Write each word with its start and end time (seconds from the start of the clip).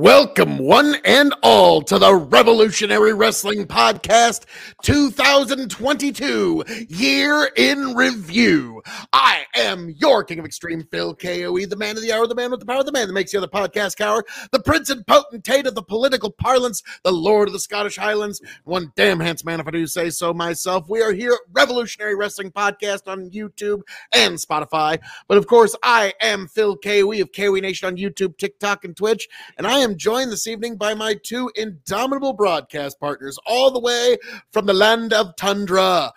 Welcome, 0.00 0.58
one 0.58 0.94
and 1.04 1.34
all, 1.42 1.82
to 1.82 1.98
the 1.98 2.14
Revolutionary 2.14 3.14
Wrestling 3.14 3.66
Podcast 3.66 4.44
2022 4.82 6.64
Year 6.88 7.50
in 7.56 7.96
Review. 7.96 8.80
I 9.12 9.44
am 9.56 9.90
your 9.90 10.22
King 10.22 10.38
of 10.38 10.44
Extreme, 10.44 10.84
Phil 10.92 11.16
KOE, 11.16 11.66
the 11.66 11.74
man 11.74 11.96
of 11.96 12.02
the 12.04 12.12
hour, 12.12 12.28
the 12.28 12.36
man 12.36 12.52
with 12.52 12.60
the 12.60 12.66
power, 12.66 12.84
the 12.84 12.92
man 12.92 13.08
that 13.08 13.12
makes 13.12 13.32
the 13.32 13.38
other 13.38 13.48
podcast 13.48 13.96
cower, 13.96 14.24
the 14.52 14.60
prince 14.60 14.88
and 14.88 15.04
potentate 15.04 15.66
of 15.66 15.74
the 15.74 15.82
political 15.82 16.30
parlance, 16.30 16.84
the 17.02 17.10
lord 17.10 17.48
of 17.48 17.52
the 17.52 17.58
Scottish 17.58 17.96
Highlands, 17.96 18.40
one 18.62 18.92
damn 18.94 19.18
handsome 19.18 19.46
man, 19.46 19.58
if 19.58 19.66
I 19.66 19.72
do 19.72 19.84
say 19.88 20.10
so 20.10 20.32
myself. 20.32 20.88
We 20.88 21.02
are 21.02 21.12
here 21.12 21.32
at 21.32 21.40
Revolutionary 21.50 22.14
Wrestling 22.14 22.52
Podcast 22.52 23.08
on 23.08 23.30
YouTube 23.30 23.80
and 24.14 24.36
Spotify. 24.36 25.00
But 25.26 25.38
of 25.38 25.48
course, 25.48 25.74
I 25.82 26.14
am 26.20 26.46
Phil 26.46 26.76
KOE 26.76 27.20
of 27.20 27.32
KOE 27.32 27.58
Nation 27.58 27.88
on 27.88 27.96
YouTube, 27.96 28.38
TikTok, 28.38 28.84
and 28.84 28.96
Twitch. 28.96 29.28
And 29.56 29.66
I 29.66 29.80
am 29.80 29.87
joined 29.96 30.32
this 30.32 30.46
evening 30.46 30.76
by 30.76 30.94
my 30.94 31.14
two 31.22 31.50
indomitable 31.54 32.32
broadcast 32.32 32.98
partners, 33.00 33.38
all 33.46 33.70
the 33.70 33.80
way 33.80 34.18
from 34.52 34.66
the 34.66 34.74
land 34.74 35.12
of 35.12 35.36
tundra. 35.36 36.12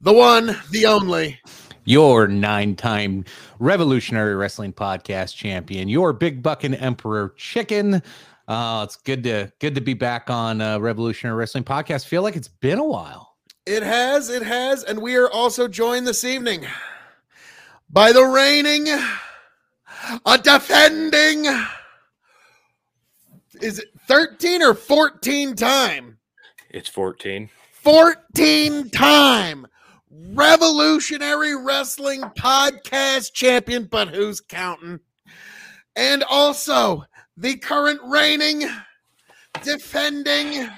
The 0.00 0.12
one, 0.12 0.56
the 0.70 0.86
only. 0.86 1.38
Your 1.84 2.26
nine 2.26 2.74
time 2.74 3.24
Revolutionary 3.58 4.34
Wrestling 4.34 4.72
Podcast 4.72 5.36
champion, 5.36 5.88
your 5.88 6.12
big 6.12 6.42
bucking 6.42 6.74
Emperor 6.74 7.34
Chicken. 7.36 8.02
Uh, 8.48 8.82
it's 8.84 8.96
good 8.96 9.22
to 9.24 9.52
good 9.60 9.74
to 9.74 9.80
be 9.80 9.94
back 9.94 10.30
on 10.30 10.60
uh, 10.60 10.78
Revolutionary 10.78 11.36
Wrestling 11.36 11.64
Podcast. 11.64 12.06
Feel 12.06 12.22
like 12.22 12.36
it's 12.36 12.48
been 12.48 12.78
a 12.78 12.84
while. 12.84 13.36
It 13.66 13.82
has, 13.84 14.28
it 14.28 14.42
has, 14.42 14.82
and 14.82 15.00
we 15.00 15.14
are 15.16 15.30
also 15.30 15.68
joined 15.68 16.06
this 16.06 16.24
evening 16.24 16.66
by 17.88 18.10
the 18.10 18.24
reigning, 18.24 18.88
a 20.26 20.38
defending, 20.38 21.46
is 23.62 23.78
it 23.78 23.88
13 24.08 24.62
or 24.62 24.74
14 24.74 25.54
time? 25.54 26.18
It's 26.70 26.88
14. 26.88 27.48
14 27.72 28.90
time 28.90 29.66
revolutionary 30.10 31.56
wrestling 31.56 32.20
podcast 32.38 33.32
champion, 33.32 33.84
but 33.84 34.08
who's 34.08 34.40
counting? 34.40 35.00
And 35.96 36.24
also 36.24 37.04
the 37.36 37.56
current 37.56 38.00
reigning, 38.04 38.68
defending, 39.62 40.68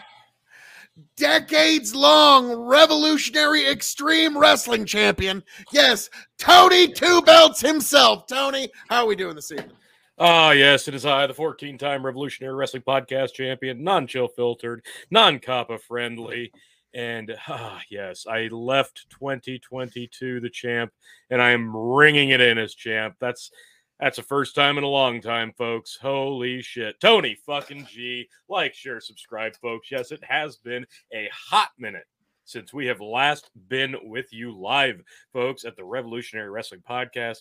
decades 1.16 1.94
long 1.94 2.54
revolutionary 2.54 3.66
extreme 3.66 4.36
wrestling 4.36 4.84
champion. 4.84 5.42
Yes, 5.72 6.10
Tony 6.38 6.88
Two 6.88 7.22
Belts 7.22 7.60
himself. 7.60 8.26
Tony, 8.26 8.68
how 8.88 9.02
are 9.02 9.06
we 9.06 9.16
doing 9.16 9.34
this 9.34 9.52
evening? 9.52 9.76
Ah, 10.16 10.52
yes, 10.52 10.86
it 10.86 10.94
is 10.94 11.04
I, 11.04 11.26
the 11.26 11.34
14 11.34 11.76
time 11.76 12.06
Revolutionary 12.06 12.54
Wrestling 12.54 12.84
Podcast 12.84 13.32
champion, 13.32 13.82
non 13.82 14.06
chill 14.06 14.28
filtered, 14.28 14.84
non 15.10 15.40
COPPA 15.40 15.80
friendly. 15.80 16.52
And 16.94 17.34
ah, 17.48 17.80
yes, 17.90 18.24
I 18.28 18.46
left 18.46 19.10
2022 19.10 20.38
the 20.38 20.48
champ, 20.48 20.92
and 21.30 21.42
I 21.42 21.50
am 21.50 21.76
ringing 21.76 22.30
it 22.30 22.40
in 22.40 22.58
as 22.58 22.76
champ. 22.76 23.16
That's 23.18 23.50
that's 23.98 24.16
the 24.16 24.22
first 24.22 24.54
time 24.54 24.78
in 24.78 24.84
a 24.84 24.88
long 24.88 25.20
time, 25.20 25.52
folks. 25.58 25.98
Holy 26.00 26.62
shit. 26.62 27.00
Tony 27.00 27.36
fucking 27.44 27.86
G. 27.86 28.28
Like, 28.48 28.74
share, 28.74 29.00
subscribe, 29.00 29.56
folks. 29.56 29.90
Yes, 29.90 30.12
it 30.12 30.22
has 30.22 30.56
been 30.58 30.86
a 31.12 31.28
hot 31.32 31.70
minute 31.76 32.06
since 32.44 32.72
we 32.72 32.86
have 32.86 33.00
last 33.00 33.50
been 33.68 33.96
with 34.04 34.32
you 34.32 34.56
live, 34.56 35.02
folks, 35.32 35.64
at 35.64 35.74
the 35.74 35.84
Revolutionary 35.84 36.50
Wrestling 36.50 36.82
Podcast. 36.88 37.38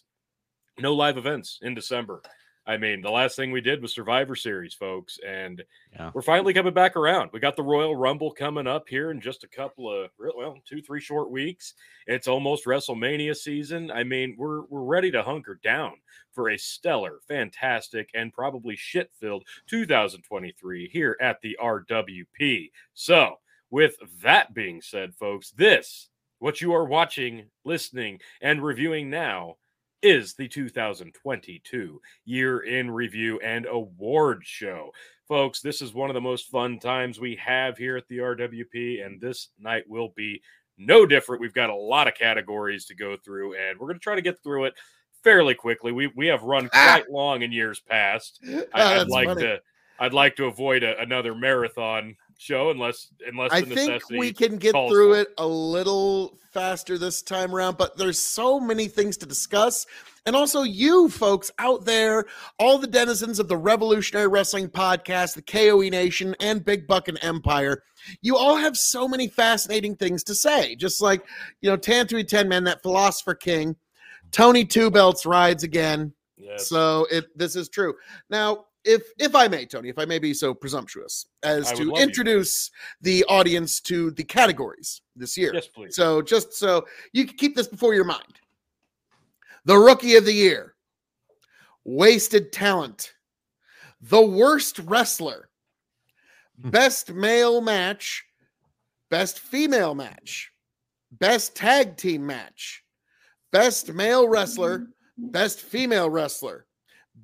No 0.79 0.95
live 0.95 1.17
events 1.17 1.59
in 1.61 1.75
December. 1.75 2.23
I 2.65 2.77
mean, 2.77 3.01
the 3.01 3.11
last 3.11 3.35
thing 3.35 3.51
we 3.51 3.59
did 3.59 3.81
was 3.81 3.93
Survivor 3.93 4.35
Series, 4.35 4.73
folks, 4.73 5.19
and 5.25 5.61
Yeah. 5.93 6.11
we're 6.13 6.21
finally 6.21 6.53
coming 6.53 6.73
back 6.73 6.95
around. 6.95 7.29
We 7.33 7.41
got 7.41 7.57
the 7.57 7.63
Royal 7.63 7.95
Rumble 7.95 8.31
coming 8.31 8.67
up 8.67 8.87
here 8.87 9.11
in 9.11 9.19
just 9.19 9.43
a 9.43 9.49
couple 9.49 9.91
of 9.91 10.11
well, 10.17 10.57
two, 10.65 10.81
three 10.81 11.01
short 11.01 11.29
weeks. 11.29 11.73
It's 12.07 12.27
almost 12.27 12.65
WrestleMania 12.65 13.35
season. 13.35 13.91
I 13.91 14.03
mean, 14.05 14.35
we're 14.37 14.61
we're 14.63 14.83
ready 14.83 15.11
to 15.11 15.23
hunker 15.23 15.59
down 15.61 15.93
for 16.31 16.49
a 16.51 16.57
stellar, 16.57 17.19
fantastic, 17.27 18.09
and 18.13 18.33
probably 18.33 18.75
shit-filled 18.77 19.45
2023 19.67 20.87
here 20.87 21.17
at 21.21 21.41
the 21.41 21.57
RWP. 21.61 22.71
So, 22.93 23.39
with 23.71 23.97
that 24.21 24.53
being 24.53 24.81
said, 24.81 25.13
folks, 25.15 25.51
this 25.51 26.09
what 26.39 26.59
you 26.61 26.73
are 26.73 26.85
watching, 26.85 27.49
listening, 27.63 28.19
and 28.41 28.63
reviewing 28.63 29.09
now 29.09 29.55
is 30.03 30.35
the 30.35 30.47
2022 30.47 32.01
year 32.25 32.59
in 32.59 32.91
review 32.91 33.39
and 33.39 33.65
award 33.65 34.41
show. 34.43 34.91
Folks, 35.27 35.61
this 35.61 35.81
is 35.81 35.93
one 35.93 36.09
of 36.09 36.13
the 36.13 36.21
most 36.21 36.49
fun 36.51 36.77
times 36.79 37.19
we 37.19 37.35
have 37.37 37.77
here 37.77 37.95
at 37.97 38.07
the 38.09 38.17
RWP, 38.17 39.05
and 39.05 39.19
this 39.21 39.49
night 39.59 39.83
will 39.87 40.09
be 40.15 40.41
no 40.77 41.05
different. 41.05 41.41
We've 41.41 41.53
got 41.53 41.69
a 41.69 41.75
lot 41.75 42.07
of 42.07 42.15
categories 42.15 42.85
to 42.87 42.95
go 42.95 43.15
through, 43.17 43.55
and 43.55 43.79
we're 43.79 43.87
going 43.87 43.99
to 43.99 44.03
try 44.03 44.15
to 44.15 44.21
get 44.21 44.41
through 44.43 44.65
it 44.65 44.73
fairly 45.23 45.55
quickly. 45.55 45.91
We 45.93 46.07
we 46.15 46.27
have 46.27 46.43
run 46.43 46.69
Ah. 46.73 46.95
quite 47.01 47.09
long 47.11 47.41
in 47.41 47.51
years 47.51 47.79
past. 47.79 48.39
Ah, 48.45 48.49
I, 48.73 48.83
I'd 48.93 48.97
that's 48.99 49.09
like 49.09 49.27
funny. 49.29 49.41
to 49.43 49.61
I'd 49.99 50.13
like 50.13 50.35
to 50.35 50.45
avoid 50.45 50.83
a, 50.83 50.99
another 50.99 51.33
marathon 51.33 52.17
show 52.37 52.69
unless 52.69 53.09
unless 53.27 53.51
I 53.51 53.61
the 53.61 53.75
think 53.75 54.09
we 54.09 54.33
can 54.33 54.57
get 54.57 54.71
through 54.71 55.13
for 55.13 55.19
it 55.19 55.27
a 55.37 55.47
little 55.47 56.37
faster 56.53 56.97
this 56.97 57.21
time 57.21 57.53
around, 57.53 57.77
but 57.77 57.97
there's 57.97 58.19
so 58.19 58.59
many 58.59 58.87
things 58.87 59.17
to 59.17 59.25
discuss. 59.25 59.85
And 60.25 60.35
also, 60.35 60.61
you 60.63 61.09
folks 61.09 61.51
out 61.59 61.83
there, 61.83 62.25
all 62.57 62.77
the 62.77 62.87
denizens 62.87 63.39
of 63.39 63.49
the 63.49 63.57
Revolutionary 63.57 64.27
Wrestling 64.27 64.69
Podcast, 64.69 65.35
the 65.35 65.41
KOE 65.41 65.89
Nation, 65.89 66.33
and 66.39 66.63
Big 66.63 66.87
Buck 66.87 67.09
and 67.09 67.19
Empire, 67.21 67.83
you 68.21 68.37
all 68.37 68.55
have 68.55 68.77
so 68.77 69.07
many 69.07 69.27
fascinating 69.27 69.95
things 69.95 70.23
to 70.25 70.35
say. 70.35 70.75
Just 70.75 71.01
like, 71.01 71.25
you 71.61 71.69
know, 71.69 71.77
Tantui 71.77 72.25
10 72.25 72.47
Man, 72.47 72.63
that 72.63 72.81
philosopher 72.81 73.35
king, 73.35 73.75
Tony 74.31 74.63
Two 74.63 74.89
Belts 74.89 75.25
rides 75.25 75.63
again. 75.63 76.13
Yes. 76.37 76.67
So 76.67 77.05
it 77.11 77.25
this 77.37 77.55
is 77.55 77.67
true. 77.67 77.93
Now, 78.29 78.65
if 78.85 79.03
if 79.17 79.35
I 79.35 79.47
may, 79.47 79.65
Tony, 79.65 79.89
if 79.89 79.97
I 79.99 80.05
may 80.05 80.19
be 80.19 80.33
so 80.33 80.53
presumptuous 80.53 81.25
as 81.43 81.67
I 81.71 81.75
to 81.75 81.83
love 81.85 81.97
you. 81.97 82.03
introduce 82.03 82.69
the 83.01 83.23
audience 83.25 83.79
to 83.81 84.11
the 84.11 84.23
categories 84.23 85.01
this 85.15 85.37
year. 85.37 85.51
yes, 85.53 85.67
please. 85.67 85.95
So 85.95 86.21
just 86.21 86.53
so 86.53 86.85
you 87.13 87.25
can 87.25 87.37
keep 87.37 87.55
this 87.55 87.67
before 87.67 87.93
your 87.93 88.03
mind. 88.05 88.39
The 89.65 89.77
rookie 89.77 90.15
of 90.15 90.25
the 90.25 90.33
year, 90.33 90.75
wasted 91.85 92.51
talent, 92.51 93.13
the 94.01 94.21
worst 94.21 94.79
wrestler, 94.79 95.49
Hmm. 96.61 96.69
best 96.69 97.11
male 97.11 97.61
match, 97.61 98.25
best 99.09 99.39
female 99.39 99.95
match, 99.95 100.51
best 101.11 101.55
tag 101.55 101.97
team 101.97 102.25
match, 102.25 102.83
best 103.51 103.91
male 103.93 104.27
wrestler, 104.27 104.87
best 105.17 105.61
female 105.61 106.09
wrestler, 106.09 106.65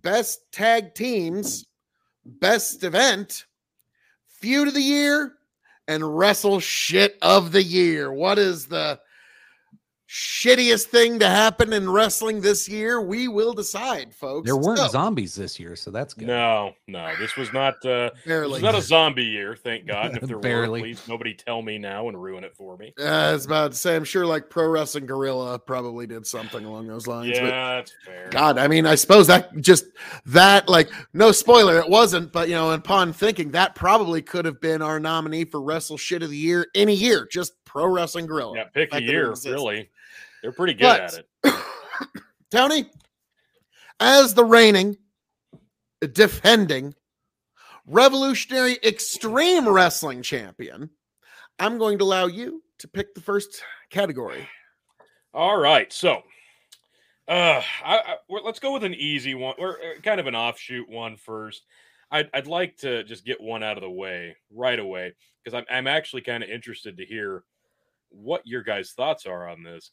best 0.01 0.51
tag 0.51 0.93
teams, 0.95 1.65
best 2.25 2.83
event, 2.83 3.45
feud 4.27 4.67
of 4.67 4.73
the 4.73 4.81
year, 4.81 5.33
and 5.87 6.17
wrestle 6.17 6.59
shit 6.59 7.17
of 7.21 7.51
the 7.51 7.63
year. 7.63 8.13
What 8.13 8.37
is 8.37 8.67
the 8.67 8.99
shittiest 10.09 10.85
thing 10.85 11.19
to 11.19 11.27
happen 11.27 11.71
in 11.71 11.89
wrestling 11.89 12.41
this 12.41 12.67
year? 12.67 12.99
We 12.99 13.27
will 13.27 13.53
decide, 13.53 14.13
folks. 14.13 14.45
There 14.45 14.57
weren't 14.57 14.79
So, 14.79 14.87
zombies 14.87 15.35
this 15.35 15.59
year, 15.59 15.75
so 15.75 15.91
that's 15.91 16.15
good. 16.15 16.27
No, 16.27 16.73
no, 16.87 17.13
this 17.19 17.35
was 17.35 17.53
not 17.53 17.75
uh 17.85 18.09
this 18.15 18.25
barely. 18.25 18.53
was 18.53 18.61
not 18.63 18.73
a 18.75 18.81
zombie 18.81 19.23
year, 19.23 19.55
thank 19.55 19.85
God. 19.87 20.07
And 20.07 20.17
if 20.17 20.23
there 20.27 20.39
Barely. 20.39 20.81
were, 20.81 20.85
please 20.87 21.07
nobody 21.07 21.33
tell 21.35 21.61
me 21.61 21.77
now 21.77 22.07
and 22.09 22.21
ruin 22.21 22.43
it 22.43 22.55
for 22.55 22.75
me. 22.77 22.93
Uh, 22.99 23.03
I 23.03 23.33
was 23.33 23.45
about 23.45 23.71
to 23.73 23.77
say, 23.77 23.95
I'm 23.95 24.03
sure 24.03 24.25
like 24.25 24.49
Pro 24.49 24.67
Wrestling 24.67 25.05
Guerrilla 25.05 25.59
probably 25.59 26.07
did 26.07 26.25
something 26.25 26.65
along 26.65 26.87
those 26.87 27.05
lines. 27.05 27.29
Yeah, 27.29 27.41
but 27.41 27.49
that's 27.51 27.93
fair. 28.03 28.29
God, 28.31 28.57
I 28.57 28.67
mean, 28.67 28.87
I 28.87 28.95
suppose 28.95 29.27
that 29.27 29.55
just 29.57 29.85
that, 30.25 30.67
like, 30.67 30.89
no 31.13 31.31
spoiler, 31.31 31.77
it 31.79 31.87
wasn't, 31.89 32.31
but 32.31 32.47
you 32.49 32.55
know, 32.55 32.71
upon 32.71 33.13
thinking, 33.13 33.51
that 33.51 33.75
probably 33.75 34.21
could 34.23 34.45
have 34.45 34.59
been 34.59 34.81
our 34.81 34.99
nominee 34.99 35.45
for 35.45 35.61
Wrestle 35.61 35.97
Shit 35.97 36.23
of 36.23 36.29
the 36.31 36.37
Year 36.37 36.65
any 36.73 36.95
year, 36.95 37.27
just 37.31 37.53
Pro 37.69 37.85
Wrestling 37.85 38.25
Guerrilla. 38.25 38.55
Yeah, 38.57 38.63
pick 38.63 38.93
a 38.95 39.01
year, 39.01 39.31
really. 39.45 39.89
They're 40.41 40.51
pretty 40.51 40.73
good 40.73 40.81
But- 40.81 41.01
at 41.01 41.53
it. 41.53 41.63
Tony, 42.51 42.89
as 43.99 44.33
the 44.33 44.43
reigning, 44.43 44.97
defending, 46.13 46.95
revolutionary 47.85 48.79
extreme 48.83 49.69
wrestling 49.69 50.23
champion, 50.23 50.89
I'm 51.59 51.77
going 51.77 51.99
to 51.99 52.05
allow 52.05 52.25
you 52.25 52.63
to 52.79 52.87
pick 52.87 53.13
the 53.13 53.21
first 53.21 53.61
category. 53.91 54.47
All 55.31 55.57
right, 55.59 55.93
so 55.93 56.23
uh, 57.27 57.61
I, 57.85 57.97
I, 57.97 58.15
let's 58.43 58.59
go 58.59 58.73
with 58.73 58.83
an 58.83 58.95
easy 58.95 59.35
one, 59.35 59.53
or 59.59 59.77
kind 60.01 60.19
of 60.19 60.25
an 60.25 60.35
offshoot 60.35 60.89
one 60.89 61.17
first. 61.17 61.67
I'd, 62.09 62.31
I'd 62.33 62.47
like 62.47 62.77
to 62.77 63.03
just 63.03 63.25
get 63.25 63.39
one 63.39 63.61
out 63.61 63.77
of 63.77 63.83
the 63.83 63.91
way 63.91 64.37
right 64.51 64.79
away 64.79 65.13
because 65.43 65.55
I'm, 65.55 65.65
I'm 65.69 65.85
actually 65.85 66.23
kind 66.23 66.41
of 66.41 66.49
interested 66.49 66.97
to 66.97 67.05
hear 67.05 67.43
what 68.09 68.41
your 68.45 68.63
guys' 68.63 68.91
thoughts 68.91 69.25
are 69.25 69.47
on 69.47 69.63
this. 69.63 69.91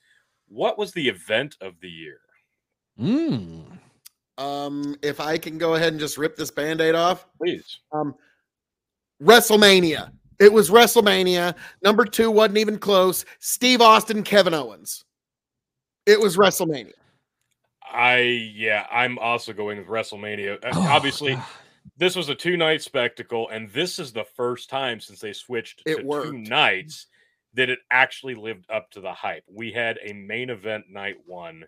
What 0.49 0.79
was 0.79 0.93
the 0.93 1.09
event 1.09 1.57
of 1.61 1.75
the 1.81 1.89
year? 1.91 2.21
Mm. 3.01 3.79
Um, 4.39 4.97
if 5.03 5.21
I 5.21 5.39
can 5.39 5.59
go 5.59 5.75
ahead 5.75 5.93
and 5.93 6.01
just 6.01 6.19
rip 6.19 6.37
this 6.37 6.51
band-aid 6.51 6.95
off. 6.95 7.27
Please. 7.39 7.81
Um, 7.93 8.15
WrestleMania. 9.23 10.11
It 10.39 10.53
was 10.53 10.71
WrestleMania. 10.71 11.55
Number 11.83 12.05
two 12.05 12.31
wasn't 12.31 12.59
even 12.59 12.79
close. 12.79 13.25
Steve 13.39 13.81
Austin, 13.81 14.23
Kevin 14.23 14.53
Owens. 14.55 15.05
It 16.05 16.21
was 16.21 16.37
WrestleMania. 16.37 16.93
I 17.91 18.19
yeah, 18.55 18.87
I'm 18.91 19.19
also 19.19 19.53
going 19.53 19.79
with 19.79 19.87
WrestleMania. 19.87 20.57
Uh, 20.65 20.71
Oh, 20.75 20.87
Obviously, 20.91 21.35
God. 21.35 21.45
this 21.97 22.15
was 22.17 22.29
a 22.29 22.35
two 22.35 22.57
night 22.57 22.83
spectacle, 22.83 23.49
and 23.49 23.71
this 23.71 23.99
is 23.99 24.13
the 24.13 24.25
first 24.25 24.69
time 24.69 25.01
since 25.01 25.21
they 25.21 25.33
switched 25.33 25.83
It 25.87 25.97
to 25.97 26.01
two 26.03 26.07
worked. 26.07 26.33
nights 26.35 27.07
that 27.57 27.71
it 27.71 27.81
actually 27.91 28.35
lived 28.35 28.67
up 28.71 28.91
to 28.93 29.01
the 29.01 29.13
hype. 29.13 29.45
We 29.53 29.73
had 29.73 29.99
a 30.03 30.13
main 30.13 30.51
event 30.51 30.91
night 30.91 31.17
one 31.27 31.65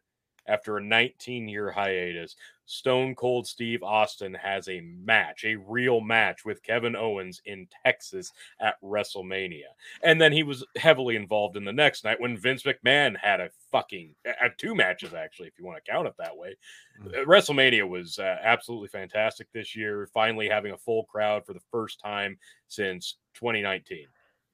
after 0.46 0.76
a 0.76 0.82
19 0.82 1.48
year 1.48 1.70
hiatus. 1.70 2.36
Stone 2.66 3.14
Cold 3.14 3.46
Steve 3.46 3.82
Austin 3.82 4.34
has 4.34 4.68
a 4.68 4.80
match, 4.80 5.44
a 5.44 5.56
real 5.56 6.02
match 6.02 6.44
with 6.44 6.62
Kevin 6.62 6.94
Owens 6.94 7.40
in 7.46 7.66
Texas 7.84 8.30
at 8.60 8.74
WrestleMania. 8.82 9.70
And 10.02 10.20
then 10.20 10.32
he 10.32 10.42
was 10.42 10.66
heavily 10.76 11.16
involved 11.16 11.56
in 11.56 11.64
the 11.64 11.72
next 11.72 12.04
night 12.04 12.20
when 12.20 12.36
Vince 12.36 12.64
McMahon 12.64 13.16
had 13.16 13.40
a 13.40 13.48
fucking 13.72 14.14
uh, 14.28 14.48
two 14.58 14.74
matches, 14.74 15.14
actually, 15.14 15.48
if 15.48 15.58
you 15.58 15.64
want 15.64 15.82
to 15.82 15.90
count 15.90 16.08
it 16.08 16.14
that 16.18 16.36
way. 16.36 16.56
Uh, 17.06 17.24
WrestleMania 17.24 17.88
was 17.88 18.18
uh, 18.18 18.36
absolutely 18.42 18.88
fantastic 18.88 19.46
this 19.52 19.74
year, 19.74 20.06
finally 20.12 20.48
having 20.48 20.72
a 20.72 20.78
full 20.78 21.04
crowd 21.04 21.46
for 21.46 21.54
the 21.54 21.62
first 21.70 22.00
time 22.00 22.36
since 22.66 23.16
2019. 23.32 24.08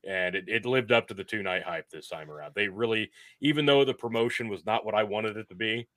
And 0.07 0.35
it, 0.35 0.45
it 0.49 0.67
lived 0.67 0.93
up 0.93 1.09
to 1.09 1.15
the 1.15 1.25
two 1.25 1.43
night 1.43 1.63
hype 1.63 1.89
this 1.91 2.09
time 2.09 2.31
around. 2.31 2.53
They 2.55 2.69
really, 2.69 3.11
even 3.41 3.65
though 3.67 3.85
the 3.85 3.95
promotion 3.95 4.49
was 4.49 4.67
not 4.67 4.85
what 4.85 4.95
I 4.95 5.03
wanted 5.03 5.37
it 5.37 5.49
to 5.49 5.55
be, 5.55 5.89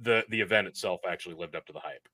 the 0.00 0.24
the 0.30 0.40
event 0.40 0.66
itself 0.66 1.00
actually 1.08 1.36
lived 1.36 1.54
up 1.54 1.66
to 1.66 1.72
the 1.72 1.80
hype. 1.80 2.08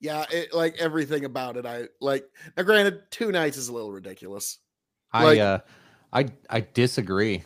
Yeah, 0.00 0.24
it, 0.30 0.54
like 0.54 0.76
everything 0.78 1.24
about 1.24 1.56
it. 1.56 1.66
I 1.66 1.88
like. 2.00 2.24
Now, 2.56 2.62
granted, 2.62 3.02
two 3.10 3.32
nights 3.32 3.56
is 3.56 3.68
a 3.68 3.72
little 3.72 3.92
ridiculous. 3.92 4.58
I 5.12 5.24
like- 5.24 5.40
uh, 5.40 5.58
I 6.12 6.26
I 6.48 6.60
disagree. 6.60 7.44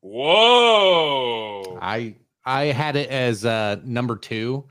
Whoa! 0.00 1.78
I 1.80 2.16
I 2.44 2.64
had 2.66 2.96
it 2.96 3.08
as 3.08 3.44
uh 3.44 3.76
number 3.84 4.16
two. 4.16 4.64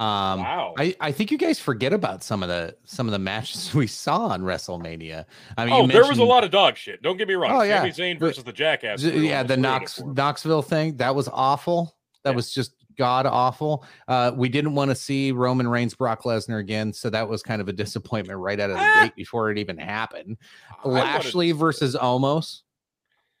Um, 0.00 0.40
wow. 0.40 0.74
I, 0.78 0.96
I 1.00 1.12
think 1.12 1.30
you 1.30 1.36
guys 1.36 1.60
forget 1.60 1.92
about 1.92 2.22
some 2.24 2.42
of 2.42 2.48
the 2.48 2.74
some 2.86 3.06
of 3.06 3.12
the 3.12 3.18
matches 3.18 3.74
we 3.74 3.86
saw 3.86 4.28
on 4.28 4.40
WrestleMania. 4.42 5.26
I 5.58 5.66
mean, 5.66 5.74
oh, 5.74 5.86
there 5.86 6.06
was 6.08 6.18
a 6.18 6.24
lot 6.24 6.42
of 6.42 6.50
dog 6.50 6.76
shit. 6.78 7.02
Don't 7.02 7.18
get 7.18 7.28
me 7.28 7.34
wrong. 7.34 7.52
Oh, 7.52 7.62
yeah. 7.62 7.80
Sami 7.80 7.90
Zayn 7.92 8.18
versus 8.18 8.42
the 8.42 8.52
Jackass. 8.52 9.00
Z- 9.00 9.26
yeah, 9.28 9.42
the 9.42 9.56
Knox. 9.58 10.00
Knoxville 10.02 10.62
thing 10.62 10.96
that 10.96 11.14
was 11.14 11.28
awful. 11.28 11.94
That 12.24 12.30
Yeah. 12.30 12.36
was 12.36 12.52
just 12.52 12.74
god 12.96 13.26
awful. 13.26 13.84
Uh, 14.08 14.32
we 14.34 14.48
didn't 14.48 14.74
want 14.74 14.90
to 14.90 14.94
see 14.94 15.32
Roman 15.32 15.68
Reigns, 15.68 15.94
Brock 15.94 16.22
Lesnar 16.24 16.60
again, 16.60 16.92
so 16.92 17.08
that 17.10 17.28
was 17.28 17.42
kind 17.42 17.60
of 17.62 17.68
a 17.68 17.72
disappointment 17.72 18.38
right 18.38 18.58
out 18.60 18.70
of 18.70 18.76
the 18.76 18.82
Ah. 18.82 19.02
gate 19.04 19.14
before 19.16 19.50
it 19.50 19.58
even 19.58 19.76
happened. 19.78 20.36
I 20.84 20.88
wanted- 20.88 21.02
Lashley 21.02 21.52
versus 21.52 21.94
Omos, 21.96 22.60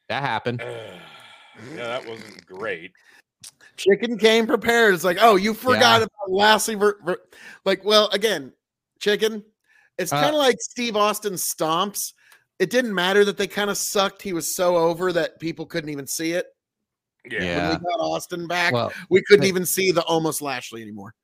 that 0.08 0.22
happened. 0.22 0.60
yeah, 0.64 1.86
that 1.86 2.06
wasn't 2.06 2.46
great. 2.46 2.92
Chicken 3.80 4.18
came 4.18 4.46
prepared. 4.46 4.92
It's 4.94 5.04
like, 5.04 5.16
oh, 5.20 5.36
you 5.36 5.54
forgot 5.54 6.00
Yeah. 6.00 6.06
about 6.06 6.30
Lashley. 6.30 6.74
Ver- 6.74 6.98
ver- 7.02 7.22
like, 7.64 7.82
well, 7.84 8.08
again, 8.10 8.52
chicken. 8.98 9.42
It's 9.96 10.12
Uh, 10.12 10.20
kind 10.20 10.34
of 10.34 10.38
like 10.38 10.56
Steve 10.60 10.96
Austin 10.96 11.32
stomps. 11.34 12.12
It 12.58 12.68
didn't 12.68 12.94
matter 12.94 13.24
that 13.24 13.38
they 13.38 13.46
kind 13.46 13.70
of 13.70 13.78
sucked. 13.78 14.20
He 14.20 14.34
was 14.34 14.54
so 14.54 14.76
over 14.76 15.12
that 15.14 15.40
people 15.40 15.64
couldn't 15.64 15.88
even 15.90 16.06
see 16.06 16.32
it. 16.32 16.46
Yeah. 17.30 17.42
Yeah. 17.42 17.68
When 17.70 17.78
we 17.80 17.84
got 17.90 18.00
Austin 18.04 18.46
back, 18.46 18.72
Well, 18.74 18.92
we 19.08 19.22
couldn't 19.22 19.42
but- 19.42 19.48
even 19.48 19.64
see 19.64 19.92
the 19.92 20.02
almost 20.02 20.42
Lashley 20.42 20.82
anymore. 20.82 21.14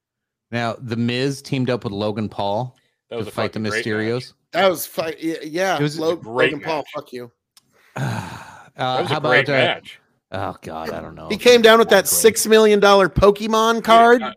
now 0.50 0.76
the 0.80 0.96
Miz 0.96 1.42
teamed 1.42 1.68
up 1.68 1.84
with 1.84 1.92
Logan 1.92 2.28
Paul 2.30 2.76
That 3.10 3.16
to 3.16 3.18
was 3.18 3.26
a 3.28 3.30
fight 3.32 3.52
the 3.52 3.60
fucking 3.60 3.70
great 3.70 3.84
Mysterios. 3.84 4.32
That 4.52 4.68
was 4.70 4.86
fight. 4.86 5.20
Yeah, 5.20 5.36
yeah. 5.42 5.76
It 5.76 5.82
was 5.82 5.98
a 5.98 6.16
great 6.16 6.52
Logan 6.52 6.60
Paul. 6.60 6.84
Fuck 6.94 7.12
you. 7.12 7.30
uh, 7.96 8.38
That 8.76 9.00
was 9.02 9.10
how 9.10 9.18
a 9.18 9.20
great 9.20 9.48
about 9.48 9.60
uh, 9.60 9.74
match. 9.74 10.00
Oh 10.32 10.56
god, 10.62 10.90
I 10.90 11.00
don't 11.00 11.14
know. 11.14 11.28
He 11.28 11.36
came 11.36 11.62
down 11.62 11.78
with 11.78 11.88
that 11.90 12.06
six 12.08 12.46
million 12.46 12.80
dollar 12.80 13.08
Pokemon 13.08 13.84
card. 13.84 14.20
Yeah, 14.20 14.32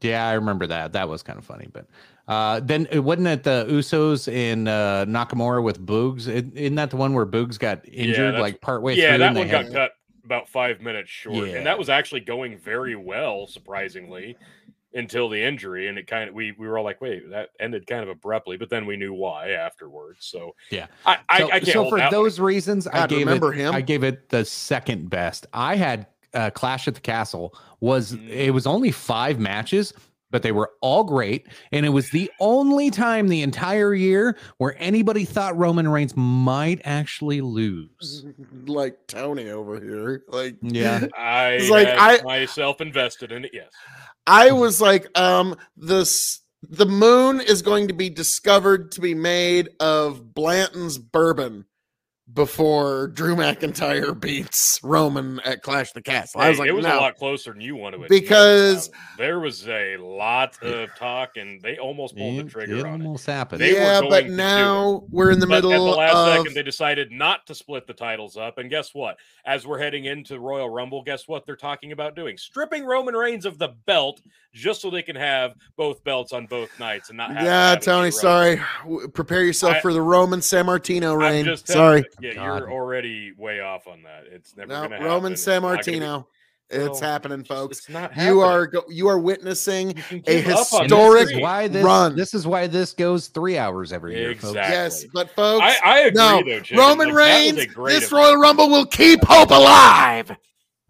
Yeah, 0.00 0.28
I 0.28 0.32
remember 0.34 0.66
that. 0.68 0.92
That 0.92 1.08
was 1.08 1.22
kind 1.22 1.38
of 1.38 1.44
funny. 1.44 1.68
But 1.72 1.86
uh, 2.28 2.60
then 2.60 2.86
it 2.90 3.00
wasn't 3.00 3.28
it 3.28 3.42
the 3.44 3.66
Usos 3.68 4.26
in 4.32 4.68
uh, 4.68 5.04
Nakamura 5.06 5.62
with 5.62 5.84
Boogs? 5.84 6.26
It, 6.28 6.46
isn't 6.56 6.74
that 6.76 6.90
the 6.90 6.96
one 6.96 7.12
where 7.14 7.26
Boogs 7.26 7.58
got 7.58 7.86
injured 7.88 8.34
that's- 8.34 8.40
like 8.40 8.60
partway 8.60 8.94
yeah, 8.96 9.10
through? 9.10 9.18
that 9.18 9.26
and 9.28 9.36
they 9.36 9.40
one 9.40 9.48
had- 9.48 9.66
got 9.66 9.72
cut 9.74 9.92
about 10.24 10.48
five 10.48 10.80
minutes 10.80 11.08
short, 11.08 11.46
Yeah. 11.48 11.54
and 11.58 11.66
that 11.66 11.78
was 11.78 11.88
actually 11.88 12.18
going 12.20 12.58
very 12.58 12.96
well, 12.96 13.46
surprisingly, 13.46 14.36
until 14.96 15.28
the 15.28 15.40
injury. 15.42 15.88
And 15.88 15.98
it 15.98 16.06
kind 16.06 16.28
of 16.28 16.34
we 16.34 16.52
we 16.58 16.66
were 16.66 16.78
all 16.78 16.84
like, 16.84 17.00
wait, 17.00 17.30
that 17.30 17.50
ended 17.60 17.86
kind 17.86 18.02
of 18.02 18.08
abruptly, 18.08 18.56
but 18.56 18.70
then 18.70 18.86
we 18.86 18.96
knew 18.96 19.12
why 19.12 19.50
afterwards. 19.50 20.26
So 20.26 20.54
Yeah. 20.70 20.86
I 21.04 21.18
I, 21.28 21.38
so, 21.38 21.46
I 21.46 21.50
can't 21.60 21.66
so 21.66 21.80
hold 21.82 21.90
for 21.92 21.98
that 21.98 22.12
one. 22.12 22.22
those 22.22 22.40
reasons, 22.40 22.86
I 22.88 23.06
gave 23.06 23.20
remember 23.20 23.52
it. 23.52 23.58
him? 23.58 23.74
I 23.74 23.80
gave 23.80 24.02
it 24.02 24.28
the 24.30 24.44
second 24.44 25.10
best. 25.10 25.46
I 25.52 25.76
had 25.76 26.06
uh, 26.34 26.50
Clash 26.50 26.88
at 26.88 26.94
the 26.94 27.00
Castle. 27.00 27.54
Was 27.80 28.12
Mm. 28.12 28.28
it 28.28 28.50
was 28.50 28.66
only 28.66 28.90
five 28.90 29.38
matches, 29.38 29.92
but 30.36 30.42
they 30.42 30.52
were 30.52 30.70
all 30.82 31.02
great, 31.02 31.46
and 31.72 31.86
it 31.86 31.88
was 31.88 32.10
the 32.10 32.30
only 32.40 32.90
time 32.90 33.28
the 33.28 33.40
entire 33.40 33.94
year 33.94 34.36
where 34.58 34.76
anybody 34.78 35.24
thought 35.24 35.56
Roman 35.56 35.88
Reigns 35.88 36.12
might 36.14 36.78
actually 36.84 37.40
lose. 37.40 38.26
like 38.66 38.98
Tony 39.06 39.48
over 39.48 39.80
here. 39.80 40.24
Like, 40.28 40.56
Yeah. 40.60 41.06
I 41.16 41.52
It's 41.52 41.70
like, 41.70 41.88
I- 41.88 42.20
myself 42.22 42.82
invested 42.82 43.32
in 43.32 43.46
it. 43.46 43.52
Yes. 43.54 43.70
I 44.26 44.52
was 44.52 44.78
like, 44.78 45.06
um, 45.18 45.56
this 45.74 46.42
the 46.68 46.84
moon 46.84 47.40
is 47.40 47.62
going 47.62 47.88
to 47.88 47.94
be 47.94 48.10
discovered 48.10 48.92
to 48.92 49.00
be 49.00 49.14
made 49.14 49.70
of 49.80 50.34
Blanton's 50.34 50.98
bourbon 50.98 51.64
before 52.36 53.08
Drew 53.08 53.34
McIntyre 53.34 54.18
beats 54.18 54.78
Roman 54.84 55.40
at 55.40 55.62
Clash 55.62 55.90
the 55.92 56.02
Castle. 56.02 56.40
I 56.40 56.50
was 56.50 56.58
like, 56.58 56.68
it 56.68 56.72
was 56.72 56.84
no. 56.84 56.98
a 56.98 57.00
lot 57.00 57.16
closer 57.16 57.52
than 57.52 57.62
you 57.62 57.74
want 57.74 57.94
to 57.94 58.02
admit. 58.02 58.10
Because- 58.10 58.90
there 59.18 59.40
was 59.40 59.66
a 59.66 59.96
lot 59.96 60.62
of 60.62 60.94
talk, 60.94 61.36
and 61.36 61.60
they 61.62 61.78
almost 61.78 62.14
pulled 62.16 62.38
the 62.38 62.44
trigger 62.44 62.76
it 62.76 62.84
on 62.86 63.00
it. 63.00 63.04
almost 63.04 63.26
happened. 63.26 63.62
They 63.62 63.74
yeah, 63.74 64.02
but 64.08 64.28
now 64.28 65.04
we're 65.10 65.30
in 65.30 65.40
the 65.40 65.46
But 65.46 65.56
at 65.56 65.62
the 65.62 65.68
last 65.68 66.14
of 66.14 66.36
second, 66.36 66.54
they 66.54 66.62
decided 66.62 67.10
not 67.10 67.46
to 67.46 67.54
split 67.54 67.86
the 67.86 67.94
titles 67.94 68.36
up. 68.36 68.58
And 68.58 68.68
guess 68.68 68.94
what? 68.94 69.16
As 69.46 69.66
we're 69.66 69.78
heading 69.78 70.04
into 70.04 70.38
Royal 70.38 70.68
Rumble, 70.68 71.02
guess 71.02 71.26
what 71.26 71.46
they're 71.46 71.56
talking 71.56 71.92
about 71.92 72.14
doing? 72.14 72.36
Stripping 72.36 72.84
Roman 72.84 73.14
Reigns 73.14 73.46
of 73.46 73.58
the 73.58 73.68
belt 73.86 74.20
just 74.52 74.82
so 74.82 74.90
they 74.90 75.02
can 75.02 75.16
have 75.16 75.54
both 75.76 76.04
belts 76.04 76.32
on 76.32 76.46
both 76.46 76.78
nights 76.78 77.08
and 77.08 77.16
not 77.16 77.30
have. 77.32 77.44
yeah, 77.44 77.70
have 77.70 77.80
Tony. 77.80 78.10
Sorry, 78.10 78.60
prepare 79.14 79.42
yourself 79.42 79.76
I- 79.76 79.80
for 79.80 79.92
the 79.92 80.02
Roman 80.02 80.40
Sammartino 80.40 81.16
reign. 81.18 81.56
Sorry, 81.56 82.04
you, 82.20 82.25
yeah, 82.28 82.34
God. 82.34 82.44
you're 82.60 82.70
already 82.72 83.32
way 83.36 83.60
off 83.60 83.86
on 83.86 84.02
that. 84.02 84.24
It's 84.30 84.56
never 84.56 84.68
no, 84.68 84.78
going 84.80 84.90
to 84.90 84.96
happen. 84.96 85.06
Roman 85.10 85.32
It's 85.32 85.42
San 85.42 85.62
not 85.62 85.68
gonna 85.68 85.82
be- 85.84 85.90
Martino. 86.00 86.28
It's 86.68 87.00
Well, 87.00 87.10
happening, 87.12 87.44
folks. 87.44 87.78
It's 87.78 87.88
not 87.88 88.10
happening. 88.12 88.26
You 88.34 88.40
are 88.40 88.66
go- 88.66 88.84
you 88.88 89.06
are 89.06 89.20
witnessing 89.20 89.90
You 90.10 90.18
a 90.26 90.42
keep 90.42 90.48
up 90.48 90.72
on 90.72 90.82
And 90.82 90.90
the 90.90 90.96
historic 90.96 91.26
this 91.28 91.36
is 91.36 91.40
why 91.40 91.68
this 91.68 91.84
run. 91.84 92.16
this 92.16 92.34
is 92.34 92.44
why 92.44 92.66
this 92.66 92.92
goes 92.92 93.28
three 93.28 93.56
hours 93.56 93.92
every 93.92 94.16
year. 94.16 94.34
folks. 94.34 94.54
Yes, 94.56 95.04
but 95.14 95.30
folks, 95.30 95.62
I, 95.64 95.76
I 95.84 95.98
agree 96.00 96.12
no, 96.20 96.42
though. 96.44 96.58
Chicken. 96.60 96.78
Roman 96.78 96.98
Like, 96.98 97.14
that 97.14 97.14
was 97.14 97.52
a 97.52 97.60
Reigns, 97.62 97.66
great 97.74 97.92
this 97.92 98.10
event. 98.10 98.12
Royal 98.12 98.36
Rumble 98.38 98.68
will 98.68 98.86
keep 98.86 99.22
hope 99.24 99.50
alive. 99.50 100.30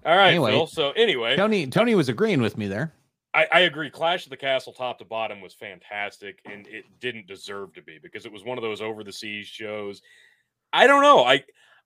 All 0.07 0.16
right, 0.16 0.31
Anyway. 0.31 0.52
Phil. 0.52 0.66
So 0.66 0.93
anyway, 0.93 1.37
Tony 1.37 1.66
Tony 1.66 1.95
was 1.95 2.09
agreeing 2.09 2.40
with 2.40 2.57
me 2.57 2.69
there. 2.69 2.95
I, 3.35 3.47
I 3.52 3.61
agree. 3.61 3.90
Clash 3.90 4.25
of 4.25 4.31
the 4.31 4.37
Castle, 4.38 4.73
top 4.73 4.99
to 5.00 5.05
bottom, 5.05 5.43
was 5.43 5.52
fantastic, 5.52 6.38
and 6.50 6.66
it 6.69 6.85
didn't 7.00 7.26
deserve 7.26 7.75
to 7.75 7.83
be 7.83 7.99
because 8.02 8.25
it 8.25 8.33
was 8.33 8.45
one 8.45 8.57
of 8.57 8.62
those 8.62 8.81
over 8.81 9.05
the 9.05 9.12
seas 9.12 9.47
shows. 9.47 10.00
I 10.76 10.87
don't 10.87 11.02
know. 11.02 11.25
I 11.25 11.42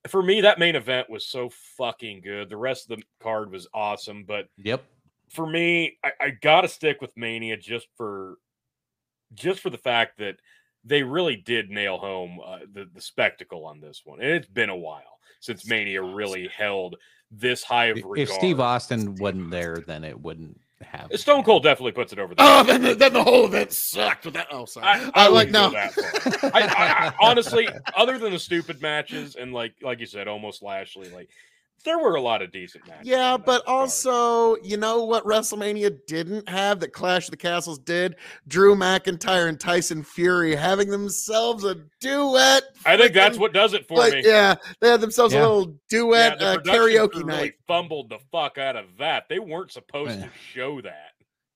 for 0.09 0.23
me 0.23 0.41
that 0.41 0.59
main 0.59 0.77
event 0.77 1.09
was 1.09 1.27
so 1.27 1.51
fucking 1.77 2.23
good. 2.23 2.49
The 2.49 2.57
rest 2.57 2.91
of 2.91 2.97
the 2.97 3.05
card 3.23 3.53
was 3.53 3.69
awesome, 3.73 4.25
but 4.25 4.49
Yep. 4.59 4.85
for 5.29 5.47
me, 5.47 5.99
I, 6.03 6.13
I 6.21 6.31
got 6.31 6.63
to 6.63 6.69
stick 6.69 7.01
with 7.01 7.17
Mania 7.17 7.57
just 7.57 7.87
for 7.97 8.37
just 9.35 9.61
for 9.61 9.71
the 9.71 9.79
fact 9.79 10.19
that 10.19 10.37
they 10.85 11.03
really 11.03 11.37
did 11.37 11.71
nail 11.71 11.99
home 11.99 12.41
uh, 12.45 12.61
the 12.73 12.89
the 12.93 13.01
spectacle 13.01 13.65
on 13.65 13.81
this 13.81 14.03
one, 14.05 14.21
and 14.21 14.31
it's 14.31 14.49
been 14.49 14.71
a 14.71 14.77
while 14.77 15.19
since 15.41 15.67
Mania 15.67 16.03
really 16.03 16.49
held 16.49 16.97
this 17.31 17.63
high 17.63 17.87
of 17.87 17.97
regard. 17.97 18.19
If 18.19 18.31
Steve 18.31 18.61
Austin 18.61 19.15
wasn't 19.17 19.51
there, 19.51 19.83
then 19.87 20.03
it 20.03 20.21
wouldn't 20.21 20.61
have. 20.83 21.11
Stone 21.15 21.45
Cold 21.45 21.63
definitely 21.63 21.93
puts 21.93 22.13
it 22.13 22.19
over 22.19 22.35
the 22.35 22.43
Oh, 22.43 22.63
then 22.63 22.83
the, 22.83 22.95
then 22.95 23.13
the 23.13 23.23
whole 23.23 23.45
event 23.47 23.73
sucked 23.73 24.25
with 24.25 24.35
that. 24.35 24.49
Oh, 24.51 24.65
sorry. 24.65 24.87
I, 24.87 25.05
I, 25.05 25.11
I 25.15 25.29
like 25.29 25.51
no. 25.51 25.71
that. 25.71 25.93
I, 26.55 26.63
I, 26.63 27.07
I 27.09 27.13
honestly, 27.21 27.69
other 27.95 28.19
than 28.19 28.33
the 28.33 28.39
stupid 28.39 28.81
matches 28.81 29.37
and 29.37 29.53
like 29.53 29.75
like 29.83 30.01
you 30.01 30.07
said, 30.07 30.29
almost 30.29 30.63
Lashley, 30.63 31.11
like 31.11 31.29
there 31.85 31.99
were 31.99 32.15
a 32.15 32.21
lot 32.21 32.43
of 32.43 32.53
decent 32.53 32.87
matches. 32.87 33.07
Yeah, 33.09 33.37
but 33.37 33.65
card. 33.65 33.81
also, 33.81 34.57
you 34.63 34.77
know 34.77 35.05
what 35.05 35.25
WrestleMania 35.25 35.99
didn't 36.07 36.49
have 36.49 36.81
that 36.81 36.93
Clash 36.93 37.27
of 37.27 37.31
the 37.31 37.37
Castles 37.37 37.79
did? 37.79 38.17
Drew 38.49 38.75
McIntyre 38.75 39.49
and 39.49 39.59
Tyson 39.59 40.03
Fury 40.03 40.55
having 40.55 40.89
themselves 40.91 41.65
a 41.65 41.77
duet. 42.01 42.63
I 42.85 42.97
think 42.97 43.13
that's 43.15 43.39
what 43.39 43.53
does 43.53 43.73
it 43.75 43.87
for 43.89 43.97
like, 43.97 44.13
me. 44.13 44.23
yeah, 44.25 44.55
they 44.81 44.91
had 44.91 45.01
themselves 45.01 45.33
Yeah. 45.35 45.41
a 45.41 45.43
little 45.49 45.75
duet 45.89 46.39
the 46.39 46.47
uh, 46.47 46.57
karaoke 46.59 47.25
night. 47.25 47.37
Really 47.39 47.53
fumbled 47.67 48.11
the 48.11 48.19
fuck 48.31 48.59
out 48.59 48.77
of 48.77 48.85
that. 48.99 49.29
They 49.29 49.39
weren't 49.39 49.73
supposed 49.73 50.19
Yeah. 50.19 50.27
to 50.27 50.31
show 50.53 50.81
that. 50.83 51.10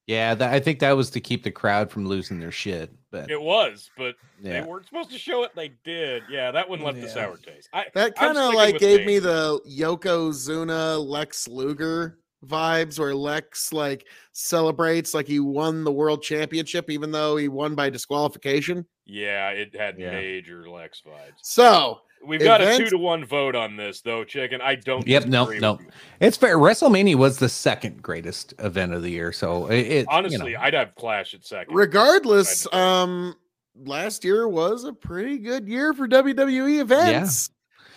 Yeah, 0.06 0.34
that, 0.34 0.52
I 0.52 0.61
think 0.61 0.80
that 0.80 0.92
was 0.96 1.08
to 1.11 1.20
keep 1.20 1.44
the 1.44 1.50
crowd 1.50 1.90
from 1.90 2.06
losing 2.06 2.38
their 2.38 2.50
shit. 2.52 2.92
But 3.11 3.30
It 3.30 3.40
was, 3.40 3.90
but 3.96 4.16
yeah, 4.42 4.61
they 4.61 4.66
weren't 4.68 4.87
supposed 4.87 5.11
to 5.12 5.18
show 5.18 5.44
it. 5.44 5.52
They 5.54 5.73
did. 5.84 6.25
Yeah, 6.30 6.50
that 6.50 6.68
one 6.68 6.82
left 6.82 6.99
a 6.99 7.08
sour 7.08 7.37
taste. 7.38 7.68
I, 7.73 7.87
That 7.94 8.14
kind 8.16 8.37
of 8.37 8.52
like 8.54 8.78
gave 8.78 8.99
Bane. 8.99 9.06
me 9.06 9.18
the 9.20 9.61
Yokozuna 9.68 11.04
Lex 11.06 11.49
Luger 11.49 12.18
vibes, 12.46 12.99
where 12.99 13.14
Lex 13.14 13.73
like 13.73 14.06
celebrates 14.32 15.14
like 15.14 15.26
he 15.26 15.40
won 15.40 15.84
the 15.84 15.92
world 15.92 16.23
championship, 16.23 16.90
even 16.90 17.11
though 17.11 17.37
he 17.37 17.49
won 17.49 17.75
by 17.75 17.88
disqualification. 17.90 18.84
Yeah, 19.06 19.50
it 19.50 19.75
had 19.75 19.99
Yeah. 19.99 20.11
major 20.12 20.68
Lex 20.68 21.02
vibes. 21.06 21.38
So 21.42 22.00
We've 22.26 22.40
got 22.40 22.60
a 22.60 22.76
two 22.76 22.90
to 22.90 22.98
one 22.98 23.24
vote 23.24 23.54
on 23.54 23.76
this, 23.76 24.00
though, 24.00 24.24
Chicken. 24.24 24.60
I 24.60 24.76
don't. 24.76 25.06
Yep, 25.06 25.26
no, 25.26 25.46
no. 25.46 25.78
you. 25.78 25.86
it's 26.20 26.36
fair. 26.36 26.56
WrestleMania 26.56 27.16
was 27.16 27.38
the 27.38 27.48
second 27.48 28.02
greatest 28.02 28.54
event 28.58 28.94
of 28.94 29.02
the 29.02 29.10
year, 29.10 29.32
so 29.32 29.66
it, 29.66 29.86
it 29.86 30.06
Honestly, 30.08 30.52
you 30.52 30.56
know, 30.56 30.62
I'd 30.62 30.74
have 30.74 30.94
Clash 30.94 31.34
at 31.34 31.44
second. 31.44 31.74
regardless, 31.74 32.72
um, 32.72 33.36
last 33.84 34.24
year 34.24 34.48
was 34.48 34.84
a 34.84 34.92
pretty 34.92 35.38
good 35.38 35.68
year 35.68 35.92
for 35.92 36.08
WWE 36.08 36.80
events. 36.80 37.48
Yeah. 37.48 37.54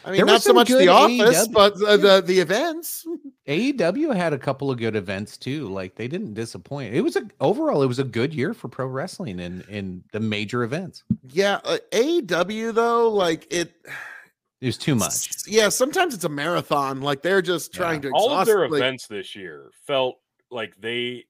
I 0.08 0.12
mean, 0.12 0.18
There 0.20 0.26
not 0.26 0.42
so 0.42 0.54
much 0.54 0.70
the 0.70 0.88
office, 0.88 1.48
AEW 1.48 1.52
but 1.52 1.78
the, 1.78 1.98
the 1.98 2.24
the 2.26 2.40
events. 2.40 3.06
AEW 3.46 4.16
had 4.16 4.32
a 4.32 4.38
couple 4.38 4.72
of 4.72 4.78
good 4.78 4.96
events 4.96 5.38
too. 5.38 5.68
Like 5.68 5.96
they 5.96 6.08
didn't 6.08 6.34
disappoint. 6.34 6.94
It 6.94 7.02
was 7.02 7.18
a 7.18 7.24
overall, 7.42 7.84
it 7.84 7.88
was 7.88 8.00
a 8.00 8.06
good 8.06 8.34
year 8.34 8.54
for 8.54 8.70
pro 8.70 8.86
wrestling 8.88 9.40
in 9.40 9.66
in 9.68 10.04
the 10.14 10.22
major 10.22 10.64
events. 10.64 11.04
Yeah, 11.30 11.60
uh, 11.66 11.80
AEW 11.92 12.74
though, 12.74 13.10
like 13.10 13.52
it. 13.52 13.74
It 14.62 14.66
was 14.66 14.78
too 14.78 14.96
much. 14.96 15.30
Yeah, 15.48 15.70
sometimes 15.70 16.14
it's 16.14 16.24
a 16.24 16.30
marathon. 16.30 17.02
Like 17.02 17.22
they're 17.22 17.42
just 17.44 17.74
Yeah. 17.76 17.80
trying 17.82 18.02
to 18.02 18.12
All 18.12 18.32
of 18.32 18.48
their 18.48 18.68
like- 18.68 18.80
events 18.80 19.08
this 19.08 19.36
year 19.36 19.72
felt 19.86 20.20
like 20.50 20.76
they. 20.80 21.26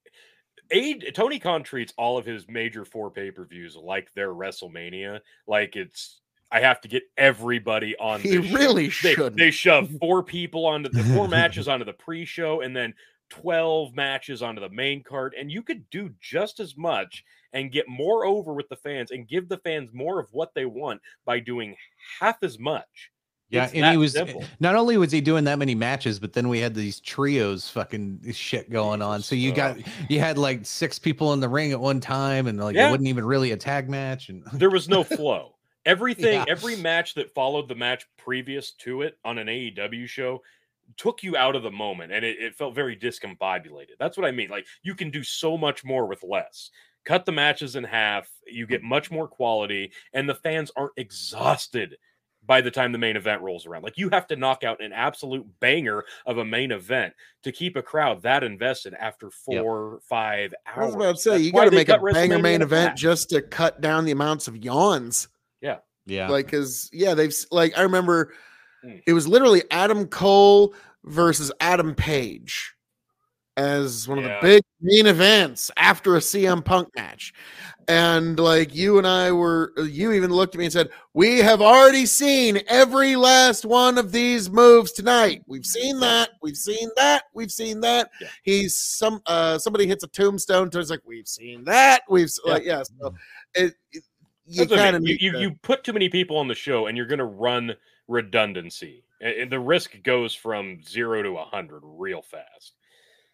A, 0.72 0.96
Tony 1.12 1.40
Khan 1.40 1.64
treats 1.64 1.94
all 1.98 2.18
of 2.18 2.26
his 2.26 2.46
major 2.50 2.84
four 2.84 3.10
pay 3.10 3.32
per 3.32 3.46
views 3.46 3.78
like 3.78 4.14
their 4.14 4.34
WrestleMania. 4.34 5.22
Like 5.48 5.78
it's, 5.78 6.20
I 6.52 6.60
have 6.60 6.82
to 6.82 6.90
get 6.90 7.04
everybody 7.18 7.96
on. 7.98 8.20
He 8.20 8.38
really 8.38 8.88
they, 8.88 8.90
shouldn't. 8.90 9.38
they 9.38 9.52
shove 9.52 9.90
four 10.02 10.24
people 10.24 10.66
onto 10.66 10.90
the 10.90 11.04
four 11.06 11.30
matches 11.30 11.68
onto 11.70 11.86
the 11.86 11.94
pre-show 11.94 12.62
and 12.62 12.76
then 12.76 12.94
12 13.30 13.94
matches 13.94 14.42
onto 14.42 14.60
the 14.62 14.70
main 14.70 15.04
card 15.04 15.34
and 15.38 15.50
you 15.52 15.62
could 15.62 15.90
do 15.90 16.10
just 16.22 16.60
as 16.62 16.76
much 16.78 17.24
and 17.54 17.72
get 17.72 17.88
more 17.88 18.26
over 18.26 18.54
with 18.54 18.68
the 18.70 18.76
fans 18.76 19.12
and 19.12 19.28
give 19.28 19.48
the 19.50 19.58
fans 19.60 19.90
more 19.94 20.20
of 20.20 20.28
what 20.34 20.54
they 20.54 20.66
want 20.66 21.02
by 21.26 21.40
doing 21.40 21.76
half 22.20 22.38
as 22.44 22.58
much 22.60 23.12
Yeah, 23.50 23.66
It's 23.66 23.74
and 23.74 23.86
he 23.92 23.98
was 23.98 24.12
simple. 24.14 24.44
not 24.60 24.76
only 24.76 24.98
was 24.98 25.12
he 25.12 25.22
doing 25.22 25.46
that 25.46 25.58
many 25.58 25.74
matches, 25.74 26.20
but 26.20 26.34
then 26.34 26.50
we 26.50 26.60
had 26.60 26.76
these 26.76 27.00
trios 27.00 27.70
fucking 27.70 28.32
shit 28.34 28.70
going 28.70 29.02
on. 29.02 29.22
So 29.22 29.36
you 29.36 29.54
got 29.54 29.78
you 30.10 30.20
had 30.20 30.38
like 30.38 30.66
six 30.66 31.00
people 31.00 31.32
in 31.34 31.40
the 31.40 31.48
ring 31.48 31.72
at 31.72 31.80
one 31.80 32.00
time, 32.02 32.48
and 32.48 32.60
like 32.60 32.76
Yeah. 32.76 32.88
it 32.88 32.92
wasn't 32.92 33.08
even 33.08 33.26
really 33.26 33.52
a 33.52 33.58
tag 33.58 33.90
match. 33.90 34.28
And 34.30 34.44
there 34.54 34.70
was 34.70 34.90
no 34.90 35.04
flow 35.04 35.54
everything 35.86 36.34
Yeah. 36.34 36.46
every 36.50 36.76
match 36.76 37.14
that 37.14 37.34
followed 37.34 37.70
the 37.70 37.76
match 37.76 38.06
previous 38.18 38.72
to 38.74 39.04
it 39.04 39.18
on 39.24 39.38
an 39.38 39.48
aew 39.48 40.06
show 40.06 40.42
took 40.98 41.24
you 41.24 41.38
out 41.38 41.56
of 41.56 41.64
the 41.64 41.72
moment 41.72 42.12
and 42.12 42.26
it, 42.26 42.38
it 42.40 42.54
felt 42.56 42.76
very 42.76 42.94
discombobulated 42.96 43.92
that's 43.98 44.18
what 44.18 44.26
i 44.26 44.32
mean 44.32 44.50
like 44.50 44.66
you 44.84 44.94
can 44.94 45.10
do 45.10 45.24
so 45.24 45.58
much 45.58 45.86
more 45.86 46.06
with 46.06 46.22
less 46.24 46.72
cut 47.06 47.26
the 47.26 47.32
matches 47.32 47.78
in 47.78 47.86
half 47.86 48.30
you 48.48 48.68
get 48.68 48.84
much 48.84 49.10
more 49.12 49.30
quality 49.30 49.90
and 50.12 50.28
the 50.28 50.36
fans 50.36 50.70
aren't 50.76 50.92
exhausted 50.98 51.96
by 52.48 52.62
the 52.62 52.72
time 52.72 52.92
the 52.92 52.98
main 52.98 53.16
event 53.18 53.42
rolls 53.42 53.66
around 53.68 53.84
like 53.84 53.98
you 53.98 54.10
have 54.10 54.26
to 54.26 54.36
knock 54.36 54.64
out 54.64 54.82
an 54.82 54.94
absolute 54.94 55.46
banger 55.60 56.04
of 56.26 56.38
a 56.40 56.46
main 56.46 56.72
event 56.72 57.14
to 57.44 57.52
keep 57.52 57.76
a 57.76 57.82
crowd 57.82 58.22
that 58.24 58.44
invested 58.44 58.94
after 58.96 59.28
Yep. 59.28 59.34
four 59.64 60.00
five 60.04 60.54
hours 60.66 60.78
I 60.78 60.86
was 60.86 60.96
about 60.96 61.16
to 61.18 61.22
say 61.22 61.32
That's 61.32 61.44
you 61.44 61.52
got 61.52 61.66
to 61.66 61.72
make 61.72 61.90
a 61.90 62.00
banger 62.00 62.40
main 62.40 62.62
event 62.62 62.90
half. 62.92 62.98
just 62.98 63.30
to 63.32 63.42
cut 63.42 63.82
down 63.82 64.06
the 64.06 64.12
amounts 64.12 64.48
of 64.48 64.58
yawns. 64.58 65.28
yeah, 65.62 65.78
Yeah. 66.06 66.30
Like, 66.30 66.50
cause 66.50 66.90
yeah, 66.94 67.14
they've 67.14 67.34
like 67.52 67.78
I 67.78 67.82
remember 67.82 68.34
Mm. 68.86 69.02
it 69.08 69.14
was 69.14 69.28
literally 69.28 69.64
Adam 69.72 70.06
Cole 70.08 70.74
versus 71.04 71.52
Adam 71.60 71.96
Page 71.96 72.76
as 73.58 74.08
one 74.08 74.20
of 74.20 74.24
the 74.24 74.38
big 74.42 74.64
main 74.80 75.08
events 75.08 75.72
after 75.78 76.16
a 76.16 76.20
CM 76.20 76.64
Punk 76.64 76.90
match. 76.96 77.34
And 77.90 78.40
like 78.40 78.76
you 78.76 78.98
and 78.98 79.08
I 79.08 79.32
were, 79.32 79.74
you 79.78 80.12
even 80.12 80.32
looked 80.32 80.54
at 80.54 80.60
me 80.60 80.66
and 80.66 80.74
said, 80.74 80.90
We 81.14 81.40
have 81.40 81.62
already 81.62 82.06
seen 82.06 82.60
every 82.68 83.16
last 83.16 83.66
one 83.66 83.98
of 83.98 84.12
these 84.12 84.50
moves 84.52 84.92
tonight. 84.92 85.42
We've 85.48 85.66
seen 85.66 86.00
that, 86.02 86.30
we've 86.42 86.58
seen 86.58 86.90
that, 86.98 87.24
we've 87.34 87.52
seen 87.52 87.80
that. 87.82 88.12
Yeah. 88.22 88.28
He's 88.44 88.78
some 88.78 89.22
uh 89.26 89.58
somebody 89.58 89.88
hits 89.88 90.04
a 90.04 90.08
tombstone, 90.08 90.72
so 90.72 90.80
it's 90.80 90.90
like, 90.90 91.02
We've 91.06 91.28
seen 91.28 91.64
that, 91.64 92.04
we've 92.10 92.30
Yeah. 92.46 92.54
like, 92.54 92.64
yeah, 92.64 92.84
so 92.84 93.14
it, 93.56 93.74
it- 93.92 94.04
you 94.50 94.66
kind 94.66 94.96
of 94.96 95.06
you, 95.06 95.18
you, 95.20 95.38
you 95.40 95.52
put 95.62 95.84
too 95.84 95.92
many 95.92 96.08
people 96.08 96.38
on 96.38 96.48
the 96.48 96.56
show 96.56 96.88
and 96.88 96.96
you're 96.96 97.06
going 97.06 97.20
to 97.20 97.26
run 97.26 97.76
redundancy 98.08 99.04
and, 99.20 99.34
and 99.34 99.52
the 99.52 99.60
risk 99.60 100.02
goes 100.04 100.34
from 100.34 100.82
zero 100.88 101.22
to 101.22 101.38
a 101.38 101.44
hundred 101.44 101.82
real 101.84 102.22
fast 102.22 102.74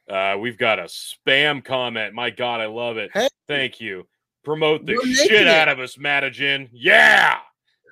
uh 0.09 0.35
we've 0.39 0.57
got 0.57 0.79
a 0.79 0.83
spam 0.83 1.63
comment 1.63 2.13
my 2.13 2.29
god 2.29 2.59
i 2.61 2.65
love 2.65 2.97
it 2.97 3.09
Hey. 3.13 3.27
thank 3.47 3.79
you 3.79 4.05
promote 4.43 4.85
the 4.85 4.95
shit 5.05 5.31
making 5.31 5.47
out 5.47 5.67
it. 5.67 5.71
of 5.71 5.79
us 5.79 5.97
madigan 5.97 6.69
yeah 6.73 7.37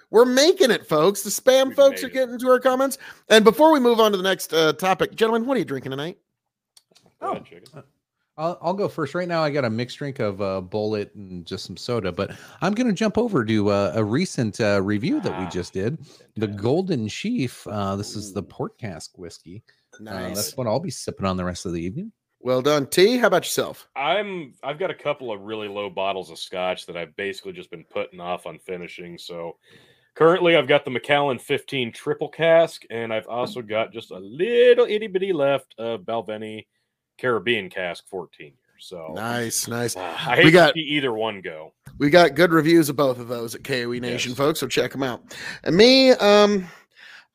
We're 0.10 0.26
making 0.26 0.72
it, 0.72 0.86
folks. 0.86 1.22
The 1.24 1.30
spam 1.30 1.68
We've 1.68 1.76
folks 1.78 2.04
are 2.04 2.08
it. 2.08 2.14
getting 2.14 2.38
to 2.38 2.50
our 2.50 2.60
comments. 2.60 2.98
And 3.30 3.46
before 3.46 3.72
we 3.72 3.80
move 3.80 4.02
on 4.02 4.12
to 4.12 4.18
the 4.18 4.24
next 4.24 4.52
uh, 4.54 4.74
topic, 4.74 5.16
gentlemen, 5.16 5.46
what 5.48 5.56
are 5.56 5.60
you 5.60 5.66
drinking 5.66 5.92
tonight? 5.92 6.18
Go 7.22 7.32
ahead, 7.32 7.64
Oh. 7.74 7.84
I'll, 8.38 8.58
I'll 8.62 8.74
go 8.74 8.90
first. 8.90 9.16
Right 9.16 9.28
now, 9.30 9.42
I 9.42 9.50
got 9.52 9.64
a 9.64 9.70
mixed 9.70 9.98
drink 10.00 10.20
of 10.20 10.42
uh, 10.42 10.62
Bulleit 10.62 11.16
and 11.16 11.46
just 11.46 11.64
some 11.66 11.78
soda, 11.78 12.12
but 12.12 12.32
I'm 12.62 12.74
going 12.74 12.88
to 12.88 12.94
jump 12.94 13.18
over 13.18 13.46
to 13.46 13.70
uh, 13.70 13.94
a 13.96 14.04
recent 14.04 14.60
uh, 14.60 14.82
review 14.82 15.22
that 15.22 15.38
we 15.40 15.46
Ah, 15.46 15.50
just 15.50 15.72
did. 15.72 15.98
The. 16.36 16.48
Golden 16.48 17.08
Sheaf. 17.08 17.66
Uh, 17.68 17.96
this 17.96 18.14
is 18.18 18.34
the 18.34 18.42
Ooh. 18.42 18.46
port 18.48 18.78
cask 18.78 19.18
whiskey. 19.18 19.64
Uh, 20.08 20.14
Nice. 20.14 20.36
that's 20.36 20.58
what 20.58 20.68
I'll 20.68 20.80
be 20.80 20.90
sipping 20.92 21.26
on 21.26 21.38
the 21.38 21.46
rest 21.46 21.66
of 21.66 21.74
the 21.74 21.82
evening. 21.82 22.12
well 22.40 22.62
done. 22.62 22.88
T, 22.88 23.18
how 23.18 23.28
about 23.28 23.44
yourself? 23.46 23.88
i'm 23.96 24.54
i've 24.64 24.80
got 24.80 24.90
a 24.90 24.96
couple 24.96 25.32
of 25.32 25.42
really 25.42 25.68
low 25.68 25.90
bottles 25.90 26.32
of 26.32 26.40
scotch 26.40 26.86
that 26.88 26.98
i've 26.98 27.16
basically 27.16 27.54
just 27.54 27.70
been 27.70 27.84
putting 27.90 28.20
off 28.20 28.46
on 28.48 28.58
finishing 28.60 29.18
so 29.18 29.58
currently 30.16 30.56
i've 30.56 30.68
got 30.68 30.84
the 30.84 30.90
macallan 30.92 31.38
15 31.38 31.92
triple 31.92 32.28
cask 32.30 32.82
and 32.90 33.14
i've 33.14 33.28
also 33.28 33.62
got 33.62 33.94
just 33.94 34.12
a 34.12 34.18
little 34.18 34.86
itty 34.86 35.08
bitty 35.08 35.34
left 35.34 35.76
of 35.78 36.02
balvenie 36.02 36.66
caribbean 37.20 37.70
cask 37.70 38.08
14 38.08 38.48
years 38.48 38.56
so 38.80 39.12
Nice, 39.14 39.68
nice. 39.68 39.96
uh, 39.96 40.00
i 40.02 40.36
hate 40.38 40.46
We 40.46 40.52
got- 40.52 40.74
to 40.74 40.80
see 40.80 40.86
either 40.88 41.14
one 41.14 41.42
go 41.42 41.74
We 42.00 42.10
got 42.10 42.34
good 42.34 42.52
reviews 42.52 42.90
of 42.90 42.96
both 42.96 43.20
of 43.20 43.28
those 43.28 43.54
at 43.54 43.64
KOE 43.64 44.00
Nation, 44.00 44.32
Yes. 44.32 44.38
folks. 44.38 44.60
So 44.60 44.68
check 44.68 44.92
them 44.92 45.04
out. 45.04 45.22
And 45.64 45.76
me, 45.78 46.12
um, 46.14 46.68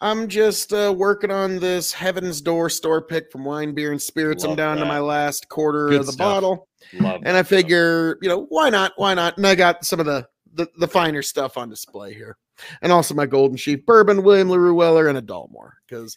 I'm 0.01 0.29
just 0.29 0.73
uh, 0.75 0.93
working 0.97 1.31
on 1.31 1.59
this 1.59 1.93
Heaven's 1.93 2.41
Door 2.43 2.71
store 2.71 3.01
pick 3.01 3.33
from 3.33 3.45
Wine, 3.45 3.73
Beer, 3.73 3.93
and 3.93 4.01
Spirits. 4.03 4.45
I'm 4.45 4.51
Love 4.51 4.59
down 4.59 4.77
to 4.79 4.85
my 4.85 4.99
last 4.99 5.49
quarter 5.49 5.89
Good 5.89 6.01
of 6.01 6.07
the 6.07 6.13
stuff. 6.13 6.19
bottle. 6.27 6.69
love 6.95 7.23
and 7.25 7.29
I 7.29 7.33
that 7.33 7.47
stuff. 7.47 7.59
figure, 7.59 8.19
you 8.21 8.29
know, 8.29 8.45
why 8.51 8.69
not? 8.69 8.93
Why 8.97 9.15
not? 9.15 9.39
And 9.39 9.47
I 9.47 9.55
got 9.55 9.85
some 9.85 10.01
of 10.01 10.07
the 10.07 10.27
the, 10.53 10.69
the 10.79 10.89
finer 10.89 11.23
stuff 11.23 11.57
on 11.59 11.69
display 11.69 12.13
here, 12.15 12.37
and 12.83 12.91
also 12.93 13.15
my 13.15 13.27
Golden 13.27 13.57
Sheep 13.57 13.87
bourbon, 13.87 14.23
William 14.23 14.49
Larue 14.51 14.75
Weller, 14.75 15.09
and 15.09 15.17
a 15.19 15.23
Dalmore. 15.23 15.73
Because 15.89 16.17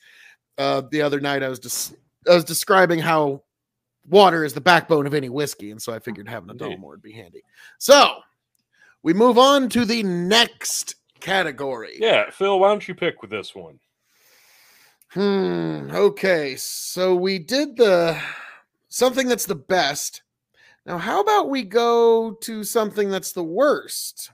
uh, 0.58 0.82
the 0.92 1.02
other 1.02 1.20
night 1.22 1.44
I 1.44 1.48
was 1.50 1.60
just 1.60 1.96
I 2.30 2.34
was 2.36 2.44
describing 2.44 3.00
how 3.00 3.44
water 4.08 4.44
is 4.44 4.54
the 4.54 4.62
backbone 4.62 5.08
of 5.08 5.14
any 5.14 5.30
whiskey, 5.30 5.72
and 5.72 5.82
so 5.82 5.94
I 5.94 6.00
figured 6.00 6.28
having 6.28 6.50
a 6.50 6.54
Dalmore 6.54 6.90
would 6.90 7.02
be 7.02 7.14
handy. 7.14 7.44
So 7.78 8.12
we 9.04 9.14
move 9.14 9.38
on 9.38 9.70
to 9.70 9.86
the 9.86 10.04
next 10.04 10.96
category. 11.20 11.96
yeah 12.00 12.30
phil 12.32 12.60
why 12.60 12.70
don't 12.70 12.88
you 12.88 12.96
pick 12.96 13.22
with 13.22 13.32
this 13.32 13.54
one 13.56 13.80
Hmm. 15.12 15.90
Okay. 15.92 16.56
So 16.56 17.16
we 17.16 17.40
did 17.40 17.76
the 17.78 18.16
something 18.90 19.28
that's 19.28 19.48
the 19.48 19.56
best. 19.56 20.22
Now, 20.86 21.00
how 21.00 21.20
about 21.22 21.50
we 21.50 21.64
go 21.64 22.34
to 22.44 22.64
something 22.64 23.10
that's 23.10 23.32
the 23.32 23.44
worst? 23.44 24.30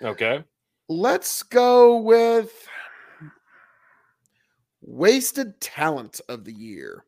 okay 0.00 0.44
Let's 0.88 1.42
go 1.42 1.96
with 1.96 2.52
wasted 4.80 5.60
talent 5.60 6.20
of 6.28 6.44
the 6.44 6.52
year. 6.52 7.04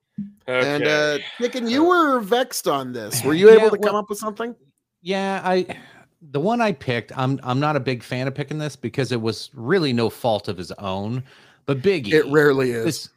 okay 0.48 0.74
And 0.74 0.86
uh 0.86 1.18
and 1.54 1.70
you 1.70 1.84
were 1.84 2.18
vexed 2.20 2.66
on 2.66 2.92
this. 2.92 3.22
Were 3.22 3.34
you 3.34 3.50
able 3.50 3.62
Yeah, 3.64 3.70
to 3.70 3.76
come 3.78 3.92
well- 3.92 3.96
up 4.02 4.08
with 4.10 4.18
something? 4.18 4.54
Yeah, 5.02 5.40
I 5.44 5.78
the 6.20 6.40
one 6.40 6.60
I 6.60 6.72
picked, 6.72 7.16
I'm 7.16 7.38
I'm 7.42 7.60
not 7.60 7.76
a 7.76 7.80
big 7.80 8.02
fan 8.02 8.26
of 8.28 8.34
picking 8.34 8.58
this 8.58 8.76
because 8.76 9.12
it 9.12 9.20
was 9.20 9.50
really 9.54 9.92
no 9.92 10.10
fault 10.10 10.48
of 10.48 10.56
his 10.58 10.72
own. 10.72 11.22
But 11.66 11.82
Big 11.82 12.08
E, 12.08 12.14
It 12.14 12.26
rarely 12.26 12.70
is. 12.72 12.84
this 12.84 13.08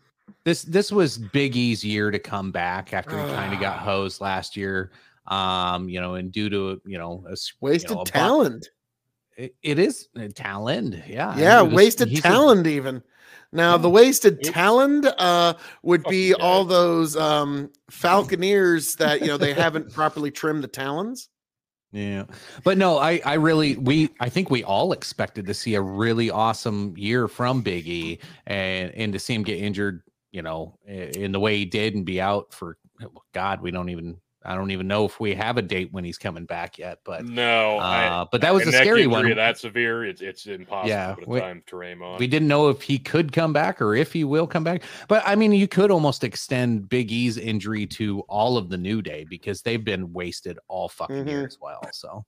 this 0.43 0.61
this 0.63 0.91
was 0.91 1.17
Big 1.17 1.55
E's 1.55 1.83
year 1.83 2.11
to 2.11 2.19
come 2.19 2.51
back 2.51 2.93
after 2.93 3.17
he 3.17 3.23
kind 3.33 3.53
of 3.53 3.59
got 3.59 3.79
hosed 3.79 4.21
last 4.21 4.55
year. 4.57 4.91
Um, 5.27 5.87
you 5.87 6.01
know, 6.01 6.15
and 6.15 6.31
due 6.31 6.49
to 6.49 6.81
you 6.85 6.97
know 6.97 7.23
a 7.27 7.31
s- 7.31 7.53
you 7.61 7.67
Wasted 7.67 7.91
know, 7.91 8.01
a 8.01 8.05
talent. 8.05 8.69
It, 9.37 9.55
it 9.63 9.79
is 9.79 10.09
uh, 10.19 10.27
talent. 10.35 10.95
Yeah. 11.07 11.35
Yeah, 11.37 11.61
was- 11.61 11.73
wasted 11.73 12.09
he's 12.09 12.19
a- 12.19 12.23
talent 12.23 12.67
even. 12.67 13.01
Now 13.53 13.77
the 13.77 13.89
wasted 13.89 14.43
talent 14.43 15.05
uh 15.17 15.55
would 15.83 16.03
be 16.05 16.33
all 16.33 16.63
those 16.65 17.15
um 17.17 17.69
falconeers 17.91 18.95
that 18.97 19.21
you 19.21 19.27
know 19.27 19.37
they 19.37 19.53
haven't 19.53 19.91
properly 19.93 20.31
trimmed 20.31 20.63
the 20.63 20.67
talons. 20.69 21.29
Yeah. 21.91 22.23
But 22.63 22.77
no, 22.77 22.97
I 22.97 23.21
I 23.25 23.33
really 23.33 23.75
we 23.75 24.09
I 24.19 24.29
think 24.29 24.49
we 24.49 24.63
all 24.63 24.93
expected 24.93 25.45
to 25.47 25.53
see 25.53 25.75
a 25.75 25.81
really 25.81 26.29
awesome 26.29 26.93
year 26.97 27.27
from 27.27 27.61
Big 27.61 27.87
E 27.87 28.19
and 28.47 28.91
and 28.95 29.13
to 29.13 29.19
see 29.19 29.33
him 29.33 29.43
get 29.43 29.59
injured, 29.59 30.01
you 30.31 30.41
know, 30.41 30.77
in 30.85 31.31
the 31.33 31.39
way 31.39 31.57
he 31.57 31.65
did 31.65 31.95
and 31.95 32.05
be 32.05 32.21
out 32.21 32.53
for 32.53 32.77
God, 33.33 33.61
we 33.61 33.71
don't 33.71 33.89
even 33.89 34.17
I 34.43 34.55
don't 34.55 34.71
even 34.71 34.87
know 34.87 35.05
if 35.05 35.19
we 35.19 35.35
have 35.35 35.57
a 35.57 35.61
date 35.61 35.89
when 35.91 36.03
he's 36.03 36.17
coming 36.17 36.45
back 36.45 36.79
yet, 36.79 36.99
but 37.05 37.23
No, 37.25 37.77
I, 37.77 38.05
uh, 38.07 38.25
but 38.31 38.41
that 38.41 38.53
was 38.53 38.65
a 38.65 38.69
a 38.69 38.71
scary 38.71 39.05
one. 39.05 39.29
That 39.35 39.59
severe, 39.59 40.03
it's 40.05 40.21
it's 40.21 40.47
impossible 40.47 40.89
Yeah, 40.89 41.09
to 41.09 41.15
put 41.15 41.27
a 41.27 41.29
we- 41.29 41.39
time 41.39 41.63
frame 41.67 42.01
on. 42.01 42.17
We 42.17 42.25
didn't 42.27 42.47
know 42.47 42.69
if 42.69 42.81
he 42.81 42.97
could 42.97 43.31
come 43.31 43.53
back 43.53 43.79
or 43.81 43.93
if 43.95 44.11
he 44.11 44.23
will 44.23 44.47
come 44.47 44.63
back. 44.63 44.81
But 45.07 45.21
I 45.27 45.35
mean, 45.35 45.51
you 45.53 45.67
could 45.67 45.91
almost 45.91 46.23
extend 46.23 46.89
Big 46.89 47.11
E's 47.11 47.37
injury 47.37 47.85
to 47.87 48.21
all 48.21 48.57
of 48.57 48.69
the 48.69 48.77
New 48.77 49.01
Day 49.03 49.25
because 49.29 49.61
they've 49.61 49.83
been 49.83 50.11
wasted 50.11 50.57
all 50.67 50.89
fucking 50.89 51.27
year 51.27 51.43
Mhm. 51.43 51.47
as 51.47 51.57
well. 51.61 51.81
So 51.91 52.25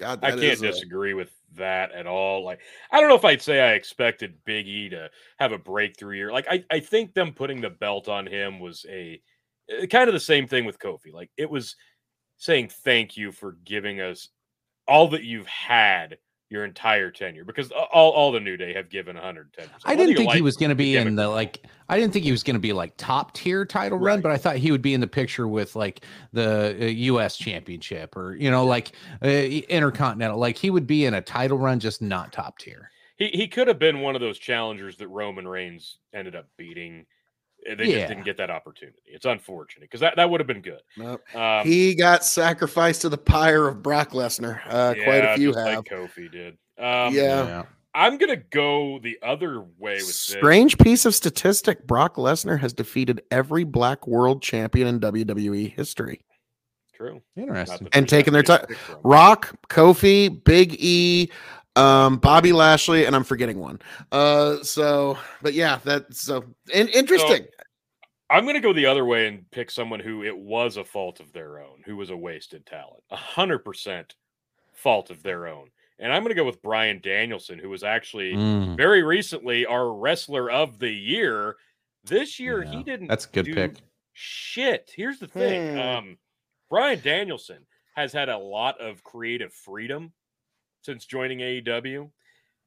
God, 0.00 0.18
I 0.24 0.30
can't 0.30 0.42
is 0.42 0.62
a- 0.62 0.66
disagree 0.66 1.14
with 1.14 1.30
that 1.54 1.92
at 1.92 2.06
all. 2.08 2.42
Like, 2.44 2.60
I 2.90 2.98
don't 2.98 3.08
know 3.08 3.14
if 3.14 3.24
I'd 3.24 3.42
say 3.42 3.60
I 3.60 3.74
expected 3.74 4.34
Big 4.44 4.66
E 4.66 4.88
to 4.88 5.10
have 5.38 5.52
a 5.52 5.58
breakthrough 5.58 6.16
year. 6.16 6.32
Like, 6.32 6.46
I, 6.50 6.64
I 6.70 6.80
think 6.80 7.14
them 7.14 7.32
putting 7.34 7.60
the 7.60 7.70
belt 7.70 8.08
on 8.08 8.26
him 8.26 8.58
was 8.58 8.84
a 8.88 9.20
kind 9.90 10.08
of 10.08 10.14
the 10.14 10.20
same 10.20 10.46
thing 10.46 10.64
with 10.64 10.78
Kofi. 10.78 11.12
Like, 11.12 11.30
it 11.36 11.50
was 11.50 11.76
saying 12.36 12.70
thank 12.84 13.16
you 13.16 13.32
for 13.32 13.56
giving 13.64 14.00
us 14.00 14.28
all 14.88 15.08
that 15.08 15.22
you've 15.22 15.46
had 15.46 16.18
your 16.52 16.64
entire 16.66 17.10
tenure 17.10 17.44
because 17.44 17.72
all, 17.72 18.10
all 18.10 18.30
the 18.30 18.38
New 18.38 18.58
Day 18.58 18.74
have 18.74 18.90
given 18.90 19.16
110. 19.16 19.66
I 19.86 19.96
didn't 19.96 20.16
think 20.16 20.32
he 20.32 20.42
was 20.42 20.56
going 20.56 20.68
to 20.68 20.76
be 20.76 20.96
in 20.96 21.16
the 21.16 21.28
like. 21.28 21.64
I 21.88 21.98
didn't 21.98 22.12
think 22.12 22.26
he 22.26 22.30
was 22.30 22.42
going 22.42 22.54
to 22.54 22.60
be 22.60 22.74
like 22.74 22.94
top 22.98 23.32
tier 23.32 23.64
title 23.64 23.98
run, 23.98 24.20
but 24.20 24.30
I 24.30 24.36
thought 24.36 24.56
he 24.56 24.70
would 24.70 24.82
be 24.82 24.92
in 24.92 25.00
the 25.00 25.06
picture 25.06 25.48
with 25.48 25.74
like 25.74 26.04
the 26.32 26.76
uh, 26.78 26.84
U.S. 26.84 27.38
Championship 27.38 28.16
or 28.16 28.36
you 28.36 28.50
know 28.50 28.66
like 28.66 28.92
uh, 29.24 29.28
Intercontinental. 29.28 30.38
Like 30.38 30.58
he 30.58 30.68
would 30.68 30.86
be 30.86 31.06
in 31.06 31.14
a 31.14 31.22
title 31.22 31.58
run, 31.58 31.80
just 31.80 32.02
not 32.02 32.32
top 32.32 32.58
tier. 32.58 32.90
He, 33.16 33.28
he 33.28 33.48
could 33.48 33.68
have 33.68 33.78
been 33.78 34.00
one 34.00 34.14
of 34.14 34.20
those 34.20 34.38
challengers 34.38 34.96
that 34.98 35.08
Roman 35.08 35.48
Reigns 35.48 35.98
ended 36.12 36.36
up 36.36 36.48
beating. 36.58 37.06
They 37.64 37.84
Yeah. 37.86 37.96
just 37.98 38.08
didn't 38.08 38.24
get 38.24 38.36
that 38.38 38.50
opportunity. 38.50 38.98
It's 39.06 39.24
unfortunate 39.26 39.82
because 39.82 40.00
that, 40.00 40.16
that 40.16 40.28
would 40.28 40.40
have 40.40 40.46
been 40.46 40.62
good. 40.62 40.80
Nope. 40.96 41.22
Um, 41.34 41.66
he 41.66 41.94
got 41.94 42.24
sacrificed 42.24 43.02
to 43.02 43.08
the 43.08 43.18
pyre 43.18 43.68
of 43.68 43.82
Brock 43.82 44.10
Lesnar. 44.10 44.60
Uh, 44.66 44.94
quite 44.94 45.24
a 45.24 45.36
few 45.36 45.52
just 45.52 45.66
have. 45.66 45.76
like 45.78 45.84
Kofi 45.88 46.30
did. 46.30 46.58
Um, 46.78 47.14
Yeah. 47.14 47.64
I'm 47.94 48.16
gonna 48.16 48.36
go 48.36 48.98
the 49.02 49.18
other 49.22 49.60
way 49.60 49.96
with 49.96 50.06
this. 50.06 50.18
Strange 50.18 50.78
piece 50.78 51.04
of 51.04 51.14
statistic: 51.14 51.86
Brock 51.86 52.16
Lesnar 52.16 52.58
has 52.58 52.72
defeated 52.72 53.20
every 53.30 53.64
Black 53.64 54.06
World 54.06 54.40
Champion 54.42 54.88
in 54.88 54.98
WWE 54.98 55.68
history. 55.76 56.24
True. 56.94 57.20
Interesting. 57.36 57.84
that 57.84 57.94
And 57.96 58.04
there's 58.04 58.10
taking 58.10 58.32
their 58.32 58.42
that 58.44 58.60
ti- 58.62 58.66
big 58.68 58.76
pick 58.78 58.86
from. 58.86 59.00
Rock, 59.04 59.54
Kofi, 59.68 60.42
Big 60.44 60.74
E, 60.78 61.30
um, 61.76 62.18
Bobby 62.18 62.52
Lashley, 62.52 63.06
and 63.06 63.14
I'm 63.16 63.24
forgetting 63.24 63.58
one. 63.58 63.80
Uh, 64.10 64.62
so, 64.62 65.18
but 65.42 65.54
yeah, 65.54 65.78
that's 65.84 66.20
so 66.20 66.44
in- 66.72 66.88
interesting. 66.88 67.46
I'm 68.30 68.46
gonna 68.46 68.60
go 68.60 68.72
the 68.72 68.86
other 68.86 69.04
way 69.04 69.26
and 69.26 69.50
pick 69.50 69.70
someone 69.70 70.00
who 70.00 70.24
it 70.24 70.36
was 70.36 70.76
a 70.78 70.84
fault 70.84 71.20
of 71.20 71.32
their 71.32 71.60
own, 71.60 71.82
who 71.84 71.96
was 71.96 72.10
a 72.10 72.16
wasted 72.16 72.64
talent, 72.64 73.02
a 73.10 73.16
hundred 73.16 73.58
percent 73.60 74.14
fault 74.72 75.10
of 75.10 75.22
their 75.22 75.46
own. 75.46 75.68
And 75.98 76.12
I'm 76.12 76.22
gonna 76.22 76.34
go 76.34 76.44
with 76.44 76.62
Bryan 76.62 77.00
Danielson, 77.02 77.58
who 77.58 77.68
was 77.68 77.84
actually 77.84 78.32
Mm, 78.34 78.76
very 78.76 79.02
recently 79.02 79.66
our 79.66 79.92
wrestler 79.92 80.50
of 80.50 80.78
the 80.78 80.90
year. 80.90 81.56
This 82.04 82.40
year 82.40 82.64
Yeah, 82.64 82.70
he 82.70 82.82
didn't. 82.82 83.08
that's 83.08 83.26
a 83.26 83.28
good 83.28 83.46
pick. 83.54 83.74
Shit. 84.14 84.92
Here's 84.96 85.18
the 85.18 85.28
thing. 85.28 85.74
Hmm. 85.74 85.78
Um, 85.80 86.18
Bryan 86.70 87.00
Danielson 87.02 87.66
has 87.94 88.12
had 88.12 88.28
a 88.30 88.38
lot 88.38 88.80
of 88.80 89.04
creative 89.04 89.52
freedom 89.52 90.12
since 90.82 91.06
joining 91.06 91.38
AEW. 91.38 92.10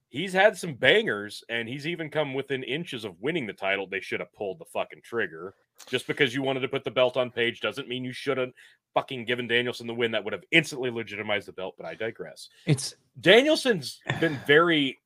He's 0.09 0.33
had 0.33 0.57
some 0.57 0.75
bangers, 0.75 1.43
and 1.49 1.67
he's 1.67 1.87
even 1.87 2.09
come 2.09 2.33
within 2.33 2.63
inches 2.63 3.03
of 3.03 3.19
winning 3.19 3.45
the 3.45 3.53
title. 3.53 3.85
They 3.85 3.99
should 3.99 4.21
have 4.21 4.33
pulled 4.33 4.59
the 4.59 4.65
fucking 4.65 5.01
trigger. 5.03 5.53
Just 5.89 6.07
because 6.07 6.33
you 6.33 6.41
wanted 6.41 6.61
to 6.61 6.69
put 6.69 6.85
the 6.85 6.91
belt 6.91 7.17
on 7.17 7.29
Page 7.29 7.59
doesn't 7.59 7.89
mean 7.89 8.05
you 8.05 8.13
should 8.13 8.37
have 8.37 8.51
fucking 8.93 9.25
given 9.25 9.47
Danielson 9.47 9.87
the 9.87 9.93
win. 9.93 10.11
That 10.11 10.23
would 10.23 10.33
have 10.33 10.45
instantly 10.51 10.89
legitimized 10.89 11.47
the 11.47 11.53
belt. 11.53 11.75
But 11.77 11.85
I 11.85 11.95
digress. 11.95 12.47
It's 12.65 12.95
Danielson's 13.19 13.99
been 14.21 14.39
very 14.47 14.97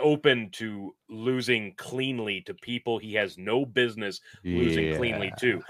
open 0.00 0.50
to 0.50 0.94
losing 1.08 1.74
cleanly 1.76 2.40
to 2.42 2.54
people 2.54 2.98
he 2.98 3.14
has 3.14 3.38
no 3.38 3.64
business 3.64 4.20
losing 4.44 4.96
cleanly 4.96 5.32
to. 5.38 5.62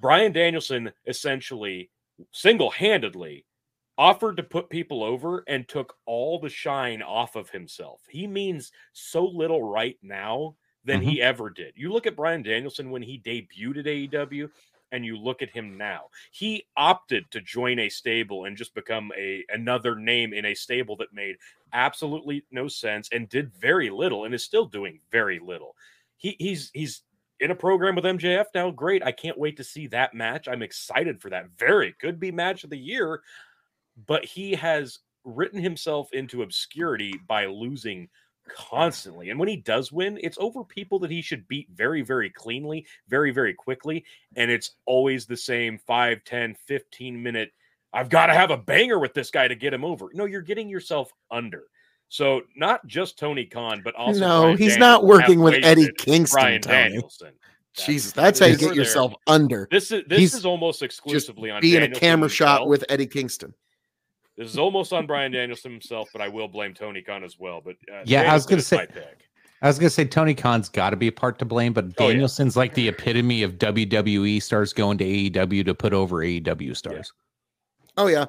Bryan 0.00 0.32
Danielson 0.32 0.92
essentially 1.06 1.90
single 2.32 2.70
handedly 2.70 3.45
offered 3.98 4.36
to 4.36 4.42
put 4.42 4.68
people 4.68 5.02
over 5.02 5.42
and 5.46 5.66
took 5.68 5.94
all 6.04 6.38
the 6.38 6.48
shine 6.48 7.02
off 7.02 7.36
of 7.36 7.50
himself. 7.50 8.02
He 8.08 8.26
means 8.26 8.72
so 8.92 9.24
little 9.24 9.62
right 9.62 9.96
now 10.02 10.56
than 10.84 11.00
mm-hmm. 11.00 11.08
he 11.08 11.22
ever 11.22 11.50
did. 11.50 11.72
You 11.76 11.92
look 11.92 12.06
at 12.06 12.16
Bryan 12.16 12.42
Danielson 12.42 12.90
when 12.90 13.02
he 13.02 13.18
debuted 13.18 13.78
at 13.78 14.28
AEW 14.28 14.50
and 14.92 15.04
you 15.04 15.16
look 15.16 15.42
at 15.42 15.50
him 15.50 15.76
now. 15.76 16.04
He 16.30 16.66
opted 16.76 17.30
to 17.30 17.40
join 17.40 17.78
a 17.80 17.88
stable 17.88 18.44
and 18.44 18.56
just 18.56 18.74
become 18.74 19.12
a 19.16 19.44
another 19.48 19.96
name 19.96 20.32
in 20.32 20.46
a 20.46 20.54
stable 20.54 20.96
that 20.96 21.12
made 21.12 21.36
absolutely 21.72 22.44
no 22.50 22.68
sense 22.68 23.08
and 23.12 23.28
did 23.28 23.52
very 23.54 23.90
little 23.90 24.24
and 24.24 24.34
is 24.34 24.44
still 24.44 24.66
doing 24.66 25.00
very 25.10 25.38
little. 25.38 25.74
He 26.16 26.36
he's 26.38 26.70
he's 26.72 27.02
in 27.40 27.50
a 27.50 27.54
program 27.54 27.96
with 27.96 28.04
MJF 28.04 28.46
now. 28.54 28.70
Great. 28.70 29.04
I 29.04 29.12
can't 29.12 29.38
wait 29.38 29.56
to 29.58 29.64
see 29.64 29.86
that 29.88 30.14
match. 30.14 30.48
I'm 30.48 30.62
excited 30.62 31.20
for 31.20 31.30
that. 31.30 31.50
Very 31.58 31.92
could 31.92 32.18
be 32.18 32.30
match 32.30 32.64
of 32.64 32.70
the 32.70 32.78
year, 32.78 33.22
but 34.06 34.24
he 34.24 34.54
has 34.54 34.98
written 35.24 35.60
himself 35.60 36.12
into 36.12 36.42
obscurity 36.42 37.14
by 37.26 37.46
losing 37.46 38.08
constantly. 38.48 39.30
And 39.30 39.38
when 39.38 39.48
he 39.48 39.56
does 39.56 39.90
win, 39.90 40.18
it's 40.22 40.38
over 40.40 40.64
people 40.64 40.98
that 41.00 41.10
he 41.10 41.22
should 41.22 41.48
beat 41.48 41.68
very, 41.74 42.02
very 42.02 42.30
cleanly, 42.30 42.86
very, 43.08 43.30
very 43.32 43.54
quickly. 43.54 44.04
And 44.36 44.50
it's 44.50 44.72
always 44.86 45.26
the 45.26 45.36
same 45.36 45.78
5, 45.78 46.24
10, 46.24 46.54
15 46.66 47.22
minute. 47.22 47.50
I've 47.92 48.08
got 48.08 48.26
to 48.26 48.34
have 48.34 48.50
a 48.50 48.56
banger 48.56 48.98
with 48.98 49.14
this 49.14 49.30
guy 49.30 49.48
to 49.48 49.54
get 49.54 49.72
him 49.72 49.84
over. 49.84 50.08
No, 50.12 50.26
you're 50.26 50.42
getting 50.42 50.68
yourself 50.68 51.12
under. 51.30 51.64
So 52.08 52.42
not 52.54 52.86
just 52.86 53.18
Tony 53.18 53.46
Khan, 53.46 53.80
but 53.82 53.94
also 53.94 54.20
no, 54.20 54.40
Bryan 54.42 54.58
he's 54.58 54.74
Danielson 54.74 54.80
not 54.80 55.04
working 55.04 55.40
with 55.40 55.64
Eddie 55.64 55.90
Kingston. 55.98 56.40
Bryan 56.40 56.62
Tony. 56.62 56.76
Danielson. 56.76 57.26
That's- 57.28 57.86
Jesus, 57.86 58.12
that's 58.12 58.38
how 58.38 58.46
you 58.46 58.56
get 58.56 58.68
there. 58.68 58.74
yourself 58.74 59.12
under. 59.26 59.68
This 59.70 59.90
is 59.92 60.02
this 60.06 60.18
He's 60.18 60.34
is 60.34 60.46
almost 60.46 60.82
exclusively 60.82 61.50
on 61.50 61.60
Being 61.60 61.76
a 61.76 61.80
Danielson 61.80 62.00
camera 62.00 62.28
shot 62.30 62.68
with 62.68 62.84
Eddie 62.88 63.06
Kingston. 63.06 63.52
This 64.36 64.50
is 64.50 64.58
almost 64.58 64.92
on 64.92 65.06
Bryan 65.06 65.32
Danielson 65.32 65.72
himself, 65.72 66.08
but 66.12 66.20
I 66.20 66.28
will 66.28 66.48
blame 66.48 66.74
Tony 66.74 67.00
Khan 67.02 67.24
as 67.24 67.38
well. 67.38 67.60
But 67.64 67.76
uh, 67.92 68.02
Yeah, 68.04 68.30
I 68.30 68.34
was 68.34 68.44
gonna 68.46 68.62
say- 68.62 68.86
I 69.62 69.68
was 69.68 69.78
gonna 69.78 69.88
say 69.90 70.04
Tony 70.04 70.34
Khan's 70.34 70.68
got 70.68 70.90
to 70.90 70.96
be 70.96 71.06
a 71.08 71.12
part 71.12 71.38
to 71.38 71.44
blame, 71.46 71.72
but 71.72 71.86
Oh, 71.98 72.08
yeah. 72.08 72.12
Danielson's 72.14 72.56
like 72.56 72.74
the 72.74 72.88
epitome 72.88 73.42
of 73.42 73.52
WWE 73.58 74.42
stars 74.42 74.72
going 74.74 74.98
to 74.98 75.04
AEW 75.04 75.64
to 75.64 75.74
put 75.74 75.94
over 75.94 76.16
AEW 76.16 76.76
stars. 76.76 77.12
Oh 77.96 78.08
yeah, 78.08 78.26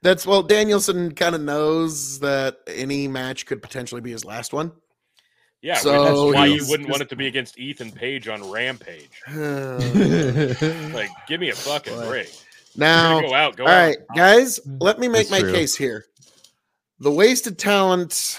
that's 0.00 0.26
well. 0.26 0.42
Danielson 0.42 1.14
kind 1.14 1.34
of 1.34 1.42
knows 1.42 2.18
that 2.20 2.56
any 2.66 3.06
match 3.06 3.44
could 3.44 3.60
potentially 3.60 4.00
be 4.00 4.10
his 4.10 4.24
last 4.24 4.54
one. 4.54 4.72
Yeah, 5.60 5.74
So 5.76 6.28
which 6.28 6.34
why 6.36 6.46
you 6.46 6.64
wouldn't 6.70 6.88
want 6.88 7.02
it 7.02 7.10
to 7.10 7.16
be 7.16 7.26
against 7.26 7.58
Ethan 7.58 7.92
Page 7.92 8.28
on 8.28 8.50
Rampage. 8.50 9.10
now, 9.28 9.76
Like, 10.94 11.10
give 11.28 11.38
me 11.38 11.50
a 11.50 11.54
fucking 11.54 11.94
Boy. 11.96 12.06
break. 12.08 12.32
You're 12.74 13.22
go 13.22 13.34
out, 13.34 13.56
go 13.56 13.64
all 13.64 13.70
out. 13.70 13.86
right, 13.86 13.98
guys, 14.14 14.60
let 14.80 14.98
me 14.98 15.08
make 15.08 15.28
That's 15.28 15.30
my 15.30 15.40
true. 15.40 15.52
case 15.52 15.76
here. 15.76 16.04
The 17.00 17.10
wasted 17.10 17.58
talent. 17.58 18.38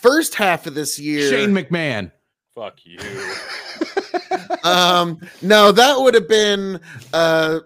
First 0.00 0.34
half 0.34 0.66
of 0.66 0.74
this 0.74 0.98
year. 0.98 1.28
Shane 1.30 1.50
McMahon. 1.50 2.12
Fuck 2.54 2.78
you. 2.84 2.98
um 4.64 5.18
no 5.42 5.72
that 5.72 5.98
would 5.98 6.14
have 6.14 6.28
been 6.28 6.80
uh 7.12 7.60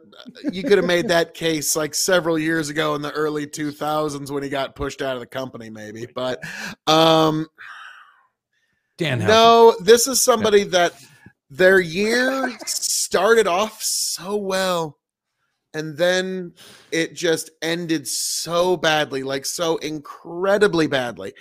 you 0.50 0.62
could 0.62 0.78
have 0.78 0.86
made 0.86 1.08
that 1.08 1.34
case 1.34 1.76
like 1.76 1.94
several 1.94 2.38
years 2.38 2.68
ago 2.68 2.94
in 2.94 3.02
the 3.02 3.10
early 3.12 3.46
2000s 3.46 4.30
when 4.30 4.42
he 4.42 4.48
got 4.48 4.74
pushed 4.74 5.00
out 5.02 5.14
of 5.14 5.20
the 5.20 5.26
company 5.26 5.70
maybe 5.70 6.06
but 6.14 6.40
um 6.86 7.46
Danhausen. 8.98 9.26
no 9.26 9.76
this 9.80 10.06
is 10.06 10.22
somebody 10.22 10.64
that 10.64 10.92
their 11.50 11.80
year 11.80 12.50
started 12.66 13.46
off 13.46 13.82
so 13.82 14.36
well 14.36 14.97
and 15.74 15.96
then 15.96 16.52
it 16.92 17.14
just 17.14 17.50
ended 17.62 18.06
so 18.06 18.76
badly 18.76 19.22
like 19.22 19.44
so 19.44 19.76
incredibly 19.78 20.86
badly 20.86 21.32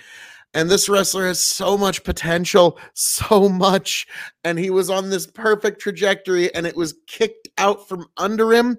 and 0.54 0.70
this 0.70 0.88
wrestler 0.88 1.26
has 1.26 1.40
so 1.40 1.76
much 1.76 2.04
potential 2.04 2.78
so 2.94 3.48
much 3.48 4.06
and 4.44 4.58
he 4.58 4.70
was 4.70 4.90
on 4.90 5.10
this 5.10 5.26
perfect 5.26 5.80
trajectory 5.80 6.54
and 6.54 6.66
it 6.66 6.76
was 6.76 6.94
kicked 7.06 7.48
out 7.58 7.88
from 7.88 8.06
under 8.16 8.52
him 8.52 8.78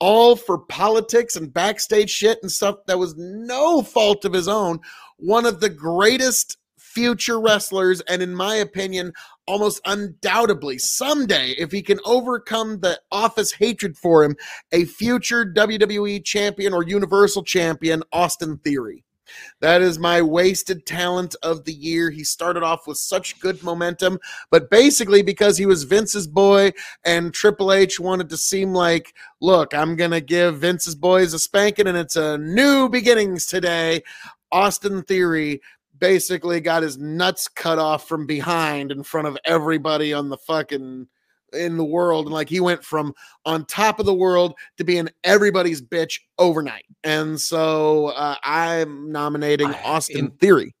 all 0.00 0.36
for 0.36 0.58
politics 0.58 1.36
and 1.36 1.52
backstage 1.52 2.10
shit 2.10 2.38
and 2.42 2.50
stuff 2.50 2.76
that 2.86 2.98
was 2.98 3.14
no 3.16 3.82
fault 3.82 4.24
of 4.24 4.32
his 4.32 4.48
own. 4.48 4.80
One 5.16 5.46
of 5.46 5.60
the 5.60 5.70
greatest 5.70 6.57
future 6.98 7.40
wrestlers, 7.40 8.00
and 8.08 8.20
in 8.20 8.34
my 8.34 8.56
opinion, 8.56 9.12
almost 9.46 9.80
undoubtedly 9.84 10.78
someday, 10.78 11.50
if 11.50 11.70
he 11.70 11.80
can 11.80 12.00
overcome 12.04 12.80
the 12.80 13.00
office 13.12 13.52
hatred 13.52 13.96
for 13.96 14.24
him, 14.24 14.34
a 14.72 14.84
future 14.84 15.46
WWE 15.46 16.24
champion 16.24 16.74
or 16.74 16.82
Universal 16.82 17.44
champion, 17.44 18.02
Austin 18.12 18.58
Theory. 18.64 19.04
That 19.60 19.80
is 19.80 19.96
my 20.00 20.22
wasted 20.22 20.86
talent 20.86 21.36
of 21.44 21.64
the 21.64 21.72
year. 21.72 22.10
He 22.10 22.24
started 22.24 22.64
off 22.64 22.88
with 22.88 22.98
such 22.98 23.38
good 23.38 23.62
momentum, 23.62 24.18
but 24.50 24.68
basically 24.68 25.22
because 25.22 25.56
he 25.56 25.66
was 25.66 25.84
Vince's 25.84 26.26
boy 26.26 26.72
and 27.04 27.32
Triple 27.32 27.72
H 27.72 28.00
wanted 28.00 28.28
to 28.30 28.36
seem 28.36 28.72
like, 28.72 29.14
look, 29.40 29.72
I'm 29.72 29.94
going 29.94 30.10
to 30.10 30.20
give 30.20 30.58
Vince's 30.58 30.96
boys 30.96 31.32
a 31.32 31.38
spanking 31.38 31.86
and 31.86 31.96
it's 31.96 32.16
a 32.16 32.38
new 32.38 32.88
beginnings 32.88 33.46
today. 33.46 34.02
Austin 34.50 35.02
Theory 35.02 35.60
basically 35.98 36.60
got 36.60 36.82
his 36.82 36.98
nuts 36.98 37.48
cut 37.48 37.78
off 37.78 38.08
from 38.08 38.26
behind 38.26 38.92
in 38.92 39.02
front 39.02 39.26
of 39.28 39.36
everybody 39.44 40.12
on 40.12 40.28
the 40.28 40.36
fucking 40.38 41.06
in 41.52 41.76
the 41.76 41.84
world. 41.84 42.26
And 42.26 42.34
like 42.34 42.48
he 42.48 42.60
went 42.60 42.84
from 42.84 43.14
on 43.44 43.64
top 43.64 43.98
of 44.00 44.06
the 44.06 44.14
world 44.14 44.54
to 44.76 44.84
being 44.84 45.08
everybody's 45.24 45.80
bitch 45.80 46.20
overnight. 46.38 46.84
And 47.04 47.40
so 47.40 48.08
uh, 48.08 48.36
i'm 48.42 49.10
nominating 49.10 49.68
I- 49.68 49.82
austin 49.82 50.18
in- 50.26 50.30
theory. 50.32 50.74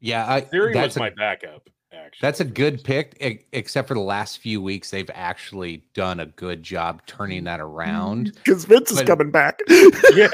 Yeah, 0.00 0.32
I, 0.32 0.40
Theory 0.42 0.74
that's 0.74 0.94
was 0.94 0.96
a, 0.96 1.00
my 1.00 1.10
backup. 1.10 1.68
Actually, 2.08 2.26
that's 2.26 2.40
a 2.40 2.44
good 2.44 2.82
pick, 2.82 3.44
except 3.52 3.86
for 3.86 3.94
the 3.94 4.00
last 4.00 4.38
few 4.38 4.62
weeks, 4.62 4.90
they've 4.90 5.10
actually 5.12 5.84
done 5.92 6.20
a 6.20 6.26
good 6.26 6.62
job 6.62 7.02
turning 7.06 7.44
that 7.44 7.60
around. 7.60 8.32
because 8.44 8.64
vince 8.64 8.90
is 8.90 9.02
coming 9.02 9.30
back 9.30 9.60
Yeah. 10.14 10.28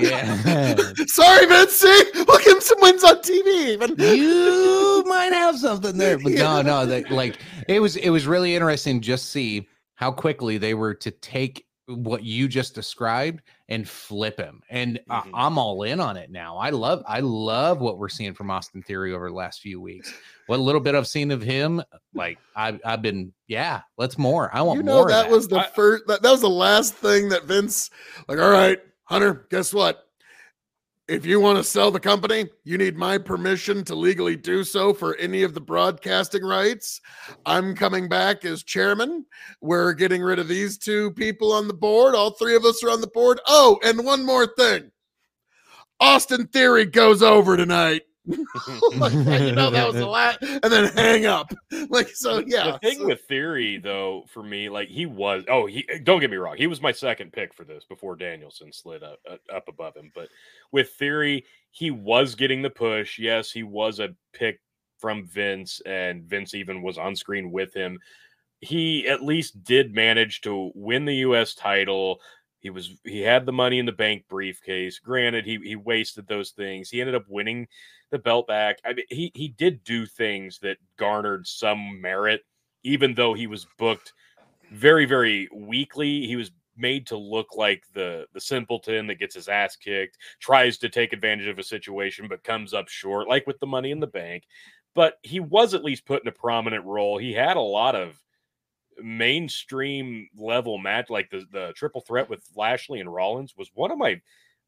Yeah. 0.00 0.76
sorry 1.06 1.46
vince 1.46 1.72
see 1.72 2.04
we'll 2.26 2.38
give 2.38 2.54
him 2.54 2.60
some 2.60 2.78
wins 2.80 3.04
on 3.04 3.16
tv 3.16 3.68
even 3.72 3.94
you 3.98 5.04
might 5.06 5.32
have 5.32 5.58
something 5.58 5.98
there, 5.98 6.18
but 6.18 6.32
Yeah. 6.32 6.42
no, 6.42 6.62
no, 6.62 6.86
they, 6.86 7.04
like 7.04 7.38
it 7.68 7.80
was 7.80 7.96
it 7.96 8.08
was 8.10 8.26
really 8.26 8.54
interesting 8.54 9.00
just 9.00 9.30
see 9.30 9.68
how 9.96 10.10
quickly 10.10 10.56
they 10.58 10.74
were 10.74 10.94
to 10.94 11.10
take 11.10 11.66
what 11.86 12.22
you 12.24 12.48
just 12.48 12.74
described 12.74 13.42
and 13.68 13.86
flip 13.88 14.38
him. 14.38 14.62
And 14.70 14.98
I- 15.10 15.20
Mhm. 15.20 15.30
I'm 15.34 15.58
all 15.58 15.82
in 15.82 16.00
on 16.00 16.16
it 16.16 16.30
now. 16.30 16.56
I 16.56 16.70
love 16.70 17.02
I 17.06 17.20
love 17.20 17.80
what 17.80 17.98
we're 17.98 18.08
seeing 18.08 18.32
from 18.34 18.50
Austin 18.50 18.82
Theory 18.82 19.12
over 19.12 19.28
the 19.28 19.34
last 19.34 19.60
few 19.60 19.80
weeks. 19.80 20.12
What 20.46 20.60
little 20.60 20.80
bit 20.80 20.94
I've 20.94 21.06
seen 21.06 21.30
of 21.30 21.42
him, 21.42 21.82
like 22.14 22.38
I've 22.56 22.80
I've 22.84 23.02
been, 23.02 23.32
yeah, 23.48 23.82
let's 23.98 24.16
more. 24.18 24.50
I 24.54 24.62
want 24.62 24.78
you 24.78 24.82
know 24.82 24.94
more. 24.94 25.02
of 25.02 25.08
that 25.08 25.30
was 25.30 25.48
the 25.48 25.58
I- 25.60 25.66
first 25.68 26.06
that, 26.06 26.22
that 26.22 26.30
was 26.30 26.40
the 26.40 26.48
last 26.50 26.94
thing 26.94 27.28
that 27.30 27.44
vince 27.44 27.90
like 28.28 28.38
all 28.38 28.50
right 28.50 28.80
hunter 29.04 29.46
guess 29.50 29.74
what 29.74 30.03
if 31.06 31.26
you 31.26 31.38
want 31.38 31.58
to 31.58 31.64
sell 31.64 31.90
the 31.90 32.00
company 32.00 32.48
you 32.64 32.78
need 32.78 32.96
my 32.96 33.18
permission 33.18 33.84
to 33.84 33.94
legally 33.94 34.36
do 34.36 34.64
so 34.64 34.94
for 34.94 35.16
any 35.16 35.42
of 35.42 35.54
the 35.54 35.60
broadcasting 35.60 36.42
rights. 36.42 37.00
I'm 37.44 37.74
coming 37.74 38.08
back 38.08 38.44
as 38.44 38.62
chairman. 38.62 39.26
We're 39.60 39.92
getting 39.92 40.22
rid 40.22 40.38
of 40.38 40.48
these 40.48 40.78
two 40.78 41.10
people 41.12 41.52
on 41.52 41.68
the 41.68 41.74
board. 41.74 42.14
All 42.14 42.30
three 42.30 42.56
of 42.56 42.64
us 42.64 42.82
are 42.82 42.90
on 42.90 43.00
the 43.00 43.06
board. 43.08 43.40
Oh 43.46 43.78
and 43.84 44.04
one 44.04 44.24
more 44.24 44.46
thing. 44.46 44.90
Austin 46.00 46.46
theory 46.48 46.86
goes 46.86 47.22
over 47.22 47.56
tonight 47.56 48.02
like, 48.96 49.12
you 49.12 49.52
know 49.52 49.70
that 49.70 49.86
was 49.86 49.96
a 49.96 50.06
lot, 50.06 50.38
and 50.42 50.72
then 50.72 50.90
hang 50.94 51.26
up 51.26 51.52
like 51.90 52.08
so 52.08 52.38
yeah 52.46 52.72
The 52.72 52.78
thing 52.78 52.98
so- 52.98 53.06
with 53.08 53.20
Theory, 53.28 53.78
though, 53.78 54.24
for 54.32 54.42
me, 54.42 54.68
like 54.68 54.88
he 54.88 55.04
was. 55.06 55.44
Oh, 55.48 55.66
he. 55.66 55.86
Don't 56.04 56.20
get 56.20 56.30
me 56.30 56.36
wrong. 56.38 56.56
He 56.56 56.66
was 56.66 56.80
my 56.80 56.92
second 56.92 57.32
pick 57.32 57.52
for 57.52 57.64
this 57.64 57.84
before 57.84 58.16
Danielson 58.16 58.72
slid 58.72 59.02
up 59.02 59.18
uh, 59.30 59.36
up 59.54 59.68
above 59.68 59.94
him. 59.94 60.10
But 60.14 60.28
with 60.72 60.90
Theory, 60.92 61.44
he 61.70 61.90
was 61.90 62.34
getting 62.34 62.62
the 62.62 62.70
push. 62.70 63.18
Yes, 63.18 63.50
he 63.50 63.62
was 63.62 64.00
a 64.00 64.14
pick 64.32 64.60
from 64.98 65.26
Vince, 65.26 65.82
and 65.84 66.24
Vince 66.24 66.54
even 66.54 66.82
was 66.82 66.96
on 66.96 67.14
screen 67.14 67.50
with 67.50 67.74
him. 67.74 67.98
He 68.60 69.06
at 69.06 69.22
least 69.22 69.62
did 69.64 69.94
manage 69.94 70.40
to 70.42 70.72
win 70.74 71.04
the 71.04 71.16
U.S. 71.16 71.54
title. 71.54 72.20
He 72.64 72.70
was 72.70 72.96
he 73.04 73.20
had 73.20 73.44
the 73.44 73.52
money 73.52 73.78
in 73.78 73.84
the 73.84 73.92
bank 73.92 74.24
briefcase. 74.26 74.98
Granted, 74.98 75.44
he 75.44 75.58
he 75.62 75.76
wasted 75.76 76.26
those 76.26 76.52
things. 76.52 76.88
He 76.88 77.02
ended 77.02 77.14
up 77.14 77.26
winning 77.28 77.68
the 78.10 78.18
belt 78.18 78.46
back. 78.46 78.78
I 78.86 78.94
mean, 78.94 79.04
he 79.10 79.30
he 79.34 79.48
did 79.48 79.84
do 79.84 80.06
things 80.06 80.58
that 80.60 80.78
garnered 80.96 81.46
some 81.46 82.00
merit, 82.00 82.40
even 82.82 83.12
though 83.12 83.34
he 83.34 83.46
was 83.46 83.66
booked 83.76 84.14
very 84.72 85.04
very 85.04 85.46
weakly. 85.52 86.26
He 86.26 86.36
was 86.36 86.52
made 86.74 87.06
to 87.08 87.18
look 87.18 87.54
like 87.54 87.84
the 87.92 88.26
the 88.32 88.40
simpleton 88.40 89.08
that 89.08 89.18
gets 89.18 89.34
his 89.34 89.48
ass 89.48 89.76
kicked, 89.76 90.16
tries 90.40 90.78
to 90.78 90.88
take 90.88 91.12
advantage 91.12 91.48
of 91.48 91.58
a 91.58 91.62
situation 91.62 92.28
but 92.28 92.44
comes 92.44 92.72
up 92.72 92.88
short, 92.88 93.28
like 93.28 93.46
with 93.46 93.60
the 93.60 93.66
money 93.66 93.90
in 93.90 94.00
the 94.00 94.06
bank. 94.06 94.44
But 94.94 95.18
he 95.22 95.38
was 95.38 95.74
at 95.74 95.84
least 95.84 96.06
put 96.06 96.22
in 96.22 96.28
a 96.28 96.32
prominent 96.32 96.86
role. 96.86 97.18
He 97.18 97.34
had 97.34 97.58
a 97.58 97.60
lot 97.60 97.94
of 97.94 98.23
mainstream 99.02 100.28
level 100.36 100.78
match, 100.78 101.10
like 101.10 101.30
the 101.30 101.44
the 101.50 101.72
triple 101.76 102.00
threat 102.00 102.28
with 102.28 102.44
Lashley 102.56 103.00
and 103.00 103.12
Rollins, 103.12 103.54
was 103.56 103.70
one 103.74 103.90
of 103.90 103.98
my 103.98 104.20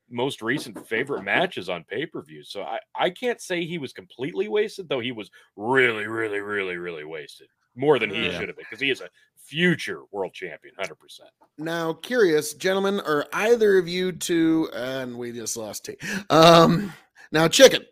most 0.09 0.41
recent 0.41 0.87
favorite 0.87 1.23
matches 1.23 1.69
on 1.69 1.85
pay 1.85 2.07
per 2.07 2.23
view. 2.23 2.45
So 2.45 2.62
I 2.62 2.79
I 2.95 3.11
can't 3.11 3.41
say 3.41 3.65
he 3.65 3.79
was 3.79 3.93
completely 3.93 4.49
wasted, 4.49 4.89
though 4.89 5.01
he 5.01 5.12
was 5.12 5.31
really 5.57 6.07
really 6.07 6.41
really 6.41 6.77
really 6.77 7.05
wasted 7.05 7.49
more 7.75 7.99
than 7.99 8.11
he 8.11 8.25
Yeah. 8.25 8.39
should 8.39 8.49
have 8.49 8.57
been 8.57 8.65
because 8.69 8.81
he 8.81 8.91
is 8.91 9.01
a 9.01 9.09
future 9.37 10.03
world 10.12 10.33
champion, 10.33 10.75
hundred 10.79 10.99
percent. 10.99 11.31
Now, 11.59 11.93
curious, 11.95 12.55
gentlemen, 12.55 13.01
are 13.01 13.27
either 13.33 13.79
of 13.79 13.89
you 13.89 14.12
two, 14.12 14.69
and 14.75 15.17
we 15.17 15.33
just 15.33 15.57
lost 15.57 15.87
T. 15.87 15.97
Um, 16.29 16.93
now, 17.33 17.49
chicken. 17.49 17.85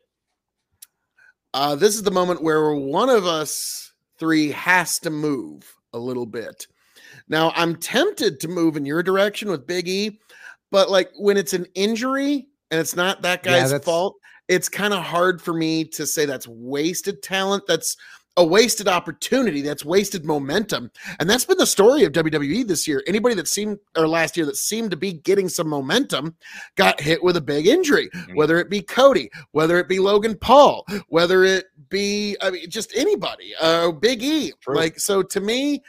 Uh, 1.54 1.74
this 1.76 1.94
is 1.94 2.02
the 2.02 2.10
moment 2.10 2.42
where 2.42 2.74
one 2.74 3.08
of 3.08 3.26
us 3.26 3.92
three 4.18 4.50
has 4.50 4.98
to 5.00 5.10
move 5.10 5.72
a 5.94 5.98
little 5.98 6.26
bit. 6.26 6.66
Now, 7.28 7.52
I'm 7.54 7.76
tempted 7.76 8.40
to 8.40 8.48
move 8.48 8.76
in 8.76 8.84
your 8.84 9.02
direction 9.02 9.48
with 9.48 9.66
Big 9.66 9.88
E, 9.88 10.20
but 10.70 10.90
like 10.90 11.10
when 11.16 11.36
it's 11.36 11.54
an 11.54 11.66
injury 11.74 12.48
and 12.70 12.80
it's 12.80 12.96
not 12.96 13.22
that 13.22 13.42
guy's 13.42 13.70
that's- 13.70 13.84
fault, 13.84 14.16
it's 14.48 14.68
kind 14.68 14.92
of 14.92 15.02
hard 15.02 15.40
for 15.40 15.54
me 15.54 15.84
to 15.84 16.06
say 16.06 16.26
that's 16.26 16.46
wasted 16.46 17.22
talent. 17.22 17.64
That's 17.66 17.96
a 18.36 18.44
wasted 18.44 18.88
opportunity. 18.88 19.60
That's 19.62 19.84
wasted 19.84 20.24
momentum. 20.24 20.90
And 21.20 21.30
that's 21.30 21.44
been 21.44 21.56
the 21.58 21.66
story 21.66 22.02
of 22.04 22.12
WWE 22.12 22.66
this 22.66 22.88
year. 22.88 23.02
Anybody 23.06 23.36
that 23.36 23.46
seemed 23.46 23.78
or 23.96 24.08
last 24.08 24.36
year 24.36 24.44
that 24.46 24.56
seemed 24.56 24.90
to 24.90 24.96
be 24.96 25.12
getting 25.12 25.48
some 25.48 25.68
momentum 25.68 26.34
got 26.74 27.00
hit 27.00 27.22
with 27.22 27.36
a 27.36 27.40
big 27.40 27.68
injury, 27.68 28.08
Mhm. 28.10 28.34
whether 28.34 28.58
it 28.58 28.68
be 28.68 28.82
Cody, 28.82 29.30
whether 29.52 29.78
it 29.78 29.88
be 29.88 30.00
Logan 30.00 30.36
Paul, 30.36 30.84
whether 31.08 31.44
it 31.44 31.66
be 31.88 32.36
I 32.42 32.50
mean 32.50 32.68
just 32.68 32.90
anybody, 32.96 33.54
uh 33.60 33.92
Big 33.92 34.22
E. 34.22 34.52
True. 34.60 34.74
Like 34.74 34.98
so 34.98 35.22
to 35.22 35.40
me 35.40 35.82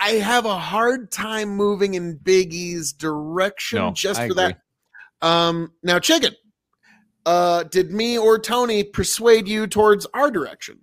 I 0.00 0.10
have 0.12 0.44
a 0.44 0.58
hard 0.58 1.10
time 1.10 1.48
moving 1.48 1.94
in 1.94 2.16
Big 2.18 2.54
E's 2.54 2.92
direction 2.92 3.78
No, 3.80 3.90
just 3.90 4.20
I 4.20 4.28
for 4.28 4.34
that. 4.34 4.60
Um 5.20 5.72
now 5.82 5.98
chicken. 5.98 6.36
Uh 7.24 7.64
did 7.64 7.90
me 7.90 8.16
or 8.16 8.38
Tony 8.38 8.84
persuade 8.84 9.48
you 9.48 9.66
towards 9.66 10.06
our 10.14 10.30
direction? 10.30 10.78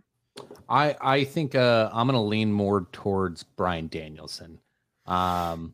I 0.69 0.95
I 1.01 1.23
think 1.23 1.55
uh, 1.55 1.89
I'm 1.93 2.07
gonna 2.07 2.23
lean 2.23 2.51
more 2.51 2.87
towards 2.91 3.43
Bryan 3.43 3.87
Danielson. 3.87 4.59
Um, 5.05 5.73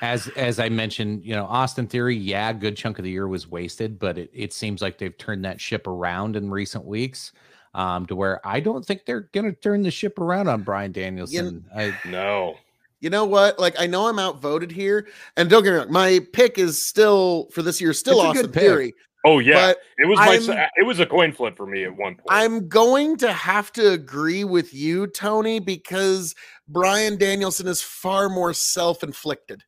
as 0.00 0.28
as 0.28 0.58
I 0.58 0.68
mentioned, 0.68 1.24
you 1.24 1.34
know, 1.34 1.44
Austin 1.46 1.86
Theory, 1.86 2.16
yeah, 2.16 2.52
good 2.52 2.76
chunk 2.76 2.98
of 2.98 3.04
the 3.04 3.10
year 3.10 3.28
was 3.28 3.48
wasted, 3.48 3.98
but 3.98 4.18
it, 4.18 4.30
it 4.32 4.52
seems 4.52 4.80
like 4.80 4.98
they've 4.98 5.16
turned 5.16 5.44
that 5.44 5.60
ship 5.60 5.86
around 5.86 6.36
in 6.36 6.50
recent 6.50 6.84
weeks. 6.84 7.32
Um, 7.74 8.06
to 8.06 8.16
where 8.16 8.44
I 8.46 8.60
don't 8.60 8.84
think 8.84 9.04
they're 9.04 9.28
gonna 9.32 9.52
turn 9.52 9.82
the 9.82 9.90
ship 9.90 10.18
around 10.18 10.48
on 10.48 10.62
Bryan 10.62 10.90
Danielson. 10.90 11.64
I, 11.76 11.94
No, 12.06 12.56
You 13.00 13.10
know 13.10 13.24
what? 13.24 13.58
Like 13.58 13.78
I 13.78 13.86
know 13.86 14.08
I'm 14.08 14.18
outvoted 14.18 14.70
here, 14.72 15.06
and 15.36 15.50
don't 15.50 15.62
get 15.62 15.72
me 15.72 15.76
wrong, 15.78 15.92
my 15.92 16.20
pick 16.32 16.58
is 16.58 16.84
still 16.84 17.48
for 17.52 17.62
this 17.62 17.80
year 17.80 17.92
still 17.92 18.20
It's 18.22 18.30
a 18.30 18.42
good 18.42 18.46
Austin 18.46 18.52
pick. 18.52 18.62
Theory. 18.62 18.94
Oh 19.28 19.40
yeah, 19.40 19.54
But 19.72 19.78
it 19.98 20.06
was 20.06 20.18
my 20.18 20.54
I'm- 20.54 20.68
it 20.76 20.84
was 20.84 21.00
a 21.00 21.06
coin 21.06 21.32
flip 21.32 21.54
for 21.54 21.66
me 21.66 21.84
at 21.84 21.94
one 21.94 22.14
point. 22.14 22.28
I'm 22.30 22.66
going 22.66 23.18
to 23.18 23.30
have 23.30 23.70
to 23.74 23.90
agree 23.92 24.42
with 24.42 24.72
you, 24.72 25.06
Tony, 25.06 25.60
because 25.60 26.34
Bryan 26.66 27.18
Danielson 27.18 27.66
is 27.66 27.82
far 27.82 28.30
more 28.30 28.54
self-inflicted. 28.54 29.62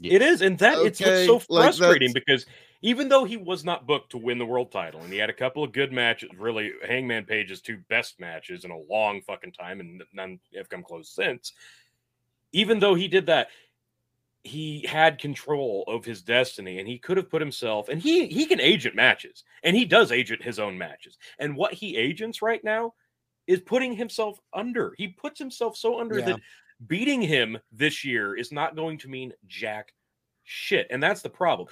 It 0.00 0.22
is, 0.22 0.42
and 0.42 0.56
that 0.60 0.78
it's 0.78 1.00
what's 1.00 1.26
so 1.26 1.40
frustrating 1.40 2.12
that's- 2.12 2.24
because 2.24 2.46
even 2.82 3.08
though 3.08 3.24
he 3.24 3.36
was 3.36 3.64
not 3.64 3.84
booked 3.86 4.10
to 4.10 4.18
win 4.18 4.38
the 4.38 4.46
world 4.46 4.70
title, 4.70 5.00
and 5.00 5.12
he 5.12 5.18
had 5.18 5.30
a 5.30 5.34
couple 5.34 5.64
of 5.64 5.72
good 5.72 5.92
matches, 5.92 6.30
really 6.38 6.70
Hangman 6.86 7.24
Page's 7.24 7.60
two 7.60 7.78
best 7.88 8.20
matches 8.20 8.64
in 8.64 8.70
a 8.70 8.78
long 8.78 9.22
fucking 9.22 9.52
time, 9.52 9.80
and 9.80 10.04
none 10.12 10.38
have 10.54 10.68
come 10.68 10.84
close 10.84 11.08
since. 11.08 11.52
Even 12.52 12.78
though 12.78 12.94
he 12.94 13.08
did 13.08 13.26
that, 13.26 13.48
he 14.44 14.84
had 14.86 15.18
control 15.18 15.84
of 15.88 16.04
his 16.04 16.22
destiny, 16.22 16.78
and 16.78 16.86
he 16.86 16.98
could 16.98 17.16
have 17.16 17.30
put 17.30 17.40
himself. 17.40 17.88
And 17.88 18.00
he 18.00 18.26
he 18.26 18.44
can 18.46 18.60
agent 18.60 18.94
matches, 18.94 19.42
and 19.62 19.74
he 19.74 19.84
does 19.84 20.12
agent 20.12 20.42
his 20.42 20.58
own 20.58 20.78
matches. 20.78 21.18
And 21.38 21.56
what 21.56 21.72
he 21.72 21.96
agents 21.96 22.42
right 22.42 22.62
now 22.62 22.94
is 23.46 23.60
putting 23.60 23.94
himself 23.94 24.38
under. 24.52 24.94
He 24.96 25.08
puts 25.08 25.38
himself 25.38 25.76
so 25.76 25.98
under 25.98 26.18
Yeah. 26.18 26.26
that 26.26 26.40
beating 26.86 27.22
him 27.22 27.58
this 27.72 28.04
year 28.04 28.36
is 28.36 28.52
not 28.52 28.76
going 28.76 28.98
to 28.98 29.08
mean 29.08 29.32
jack 29.46 29.92
shit. 30.44 30.86
And 30.90 31.02
that's 31.02 31.22
the 31.22 31.30
problem. 31.30 31.68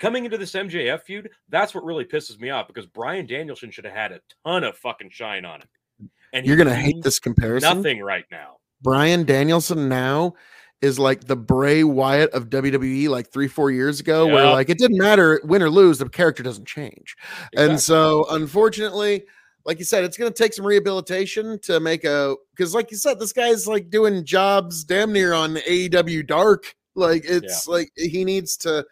Coming 0.00 0.24
into 0.24 0.38
this 0.38 0.52
MJF 0.52 1.02
feud, 1.02 1.30
that's 1.48 1.74
what 1.74 1.84
really 1.84 2.04
pisses 2.04 2.40
me 2.40 2.50
off 2.50 2.66
because 2.66 2.86
Bryan 2.86 3.26
Danielson 3.26 3.70
should 3.70 3.84
have 3.84 3.94
had 3.94 4.12
a 4.12 4.20
ton 4.44 4.64
of 4.64 4.76
fucking 4.78 5.10
shine 5.10 5.44
on 5.44 5.60
him. 5.60 6.10
And 6.32 6.44
You're 6.44 6.56
gonna 6.56 6.74
hate 6.74 7.02
this 7.02 7.18
comparison. 7.20 7.76
Nothing 7.76 8.02
right 8.02 8.24
now. 8.30 8.58
Bryan 8.82 9.24
Danielson 9.24 9.88
now 9.88 10.34
is 10.82 10.98
like 10.98 11.24
the 11.24 11.36
Bray 11.36 11.84
Wyatt 11.84 12.30
of 12.32 12.50
WWE 12.50 13.08
like 13.08 13.30
three, 13.30 13.48
four 13.48 13.70
years 13.70 14.00
ago, 14.00 14.26
where 14.26 14.46
like 14.50 14.68
it 14.68 14.78
didn't 14.78 14.98
matter 14.98 15.40
win 15.44 15.62
or 15.62 15.70
lose, 15.70 15.98
the 15.98 16.08
character 16.08 16.42
doesn't 16.42 16.66
change. 16.66 17.16
And 17.56 17.80
so, 17.80 18.26
unfortunately, 18.30 19.24
like 19.64 19.78
you 19.78 19.84
said, 19.84 20.04
it's 20.04 20.16
going 20.16 20.32
to 20.32 20.36
take 20.42 20.52
some 20.52 20.66
rehabilitation 20.66 21.58
to 21.62 21.80
make 21.80 22.04
a 22.04 22.36
because, 22.54 22.74
like 22.74 22.90
you 22.90 22.96
said, 22.96 23.18
this 23.18 23.32
guy's 23.32 23.66
like 23.66 23.90
doing 23.90 24.24
jobs 24.24 24.84
damn 24.84 25.12
near 25.12 25.32
on 25.32 25.56
AEW 25.56 26.26
Dark. 26.26 26.74
Like 26.94 27.24
it's 27.26 27.66
like 27.66 27.90
he 27.96 28.24
needs 28.24 28.56
to 28.58 28.86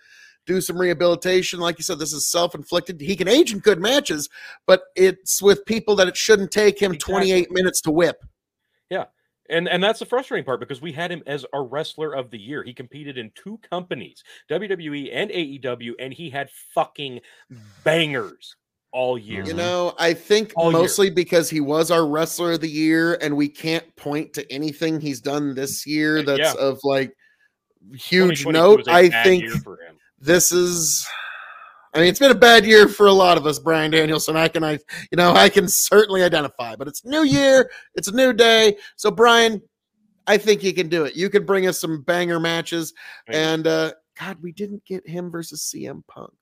do 0.46 0.60
some 0.60 0.76
rehabilitation. 0.76 1.60
Like 1.60 1.78
you 1.78 1.84
said, 1.84 1.98
this 1.98 2.12
is 2.12 2.26
self 2.30 2.54
inflicted. 2.54 3.00
He 3.00 3.16
can 3.16 3.28
agent 3.28 3.62
good 3.62 3.80
matches, 3.80 4.28
but 4.66 4.82
it's 4.96 5.40
with 5.40 5.64
people 5.64 5.96
that 5.96 6.08
it 6.08 6.16
shouldn't 6.16 6.50
take 6.50 6.80
him 6.80 6.92
Exactly. 6.92 7.14
28 7.14 7.50
minutes 7.52 7.80
to 7.82 7.90
whip. 7.90 8.24
And 9.50 9.68
and 9.68 9.82
that's 9.82 9.98
the 9.98 10.06
frustrating 10.06 10.44
part 10.44 10.60
because 10.60 10.80
we 10.80 10.90
had 10.92 11.10
him 11.12 11.22
as 11.26 11.44
our 11.52 11.64
wrestler 11.64 12.14
of 12.14 12.30
the 12.30 12.38
year. 12.38 12.62
He 12.62 12.72
competed 12.72 13.18
in 13.18 13.30
two 13.34 13.58
companies, 13.68 14.24
WWE 14.50 15.10
and 15.12 15.30
AEW, 15.30 15.92
and 15.98 16.14
he 16.14 16.30
had 16.30 16.48
fucking 16.74 17.20
bangers 17.84 18.56
all 18.92 19.18
year. 19.18 19.44
You 19.44 19.52
Mhm. 19.52 19.56
know, 19.56 19.94
I 19.98 20.14
think 20.14 20.52
All 20.56 20.70
year. 20.70 20.80
mostly 20.80 21.10
because 21.10 21.50
he 21.50 21.60
was 21.60 21.90
our 21.90 22.06
wrestler 22.06 22.52
of 22.52 22.60
the 22.60 22.70
year, 22.70 23.14
and 23.20 23.36
we 23.36 23.48
can't 23.48 23.94
point 23.96 24.32
to 24.34 24.50
anything 24.52 25.00
he's 25.00 25.20
done 25.20 25.54
this 25.54 25.84
year 25.86 26.22
that's 26.22 26.54
yeah. 26.54 26.54
of 26.60 26.78
like 26.84 27.12
huge 27.94 28.46
note. 28.46 28.78
was 28.78 28.88
a 28.88 28.92
I 28.92 29.08
bad 29.10 29.24
think 29.24 29.42
year 29.42 29.56
for 29.62 29.74
him. 29.80 29.96
this 30.20 30.52
is. 30.52 31.06
I 31.94 32.00
mean, 32.00 32.08
it's 32.08 32.18
been 32.18 32.30
a 32.30 32.34
bad 32.34 32.66
year 32.66 32.88
for 32.88 33.06
a 33.06 33.12
lot 33.12 33.38
of 33.38 33.46
us, 33.46 33.58
Bryan 33.58 33.92
Danielson. 33.92 34.36
I 34.36 34.48
can, 34.48 34.64
I, 34.64 34.72
you 35.12 35.16
know, 35.16 35.32
I 35.32 35.48
can 35.48 35.68
certainly 35.68 36.24
identify. 36.24 36.74
But 36.74 36.88
it's 36.88 37.04
new 37.04 37.22
year, 37.22 37.70
it's 37.94 38.08
a 38.08 38.14
new 38.14 38.32
day. 38.32 38.76
So, 38.96 39.10
Bryan, 39.10 39.62
I 40.26 40.36
think 40.36 40.62
you 40.62 40.74
can 40.74 40.88
do 40.88 41.04
it. 41.04 41.14
You 41.14 41.30
can 41.30 41.44
bring 41.44 41.66
us 41.66 41.80
some 41.80 42.02
banger 42.02 42.40
matches, 42.40 42.92
and 43.28 43.66
uh 43.66 43.92
God, 44.18 44.38
we 44.40 44.52
didn't 44.52 44.84
get 44.84 45.06
him 45.08 45.30
versus 45.30 45.72
CM 45.74 46.06
Punk. 46.06 46.32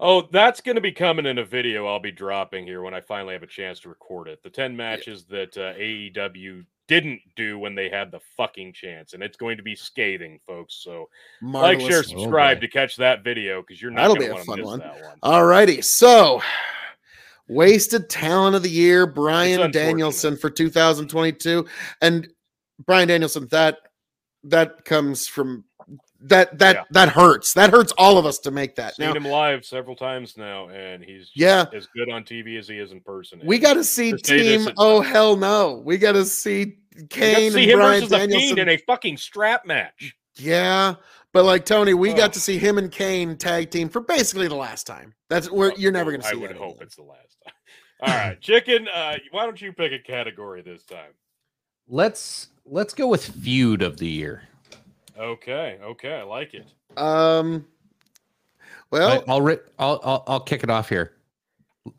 Oh, 0.00 0.28
that's 0.30 0.60
going 0.60 0.76
to 0.76 0.80
be 0.80 0.92
coming 0.92 1.26
in 1.26 1.38
a 1.38 1.44
video 1.44 1.86
I'll 1.86 1.98
be 1.98 2.12
dropping 2.12 2.64
here 2.64 2.82
when 2.82 2.94
I 2.94 3.00
finally 3.00 3.34
have 3.34 3.42
a 3.42 3.48
chance 3.48 3.80
to 3.80 3.88
record 3.88 4.28
it. 4.28 4.42
The 4.42 4.50
10 4.50 4.76
matches 4.76 5.24
that 5.24 5.56
uh, 5.56 5.74
AEW 5.74 6.64
didn't 6.88 7.20
do 7.36 7.58
when 7.58 7.74
they 7.74 7.88
had 7.88 8.10
the 8.10 8.20
fucking 8.36 8.72
chance. 8.72 9.12
And 9.12 9.22
it's 9.22 9.36
going 9.36 9.56
to 9.58 9.62
be 9.62 9.76
scathing, 9.76 10.40
folks. 10.46 10.74
So 10.82 11.08
like, 11.42 11.80
share, 11.80 12.02
subscribe 12.02 12.56
boy. 12.58 12.62
to 12.62 12.68
catch 12.68 12.96
that 12.96 13.22
video 13.22 13.60
because 13.62 13.80
you're 13.80 13.90
not 13.90 14.08
That'll 14.08 14.16
going 14.16 14.20
be 14.22 14.26
to 14.26 14.32
a 14.32 14.34
want 14.34 14.44
to 14.44 14.50
fun 14.50 14.58
miss 14.58 14.66
one. 14.66 14.78
that 14.80 15.04
one. 15.04 15.18
All 15.22 15.44
righty. 15.44 15.82
So, 15.82 16.42
wasted 17.46 18.08
talent 18.08 18.56
of 18.56 18.62
the 18.62 18.70
year, 18.70 19.06
Bryan. 19.06 19.70
Danielson 19.70 20.36
for 20.36 20.50
2022. 20.50 21.66
And 22.00 22.28
Bryan 22.84 23.08
Danielson, 23.08 23.48
that 23.50 23.78
that 24.44 24.84
comes 24.84 25.26
from 25.26 25.64
that 26.20 26.58
that 26.58 26.76
Yeah. 26.76 26.84
that 26.90 27.08
hurts. 27.10 27.52
That 27.54 27.70
hurts 27.70 27.92
all 27.96 28.18
of 28.18 28.26
us 28.26 28.38
to 28.40 28.50
make 28.50 28.74
that. 28.76 28.96
Seen 28.96 29.06
Now, 29.06 29.14
him 29.14 29.24
live 29.24 29.64
several 29.64 29.94
times 29.96 30.36
now, 30.36 30.68
and 30.68 31.02
he's 31.04 31.30
Yeah. 31.34 31.66
as 31.72 31.86
good 31.86 32.10
on 32.10 32.24
TV 32.24 32.56
as 32.58 32.66
he 32.68 32.78
is 32.78 32.90
in 32.92 33.00
person. 33.00 33.40
we 33.44 33.58
got 33.58 33.74
to 33.74 33.84
see 33.84 34.12
to 34.12 34.18
say 34.18 34.38
this, 34.38 34.46
team. 34.46 34.60
it's- 34.62 34.74
Oh 34.78 35.00
hell 35.00 35.36
no! 35.36 35.80
We 35.84 35.96
got 35.98 36.12
to 36.12 36.24
see 36.24 36.78
we 36.96 37.02
got 37.02 37.08
to 37.10 37.20
Kane 37.20 37.52
see 37.52 37.62
and 37.62 37.70
him 37.70 37.78
Bryan 37.78 37.94
versus 38.00 38.10
the 38.10 38.16
Danielson. 38.18 38.46
Fiend 38.56 38.58
in 38.58 38.68
a 38.68 38.76
fucking 38.78 39.16
strap 39.18 39.64
match. 39.64 40.14
yeah, 40.36 40.94
but 41.32 41.44
like 41.44 41.64
Tony, 41.64 41.94
we 41.94 42.12
Oh. 42.12 42.16
got 42.16 42.32
to 42.32 42.40
see 42.40 42.58
him 42.58 42.78
and 42.78 42.90
Kane 42.90 43.36
tag 43.36 43.70
team 43.70 43.88
for 43.88 44.00
basically 44.00 44.48
the 44.48 44.56
last 44.56 44.86
time. 44.88 45.14
That's 45.28 45.50
where 45.50 45.72
you're 45.76 45.92
never 45.92 46.10
going 46.10 46.22
to 46.22 46.26
see. 46.26 46.32
I 46.34 46.36
would 46.36 46.50
that 46.50 46.56
hope 46.56 46.76
again. 46.76 46.86
it's 46.86 46.96
the 46.96 47.02
last 47.02 47.36
time. 47.44 47.54
All 48.00 48.08
right, 48.14 48.40
chicken. 48.40 48.88
Uh, 48.88 49.18
why 49.30 49.44
don't 49.44 49.60
you 49.60 49.72
pick 49.72 49.92
a 49.92 49.98
category 50.00 50.62
this 50.62 50.84
time? 50.84 51.12
Let's 51.88 52.48
let's 52.64 52.92
go 52.94 53.06
with 53.06 53.24
feud 53.24 53.82
of 53.82 53.96
the 53.98 54.06
year. 54.08 54.42
Okay, 55.18 55.78
okay, 55.82 56.14
I 56.14 56.22
like 56.22 56.54
it. 56.54 56.66
Um. 56.96 57.66
Well, 58.90 59.22
I, 59.26 59.32
will 59.32 59.42
ri- 59.42 59.58
I'll, 59.78 60.00
I'll 60.02 60.24
I'll 60.26 60.40
kick 60.40 60.62
it 60.62 60.70
off 60.70 60.88
here. 60.88 61.12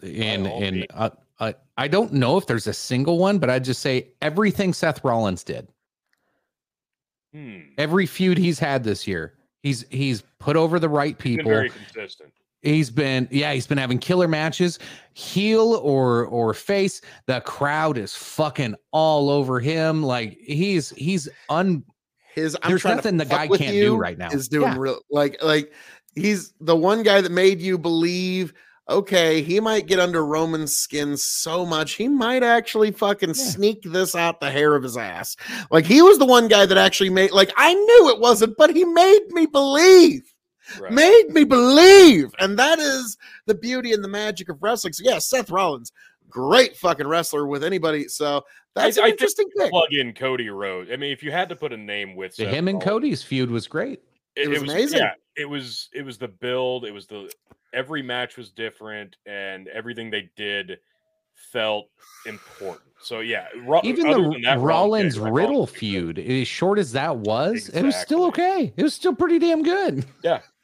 And 0.03 0.47
all 0.47 0.63
and 0.63 0.87
uh, 0.91 1.09
I 1.39 1.53
I 1.77 1.87
don't 1.87 2.13
know 2.13 2.37
if 2.37 2.47
there's 2.47 2.67
a 2.67 2.73
single 2.73 3.17
one, 3.19 3.37
but 3.39 3.49
I'd 3.49 3.63
just 3.63 3.81
say 3.81 4.09
everything 4.21 4.73
Seth 4.73 5.03
Rollins 5.03 5.43
did, 5.43 5.67
Hmm. 7.33 7.59
every 7.77 8.05
feud 8.07 8.37
he's 8.37 8.57
had 8.59 8.83
this 8.83 9.07
year, 9.07 9.35
he's 9.61 9.85
he's 9.89 10.23
put 10.39 10.55
over 10.55 10.79
the 10.79 10.89
right 10.89 11.17
Been 11.17 11.37
people. 11.37 11.51
very 11.51 11.69
consistent. 11.69 12.33
He's 12.61 12.89
been 12.89 13.27
yeah, 13.31 13.53
he's 13.53 13.67
been 13.67 13.77
having 13.77 13.99
killer 13.99 14.27
matches, 14.27 14.79
heel 15.13 15.75
or 15.83 16.25
or 16.25 16.53
face. 16.53 17.01
The 17.27 17.39
crowd 17.41 17.97
is 17.97 18.15
fucking 18.15 18.75
all 18.91 19.29
over 19.29 19.59
him. 19.59 20.01
Like 20.03 20.37
he's 20.41 20.89
he's 20.91 21.29
un 21.49 21.83
his 22.39 22.57
I'm 22.61 22.69
there's 22.71 22.81
trying 22.81 22.95
nothing 22.97 23.17
to 23.19 23.25
the 23.25 23.29
guy 23.29 23.47
can't 23.47 23.71
do 23.71 23.95
right 23.95 24.17
now. 24.17 24.29
Is 24.31 24.47
doing 24.47 24.71
Yeah. 24.71 24.77
real 24.77 24.99
like 25.11 25.41
like 25.43 25.73
he's 26.15 26.53
the 26.59 26.75
one 26.75 27.03
guy 27.03 27.21
that 27.21 27.31
made 27.31 27.61
you 27.61 27.77
believe. 27.77 28.53
Okay, 28.87 29.43
he 29.43 29.59
might 29.59 29.85
get 29.85 29.99
under 29.99 30.25
Roman's 30.25 30.75
skin 30.75 31.15
so 31.15 31.63
much 31.63 31.91
he 31.93 32.07
might 32.07 32.41
actually 32.41 32.89
fucking 32.91 33.35
sneak 33.35 33.83
this 33.83 34.15
out 34.15 34.39
the 34.39 34.49
hair 34.49 34.75
of 34.75 34.81
his 34.81 34.97
ass. 34.97 35.35
Like 35.69 35.85
he 35.85 36.01
was 36.01 36.17
the 36.17 36.25
one 36.25 36.47
guy 36.47 36.65
that 36.65 36.77
actually 36.77 37.11
made 37.11 37.31
like 37.31 37.51
I 37.55 37.73
knew 37.75 38.09
it 38.09 38.19
wasn't, 38.19 38.57
but 38.57 38.71
he 38.75 38.85
made 38.85 39.27
me 39.29 39.45
believe 39.45 40.23
Right. 40.79 40.91
made 40.91 41.29
me 41.29 41.43
believe. 41.45 42.33
And 42.39 42.57
that 42.59 42.77
is 42.79 43.17
the 43.47 43.55
beauty 43.55 43.91
and 43.91 44.03
the 44.03 44.07
magic 44.07 44.49
of 44.49 44.61
wrestling. 44.61 44.93
So, 44.93 45.03
yeah, 45.03 45.17
Seth 45.17 45.49
Rollins, 45.49 45.91
great 46.29 46.77
fucking 46.77 47.07
wrestler 47.07 47.47
with 47.47 47.63
anybody. 47.63 48.07
So, 48.07 48.43
that's 48.75 48.97
I 48.97 49.01
an 49.01 49.05
think 49.05 49.13
interesting 49.13 49.49
pick. 49.57 49.71
Plug 49.71 49.91
in 49.91 50.13
Cody 50.13 50.49
Rhodes. 50.49 50.91
I 50.91 50.95
mean, 50.95 51.11
if 51.11 51.23
you 51.23 51.31
had 51.31 51.49
to 51.49 51.55
put 51.55 51.73
a 51.73 51.77
name 51.77 52.15
with 52.15 52.35
the 52.35 52.45
Seth 52.45 52.53
him 52.53 52.67
and 52.67 52.75
Rollins, 52.75 52.89
Cody's 52.89 53.23
feud 53.23 53.49
was 53.51 53.67
great. 53.67 54.01
it, 54.35 54.43
It 54.43 54.47
was 54.49 54.61
amazing. 54.61 54.99
Yeah, 54.99 55.11
it 55.35 55.45
was. 55.45 55.89
It 55.93 56.03
was 56.03 56.17
the 56.17 56.27
build. 56.27 56.85
It 56.85 56.93
was 56.93 57.07
the 57.07 57.31
every 57.73 58.01
match 58.01 58.37
was 58.37 58.51
different, 58.51 59.15
and 59.25 59.67
everything 59.67 60.09
they 60.09 60.29
did 60.35 60.79
felt 61.51 61.89
important. 62.25 62.85
So 63.01 63.21
yeah, 63.21 63.47
Ro- 63.65 63.81
Even 63.83 64.11
the 64.11 64.39
that, 64.43 64.59
Rollins 64.59 65.17
pick, 65.17 65.31
Riddle 65.31 65.65
feud, 65.65 66.19
as 66.19 66.47
short 66.47 66.77
as 66.79 66.91
that 66.91 67.17
was, 67.17 67.69
it 67.69 67.83
was 67.83 67.95
still 67.95 68.25
okay. 68.25 68.73
It 68.75 68.83
was 68.83 68.93
still 68.93 69.15
pretty 69.15 69.39
damn 69.39 69.63
good. 69.63 70.05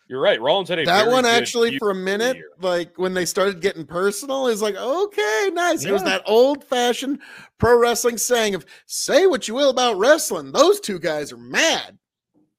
You're 0.08 0.22
right. 0.22 0.40
Rollins 0.40 0.70
had 0.70 0.78
a 0.80 0.86
That 0.86 1.08
one 1.08 1.26
actually, 1.26 1.80
for 1.80 1.90
a 1.90 1.96
minute, 1.96 2.36
year. 2.38 2.50
like 2.62 2.96
when 2.98 3.14
they 3.16 3.26
started 3.26 3.60
getting 3.60 3.86
personal, 3.88 4.48
is 4.48 4.62
like, 4.62 4.76
okay, 4.76 5.50
nice. 5.52 5.84
It 5.84 5.92
was 5.92 6.04
that 6.04 6.22
old 6.28 6.64
fashioned 6.64 7.20
pro 7.58 7.78
wrestling 7.78 8.18
saying 8.18 8.54
of 8.54 8.66
say 8.86 9.26
what 9.26 9.48
you 9.48 9.56
will 9.56 9.72
about 9.72 9.98
wrestling. 9.98 10.52
Those 10.52 10.80
two 10.80 11.00
guys 11.00 11.32
are 11.32 11.38
mad. 11.38 11.98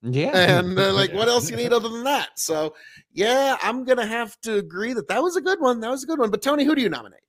Yeah. 0.02 0.36
And 0.36 0.76
uh, 0.78 0.92
like, 0.92 1.12
what 1.12 1.28
else 1.28 1.48
you 1.50 1.56
need 1.56 1.72
other 1.72 1.88
than 1.88 2.02
that? 2.04 2.38
So, 2.38 2.74
yeah, 3.12 3.56
I'm 3.62 3.84
going 3.84 3.98
to 3.98 4.06
have 4.06 4.38
to 4.42 4.56
agree 4.58 4.92
that 4.92 5.06
that 5.08 5.22
was 5.22 5.36
a 5.36 5.40
good 5.40 5.60
one. 5.60 5.80
That 5.80 5.90
was 5.90 6.02
a 6.02 6.06
good 6.06 6.18
one. 6.18 6.30
But, 6.30 6.42
Tony, 6.42 6.64
who 6.64 6.74
do 6.74 6.82
you 6.82 6.88
nominate? 6.88 7.20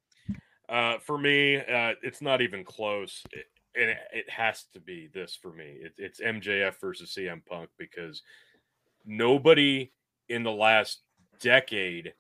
Uh, 0.68 0.98
for 1.00 1.18
me, 1.18 1.58
uh, 1.58 1.94
it's 2.04 2.22
not 2.22 2.42
even 2.42 2.64
close, 2.64 3.24
It- 3.34 3.46
and 3.80 3.92
it, 3.92 3.98
it 4.12 4.30
has 4.30 4.66
to 4.74 4.80
be 4.80 5.08
this 5.14 5.38
for 5.40 5.54
me. 5.54 5.78
It, 5.82 5.94
it's 6.00 6.20
MJF 6.20 6.80
versus 6.82 7.16
CM 7.16 7.46
Punk 7.46 7.70
because 7.78 8.24
nobody 9.06 9.92
in 10.30 10.44
the 10.44 10.52
last 10.52 11.02
decade 11.40 12.14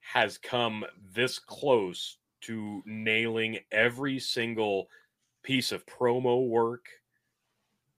has 0.00 0.38
come 0.38 0.84
this 1.14 1.38
close 1.38 2.18
to 2.42 2.82
nailing 2.86 3.58
every 3.70 4.18
single 4.18 4.88
piece 5.42 5.72
of 5.72 5.86
promo 5.86 6.48
work, 6.48 6.86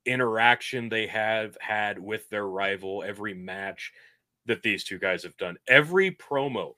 interaction 0.07 0.89
they 0.89 1.07
have 1.07 1.57
had 1.61 1.99
with 1.99 2.29
their 2.29 2.47
rival, 2.47 3.03
every 3.07 3.35
match 3.35 3.93
that 4.47 4.63
these 4.63 4.85
two 4.85 4.99
guys 4.99 5.23
have 5.23 5.37
done. 5.39 5.57
Every 5.69 6.11
promo 6.11 6.75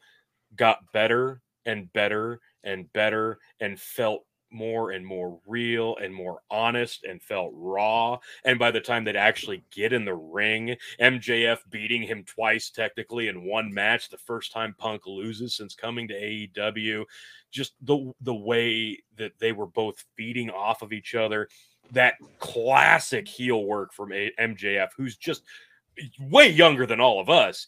got 0.54 0.92
better 0.92 1.42
and 1.64 1.92
better 1.92 2.40
and 2.62 2.92
better 2.92 3.38
and 3.60 3.78
felt 3.80 4.25
more 4.50 4.92
and 4.92 5.04
more 5.04 5.38
real 5.46 5.96
and 5.96 6.14
more 6.14 6.40
honest 6.50 7.04
and 7.04 7.22
felt 7.22 7.52
raw. 7.54 8.18
And 8.44 8.58
by 8.58 8.70
the 8.70 8.80
time 8.80 9.04
they'd 9.04 9.16
actually 9.16 9.64
get 9.70 9.92
in 9.92 10.04
the 10.04 10.14
ring, 10.14 10.76
MJF 11.00 11.58
beating 11.70 12.02
him 12.02 12.24
twice 12.24 12.70
technically 12.70 13.28
in 13.28 13.44
one 13.44 13.72
match, 13.72 14.08
the 14.08 14.18
first 14.18 14.52
time 14.52 14.74
Punk 14.78 15.06
loses 15.06 15.56
since 15.56 15.74
coming 15.74 16.08
to 16.08 16.14
AEW, 16.14 17.04
just 17.50 17.74
the 17.82 18.12
the 18.20 18.34
way 18.34 19.02
that 19.16 19.32
they 19.38 19.52
were 19.52 19.66
both 19.66 20.04
feeding 20.16 20.50
off 20.50 20.82
of 20.82 20.92
each 20.92 21.14
other, 21.14 21.48
that 21.92 22.14
classic 22.38 23.26
heel 23.28 23.64
work 23.64 23.92
from 23.92 24.10
MJF, 24.10 24.88
who's 24.96 25.16
just 25.16 25.42
way 26.20 26.48
younger 26.48 26.86
than 26.86 27.00
all 27.00 27.20
of 27.20 27.30
us, 27.30 27.66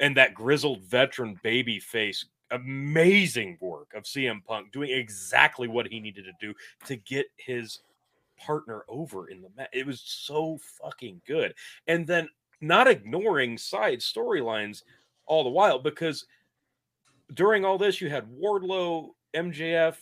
and 0.00 0.16
that 0.16 0.34
grizzled 0.34 0.82
veteran 0.82 1.38
baby 1.42 1.78
face 1.78 2.24
amazing 2.50 3.58
work 3.60 3.94
of 3.94 4.04
CM 4.04 4.44
Punk 4.44 4.72
doing 4.72 4.90
exactly 4.90 5.68
what 5.68 5.86
he 5.86 6.00
needed 6.00 6.24
to 6.24 6.32
do 6.40 6.54
to 6.86 6.96
get 6.96 7.26
his 7.36 7.80
partner 8.38 8.84
over 8.88 9.28
in 9.28 9.42
the 9.42 9.50
match. 9.56 9.68
It 9.72 9.86
was 9.86 10.00
so 10.00 10.58
fucking 10.80 11.20
good. 11.26 11.54
And 11.86 12.06
then 12.06 12.28
not 12.60 12.88
ignoring 12.88 13.58
side 13.58 14.00
storylines 14.00 14.82
all 15.26 15.44
the 15.44 15.50
while 15.50 15.78
because 15.78 16.26
during 17.34 17.64
all 17.64 17.78
this 17.78 18.00
you 18.00 18.10
had 18.10 18.28
Wardlow, 18.28 19.10
MJF 19.34 19.96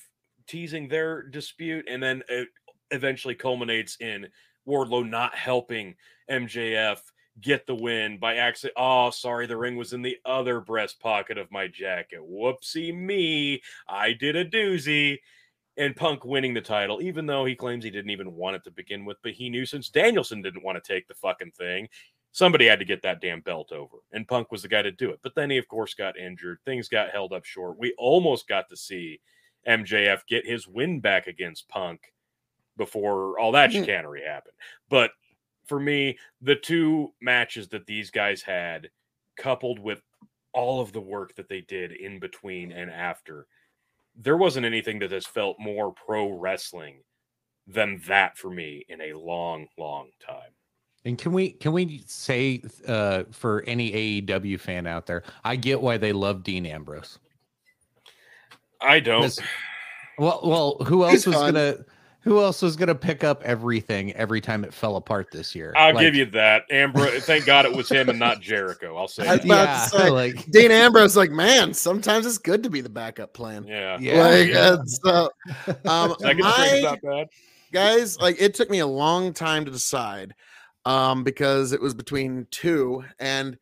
teasing 0.46 0.88
their 0.88 1.22
dispute, 1.22 1.86
and 1.88 2.02
then 2.02 2.22
it 2.28 2.48
eventually 2.90 3.34
culminates 3.34 3.96
in 4.00 4.26
Wardlow 4.66 5.08
not 5.08 5.34
helping 5.34 5.94
MJF 6.30 7.00
get 7.40 7.66
the 7.66 7.74
win 7.74 8.18
by 8.18 8.36
accident. 8.36 8.74
Oh, 8.76 9.10
sorry, 9.10 9.46
the 9.46 9.56
ring 9.56 9.76
was 9.76 9.92
in 9.92 10.02
the 10.02 10.16
other 10.24 10.60
breast 10.60 11.00
pocket 11.00 11.38
of 11.38 11.50
my 11.50 11.66
jacket. 11.68 12.20
Whoopsie 12.20 12.94
me. 12.94 13.62
I 13.88 14.12
did 14.12 14.36
a 14.36 14.44
doozy. 14.44 15.18
And 15.76 15.94
Punk 15.94 16.24
winning 16.24 16.54
the 16.54 16.60
title, 16.60 17.00
even 17.00 17.24
though 17.26 17.44
he 17.44 17.54
claims 17.54 17.84
he 17.84 17.90
didn't 17.90 18.10
even 18.10 18.34
want 18.34 18.56
it 18.56 18.64
to 18.64 18.70
begin 18.72 19.04
with, 19.04 19.16
but 19.22 19.32
he 19.32 19.48
knew 19.48 19.64
since 19.64 19.88
Danielson 19.88 20.42
didn't 20.42 20.64
want 20.64 20.82
to 20.82 20.92
take 20.92 21.06
the 21.06 21.14
fucking 21.14 21.52
thing, 21.52 21.88
somebody 22.32 22.66
had 22.66 22.80
to 22.80 22.84
get 22.84 23.00
that 23.02 23.20
damn 23.20 23.40
belt 23.42 23.70
over. 23.70 23.98
And 24.12 24.26
Punk 24.26 24.50
was 24.50 24.62
the 24.62 24.68
guy 24.68 24.82
to 24.82 24.90
do 24.90 25.10
it. 25.10 25.20
But 25.22 25.36
then 25.36 25.50
he, 25.50 25.56
of 25.56 25.68
course, 25.68 25.94
got 25.94 26.18
injured. 26.18 26.58
Things 26.64 26.88
got 26.88 27.10
held 27.10 27.32
up 27.32 27.44
short. 27.44 27.78
We 27.78 27.94
almost 27.96 28.48
got 28.48 28.68
to 28.70 28.76
see 28.76 29.20
MJF 29.68 30.26
get 30.28 30.44
his 30.44 30.66
win 30.66 30.98
back 30.98 31.28
against 31.28 31.68
Punk 31.68 32.00
before 32.76 33.38
all 33.38 33.52
that 33.52 33.70
mm-hmm. 33.70 33.80
chicanery 33.80 34.22
happened. 34.26 34.54
But 34.88 35.12
for 35.68 35.78
me, 35.78 36.18
the 36.40 36.56
two 36.56 37.12
matches 37.20 37.68
that 37.68 37.86
these 37.86 38.10
guys 38.10 38.42
had, 38.42 38.90
coupled 39.36 39.78
with 39.78 40.02
all 40.52 40.80
of 40.80 40.92
the 40.92 41.00
work 41.00 41.34
that 41.36 41.48
they 41.48 41.60
did 41.60 41.92
in 41.92 42.18
between 42.18 42.72
and 42.72 42.90
after, 42.90 43.46
there 44.16 44.36
wasn't 44.36 44.66
anything 44.66 44.98
that 44.98 45.12
has 45.12 45.26
felt 45.26 45.60
more 45.60 45.92
pro 45.92 46.30
wrestling 46.30 46.96
than 47.66 48.00
that 48.08 48.36
for 48.36 48.50
me 48.50 48.84
in 48.88 49.00
a 49.00 49.12
long, 49.12 49.68
long 49.76 50.08
time. 50.26 50.50
And 51.04 51.16
can 51.16 51.32
we 51.32 51.50
can 51.52 51.72
we 51.72 52.02
say 52.06 52.62
uh, 52.86 53.24
for 53.30 53.62
any 53.66 54.22
AEW 54.22 54.58
fan 54.58 54.86
out 54.86 55.06
there, 55.06 55.22
I 55.44 55.56
get 55.56 55.80
why 55.80 55.96
they 55.96 56.12
love 56.12 56.42
Dean 56.42 56.66
Ambrose. 56.66 57.18
I 58.80 59.00
don't. 59.00 59.38
Well, 60.18 60.40
well, 60.42 60.76
who 60.84 61.04
else 61.04 61.24
was 61.24 61.36
gonna 61.36 61.78
who 62.28 62.40
else 62.40 62.62
was 62.62 62.76
gonna 62.76 62.94
pick 62.94 63.24
up 63.24 63.42
everything 63.44 64.12
every 64.12 64.40
time 64.40 64.64
it 64.64 64.72
fell 64.72 64.96
apart 64.96 65.30
this 65.32 65.54
year? 65.54 65.72
I'll 65.76 65.94
Like, 65.94 66.02
give 66.04 66.14
you 66.14 66.26
that. 66.26 66.62
Ambrose, 66.70 67.24
thank 67.24 67.44
God 67.46 67.64
it 67.64 67.72
was 67.72 67.88
him 67.88 68.08
and 68.08 68.18
not 68.18 68.40
Jericho. 68.40 68.96
I'll 68.96 69.08
say 69.08 69.24
that. 69.24 69.44
about 69.44 69.48
Yeah, 69.66 69.86
say, 69.86 70.10
like 70.10 70.50
Dean 70.50 70.70
Ambrose, 70.70 71.16
like, 71.16 71.30
man, 71.30 71.74
sometimes 71.74 72.26
it's 72.26 72.38
good 72.38 72.62
to 72.62 72.70
be 72.70 72.80
the 72.80 72.88
backup 72.88 73.32
plan. 73.34 73.64
Yeah. 73.66 73.98
Yeah. 74.00 74.22
like, 74.22 74.48
yeah. 74.48 74.58
uh, 74.58 74.84
so, 74.84 75.30
um, 75.86 76.14
Second 76.20 76.40
my- 76.44 76.96
bad. 77.02 77.28
guys 77.72 78.18
like 78.20 78.36
it 78.40 78.54
took 78.54 78.70
me 78.70 78.78
a 78.78 78.86
long 78.86 79.32
time 79.32 79.64
to 79.64 79.70
decide 79.70 80.34
um 80.84 81.22
because 81.24 81.72
it 81.72 81.80
was 81.82 81.92
between 81.94 82.46
two 82.50 83.04
and 83.18 83.58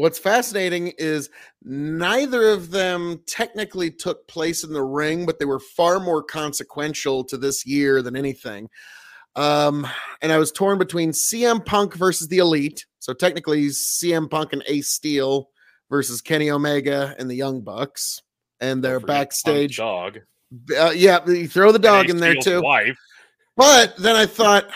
what's 0.00 0.18
fascinating 0.18 0.92
is 0.98 1.28
neither 1.62 2.48
of 2.48 2.70
them 2.70 3.20
technically 3.26 3.90
took 3.90 4.26
place 4.28 4.64
in 4.64 4.72
the 4.72 4.82
ring 4.82 5.26
but 5.26 5.38
they 5.38 5.44
were 5.44 5.60
far 5.60 6.00
more 6.00 6.22
consequential 6.22 7.22
to 7.22 7.36
this 7.36 7.66
year 7.66 8.00
than 8.00 8.16
anything 8.16 8.68
um 9.36 9.86
and 10.22 10.32
i 10.32 10.38
was 10.38 10.50
torn 10.50 10.78
between 10.78 11.10
cm 11.10 11.64
punk 11.64 11.94
versus 11.94 12.28
the 12.28 12.38
elite 12.38 12.86
so 12.98 13.12
technically 13.12 13.66
cm 13.66 14.28
punk 14.30 14.52
and 14.54 14.62
ace 14.66 14.88
steel 14.88 15.50
versus 15.90 16.20
kenny 16.22 16.50
omega 16.50 17.14
and 17.18 17.30
the 17.30 17.34
young 17.36 17.60
bucks 17.60 18.22
and 18.60 18.82
Don't 18.82 18.90
they're 18.90 19.00
forget 19.00 19.16
Punk's 19.16 19.42
backstage 19.42 19.76
dog. 19.76 20.18
uh, 20.78 20.90
yeah 20.96 21.24
you 21.28 21.46
throw 21.46 21.72
the 21.72 21.78
dog 21.78 22.08
in 22.10 22.16
there 22.16 22.32
Steel's 22.40 22.44
too 22.44 22.62
Wife. 22.62 22.98
but 23.56 23.96
then 23.98 24.16
I 24.16 24.26
thought, 24.26 24.68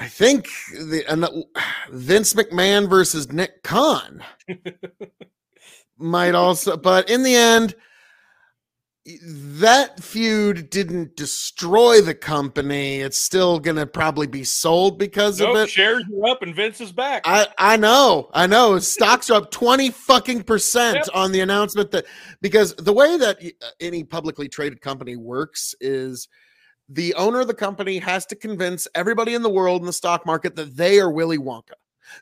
I 0.00 0.08
think 0.08 0.48
the 0.72 1.04
uh, 1.06 1.60
Vince 1.92 2.32
McMahon 2.34 2.88
versus 2.88 3.30
Nick 3.30 3.62
Khan 3.62 4.22
might 5.98 6.34
also, 6.34 6.76
but 6.78 7.10
in 7.10 7.22
the 7.22 7.34
end, 7.36 7.74
that 9.22 10.02
feud 10.02 10.70
didn't 10.70 11.16
destroy 11.16 12.00
the 12.00 12.14
company. 12.14 13.00
It's 13.00 13.18
still 13.18 13.58
gonna 13.58 13.86
probably 13.86 14.26
be 14.26 14.42
sold 14.44 14.98
because 14.98 15.40
of 15.40 15.48
Nope, 15.48 15.56
it. 15.64 15.70
shares 15.70 16.04
are 16.22 16.30
up 16.30 16.42
and 16.42 16.54
Vince 16.54 16.80
is 16.80 16.92
back. 16.92 17.22
I 17.26 17.48
I 17.58 17.76
know, 17.76 18.30
I 18.32 18.46
know. 18.46 18.78
Stocks 18.78 19.28
are 19.30 19.42
up 19.42 19.50
twenty 19.50 19.90
fucking 19.90 20.44
percent 20.44 20.96
Yep. 20.96 21.08
on 21.12 21.32
the 21.32 21.40
announcement 21.40 21.90
that 21.90 22.06
because 22.40 22.74
the 22.76 22.92
way 22.92 23.16
that 23.18 23.38
uh, 23.42 23.66
any 23.80 24.02
publicly 24.04 24.48
traded 24.48 24.80
company 24.80 25.16
works 25.16 25.74
is 25.80 26.28
the 26.90 27.14
owner 27.14 27.40
of 27.40 27.46
the 27.46 27.54
company 27.54 27.98
has 27.98 28.26
to 28.26 28.36
convince 28.36 28.88
everybody 28.94 29.34
in 29.34 29.42
the 29.42 29.48
world 29.48 29.80
in 29.80 29.86
the 29.86 29.92
stock 29.92 30.26
market 30.26 30.56
that 30.56 30.76
they 30.76 30.98
are 30.98 31.10
Willy 31.10 31.38
Wonka. 31.38 31.74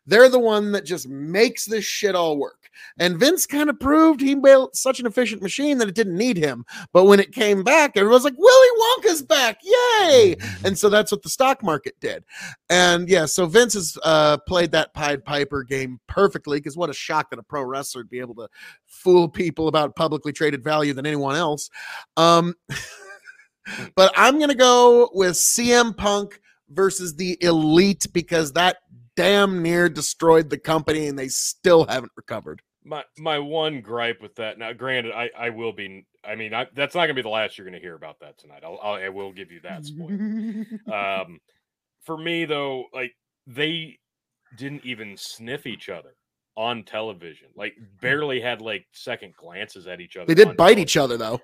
They're 0.06 0.28
the 0.28 0.38
one 0.38 0.72
that 0.72 0.84
just 0.84 1.08
makes 1.08 1.64
this 1.64 1.84
shit 1.84 2.14
all 2.14 2.36
work. 2.36 2.68
And 2.98 3.18
Vince 3.18 3.46
kind 3.46 3.70
of 3.70 3.80
proved 3.80 4.20
he 4.20 4.34
built 4.34 4.76
such 4.76 5.00
an 5.00 5.06
efficient 5.06 5.40
machine 5.40 5.78
that 5.78 5.88
it 5.88 5.94
didn't 5.94 6.18
need 6.18 6.36
him. 6.36 6.66
But 6.92 7.04
when 7.04 7.18
it 7.18 7.32
came 7.32 7.64
back, 7.64 7.96
everyone's 7.96 8.24
like, 8.24 8.36
Willy 8.36 8.68
Wonka's 8.78 9.22
back. 9.22 9.58
Yay. 9.62 10.36
And 10.64 10.78
so 10.78 10.88
that's 10.88 11.10
what 11.10 11.22
the 11.22 11.30
stock 11.30 11.62
market 11.62 11.94
did. 12.00 12.24
And 12.68 13.08
yeah, 13.08 13.24
so 13.24 13.46
Vince 13.46 13.72
has 13.72 13.96
uh, 14.04 14.36
played 14.46 14.70
that 14.72 14.92
Pied 14.92 15.24
Piper 15.24 15.64
game 15.64 15.98
perfectly 16.06 16.58
because 16.58 16.76
what 16.76 16.90
a 16.90 16.94
shock 16.94 17.30
that 17.30 17.38
a 17.38 17.42
pro 17.42 17.62
wrestler 17.62 18.00
would 18.00 18.10
be 18.10 18.20
able 18.20 18.34
to 18.36 18.48
fool 18.84 19.28
people 19.28 19.68
about 19.68 19.96
publicly 19.96 20.32
traded 20.32 20.62
value 20.62 20.92
than 20.92 21.06
anyone 21.06 21.36
else. 21.36 21.70
Um, 22.16 22.54
but 23.94 24.12
I'm 24.16 24.38
going 24.38 24.50
to 24.50 24.54
go 24.56 25.10
with 25.12 25.32
CM 25.34 25.96
Punk 25.96 26.40
versus 26.70 27.14
the 27.16 27.36
Elite 27.42 28.06
because 28.12 28.52
that 28.52 28.78
damn 29.16 29.62
near 29.62 29.88
destroyed 29.88 30.48
the 30.50 30.58
company 30.58 31.08
and 31.08 31.18
they 31.18 31.28
still 31.28 31.84
haven't 31.86 32.12
recovered. 32.16 32.62
my 32.84 33.02
my 33.18 33.38
one 33.38 33.80
gripe 33.80 34.22
with 34.22 34.34
that 34.36 34.58
now 34.58 34.72
granted 34.72 35.12
i 35.12 35.28
i 35.36 35.50
will 35.50 35.72
be 35.72 36.06
i 36.24 36.36
mean 36.36 36.54
I, 36.54 36.66
that's 36.74 36.94
not 36.94 37.02
gonna 37.02 37.14
be 37.14 37.22
the 37.22 37.28
last 37.28 37.58
you're 37.58 37.64
gonna 37.66 37.80
hear 37.80 37.96
about 37.96 38.20
that 38.20 38.38
tonight 38.38 38.62
i'll, 38.64 38.78
I'll 38.80 38.94
i 38.94 39.08
will 39.08 39.32
give 39.32 39.50
you 39.50 39.60
that 39.62 39.84
spoiler 39.84 40.14
um 41.26 41.40
for 42.04 42.16
me 42.16 42.44
though 42.44 42.84
like 42.94 43.12
they 43.46 43.98
didn't 44.56 44.84
even 44.84 45.16
sniff 45.16 45.66
each 45.66 45.88
other 45.88 46.14
on 46.56 46.84
television 46.84 47.48
like 47.56 47.74
barely 48.00 48.40
had 48.40 48.60
like 48.60 48.86
second 48.92 49.34
glances 49.36 49.86
at 49.88 50.00
each 50.00 50.16
other 50.16 50.26
They 50.26 50.34
did 50.34 50.56
bite 50.56 50.74
television. 50.76 50.78
each 50.82 50.96
other 50.96 51.16
though. 51.16 51.40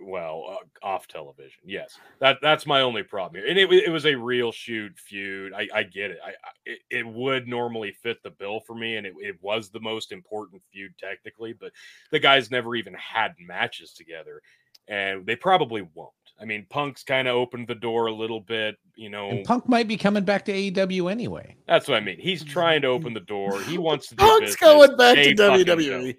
Well 0.00 0.44
uh, 0.50 0.86
off 0.86 1.06
television 1.06 1.60
yes 1.64 1.98
that 2.18 2.38
that's 2.42 2.66
my 2.66 2.80
only 2.80 3.02
problem 3.02 3.40
here 3.40 3.48
and 3.48 3.58
it, 3.58 3.70
it 3.72 3.90
was 3.90 4.06
a 4.06 4.14
real 4.14 4.50
shoot 4.50 4.92
feud 4.98 5.52
i 5.54 5.68
i 5.72 5.82
get 5.84 6.10
it 6.10 6.18
i, 6.24 6.30
I 6.30 6.32
it, 6.66 6.78
it 6.90 7.06
would 7.06 7.46
normally 7.46 7.92
fit 7.92 8.22
the 8.22 8.30
bill 8.30 8.60
for 8.60 8.74
me 8.74 8.96
and 8.96 9.06
it, 9.06 9.14
it 9.20 9.36
was 9.40 9.70
the 9.70 9.80
most 9.80 10.10
important 10.10 10.62
feud 10.72 10.92
technically 10.98 11.52
but 11.52 11.70
the 12.10 12.18
guys 12.18 12.50
never 12.50 12.74
even 12.74 12.94
had 12.94 13.34
matches 13.38 13.92
together 13.92 14.42
and 14.88 15.24
they 15.26 15.36
probably 15.36 15.86
won't 15.94 16.10
i 16.40 16.44
mean 16.44 16.66
punk's 16.70 17.02
kind 17.04 17.28
of 17.28 17.36
opened 17.36 17.68
the 17.68 17.74
door 17.74 18.06
a 18.08 18.12
little 18.12 18.40
bit 18.40 18.76
you 18.96 19.08
know 19.08 19.30
And 19.30 19.44
Punk 19.44 19.68
might 19.68 19.88
be 19.88 19.96
coming 19.96 20.24
back 20.24 20.44
to 20.46 20.52
AEW 20.52 21.10
anyway. 21.10 21.56
that's 21.68 21.88
what 21.88 21.96
i 21.96 22.00
mean 22.00 22.18
he's 22.18 22.44
trying 22.44 22.82
to 22.82 22.88
open 22.88 23.14
the 23.14 23.20
door 23.20 23.60
he 23.62 23.78
wants 23.78 24.08
to 24.08 24.16
do 24.16 24.24
Punk's 24.24 24.40
business. 24.56 24.56
going 24.60 24.96
back 24.96 25.14
to 25.16 25.22
They 25.22 25.34
fucking 25.36 25.66
WWE. 25.66 25.90
don't. 26.02 26.16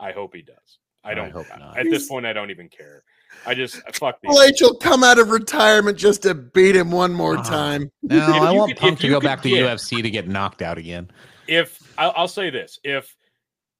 i 0.00 0.10
hope 0.10 0.34
he 0.34 0.42
does 0.42 0.78
i 1.04 1.10
I 1.10 1.14
don't 1.14 1.30
hope 1.30 1.46
not. 1.58 1.78
at 1.78 1.86
this 1.90 2.08
point 2.08 2.26
i 2.26 2.32
don't 2.32 2.50
even 2.50 2.68
care 2.68 3.02
i 3.46 3.54
just 3.54 3.76
fuck 3.94 4.20
these 4.22 4.28
Triple 4.34 4.42
H 4.42 4.58
will 4.60 4.76
come 4.76 5.02
out 5.04 5.18
of 5.18 5.30
retirement 5.30 5.96
just 5.96 6.22
to 6.22 6.34
beat 6.34 6.76
him 6.76 6.90
one 6.90 7.12
more 7.12 7.36
Ah. 7.38 7.42
time. 7.42 7.90
No, 8.02 8.18
I 8.18 8.50
want 8.52 8.72
could- 8.72 8.78
Punk 8.80 8.98
to 9.00 9.08
go 9.08 9.20
could 9.20 9.26
back 9.26 9.42
to 9.42 9.48
get- 9.50 9.64
UFC 9.66 10.02
to 10.02 10.10
get 10.10 10.26
knocked 10.28 10.62
out 10.62 10.78
again. 10.78 11.10
if 11.48 11.78
I'll, 11.98 12.12
I'll 12.16 12.28
say 12.28 12.50
this 12.50 12.78
if 12.84 13.16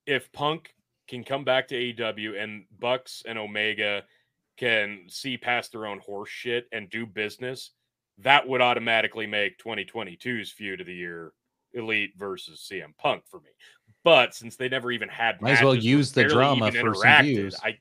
if 0.06 0.30
punk 0.32 0.74
can 1.08 1.24
come 1.24 1.44
back 1.44 1.68
to 1.68 1.74
aew 1.74 2.40
and 2.42 2.64
bucks 2.78 3.22
and 3.26 3.38
omega 3.38 4.04
can 4.56 5.04
see 5.08 5.36
past 5.36 5.72
their 5.72 5.86
own 5.86 5.98
horse 5.98 6.28
shit 6.30 6.66
and 6.72 6.88
do 6.90 7.04
business 7.06 7.72
that 8.18 8.46
would 8.46 8.60
automatically 8.60 9.26
make 9.26 9.58
2022's 9.58 10.52
feud 10.52 10.80
of 10.80 10.86
the 10.86 10.94
year 10.94 11.32
elite 11.74 12.12
versus 12.16 12.66
cm 12.70 12.96
punk 12.98 13.22
for 13.30 13.40
me 13.40 13.50
but 14.04 14.34
since 14.34 14.56
they 14.56 14.68
never 14.68 14.90
even 14.92 15.08
had 15.08 15.40
Might 15.40 15.52
as 15.52 15.62
well 15.62 15.74
use 15.74 16.12
the 16.12 16.24
drama 16.24 16.72
for 16.72 16.94
some 16.94 17.22
views. 17.22 17.56
i 17.62 17.78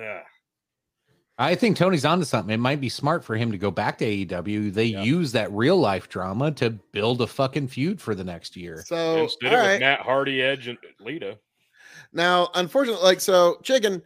uh, 0.00 0.20
I 1.40 1.54
think 1.54 1.76
Tony's 1.76 2.04
onto 2.04 2.24
something. 2.24 2.52
It 2.52 2.58
might 2.58 2.80
be 2.80 2.88
smart 2.88 3.24
for 3.24 3.36
him 3.36 3.52
to 3.52 3.58
go 3.58 3.70
back 3.70 3.98
to 3.98 4.04
AEW. 4.04 4.74
They 4.74 4.86
Yeah. 4.86 5.02
use 5.04 5.30
that 5.32 5.52
real 5.52 5.76
life 5.76 6.08
drama 6.08 6.50
to 6.52 6.70
build 6.70 7.22
a 7.22 7.28
fucking 7.28 7.68
feud 7.68 8.00
for 8.00 8.16
the 8.16 8.24
next 8.24 8.56
year. 8.56 8.82
So 8.84 9.22
instead 9.22 9.52
all 9.52 9.60
of 9.60 9.64
right. 9.64 9.72
with 9.74 9.80
matt 9.80 10.00
hardy 10.00 10.42
edge 10.42 10.66
and 10.66 10.78
lita 11.00 11.38
Now, 12.12 12.50
unfortunately, 12.54 13.04
like 13.04 13.20
so, 13.20 13.60
chicken. 13.62 14.02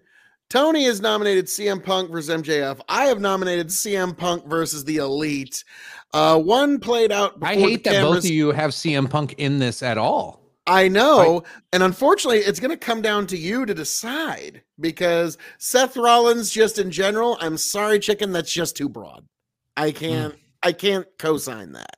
Tony 0.50 0.84
has 0.84 1.00
nominated 1.00 1.46
CM 1.46 1.82
Punk 1.82 2.10
versus 2.10 2.42
MJF. 2.42 2.78
I 2.86 3.04
have 3.04 3.20
nominated 3.22 3.68
CM 3.68 4.14
Punk 4.14 4.46
versus 4.46 4.84
the 4.84 4.98
Elite. 4.98 5.64
Uh, 6.12 6.38
one 6.38 6.78
played 6.78 7.10
out. 7.10 7.38
I 7.40 7.54
hate 7.54 7.84
the 7.84 7.90
that 7.90 8.02
both 8.02 8.18
of 8.18 8.26
you 8.26 8.50
have 8.50 8.72
CM 8.72 9.08
Punk 9.08 9.36
in 9.38 9.58
this 9.58 9.82
at 9.82 9.96
all. 9.96 10.41
I 10.66 10.86
know, 10.88 11.42
and 11.72 11.82
unfortunately, 11.82 12.38
it's 12.38 12.60
going 12.60 12.70
to 12.70 12.76
come 12.76 13.02
down 13.02 13.26
to 13.28 13.36
you 13.36 13.66
to 13.66 13.74
decide 13.74 14.62
because 14.78 15.36
Seth 15.58 15.96
Rollins, 15.96 16.50
just 16.50 16.78
in 16.78 16.90
general, 16.90 17.36
I'm 17.40 17.56
sorry, 17.56 17.98
chicken. 17.98 18.32
That's 18.32 18.52
just 18.52 18.76
too 18.76 18.88
broad. 18.88 19.26
I 19.76 19.90
mm. 19.90 19.96
can't. 19.96 20.34
I 20.62 20.72
can't 20.72 21.06
co-sign 21.18 21.72
that. 21.72 21.96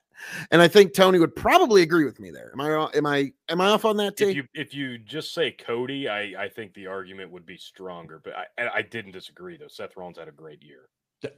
and 0.51 0.61
I 0.61 0.67
think 0.67 0.93
Tony 0.93 1.19
would 1.19 1.35
probably 1.35 1.83
agree 1.83 2.05
with 2.05 2.19
me 2.19 2.31
there. 2.31 2.51
Am 2.53 2.61
I 2.61 2.89
am 2.95 3.05
I 3.05 3.31
am 3.49 3.61
I 3.61 3.67
off 3.67 3.85
on 3.85 3.97
that 3.97 4.19
If 4.19 4.35
you 4.35 4.43
if 4.53 4.73
you 4.73 4.97
just 4.97 5.33
say 5.33 5.51
Cody, 5.51 6.09
I 6.09 6.45
I 6.45 6.49
think 6.49 6.73
the 6.73 6.87
argument 6.87 7.31
would 7.31 7.45
be 7.45 7.57
stronger. 7.57 8.21
But 8.23 8.33
I 8.35 8.45
I- 8.63 8.75
I 8.77 8.81
didn't 8.81 9.11
disagree 9.11 9.57
though. 9.57 9.67
Seth 9.67 9.95
Rollins 9.95 10.17
had 10.17 10.27
a 10.27 10.31
great 10.31 10.63
year. 10.63 10.89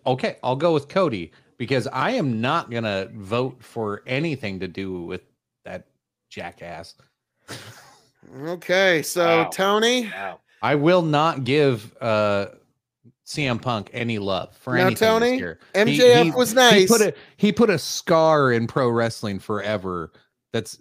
Okay, 0.06 0.38
I'll 0.44 0.56
go 0.56 0.74
with 0.74 0.88
Cody 0.88 1.32
because 1.58 1.88
I 1.88 2.12
am 2.12 2.42
not 2.42 2.72
gonna 2.72 3.10
vote 3.14 3.62
for 3.64 4.04
anything 4.06 4.60
to 4.60 4.68
do 4.68 5.02
with 5.02 5.24
that 5.66 5.88
jackass. 6.30 6.96
Okay, 8.42 9.02
so 9.04 9.26
Wow. 9.44 9.50
Tony, 9.52 10.06
Wow. 10.06 10.40
I 10.62 10.76
will 10.76 11.02
not 11.02 11.44
give 11.44 11.96
uh 12.02 12.48
CM 13.26 13.62
Punk 13.62 13.90
any 13.94 14.20
love 14.20 14.56
for 14.58 14.76
Now, 14.76 14.88
anything 14.88 15.08
Tony, 15.08 15.32
this 15.32 15.40
year. 15.40 15.60
MJF 15.76 16.36
was 16.36 16.50
He 16.52 16.56
nice. 16.56 16.88
put 16.88 17.02
a 17.02 17.14
he 17.38 17.52
put 17.52 17.70
a 17.70 17.78
scar 17.78 18.52
in 18.52 18.68
pro 18.68 18.90
wrestling 18.90 19.40
forever. 19.40 20.12
That's 20.54 20.78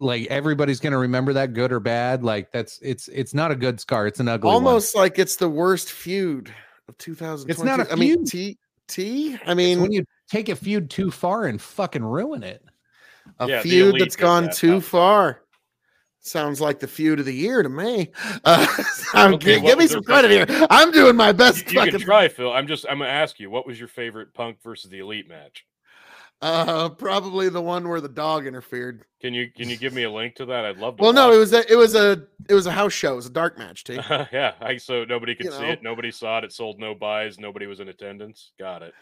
like 0.00 0.26
everybody's 0.26 0.80
gonna 0.80 0.98
remember 0.98 1.32
that 1.32 1.54
good 1.54 1.72
or 1.72 1.80
bad. 1.80 2.22
Like 2.22 2.50
that's 2.52 2.78
it's 2.82 3.08
it's 3.08 3.34
not 3.34 3.50
a 3.50 3.56
good 3.56 3.80
scar. 3.80 4.06
It's 4.06 4.20
an 4.20 4.28
ugly 4.28 4.46
one. 4.48 4.54
almost 4.54 4.94
like 4.94 5.18
it's 5.18 5.36
the 5.36 5.48
worst 5.48 5.90
feud 5.92 6.52
of 6.88 6.98
2020. 6.98 7.50
It's 7.52 7.62
not 7.62 7.80
a 7.80 7.92
I 7.92 7.96
mean, 7.96 8.26
feud. 8.26 8.26
T 8.26 8.58
T. 8.88 9.34
I 9.46 9.52
It's 9.52 9.54
mean, 9.54 9.80
when 9.80 9.92
you 9.92 10.04
take 10.28 10.48
a 10.48 10.56
feud 10.56 10.90
too 10.90 11.10
far 11.10 11.46
and 11.46 11.60
fucking 11.60 12.04
ruin 12.04 12.42
it. 12.42 12.64
a 13.40 13.48
Yeah, 13.48 13.62
feud 13.62 13.88
Elite 13.90 14.00
that's 14.00 14.16
did 14.16 14.22
gone 14.22 14.44
that, 14.44 14.54
too 14.56 14.74
huh? 14.74 14.80
far. 14.80 15.42
Sounds 16.26 16.60
like 16.60 16.80
the 16.80 16.88
feud 16.88 17.20
of 17.20 17.26
the 17.26 17.34
year 17.34 17.62
to 17.62 17.68
me. 17.68 18.10
Uh, 18.44 18.66
Okay, 19.14 19.60
give, 19.60 19.78
me 19.78 19.86
some 19.86 20.02
credit 20.02 20.30
here. 20.30 20.66
I'm 20.70 20.90
doing 20.92 21.16
my 21.16 21.32
best. 21.32 21.58
you 21.72 21.80
can 21.80 21.92
fucking, 21.92 22.00
try, 22.00 22.28
Phil. 22.28 22.52
I'm 22.52 22.66
just 22.66 22.84
I'm 22.88 22.98
gonna 22.98 23.10
ask 23.10 23.40
you, 23.40 23.48
what 23.50 23.66
was 23.66 23.78
your 23.78 23.88
favorite 23.88 24.34
Punk 24.34 24.58
versus 24.62 24.90
the 24.90 24.98
Elite 24.98 25.28
match? 25.28 25.64
uh, 26.42 26.90
probably 26.90 27.48
the 27.48 27.62
one 27.62 27.88
where 27.88 28.00
the 28.00 28.08
dog 28.08 28.46
interfered. 28.46 29.04
Can 29.20 29.32
you 29.32 29.50
can 29.50 29.70
you 29.70 29.76
give 29.76 29.94
me 29.94 30.02
a 30.02 30.10
link 30.10 30.34
to 30.36 30.44
that? 30.46 30.64
I'd 30.66 30.76
love 30.76 30.96
to. 30.96 31.02
Well, 31.02 31.12
no, 31.12 31.32
it 31.32 31.38
was 31.38 31.52
a 31.52 31.70
it 31.72 31.76
was 31.76 31.94
a 31.94 32.24
it 32.48 32.54
was 32.54 32.66
a 32.66 32.72
house 32.72 32.92
show. 32.92 33.14
It 33.14 33.16
was 33.16 33.26
a 33.26 33.30
dark 33.30 33.58
match, 33.58 33.84
T. 33.84 33.94
yeah, 34.32 34.52
I, 34.60 34.76
so 34.76 35.04
nobody 35.04 35.34
could 35.34 35.46
You 35.46 35.52
see 35.52 35.62
know. 35.62 35.70
it. 35.70 35.82
Nobody 35.82 36.10
saw 36.10 36.38
it. 36.38 36.44
It 36.44 36.52
sold 36.52 36.78
no 36.78 36.94
buys. 36.94 37.38
Nobody 37.38 37.66
was 37.66 37.80
in 37.80 37.88
attendance. 37.88 38.52
Got 38.58 38.82
it. 38.82 38.92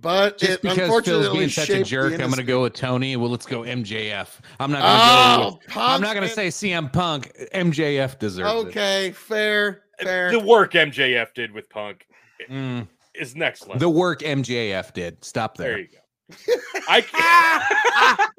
But 0.00 0.38
Just 0.38 0.52
it 0.52 0.62
because 0.62 1.04
Phil's 1.04 1.28
being 1.30 1.48
such 1.48 1.70
a 1.70 1.82
jerk, 1.84 2.12
I'm 2.14 2.18
going 2.18 2.32
to 2.32 2.42
go 2.42 2.62
with 2.62 2.74
Tony. 2.74 3.16
Well, 3.16 3.30
let's 3.30 3.46
go 3.46 3.60
MJF. 3.62 4.28
I'm 4.60 4.70
not 4.70 4.82
going 4.82 4.98
to. 4.98 5.46
Oh, 5.46 5.60
With, 5.64 5.76
I'm 5.76 6.00
not 6.00 6.14
going 6.14 6.28
to 6.28 6.34
say 6.34 6.48
CM 6.48 6.92
Punk. 6.92 7.32
MJF 7.54 8.18
deserves 8.18 8.64
it. 8.64 8.68
Okay, 8.68 9.12
fair, 9.12 9.84
fair. 10.00 10.30
The 10.32 10.40
work 10.40 10.72
MJF 10.72 11.32
did 11.34 11.52
with 11.52 11.70
Punk 11.70 12.06
Mm, 12.50 12.88
is 13.14 13.34
next 13.36 13.62
level. 13.62 13.78
the 13.78 13.88
work 13.88 14.20
MJF 14.20 14.92
did. 14.92 15.24
Stop 15.24 15.56
there 15.56 15.68
there. 15.70 15.78
you 15.78 15.88
go. 15.88 16.54
I 16.88 17.00
can't. 17.00 18.30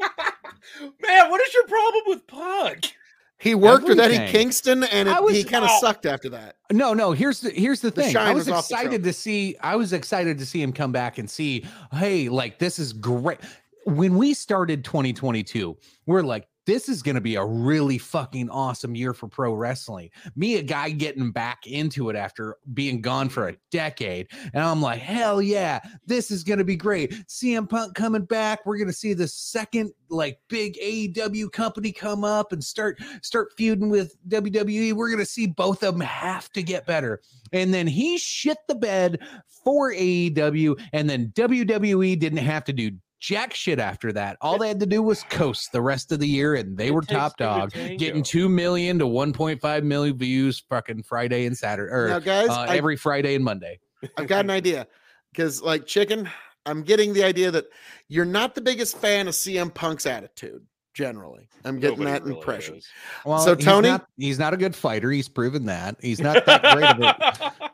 Man, 1.01 1.29
what 1.31 1.41
is 1.41 1.53
your 1.53 1.65
problem 1.67 2.03
with 2.07 2.27
Punk? 2.27 2.93
He 3.37 3.53
worked 3.53 3.87
with 3.87 3.99
Eddie 3.99 4.15
Everything. 4.15 4.31
Kingston, 4.31 4.83
and 4.85 5.09
it, 5.09 5.23
was- 5.23 5.35
he 5.35 5.43
kind 5.43 5.65
of 5.65 5.71
oh. 5.73 5.79
sucked 5.81 6.05
after 6.05 6.29
that. 6.29 6.55
No, 6.71 6.93
no. 6.93 7.11
Here's 7.11 7.41
the 7.41 7.51
here's 7.51 7.81
the 7.81 7.91
The 7.91 8.03
thing. 8.03 8.17
I 8.17 8.33
was 8.33 8.49
was 8.49 8.59
excited 8.59 9.03
to 9.03 9.13
see. 9.13 9.55
I 9.61 9.75
was 9.75 9.93
excited 9.93 10.37
to 10.39 10.45
see 10.45 10.61
him 10.61 10.71
come 10.71 10.91
back 10.91 11.17
and 11.17 11.29
see. 11.29 11.65
Hey, 11.91 12.29
like 12.29 12.59
this 12.59 12.79
is 12.79 12.93
great. 12.93 13.39
When 13.85 14.17
we 14.17 14.33
started 14.33 14.83
2022, 14.83 15.77
we're 16.07 16.23
like, 16.23 16.47
this 16.65 16.89
is 16.89 17.01
going 17.01 17.15
to 17.15 17.21
be 17.21 17.35
a 17.35 17.45
really 17.45 17.97
fucking 17.97 18.49
awesome 18.49 18.95
year 18.95 19.13
for 19.13 19.27
pro 19.27 19.53
wrestling. 19.53 20.09
Me, 20.35 20.55
a 20.55 20.61
guy 20.61 20.89
getting 20.89 21.31
back 21.31 21.67
into 21.67 22.09
it 22.09 22.15
after 22.15 22.57
being 22.73 23.01
gone 23.01 23.29
for 23.29 23.47
a 23.47 23.53
mm-hmm. 23.53 23.59
decade, 23.71 24.27
and 24.53 24.63
I'm 24.63 24.81
like, 24.81 24.99
hell 24.99 25.41
yeah, 25.41 25.79
this 26.05 26.31
is 26.31 26.43
going 26.43 26.59
to 26.59 26.65
be 26.65 26.75
great. 26.75 27.11
CM 27.27 27.69
Punk 27.69 27.95
coming 27.95 28.25
back. 28.25 28.65
We're 28.65 28.77
going 28.77 28.87
to 28.87 28.93
see 28.93 29.13
the 29.13 29.27
second 29.27 29.91
like 30.09 30.39
big 30.49 30.75
AEW 30.75 31.51
company 31.51 31.91
come 31.91 32.23
up 32.23 32.51
and 32.51 32.63
start 32.63 33.01
start 33.21 33.53
feuding 33.57 33.89
with 33.89 34.15
WWE. 34.27 34.93
We're 34.93 35.09
going 35.09 35.19
to 35.19 35.25
see 35.25 35.47
both 35.47 35.83
of 35.83 35.95
them 35.95 36.01
have 36.01 36.51
to 36.53 36.63
get 36.63 36.85
better. 36.85 37.21
And 37.51 37.73
then 37.73 37.87
he 37.87 38.17
shit 38.17 38.57
the 38.67 38.75
bed 38.75 39.19
for 39.63 39.91
AEW, 39.91 40.79
and 40.93 41.09
then 41.09 41.29
WWE 41.29 42.19
didn't 42.19 42.37
have 42.39 42.63
to 42.65 42.73
do 42.73 42.91
jack 43.19 43.53
shit 43.53 43.79
after 43.79 44.11
that. 44.13 44.37
All 44.41 44.57
they 44.57 44.67
had 44.67 44.79
to 44.81 44.85
do 44.85 45.01
was 45.01 45.23
coast 45.29 45.71
the 45.71 45.81
rest 45.81 46.11
of 46.11 46.19
the 46.19 46.27
year, 46.27 46.55
and 46.55 46.77
they 46.77 46.87
It 46.87 46.93
were 46.93 47.01
top 47.01 47.37
two 47.37 47.43
dog, 47.45 47.71
getting 47.71 48.23
two 48.23 48.49
million 48.49 48.99
to 48.99 49.05
1.5 49.05 49.83
million 49.83 50.17
views 50.17 50.63
fucking 50.69 51.03
Friday 51.03 51.45
and 51.45 51.57
Saturday, 51.57 51.91
or 51.91 52.07
Now, 52.09 52.19
guys, 52.19 52.49
uh, 52.49 52.65
I, 52.69 52.77
every 52.77 52.97
Friday 52.97 53.35
and 53.35 53.43
Monday. 53.43 53.79
I've 54.17 54.27
got 54.27 54.45
an 54.45 54.51
idea 54.51 54.87
because, 55.31 55.61
like 55.61 55.85
chicken, 55.85 56.29
I'm 56.65 56.83
getting 56.83 57.13
the 57.13 57.23
idea 57.23 57.51
that 57.51 57.65
you're 58.07 58.25
not 58.25 58.55
the 58.55 58.61
biggest 58.61 58.97
fan 58.97 59.27
of 59.27 59.33
CM 59.33 59.73
Punk's 59.73 60.05
attitude. 60.05 60.65
Generally, 60.93 61.49
I'm 61.65 61.79
getting 61.79 61.99
Nobody 61.99 62.11
that 62.11 62.23
really 62.23 62.37
impression. 62.37 62.75
is. 62.75 62.87
Well, 63.25 63.39
So, 63.39 63.55
he's 63.55 63.65
Tony- 63.65 63.89
not, 63.89 64.07
he's 64.17 64.39
not 64.39 64.53
a 64.53 64.57
good 64.57 64.73
fighter. 64.73 65.11
He's 65.11 65.27
proven 65.27 65.65
that. 65.65 65.97
He's 66.01 66.21
not 66.21 66.45
that 66.45 66.61
great 66.61 66.85
of 66.85 66.99
a 67.01 67.51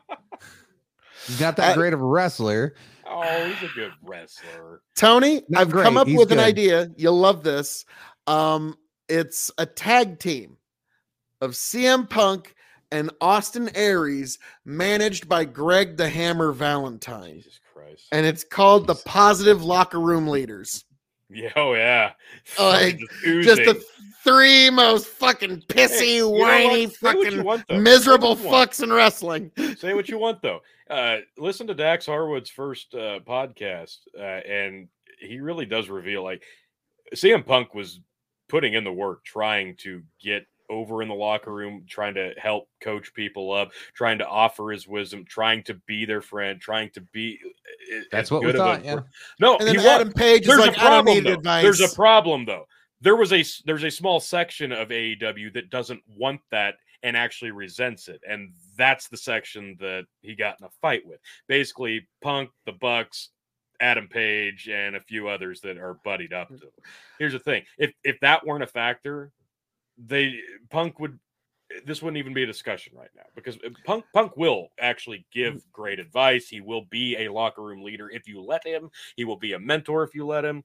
he's 1.26 1.40
not 1.40 1.54
that 1.56 1.70
I- 1.72 1.74
great 1.74 1.92
of 1.92 2.00
a 2.00 2.04
wrestler. 2.04 2.74
Oh, 3.06 3.46
he's 3.46 3.70
a 3.70 3.72
good 3.74 3.92
wrestler. 4.02 4.80
Tony, 4.96 5.42
Not 5.48 5.62
I've 5.62 5.72
come 5.72 5.96
up 5.96 6.06
he's 6.06 6.18
with 6.18 6.32
an 6.32 6.38
idea. 6.38 6.90
You'll 6.96 7.18
love 7.18 7.42
this. 7.42 7.84
Um, 8.26 8.76
it's 9.08 9.50
a 9.58 9.66
tag 9.66 10.18
team 10.18 10.56
of 11.40 11.52
CM 11.52 12.08
Punk 12.08 12.54
and 12.90 13.10
Austin 13.20 13.70
Aries, 13.74 14.38
managed 14.64 15.28
by 15.28 15.44
Greg 15.44 15.96
the 15.96 16.08
Hammer 16.08 16.52
Valentine, 16.52 17.36
Jesus 17.36 17.58
Christ. 17.72 18.06
and 18.12 18.26
it's 18.26 18.44
called 18.44 18.86
the 18.86 18.94
Positive 18.94 19.64
Locker 19.64 19.98
Room 19.98 20.28
Leaders. 20.28 20.84
Yeah, 21.30 21.50
oh 21.56 21.74
yeah. 21.74 22.12
Like, 22.58 23.00
Fucking 23.00 23.42
Just 23.42 23.64
the 23.64 23.70
oozing. 23.70 23.82
Three 24.24 24.70
most 24.70 25.06
fucking 25.06 25.62
pissy, 25.68 26.14
you 26.16 26.20
know 26.20 26.28
what? 26.30 26.40
whiny, 26.40 26.86
Say 26.88 26.96
what 27.02 27.14
you 27.16 27.22
fucking 27.30 27.44
want, 27.44 27.70
miserable 27.82 28.30
what 28.36 28.38
you 28.44 28.48
want. 28.50 28.70
fucks 28.70 28.82
in 28.82 28.92
wrestling. 28.92 29.50
Say 29.78 29.94
what 29.94 30.08
you 30.08 30.18
want 30.18 30.42
though. 30.42 30.60
Uh, 30.90 31.18
listen 31.38 31.66
to 31.66 31.74
Dax 31.74 32.06
Harwood's 32.06 32.50
first 32.50 32.94
uh, 32.94 33.20
podcast, 33.26 33.98
uh, 34.18 34.22
and 34.22 34.88
he 35.18 35.40
really 35.40 35.66
does 35.66 35.88
reveal 35.88 36.22
like 36.22 36.42
CM 37.14 37.44
Punk 37.44 37.74
was 37.74 38.00
putting 38.48 38.74
in 38.74 38.84
the 38.84 38.92
work, 38.92 39.24
trying 39.24 39.76
to 39.76 40.02
get 40.20 40.46
over 40.70 41.02
in 41.02 41.08
the 41.08 41.14
locker 41.14 41.52
room, 41.52 41.84
trying 41.88 42.14
to 42.14 42.32
help 42.38 42.68
coach 42.82 43.12
people 43.14 43.52
up, 43.52 43.70
trying 43.94 44.18
to 44.18 44.26
offer 44.26 44.70
his 44.70 44.86
wisdom, 44.88 45.24
trying 45.28 45.62
to 45.62 45.74
be 45.86 46.04
their 46.06 46.22
friend, 46.22 46.60
trying 46.60 46.88
to 46.90 47.00
be. 47.12 47.38
uh, 47.94 48.00
That's 48.10 48.30
what 48.30 48.40
we 48.40 48.46
good 48.46 48.56
of 48.56 48.60
thought. 48.60 48.84
Yeah. 48.84 49.00
No, 49.40 49.56
And 49.58 49.68
he 49.68 49.76
then 49.76 49.84
was. 49.84 49.86
Adam 49.86 50.12
Page 50.12 50.46
is 50.48 50.58
like, 50.58 50.76
a 50.76 50.80
I 50.80 50.84
don't 50.84 51.04
problem 51.04 51.14
need 51.16 51.26
though. 51.26 51.32
advice. 51.34 51.62
There's 51.62 51.80
a 51.92 51.94
problem 51.94 52.44
though. 52.46 52.64
There 53.02 53.16
was 53.16 53.32
a 53.32 53.44
there's 53.66 53.82
a 53.82 53.90
small 53.90 54.20
section 54.20 54.70
of 54.70 54.88
AEW 54.88 55.52
that 55.54 55.70
doesn't 55.70 56.02
want 56.16 56.40
that 56.52 56.76
and 57.02 57.16
actually 57.16 57.50
resents 57.50 58.08
it, 58.08 58.20
and 58.28 58.52
that's 58.76 59.08
the 59.08 59.16
section 59.16 59.76
that 59.80 60.04
he 60.20 60.36
got 60.36 60.56
in 60.60 60.66
a 60.66 60.70
fight 60.80 61.02
with. 61.04 61.18
Basically, 61.48 62.06
Punk, 62.22 62.50
the 62.64 62.72
Bucks, 62.72 63.30
Adam 63.80 64.06
Page, 64.06 64.68
and 64.68 64.94
a 64.94 65.00
few 65.00 65.26
others 65.28 65.60
that 65.62 65.78
are 65.78 65.98
buddied 66.04 66.32
up 66.32 66.48
to. 66.48 66.54
him. 66.54 66.70
Here's 67.18 67.32
the 67.32 67.40
thing: 67.40 67.64
if 67.76 67.92
if 68.04 68.20
that 68.20 68.46
weren't 68.46 68.62
a 68.62 68.68
factor, 68.68 69.32
they 69.98 70.38
Punk 70.70 71.00
would. 71.00 71.18
This 71.86 72.02
wouldn't 72.02 72.18
even 72.18 72.34
be 72.34 72.42
a 72.42 72.46
discussion 72.46 72.92
right 72.94 73.08
now 73.16 73.22
because 73.34 73.56
uh, 73.56 73.70
Punk 73.84 74.04
Punk 74.14 74.36
will 74.36 74.68
actually 74.78 75.26
give 75.32 75.64
great 75.72 75.98
advice. 75.98 76.46
He 76.46 76.60
will 76.60 76.84
be 76.90 77.16
a 77.16 77.32
locker 77.32 77.62
room 77.62 77.82
leader 77.82 78.10
if 78.10 78.28
you 78.28 78.40
let 78.42 78.64
him. 78.64 78.90
He 79.16 79.24
will 79.24 79.38
be 79.38 79.54
a 79.54 79.58
mentor 79.58 80.04
if 80.04 80.14
you 80.14 80.24
let 80.24 80.44
him. 80.44 80.62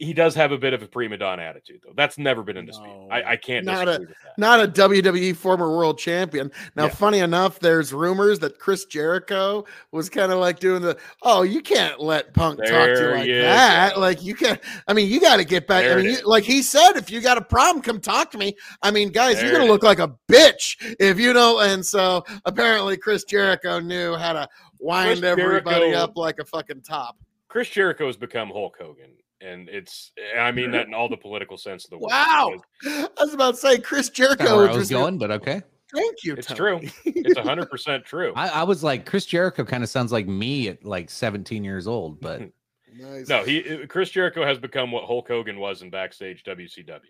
He 0.00 0.12
does 0.12 0.34
have 0.34 0.50
a 0.50 0.58
bit 0.58 0.72
of 0.74 0.82
a 0.82 0.88
prima 0.88 1.16
donna 1.16 1.42
attitude, 1.42 1.80
though. 1.84 1.92
That's 1.96 2.18
never 2.18 2.42
been 2.42 2.56
in 2.56 2.66
dispute. 2.66 2.86
No, 2.88 3.08
I, 3.12 3.32
I 3.32 3.36
can't 3.36 3.64
not 3.64 3.86
a- 3.88 4.00
with 4.00 4.08
that. 4.08 4.16
not 4.38 4.60
a 4.60 4.66
WWE 4.66 5.36
former 5.36 5.70
world 5.70 5.98
champion. 5.98 6.50
Now, 6.74 6.84
Yeah. 6.86 6.88
funny 6.90 7.20
enough, 7.20 7.60
there's 7.60 7.92
rumors 7.92 8.40
that 8.40 8.58
Chris 8.58 8.86
Jericho 8.86 9.64
was 9.92 10.10
kind 10.10 10.32
of 10.32 10.38
like 10.40 10.58
doing 10.58 10.82
the, 10.82 10.96
oh, 11.22 11.42
you 11.42 11.60
can't 11.60 12.00
let 12.00 12.34
Punk 12.34 12.58
talk 12.58 12.68
to 12.68 13.00
you 13.00 13.10
like 13.12 13.28
that. 13.30 13.94
go. 13.94 14.00
Like 14.00 14.22
you 14.22 14.34
can't. 14.34 14.60
I 14.88 14.94
mean, 14.94 15.08
you 15.08 15.20
got 15.20 15.36
to 15.36 15.44
get 15.44 15.66
back. 15.68 15.84
There 15.84 15.98
I 15.98 16.02
mean, 16.02 16.10
you, 16.10 16.26
like 16.26 16.42
he 16.44 16.60
said, 16.62 16.92
if 16.96 17.10
you 17.10 17.20
got 17.20 17.38
a 17.38 17.42
problem, 17.42 17.80
come 17.82 18.00
talk 18.00 18.30
to 18.32 18.38
me. 18.38 18.56
I 18.82 18.90
mean, 18.90 19.10
guys, 19.10 19.36
There 19.36 19.46
you're 19.46 19.58
gonna 19.58 19.70
look 19.70 19.84
like 19.84 20.00
a 20.00 20.12
bitch 20.30 20.76
if 20.98 21.20
you 21.20 21.32
don't. 21.32 21.62
And 21.68 21.86
so 21.86 22.24
apparently, 22.46 22.96
Chris 22.96 23.22
Jericho 23.24 23.78
knew 23.78 24.16
how 24.16 24.32
to 24.32 24.48
wind 24.80 25.20
Chris 25.20 25.22
everybody 25.22 25.80
Jericho- 25.92 25.98
up 26.02 26.16
like 26.16 26.40
a 26.40 26.44
fucking 26.44 26.82
top. 26.82 27.16
Chris 27.48 27.68
Jericho 27.68 28.06
has 28.06 28.16
become 28.16 28.48
Hulk 28.50 28.76
Hogan, 28.80 29.10
and 29.40 29.68
it's 29.68 30.12
I 30.38 30.52
mean 30.52 30.70
that 30.72 30.86
in 30.86 30.94
all 30.94 31.08
the 31.08 31.16
political 31.16 31.56
sense 31.58 31.84
of 31.84 31.90
the 31.90 31.98
word. 31.98 32.08
Wow. 32.10 32.54
I 32.86 33.08
was 33.20 33.34
about 33.34 33.52
to 33.54 33.60
say 33.60 33.78
Chris 33.78 34.08
Jericho. 34.08 34.56
Where 34.56 34.68
I 34.68 34.76
was 34.76 34.88
just- 34.88 34.90
going, 34.90 35.18
but 35.18 35.30
okay. 35.30 35.62
Thank 35.94 36.24
you. 36.24 36.34
It's 36.34 36.48
Tony. 36.48 36.90
It's 37.04 37.38
hundred 37.38 37.70
percent 37.70 38.04
true. 38.04 38.32
I, 38.34 38.48
I 38.48 38.62
was 38.64 38.82
like, 38.82 39.06
Chris 39.06 39.26
Jericho 39.26 39.64
kind 39.64 39.84
of 39.84 39.88
sounds 39.88 40.10
like 40.10 40.26
me 40.26 40.66
at 40.66 40.84
like 40.84 41.08
17 41.08 41.62
years 41.62 41.86
old, 41.86 42.20
but 42.20 42.42
Nice. 42.96 43.28
No, 43.28 43.42
he 43.44 43.82
uh, 43.82 43.86
Chris 43.86 44.10
Jericho 44.10 44.44
has 44.44 44.58
become 44.58 44.92
what 44.92 45.04
Hulk 45.04 45.26
Hogan 45.28 45.58
was 45.58 45.82
in 45.82 45.90
backstage 45.90 46.44
WCW. 46.44 47.00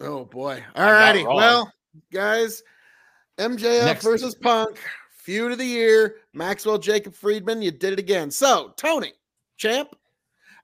Oh 0.00 0.24
boy. 0.24 0.62
I'm 0.74 0.86
All 0.86 0.92
righty. 0.92 1.24
Well, 1.24 1.72
guys, 2.12 2.62
MJF 3.38 3.84
Next. 3.84 4.04
versus 4.04 4.34
Punk, 4.34 4.78
feud 5.10 5.52
of 5.52 5.58
the 5.58 5.64
year. 5.64 6.16
Maxwell 6.32 6.78
Jacob 6.78 7.14
Friedman, 7.14 7.60
you 7.62 7.70
did 7.70 7.92
it 7.92 7.98
again. 7.98 8.30
So, 8.30 8.72
Tony, 8.76 9.12
champ, 9.56 9.88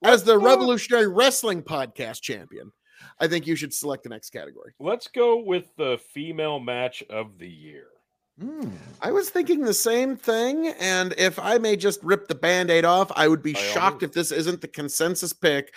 as 0.02 0.24
the 0.24 0.38
Revolutionary 0.38 1.08
Wrestling 1.08 1.62
Podcast 1.62 2.20
champion, 2.20 2.72
I 3.20 3.28
think 3.28 3.46
you 3.46 3.56
should 3.56 3.74
select 3.74 4.02
the 4.02 4.08
next 4.08 4.30
category. 4.30 4.72
Let's 4.80 5.08
go 5.08 5.42
with 5.42 5.74
the 5.76 5.98
female 6.12 6.60
match 6.60 7.02
of 7.10 7.38
the 7.38 7.48
year. 7.48 7.86
I 9.00 9.12
was 9.12 9.30
thinking 9.30 9.60
the 9.60 9.74
same 9.74 10.16
thing, 10.16 10.68
and 10.80 11.14
if 11.18 11.38
I 11.38 11.58
may 11.58 11.76
just 11.76 12.02
rip 12.02 12.26
the 12.26 12.34
band-aid 12.34 12.84
off, 12.84 13.12
I 13.14 13.28
would 13.28 13.42
be 13.42 13.52
By 13.52 13.60
shocked 13.60 14.02
means. 14.02 14.10
if 14.10 14.14
this 14.14 14.32
isn't 14.32 14.60
the 14.60 14.68
consensus 14.68 15.32
pick 15.32 15.72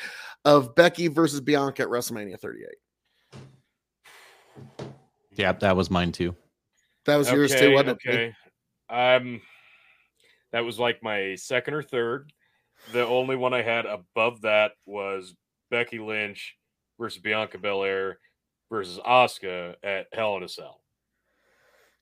of 0.45 0.73
Becky 0.73 1.07
versus 1.07 1.41
Bianca 1.41 1.83
at 1.83 1.89
WrestleMania 1.89 2.39
38. 2.39 2.69
Yeah, 5.33 5.51
that 5.51 5.75
was 5.75 5.91
mine 5.91 6.11
too. 6.11 6.35
That 7.05 7.17
was 7.17 7.29
yours 7.29 7.53
too, 7.53 7.73
wasn't 7.73 7.99
it? 8.05 8.09
okay. 8.09 8.33
Um, 8.89 9.41
that 10.51 10.61
was 10.63 10.79
like 10.79 11.03
my 11.03 11.35
second 11.35 11.73
or 11.73 11.83
third. 11.83 12.31
The 12.91 13.05
only 13.05 13.35
one 13.35 13.53
I 13.53 13.61
had 13.61 13.85
above 13.85 14.41
that 14.41 14.71
was 14.85 15.33
Becky 15.71 15.99
Lynch 15.99 16.55
versus 16.99 17.21
Bianca 17.21 17.57
Belair 17.57 18.19
versus 18.71 18.99
Asuka 19.05 19.75
at 19.83 20.07
Hell 20.13 20.37
in 20.37 20.43
a 20.43 20.49
Cell. 20.49 20.81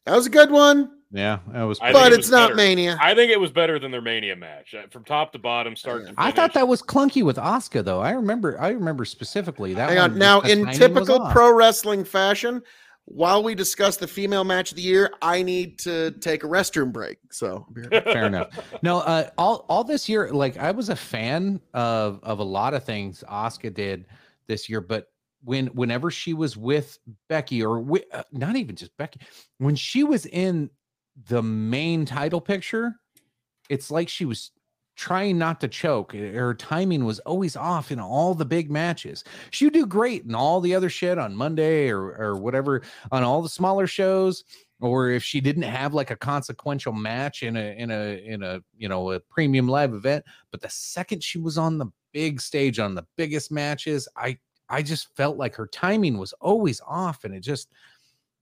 That 0.06 0.16
was 0.16 0.26
a 0.26 0.30
good 0.30 0.52
one, 0.52 0.92
Yeah, 1.12 1.40
that 1.54 1.64
was. 1.64 1.80
I 1.80 1.92
pretty 1.92 2.00
but 2.00 2.12
it 2.12 2.16
it's 2.20 2.28
was 2.28 2.32
not 2.32 2.48
better. 2.50 2.56
Mania. 2.58 2.98
I 3.02 3.16
think 3.16 3.32
it 3.32 3.40
was 3.40 3.52
better 3.52 3.80
than 3.80 3.90
their 3.90 4.02
Mania 4.02 4.36
match 4.36 4.74
Uh, 4.76 4.84
from 4.92 5.06
top 5.06 5.32
to 5.32 5.40
bottom, 5.40 5.78
start 5.78 6.02
Yeah. 6.04 6.10
to 6.10 6.16
I 6.18 6.32
thought 6.32 6.54
that 6.56 6.68
was 6.68 6.82
clunky 6.82 7.24
with 7.24 7.38
Asuka 7.38 7.86
though. 7.86 8.02
I 8.02 8.12
remember. 8.12 8.60
I 8.60 8.70
remember 8.70 9.06
specifically 9.06 9.74
that. 9.76 9.90
Hang 9.90 10.00
one, 10.00 10.12
on. 10.12 10.18
Now, 10.18 10.42
in 10.42 10.66
typical 10.74 11.30
pro 11.32 11.54
wrestling 11.54 12.04
fashion, 12.04 12.62
while 13.06 13.44
we 13.44 13.54
discuss 13.54 13.98
the 13.98 14.08
female 14.08 14.44
match 14.44 14.72
of 14.72 14.78
the 14.78 14.82
year, 14.82 15.12
I 15.22 15.44
need 15.44 15.78
to 15.80 16.12
take 16.12 16.44
a 16.44 16.48
restroom 16.48 16.92
break. 16.92 17.18
So. 17.32 17.68
Fair 17.92 18.26
enough. 18.26 18.50
No, 18.82 19.00
uh, 19.00 19.30
all 19.38 19.66
all 19.70 19.84
this 19.84 20.08
year, 20.08 20.30
like 20.30 20.58
I 20.58 20.72
was 20.72 20.90
a 20.90 20.96
fan 20.96 21.60
of 21.74 22.20
of 22.24 22.40
a 22.40 22.44
lot 22.44 22.74
of 22.74 22.84
things 22.84 23.24
Asuka 23.30 23.74
did 23.74 24.06
this 24.48 24.70
year, 24.70 24.82
but 24.82 25.10
when 25.44 25.68
whenever 25.68 26.10
she 26.10 26.34
was 26.34 26.56
with 26.56 26.98
Becky 27.28 27.64
or 27.64 27.80
wi- 27.80 28.06
uh, 28.14 28.24
not 28.32 28.56
even 28.56 28.76
just 28.76 28.96
Becky, 28.98 29.20
when 29.58 29.76
she 29.76 30.04
was 30.04 30.26
in 30.26 30.70
the 31.28 31.44
main 31.44 32.06
title 32.06 32.42
picture, 32.42 32.96
it's 33.70 33.92
like 33.92 34.08
she 34.08 34.26
was 34.26 34.52
trying 34.96 35.38
not 35.38 35.60
to 35.62 35.68
choke. 35.68 36.14
Uh, 36.14 36.20
Her 36.20 36.54
timing 36.54 37.06
was 37.06 37.20
always 37.20 37.56
off 37.56 37.92
in 37.92 38.00
all 38.00 38.34
the 38.36 38.46
big 38.46 38.70
matches. 38.70 39.24
She 39.52 39.66
would 39.66 39.74
do 39.74 39.86
great 39.86 40.26
in 40.26 40.36
all 40.36 40.62
the 40.62 40.76
other 40.76 40.90
shit 40.90 41.18
on 41.18 41.36
Monday 41.36 41.90
or 41.90 42.16
or 42.16 42.38
whatever 42.38 42.84
on 43.12 43.24
all 43.24 43.42
the 43.42 43.50
smaller 43.50 43.88
shows 43.88 44.44
or 44.84 45.10
if 45.12 45.24
she 45.24 45.40
didn't 45.40 45.64
have 45.64 45.94
like 45.94 46.12
a 46.12 46.16
consequential 46.16 46.92
match 46.92 47.42
in 47.42 47.56
a 47.56 47.76
in 47.78 47.90
a 47.90 48.22
in 48.26 48.44
a 48.44 48.60
you 48.78 48.90
know 48.90 49.12
a 49.12 49.20
premium 49.20 49.68
live 49.68 49.94
event 49.94 50.24
but 50.52 50.62
the 50.62 50.70
second 50.70 51.24
she 51.24 51.40
was 51.40 51.58
on 51.58 51.78
the 51.78 51.86
big 52.12 52.42
stage 52.42 52.80
on 52.80 52.94
the 52.94 53.06
biggest 53.16 53.52
matches 53.52 54.08
i 54.18 54.38
i 54.70 54.82
just 54.82 55.16
felt 55.16 55.38
like 55.38 55.56
her 55.56 55.68
timing 55.68 56.18
was 56.18 56.34
always 56.34 56.82
off 56.86 57.24
and 57.24 57.34
it 57.34 57.40
just 57.40 57.70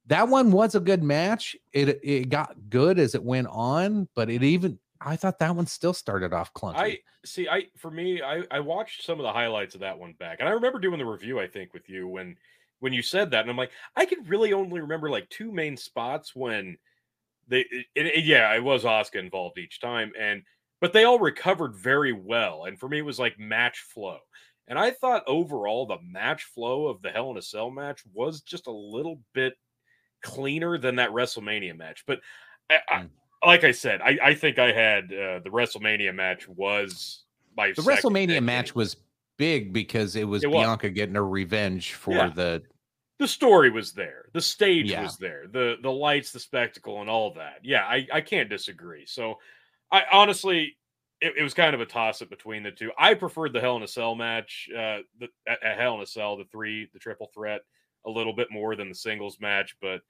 that 0.08 0.28
one 0.28 0.52
was 0.52 0.74
a 0.74 0.80
good 0.80 1.04
match 1.04 1.56
it 1.74 2.00
it 2.04 2.30
got 2.30 2.56
good 2.70 2.98
as 2.98 3.14
it 3.14 3.24
went 3.24 3.48
on 3.48 4.08
but 4.16 4.30
it 4.30 4.44
even 4.44 4.78
i 5.06 5.16
thought 5.16 5.40
that 5.40 5.56
one 5.56 5.66
still 5.68 5.94
started 5.94 6.34
off 6.34 6.54
clunky 6.54 6.76
I 6.78 7.00
see. 7.26 7.48
I 7.48 7.68
for 7.78 7.92
me, 7.92 8.22
I 8.22 8.44
I 8.50 8.60
watched 8.60 9.04
some 9.04 9.20
of 9.20 9.24
the 9.24 9.32
highlights 9.32 9.76
of 9.76 9.82
that 9.82 9.98
one 10.00 10.14
back, 10.14 10.38
and 10.40 10.50
I 10.50 10.54
remember 10.54 10.80
doing 10.80 10.98
the 10.98 11.06
review. 11.06 11.40
I 11.40 11.48
think 11.48 11.74
with 11.74 11.88
you 11.90 12.08
when 12.08 12.36
when 12.80 12.94
you 12.94 13.04
said 13.04 13.30
that, 13.32 13.42
and 13.42 13.50
I'm 13.50 13.58
like, 13.58 13.72
I 13.96 14.06
could 14.06 14.28
really 14.28 14.54
only 14.54 14.82
remember 14.82 15.10
like 15.10 15.30
two 15.30 15.52
main 15.52 15.78
spots 15.78 16.36
when 16.36 16.78
they. 17.48 17.62
It, 17.62 17.86
it- 17.96 18.26
yeah, 18.26 18.54
it 18.56 18.64
was 18.64 18.84
Asuka 18.84 19.16
involved 19.16 19.58
each 19.60 19.80
time, 19.80 20.12
and 20.20 20.44
but 20.80 20.94
they 20.94 21.04
all 21.04 21.20
recovered 21.20 21.76
very 21.76 22.14
well. 22.14 22.66
And 22.66 22.80
for 22.80 22.90
me, 22.90 23.00
it 23.00 23.06
was 23.06 23.20
like 23.20 23.38
match 23.38 23.80
flow. 23.80 24.20
And 24.68 24.80
I 24.80 24.92
thought 24.92 25.24
overall 25.28 25.86
the 25.86 26.00
match 26.02 26.46
flow 26.46 26.88
of 26.88 27.02
the 27.02 27.12
Hell 27.12 27.30
in 27.32 27.38
a 27.38 27.42
Cell 27.42 27.70
match 27.70 28.02
was 28.14 28.42
just 28.42 28.68
a 28.68 28.72
little 28.72 29.20
bit 29.34 29.54
cleaner 30.24 30.78
than 30.78 30.96
that 30.96 31.12
WrestleMania 31.12 31.78
match. 31.78 32.04
But 32.08 32.22
I, 32.70 32.80
I, 32.90 33.02
Mm. 33.02 33.10
Like 33.46 33.64
I 33.64 33.72
said, 33.72 34.02
I, 34.02 34.18
I 34.24 34.34
think 34.34 34.60
I 34.60 34.72
had 34.72 35.06
uh, 35.06 35.40
the 35.44 35.50
WrestleMania 35.50 36.14
match 36.14 36.48
was 36.48 37.24
my 37.58 37.74
the 37.76 37.82
wrestlemania 37.82 38.42
match 38.44 38.76
was 38.76 38.98
big 39.38 39.74
because 39.74 40.16
it 40.16 40.28
was 40.28 40.44
It 40.44 40.48
was. 40.48 40.64
bianca 40.64 40.90
getting 40.90 41.16
her 41.16 41.28
revenge 41.28 41.94
for 41.94 42.14
Yeah. 42.14 42.30
the 42.30 42.64
the 43.20 43.28
story 43.28 43.70
was 43.70 43.94
there, 43.94 44.26
the 44.34 44.42
stage 44.42 44.90
Yeah. 44.92 45.04
was 45.04 45.18
there, 45.18 45.46
the 45.52 45.76
the 45.82 45.92
lights, 45.92 46.32
the 46.32 46.40
spectacle, 46.40 47.02
and 47.02 47.10
all 47.10 47.34
that. 47.36 47.60
Yeah, 47.64 47.84
I, 47.86 48.08
I 48.12 48.22
can't 48.22 48.50
disagree. 48.50 49.06
So 49.06 49.40
I 49.92 50.04
honestly 50.12 50.78
it, 51.20 51.34
it 51.38 51.44
was 51.44 51.54
kind 51.54 51.76
of 51.76 51.82
a 51.82 51.86
toss 51.86 52.22
up 52.22 52.30
between 52.30 52.64
the 52.64 52.72
two. 52.72 52.92
I 52.98 53.14
preferred 53.14 53.54
the 53.54 53.62
Hell 53.62 53.78
in 53.78 53.84
a 53.84 53.88
Cell 53.88 54.16
match, 54.16 54.68
uh, 54.76 55.00
the, 55.20 55.28
at 55.48 55.78
Hell 55.78 55.96
in 55.96 56.02
a 56.02 56.06
Cell, 56.06 56.36
the 56.38 56.46
three, 56.46 56.90
the 56.94 57.00
triple 57.00 57.30
threat, 57.34 57.62
a 58.08 58.10
little 58.10 58.34
bit 58.34 58.48
more 58.52 58.76
than 58.76 58.90
the 58.90 58.96
singles 58.96 59.38
match, 59.40 59.76
but 59.82 60.02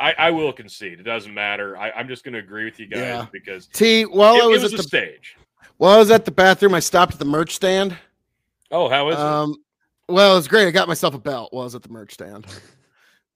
I, 0.00 0.12
I 0.18 0.30
will 0.30 0.52
concede 0.52 0.98
it 1.00 1.04
doesn't 1.04 1.32
matter. 1.32 1.76
I, 1.76 1.90
I'm 1.92 2.08
just 2.08 2.24
going 2.24 2.32
to 2.34 2.40
agree 2.40 2.64
with 2.64 2.80
you 2.80 2.86
guys 2.86 3.00
Yeah. 3.00 3.26
because 3.32 3.66
T, 3.68 4.04
while 4.04 4.34
it, 4.36 4.42
I 4.42 4.46
it 4.46 4.48
was, 4.50 4.62
was 4.62 4.72
at 4.74 4.76
the 4.78 4.82
stage. 4.82 5.36
while 5.76 5.94
I 5.94 5.98
was 5.98 6.10
at 6.10 6.24
the 6.24 6.30
bathroom, 6.30 6.74
I 6.74 6.80
stopped 6.80 7.12
at 7.14 7.18
the 7.18 7.24
merch 7.24 7.54
stand. 7.54 7.96
Oh, 8.70 8.88
how 8.88 9.08
is 9.10 9.14
it? 9.16 9.20
Um, 9.20 9.56
well, 10.08 10.32
it 10.32 10.36
was 10.36 10.48
great. 10.48 10.66
I 10.66 10.70
got 10.70 10.88
myself 10.88 11.14
a 11.14 11.18
belt 11.18 11.52
while 11.52 11.62
I 11.62 11.64
was 11.64 11.74
at 11.74 11.82
the 11.82 11.88
merch 11.90 12.12
stand. 12.14 12.46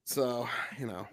So, 0.04 0.48
you 0.78 0.86
know, 0.86 1.06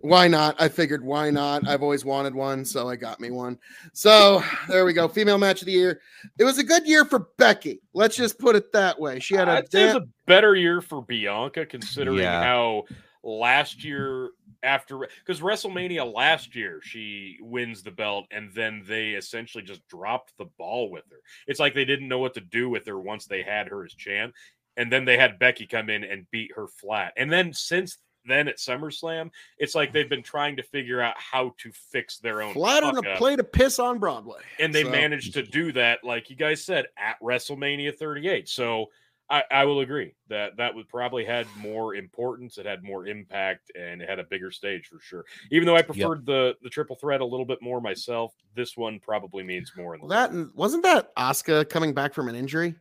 why 0.00 0.28
not? 0.28 0.60
I 0.60 0.68
figured 0.68 1.02
why 1.04 1.30
not? 1.30 1.66
I've 1.66 1.82
always 1.82 2.04
wanted 2.04 2.34
one, 2.34 2.64
so 2.64 2.88
I 2.88 2.96
got 2.96 3.18
me 3.20 3.30
one. 3.30 3.58
So 3.92 4.42
there 4.68 4.84
we 4.84 4.92
go. 4.92 5.08
Female 5.08 5.38
match 5.38 5.62
of 5.62 5.66
the 5.66 5.72
year. 5.72 6.00
It 6.38 6.44
was 6.44 6.58
a 6.58 6.64
good 6.64 6.86
year 6.86 7.04
for 7.04 7.28
Becky. 7.38 7.80
Let's 7.94 8.16
just 8.16 8.38
put 8.38 8.56
it 8.56 8.72
that 8.72 8.98
way. 9.00 9.20
She 9.20 9.34
had 9.34 9.48
a 9.48 9.52
I'd 9.52 9.70
say 9.72 9.82
it 9.84 9.94
was 9.94 10.02
a 10.02 10.08
better 10.26 10.54
year 10.54 10.80
for 10.80 11.02
Bianca 11.02 11.64
considering 11.66 12.18
Yeah. 12.18 12.42
how 12.42 12.84
last 13.24 13.84
year 13.84 14.30
after 14.62 14.98
because 15.24 15.40
WrestleMania 15.40 16.12
last 16.12 16.54
year 16.56 16.80
she 16.82 17.36
wins 17.40 17.82
the 17.82 17.90
belt 17.90 18.26
and 18.30 18.52
then 18.54 18.82
they 18.86 19.10
essentially 19.10 19.62
just 19.62 19.86
dropped 19.88 20.32
the 20.38 20.46
ball 20.58 20.90
with 20.90 21.04
her. 21.10 21.18
It's 21.46 21.60
like 21.60 21.74
they 21.74 21.84
didn't 21.84 22.08
know 22.08 22.18
what 22.18 22.34
to 22.34 22.40
do 22.40 22.68
with 22.68 22.86
her 22.86 22.98
once 22.98 23.26
they 23.26 23.42
had 23.42 23.68
her 23.68 23.84
as 23.84 23.94
champ, 23.94 24.34
and 24.76 24.90
then 24.90 25.04
they 25.04 25.16
had 25.16 25.38
Becky 25.38 25.66
come 25.66 25.88
in 25.90 26.02
and 26.04 26.30
beat 26.30 26.52
her 26.56 26.66
flat. 26.66 27.12
And 27.16 27.30
then 27.30 27.52
since 27.52 27.98
then 28.24 28.46
at 28.46 28.58
SummerSlam, 28.58 29.30
it's 29.58 29.74
like 29.74 29.92
they've 29.92 30.08
been 30.08 30.22
trying 30.22 30.56
to 30.56 30.62
figure 30.62 31.00
out 31.00 31.14
how 31.18 31.54
to 31.58 31.72
fix 31.90 32.18
their 32.18 32.40
own 32.40 32.52
flat 32.54 32.84
on 32.84 32.96
a 33.04 33.16
plate 33.16 33.40
of 33.40 33.50
piss 33.50 33.80
on 33.80 33.98
Broadway. 33.98 34.38
and 34.60 34.72
they 34.72 34.84
So- 34.84 34.90
managed 34.90 35.34
to 35.34 35.42
do 35.42 35.72
that, 35.72 36.04
like 36.04 36.30
you 36.30 36.36
guys 36.36 36.64
said, 36.64 36.86
at 36.96 37.20
WrestleMania 37.20 37.96
38. 37.98 38.48
So 38.48 38.90
I, 39.32 39.42
I 39.50 39.64
will 39.64 39.80
agree 39.80 40.14
that 40.28 40.56
that 40.58 40.74
would 40.74 40.88
probably 40.88 41.24
had 41.24 41.46
more 41.56 41.94
importance, 41.94 42.58
it 42.58 42.66
had 42.66 42.84
more 42.84 43.06
impact, 43.06 43.72
and 43.74 44.02
it 44.02 44.08
had 44.08 44.18
a 44.18 44.24
bigger 44.24 44.50
stage 44.50 44.86
for 44.88 45.00
sure. 45.00 45.24
Even 45.50 45.66
though 45.66 45.74
I 45.76 45.82
preferred 45.82 46.26
the 46.26 46.54
the 46.62 46.68
triple 46.68 46.96
threat 46.96 47.20
a 47.22 47.24
little 47.24 47.46
bit 47.46 47.62
more 47.62 47.80
myself, 47.80 48.34
this 48.54 48.76
one 48.76 49.00
probably 49.00 49.42
means 49.42 49.72
more. 49.76 49.94
In 49.94 50.02
Well, 50.02 50.08
that 50.10 50.30
and- 50.32 50.50
wasn't 50.54 50.82
that 50.84 51.14
Asuka 51.16 51.68
coming 51.68 51.94
back 51.94 52.12
from 52.14 52.28
an 52.28 52.34
injury. 52.36 52.74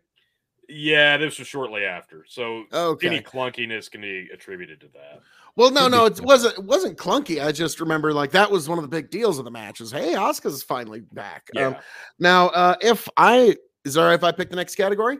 yeah, 0.68 1.18
this 1.18 1.39
was 1.39 1.47
shortly 1.47 1.84
after, 1.86 2.26
so 2.28 2.66
Okay. 2.72 3.08
any 3.08 3.22
clunkiness 3.22 3.89
can 3.89 4.02
be 4.02 4.28
attributed 4.34 4.80
to 4.82 4.88
that. 4.93 5.22
Well, 5.58 5.72
no, 5.72 5.88
no, 5.89 6.06
it 6.06 6.20
wasn't. 6.22 6.58
It 6.58 6.64
wasn't 6.64 6.97
clunky. 6.97 7.43
I 7.45 7.52
just 7.52 7.80
remember 7.82 8.14
like 8.14 8.32
that 8.32 8.49
was 8.49 8.70
one 8.70 8.78
of 8.78 8.84
the 8.84 8.88
big 8.89 9.10
deals 9.10 9.38
of 9.39 9.45
the 9.45 9.52
match. 9.52 9.80
Was 9.82 9.91
hey, 9.91 10.14
Asuka's 10.14 10.64
finally 10.64 11.02
back. 11.12 11.49
Yeah, 11.54 11.68
Um, 11.68 11.76
now, 12.20 12.47
uh, 12.49 12.76
if 12.82 13.08
I 13.18 13.56
is 13.84 13.95
there 13.95 14.14
if 14.14 14.24
I 14.24 14.32
pick 14.32 14.49
the 14.49 14.56
next 14.56 14.76
category, 14.76 15.20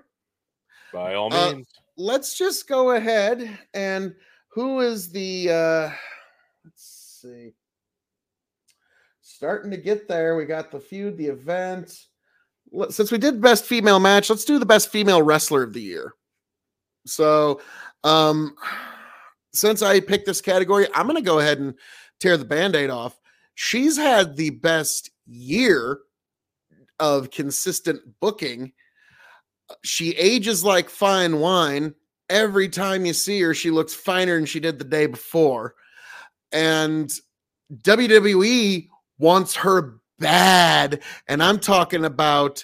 by 0.93 1.15
all 1.15 1.33
uh, 1.33 1.53
means. 1.53 1.67
let's 1.97 2.37
just 2.37 2.67
go 2.67 2.91
ahead 2.91 3.59
and 3.73 4.13
who 4.49 4.81
is 4.81 5.09
the? 5.11 5.49
uh 5.49 5.91
Let's 6.63 7.19
see. 7.21 7.53
Starting 9.21 9.71
to 9.71 9.77
get 9.77 10.07
there. 10.07 10.35
We 10.35 10.45
got 10.45 10.71
the 10.71 10.79
feud, 10.79 11.17
the 11.17 11.27
event. 11.27 12.05
Since 12.89 13.11
we 13.11 13.17
did 13.17 13.41
best 13.41 13.65
female 13.65 13.99
match, 13.99 14.29
let's 14.29 14.45
do 14.45 14.59
the 14.59 14.65
best 14.65 14.89
female 14.89 15.21
wrestler 15.21 15.63
of 15.63 15.73
the 15.73 15.81
year. 15.81 16.13
So, 17.05 17.61
um, 18.03 18.55
since 19.53 19.81
I 19.81 19.99
picked 19.99 20.25
this 20.25 20.41
category, 20.41 20.87
I'm 20.93 21.07
going 21.07 21.17
to 21.17 21.21
go 21.21 21.39
ahead 21.39 21.59
and 21.59 21.73
tear 22.19 22.37
the 22.37 22.45
band 22.45 22.75
aid 22.75 22.89
off. 22.89 23.19
She's 23.55 23.97
had 23.97 24.35
the 24.35 24.51
best 24.51 25.09
year 25.25 25.99
of 26.99 27.31
consistent 27.31 27.99
booking. 28.19 28.71
She 29.84 30.11
ages 30.11 30.63
like 30.63 30.89
fine 30.89 31.39
wine. 31.39 31.95
Every 32.30 32.69
time 32.69 33.05
you 33.05 33.13
see 33.13 33.41
her, 33.41 33.53
she 33.53 33.72
looks 33.72 33.93
finer 33.93 34.36
than 34.36 34.45
she 34.45 34.59
did 34.59 34.80
the 34.80 34.86
day 34.86 35.05
before. 35.05 35.76
And 36.51 37.11
WWE 37.74 38.88
wants 39.17 39.55
her 39.55 39.99
bad. 40.19 41.01
And 41.28 41.43
I'm 41.43 41.59
talking 41.59 42.05
about 42.05 42.63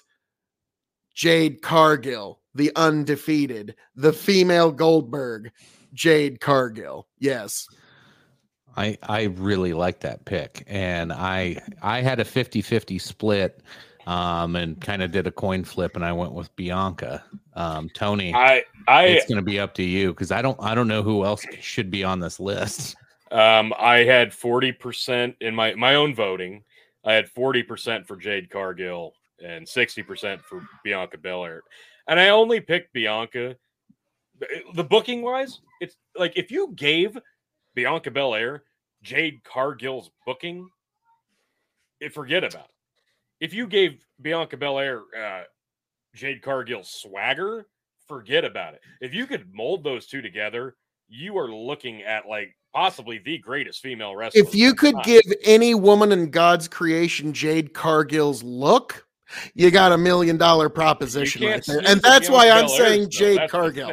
Jade 1.14 1.62
Cargill, 1.62 2.42
the 2.54 2.72
undefeated, 2.76 3.76
the 3.96 4.14
female 4.14 4.72
Goldberg, 4.72 5.52
Jade 5.94 6.40
Cargill. 6.40 7.08
Yes. 7.20 7.68
I 8.78 8.98
I 9.02 9.24
really 9.24 9.74
like 9.74 10.02
that 10.02 10.26
pick, 10.26 10.64
and 10.68 11.12
I 11.12 11.60
I 11.82 12.02
had 12.02 12.20
a 12.20 12.24
50-50 12.24 13.02
split 13.02 13.64
um, 14.08 14.56
and 14.56 14.80
kind 14.80 15.04
of 15.04 15.12
did 15.12 15.28
a 15.28 15.32
coin 15.32 15.64
flip, 15.64 15.96
and 15.96 16.04
I 16.04 16.14
went 16.14 16.32
with 16.34 16.54
Bianca. 16.56 17.24
Um, 17.54 17.90
Tony, 17.90 18.34
I 18.34 18.64
I 18.88 19.04
it's 19.06 19.26
going 19.28 19.38
to 19.38 19.42
be 19.42 19.60
up 19.60 19.74
to 19.76 19.84
you 19.84 20.14
because 20.14 20.32
I 20.32 20.42
don't 20.42 20.58
I 20.62 20.74
don't 20.74 20.88
know 20.88 21.04
who 21.04 21.26
else 21.26 21.46
should 21.62 21.92
be 21.92 22.04
on 22.04 22.20
this 22.20 22.40
list. 22.40 22.96
um 23.32 23.74
I 23.78 23.98
had 23.98 24.32
40% 24.32 25.36
in 25.42 25.54
my 25.54 25.76
my 25.76 25.96
own 25.96 26.16
voting. 26.16 26.64
I 27.04 27.14
had 27.14 27.30
40% 27.34 28.08
for 28.08 28.18
Jade 28.18 28.50
Cargill 28.50 29.14
and 29.42 29.66
60% 29.66 30.42
for 30.42 30.68
Bianca 30.84 31.18
Belair. 31.18 31.62
And 32.08 32.20
I 32.20 32.30
only 32.30 32.60
picked 32.60 32.92
Bianca 32.92 33.56
the 34.74 34.84
booking 34.84 35.22
wise, 35.22 35.60
it's 35.82 35.96
like 36.18 36.34
if 36.36 36.52
you 36.52 36.72
gave 36.76 37.18
Bianca 37.76 38.12
Belair 38.12 38.64
Jade 39.04 39.44
Cargill's 39.44 40.12
booking, 40.26 40.70
it 42.00 42.14
forget 42.14 42.44
about 42.44 42.66
it. 42.66 42.77
If 43.40 43.54
you 43.54 43.68
gave 43.68 44.06
Bianca 44.22 44.58
Belair 44.58 45.02
uh, 45.18 45.44
Jade 46.16 46.42
Cargill's 46.42 46.90
swagger, 46.90 47.68
forget 48.08 48.46
about 48.46 48.74
it. 48.74 48.82
If 49.02 49.14
you 49.14 49.28
could 49.28 49.54
mold 49.54 49.84
those 49.84 50.08
two 50.08 50.22
together, 50.22 50.76
you 51.08 51.38
are 51.38 51.52
looking 51.52 52.02
at 52.04 52.28
like 52.28 52.56
possibly 52.74 53.20
the 53.20 53.38
greatest 53.38 53.82
female 53.82 54.16
wrestler. 54.16 54.42
If 54.42 54.56
you 54.56 54.74
could 54.74 54.96
give 55.04 55.24
any 55.44 55.76
woman 55.76 56.12
in 56.12 56.30
God's 56.30 56.68
creation 56.68 57.34
Jade 57.34 57.74
Cargill's 57.74 58.44
look, 58.44 59.08
you 59.54 59.72
got 59.72 59.92
a 59.92 59.98
million 59.98 60.38
dollar 60.38 60.70
proposition 60.70 61.46
right 61.46 61.64
there. 61.66 61.82
And 61.86 62.02
that's 62.02 62.30
why 62.30 62.50
I'm 62.50 62.68
saying 62.68 63.10
Jade 63.10 63.50
Cargill. 63.50 63.92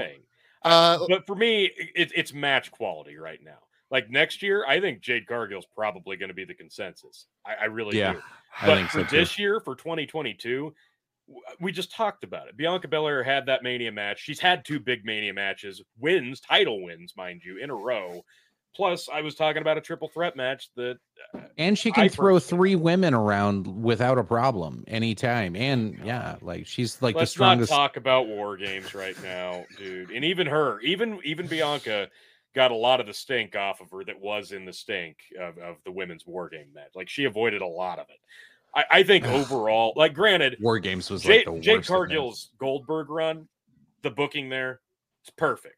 Uh, 0.63 0.99
but 1.09 1.27
for 1.27 1.37
me, 1.37 1.71
it, 1.95 2.11
it's 2.17 2.33
match 2.33 2.71
quality 2.71 3.17
right 3.17 3.41
now. 3.45 3.59
Like 3.91 4.11
next 4.11 4.43
year, 4.43 4.65
I 4.67 4.81
think 4.81 5.01
Jade 5.01 5.27
Cargill's 5.27 5.67
probably 5.75 6.17
going 6.17 6.29
to 6.29 6.35
be 6.35 6.45
the 6.45 6.55
consensus. 6.55 7.27
I, 7.47 7.63
I 7.63 7.65
really 7.67 7.99
yeah, 7.99 8.15
do. 8.15 8.23
I 8.61 8.67
But 8.67 8.75
think 8.77 8.91
for 8.91 9.05
so 9.09 9.17
this 9.17 9.39
year, 9.39 9.61
for 9.61 9.75
2022, 9.75 10.75
we 11.61 11.73
just 11.73 11.93
talked 11.93 12.25
about 12.25 12.49
it. 12.49 12.57
Bianca 12.57 12.89
Belair 12.89 13.23
had 13.23 13.47
that 13.47 13.63
Mania 13.63 13.93
match. 13.93 14.21
She's 14.21 14.41
had 14.41 14.65
two 14.65 14.79
big 14.81 15.05
Mania 15.05 15.33
matches, 15.33 15.83
wins, 15.99 16.41
title 16.41 16.83
wins, 16.83 17.15
mind 17.17 17.43
you, 17.45 17.59
in 17.59 17.71
a 17.71 17.75
row. 17.75 18.23
Plus, 18.75 19.09
I 19.09 19.21
was 19.21 19.37
talking 19.37 19.63
about 19.63 19.79
a 19.79 19.81
triple 19.81 20.09
threat 20.09 20.37
match 20.37 20.69
that 20.75 20.99
uh, 21.33 21.43
And 21.57 21.79
she 21.79 21.93
can 21.93 22.05
I 22.05 22.09
throw 22.09 22.41
three 22.41 22.75
women 22.75 23.15
around 23.15 23.69
without 23.69 24.19
a 24.19 24.25
problem 24.25 24.83
anytime. 24.89 25.55
And 25.55 26.01
yeah, 26.05 26.37
like 26.43 26.67
she's 26.67 27.01
like 27.01 27.15
let's 27.15 27.31
the 27.31 27.35
strongest. 27.37 27.71
not 27.71 27.77
talk 27.77 27.97
about 27.97 28.27
war 28.27 28.57
games 28.57 28.93
right 28.93 29.21
now, 29.23 29.65
dude. 29.79 30.11
And 30.11 30.25
even 30.25 30.49
her, 30.49 30.81
even 30.81 31.21
even 31.23 31.47
Bianca 31.47 32.09
got 32.55 32.71
a 32.71 32.75
lot 32.77 33.01
of 33.01 33.07
the 33.07 33.15
stink 33.15 33.57
off 33.57 33.81
of 33.81 33.91
her 33.91 34.05
that 34.05 34.21
was 34.21 34.53
in 34.53 34.65
the 34.65 34.73
stink 34.73 35.17
of, 35.41 35.59
of 35.59 35.77
the 35.85 35.91
women's 35.91 36.27
war 36.27 36.49
game 36.49 36.69
match. 36.75 36.91
Like 36.95 37.09
she 37.09 37.25
avoided 37.25 37.63
a 37.63 37.67
lot 37.67 37.99
of 37.99 38.07
it. 38.09 38.19
I, 38.75 38.99
I 38.99 39.03
think 39.03 39.25
overall, 39.27 39.93
like 39.97 40.15
granted, 40.15 40.57
War 40.61 40.79
Games 40.79 41.11
was 41.11 41.23
Jade, 41.23 41.47
like 41.47 41.57
the 41.57 41.61
Jade 41.61 41.77
worst. 41.77 41.91
of 41.91 41.93
them. 41.93 41.97
Cargill's 41.97 42.51
Goldberg 42.59 43.11
run, 43.11 43.49
the 44.03 44.11
booking 44.11 44.49
there, 44.49 44.81
it's 45.23 45.31
perfect. 45.31 45.77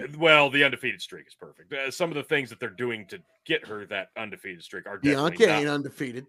Uh, 0.00 0.06
Well, 0.18 0.50
the 0.50 0.64
undefeated 0.64 1.00
streak 1.00 1.26
is 1.26 1.34
perfect. 1.34 1.72
Uh, 1.72 1.90
some 1.90 2.10
of 2.10 2.14
the 2.16 2.22
things 2.22 2.50
that 2.50 2.58
they're 2.60 2.70
doing 2.70 3.06
to 3.08 3.20
get 3.44 3.66
her 3.66 3.86
that 3.86 4.08
undefeated 4.16 4.62
streak 4.62 4.86
are 4.86 4.98
definitely 4.98 5.36
Bianca 5.36 5.46
not 5.46 5.58
ain't 5.60 5.68
undefeated. 5.68 6.26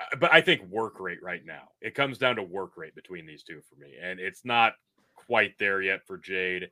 uh, 0.00 0.16
but 0.16 0.32
I 0.32 0.40
think 0.40 0.62
work 0.68 1.00
rate 1.00 1.22
right 1.22 1.44
now. 1.44 1.68
It 1.80 1.94
comes 1.94 2.16
down 2.18 2.36
to 2.36 2.42
work 2.42 2.76
rate 2.76 2.94
between 2.94 3.26
these 3.26 3.42
two 3.42 3.60
for 3.68 3.76
me, 3.80 3.94
and 4.02 4.18
it's 4.20 4.44
not 4.44 4.74
quite 5.14 5.58
there 5.58 5.82
yet 5.82 6.06
for 6.06 6.18
Jade, 6.18 6.70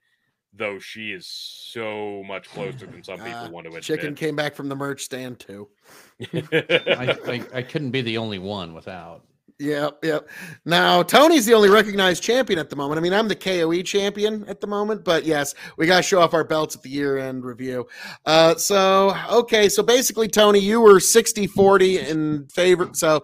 though 0.57 0.79
she 0.79 1.13
is 1.13 1.27
so 1.27 2.23
much 2.27 2.49
closer 2.49 2.87
than 2.87 3.03
some 3.03 3.19
people 3.19 3.33
Uh, 3.33 3.51
want 3.51 3.65
to 3.65 3.69
admit. 3.69 3.83
Chicken 3.83 4.15
came 4.15 4.37
back 4.37 4.55
from 4.55 4.69
the 4.69 4.77
merch 4.77 5.03
stand 5.03 5.39
too. 5.39 5.69
I, 6.33 7.19
I, 7.27 7.43
I 7.59 7.63
couldn't 7.63 7.91
be 7.91 8.03
the 8.03 8.19
only 8.19 8.39
one 8.39 8.75
without. 8.75 9.25
Yep, 9.61 9.99
yep. 10.03 10.29
Now 10.65 11.03
Tony's 11.05 11.47
the 11.47 11.55
only 11.55 11.71
recognized 11.71 12.23
champion 12.25 12.59
at 12.59 12.71
the 12.71 12.77
moment. 12.77 12.99
I 12.99 13.03
mean, 13.03 13.15
I'm 13.15 13.29
the 13.29 13.37
KOE 13.37 13.83
champion 13.83 14.45
at 14.49 14.61
the 14.61 14.67
moment, 14.67 15.05
but 15.05 15.25
yes, 15.25 15.55
we 15.77 15.87
got 15.87 15.99
to 15.99 16.03
show 16.03 16.21
off 16.21 16.35
our 16.35 16.43
belts 16.43 16.75
at 16.75 16.83
the 16.83 16.91
year-end 16.91 17.45
review. 17.45 17.87
Uh, 18.27 18.57
so 18.57 19.17
okay, 19.31 19.69
so 19.69 19.83
basically, 19.83 20.27
Tony, 20.27 20.59
you 20.59 20.81
were 20.81 20.99
60-40 20.99 22.09
in 22.09 22.49
favor. 22.49 22.91
So 22.95 23.23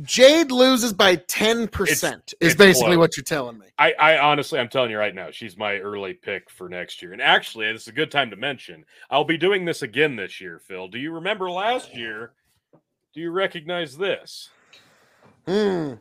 Jade 0.00 0.50
loses 0.50 0.92
by 0.92 1.16
10% 1.16 2.14
is 2.14 2.34
it's 2.40 2.54
basically 2.54 2.90
close. 2.90 2.98
what 2.98 3.16
you're 3.16 3.24
telling 3.24 3.58
me. 3.58 3.66
I, 3.78 3.92
I 3.92 4.18
honestly, 4.18 4.58
I'm 4.58 4.68
telling 4.68 4.90
you 4.90 4.98
right 4.98 5.14
now, 5.14 5.30
she's 5.30 5.56
my 5.56 5.76
early 5.78 6.14
pick 6.14 6.48
for 6.48 6.68
next 6.68 7.02
year. 7.02 7.12
And 7.12 7.20
actually, 7.20 7.66
it's 7.66 7.88
a 7.88 7.92
good 7.92 8.10
time 8.10 8.30
to 8.30 8.36
mention 8.36 8.86
I'll 9.10 9.24
be 9.24 9.36
doing 9.36 9.66
this 9.66 9.82
again 9.82 10.16
this 10.16 10.40
year. 10.40 10.58
Phil, 10.66 10.88
do 10.88 10.98
you 10.98 11.12
remember 11.12 11.50
last 11.50 11.94
year? 11.94 12.32
Do 13.12 13.20
you 13.20 13.30
recognize 13.30 13.98
this? 13.98 14.48
Hmm. 15.46 15.94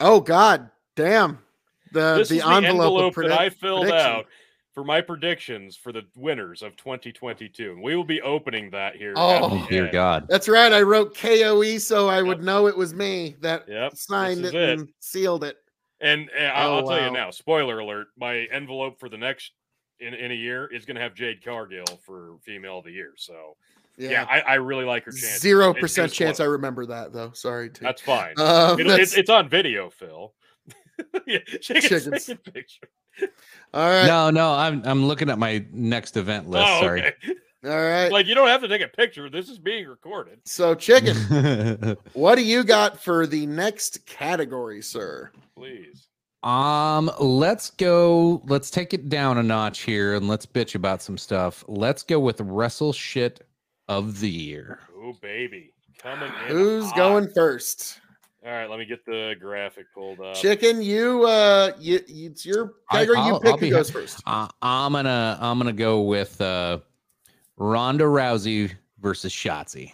Oh 0.00 0.20
God, 0.20 0.70
damn. 0.96 1.38
The 1.92 2.16
this 2.16 2.28
the 2.28 2.38
is 2.38 2.42
envelope, 2.42 2.60
the 2.60 2.72
envelope 2.72 3.14
that 3.14 3.40
I 3.40 3.50
filled 3.50 3.90
out 3.90 4.26
for 4.78 4.84
my 4.84 5.00
predictions 5.00 5.74
for 5.76 5.90
the 5.90 6.04
winners 6.14 6.62
of 6.62 6.76
2022. 6.76 7.72
And 7.72 7.82
we 7.82 7.96
will 7.96 8.04
be 8.04 8.22
opening 8.22 8.70
that 8.70 8.94
here. 8.94 9.12
Oh, 9.16 9.40
Oh 9.64 9.66
dear 9.68 9.86
end. 9.86 9.92
God. 9.92 10.26
That's 10.28 10.48
right. 10.48 10.72
I 10.72 10.82
wrote 10.82 11.16
KOE 11.18 11.78
so 11.78 12.08
I 12.08 12.22
would 12.22 12.44
know 12.44 12.68
it 12.68 12.76
was 12.76 12.94
me 12.94 13.34
that 13.40 13.64
Yep. 13.68 13.96
signed 13.96 14.44
this 14.44 14.52
it, 14.52 14.56
is 14.56 14.68
it. 14.68 14.78
and 14.78 14.88
sealed 15.00 15.42
it. 15.42 15.56
And, 16.00 16.30
and 16.30 16.52
I'll, 16.52 16.68
Oh, 16.70 16.76
I'll 16.76 16.82
tell 16.86 16.90
wow. 17.00 17.06
you 17.06 17.10
now, 17.12 17.30
spoiler 17.32 17.80
alert, 17.80 18.06
my 18.16 18.46
envelope 18.52 19.00
for 19.00 19.08
the 19.08 19.18
next 19.18 19.50
in, 19.98 20.14
in 20.14 20.30
a 20.30 20.34
year 20.34 20.68
is 20.72 20.84
going 20.84 20.94
to 20.94 21.00
have 21.02 21.12
Jade 21.12 21.44
Cargill 21.44 21.84
for 22.06 22.36
female 22.44 22.78
of 22.78 22.84
the 22.84 22.92
year. 22.92 23.14
So 23.16 23.56
yeah, 23.96 24.10
Yeah. 24.10 24.26
I, 24.30 24.40
I 24.42 24.54
really 24.54 24.84
like 24.84 25.02
her 25.06 25.10
chance. 25.10 25.40
Zero 25.40 25.70
It- 25.72 25.78
it 25.78 25.80
percent 25.80 26.04
was 26.10 26.16
chance 26.16 26.38
I 26.38 26.44
remember 26.44 26.86
that 26.86 27.12
though. 27.12 27.32
Sorry. 27.32 27.68
T. 27.68 27.80
That's 27.82 28.00
fine. 28.00 28.34
Um, 28.38 28.78
It'll- 28.78 28.90
that's- 28.92 29.08
it's, 29.08 29.16
it's 29.16 29.30
on 29.30 29.48
video, 29.48 29.90
Phil. 29.90 30.32
yeah, 31.26 31.38
chicken, 31.60 31.82
Chickens. 31.82 32.26
chicken 32.26 32.52
picture. 32.52 32.88
all 33.74 33.88
right. 33.88 34.06
No, 34.06 34.30
no, 34.30 34.52
I'm 34.52 34.82
I'm 34.84 35.06
looking 35.06 35.30
at 35.30 35.38
my 35.38 35.64
next 35.72 36.16
event 36.16 36.48
list. 36.48 36.66
Oh, 36.68 36.80
Sorry. 36.80 37.00
okay. 37.06 37.14
All 37.64 37.70
right. 37.70 38.10
Like 38.12 38.26
you 38.26 38.34
don't 38.36 38.48
have 38.48 38.60
to 38.62 38.68
take 38.68 38.82
a 38.82 38.88
picture. 38.88 39.28
This 39.28 39.48
is 39.48 39.58
being 39.58 39.86
recorded. 39.88 40.38
so, 40.44 40.74
chicken, 40.74 41.16
what 42.12 42.36
do 42.36 42.44
you 42.44 42.62
got 42.64 43.02
for 43.02 43.26
the 43.26 43.46
next 43.46 44.06
category, 44.06 44.80
sir? 44.80 45.32
Please. 45.56 46.06
um, 46.44 47.10
let's 47.18 47.70
go. 47.70 48.42
Let's 48.46 48.70
take 48.70 48.94
it 48.94 49.08
down 49.08 49.38
a 49.38 49.42
notch 49.42 49.80
here 49.80 50.14
and 50.14 50.28
let's 50.28 50.46
bitch 50.46 50.76
about 50.76 51.02
some 51.02 51.18
stuff. 51.18 51.64
Let's 51.66 52.04
go 52.04 52.20
with 52.20 52.40
wrestle 52.40 52.92
shit 52.92 53.44
of 53.88 54.20
the 54.20 54.30
year. 54.30 54.78
Oh 54.96 55.14
baby, 55.20 55.72
coming 56.00 56.30
in. 56.48 56.52
Who's 56.52 56.84
hot. 56.86 56.96
going 56.96 57.28
first? 57.34 58.00
All 58.46 58.52
right, 58.52 58.70
let 58.70 58.78
me 58.78 58.84
get 58.84 59.04
the 59.04 59.34
graphic 59.40 59.86
pulled 59.92 60.20
up. 60.20 60.36
Chicken, 60.36 60.80
you 60.80 61.24
uh, 61.24 61.72
you, 61.78 62.00
you 62.06 62.30
it's 62.30 62.46
your 62.46 62.74
I- 62.90 62.98
category. 62.98 63.18
I'll- 63.18 63.26
you 63.34 63.40
pick 63.40 63.46
I'll 63.50 63.56
who 63.56 63.60
be 63.60 63.70
goes 63.70 63.88
ha- 63.90 63.92
first. 63.98 64.22
Uh, 64.26 64.48
I'm 64.62 64.92
gonna 64.92 65.36
I'm 65.40 65.58
gonna 65.58 65.72
go 65.72 66.02
with 66.02 66.40
uh, 66.40 66.78
Ronda 67.56 68.04
Rousey 68.04 68.72
versus 69.00 69.32
Shotzi. 69.32 69.92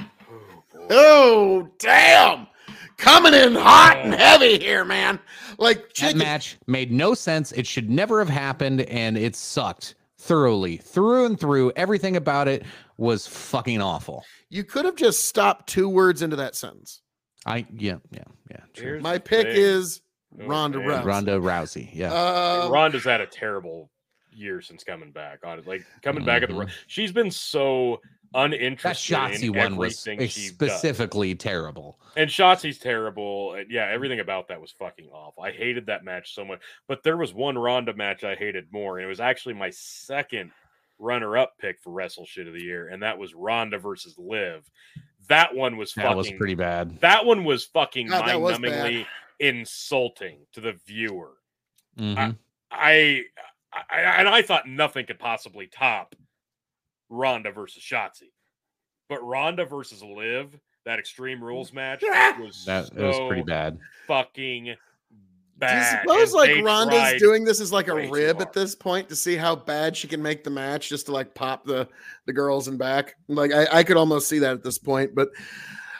Oh. 0.00 0.06
Oh, 0.90 1.68
damn! 1.78 2.46
Coming 2.98 3.34
in 3.34 3.54
hot 3.56 3.98
and 4.04 4.14
heavy 4.14 4.58
here, 4.60 4.84
man. 4.84 5.18
Like 5.58 5.92
That 5.94 6.16
match 6.16 6.56
made 6.68 6.92
no 6.92 7.14
sense. 7.14 7.50
It 7.52 7.66
should 7.66 7.90
never 7.90 8.20
have 8.20 8.28
happened, 8.28 8.82
and 8.82 9.18
it 9.18 9.34
sucked 9.34 9.96
thoroughly, 10.18 10.76
through 10.76 11.26
and 11.26 11.40
through. 11.40 11.72
Everything 11.74 12.16
about 12.16 12.46
it 12.46 12.64
was 12.96 13.26
fucking 13.26 13.80
awful. 13.82 14.24
You 14.50 14.62
could 14.62 14.84
have 14.84 14.94
just 14.96 15.24
stopped 15.26 15.68
two 15.68 15.88
words 15.88 16.22
into 16.22 16.36
that 16.36 16.54
sentence. 16.54 17.00
I 17.46 17.66
yeah 17.72 17.96
yeah 18.10 18.24
yeah. 18.50 18.60
True. 18.74 19.00
My 19.00 19.18
pick 19.18 19.46
thing. 19.46 19.56
is 19.56 20.02
Ronda 20.32 20.78
man. 20.78 20.88
Rousey. 20.88 21.04
Ronda 21.04 21.32
Rousey. 21.38 21.88
Yeah. 21.92 22.12
Uh, 22.12 22.68
Ronda's 22.70 23.04
had 23.04 23.20
a 23.20 23.26
terrible 23.26 23.90
year 24.30 24.60
since 24.60 24.84
coming 24.84 25.12
back. 25.12 25.40
On 25.44 25.58
it, 25.58 25.66
like 25.66 25.84
coming 26.02 26.24
back 26.24 26.42
at 26.42 26.48
the. 26.48 26.54
Mhm. 26.54 26.70
She's 26.86 27.12
been 27.12 27.30
so 27.30 28.00
that 28.34 28.40
uninterested. 28.40 29.16
Shotzi 29.16 29.44
in 29.44 29.54
one 29.54 29.76
was 29.76 30.06
everything 30.06 30.26
does. 30.26 30.34
specifically 30.34 31.34
terrible. 31.34 31.98
And 32.16 32.28
Shotzi's 32.28 32.78
terrible. 32.78 33.62
Yeah, 33.68 33.86
everything 33.86 34.20
about 34.20 34.48
that 34.48 34.60
was 34.60 34.72
fucking 34.72 35.08
awful. 35.12 35.42
I 35.42 35.52
hated 35.52 35.86
that 35.86 36.04
match 36.04 36.34
so 36.34 36.44
much. 36.44 36.60
But 36.88 37.02
there 37.02 37.16
was 37.16 37.32
one 37.32 37.56
Ronda 37.56 37.94
match 37.94 38.24
I 38.24 38.34
hated 38.34 38.66
more, 38.72 38.98
and 38.98 39.04
it 39.04 39.08
was 39.08 39.20
actually 39.20 39.54
my 39.54 39.70
second 39.70 40.50
runner-up 40.98 41.52
pick 41.58 41.78
for 41.80 41.90
Wrestle 41.90 42.24
Shit 42.26 42.46
of 42.46 42.54
the 42.54 42.62
Year, 42.62 42.88
and 42.88 43.02
that 43.02 43.18
was 43.18 43.34
Ronda 43.34 43.78
versus 43.78 44.14
Liv. 44.18 44.68
That 45.28 45.54
one 45.54 45.76
was 45.76 45.92
That 45.94 46.02
fucking. 46.02 46.16
was 46.16 46.30
pretty 46.32 46.54
bad. 46.54 47.00
That 47.00 47.24
one 47.26 47.44
was 47.44 47.64
fucking 47.64 48.08
God, 48.08 48.26
mind-numbingly 48.26 49.06
insulting 49.40 50.38
to 50.52 50.60
the 50.60 50.72
viewer. 50.86 51.32
Mhm. 51.98 52.36
I, 52.70 53.22
I 53.72 54.00
and 54.00 54.28
I 54.28 54.42
thought 54.42 54.68
nothing 54.68 55.06
could 55.06 55.18
possibly 55.18 55.66
top 55.66 56.14
Ronda 57.08 57.50
versus 57.52 57.82
Shotzi, 57.82 58.32
but 59.08 59.22
Ronda 59.22 59.64
versus 59.64 60.02
Liv, 60.02 60.58
that 60.84 60.98
Extreme 60.98 61.42
Rules 61.42 61.72
match 61.72 62.02
was 62.38 62.64
That 62.66 62.90
it 62.94 63.02
was 63.02 63.18
pretty 63.28 63.42
bad. 63.42 63.78
fucking 64.06 64.76
do 65.60 65.66
you 65.66 65.82
suppose 65.82 66.32
like 66.32 66.62
Ronda's 66.64 66.98
tried- 66.98 67.18
doing 67.18 67.44
this 67.44 67.60
as 67.60 67.72
like 67.72 67.88
a 67.88 67.94
way 67.94 68.10
rib 68.10 68.40
at 68.40 68.52
this 68.52 68.74
point 68.74 69.08
to 69.08 69.16
see 69.16 69.36
how 69.36 69.56
bad 69.56 69.96
she 69.96 70.06
can 70.08 70.22
make 70.22 70.44
the 70.44 70.50
match 70.50 70.88
just 70.88 71.06
to 71.06 71.12
like 71.12 71.34
pop 71.34 71.64
the 71.64 71.88
the 72.26 72.32
girls 72.32 72.68
in 72.68 72.76
back? 72.76 73.16
Like 73.28 73.52
I, 73.52 73.66
I 73.78 73.82
could 73.82 73.96
almost 73.96 74.28
see 74.28 74.38
that 74.40 74.52
at 74.52 74.62
this 74.62 74.78
point, 74.78 75.14
but 75.14 75.28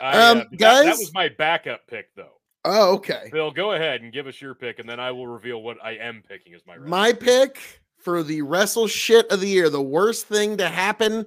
I, 0.01 0.31
Um, 0.31 0.39
uh, 0.39 0.45
that- 0.53 0.85
that, 0.85 0.99
was 0.99 1.13
my 1.15 1.29
backup 1.29 1.87
pick, 1.87 2.15
though. 2.15 2.33
Oh, 2.67 2.95
okay. 2.97 3.31
Bill, 3.33 3.51
go 3.53 3.73
ahead 3.73 4.03
and 4.03 4.13
give 4.13 4.27
us 4.27 4.41
your 4.43 4.55
pick, 4.55 4.81
and 4.81 4.89
then 4.89 4.99
I 4.99 5.13
will 5.13 5.29
reveal 5.29 5.63
what 5.63 5.79
I 5.83 5.93
am 5.93 6.23
picking 6.29 6.53
as 6.53 6.63
my. 6.67 6.77
My 6.79 7.13
pick 7.13 7.61
for 7.97 8.23
the 8.25 8.43
wrestle 8.43 8.89
shit 8.89 9.31
of 9.31 9.41
the 9.41 9.47
year, 9.49 9.71
the 9.71 9.81
worst 9.81 10.27
thing 10.27 10.57
to 10.57 10.69
happen 10.69 11.27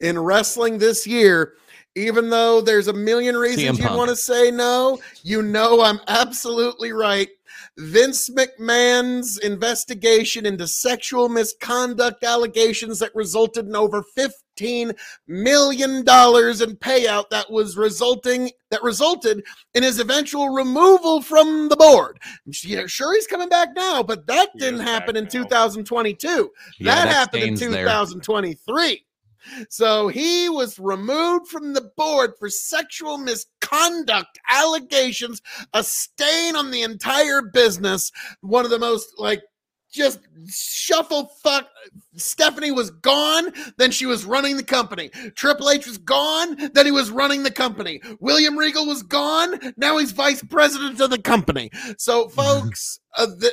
in 0.00 0.18
wrestling 0.18 0.78
this 0.78 1.06
year, 1.06 1.54
even 1.94 2.30
though 2.30 2.60
there's 2.60 2.88
a 2.88 2.92
million 2.92 3.36
reasons 3.36 3.78
you'd 3.78 3.90
want 3.92 4.10
to 4.10 4.16
say 4.16 4.50
no, 4.50 4.98
you 5.22 5.40
know 5.42 5.82
I'm 5.82 6.00
absolutely 6.08 6.92
right. 6.92 7.28
Vince 7.78 8.28
McMahon's 8.28 9.38
investigation 9.38 10.44
into 10.44 10.66
sexual 10.66 11.28
misconduct 11.28 12.22
allegations 12.22 12.98
that 12.98 13.14
resulted 13.14 13.66
in 13.66 13.74
over 13.74 14.02
15 14.02 14.92
million 15.26 16.04
dollars 16.04 16.60
in 16.60 16.76
payout 16.76 17.30
that 17.30 17.50
was 17.50 17.76
resulting 17.76 18.50
that 18.70 18.82
resulted 18.82 19.42
in 19.74 19.82
his 19.82 19.98
eventual 19.98 20.50
removal 20.50 21.22
from 21.22 21.70
the 21.70 21.76
board. 21.76 22.18
Yeah, 22.62 22.86
sure 22.86 23.14
he's 23.14 23.26
coming 23.26 23.48
back 23.48 23.70
now, 23.74 24.02
but 24.02 24.26
that 24.26 24.50
didn't 24.58 24.80
happen 24.80 25.16
in 25.16 25.26
2022. 25.26 26.50
Yeah, 26.78 26.94
that, 26.94 27.04
that 27.04 27.14
happened 27.14 27.42
in 27.44 27.56
stains 27.56 27.72
there. 27.72 27.86
2023. 29.44 29.66
So 29.70 30.08
he 30.08 30.48
was 30.48 30.78
removed 30.78 31.48
from 31.48 31.74
the 31.74 31.90
board 31.96 32.32
for 32.38 32.48
sexual 32.48 33.18
misconduct 33.18 34.38
allegations, 34.50 35.42
a 35.74 35.82
stain 35.82 36.56
on 36.56 36.70
the 36.70 36.82
entire 36.82 37.42
business. 37.42 38.10
One 38.40 38.64
of 38.64 38.70
the 38.70 38.78
most 38.78 39.14
like 39.18 39.42
just 39.92 40.20
shuffle 40.48 41.30
fuck. 41.42 41.68
Stephanie 42.16 42.70
was 42.70 42.90
gone, 42.90 43.52
then 43.76 43.90
she 43.90 44.06
was 44.06 44.24
running 44.24 44.56
the 44.56 44.64
company. 44.64 45.10
Triple 45.36 45.70
H 45.70 45.86
was 45.86 45.98
gone, 45.98 46.70
then 46.72 46.86
he 46.86 46.92
was 46.92 47.10
running 47.10 47.42
the 47.42 47.50
company. 47.50 48.00
William 48.18 48.58
Regal 48.58 48.86
was 48.86 49.02
gone, 49.02 49.74
now 49.76 49.98
he's 49.98 50.12
vice 50.12 50.42
president 50.42 51.00
of 51.00 51.10
the 51.10 51.20
company. 51.20 51.70
So, 51.98 52.28
folks, 52.30 53.00
uh, 53.16 53.26
the, 53.26 53.52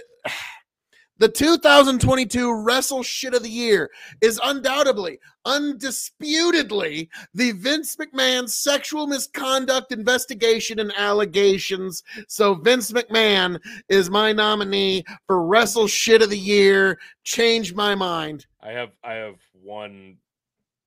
the 1.20 1.28
2022 1.28 2.64
Wrestle 2.64 3.04
Shit 3.04 3.34
of 3.34 3.44
the 3.44 3.50
Year 3.50 3.92
is 4.22 4.40
undoubtedly, 4.42 5.20
undisputedly, 5.46 7.10
the 7.34 7.52
Vince 7.52 7.98
McMahon 7.98 8.50
sexual 8.50 9.06
misconduct 9.06 9.92
investigation 9.92 10.80
and 10.80 10.94
allegations. 10.96 12.04
So, 12.28 12.56
Vince 12.56 12.92
McMahon 12.92 13.60
is 13.90 14.10
my 14.10 14.32
nominee 14.32 15.04
for 15.28 15.46
Wrestle 15.46 15.88
Shit 15.88 16.22
of 16.22 16.30
the 16.30 16.40
Year. 16.40 16.98
Change 17.24 17.74
my 17.74 17.96
mind. 17.96 18.46
I 18.62 18.72
have 18.72 18.92
I 19.04 19.14
have 19.16 19.36
one 19.62 20.18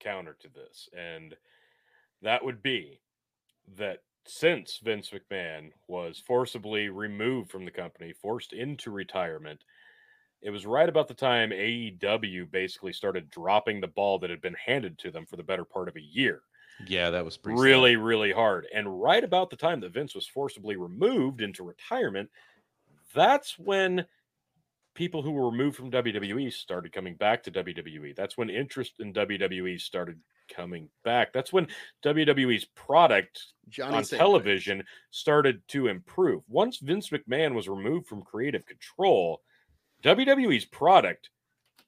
counter 0.00 0.36
to 0.40 0.48
this, 0.48 0.88
and 0.96 1.36
that 2.22 2.42
would 2.42 2.62
be 2.62 3.00
that 3.76 3.98
since 4.24 4.78
Vince 4.82 5.10
McMahon 5.10 5.72
was 5.88 6.22
forcibly 6.24 6.88
removed 6.88 7.50
from 7.50 7.64
the 7.64 7.70
company, 7.70 8.12
forced 8.12 8.52
into 8.52 8.90
retirement, 8.90 9.64
it 10.42 10.50
was 10.50 10.66
right 10.66 10.88
about 10.88 11.08
the 11.08 11.14
time 11.14 11.50
AEW 11.50 12.50
basically 12.50 12.92
started 12.92 13.30
dropping 13.30 13.80
the 13.80 13.86
ball 13.86 14.18
that 14.18 14.30
had 14.30 14.40
been 14.40 14.54
handed 14.54 14.98
to 14.98 15.10
them 15.10 15.24
for 15.24 15.36
the 15.36 15.42
better 15.42 15.64
part 15.64 15.88
of 15.88 15.96
a 15.96 16.00
year. 16.00 16.42
Yeah, 16.86 17.10
that 17.10 17.24
was 17.24 17.36
pretty 17.36 17.58
sad. 17.58 17.62
Really, 17.62 17.96
really 17.96 18.32
hard. 18.32 18.66
And 18.74 19.00
right 19.00 19.22
about 19.22 19.50
the 19.50 19.56
time 19.56 19.80
that 19.80 19.92
Vince 19.92 20.14
was 20.14 20.26
forcibly 20.26 20.76
removed 20.76 21.40
into 21.40 21.62
retirement, 21.62 22.28
that's 23.14 23.58
when 23.58 24.04
people 24.94 25.22
who 25.22 25.30
were 25.30 25.48
removed 25.48 25.76
from 25.76 25.90
WWE 25.90 26.52
started 26.52 26.92
coming 26.92 27.14
back 27.14 27.42
to 27.44 27.50
WWE. 27.50 28.16
That's 28.16 28.36
when 28.36 28.50
interest 28.50 28.94
in 28.98 29.12
WWE 29.12 29.80
started 29.80 30.18
coming 30.52 30.88
back. 31.04 31.32
That's 31.32 31.52
when 31.52 31.68
WWE's 32.04 32.64
product 32.64 33.52
Johnny 33.68 33.96
on 33.96 34.04
Saint 34.04 34.18
television 34.18 34.82
started 35.10 35.62
to 35.68 35.86
improve. 35.86 36.42
Once 36.48 36.78
Vince 36.78 37.10
McMahon 37.10 37.54
was 37.54 37.68
removed 37.68 38.06
from 38.06 38.22
creative 38.22 38.66
control, 38.66 39.40
WWE's 40.02 40.64
product 40.64 41.30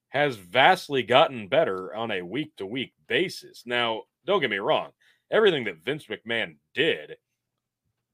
has 0.09 0.37
vastly 0.37 1.03
gotten 1.03 1.49
better 1.49 1.95
on 1.95 2.12
a 2.12 2.23
week 2.23 2.55
to 2.57 2.67
week 2.67 2.93
basis. 3.09 3.65
Now, 3.67 4.03
don't 4.27 4.41
get 4.41 4.51
me 4.51 4.59
wrong, 4.59 4.91
everything 5.31 5.65
that 5.65 5.83
Vince 5.83 6.07
McMahon 6.07 6.57
did, 6.75 7.17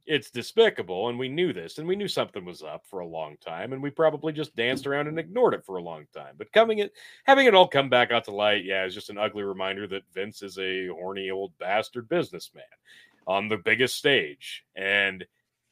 it's 0.06 0.30
despicable, 0.30 1.08
and 1.08 1.18
we 1.18 1.28
knew 1.28 1.52
this, 1.52 1.78
and 1.78 1.86
we 1.86 1.94
knew 1.94 2.08
something 2.08 2.44
was 2.44 2.62
up 2.62 2.86
for 2.86 3.00
a 3.00 3.06
long 3.06 3.36
time, 3.40 3.72
and 3.72 3.82
we 3.82 3.90
probably 3.90 4.32
just 4.32 4.56
danced 4.56 4.86
around 4.86 5.06
and 5.06 5.18
ignored 5.18 5.54
it 5.54 5.64
for 5.64 5.76
a 5.76 5.82
long 5.82 6.06
time. 6.12 6.34
But 6.38 6.52
coming 6.52 6.78
it, 6.78 6.92
having 7.24 7.46
it 7.46 7.54
all 7.54 7.68
come 7.68 7.90
back 7.90 8.10
out 8.10 8.24
to 8.24 8.32
light, 8.32 8.64
yeah, 8.64 8.84
is 8.86 8.94
just 8.94 9.10
an 9.10 9.18
ugly 9.18 9.44
reminder 9.44 9.86
that 9.88 10.02
Vince 10.12 10.42
is 10.42 10.58
a 10.58 10.88
horny 10.88 11.30
old 11.30 11.52
bastard 11.58 12.08
businessman 12.08 12.64
on 13.26 13.48
the 13.48 13.58
biggest 13.58 13.96
stage, 13.96 14.64
and 14.74 15.24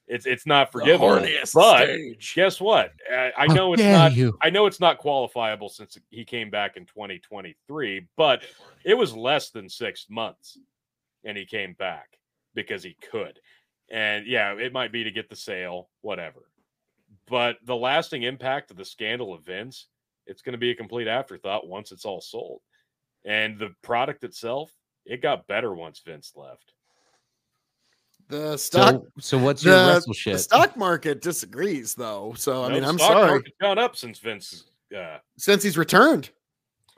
it's 0.08 0.26
it's 0.26 0.46
not 0.46 0.72
forgivable. 0.72 1.08
horniest 1.08 1.54
but 1.54 1.84
stage. 1.84 2.34
guess 2.34 2.60
what? 2.60 2.92
I, 3.12 3.32
I 3.36 3.46
know 3.46 3.74
it's 3.74 3.82
not. 3.82 4.14
you. 4.14 4.36
I 4.42 4.50
know 4.50 4.66
it's 4.66 4.80
not 4.80 5.00
qualifiable 5.00 5.70
since 5.70 5.98
he 6.10 6.24
came 6.24 6.50
back 6.50 6.76
in 6.76 6.86
2023, 6.86 8.06
but 8.16 8.42
it 8.84 8.94
was 8.94 9.14
less 9.14 9.50
than 9.50 9.68
six 9.68 10.06
months, 10.08 10.58
and 11.24 11.36
he 11.36 11.44
came 11.44 11.74
back 11.74 12.18
because 12.54 12.82
he 12.82 12.96
could. 13.10 13.38
And 13.90 14.26
yeah, 14.26 14.54
it 14.54 14.72
might 14.72 14.92
be 14.92 15.04
to 15.04 15.10
get 15.10 15.28
the 15.28 15.36
sale, 15.36 15.88
whatever. 16.00 16.40
But 17.26 17.58
the 17.64 17.76
lasting 17.76 18.22
impact 18.22 18.70
of 18.70 18.76
the 18.76 18.84
scandal 18.84 19.34
of 19.34 19.44
Vince, 19.44 19.86
it's 20.26 20.42
going 20.42 20.52
to 20.52 20.58
be 20.58 20.70
a 20.70 20.74
complete 20.74 21.08
afterthought 21.08 21.68
once 21.68 21.92
it's 21.92 22.04
all 22.04 22.20
sold. 22.20 22.60
And 23.24 23.58
the 23.58 23.74
product 23.82 24.24
itself, 24.24 24.72
it 25.04 25.22
got 25.22 25.46
better 25.46 25.74
once 25.74 26.00
Vince 26.04 26.32
left. 26.36 26.72
The 28.28 28.56
stock 28.58 28.94
So, 28.94 29.06
so 29.20 29.38
what's 29.38 29.64
your 29.64 29.74
the, 29.74 29.88
wrestle 29.88 30.12
shit? 30.12 30.32
the 30.34 30.38
stock 30.38 30.76
market 30.76 31.22
disagrees 31.22 31.94
though. 31.94 32.34
So 32.36 32.64
I 32.64 32.68
No, 32.68 32.74
mean, 32.74 32.84
I'm 32.84 32.98
stock 32.98 33.12
sorry. 33.12 33.30
market's 33.30 33.56
gone 33.60 33.78
up 33.78 33.96
since 33.96 34.18
Vince. 34.18 34.64
Uh, 34.96 35.18
since 35.36 35.62
he's 35.62 35.78
returned. 35.78 36.30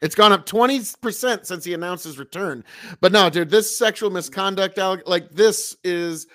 It's 0.03 0.15
gone 0.15 0.33
up 0.33 0.47
20% 0.47 1.45
since 1.45 1.65
he 1.65 1.75
announced 1.75 2.05
his 2.05 2.19
return. 2.19 2.65
But 3.01 3.13
no, 3.13 3.29
dude, 3.29 3.51
this 3.51 3.77
sexual 3.77 4.09
misconduct, 4.11 4.79
like 5.07 5.31
this 5.31 5.77
is 5.85 6.27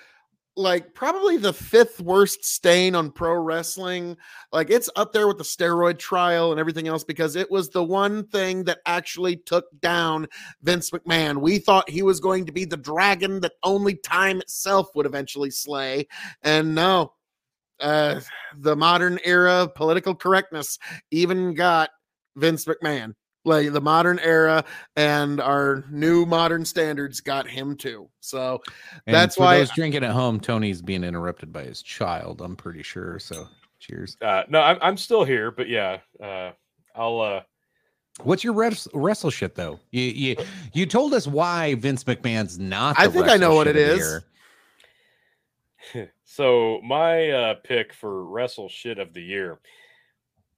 like 0.56 0.94
probably 0.94 1.36
the 1.36 1.52
fifth 1.52 2.00
worst 2.00 2.44
stain 2.44 2.94
on 2.94 3.10
pro 3.10 3.34
wrestling. 3.34 4.16
Like 4.52 4.70
it's 4.70 4.88
up 4.96 5.12
there 5.12 5.28
with 5.28 5.36
the 5.36 5.44
steroid 5.44 5.98
trial 5.98 6.50
and 6.50 6.58
everything 6.58 6.88
else 6.88 7.04
because 7.04 7.36
it 7.36 7.50
was 7.50 7.68
the 7.68 7.84
one 7.84 8.26
thing 8.28 8.64
that 8.64 8.78
actually 8.86 9.36
took 9.36 9.66
down 9.80 10.26
Vince 10.62 10.90
McMahon. 10.90 11.42
We 11.42 11.58
thought 11.58 11.90
he 11.90 12.02
was 12.02 12.20
going 12.20 12.46
to 12.46 12.52
be 12.52 12.64
the 12.64 12.76
dragon 12.76 13.40
that 13.40 13.52
only 13.62 13.96
time 13.96 14.40
itself 14.40 14.88
would 14.94 15.06
eventually 15.06 15.50
slay. 15.50 16.08
And 16.42 16.74
no, 16.74 17.12
uh, 17.78 18.20
the 18.56 18.76
modern 18.76 19.18
era 19.24 19.64
of 19.64 19.74
political 19.74 20.14
correctness 20.14 20.78
even 21.10 21.54
got 21.54 21.90
Vince 22.34 22.64
McMahon. 22.64 23.14
Like 23.46 23.72
the 23.72 23.80
modern 23.80 24.18
era 24.18 24.64
and 24.96 25.40
our 25.40 25.84
new 25.88 26.26
modern 26.26 26.64
standards 26.64 27.20
got 27.20 27.48
him 27.48 27.76
too. 27.76 28.08
So 28.20 28.60
And 29.06 29.14
that's 29.14 29.36
for 29.36 29.44
why- 29.44 29.58
those 29.58 29.70
drinking 29.70 30.04
at 30.04 30.10
home, 30.10 30.40
Tony's 30.40 30.82
being 30.82 31.04
interrupted 31.04 31.52
by 31.52 31.62
his 31.62 31.80
child. 31.80 32.40
I'm 32.42 32.56
pretty 32.56 32.82
sure. 32.82 33.18
So, 33.20 33.46
cheers. 33.78 34.16
uh, 34.20 34.42
no, 34.48 34.60
I'm, 34.60 34.78
I'm 34.82 34.96
still 34.96 35.24
here, 35.24 35.50
but 35.50 35.68
yeah, 35.68 36.00
uh, 36.22 36.50
I'll. 36.94 37.20
Uh, 37.20 37.42
What's 38.22 38.42
your 38.42 38.54
res- 38.54 38.88
wrestle 38.94 39.30
shit 39.30 39.54
though? 39.54 39.78
You 39.90 40.02
you 40.02 40.36
you 40.72 40.86
told 40.86 41.12
us 41.14 41.26
why 41.26 41.74
Vince 41.74 42.02
McMahon's 42.04 42.58
not. 42.58 42.98
I 42.98 43.08
think 43.08 43.28
I 43.28 43.36
know 43.36 43.54
what 43.54 43.66
shit 43.66 43.76
it 43.76 43.90
of 43.90 43.98
the 43.98 44.02
is. 44.04 44.22
year. 45.94 46.08
So 46.24 46.80
my 46.82 47.30
uh, 47.30 47.54
pick 47.62 47.92
for 47.92 48.24
wrestle 48.24 48.68
shit 48.68 48.98
of 48.98 49.14
the 49.14 49.22
year, 49.22 49.60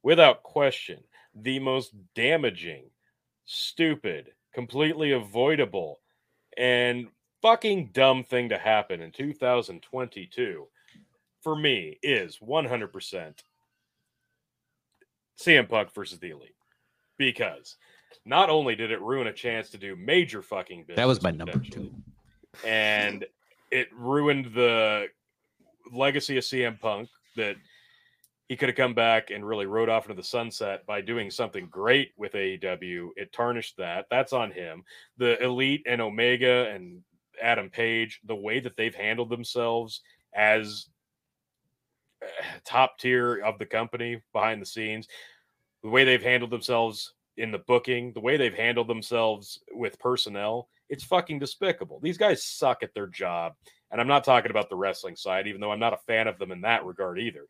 without 0.03 0.43
question, 0.43 1.01
the 1.43 1.59
most 1.59 1.93
damaging, 2.14 2.84
stupid, 3.45 4.32
completely 4.55 5.12
avoidable, 5.12 6.01
and 6.57 7.09
fucking 7.43 7.91
dumb 7.93 8.24
thing 8.24 8.49
to 8.49 8.59
happen 8.59 9.01
in 9.01 9.12
2022 9.12 10.66
for 11.43 11.55
me 11.57 11.99
is 12.03 12.39
100% 12.39 13.34
CM 15.41 15.68
Punk 15.68 15.95
versus 15.95 16.18
the 16.18 16.30
Elite. 16.30 16.55
Because 17.16 17.76
not 18.24 18.51
only 18.51 18.74
did 18.74 18.91
it 18.91 19.01
ruin 19.01 19.26
a 19.28 19.32
chance 19.32 19.70
to 19.70 19.78
do 19.78 19.95
major 19.97 20.43
fucking 20.43 20.80
business, 20.82 20.97
That 20.97 21.07
was 21.09 21.22
my 21.22 21.30
number 21.30 21.59
two. 21.59 21.93
and 22.64 23.24
it 23.70 23.89
ruined 23.93 24.47
the 24.55 25.07
legacy 25.93 26.36
of 26.39 26.45
CM 26.45 26.80
Punk 26.80 27.09
that 27.36 27.57
he 28.49 28.57
could 28.57 28.70
have 28.70 28.76
come 28.76 28.94
back 28.94 29.30
and 29.30 29.46
really 29.46 29.66
rode 29.66 29.90
off 29.90 30.07
into 30.07 30.14
the 30.14 30.26
sunset 30.26 30.86
by 30.86 31.03
doing 31.03 31.30
something 31.30 31.66
great 31.66 32.12
with 32.16 32.32
AEW. 32.32 33.11
It 33.16 33.32
tarnished 33.32 33.76
that. 33.76 34.07
That's 34.11 34.32
on 34.32 34.51
him. 34.51 34.84
The 35.18 35.42
Elite 35.42 35.82
and 35.86 36.01
Omega 36.01 36.70
and 36.70 37.03
Adam 37.40 37.68
Page, 37.68 38.20
the 38.24 38.34
way 38.34 38.59
that 38.61 38.76
they've 38.76 38.94
handled 38.94 39.28
themselves 39.28 40.01
as 40.34 40.86
uh, 42.22 42.26
top 42.64 42.99
tier 42.99 43.36
of 43.44 43.59
the 43.59 43.66
company 43.66 44.22
behind 44.32 44.62
the 44.62 44.66
scenes, 44.66 45.09
the 45.82 45.90
way 45.90 46.05
they've 46.05 46.22
handled 46.22 46.51
themselves 46.51 47.12
in 47.36 47.53
the 47.53 47.59
booking, 47.59 48.12
the 48.14 48.20
way 48.20 48.38
they've 48.38 48.55
handled 48.55 48.88
themselves 48.88 49.61
with 49.72 49.99
personnel, 49.99 50.68
It's 50.88 51.05
fucking 51.05 51.38
despicable. 51.38 52.01
These 52.01 52.18
guys 52.18 52.42
suck 52.42 52.82
at 52.82 52.94
their 52.94 53.07
job. 53.07 53.53
And 53.90 54.01
I'm 54.01 54.09
not 54.09 54.24
talking 54.24 54.51
about 54.51 54.70
the 54.70 54.76
wrestling 54.76 55.16
side, 55.16 55.46
even 55.46 55.61
though 55.61 55.70
I'm 55.70 55.78
not 55.78 55.92
a 55.92 55.99
fan 56.07 56.28
of 56.28 56.38
them 56.38 56.51
in 56.51 56.62
that 56.62 56.84
regard 56.84 57.18
either. 57.18 57.46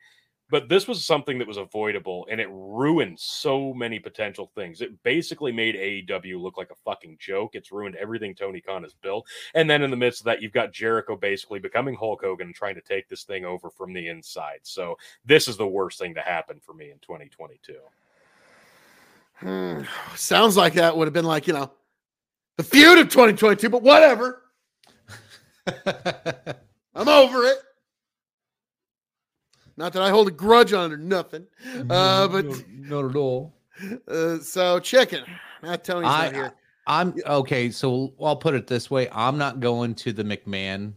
But 0.51 0.69
this 0.69 0.89
was 0.89 1.05
something 1.05 1.39
that 1.39 1.49
was 1.49 1.59
avoidable 1.59 2.27
and 2.31 2.41
it 2.41 2.49
ruined 2.51 3.21
so 3.21 3.75
many 3.75 3.99
potential 3.99 4.51
things. 4.55 4.81
It 4.81 5.03
basically 5.03 5.53
made 5.53 5.75
AEW 5.75 6.41
look 6.41 6.57
like 6.57 6.71
a 6.71 6.75
fucking 6.85 7.19
joke. 7.21 7.55
It's 7.55 7.71
ruined 7.71 7.97
everything 7.97 8.35
Tony 8.35 8.61
Khan 8.61 8.83
has 8.83 8.95
built. 8.95 9.27
And 9.55 9.69
then 9.69 9.83
in 9.83 9.91
the 9.91 9.97
midst 9.97 10.21
of 10.21 10.25
that, 10.25 10.41
you've 10.41 10.53
got 10.53 10.73
Jericho 10.73 11.17
basically 11.17 11.59
becoming 11.59 11.95
Hulk 11.95 12.23
Hogan 12.23 12.47
and 12.47 12.55
trying 12.55 12.77
to 12.77 12.81
take 12.81 13.09
this 13.09 13.25
thing 13.25 13.45
over 13.45 13.69
from 13.69 13.93
the 13.93 14.09
inside. 14.09 14.61
So 14.63 14.97
this 15.27 15.49
is 15.49 15.59
the 15.59 15.67
worst 15.67 15.99
thing 15.99 16.15
to 16.15 16.23
happen 16.23 16.61
for 16.61 16.73
me 16.73 16.91
in 16.91 16.99
2022. 17.01 17.75
Hmm. 19.35 19.83
Sounds 20.17 20.57
like 20.57 20.75
that 20.75 20.97
would 20.97 21.07
have 21.07 21.15
been 21.15 21.25
like, 21.25 21.47
you 21.47 21.53
know, 21.53 21.71
the 22.57 22.65
feud 22.65 22.99
of 22.99 23.09
2022, 23.09 23.69
but 23.69 23.83
whatever. 23.83 24.43
I'm 26.95 27.09
over 27.09 27.45
it. 27.45 27.59
Not 29.79 29.93
that 29.93 30.03
I 30.03 30.11
hold 30.11 30.27
a 30.27 30.33
grudge 30.33 30.73
on 30.73 30.91
it 30.91 30.95
or 30.95 30.99
nothing. 30.99 31.47
Uh, 31.89 32.27
but 32.27 32.45
not 32.69 33.05
at 33.11 33.17
all. 33.17 33.55
Uh, 34.09 34.41
so 34.41 34.81
chicken. 34.81 35.23
Not 35.63 35.85
Tony's 35.85 36.11
I, 36.11 36.25
not 36.25 36.35
here. 36.35 36.53
I'm 36.89 37.15
okay. 37.27 37.71
So 37.71 38.13
I'll 38.21 38.35
put 38.35 38.57
it 38.57 38.67
this 38.67 38.91
way: 38.91 39.09
I'm 39.13 39.39
not 39.39 39.61
going 39.61 39.95
to 39.95 40.13
the 40.13 40.25
McMahon 40.25 40.95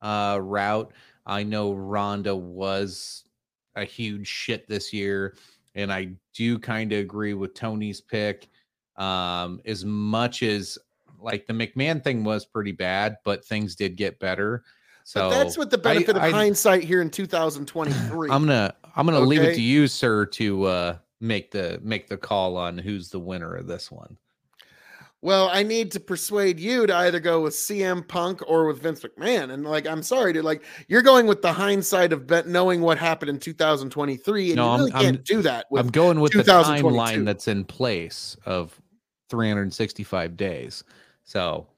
uh, 0.00 0.38
route. 0.40 0.92
I 1.26 1.42
know 1.42 1.74
Ronda 1.74 2.34
was 2.34 3.24
a 3.74 3.84
huge 3.84 4.26
shit 4.26 4.66
this 4.66 4.94
year, 4.94 5.36
and 5.74 5.92
I 5.92 6.12
do 6.32 6.58
kind 6.58 6.90
of 6.90 7.00
agree 7.00 7.34
with 7.34 7.52
Tony's 7.52 8.00
pick. 8.00 8.48
Um, 8.96 9.60
as 9.66 9.84
much 9.84 10.42
as 10.42 10.78
like 11.20 11.46
the 11.46 11.52
McMahon 11.52 12.02
thing 12.02 12.24
was 12.24 12.46
pretty 12.46 12.72
bad, 12.72 13.18
but 13.24 13.44
things 13.44 13.76
did 13.76 13.96
get 13.96 14.18
better. 14.18 14.64
So 15.06 15.30
but 15.30 15.30
that's 15.30 15.56
what 15.56 15.70
the 15.70 15.78
benefit 15.78 16.16
I, 16.16 16.26
of 16.26 16.32
hindsight 16.32 16.82
here 16.82 17.00
in 17.00 17.10
2023. 17.10 18.28
I'm 18.28 18.44
gonna 18.44 18.74
I'm 18.96 19.06
gonna 19.06 19.20
leave 19.20 19.40
it 19.40 19.54
to 19.54 19.62
you, 19.62 19.86
sir, 19.86 20.26
to 20.26 20.64
uh, 20.64 20.98
make 21.20 21.52
the 21.52 21.78
make 21.80 22.08
the 22.08 22.16
call 22.16 22.56
on 22.56 22.76
who's 22.76 23.08
the 23.08 23.20
winner 23.20 23.54
of 23.54 23.68
this 23.68 23.88
one. 23.88 24.16
well, 25.22 25.48
I 25.52 25.62
need 25.62 25.92
to 25.92 26.00
persuade 26.00 26.58
you 26.58 26.88
to 26.88 26.96
either 26.96 27.20
go 27.20 27.40
with 27.40 27.54
CM 27.54 28.06
Punk 28.08 28.42
or 28.48 28.66
with 28.66 28.82
Vince 28.82 29.00
McMahon. 29.02 29.52
And 29.52 29.64
like, 29.64 29.86
I'm 29.86 30.02
sorry, 30.02 30.32
dude. 30.32 30.44
Like, 30.44 30.64
you're 30.88 31.02
going 31.02 31.28
with 31.28 31.40
the 31.40 31.52
hindsight 31.52 32.12
of 32.12 32.26
bet 32.26 32.48
knowing 32.48 32.80
what 32.80 32.98
happened 32.98 33.30
in 33.30 33.38
2023, 33.38 34.48
and 34.48 34.56
No, 34.56 34.64
you 34.64 34.70
I'm- 34.70 34.78
really 34.80 34.92
I'm- 34.92 35.04
can't 35.04 35.24
do 35.24 35.40
that. 35.42 35.66
With, 35.70 35.84
I'm 35.84 35.92
going 35.92 36.18
with 36.18 36.32
the 36.32 36.42
timeline 36.42 37.24
that's 37.24 37.46
in 37.46 37.64
place 37.64 38.36
of 38.44 38.76
365 39.30 40.36
days. 40.36 40.82
So 41.22 41.68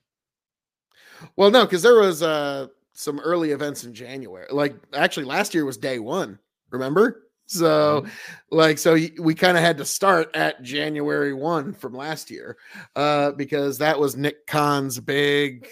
well, 1.36 1.50
no, 1.50 1.66
because 1.66 1.82
there 1.82 2.00
was 2.00 2.22
uh 2.22 2.68
some 2.98 3.20
early 3.20 3.52
events 3.52 3.84
in 3.84 3.94
January. 3.94 4.48
Like, 4.50 4.74
actually, 4.92 5.26
last 5.26 5.54
year 5.54 5.64
was 5.64 5.76
day 5.76 6.00
one. 6.00 6.36
Remember? 6.70 7.22
So, 7.46 8.04
like, 8.50 8.76
so 8.76 8.98
we 9.20 9.34
kind 9.34 9.56
of 9.56 9.62
had 9.62 9.78
to 9.78 9.84
start 9.84 10.34
at 10.34 10.62
January 10.62 11.32
one 11.32 11.72
from 11.74 11.94
last 11.94 12.28
year, 12.28 12.56
uh, 12.96 13.30
because 13.32 13.78
that 13.78 14.00
was 14.00 14.16
Nick 14.16 14.46
Khan's 14.48 14.98
big, 14.98 15.68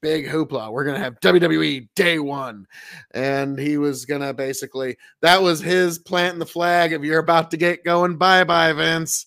big 0.00 0.26
hoopla. 0.28 0.72
We're 0.72 0.84
gonna 0.84 1.00
have 1.00 1.20
WWE 1.20 1.88
day 1.96 2.20
one, 2.20 2.66
and 3.10 3.58
he 3.58 3.76
was 3.76 4.06
gonna 4.06 4.32
basically 4.32 4.96
that 5.20 5.42
was 5.42 5.60
his 5.60 5.98
planting 5.98 6.38
the 6.38 6.46
flag 6.46 6.92
of 6.92 7.04
you're 7.04 7.18
about 7.18 7.50
to 7.50 7.56
get 7.56 7.84
going. 7.84 8.16
Bye 8.16 8.44
bye, 8.44 8.72
Vince. 8.72 9.26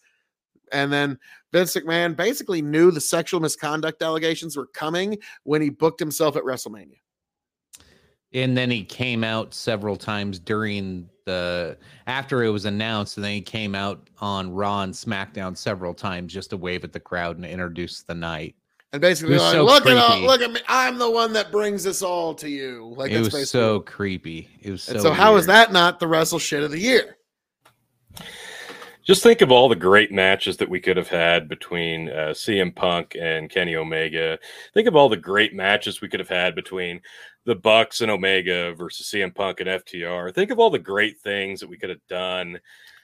And 0.71 0.91
then 0.91 1.19
Vince 1.53 1.75
McMahon 1.75 2.15
basically 2.15 2.61
knew 2.61 2.91
the 2.91 3.01
sexual 3.01 3.39
misconduct 3.39 4.01
allegations 4.01 4.57
were 4.57 4.67
coming 4.67 5.17
when 5.43 5.61
he 5.61 5.69
booked 5.69 5.99
himself 5.99 6.35
at 6.35 6.43
WrestleMania. 6.43 6.99
and 8.33 8.57
then 8.57 8.69
he 8.69 8.83
came 8.83 9.23
out 9.23 9.53
several 9.53 9.95
times 9.95 10.37
during 10.39 11.09
the 11.25 11.77
after 12.07 12.43
it 12.43 12.49
was 12.49 12.65
announced, 12.65 13.17
and 13.17 13.23
then 13.23 13.31
he 13.33 13.41
came 13.41 13.75
out 13.75 14.09
on 14.19 14.51
Raw 14.51 14.81
and 14.81 14.93
SmackDown 14.93 15.55
several 15.57 15.93
times 15.93 16.33
just 16.33 16.49
to 16.51 16.57
wave 16.57 16.83
at 16.83 16.93
the 16.93 16.99
crowd 16.99 17.37
and 17.37 17.45
introduce 17.45 18.03
the 18.03 18.15
night. 18.15 18.55
And 18.93 19.01
basically, 19.01 19.37
like, 19.37 19.51
so 19.53 19.65
look 19.65 19.85
at 19.85 19.97
all, 19.97 20.21
look 20.21 20.41
at 20.41 20.51
me. 20.51 20.61
I'm 20.67 20.97
the 20.97 21.09
one 21.09 21.33
that 21.33 21.51
brings 21.51 21.83
this 21.83 22.01
all 22.01 22.33
to 22.35 22.49
you. 22.49 22.93
Like 22.95 23.11
it 23.11 23.15
that's 23.15 23.25
was 23.25 23.33
basically. 23.33 23.45
so 23.45 23.79
creepy. 23.81 24.49
It 24.61 24.71
was 24.71 24.83
so. 24.83 24.93
and 24.93 25.01
so, 25.01 25.11
how 25.11 25.35
is 25.35 25.45
that 25.47 25.73
not 25.73 25.99
the 25.99 26.07
wrestle 26.07 26.39
shit 26.39 26.63
of 26.63 26.71
the 26.71 26.79
year? 26.79 27.16
Just 29.07 29.23
think 29.23 29.39
of 29.39 29.53
all 29.53 29.69
the 29.69 29.75
great 29.75 30.11
matches 30.11 30.57
that 30.57 30.69
we 30.69 30.81
could 30.81 30.97
have 30.97 31.07
had 31.07 31.47
between 31.47 32.09
uh, 32.09 32.33
CM 32.33 32.75
Punk 32.75 33.15
and 33.17 33.49
Kenny 33.49 33.73
Omega. 33.77 34.37
Think 34.73 34.85
of 34.85 34.97
all 34.97 35.07
the 35.07 35.15
great 35.15 35.53
matches 35.53 36.01
we 36.01 36.09
could 36.09 36.19
have 36.19 36.27
had 36.27 36.55
between 36.55 36.99
the 37.45 37.55
Bucks 37.55 38.01
and 38.01 38.11
Omega 38.11 38.73
versus 38.75 39.07
CM 39.07 39.33
Punk 39.33 39.61
and 39.61 39.69
FTR. 39.69 40.35
Think 40.35 40.51
of 40.51 40.59
all 40.59 40.69
the 40.69 40.77
great 40.77 41.17
things 41.21 41.61
that 41.61 41.69
we 41.69 41.77
could 41.77 41.89
have 41.89 42.05
done. 42.09 42.59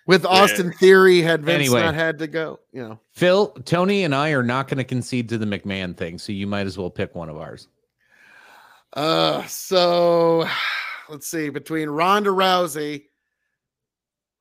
With 0.06 0.26
Austin 0.26 0.74
Theory, 0.74 1.22
had 1.22 1.46
Vince 1.46 1.68
Anyway. 1.68 1.82
not 1.82 1.96
had 1.96 2.20
to 2.20 2.28
go, 2.28 2.60
you 2.74 2.84
know. 2.84 3.00
Phil, 3.14 3.52
Tony, 3.64 4.04
and 4.04 4.14
I 4.14 4.32
are 4.32 4.44
not 4.44 4.68
going 4.68 4.80
to 4.80 4.84
concede 4.84 5.30
to 5.30 5.38
the 5.38 5.46
McMahon 5.46 5.96
thing, 5.96 6.20
so 6.20 6.34
you 6.34 6.48
might 6.48 6.68
as 6.68 6.78
well 6.78 6.90
pick 6.90 7.16
one 7.16 7.30
of 7.30 7.38
ours. 7.38 7.70
Uh, 8.92 9.46
so 9.46 10.46
let's 11.10 11.32
see 11.32 11.48
between 11.48 11.88
Ronda 11.88 12.32
Rousey 12.32 13.06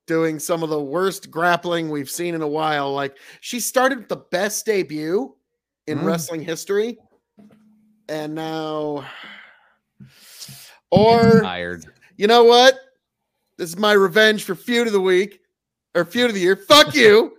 doing 0.06 0.38
some 0.38 0.62
of 0.62 0.68
the 0.70 0.80
worst 0.80 1.30
grappling 1.30 1.88
we've 1.90 2.10
seen 2.10 2.34
in 2.34 2.42
a 2.42 2.48
while. 2.48 2.92
Like 2.92 3.16
she 3.40 3.60
started 3.60 3.98
with 3.98 4.08
the 4.08 4.16
best 4.16 4.66
debut 4.66 5.34
in 5.86 5.98
Mm. 5.98 6.04
wrestling 6.04 6.42
history, 6.42 6.98
and 8.08 8.34
now, 8.34 9.04
or 10.90 11.40
Tired. 11.40 11.84
you 12.16 12.26
know 12.26 12.44
what? 12.44 12.74
This 13.58 13.70
is 13.70 13.76
my 13.76 13.92
revenge 13.92 14.44
for 14.44 14.54
feud 14.54 14.86
of 14.86 14.92
the 14.92 15.00
week 15.00 15.40
or 15.94 16.04
feud 16.04 16.26
of 16.30 16.34
the 16.34 16.40
year. 16.40 16.56
Fuck 16.56 16.94
you, 16.94 17.36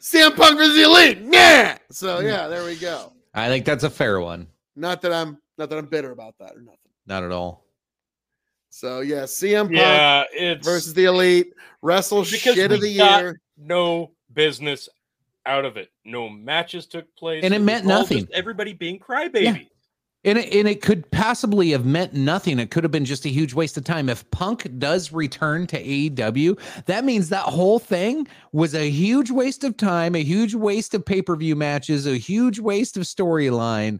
CM 0.00 0.34
Punk 0.36 0.58
versus 0.58 0.74
the 0.74 0.82
Elite. 0.82 1.18
Yeah. 1.22 1.78
So 1.90 2.20
yeah, 2.20 2.48
there 2.48 2.64
we 2.64 2.76
go. 2.76 3.12
I 3.34 3.48
think 3.48 3.64
that's 3.64 3.84
a 3.84 3.90
fair 3.90 4.20
one. 4.20 4.48
Not 4.76 5.02
that 5.02 5.12
I'm 5.12 5.38
not 5.58 5.68
that 5.70 5.78
I'm 5.78 5.86
bitter 5.86 6.10
about 6.12 6.34
that 6.40 6.56
or 6.56 6.60
nothing. 6.60 6.78
Not 7.06 7.24
at 7.24 7.32
all. 7.32 7.64
So 8.70 9.00
yeah, 9.00 9.24
CM 9.24 9.64
Punk 9.64 9.72
Yeah, 9.76 10.24
it's 10.32 10.66
versus 10.66 10.94
the 10.94 11.04
elite 11.04 11.52
wrestle 11.82 12.22
Because 12.22 12.54
shit 12.54 12.72
of 12.72 12.80
the 12.80 12.96
got- 12.96 13.20
year. 13.22 13.40
no 13.58 14.12
business 14.32 14.88
out 15.46 15.64
of 15.64 15.76
it. 15.76 15.90
No 16.04 16.28
matches 16.28 16.86
took 16.86 17.14
place, 17.16 17.42
And 17.44 17.52
it 17.52 17.58
was 17.58 17.66
meant 17.66 17.86
nothing. 17.86 18.28
Everybody 18.32 18.72
being 18.72 18.98
crybaby. 18.98 19.68
And 20.22 20.36
it, 20.36 20.54
and 20.54 20.68
it 20.68 20.82
could 20.82 21.10
possibly 21.12 21.70
have 21.70 21.86
meant 21.86 22.12
nothing. 22.12 22.58
It 22.58 22.70
could 22.70 22.84
have 22.84 22.90
been 22.90 23.06
just 23.06 23.24
a 23.24 23.30
huge 23.30 23.54
waste 23.54 23.78
of 23.78 23.84
time. 23.84 24.10
If 24.10 24.30
Punk 24.30 24.68
does 24.78 25.12
return 25.12 25.66
to 25.68 25.82
AEW, 25.82 26.60
that 26.84 27.06
means 27.06 27.30
that 27.30 27.44
whole 27.44 27.78
thing 27.78 28.28
was 28.52 28.74
a 28.74 28.90
huge 28.90 29.30
waste 29.30 29.64
of 29.64 29.78
time, 29.78 30.14
a 30.14 30.22
huge 30.22 30.54
waste 30.54 30.92
of 30.92 31.06
pay 31.06 31.22
per 31.22 31.34
view 31.36 31.56
matches, 31.56 32.06
a 32.06 32.18
huge 32.18 32.58
waste 32.58 32.98
of 32.98 33.04
storyline. 33.04 33.98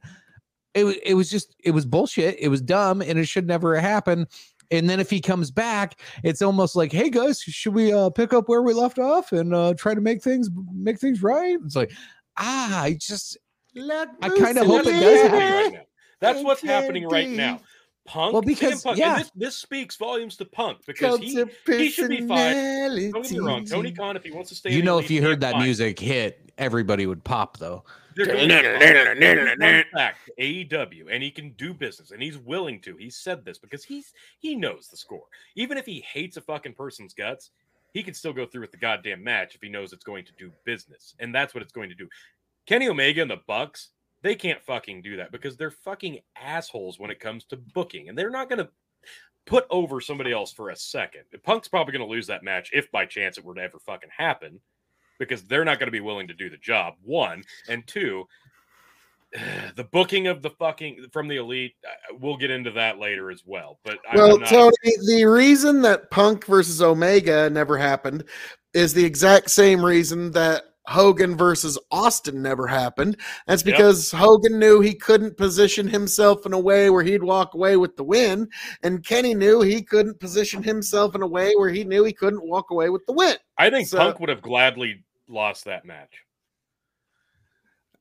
It, 0.75 0.85
it 1.03 1.15
was 1.15 1.31
just, 1.31 1.57
it 1.65 1.71
was 1.71 1.87
bullshit. 1.87 2.37
It 2.39 2.49
was 2.49 2.61
dumb 2.61 3.01
and 3.01 3.19
it 3.19 3.25
should 3.27 3.47
never 3.47 3.75
have 3.75 3.83
happened. 3.85 4.27
And 4.71 4.89
then 4.89 5.01
if 5.01 5.11
he 5.11 5.21
comes 5.21 5.51
back, 5.51 6.01
it's 6.23 6.43
almost 6.43 6.77
like, 6.77 6.93
hey 6.93 7.11
guys, 7.11 7.41
should 7.41 7.75
we 7.75 7.93
uh, 7.93 8.11
pick 8.11 8.33
up 8.33 8.49
where 8.49 8.63
we 8.63 8.73
left 8.73 8.99
off 8.99 9.33
and 9.33 9.55
uh, 9.55 9.75
try 9.75 9.95
to 9.95 10.01
make 10.01 10.23
things 10.23 10.49
make 10.73 10.99
things 10.99 11.23
right? 11.23 11.59
It's 11.65 11.77
like, 11.77 11.93
ah, 12.39 12.83
I 12.83 12.95
just 12.95 13.37
I 13.77 14.29
kinda 14.29 14.65
hope 14.65 14.87
it 14.87 14.93
does 14.93 15.23
happen. 15.23 15.39
right 15.39 15.73
now. 15.73 15.81
That's 16.21 16.43
what's 16.45 16.63
happening 16.63 17.09
right 17.09 17.29
now. 17.29 17.61
Punk, 18.07 18.33
Well, 18.33 18.43
because- 18.43 18.83
Punk, 18.83 18.99
yeah. 18.99 19.19
this, 19.19 19.31
this 19.35 19.57
speaks 19.57 19.97
volumes 19.97 20.37
to 20.39 20.45
Punk 20.45 20.79
because 20.87 21.19
he, 21.21 21.45
he 21.67 21.91
should 21.91 22.09
be 22.09 22.27
fine. 22.27 23.11
Don't 23.13 23.23
get 23.23 23.33
me 23.33 23.39
wrong, 23.39 23.65
Tony 23.65 23.93
Khan, 23.93 24.17
if 24.17 24.25
he 24.25 24.31
wants 24.33 24.49
to 24.49 24.55
stay, 24.57 24.73
you 24.73 24.81
in 24.81 24.85
know, 24.85 24.99
if 24.99 25.11
you 25.11 25.23
heard 25.23 25.41
that 25.41 25.53
fine. 25.53 25.63
music 25.63 25.99
hit, 25.99 26.50
everybody 26.61 27.07
would 27.07 27.25
pop 27.25 27.57
though. 27.57 27.83
They're 28.15 28.27
going 28.27 28.49
to 28.49 29.57
come 29.59 29.85
back 29.95 30.17
to 30.27 30.33
AEW, 30.39 31.07
and 31.11 31.23
he 31.23 31.31
can 31.31 31.51
do 31.53 31.73
business, 31.73 32.11
and 32.11 32.23
he's 32.23 32.39
willing 32.39 32.81
to. 32.83 32.97
He 32.97 33.09
said 33.09 33.45
this 33.45 33.59
because 33.59 33.83
he's 33.83 34.13
he 34.39 34.55
knows 34.55 34.89
the 34.89 34.97
score. 34.97 35.25
Even 35.57 35.79
if 35.79 35.87
he 35.87 36.01
hates 36.01 36.37
a 36.37 36.41
fucking 36.41 36.75
person's 36.75 37.15
guts, 37.15 37.51
he 37.93 38.03
can 38.03 38.15
still 38.15 38.33
go 38.33 38.47
through 38.47 38.61
with 38.63 38.73
the 38.73 38.77
goddamn 38.77 39.25
match 39.25 39.55
if 39.55 39.63
he 39.63 39.69
knows 39.69 39.93
it's 39.93 40.05
going 40.05 40.25
to 40.25 40.33
do 40.39 40.53
business, 40.65 41.15
and 41.19 41.35
that's 41.35 41.55
what 41.55 41.63
it's 41.63 41.73
going 41.73 41.89
to 41.89 41.95
do. 41.95 42.09
Kenny 42.67 42.89
Omega 42.89 43.23
and 43.23 43.31
the 43.31 43.41
Bucks, 43.47 43.89
they 44.23 44.35
can't 44.35 44.63
fucking 44.63 45.03
do 45.03 45.17
that 45.17 45.33
because 45.33 45.57
they're 45.57 45.71
fucking 45.71 46.21
assholes 46.41 46.99
when 46.99 47.11
it 47.11 47.21
comes 47.21 47.45
to 47.45 47.57
booking, 47.57 48.09
and 48.09 48.19
they're 48.19 48.31
not 48.31 48.49
going 48.49 48.59
to 48.59 48.69
put 49.47 49.67
over 49.71 50.01
somebody 50.01 50.31
else 50.31 50.53
for 50.53 50.71
a 50.71 50.77
second. 50.77 51.23
Punk's 51.43 51.69
probably 51.69 51.93
going 51.93 52.07
to 52.07 52.11
lose 52.11 52.27
that 52.27 52.45
match 52.45 52.71
if 52.73 52.91
by 52.93 53.07
chance 53.07 53.39
it 53.39 53.45
were 53.45 53.55
to 53.55 53.63
ever 53.63 53.79
fucking 53.79 54.11
happen 54.17 54.61
because 55.21 55.45
they're 55.45 55.65
not 55.65 55.79
going 55.79 55.87
to 55.87 55.93
be 55.93 56.01
willing 56.01 56.27
to 56.27 56.35
do 56.35 56.51
the 56.51 56.57
job. 56.57 56.95
One 57.05 57.45
and 57.69 57.87
two, 57.87 58.27
the 59.77 59.85
booking 59.85 60.27
of 60.27 60.43
the 60.43 60.51
fucking 60.51 61.07
from 61.13 61.29
the 61.29 61.37
elite. 61.37 61.75
We'll 62.19 62.37
get 62.37 62.51
into 62.51 62.73
that 62.73 62.99
later 62.99 63.31
as 63.31 63.43
well. 63.47 63.79
But 63.85 63.99
Well, 64.13 64.41
not, 64.41 64.49
Tony, 64.49 64.73
the 65.07 65.25
reason 65.27 65.83
that 65.83 66.11
Punk 66.11 66.47
versus 66.47 66.83
Omega 66.83 67.49
never 67.49 67.79
happened 67.79 68.25
is 68.75 68.93
the 68.93 69.05
exact 69.05 69.51
same 69.51 69.85
reason 69.85 70.33
that 70.33 70.65
Hogan 70.87 71.37
versus 71.37 71.79
Austin 71.93 72.43
never 72.43 72.67
happened. 72.67 73.17
That's 73.47 73.65
Yep. 73.65 73.77
because 73.77 74.11
Hogan 74.11 74.59
knew 74.59 74.81
he 74.81 74.95
couldn't 74.95 75.37
position 75.37 75.87
himself 75.87 76.47
in 76.47 76.53
a 76.53 76.59
way 76.59 76.91
where 76.91 77.05
he'd 77.05 77.23
walk 77.23 77.55
away 77.55 77.77
with 77.77 77.97
the 77.97 78.03
win, 78.03 78.49
and 78.83 79.05
Kenny 79.05 79.35
knew 79.35 79.61
he 79.61 79.83
couldn't 79.83 80.19
position 80.19 80.63
himself 80.63 81.15
in 81.15 81.23
a 81.23 81.27
way 81.29 81.53
where 81.55 81.69
he 81.69 81.85
knew 81.85 82.03
he 82.03 82.13
couldn't 82.13 82.45
walk 82.45 82.71
away 82.71 82.91
with 82.91 83.07
the 83.07 83.13
win. 83.13 83.37
I 83.59 83.71
think 83.71 83.87
So- 83.87 83.99
Punk 83.99 84.19
would 84.19 84.31
have 84.31 84.43
gladly 84.43 85.05
lost 85.31 85.65
that 85.65 85.85
match. 85.85 86.13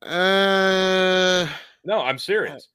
Uh, 0.02 1.46
No, 1.84 2.00
I'm 2.00 2.18
serious. 2.18 2.68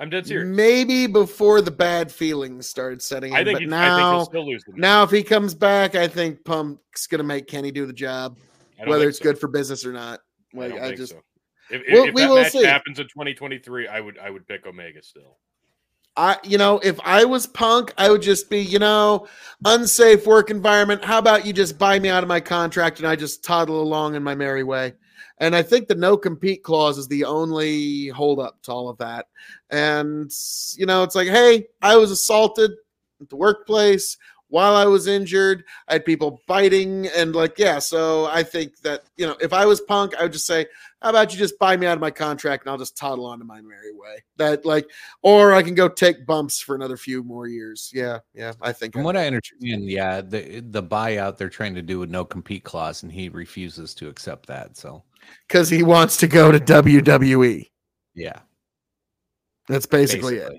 I'm 0.00 0.10
dead 0.10 0.26
serious. 0.26 0.56
maybe 0.56 1.06
before 1.06 1.60
the 1.60 1.70
bad 1.70 2.10
feelings 2.10 2.66
started 2.66 3.00
setting 3.00 3.32
in. 3.32 3.36
I 3.36 3.44
think 3.44 3.56
but 3.56 3.62
he's, 3.62 3.72
I 3.72 3.76
think 3.86 3.96
now, 3.96 4.10
he'll 4.16 4.24
still 4.24 4.46
lose 4.46 4.64
the 4.64 4.72
match. 4.72 4.80
now 4.80 5.02
if 5.04 5.10
he 5.10 5.22
comes 5.22 5.54
back, 5.54 5.94
I 5.94 6.08
think 6.08 6.44
Punk's 6.44 7.06
gonna 7.06 7.22
make 7.22 7.46
Kenny 7.46 7.70
do 7.70 7.86
the 7.86 7.92
job, 7.92 8.38
whether 8.84 9.08
it's 9.08 9.18
so. 9.18 9.24
good 9.24 9.38
for 9.38 9.46
business 9.46 9.86
or 9.86 9.92
not. 9.92 10.20
I 10.52 10.58
Like 10.58 10.72
I, 10.72 10.86
think 10.86 10.96
just 10.96 11.12
so. 11.12 11.20
If, 11.70 11.82
Well, 11.92 12.04
if 12.08 12.14
that 12.14 12.34
match 12.34 12.52
see. 12.52 12.64
happens 12.64 12.98
in 12.98 13.06
2023, 13.06 13.86
I 13.86 14.00
would 14.00 14.18
I 14.18 14.30
would 14.30 14.46
pick 14.48 14.66
Omega 14.66 15.02
still. 15.02 15.38
I, 16.16 16.38
you 16.44 16.58
know, 16.58 16.78
if 16.78 16.98
I 17.04 17.24
was 17.24 17.46
punk, 17.46 17.92
I 17.98 18.08
would 18.08 18.22
just 18.22 18.48
be, 18.48 18.60
you 18.60 18.78
know, 18.78 19.26
unsafe 19.64 20.26
work 20.26 20.50
environment. 20.50 21.04
How 21.04 21.18
about 21.18 21.44
you 21.44 21.52
just 21.52 21.78
buy 21.78 21.98
me 21.98 22.08
out 22.08 22.22
of 22.22 22.28
my 22.28 22.40
contract 22.40 22.98
and 22.98 23.08
I 23.08 23.16
just 23.16 23.42
toddle 23.42 23.82
along 23.82 24.14
in 24.14 24.22
my 24.22 24.34
merry 24.34 24.62
way? 24.62 24.94
And 25.38 25.56
I 25.56 25.62
think 25.62 25.88
the 25.88 25.96
no 25.96 26.16
compete 26.16 26.62
clause 26.62 26.98
is 26.98 27.08
the 27.08 27.24
only 27.24 28.08
holdup 28.08 28.62
to 28.62 28.72
all 28.72 28.88
of 28.88 28.98
that. 28.98 29.26
And, 29.70 30.30
you 30.76 30.86
know, 30.86 31.02
it's 31.02 31.16
like, 31.16 31.28
hey, 31.28 31.66
I 31.82 31.96
was 31.96 32.12
assaulted 32.12 32.70
at 33.20 33.28
the 33.28 33.36
workplace 33.36 34.16
while 34.54 34.76
I 34.76 34.84
was 34.84 35.08
injured. 35.08 35.64
I 35.88 35.94
had 35.94 36.04
people 36.04 36.40
biting 36.46 37.08
and, 37.08 37.34
like, 37.34 37.58
yeah. 37.58 37.80
So 37.80 38.26
I 38.26 38.44
think 38.44 38.78
that, 38.82 39.02
you 39.16 39.26
know, 39.26 39.34
if 39.40 39.52
I 39.52 39.66
was 39.66 39.80
punk, 39.80 40.14
I 40.14 40.22
would 40.22 40.32
just 40.32 40.46
say, 40.46 40.66
how 41.02 41.10
about 41.10 41.32
you 41.32 41.38
just 41.40 41.58
buy 41.58 41.76
me 41.76 41.88
out 41.88 41.94
of 41.94 42.00
my 42.00 42.12
contract 42.12 42.62
and 42.62 42.70
I'll 42.70 42.78
just 42.78 42.96
toddle 42.96 43.26
on 43.26 43.40
to 43.40 43.44
my 43.44 43.60
merry 43.60 43.92
way? 43.92 44.22
That, 44.36 44.64
like, 44.64 44.88
or 45.22 45.52
I 45.52 45.64
can 45.64 45.74
go 45.74 45.88
take 45.88 46.24
bumps 46.24 46.60
for 46.60 46.76
another 46.76 46.96
few 46.96 47.24
more 47.24 47.48
years. 47.48 47.90
Yeah, 47.92 48.20
yeah, 48.32 48.52
I 48.62 48.70
think. 48.70 48.92
From 48.92 49.02
I- 49.02 49.04
what 49.06 49.16
I 49.16 49.26
understand, 49.26 49.90
yeah, 49.90 50.20
the 50.20 50.60
the 50.60 50.82
buyout 50.84 51.36
they're 51.36 51.48
trying 51.48 51.74
to 51.74 51.82
do 51.82 51.98
with 51.98 52.08
no 52.10 52.24
compete 52.24 52.62
clause, 52.62 53.02
and 53.02 53.10
he 53.10 53.28
refuses 53.28 53.92
to 53.96 54.08
accept 54.08 54.46
that. 54.46 54.76
So 54.76 55.02
because 55.48 55.68
he 55.68 55.82
wants 55.82 56.16
to 56.18 56.28
go 56.28 56.52
to 56.52 56.60
WWE. 56.60 57.68
yeah, 58.14 58.38
That's 59.68 59.86
basically, 59.86 60.36
it. 60.36 60.52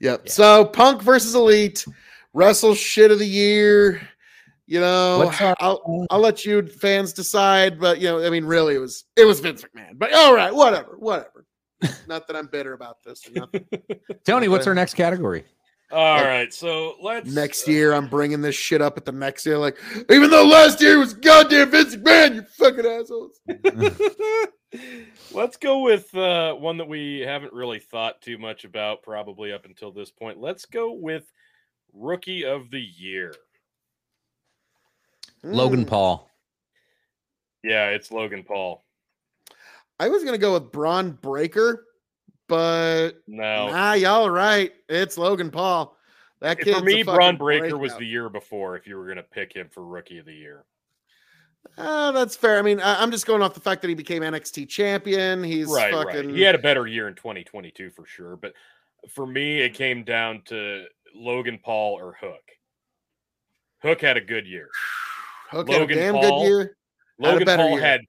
Yep. 0.00 0.22
Yeah. 0.24 0.30
So 0.32 0.64
Punk 0.64 1.02
versus 1.02 1.34
Elite, 1.34 1.86
wrestle 2.32 2.74
shit 2.74 3.10
of 3.10 3.18
the 3.18 3.26
year. 3.26 4.00
You 4.66 4.80
know, 4.80 5.32
I'll 5.60 6.06
I'll 6.10 6.20
let 6.20 6.44
you 6.44 6.64
fans 6.66 7.12
decide, 7.12 7.80
but 7.80 7.98
you 7.98 8.04
know, 8.06 8.24
I 8.24 8.30
mean, 8.30 8.44
really, 8.44 8.76
it 8.76 8.78
was 8.78 9.04
it 9.16 9.24
was 9.24 9.40
Vince 9.40 9.64
McMahon. 9.64 9.98
But 9.98 10.14
all 10.14 10.34
right, 10.34 10.54
whatever, 10.54 10.96
whatever. 10.98 11.44
Not 12.06 12.26
that 12.28 12.36
I'm 12.36 12.46
bitter 12.46 12.74
about 12.74 13.02
this. 13.04 13.26
or 13.26 13.32
nothing. 13.32 13.66
Tony, 14.24 14.48
what's 14.48 14.66
our 14.66 14.74
next 14.74 14.94
category? 14.94 15.44
All 15.92 16.16
Like, 16.16 16.24
right, 16.24 16.54
so 16.54 16.94
let's 17.02 17.28
next 17.28 17.66
uh, 17.66 17.72
year, 17.72 17.92
I'm 17.94 18.06
bringing 18.06 18.40
this 18.42 18.54
shit 18.54 18.80
up 18.80 18.96
at 18.96 19.04
the 19.04 19.10
next 19.10 19.44
year. 19.44 19.58
Like, 19.58 19.76
even 20.08 20.30
though 20.30 20.46
last 20.46 20.80
year 20.80 20.98
was 20.98 21.14
goddamn 21.14 21.70
Vince 21.70 21.96
McMahon, 21.96 22.36
you 22.36 22.42
fucking 22.42 22.86
assholes. 22.86 23.40
Let's 25.32 25.56
go 25.56 25.80
with 25.80 26.14
uh, 26.14 26.54
one 26.54 26.76
that 26.76 26.86
we 26.86 27.20
haven't 27.20 27.52
really 27.52 27.80
thought 27.80 28.22
too 28.22 28.38
much 28.38 28.64
about, 28.64 29.02
probably 29.02 29.52
up 29.52 29.64
until 29.64 29.90
this 29.90 30.12
point. 30.12 30.40
Let's 30.40 30.64
go 30.64 30.92
with 30.92 31.24
Rookie 31.92 32.44
of 32.44 32.70
the 32.70 32.80
Year. 32.80 33.34
Logan 35.42 35.84
Mm. 35.84 35.88
Paul. 35.88 36.30
Yeah, 37.62 37.88
it's 37.90 38.10
Logan 38.10 38.42
Paul. 38.44 38.84
I 39.98 40.08
was 40.08 40.24
gonna 40.24 40.38
go 40.38 40.54
with 40.54 40.72
Bron 40.72 41.12
Breakker, 41.12 41.86
but 42.48 43.12
No, 43.26 43.70
nah, 43.70 43.92
y'all 43.94 44.30
right. 44.30 44.72
It's 44.88 45.18
Logan 45.18 45.50
Paul. 45.50 45.96
That 46.40 46.58
kid's 46.58 46.78
for 46.78 46.84
me, 46.84 47.02
a 47.02 47.04
Bron 47.04 47.18
fucking 47.18 47.38
Breakker 47.38 47.76
was 47.76 47.94
the 47.96 48.06
year 48.06 48.28
before. 48.30 48.76
If 48.76 48.86
you 48.86 48.96
were 48.96 49.04
going 49.04 49.18
to 49.18 49.22
pick 49.22 49.52
him 49.52 49.68
for 49.68 49.84
Rookie 49.84 50.16
of 50.18 50.24
the 50.24 50.32
Year, 50.32 50.64
Ah, 51.76 52.10
that's 52.12 52.34
fair. 52.34 52.58
I 52.58 52.62
mean, 52.62 52.80
I, 52.80 53.02
I'm 53.02 53.10
just 53.10 53.26
going 53.26 53.42
off 53.42 53.52
the 53.52 53.60
fact 53.60 53.82
that 53.82 53.88
he 53.88 53.94
became 53.94 54.22
NXT 54.22 54.66
champion. 54.70 55.44
He's 55.44 55.68
right, 55.68 55.92
fucking. 55.92 56.28
right. 56.28 56.34
He 56.34 56.40
had 56.40 56.54
a 56.54 56.58
better 56.58 56.86
year 56.86 57.08
in 57.08 57.14
2022 57.14 57.90
for 57.90 58.06
sure. 58.06 58.36
But 58.36 58.54
for 59.10 59.26
me, 59.26 59.60
it 59.60 59.74
came 59.74 60.02
down 60.02 60.40
to 60.46 60.86
Logan 61.14 61.58
Paul 61.62 61.98
or 61.98 62.16
Hook. 62.20 62.42
Hook 63.82 64.00
had 64.00 64.16
a 64.16 64.20
good 64.20 64.46
year. 64.46 64.68
Hook 65.50 65.68
had 65.68 65.76
a 65.76 65.80
Logan 65.80 65.96
damn 65.98 66.14
Paul. 66.14 66.40
good 66.42 66.46
year. 66.48 66.76
Logan 67.18 67.44
better 67.44 67.62
Paul 67.62 67.72
year. 67.72 67.80
had 67.80 68.00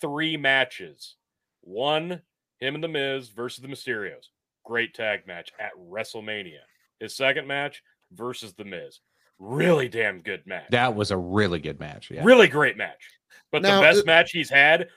three 0.00 0.36
matches. 0.36 1.16
One, 1.62 2.22
him 2.60 2.74
and 2.74 2.82
the 2.84 2.88
Miz 2.88 3.28
versus 3.28 3.60
the 3.62 3.68
Mysterios. 3.68 4.28
Great 4.64 4.94
tag 4.94 5.26
match 5.26 5.50
at 5.58 5.72
WrestleMania. 5.78 6.60
His 7.00 7.14
second 7.14 7.46
match 7.46 7.82
versus 8.12 8.54
the 8.54 8.64
Miz. 8.64 9.00
Really 9.38 9.88
damn 9.88 10.20
good 10.22 10.46
match. 10.46 10.66
That 10.70 10.94
was 10.94 11.10
a 11.10 11.16
really 11.16 11.58
good 11.58 11.78
match. 11.78 12.10
Yeah. 12.10 12.22
Really 12.24 12.48
great 12.48 12.76
match. 12.76 13.10
But 13.52 13.62
Now, 13.62 13.76
the 13.76 13.82
best 13.86 14.00
uh, 14.00 14.06
match 14.06 14.30
he's 14.32 14.48
had, 14.50 14.88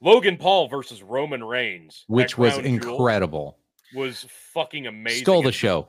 Logan 0.00 0.36
Paul 0.36 0.68
versus 0.68 1.02
Roman 1.02 1.44
Reigns, 1.44 2.04
Which 2.08 2.36
was 2.36 2.54
crown 2.54 2.64
jewel, 2.64 2.74
incredible. 2.74 3.58
was 3.94 4.26
fucking 4.52 4.86
amazing. 4.86 5.22
Stole 5.22 5.42
the 5.42 5.48
and 5.48 5.54
show. 5.54 5.88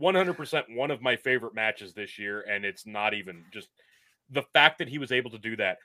100% 0.00 0.74
one 0.74 0.90
of 0.90 1.02
my 1.02 1.16
favorite 1.16 1.54
matches 1.54 1.92
this 1.92 2.18
year 2.18 2.42
and 2.48 2.64
it's 2.64 2.86
not 2.86 3.14
even 3.14 3.44
just 3.52 3.68
the 4.30 4.42
fact 4.54 4.78
that 4.78 4.88
he 4.88 4.98
was 4.98 5.12
able 5.12 5.30
to 5.30 5.38
do 5.38 5.56
that 5.56 5.78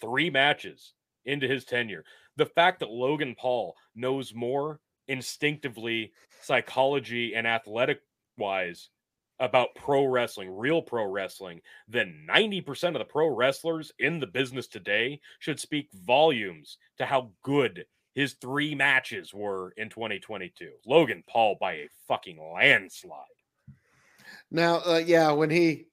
three 0.00 0.30
matches 0.30 0.94
into 1.24 1.48
his 1.48 1.64
tenure 1.64 2.04
the 2.36 2.46
fact 2.46 2.80
that 2.80 2.90
Logan 2.90 3.34
Paul 3.36 3.74
knows 3.96 4.32
more 4.32 4.80
instinctively 5.08 6.12
psychology 6.42 7.34
and 7.34 7.46
athletic 7.46 8.00
wise 8.36 8.90
about 9.40 9.74
pro 9.74 10.04
wrestling 10.04 10.50
real 10.56 10.82
pro 10.82 11.04
wrestling 11.04 11.60
than 11.88 12.26
90% 12.28 12.88
of 12.88 12.94
the 12.94 13.04
pro 13.04 13.28
wrestlers 13.28 13.92
in 13.98 14.20
the 14.20 14.26
business 14.26 14.66
today 14.66 15.20
should 15.38 15.58
speak 15.58 15.88
volumes 15.92 16.78
to 16.98 17.06
how 17.06 17.30
good 17.42 17.84
his 18.14 18.34
three 18.34 18.74
matches 18.74 19.32
were 19.32 19.72
in 19.76 19.88
2022 19.88 20.70
Logan 20.86 21.22
Paul 21.28 21.56
by 21.60 21.72
a 21.74 21.88
fucking 22.06 22.38
landslide 22.54 23.37
Now, 24.50 24.76
uh, 24.84 25.02
yeah, 25.04 25.30
when 25.32 25.50
he 25.50 25.88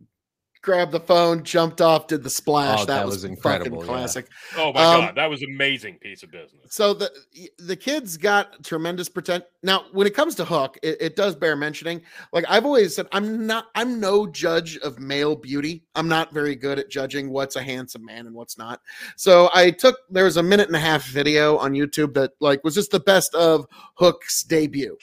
grabbed 0.65 0.91
the 0.91 0.99
phone, 0.99 1.43
jumped 1.43 1.79
off, 1.79 2.07
did 2.07 2.23
the 2.23 2.29
splash. 2.29 2.81
Oh, 2.81 2.85
that, 2.85 2.95
that 2.95 3.05
was, 3.05 3.15
was 3.15 3.21
fucking 3.23 3.35
incredible, 3.35 3.79
yeah. 3.79 3.85
classic. 3.85 4.27
Oh 4.57 4.73
my 4.73 4.83
Um, 4.83 5.01
god, 5.01 5.15
that 5.15 5.29
was 5.29 5.43
amazing 5.43 5.99
piece 5.99 6.23
of 6.23 6.31
business. 6.31 6.65
So 6.69 6.93
the 6.93 7.11
the 7.59 7.75
kids 7.75 8.17
got 8.17 8.63
tremendous 8.63 9.07
potential. 9.07 9.47
Now, 9.61 9.85
when 9.93 10.07
it 10.07 10.15
comes 10.15 10.33
to 10.35 10.45
Hook, 10.45 10.77
it, 10.81 10.97
it 10.99 11.15
does 11.15 11.35
bear 11.35 11.55
mentioning. 11.55 12.01
Like 12.33 12.45
I've 12.49 12.65
always 12.65 12.95
said, 12.95 13.07
I'm 13.11 13.45
not. 13.45 13.67
I'm 13.75 13.99
no 13.99 14.25
judge 14.25 14.77
of 14.77 14.99
male 14.99 15.35
beauty. 15.35 15.85
I'm 15.93 16.09
not 16.09 16.33
very 16.33 16.55
good 16.55 16.79
at 16.79 16.89
judging 16.89 17.29
what's 17.29 17.55
a 17.55 17.61
handsome 17.61 18.03
man 18.03 18.25
and 18.25 18.35
what's 18.35 18.57
not. 18.57 18.81
So 19.15 19.49
I 19.53 19.69
took 19.69 19.97
there 20.09 20.25
was 20.25 20.37
a 20.37 20.43
minute 20.43 20.67
and 20.67 20.75
a 20.75 20.79
half 20.79 21.05
video 21.05 21.57
on 21.57 21.73
YouTube 21.73 22.15
that 22.15 22.31
like 22.39 22.63
was 22.63 22.73
just 22.73 22.89
the 22.89 22.99
best 22.99 23.35
of 23.35 23.67
Hook's 23.95 24.43
debut. 24.43 24.97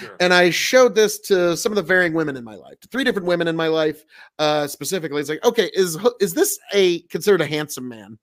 Sure. 0.00 0.16
and 0.20 0.34
I 0.34 0.50
showed 0.50 0.94
this 0.94 1.18
to 1.20 1.56
some 1.56 1.72
of 1.72 1.76
the 1.76 1.82
varying 1.82 2.12
women 2.12 2.36
in 2.36 2.44
my 2.44 2.54
life, 2.56 2.78
to 2.80 2.88
three 2.88 3.04
different 3.04 3.26
women 3.26 3.48
in 3.48 3.56
my 3.56 3.68
life, 3.68 4.04
uh, 4.38 4.66
specifically. 4.66 5.20
It's 5.20 5.30
like, 5.30 5.44
okay, 5.44 5.70
is 5.74 5.98
is 6.20 6.34
this 6.34 6.58
a 6.72 7.00
considered 7.02 7.40
a 7.40 7.46
handsome 7.46 7.88
man? 7.88 8.18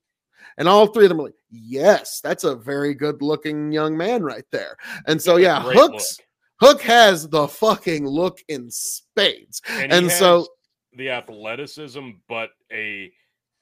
And 0.58 0.68
all 0.68 0.86
three 0.86 1.04
of 1.04 1.10
them 1.10 1.18
were 1.18 1.24
like, 1.24 1.34
yes, 1.50 2.20
that's 2.22 2.44
a 2.44 2.54
very 2.54 2.94
good 2.94 3.20
looking 3.20 3.72
young 3.72 3.96
man 3.96 4.22
right 4.22 4.44
there. 4.52 4.76
And 5.06 5.20
so, 5.20 5.36
yeah, 5.36 5.60
Hook's 5.60 6.18
look. 6.18 6.72
Hook 6.76 6.82
has 6.82 7.28
the 7.28 7.46
fucking 7.46 8.06
look 8.06 8.42
in 8.48 8.70
spades. 8.70 9.60
and, 9.68 9.92
and 9.92 10.10
so- 10.10 10.48
the 10.94 11.10
athleticism, 11.10 12.10
but 12.28 12.50
a 12.72 13.12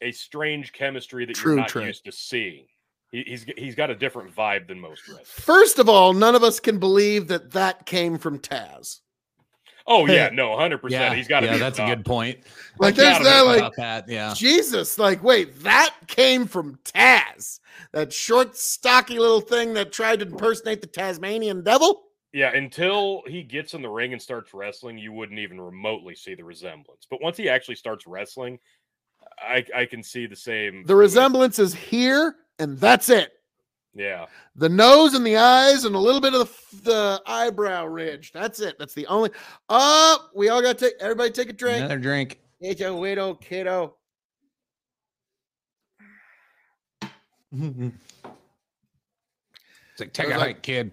a 0.03 0.13
strange 0.13 0.73
chemistry 0.73 1.25
that 1.25 1.35
True, 1.35 1.53
you're 1.55 1.61
not 1.63 1.69
true. 1.69 1.85
used 1.85 2.05
to 2.05 2.13
seeing. 2.13 2.67
He, 3.15 3.23
he's 3.29 3.47
he's 3.57 3.75
got 3.77 3.91
a 3.91 3.95
different 3.95 4.35
vibe 4.35 4.67
than 4.67 4.81
most 4.81 5.07
wrestlers. 5.07 5.29
First 5.29 5.79
of 5.79 5.89
all, 5.89 6.12
none 6.12 6.35
of 6.35 6.43
us 6.43 6.59
can 6.59 6.81
believe 6.81 7.29
that 7.29 7.53
that 7.53 7.87
came 7.87 8.19
from 8.19 8.41
Taz. 8.41 9.03
Oh 9.87 10.07
yeah, 10.07 10.31
no, 10.33 10.57
hundred 10.57 10.79
percent. 10.79 11.15
He's 11.15 11.29
got 11.29 11.41
to 11.41 11.47
yeah, 11.47 11.53
be. 11.53 11.59
that's 11.61 11.79
a 11.79 11.87
good 11.87 12.05
point. 12.05 12.41
Like, 12.79 12.95
I 12.95 12.97
there's 12.97 13.19
gotta 13.19 13.25
that, 13.25 13.41
like, 13.43 13.73
that, 13.77 14.09
yeah. 14.09 14.35
Jesus, 14.35 14.99
like, 14.99 15.23
wait, 15.23 15.62
that 15.62 15.95
came 16.09 16.49
from 16.49 16.77
Taz, 16.85 17.61
that 17.93 18.12
short, 18.12 18.57
stocky 18.57 19.21
little 19.21 19.41
thing 19.41 19.75
that 19.75 19.93
tried 19.93 20.19
to 20.19 20.27
impersonate 20.27 20.81
the 20.81 20.89
Tasmanian 20.89 21.62
devil. 21.62 22.07
Yeah, 22.33 22.53
until 22.53 23.23
he 23.29 23.45
gets 23.45 23.75
in 23.75 23.83
the 23.83 23.89
ring 23.89 24.12
and 24.12 24.21
starts 24.21 24.53
wrestling, 24.53 24.99
you 24.99 25.12
wouldn't 25.12 25.39
even 25.39 25.61
remotely 25.61 26.17
see 26.17 26.35
the 26.35 26.43
resemblance. 26.43 27.07
But 27.09 27.23
once 27.23 27.37
he 27.37 27.49
actually 27.49 27.77
starts 27.77 28.09
wrestling, 28.09 28.59
I 29.39 29.65
I 29.73 29.85
can 29.85 30.03
see 30.03 30.27
the 30.27 30.35
same. 30.35 30.85
The 30.85 30.97
resemblance 30.97 31.61
is 31.61 31.75
here, 31.75 32.39
and 32.59 32.79
that's 32.79 33.09
it. 33.09 33.31
Yeah, 33.97 34.27
The 34.57 34.69
nose 34.69 35.15
and 35.15 35.25
the 35.25 35.37
eyes, 35.37 35.85
and 35.85 35.95
a 35.95 35.99
little 36.01 36.21
bit 36.21 36.35
of 36.35 36.51
the, 36.73 36.81
the 36.83 37.23
eyebrow 37.27 37.87
ridge. 37.87 38.33
That's 38.33 38.59
it. 38.59 38.77
That's 38.77 38.93
the 38.93 39.07
only. 39.07 39.31
Oh, 39.69 40.29
we 40.35 40.49
all 40.49 40.61
got 40.61 40.79
to 40.79 40.87
take. 40.87 40.95
Everybody 40.99 41.31
take 41.31 41.49
a 41.49 41.53
drink. 41.53 41.79
Another 41.79 41.99
drink. 42.01 42.41
Get 42.61 42.81
your 42.81 42.95
widow, 42.95 43.35
kiddo. 43.35 43.95
It's 49.93 50.01
like 50.01 50.13
take 50.13 50.27
I 50.27 50.31
a 50.31 50.33
was 50.35 50.41
like- 50.41 50.57
hike, 50.57 50.63
kid. 50.63 50.91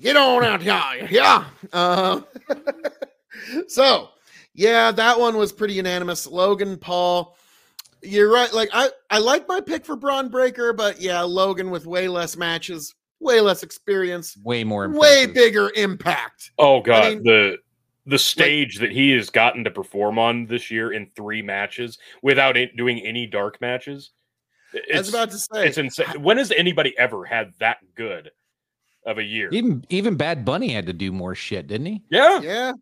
Get 0.00 0.16
on 0.16 0.44
out 0.44 0.62
here. 0.62 1.08
Yeah. 1.10 1.44
Uh, 1.72 2.20
so, 3.66 4.10
yeah, 4.54 4.92
that 4.92 5.18
one 5.18 5.36
was 5.36 5.52
pretty 5.52 5.74
unanimous. 5.74 6.24
Logan 6.28 6.76
Paul. 6.76 7.36
You're 8.04 8.30
right. 8.32 8.52
Like 8.52 8.70
I, 8.72 8.90
I 9.10 9.18
like 9.18 9.48
my 9.48 9.60
pick 9.60 9.84
for 9.84 9.96
Bron 9.96 10.28
Breakker, 10.28 10.72
but 10.72 11.00
yeah, 11.00 11.22
Logan 11.22 11.70
with 11.70 11.86
way 11.86 12.08
less 12.08 12.36
matches, 12.36 12.94
way 13.20 13.40
less 13.40 13.62
experience, 13.62 14.36
Way 14.44 14.64
more. 14.64 14.88
way 14.90 15.26
bigger 15.26 15.70
impact. 15.76 16.50
Oh 16.58 16.80
god, 16.80 17.14
mean- 17.14 17.22
the 17.24 17.58
the 18.06 18.18
stage 18.18 18.78
that 18.80 18.92
he 18.92 19.12
has 19.12 19.30
gotten 19.30 19.64
to 19.64 19.70
perform 19.70 20.18
on 20.18 20.44
this 20.46 20.70
year 20.70 20.92
in 20.92 21.10
three 21.16 21.40
matches 21.40 21.96
without 22.22 22.54
it 22.56 22.76
doing 22.76 22.98
any 23.00 23.26
dark 23.26 23.58
matches. 23.62 24.10
I 24.74 24.76
was 24.76 24.84
It's 25.00 25.08
about 25.08 25.30
to 25.30 25.38
say, 25.38 25.66
it's 25.68 25.78
insane. 25.78 26.22
When 26.22 26.36
has 26.36 26.50
anybody 26.50 26.94
ever 26.98 27.24
had 27.24 27.52
that 27.60 27.78
good 27.94 28.30
of 29.06 29.16
a 29.18 29.22
year? 29.22 29.48
Even 29.52 29.84
even 29.88 30.16
Bad 30.16 30.44
Bunny 30.44 30.68
had 30.68 30.86
to 30.86 30.92
do 30.92 31.12
more 31.12 31.34
shit, 31.34 31.66
didn't 31.66 31.86
he? 31.86 32.02
Yeah. 32.10 32.40
yeah. 32.40 32.72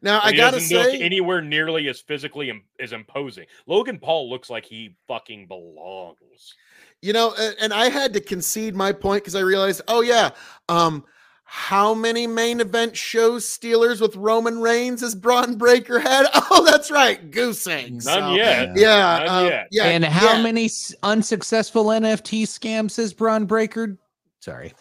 Now 0.00 0.20
I 0.22 0.32
gotta 0.32 0.58
doesn't 0.58 0.76
look 0.76 0.86
say, 0.90 1.00
anywhere 1.00 1.40
nearly 1.42 1.88
as 1.88 2.00
physically 2.00 2.50
im- 2.50 2.64
as 2.78 2.92
imposing. 2.92 3.46
Logan 3.66 3.98
Paul 3.98 4.30
looks 4.30 4.48
like 4.48 4.64
he 4.64 4.94
fucking 5.08 5.46
belongs. 5.46 6.54
you 7.02 7.12
know, 7.12 7.34
a- 7.38 7.62
and 7.62 7.72
I 7.72 7.88
had 7.88 8.12
to 8.14 8.20
concede 8.20 8.74
my 8.76 8.92
point 8.92 9.22
because 9.24 9.34
I 9.34 9.40
realized, 9.40 9.82
oh 9.88 10.00
yeah, 10.00 10.30
um, 10.68 11.04
how 11.50 11.94
many 11.94 12.26
main 12.26 12.60
event 12.60 12.94
shows 12.96 13.44
Steelers 13.46 14.00
with 14.00 14.14
Roman 14.16 14.60
Reigns 14.60 15.00
has 15.00 15.14
Bron 15.14 15.56
Breakker 15.56 15.98
had? 15.98 16.26
Oh, 16.50 16.64
that's 16.64 16.90
right, 16.90 17.30
goose 17.30 17.66
eggs. 17.66 18.04
None 18.06 18.32
So, 18.32 18.34
yet. 18.34 18.76
Yeah, 18.76 19.18
None 19.24 19.28
um, 19.28 19.46
yet. 19.46 19.68
yeah. 19.70 19.84
and 19.86 20.04
how 20.04 20.34
yeah. 20.34 20.42
many 20.42 20.68
unsuccessful 21.02 21.86
NFT 21.86 22.42
scams 22.44 22.96
has 22.96 23.12
Bron 23.12 23.46
Breakker? 23.46 23.98
Sorry. 24.40 24.72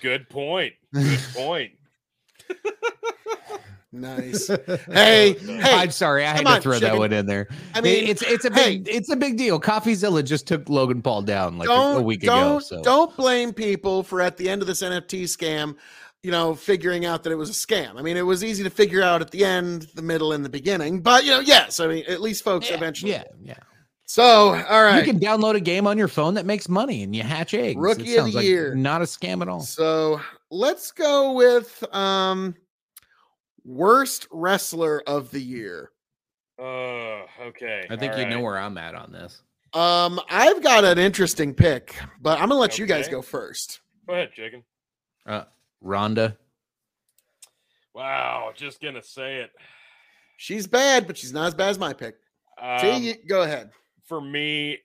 Good 0.00 0.28
point. 0.28 0.74
Good 0.94 1.20
point. 1.34 1.72
Nice. 3.92 4.50
Hey, 4.90 5.34
hey. 5.34 5.60
I'm 5.62 5.90
sorry, 5.90 6.24
I 6.24 6.28
had 6.30 6.36
come 6.38 6.46
to 6.46 6.52
on, 6.52 6.60
throw 6.62 6.78
that 6.78 6.96
one 6.96 7.12
in 7.12 7.26
there. 7.26 7.48
I 7.74 7.80
mean, 7.80 8.06
it's 8.08 8.22
it's 8.22 8.44
a 8.44 8.52
hey. 8.52 8.78
big 8.78 8.88
it's 8.88 9.10
a 9.10 9.16
big 9.16 9.36
deal. 9.36 9.60
CoffeeZilla 9.60 10.24
just 10.24 10.46
took 10.46 10.68
Logan 10.68 11.02
Paul 11.02 11.22
down 11.22 11.58
like 11.58 11.68
a, 11.68 11.72
don't 11.72 11.98
a 11.98 12.02
week 12.02 12.22
don't 12.22 12.56
ago. 12.56 12.58
So 12.60 12.82
don't 12.82 13.14
blame 13.16 13.52
people 13.52 14.02
for 14.02 14.20
at 14.20 14.36
the 14.36 14.48
end 14.48 14.62
of 14.62 14.68
this 14.68 14.82
NFT 14.82 15.24
scam, 15.24 15.76
you 16.22 16.30
know, 16.30 16.54
figuring 16.54 17.04
out 17.04 17.22
that 17.24 17.32
it 17.32 17.36
was 17.36 17.50
a 17.50 17.52
scam. 17.52 17.98
I 17.98 18.02
mean, 18.02 18.16
it 18.16 18.22
was 18.22 18.42
easy 18.42 18.62
to 18.64 18.70
figure 18.70 19.02
out 19.02 19.20
at 19.20 19.30
the 19.30 19.44
end, 19.44 19.88
the 19.94 20.02
middle, 20.02 20.32
and 20.32 20.44
the 20.44 20.50
beginning. 20.50 21.00
But 21.00 21.24
you 21.24 21.30
know, 21.30 21.40
yes, 21.40 21.80
I 21.80 21.86
mean, 21.86 22.04
at 22.08 22.20
least 22.20 22.44
folks 22.44 22.70
yeah, 22.70 22.76
eventually. 22.76 23.12
yeah, 23.12 23.24
yeah. 23.42 23.54
So, 24.06 24.54
all 24.54 24.82
right. 24.82 24.98
You 24.98 25.10
can 25.10 25.20
download 25.20 25.54
a 25.54 25.60
game 25.60 25.86
on 25.86 25.96
your 25.96 26.08
phone 26.08 26.34
that 26.34 26.44
makes 26.44 26.68
money 26.68 27.02
and 27.02 27.16
you 27.16 27.22
hatch 27.22 27.54
eggs. 27.54 27.80
Rookie 27.80 28.14
It 28.14 28.18
of 28.18 28.24
the 28.26 28.32
sounds 28.32 28.34
like 28.34 28.44
year. 28.44 28.74
Not 28.74 29.00
a 29.00 29.06
scam 29.06 29.40
at 29.40 29.48
all. 29.48 29.60
So 29.60 30.20
let's 30.50 30.92
go 30.92 31.32
with 31.32 31.82
um 31.94 32.54
worst 33.64 34.26
wrestler 34.30 35.02
of 35.06 35.30
the 35.30 35.40
year. 35.40 35.90
Uh, 36.58 37.22
okay. 37.40 37.86
I 37.90 37.96
think 37.96 38.12
all 38.12 38.20
you 38.20 38.26
know 38.26 38.40
where 38.40 38.58
I'm 38.58 38.78
at 38.78 38.94
on 38.94 39.12
this. 39.12 39.42
Um, 39.72 40.20
I've 40.28 40.62
got 40.62 40.84
an 40.84 40.98
interesting 40.98 41.54
pick, 41.54 41.96
but 42.20 42.38
I'm 42.38 42.48
gonna 42.48 42.60
let 42.60 42.78
you 42.78 42.86
guys 42.86 43.08
go 43.08 43.22
first. 43.22 43.80
Go 44.06 44.14
ahead, 44.14 44.32
chicken. 44.32 44.62
Uh, 45.24 45.44
Ronda. 45.80 46.36
Wow, 47.94 48.52
just 48.54 48.80
gonna 48.80 49.02
say 49.02 49.38
it. 49.38 49.50
She's 50.36 50.66
bad, 50.66 51.06
but 51.06 51.16
she's 51.16 51.32
not 51.32 51.46
as 51.46 51.54
bad 51.54 51.70
as 51.70 51.78
my 51.78 51.92
pick. 51.92 52.16
Um, 52.60 52.78
See, 52.80 52.96
you, 52.98 53.14
go 53.28 53.42
ahead. 53.42 53.70
for 54.06 54.20
me, 54.20 54.78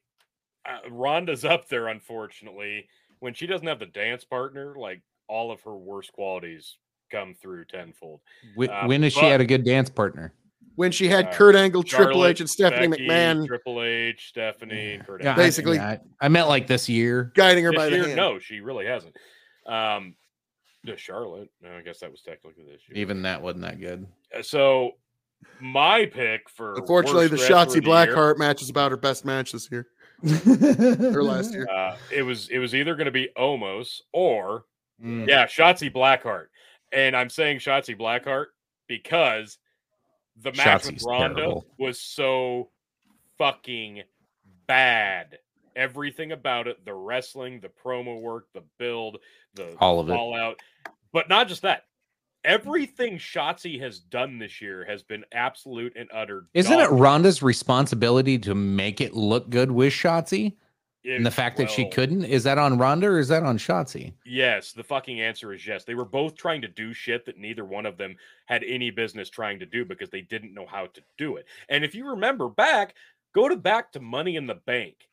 uh, 0.66 0.90
Ronda's 0.90 1.44
up 1.44 1.68
there. 1.68 1.88
Unfortunately, 1.88 2.88
when 3.20 3.34
she 3.34 3.46
doesn't 3.46 3.68
have 3.68 3.80
the 3.80 3.86
dance 3.88 4.24
partner, 4.24 4.76
like 4.78 5.02
all 5.28 5.52
of 5.52 5.62
her 5.64 5.76
worst 5.76 6.14
qualities 6.14 6.78
come 7.10 7.36
through 7.42 7.66
tenfold. 7.66 8.22
Wh- 8.58 8.70
Uh, 8.70 8.86
when 8.86 9.04
has 9.04 9.14
she 9.14 9.26
had 9.26 9.42
a 9.42 9.46
good 9.46 9.64
dance 9.64 9.90
partner? 9.90 10.34
When 10.76 10.92
she 10.92 11.08
had 11.08 11.28
uh, 11.28 11.32
Kurt 11.34 11.56
Angle, 11.56 11.82
Triple 11.84 12.26
H, 12.26 12.40
and 12.40 12.50
Stephanie 12.50 12.88
Becky, 12.88 13.08
McMahon 13.08 13.48
Triple 13.48 13.82
H, 13.82 14.28
Stephanie, 14.30 15.02
Kurt 15.06 15.24
Yeah, 15.24 15.32
Angle. 15.32 15.44
Basically- 15.44 15.80
I, 15.80 16.00
I 16.22 16.28
meant 16.30 16.48
like 16.50 16.68
this 16.68 16.88
year. 16.88 17.32
guiding 17.36 17.64
her 17.64 17.72
This 17.72 17.78
by 17.80 17.90
the 17.90 17.96
year, 17.96 18.06
hand. 18.06 18.16
no, 18.16 18.38
she 18.40 18.60
really 18.60 18.86
hasn't. 18.86 19.16
Um, 19.66 20.16
the 20.84 20.96
Charlotte. 20.96 21.50
No, 21.62 21.76
I 21.78 21.82
guess 21.82 22.00
that 22.00 22.12
was 22.12 22.22
technically 22.22 22.64
this 22.64 22.82
year. 22.88 22.98
Even 23.02 23.24
that 23.24 23.42
wasn't 23.42 23.64
that 23.64 23.80
good. 23.80 24.06
Uh, 24.38 24.42
so, 24.44 24.92
my 25.60 26.06
pick 26.06 26.50
for 26.50 26.76
Unfortunately, 26.76 27.28
worst 27.28 27.32
the 27.32 27.38
wrestler 27.54 27.58
of 27.58 27.68
Shotzi 27.70 27.84
the 27.84 27.90
year, 27.90 28.16
Blackheart 28.16 28.38
match 28.38 28.62
is 28.62 28.70
about 28.70 28.92
her 28.92 28.98
best 28.98 29.26
match 29.26 29.52
this 29.52 29.70
year 29.72 29.88
her 30.24 31.24
last 31.24 31.54
year. 31.54 31.68
Uh, 31.70 31.96
it 32.12 32.22
was 32.24 32.50
it 32.50 32.60
was 32.60 32.74
either 32.76 32.96
going 32.96 33.06
to 33.06 33.12
be 33.12 33.30
Omos 33.38 34.02
or 34.14 34.66
Mm. 35.04 35.28
Yeah, 35.28 35.46
Shotzi 35.46 35.94
Blackheart. 35.94 36.48
And 36.92 37.16
I'm 37.16 37.30
saying 37.30 37.60
Shotzi 37.60 37.98
Blackheart 37.98 38.48
because 38.88 39.58
the 40.42 40.54
match 40.54 40.86
with 40.86 41.04
Ronda 41.04 41.36
terrible. 41.36 41.66
was 41.78 42.00
so 42.00 42.70
fucking 43.38 44.04
bad. 44.68 45.40
Everything 45.76 46.32
about 46.32 46.68
it, 46.68 46.84
the 46.86 46.94
wrestling, 46.94 47.60
the 47.60 47.70
promo 47.70 48.20
work, 48.22 48.46
the 48.54 48.64
build, 48.80 49.18
the 49.54 49.76
All 49.80 50.00
of 50.00 50.10
it. 50.10 50.14
fallout. 50.14 50.60
But 51.14 51.30
not 51.30 51.48
just 51.48 51.62
that. 51.64 51.84
Everything 52.44 53.18
Shotzi 53.18 53.80
has 53.82 54.00
done 54.00 54.40
this 54.40 54.62
year 54.62 54.86
has 54.86 55.04
been 55.04 55.26
absolute 55.34 55.94
and 55.98 56.08
utter. 56.14 56.46
Isn't 56.54 56.80
it 56.80 56.90
dog 56.90 57.00
Ronda's 57.00 57.44
responsibility 57.44 58.40
to 58.40 58.56
make 58.56 59.02
it 59.02 59.14
look 59.14 59.50
good 59.50 59.70
with 59.72 59.92
Shotzi? 59.92 60.56
Shit. 61.04 61.18
And 61.18 61.26
the 61.26 61.32
fact 61.32 61.58
that 61.58 61.70
she 61.70 61.90
couldn't, 61.90 62.26
is 62.26 62.44
that 62.44 62.58
on 62.58 62.78
Ronda 62.78 63.08
or 63.08 63.20
is 63.20 63.28
that 63.30 63.44
on 63.44 63.58
Shotzi? 63.58 64.14
Yes, 64.26 64.74
the 64.74 64.84
fucking 64.84 65.22
answer 65.22 65.54
is 65.54 65.66
yes. 65.66 65.84
They 65.84 65.96
were 65.96 66.06
both 66.06 66.36
trying 66.36 66.62
to 66.62 66.68
do 66.68 66.94
shit 66.94 67.26
that 67.26 67.38
neither 67.38 67.66
one 67.66 67.86
of 67.86 67.98
them 67.98 68.16
had 68.46 68.64
any 68.64 68.90
business 68.92 69.30
trying 69.30 69.60
to 69.60 69.66
do 69.66 69.86
because 69.86 70.10
they 70.10 70.22
didn't 70.22 70.54
know 70.54 70.66
how 70.66 70.88
to 70.88 71.02
do 71.18 71.38
it. 71.38 71.46
And 71.70 71.84
if 71.84 71.96
you 71.96 72.10
remember 72.10 72.50
back, 72.50 72.96
go 73.34 73.48
to 73.48 73.56
back 73.56 73.92
to 73.94 74.00
Money 74.00 74.36
in 74.36 74.48
the 74.48 74.56
Bank. 74.56 75.08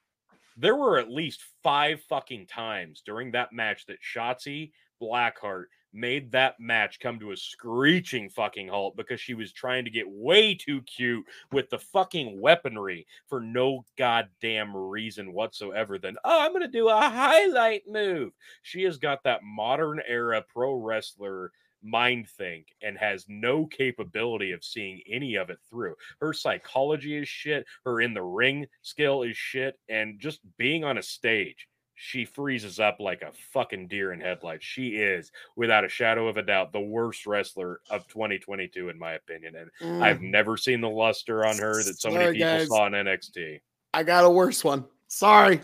There 0.57 0.77
were 0.77 0.99
at 0.99 1.11
least 1.11 1.43
five 1.63 2.01
fucking 2.09 2.47
times 2.47 3.03
during 3.05 3.33
that 3.33 3.53
match 3.53 3.87
that 3.87 3.99
Shotzi 4.03 4.71
Blackheart 5.03 5.65
made 5.95 6.33
that 6.33 6.59
match 6.59 7.01
come 7.01 7.19
to 7.21 7.33
a 7.33 7.37
screeching 7.37 8.29
fucking 8.29 8.69
halt 8.69 8.97
because 8.97 9.21
she 9.21 9.35
was 9.35 9.53
trying 9.53 9.85
to 9.85 9.91
get 9.91 10.09
way 10.09 10.55
too 10.55 10.83
cute 10.83 11.25
with 11.53 11.71
the 11.71 11.79
fucking 11.79 12.41
weaponry 12.41 13.07
for 13.27 13.41
no 13.41 13.85
goddamn 13.97 14.77
reason 14.77 15.33
whatsoever. 15.33 15.99
Than 15.99 16.17
oh 16.25 16.41
i'm 16.41 16.53
gonna 16.53 16.69
do 16.69 16.89
a 16.89 16.95
highlight 16.95 17.83
move. 17.89 18.33
She 18.63 18.83
has 18.83 18.99
got 18.99 19.23
that 19.25 19.43
modern 19.43 20.01
era 20.07 20.43
pro 20.53 20.75
wrestler 20.75 21.53
mind 21.85 22.29
think 22.29 22.75
and 22.83 22.97
has 22.99 23.27
no 23.29 23.67
capability 23.67 24.53
of 24.53 24.65
seeing 24.65 25.01
any 25.09 25.37
of 25.37 25.51
it 25.51 25.59
through. 25.69 25.95
Her 26.21 26.33
psychology 26.33 27.17
is 27.17 27.29
shit, 27.29 27.67
her 27.85 28.01
in 28.01 28.15
the 28.15 28.23
ring 28.23 28.67
skill 28.83 29.23
is 29.23 29.37
shit, 29.37 29.79
and 29.89 30.19
just 30.19 30.41
being 30.57 30.83
on 30.83 30.99
a 30.99 31.03
stage, 31.03 31.69
she 31.97 32.25
freezes 32.25 32.81
up 32.81 32.97
like 33.01 33.23
a 33.23 33.31
fucking 33.53 33.89
deer 33.89 34.13
in 34.13 34.21
headlights. 34.21 34.65
She 34.65 34.97
is, 34.97 35.31
without 35.57 35.85
a 35.85 35.89
shadow 35.89 36.27
of 36.29 36.37
a 36.37 36.43
doubt, 36.43 36.73
the 36.73 36.81
worst 36.81 37.27
wrestler 37.27 37.81
of 37.91 38.07
2022, 38.09 38.89
in 38.89 38.99
my 38.99 39.13
opinion. 39.13 39.55
And 39.57 39.71
Mm, 39.81 40.03
I've 40.03 40.21
never 40.21 40.57
seen 40.57 40.81
the 40.81 40.89
luster 40.89 41.45
on 41.47 41.57
her 41.59 41.83
that 41.83 42.01
so 42.01 42.11
many 42.11 42.25
Sorry, 42.25 42.35
people 42.35 42.49
guys. 42.59 42.69
saw 42.69 42.87
in 42.87 42.93
NXT. 42.95 43.61
I 43.93 44.03
got 44.03 44.25
a 44.25 44.31
worse 44.31 44.65
one. 44.65 44.85
Sorry. 45.09 45.61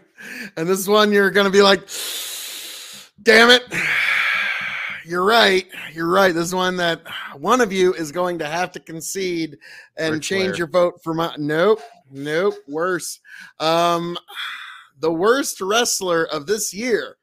And 0.57 0.69
this 0.69 0.87
one 0.87 1.11
you're 1.13 1.31
going 1.31 1.47
to 1.47 1.51
be 1.51 1.63
like, 1.63 1.81
damn 3.23 3.51
it. 3.51 3.63
You're 5.07 5.25
right. 5.25 5.67
You're 5.93 6.07
right. 6.11 6.33
This 6.33 6.45
is 6.49 6.55
one 6.55 6.77
that 6.77 7.01
one 7.37 7.61
of 7.61 7.73
you 7.73 7.95
is 7.95 8.13
going 8.13 8.39
to 8.39 8.47
have 8.47 8.71
to 8.73 8.81
concede 8.81 9.59
and 9.97 10.15
Ric 10.15 10.23
change 10.23 10.45
Flair. 10.51 10.55
your 10.57 10.67
vote 10.69 11.03
for 11.03 11.15
my. 11.15 11.35
Nope. 11.39 11.81
Nope. 12.13 12.55
Worse. 12.69 13.19
Um, 13.59 14.17
the 15.01 15.13
worst 15.13 15.61
wrestler 15.61 16.25
of 16.27 16.47
this 16.47 16.73
year. 16.73 17.17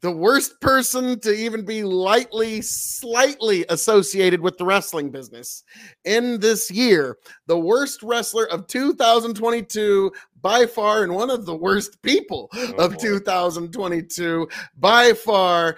The 0.00 0.10
worst 0.10 0.60
person 0.60 1.20
to 1.20 1.32
even 1.32 1.64
be 1.64 1.84
lightly, 1.84 2.60
slightly 2.62 3.64
associated 3.68 4.40
with 4.40 4.58
the 4.58 4.64
wrestling 4.64 5.10
business 5.10 5.62
in 6.04 6.40
this 6.40 6.68
year. 6.68 7.16
The 7.46 7.58
worst 7.58 8.02
wrestler 8.02 8.46
of 8.50 8.66
2022 8.66 10.12
by 10.42 10.66
far, 10.66 11.04
and 11.04 11.14
one 11.14 11.30
of 11.30 11.46
the 11.46 11.54
worst 11.56 12.02
people 12.02 12.50
Oh, 12.54 12.74
of 12.76 12.92
boy. 12.94 12.98
2022 13.02 14.48
by 14.76 15.12
far. 15.12 15.76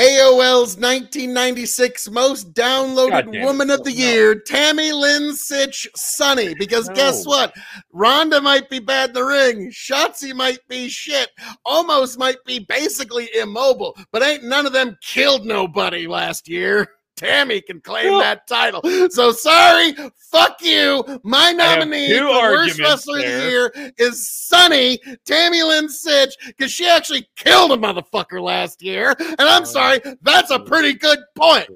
AOL's 0.00 0.78
1996 0.78 2.08
most 2.10 2.54
downloaded 2.54 3.44
woman 3.44 3.70
of 3.70 3.84
the 3.84 3.90
no. 3.90 3.96
year, 3.96 4.34
Tammy 4.34 4.92
Lynn 4.92 5.32
Sytch 5.32 5.86
Sunny. 5.94 6.54
Because 6.54 6.88
guess 6.94 7.26
what? 7.26 7.52
Ronda 7.92 8.40
might 8.40 8.70
be 8.70 8.78
bad 8.78 9.10
in 9.10 9.14
the 9.14 9.24
ring. 9.24 9.70
Shotzi 9.70 10.34
might 10.34 10.66
be 10.68 10.88
shit. 10.88 11.28
Omos 11.66 12.16
might 12.16 12.42
be 12.46 12.60
basically 12.60 13.28
immobile. 13.38 13.94
But 14.10 14.22
ain't 14.22 14.44
none 14.44 14.64
of 14.64 14.72
them 14.72 14.96
killed 15.02 15.44
nobody 15.44 16.06
last 16.06 16.48
year. 16.48 16.88
Tammy 17.20 17.60
can 17.60 17.80
claim 17.82 18.18
that 18.18 18.46
title. 18.46 18.80
So 19.10 19.30
sorry, 19.30 19.92
fuck 20.30 20.56
you. 20.62 21.04
My 21.22 21.52
nominee 21.52 22.16
for 22.16 22.26
worst 22.28 22.80
wrestler 22.80 23.18
of 23.18 23.24
the 23.24 23.28
year 23.28 23.92
is 23.98 24.26
Sunny 24.30 24.98
Tammy 25.26 25.62
Lynn 25.62 25.88
Sytch 25.88 26.32
because 26.46 26.72
she 26.72 26.88
actually 26.88 27.28
killed 27.36 27.72
a 27.72 27.76
motherfucker 27.76 28.40
last 28.42 28.82
year. 28.82 29.14
And 29.18 29.40
I'm 29.42 29.62
Oh. 29.62 29.66
sorry, 29.66 30.00
that's 30.22 30.50
a 30.50 30.60
pretty 30.60 30.94
good 30.94 31.18
point. 31.36 31.68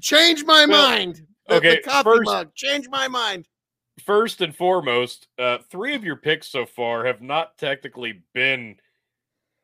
Change 0.00 0.44
my 0.44 0.64
Well, 0.66 0.90
mind. 0.90 1.26
Okay, 1.50 1.76
the 1.76 1.82
coffee 1.82 2.04
first- 2.04 2.24
mug. 2.24 2.54
Change 2.54 2.88
my 2.88 3.08
mind. 3.08 3.48
First 4.04 4.40
and 4.40 4.56
foremost, 4.56 5.26
uh, 5.38 5.58
three 5.70 5.94
of 5.94 6.04
your 6.04 6.16
picks 6.16 6.48
so 6.48 6.66
far 6.66 7.04
have 7.04 7.20
not 7.20 7.58
technically 7.58 8.22
been 8.32 8.76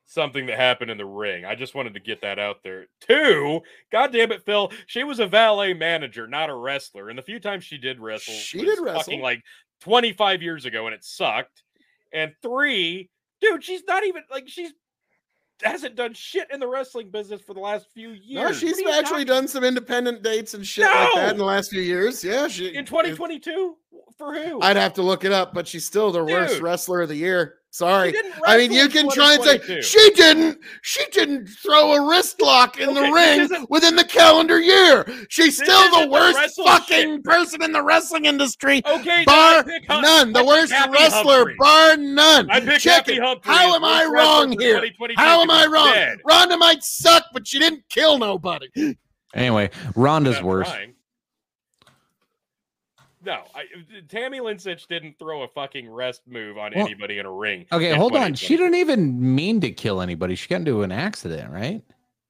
something 0.08 0.46
that 0.46 0.56
happened 0.56 0.90
in 0.90 0.96
the 0.98 1.04
ring. 1.04 1.44
I 1.44 1.54
just 1.54 1.74
wanted 1.74 1.92
to 1.94 2.00
get 2.00 2.22
that 2.22 2.38
out 2.38 2.62
there. 2.64 2.86
Two, 3.06 3.60
God 3.92 4.10
damn 4.12 4.32
it, 4.32 4.42
Phil, 4.44 4.72
she 4.86 5.04
was 5.04 5.20
a 5.20 5.26
valet 5.26 5.74
manager, 5.74 6.26
not 6.26 6.48
a 6.50 6.54
wrestler. 6.54 7.10
And 7.10 7.18
the 7.18 7.22
few 7.22 7.38
times 7.38 7.62
she 7.62 7.76
did 7.78 8.00
wrestle, 8.00 8.34
She 8.34 8.58
did 8.64 8.78
wrestle. 8.80 9.20
like 9.20 9.42
25 9.82 10.42
years 10.42 10.64
ago, 10.64 10.86
and 10.86 10.94
it 10.94 11.04
sucked. 11.04 11.62
And 12.12 12.32
three, 12.42 13.10
dude, 13.42 13.62
she's 13.62 13.82
not 13.86 14.04
even 14.04 14.22
like 14.30 14.48
she's 14.48 14.72
hasn't 15.62 15.96
done 15.96 16.14
shit 16.14 16.46
in 16.52 16.60
the 16.60 16.68
wrestling 16.68 17.10
business 17.10 17.40
for 17.42 17.52
the 17.52 17.58
last 17.60 17.86
few 17.92 18.10
years. 18.10 18.44
No, 18.44 18.52
she's 18.52 18.78
actually 18.78 19.02
talking- 19.02 19.26
done 19.26 19.48
some 19.48 19.64
independent 19.64 20.22
dates 20.22 20.54
and 20.54 20.64
shit 20.66 20.84
like 20.86 21.14
that 21.16 21.32
in 21.32 21.36
the 21.36 21.44
last 21.44 21.70
few 21.70 21.80
years. 21.80 22.22
Yeah, 22.24 22.46
she 22.48 22.68
in 22.74 22.84
2022 22.86 23.76
for 24.16 24.34
who? 24.34 24.60
I'd 24.62 24.76
have 24.76 24.94
to 24.94 25.02
look 25.02 25.24
it 25.24 25.32
up, 25.32 25.52
but 25.52 25.66
she's 25.66 25.84
still 25.84 26.12
the 26.12 26.24
worst 26.24 26.60
wrestler 26.60 27.02
of 27.02 27.08
the 27.08 27.16
year. 27.16 27.57
She 27.70 27.76
Sorry. 27.78 28.14
I 28.46 28.56
mean, 28.56 28.72
you 28.72 28.88
can 28.88 29.08
try 29.10 29.34
and 29.34 29.42
say 29.44 29.80
she 29.82 30.10
didn't. 30.14 30.58
She 30.82 31.04
didn't 31.10 31.46
throw 31.48 31.92
a 31.92 32.08
wrist 32.08 32.40
lock 32.40 32.80
in 32.80 32.88
Okay, 32.88 33.06
the 33.06 33.12
ring 33.12 33.66
within 33.68 33.94
the 33.94 34.04
calendar 34.04 34.58
year. 34.58 35.04
She's 35.28 35.56
still 35.56 35.78
the 35.90 35.96
isn't 35.98 36.00
the 36.00 36.12
worst 36.12 36.56
fucking 36.64 37.16
shit. 37.16 37.24
person 37.24 37.62
in 37.62 37.72
the 37.72 37.82
wrestling 37.82 38.24
industry. 38.24 38.82
Okay, 38.86 39.22
Bar 39.26 39.64
pick 39.64 39.86
none. 39.88 40.32
The 40.32 40.40
I 40.40 40.44
worst 40.46 40.72
Happy 40.72 40.92
wrestler, 40.92 41.36
Humphrey. 41.36 41.56
bar 41.58 41.96
none. 41.98 42.50
I 42.50 42.60
pick 42.60 42.82
Happy 42.82 43.12
Chicken. 43.12 43.22
Humphrey. 43.22 43.52
How 43.52 43.74
am 43.76 43.84
I 43.84 44.04
wrong 44.06 44.58
here? 44.58 44.82
How 45.16 45.42
am 45.42 45.50
I 45.50 45.66
wrong? 45.66 45.92
dead. 45.92 46.18
Ronda 46.26 46.56
might 46.56 46.82
suck, 46.82 47.24
but 47.32 47.46
she 47.46 47.58
didn't 47.58 47.82
kill 47.90 48.18
nobody. 48.18 48.96
Anyway, 49.34 49.70
Ronda's 49.94 50.42
worse. 50.42 50.68
trying. 50.68 50.94
No, 53.28 53.44
I, 53.54 53.64
Tammy 54.08 54.40
Lynn 54.40 54.56
Sytch 54.56 54.86
didn't 54.86 55.18
throw 55.18 55.42
a 55.42 55.48
fucking 55.48 55.90
rest 55.90 56.22
move 56.26 56.56
on 56.56 56.72
Well, 56.74 56.86
anybody 56.86 57.18
in 57.18 57.26
a 57.26 57.30
ring. 57.30 57.66
Okay, 57.70 57.94
hold 57.94 58.16
on. 58.16 58.32
She 58.32 58.56
didn't 58.56 58.76
even 58.76 59.34
mean 59.34 59.60
to 59.60 59.70
kill 59.70 60.00
anybody. 60.00 60.34
She 60.34 60.48
got 60.48 60.60
into 60.60 60.82
an 60.82 60.92
accident, 60.92 61.52
right? 61.52 61.82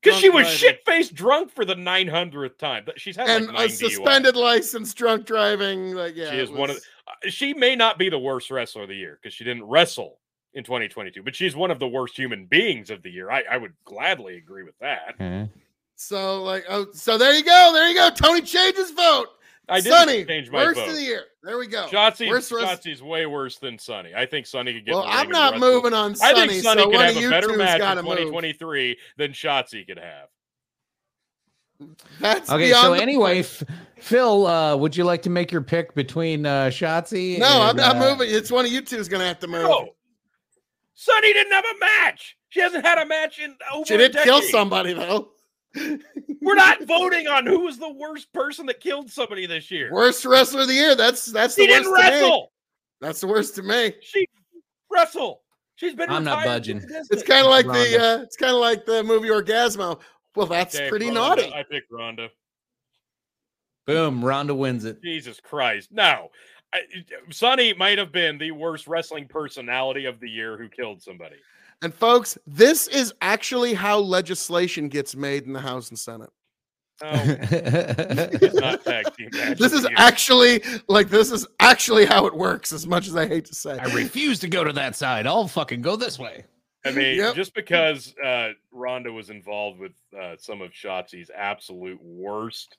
because 0.02 0.18
she 0.18 0.28
was 0.28 0.48
shit 0.48 0.84
faced 0.84 1.14
drunk 1.14 1.52
for 1.52 1.64
the 1.64 1.76
900th 1.76 2.58
time. 2.58 2.82
But 2.84 3.00
She's 3.00 3.14
had 3.14 3.28
and 3.28 3.46
like 3.52 3.70
a 3.70 3.72
suspended 3.72 4.34
license, 4.34 4.92
drunk 4.92 5.24
driving. 5.24 5.94
Like, 5.94 6.16
yeah, 6.16 6.30
she 6.30 6.36
it 6.36 6.42
is 6.42 6.50
one 6.50 6.70
of. 6.70 6.76
The, 6.76 6.82
uh, 7.06 7.30
she 7.30 7.54
may 7.54 7.76
not 7.76 7.96
be 7.96 8.08
the 8.08 8.18
worst 8.18 8.50
wrestler 8.50 8.82
of 8.82 8.88
the 8.88 8.96
year 8.96 9.20
because 9.22 9.32
she 9.32 9.44
didn't 9.44 9.64
wrestle 9.64 10.18
in 10.54 10.64
2022, 10.64 11.22
but 11.22 11.36
she's 11.36 11.54
one 11.54 11.70
of 11.70 11.78
the 11.78 11.86
worst 11.86 12.16
human 12.16 12.46
beings 12.46 12.90
of 12.90 13.04
the 13.04 13.10
year. 13.10 13.30
I, 13.30 13.44
I 13.48 13.56
would 13.56 13.74
gladly 13.84 14.36
agree 14.36 14.64
with 14.64 14.78
that. 14.80 15.14
Okay. 15.14 15.48
So, 15.94 16.42
like, 16.42 16.64
oh, 16.68 16.86
so 16.92 17.18
there 17.18 17.34
you 17.34 17.44
go. 17.44 17.70
There 17.72 17.88
you 17.88 17.94
go. 17.94 18.10
Tony 18.10 18.40
changes 18.40 18.90
vote. 18.90 19.28
I 19.68 19.80
did 19.80 19.92
Sunny, 19.92 20.24
change 20.24 20.50
my 20.50 20.58
worst 20.64 20.80
vote. 20.80 20.88
of 20.88 20.94
the 20.96 21.02
year. 21.02 21.24
There 21.42 21.58
we 21.58 21.66
go. 21.66 21.86
Shotzi, 21.90 22.28
Worst 22.28 22.50
rest- 22.52 22.82
Shotzi's 22.84 23.02
way 23.02 23.26
worse 23.26 23.58
than 23.58 23.78
Sunny. 23.78 24.14
I 24.14 24.26
think 24.26 24.46
Sunny 24.46 24.72
could 24.74 24.86
get. 24.86 24.94
well, 24.94 25.04
in 25.04 25.10
the 25.10 25.16
ring 25.16 25.20
I'm 25.26 25.30
not 25.30 25.58
moving 25.58 25.92
on 25.94 26.12
I 26.22 26.32
think 26.46 26.62
Sunny 26.62 26.82
so 26.82 26.90
could 26.90 27.00
have 27.00 27.16
a 27.16 27.30
better 27.30 27.56
match 27.56 27.74
in 27.74 27.78
gotta 27.80 28.02
move. 28.02 28.12
2023 28.18 28.98
than 29.16 29.32
Shotzi 29.32 29.86
could 29.86 29.98
have. 29.98 30.28
That's 32.20 32.50
Okay, 32.50 32.72
so 32.72 32.92
anyway. 32.94 33.40
F- 33.40 33.62
Phil, 34.00 34.46
uh, 34.46 34.76
would 34.76 34.96
you 34.96 35.04
like 35.04 35.22
to 35.22 35.30
make 35.30 35.52
your 35.52 35.60
pick 35.60 35.94
between 35.94 36.44
uh, 36.44 36.66
Shotzi? 36.66 37.38
no, 37.38 37.62
I'm 37.62 37.76
not 37.76 37.96
uh, 37.96 38.00
moving. 38.00 38.28
It's 38.34 38.50
one 38.50 38.64
of 38.64 38.72
you 38.72 38.80
two's 38.82 39.08
gonna 39.08 39.26
have 39.26 39.38
to 39.40 39.46
move. 39.46 39.62
No, 39.62 39.88
Sunny 40.94 41.32
didn't 41.32 41.52
have 41.52 41.64
a 41.64 41.78
match. 41.78 42.36
She 42.48 42.60
hasn't 42.60 42.84
had 42.84 42.98
a 42.98 43.06
match 43.06 43.38
in 43.38 43.54
over. 43.72 43.84
she 43.86 43.94
a 43.94 43.98
did 43.98 44.16
kill 44.24 44.42
somebody 44.42 44.92
though. 44.94 45.28
We're 45.74 46.54
not 46.54 46.82
voting 46.84 47.28
on 47.28 47.46
who 47.46 47.60
was 47.60 47.78
the 47.78 47.92
worst 47.92 48.32
person 48.32 48.66
that 48.66 48.80
killed 48.80 49.10
somebody 49.10 49.46
this 49.46 49.70
year. 49.70 49.92
Worst 49.92 50.24
wrestler 50.24 50.62
of 50.62 50.68
the 50.68 50.74
year. 50.74 50.94
That's 50.94 51.26
that's 51.26 51.54
the 51.54 51.64
she 51.66 51.70
worst 51.70 51.84
didn't 51.84 51.94
to 51.96 52.02
me. 52.02 52.10
wrestle. 52.10 52.52
That's 53.00 53.20
the 53.20 53.26
worst 53.26 53.54
to 53.56 53.62
me. 53.62 53.92
She 54.00 54.26
wrestle. 54.90 55.42
She's 55.76 55.94
been. 55.94 56.10
I'm 56.10 56.24
not 56.24 56.44
budging. 56.44 56.82
It's 57.10 57.22
kind 57.22 57.44
of 57.44 57.50
like 57.50 57.66
the 57.66 58.00
uh, 58.02 58.22
it's 58.22 58.36
kind 58.36 58.54
of 58.54 58.60
like 58.60 58.84
the 58.86 59.04
movie 59.04 59.28
Orgazmo. 59.28 60.00
Well, 60.34 60.46
that's 60.46 60.74
Okay, 60.74 60.88
pretty 60.88 61.06
Ronda. 61.06 61.20
naughty. 61.20 61.52
I 61.52 61.62
picked 61.62 61.90
Ronda. 61.92 62.28
Boom, 63.86 64.24
Ronda 64.24 64.54
wins 64.54 64.84
it. 64.84 65.02
Jesus 65.02 65.40
Christ. 65.40 65.90
No. 65.92 66.30
I, 66.74 66.80
Sunny 67.30 67.72
might 67.72 67.96
have 67.96 68.12
been 68.12 68.36
the 68.36 68.50
worst 68.50 68.86
wrestling 68.86 69.26
personality 69.26 70.04
of 70.04 70.20
the 70.20 70.28
year 70.28 70.58
who 70.58 70.68
killed 70.68 71.02
somebody. 71.02 71.36
And 71.82 71.94
folks, 71.94 72.36
this 72.46 72.88
is 72.88 73.14
actually 73.20 73.74
how 73.74 73.98
legislation 73.98 74.88
gets 74.88 75.14
made 75.14 75.44
in 75.44 75.52
the 75.52 75.60
House 75.60 75.90
and 75.90 75.98
Senate. 75.98 76.30
Oh, 77.00 77.08
it's 77.24 78.54
not 78.60 78.84
tag 78.84 79.14
team 79.14 79.28
match 79.32 79.56
This 79.58 79.72
is 79.72 79.86
actually 79.96 80.60
like 80.88 81.08
this 81.08 81.30
is 81.30 81.46
actually 81.60 82.06
how 82.06 82.26
it 82.26 82.34
works. 82.34 82.72
As 82.72 82.88
much 82.88 83.06
as 83.06 83.14
I 83.14 83.28
hate 83.28 83.44
to 83.44 83.54
say, 83.54 83.78
I 83.78 83.84
refuse 83.94 84.40
to 84.40 84.48
go 84.48 84.64
to 84.64 84.72
that 84.72 84.96
side. 84.96 85.26
I'll 85.26 85.46
fucking 85.46 85.80
go 85.80 85.94
this 85.94 86.18
way. 86.18 86.44
I 86.84 86.90
mean, 86.90 87.16
Yep. 87.18 87.34
just 87.34 87.54
because 87.54 88.14
uh, 88.24 88.50
Ronda 88.72 89.12
was 89.12 89.30
involved 89.30 89.78
with 89.78 89.92
uh, 90.20 90.34
some 90.38 90.60
of 90.62 90.72
Shotzi's 90.72 91.30
absolute 91.34 92.00
worst, 92.02 92.78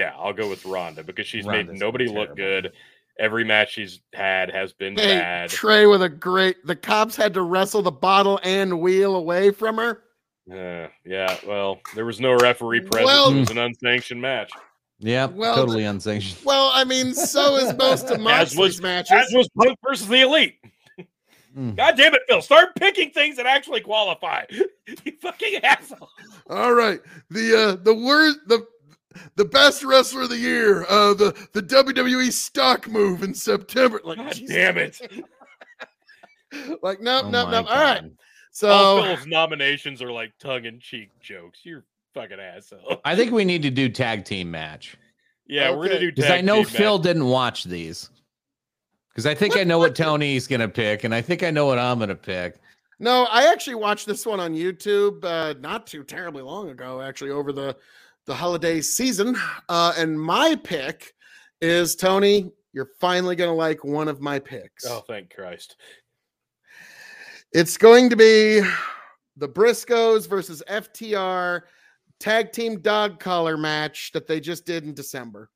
yeah, 0.00 0.12
I'll 0.16 0.32
go 0.32 0.48
with 0.48 0.64
Ronda 0.64 1.04
because 1.04 1.26
she's 1.26 1.44
Ronda's 1.44 1.74
made 1.74 1.80
nobody 1.80 2.08
look 2.08 2.34
good. 2.36 2.72
Every 3.20 3.44
match 3.44 3.74
she's 3.74 4.00
had 4.14 4.50
has 4.50 4.72
been 4.72 4.96
hey, 4.96 5.18
bad. 5.18 5.50
Trey 5.50 5.86
with 5.86 6.02
a 6.02 6.08
great. 6.08 6.64
The 6.66 6.74
cops 6.74 7.14
had 7.16 7.34
to 7.34 7.42
wrestle 7.42 7.82
the 7.82 7.90
bottle 7.90 8.40
and 8.42 8.80
wheel 8.80 9.14
away 9.14 9.50
from 9.50 9.76
her. 9.76 10.02
Uh, 10.50 10.88
yeah, 11.04 11.36
well, 11.46 11.80
there 11.94 12.06
was 12.06 12.18
no 12.18 12.34
referee 12.36 12.80
present. 12.80 13.04
Well- 13.06 13.30
it 13.30 13.40
was 13.40 13.50
an 13.50 13.58
unsanctioned 13.58 14.20
match. 14.22 14.50
Yeah, 15.02 15.26
Well, 15.26 15.54
totally 15.54 15.84
unsanctioned. 15.84 16.44
Well, 16.44 16.70
I 16.74 16.84
mean, 16.84 17.14
so 17.14 17.56
is 17.56 17.72
most 17.78 18.06
of 18.06 18.12
As 18.12 18.18
Moxley's 18.20 18.56
was- 18.58 18.82
matches. 18.82 19.12
As 19.12 19.32
was 19.32 19.48
Punk 19.56 19.78
versus 19.86 20.08
the 20.08 20.20
Elite. 20.22 20.56
Mm. 21.56 21.76
God 21.76 21.96
damn 21.96 22.14
it, 22.14 22.22
Phil! 22.28 22.40
Start 22.42 22.74
picking 22.76 23.10
things 23.10 23.36
that 23.36 23.44
actually 23.46 23.80
qualify. 23.80 24.44
you 24.50 25.12
fucking 25.20 25.56
asshole. 25.64 26.08
All 26.48 26.72
right, 26.74 27.00
the 27.28 27.58
uh 27.58 27.76
the 27.82 27.94
word 27.94 28.36
the 28.46 28.64
the 29.36 29.44
best 29.44 29.82
wrestler 29.84 30.22
of 30.22 30.28
the 30.30 30.38
year, 30.38 30.84
uh 30.88 31.14
the 31.14 31.48
the 31.52 31.62
WWE 31.62 32.32
stock 32.32 32.88
move 32.88 33.22
in 33.22 33.34
September. 33.34 34.00
Like, 34.04 34.18
God 34.18 34.32
Jesus. 34.34 34.54
damn 34.54 34.78
it! 34.78 35.00
like 36.82 37.00
nope, 37.00 37.24
Oh 37.26 37.30
nope, 37.30 37.46
my 37.48 37.52
nope. 37.60 37.66
All 37.70 37.76
right, 37.82 38.02
so 38.50 38.68
All 38.70 39.02
Phil's 39.02 39.26
nominations 39.26 40.02
are 40.02 40.10
like 40.12 40.32
tongue-in-cheek 40.38 41.10
jokes. 41.20 41.60
You're 41.64 41.84
fucking 42.14 42.40
asshole. 42.40 43.00
I 43.04 43.14
think 43.16 43.32
we 43.32 43.44
need 43.44 43.62
to 43.62 43.70
do 43.70 43.88
tag 43.88 44.24
team 44.24 44.50
match 44.50 44.96
Yeah, 45.46 45.70
we're 45.70 45.84
gonna 45.84 45.94
Okay. 45.94 45.98
do 46.00 46.12
because 46.12 46.30
I 46.30 46.40
know 46.40 46.56
team 46.56 46.64
Phil 46.66 46.98
match. 46.98 47.04
didn't 47.04 47.26
watch 47.26 47.64
these. 47.64 48.10
Because 49.10 49.26
I 49.26 49.34
think 49.34 49.56
I 49.56 49.64
know 49.64 49.78
what 49.78 49.94
Tony's 49.96 50.46
gonna 50.46 50.68
pick, 50.68 51.04
and 51.04 51.14
I 51.14 51.20
think 51.20 51.42
I 51.42 51.50
know 51.50 51.66
what 51.66 51.78
I'm 51.78 51.98
gonna 51.98 52.14
pick. 52.14 52.56
no, 52.98 53.24
I 53.30 53.50
actually 53.52 53.74
watched 53.76 54.06
this 54.06 54.24
one 54.26 54.40
on 54.40 54.54
YouTube 54.54 55.24
uh 55.24 55.54
not 55.60 55.86
too 55.86 56.02
terribly 56.04 56.42
long 56.42 56.70
ago, 56.70 57.00
actually 57.00 57.30
over 57.30 57.52
the 57.52 57.76
the 58.30 58.36
holiday 58.36 58.80
season. 58.80 59.36
Uh 59.68 59.92
and 59.98 60.18
my 60.18 60.54
pick 60.54 61.14
is 61.60 61.96
Tony. 61.96 62.52
You're 62.72 62.90
finally 63.00 63.34
gonna 63.34 63.52
like 63.52 63.82
one 63.82 64.06
of 64.06 64.20
my 64.20 64.38
picks. 64.38 64.86
Oh, 64.86 65.00
thank 65.00 65.34
Christ! 65.34 65.74
It's 67.52 67.76
going 67.76 68.08
to 68.08 68.14
be 68.14 68.60
the 69.36 69.48
Briscoes 69.48 70.28
versus 70.28 70.62
FTR 70.70 71.62
tag 72.20 72.52
team 72.52 72.80
dog 72.80 73.18
collar 73.18 73.56
match 73.56 74.12
that 74.12 74.28
they 74.28 74.38
just 74.38 74.64
did 74.64 74.84
in 74.84 74.94
December. 74.94 75.50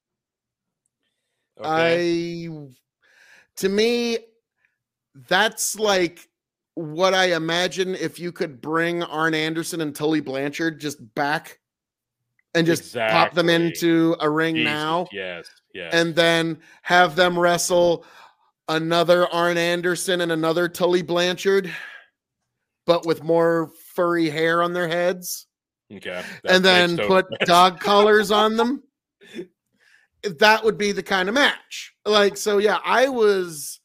Okay. 1.61 2.49
I, 2.49 2.69
to 3.59 3.69
me, 3.69 4.19
that's 5.29 5.79
like 5.79 6.29
what 6.75 7.15
I 7.15 7.37
imagine 7.37 7.95
if 7.95 8.19
you 8.19 8.33
could 8.33 8.61
bring 8.61 9.05
Arn 9.05 9.33
Anderson 9.33 9.81
and 9.81 9.95
Tully 9.95 10.21
Blanchard 10.21 10.81
just 10.81 10.99
back 11.15 11.61
and 12.55 12.67
just 12.67 12.95
pop 12.95 13.33
them 13.35 13.49
into 13.49 14.17
a 14.21 14.31
ring 14.31 14.55
Jesus, 14.57 14.73
now 14.73 15.07
Yes, 15.13 15.49
yes. 15.75 15.93
and 15.93 16.15
then 16.15 16.59
have 16.83 17.17
them 17.17 17.39
wrestle 17.39 18.05
another 18.69 19.27
Arn 19.29 19.57
Anderson 19.59 20.21
and 20.21 20.33
another 20.33 20.69
Tully 20.69 21.03
Blanchard, 21.03 21.71
but 22.87 23.05
with 23.07 23.23
more 23.23 23.71
furry 23.95 24.31
hair 24.31 24.63
on 24.63 24.73
their 24.73 24.89
heads, 24.89 25.47
okay, 25.93 26.23
and 26.45 26.65
then 26.65 26.97
total 26.97 27.09
put 27.09 27.27
sense. 27.29 27.49
dog 27.49 27.81
collars 27.81 28.31
on 28.31 28.57
them. 28.57 28.83
That 30.39 30.65
would 30.65 30.79
be 30.79 30.93
the 30.93 31.03
kind 31.03 31.29
of 31.29 31.35
match. 31.35 31.93
Like, 32.07 32.39
so 32.39 32.57
yeah, 32.57 32.79
I 32.83 33.09
was 33.09 33.79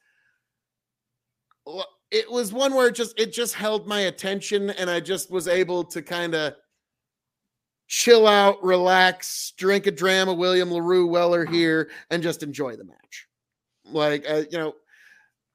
it 2.11 2.31
was 2.31 2.53
one 2.53 2.73
where 2.73 2.87
it 2.87 2.95
just 2.95 3.19
it 3.19 3.33
just 3.33 3.53
held 3.53 3.87
my 3.87 4.01
attention 4.01 4.69
and 4.69 4.89
I 4.89 5.01
just 5.01 5.29
was 5.29 5.49
able 5.49 5.83
to 5.85 6.01
kind 6.01 6.33
of 6.33 6.53
chill 7.89 8.27
out, 8.27 8.63
relax, 8.63 9.51
drink 9.57 9.87
a 9.87 9.91
dram 9.91 10.29
of 10.29 10.37
William 10.37 10.71
LaRue 10.71 11.07
Weller 11.07 11.43
here, 11.43 11.89
and 12.11 12.23
just 12.23 12.43
enjoy 12.43 12.75
the 12.75 12.85
match. 12.85 13.27
Like, 13.85 14.29
uh, 14.29 14.43
you 14.49 14.57
know, 14.59 14.75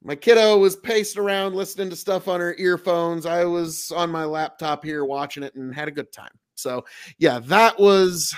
my 0.03 0.17
kiddo 0.17 0.59
was 0.59 0.77
pacing 0.77 1.23
around 1.23 1.55
listening 1.55 1.89
to 1.91 1.97
stuff 1.97 2.29
on 2.29 2.41
her 2.41 2.57
earphones. 2.59 3.25
I 3.25 3.45
was 3.45 3.91
on 3.93 4.11
my 4.11 4.25
laptop 4.25 4.85
here 4.85 5.05
watching 5.05 5.45
it 5.45 5.55
and 5.55 5.73
had 5.73 5.89
a 5.89 5.93
good 5.93 6.13
time. 6.13 6.33
So, 6.57 6.85
yeah, 7.19 7.39
that 7.45 7.79
was 7.79 8.35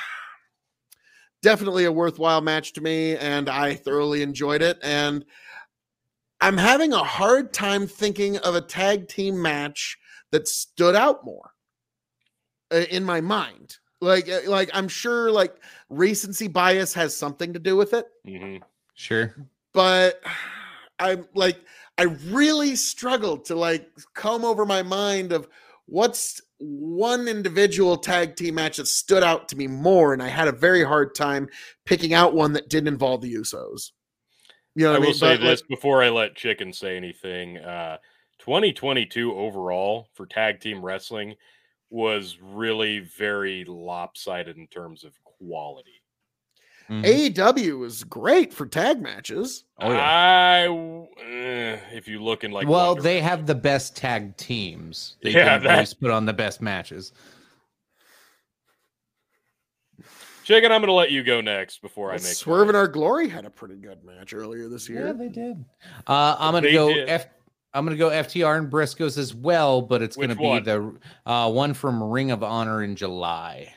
definitely 1.43 1.87
a 1.87 1.93
worthwhile 1.93 2.43
match 2.43 2.75
to 2.75 2.83
me, 2.83 3.17
and 3.17 3.49
I 3.49 3.75
thoroughly 3.75 4.21
enjoyed 4.21 4.61
it. 4.61 4.79
And 4.83 5.25
I'm 6.43 6.59
having 6.59 6.93
a 6.93 7.03
hard 7.03 7.55
time 7.55 7.87
thinking 7.87 8.37
of 8.39 8.55
a 8.55 8.61
tag 8.61 9.09
team 9.09 9.41
match 9.41 9.97
that 10.33 10.47
stood 10.47 10.95
out 10.95 11.25
more 11.25 11.53
uh, 12.71 12.85
in 12.91 13.03
my 13.03 13.23
mind. 13.23 13.79
Like, 14.01 14.29
uh, 14.29 14.41
like 14.47 14.71
I'm 14.75 14.89
sure 14.89 15.31
like 15.31 15.57
recency 15.89 16.49
bias 16.49 16.93
has 16.95 17.17
something 17.17 17.53
to 17.55 17.59
do 17.59 17.77
with 17.77 17.95
it, 17.95 18.07
Mhm. 18.27 18.63
Sure. 18.95 19.35
but 19.73 20.21
I'm 20.99 21.27
like 21.35 21.59
I 21.99 22.05
really 22.29 22.77
struggled 22.77 23.47
to 23.47 23.55
like 23.55 23.91
comb 24.15 24.45
over 24.45 24.67
my 24.67 24.83
mind 24.83 25.33
of 25.33 25.49
what's 25.87 26.41
one 26.59 27.27
individual 27.29 27.97
tag 27.97 28.37
team 28.37 28.57
match 28.57 28.77
that 28.79 28.87
stood 28.87 29.23
out 29.23 29.49
to 29.49 29.57
me 29.57 29.67
more, 29.67 30.13
and 30.13 30.23
I 30.23 30.29
had 30.29 30.49
a 30.49 30.53
very 30.53 30.85
hard 30.85 31.15
time 31.15 31.49
picking 31.87 32.13
out 32.13 32.35
one 32.35 32.53
that 32.55 32.69
didn't 32.69 32.89
involve 32.89 33.23
the 33.23 33.35
Usos. 33.35 33.93
You 34.75 34.85
know 34.85 34.93
I 34.93 34.97
I 34.97 34.99
will 34.99 35.07
mean? 35.07 35.15
say 35.15 35.37
But, 35.37 35.43
this 35.43 35.61
like, 35.63 35.69
before 35.69 36.03
I 36.03 36.11
let 36.11 36.35
Chicken 36.37 36.73
say 36.73 36.97
anything. 36.99 37.57
Uh, 37.59 37.97
2022 38.39 39.33
overall 39.35 40.09
for 40.15 40.27
tag 40.27 40.61
team 40.61 40.85
wrestling 40.85 41.35
was 41.91 42.39
really 42.43 42.99
very 43.01 43.65
lopsided 43.65 44.57
in 44.57 44.67
terms 44.67 45.05
of 45.05 45.13
quality. 45.25 46.03
Mhm. 46.89 47.05
AEW 47.05 47.79
was 47.81 48.05
great 48.05 48.53
for 48.55 48.65
tag 48.65 49.01
matches. 49.03 49.65
Oh, 49.81 49.91
yeah. 49.93 50.05
I, 50.05 50.65
w- 50.67 51.07
eh, 51.21 51.79
if 51.93 52.07
you 52.07 52.23
look 52.23 52.45
in 52.45 52.53
like, 52.53 52.69
well, 52.69 52.89
Wonder 52.89 53.03
they 53.03 53.17
Woman. 53.17 53.29
have 53.29 53.47
the 53.47 53.57
best 53.57 53.97
tag 53.97 54.37
teams. 54.37 55.17
They 55.23 55.31
Yeah, 55.31 55.55
didn't 55.55 55.65
that- 55.65 55.73
always 55.75 55.95
put 55.95 56.11
on 56.13 56.27
the 56.27 56.33
best 56.33 56.61
matches. 56.63 57.13
Chicken. 60.45 60.71
I'm 60.71 60.81
going 60.81 60.87
to 60.89 60.93
let 60.93 61.11
you 61.11 61.25
go 61.25 61.41
next 61.41 61.83
before 61.83 62.11
I 62.11 62.15
make 62.15 62.21
Swerve 62.23 62.69
and 62.69 62.77
Our 62.77 62.87
Glory 62.87 63.29
had 63.29 63.45
a 63.45 63.51
pretty 63.51 63.75
good 63.77 64.05
match 64.05 64.33
earlier 64.33 64.69
this 64.69 64.89
year. 64.89 65.07
Yeah, 65.09 65.13
they 65.13 65.29
did. 65.29 65.65
Uh, 66.07 66.37
I'm 66.39 66.53
gonna 66.53 66.71
go 66.71 66.95
did. 66.95 67.09
F. 67.09 67.27
I'm 67.77 67.85
gonna 67.85 67.97
go 67.97 68.09
FTR 68.11 68.59
and 68.59 68.71
Briscoes 68.71 69.19
as 69.19 69.35
well, 69.35 69.83
but 69.83 70.01
it's 70.03 70.17
gonna 70.17 70.35
be 70.35 70.43
one? 70.43 70.63
the 70.65 70.95
uh, 71.27 71.51
one 71.51 71.75
from 71.75 72.03
Ring 72.03 72.31
of 72.31 72.43
Honor 72.43 72.83
in 72.83 72.97
July. 72.97 73.73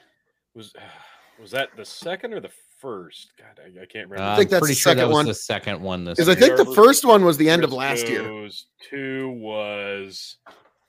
was 0.56 0.74
was 1.42 1.52
that 1.52 1.70
the 1.76 1.84
second 1.86 2.34
or 2.34 2.40
the 2.40 2.52
first? 2.80 3.34
God, 3.38 3.60
I, 3.62 3.68
I 3.82 3.86
can't 3.86 4.10
remember. 4.10 4.24
Uh, 4.24 4.36
think 4.38 4.48
I'm 4.48 4.52
that's 4.52 4.60
pretty 4.62 4.74
the 4.76 4.80
sure 4.80 4.94
that 4.96 5.00
second 5.02 5.10
was 5.10 5.16
one. 5.16 5.26
the 5.26 5.34
second 5.34 5.82
one 5.82 6.04
this 6.06 6.16
Because 6.18 6.30
I 6.30 6.36
think 6.40 6.56
the 6.56 6.74
first 6.74 7.04
one 7.04 7.26
was 7.26 7.36
the 7.38 7.50
end 7.50 7.64
of 7.66 7.74
last 7.74 8.08
year. 8.08 8.50
Two 8.90 9.32
was 9.32 10.38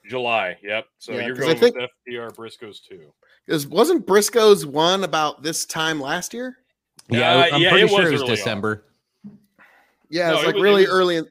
July. 0.09 0.57
Yep. 0.63 0.87
So 0.99 1.13
Yeah, 1.13 1.27
you're 1.27 1.35
going 1.35 1.59
think... 1.59 1.75
think- 1.75 1.89
with 2.07 2.15
FTR 2.15 2.35
Briscoes 2.37 2.79
two. 2.89 3.13
Because 3.45 3.67
wasn't 3.67 4.07
Briscoe's 4.07 4.65
one 4.65 5.03
about 5.03 5.43
this 5.43 5.65
time 5.67 6.01
last 6.01 6.33
year? 6.33 6.59
yeah, 7.09 7.33
Uh, 7.35 7.57
I'm 7.57 7.63
yeah, 7.63 7.71
pretty 7.71 7.87
it 7.87 7.89
sure 7.91 7.99
was 8.05 8.09
it 8.09 8.13
was 8.13 8.23
early 8.23 8.31
on. 8.31 8.37
December. 8.37 8.85
Yeah, 10.09 10.29
No, 10.29 10.35
it's 10.35 10.43
it 10.43 10.47
like 10.47 10.55
was- 10.55 10.61
it 10.61 10.65
really 10.65 10.83
was- 10.83 10.91
early 10.91 11.17
in. 11.17 11.27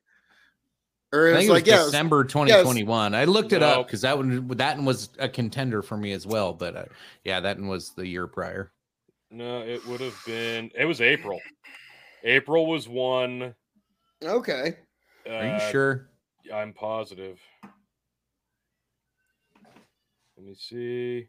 Or 1.12 1.28
I 1.28 1.30
it 1.30 1.34
was 1.34 1.38
think 1.40 1.50
it 1.50 1.52
was 1.52 1.60
like 1.62 1.68
yeah, 1.68 1.74
it 1.76 1.78
was- 1.80 1.86
December 1.92 2.24
2021. 2.24 3.16
I 3.16 3.24
looked 3.26 3.52
it 3.54 3.60
No. 3.60 3.68
up 3.82 3.88
because 3.88 4.02
that 4.02 4.18
one 4.18 4.48
that 4.50 4.78
one 4.78 4.86
was 4.86 5.10
a 5.20 5.28
contender 5.28 5.82
for 5.82 5.98
me 5.98 6.12
as 6.12 6.28
well. 6.28 6.54
But 6.54 6.76
uh, 6.76 6.86
yeah, 7.24 7.40
that 7.40 7.58
one 7.58 7.68
was 7.68 7.92
the 7.92 8.06
year 8.08 8.28
prior. 8.28 8.72
No, 9.32 9.62
it 9.62 9.86
would 9.88 10.02
have 10.02 10.20
been. 10.26 10.72
It 10.76 10.86
was 10.86 11.02
April. 11.02 11.40
April 12.24 12.66
was 12.68 12.88
one. 12.88 13.54
okay. 14.24 14.78
Uh, 15.28 15.34
Are 15.34 15.46
you 15.66 15.72
sure? 15.72 16.10
I'm 16.54 16.74
positive. 16.74 17.40
Let 20.38 20.46
me 20.48 20.56
see. 20.58 21.28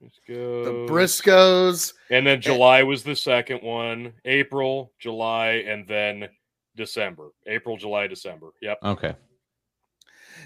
Let's 0.00 0.18
go. 0.26 0.64
The 0.64 0.92
Briscoes. 0.92 1.92
And 2.10 2.26
then 2.26 2.40
July 2.40 2.82
was 2.82 3.02
the 3.02 3.14
second 3.16 3.62
one. 3.62 4.12
April, 4.24 4.92
July, 4.98 5.64
and 5.66 5.86
then 5.86 6.28
December. 6.76 7.30
April, 7.46 7.76
July, 7.76 8.06
December. 8.06 8.48
Yep. 8.60 8.78
Okay. 8.84 9.14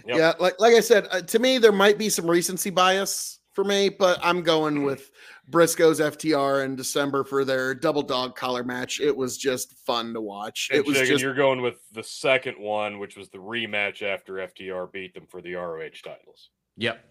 Yep. 0.06 0.16
Yeah, 0.18 0.32
like 0.38 0.60
like 0.60 0.74
I 0.74 0.80
said, 0.80 1.08
uh, 1.10 1.22
to 1.22 1.38
me 1.38 1.58
there 1.58 1.72
might 1.72 1.98
be 1.98 2.08
some 2.08 2.30
recency 2.30 2.70
bias 2.70 3.40
for 3.58 3.64
me, 3.64 3.88
but 3.88 4.20
I'm 4.22 4.42
going 4.42 4.84
with 4.84 5.10
Briscoe's 5.48 5.98
FTR 5.98 6.64
in 6.64 6.76
December 6.76 7.24
for 7.24 7.44
their 7.44 7.74
double 7.74 8.02
dog 8.02 8.36
collar 8.36 8.62
match. 8.62 9.00
It 9.00 9.16
was 9.16 9.36
just 9.36 9.72
fun 9.78 10.14
to 10.14 10.20
watch. 10.20 10.68
And 10.70 10.78
it 10.78 10.86
was 10.86 10.96
Chicken, 10.96 11.14
just 11.14 11.22
you're 11.22 11.34
going 11.34 11.60
with 11.62 11.80
the 11.92 12.04
second 12.04 12.56
one, 12.58 12.98
which 12.98 13.16
was 13.16 13.30
the 13.30 13.38
rematch 13.38 14.02
after 14.02 14.34
FTR 14.34 14.92
beat 14.92 15.14
them 15.14 15.26
for 15.26 15.42
the 15.42 15.54
ROH 15.54 15.88
titles. 16.04 16.50
Yep. 16.76 17.04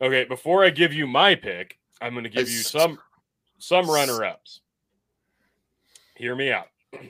Okay, 0.00 0.24
before 0.24 0.64
I 0.64 0.70
give 0.70 0.92
you 0.92 1.06
my 1.06 1.34
pick, 1.34 1.78
I'm 2.00 2.12
going 2.12 2.24
to 2.24 2.30
give 2.30 2.48
you 2.48 2.58
some 2.58 2.98
some 3.58 3.90
runner 3.90 4.22
ups. 4.24 4.60
Hear 6.16 6.36
me 6.36 6.52
out. 6.52 6.68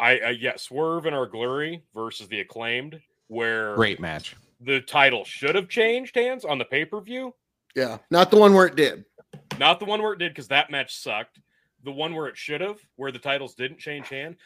I, 0.00 0.18
I 0.18 0.30
yeah, 0.30 0.56
Swerve 0.56 1.06
and 1.06 1.14
our 1.14 1.26
Glory 1.26 1.82
versus 1.94 2.26
the 2.28 2.40
Acclaimed, 2.40 3.00
where 3.28 3.74
Great 3.76 4.00
match. 4.00 4.34
the 4.60 4.80
title 4.80 5.24
should 5.24 5.54
have 5.54 5.68
changed 5.68 6.14
hands 6.16 6.44
on 6.44 6.58
the 6.58 6.64
pay 6.64 6.84
per 6.84 7.00
view. 7.00 7.34
yeah, 7.76 7.98
not 8.10 8.30
the 8.30 8.36
one 8.38 8.54
where 8.54 8.66
it 8.66 8.76
did. 8.76 9.04
Not 9.58 9.78
the 9.78 9.84
one 9.84 10.02
where 10.02 10.14
it 10.14 10.18
did 10.18 10.32
because 10.32 10.48
that 10.48 10.70
match 10.70 10.94
sucked. 10.96 11.38
The 11.84 11.92
one 11.92 12.14
where 12.14 12.26
it 12.28 12.36
should 12.36 12.60
have, 12.60 12.78
where 12.96 13.12
the 13.12 13.18
titles 13.18 13.54
didn't 13.54 13.78
change 13.78 14.08
hand. 14.08 14.36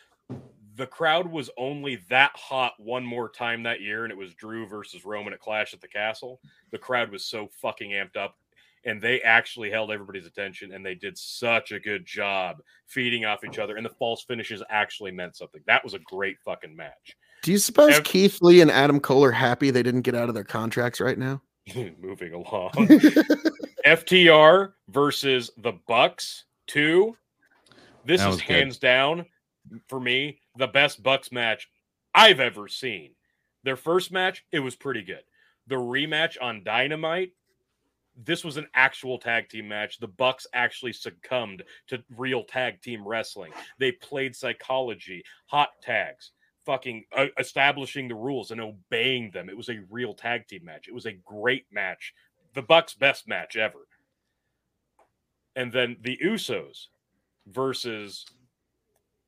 The 0.76 0.86
crowd 0.86 1.30
was 1.30 1.50
only 1.56 1.96
that 2.10 2.32
hot 2.34 2.74
one 2.78 3.04
more 3.04 3.28
time 3.28 3.62
that 3.62 3.80
year, 3.80 4.02
and 4.04 4.10
it 4.10 4.16
was 4.18 4.34
Drew 4.34 4.66
versus 4.66 5.04
Roman 5.04 5.32
at 5.32 5.40
Clash 5.40 5.72
at 5.72 5.80
the 5.80 5.88
Castle. 5.88 6.40
The 6.72 6.78
crowd 6.78 7.10
was 7.10 7.24
so 7.24 7.48
fucking 7.62 7.92
amped 7.92 8.16
up, 8.16 8.36
and 8.84 9.00
they 9.00 9.20
actually 9.20 9.70
held 9.70 9.90
everybody's 9.90 10.26
attention, 10.26 10.72
and 10.72 10.84
they 10.84 10.94
did 10.94 11.16
such 11.16 11.72
a 11.72 11.80
good 11.80 12.04
job 12.06 12.58
feeding 12.86 13.24
off 13.24 13.44
each 13.44 13.58
other. 13.58 13.76
And 13.76 13.84
the 13.84 13.90
false 13.90 14.24
finishes 14.24 14.62
actually 14.70 15.10
meant 15.10 15.36
something. 15.36 15.62
That 15.66 15.82
was 15.82 15.94
a 15.94 15.98
great 16.00 16.36
fucking 16.44 16.74
match. 16.74 17.16
Do 17.42 17.52
you 17.52 17.58
suppose 17.58 17.94
Ev- 17.96 18.04
Keith 18.04 18.38
Lee 18.40 18.60
and 18.60 18.70
Adam 18.70 19.00
Cole 19.00 19.24
are 19.24 19.32
happy 19.32 19.70
they 19.70 19.82
didn't 19.82 20.02
get 20.02 20.14
out 20.14 20.28
of 20.28 20.34
their 20.34 20.44
contracts 20.44 21.00
right 21.00 21.18
now? 21.18 21.42
Moving 22.00 22.32
along. 22.32 22.72
FTR 23.86 24.72
versus 24.88 25.50
the 25.58 25.72
Bucks 25.86 26.44
two. 26.66 27.16
This 28.04 28.22
is 28.22 28.36
good. 28.36 28.42
hands 28.42 28.78
down 28.78 29.26
for 29.88 29.98
me 30.00 30.40
the 30.56 30.66
best 30.66 31.02
Bucks 31.02 31.32
match 31.32 31.68
I've 32.14 32.40
ever 32.40 32.68
seen. 32.68 33.12
Their 33.62 33.76
first 33.76 34.12
match, 34.12 34.44
it 34.52 34.60
was 34.60 34.76
pretty 34.76 35.02
good. 35.02 35.22
The 35.66 35.76
rematch 35.76 36.36
on 36.40 36.62
Dynamite, 36.64 37.32
this 38.16 38.44
was 38.44 38.56
an 38.56 38.66
actual 38.74 39.18
tag 39.18 39.48
team 39.48 39.68
match. 39.68 39.98
The 39.98 40.08
Bucks 40.08 40.46
actually 40.54 40.92
succumbed 40.92 41.62
to 41.88 42.02
real 42.16 42.44
tag 42.44 42.80
team 42.80 43.06
wrestling. 43.06 43.52
They 43.78 43.92
played 43.92 44.36
psychology, 44.36 45.24
hot 45.46 45.70
tags, 45.82 46.32
fucking 46.64 47.04
uh, 47.16 47.26
establishing 47.38 48.08
the 48.08 48.14
rules 48.14 48.50
and 48.50 48.60
obeying 48.60 49.30
them. 49.32 49.48
It 49.48 49.56
was 49.56 49.68
a 49.68 49.80
real 49.90 50.14
tag 50.14 50.46
team 50.46 50.64
match. 50.64 50.86
It 50.88 50.94
was 50.94 51.06
a 51.06 51.12
great 51.12 51.66
match. 51.72 52.14
The 52.54 52.62
Bucks' 52.62 52.94
best 52.94 53.26
match 53.28 53.56
ever. 53.56 53.88
And 55.56 55.72
then 55.72 55.96
the 56.00 56.18
Usos 56.24 56.86
versus 57.46 58.24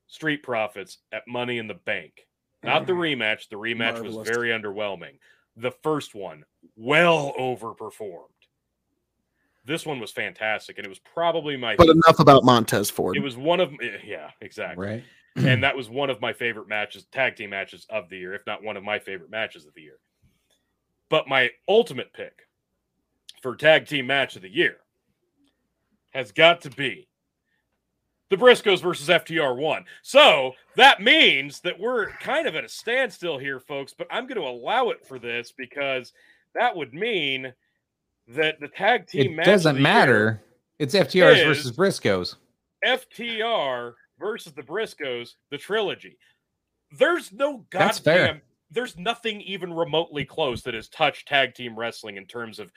Street 0.06 0.42
Profits 0.42 0.98
at 1.12 1.26
Money 1.26 1.58
in 1.58 1.66
the 1.66 1.74
Bank. 1.74 2.26
Not 2.62 2.86
the 2.86 2.94
rematch. 2.94 3.48
The 3.48 3.56
rematch 3.56 3.94
Marvelous. 3.94 4.16
was 4.16 4.28
very 4.28 4.48
underwhelming. 4.48 5.18
The 5.56 5.70
first 5.70 6.14
one, 6.14 6.44
well 6.76 7.32
overperformed. 7.38 8.35
This 9.66 9.84
one 9.84 9.98
was 9.98 10.12
fantastic, 10.12 10.78
and 10.78 10.86
it 10.86 10.88
was 10.88 11.00
probably 11.00 11.56
my. 11.56 11.76
but 11.76 11.88
enough 11.88 12.20
about 12.20 12.44
Montez 12.44 12.88
Ford. 12.88 13.16
It 13.16 13.22
was 13.22 13.36
one 13.36 13.60
of 13.60 13.72
eh, 13.82 13.98
yeah, 14.04 14.30
exactly, 14.40 14.86
Right. 14.86 15.04
and 15.36 15.62
that 15.64 15.76
was 15.76 15.90
one 15.90 16.08
of 16.08 16.20
my 16.20 16.32
favorite 16.32 16.68
matches, 16.68 17.04
tag 17.10 17.36
team 17.36 17.50
matches 17.50 17.86
of 17.90 18.08
the 18.08 18.18
year, 18.18 18.34
if 18.34 18.46
not 18.46 18.62
one 18.62 18.76
of 18.76 18.84
my 18.84 18.98
favorite 18.98 19.30
matches 19.30 19.66
of 19.66 19.74
the 19.74 19.82
year. 19.82 19.98
But 21.08 21.28
my 21.28 21.50
ultimate 21.68 22.12
pick 22.12 22.46
for 23.42 23.54
tag 23.56 23.86
team 23.86 24.06
match 24.06 24.36
of 24.36 24.42
the 24.42 24.48
year 24.48 24.76
has 26.12 26.32
got 26.32 26.60
to 26.62 26.70
be 26.70 27.08
the 28.28 28.36
Briscoes 28.36 28.82
versus 28.82 29.08
FTR 29.08 29.56
one. 29.56 29.84
So 30.02 30.52
that 30.76 31.00
means 31.00 31.60
that 31.60 31.78
we're 31.78 32.10
kind 32.12 32.48
of 32.48 32.56
at 32.56 32.64
a 32.64 32.68
standstill 32.68 33.38
here, 33.38 33.60
folks. 33.60 33.94
But 33.96 34.08
I'm 34.10 34.26
going 34.26 34.40
to 34.40 34.48
allow 34.48 34.90
it 34.90 35.06
for 35.06 35.18
this 35.18 35.52
because 35.56 36.12
that 36.54 36.74
would 36.74 36.92
mean 36.94 37.52
that 38.28 38.60
the 38.60 38.68
tag 38.68 39.06
team 39.06 39.32
It 39.32 39.36
match 39.36 39.46
doesn't 39.46 39.80
matter. 39.80 40.42
It's 40.78 40.94
FTR's 40.94 41.42
versus 41.42 41.72
Briscoes. 41.76 42.36
FTR 42.84 43.92
versus 44.18 44.52
the 44.52 44.62
Briscoes, 44.62 45.34
the 45.50 45.58
trilogy. 45.58 46.18
There's 46.98 47.32
no 47.32 47.64
That's 47.70 47.98
fair. 47.98 48.26
goddamn. 48.26 48.42
There's 48.70 48.98
nothing 48.98 49.40
even 49.42 49.72
remotely 49.72 50.24
close 50.24 50.62
that 50.62 50.74
has 50.74 50.88
touched 50.88 51.28
tag 51.28 51.54
team 51.54 51.78
wrestling 51.78 52.16
in 52.16 52.26
terms 52.26 52.58
of 52.58 52.72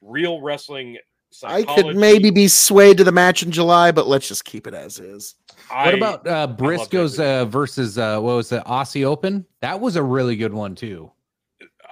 real 0.00 0.40
wrestling 0.40 0.98
I 1.42 1.64
could 1.64 1.96
maybe 1.96 2.30
be 2.30 2.46
swayed 2.46 2.98
to 2.98 3.04
the 3.04 3.10
match 3.10 3.42
in 3.42 3.50
July, 3.50 3.90
but 3.90 4.06
let's 4.06 4.28
just 4.28 4.44
keep 4.44 4.68
it 4.68 4.74
as 4.74 5.00
is. 5.00 5.34
I- 5.70 5.86
What 5.86 5.94
about 5.94 6.26
uh, 6.28 6.46
Briscoe's 6.46 7.18
uh, 7.18 7.44
versus 7.46 7.98
uh, 7.98 8.20
what 8.20 8.36
was 8.36 8.48
the 8.50 8.60
Aussie 8.60 9.04
Open? 9.04 9.44
That 9.60 9.80
was 9.80 9.96
a 9.96 10.02
really 10.02 10.36
good 10.36 10.52
one 10.52 10.74
too. 10.76 11.10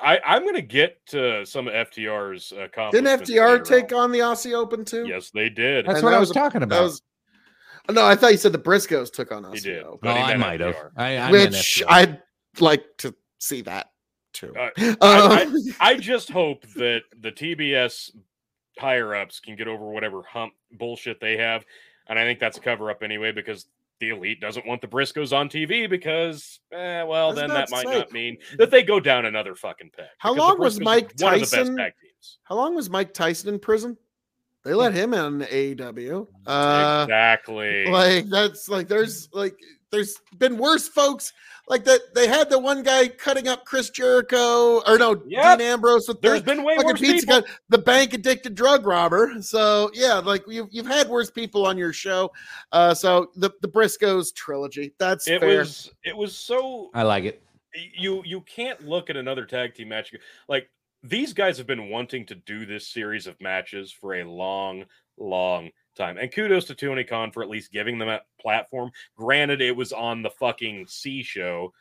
I, 0.03 0.20
I'm 0.24 0.43
going 0.43 0.55
to 0.55 0.62
get 0.62 1.05
to 1.07 1.45
some 1.47 1.69
of 1.69 1.74
FTR's 1.74 2.51
comments. 2.74 2.95
Didn't 2.95 3.07
accomplishments. 3.07 3.31
FTR 3.31 3.65
take 3.65 3.93
on. 3.93 3.99
on 4.01 4.12
the 4.12 4.19
Aussie 4.20 4.53
Open 4.55 4.85
too? 4.85 5.07
Yes, 5.07 5.31
they 5.31 5.49
did. 5.49 5.87
That's 5.87 5.97
And 5.99 6.05
what 6.05 6.11
that 6.11 6.16
I 6.16 6.20
was 6.20 6.29
was 6.29 6.37
a- 6.37 6.41
talking 6.41 6.61
That 6.61 6.66
about. 6.66 6.83
was. 6.83 7.03
No, 7.91 8.05
I 8.07 8.15
thought 8.15 8.31
you 8.33 8.39
said 8.39 8.53
the 8.53 8.59
Briscoes 8.59 9.12
took 9.12 9.33
on 9.33 9.43
He 9.45 9.51
Aussie 9.59 9.62
did. 9.62 9.83
Open, 9.83 9.99
but 10.03 10.16
oh, 10.16 10.20
I 10.20 10.27
meant 10.29 10.41
might 10.41 10.61
have. 10.61 10.77
I, 10.97 11.16
I 11.16 11.31
which 11.33 11.83
I'd 11.89 12.23
like 12.61 12.85
to 12.99 13.15
see 13.39 13.61
that 13.62 13.89
too. 14.33 14.55
Uh, 14.57 14.70
Um, 15.01 15.57
I 15.81 15.97
just 15.99 16.31
hope 16.31 16.62
that 16.77 17.03
the 17.20 17.33
TBS 17.33 18.11
higher 18.79 19.15
ups 19.15 19.41
can 19.41 19.57
get 19.57 19.66
over 19.69 19.85
whatever 19.91 20.23
hump 20.23 20.53
bullshit 20.73 21.20
they 21.20 21.37
have. 21.37 21.65
And 22.09 22.19
I 22.19 22.23
think 22.24 22.39
that's 22.41 22.57
a 22.57 22.61
cover 22.61 22.91
up 22.91 23.03
anyway 23.03 23.33
because 23.33 23.66
the 24.03 24.11
elite 24.11 24.41
doesn't 24.41 24.66
want 24.66 24.81
the 24.81 24.89
Briscoes 24.89 25.33
on 25.33 25.49
TV 25.49 25.89
because, 25.89 26.59
eh, 26.73 27.05
well, 27.05 27.27
I 27.27 27.29
was 27.29 27.37
then 27.37 27.51
about 27.53 27.69
that 27.69 27.70
might 27.70 27.87
say- 27.87 27.99
not 28.01 28.11
mean 28.12 28.37
that 28.59 28.69
they 28.73 28.83
go 28.83 28.99
down 28.99 29.27
another 29.27 29.55
fucking 29.55 29.91
peg. 29.97 30.07
How 30.19 30.35
long 30.35 30.59
was 30.59 30.79
Briscoes 30.79 30.81
are 30.81 30.85
Mike 30.85 31.12
One 31.20 31.35
of 31.35 31.41
the 31.41 31.47
Tyson- 31.47 31.77
best 31.77 31.95
teams. 32.03 32.39
How 32.43 32.57
long 32.57 32.74
was 32.74 32.91
Mike 32.91 33.15
Tyson 33.15 33.49
in 33.49 33.61
prison? 33.61 33.97
They 34.65 34.74
let 34.74 34.93
him 34.93 35.15
in 35.15 35.43
AEW. 35.43 36.27
Uh, 36.47 37.05
exactly. 37.07 37.87
like 37.87 38.29
that's 38.29 38.69
like 38.69 38.89
there's 38.89 39.29
like 39.33 39.57
there's 39.93 40.16
been 40.39 40.57
worse 40.59 40.89
folks 40.89 41.33
like 41.73 41.85
that. 41.85 42.15
They 42.15 42.28
had 42.28 42.49
the 42.51 42.59
one 42.59 42.82
guy 42.82 43.09
cutting 43.09 43.49
up 43.49 43.65
Chris 43.65 43.90
Jericho 43.90 44.81
or 44.86 44.99
no 44.99 45.20
Yep. 45.27 45.59
Dean 45.59 45.66
Ambrose 45.69 46.07
with 46.07 46.20
There's 46.20 46.40
the 46.40 46.47
been 46.47 46.62
way 46.62 46.77
fucking 46.77 46.90
worse 46.90 47.01
pizza 47.01 47.27
people. 47.27 47.40
guy, 47.43 47.49
the 47.70 47.78
bank 47.78 48.12
addicted 48.15 48.55
drug 48.55 48.86
robber. 48.86 49.32
So 49.40 49.90
yeah, 49.94 50.15
like 50.19 50.44
you've 50.47 50.69
you've 50.70 50.86
had 50.86 51.09
worse 51.09 51.31
people 51.31 51.66
on 51.66 51.77
your 51.77 51.93
show. 51.93 52.31
Uh, 52.70 52.94
so 52.94 53.31
the 53.36 53.51
the 53.62 53.69
Briscoes 53.69 54.32
trilogy. 54.35 54.94
That's 54.99 55.27
It 55.27 55.40
fair. 55.40 55.59
was 55.59 55.90
it 56.05 56.16
was 56.16 56.36
so 56.36 56.90
I 56.94 57.03
like 57.03 57.24
it. 57.24 57.43
you 57.74 58.23
you 58.24 58.43
can't 58.43 58.86
look 58.86 59.11
at 59.11 59.16
another 59.16 59.47
tag 59.47 59.74
team 59.74 59.89
match 59.89 60.12
like 60.49 60.69
these 61.03 61.32
guys 61.32 61.59
have 61.59 61.66
been 61.66 61.89
wanting 61.89 62.24
to 62.27 62.35
do 62.36 62.65
this 62.65 62.86
series 62.86 63.27
of 63.27 63.40
matches 63.40 63.90
for 63.90 64.15
a 64.16 64.24
long 64.24 64.85
long 65.19 65.70
time 65.94 66.19
and 66.19 66.32
kudos 66.32 66.64
to 66.64 66.74
tony 66.74 67.05
khan 67.05 67.31
for 67.31 67.43
at 67.43 67.48
least 67.48 67.73
giving 67.73 67.98
them 67.98 68.09
a 68.09 68.20
platform 68.40 68.90
granted 69.16 69.60
it 69.60 69.77
was 69.77 69.93
on 69.93 70.23
the 70.23 70.31
fucking 70.31 70.86
c 70.86 71.23
show 71.23 71.73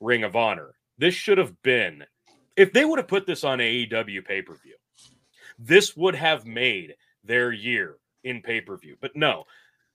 ring 0.00 0.22
of 0.24 0.36
honor 0.36 0.74
this 0.98 1.14
should 1.14 1.38
have 1.38 1.60
been 1.62 2.04
if 2.56 2.72
they 2.72 2.84
would 2.84 2.98
have 2.98 3.08
put 3.08 3.26
this 3.26 3.44
on 3.44 3.58
aew 3.58 4.24
pay-per-view 4.24 4.74
this 5.58 5.96
would 5.96 6.14
have 6.14 6.46
made 6.46 6.94
their 7.24 7.52
year 7.52 7.96
in 8.24 8.40
pay-per-view 8.42 8.96
but 9.00 9.14
no 9.16 9.44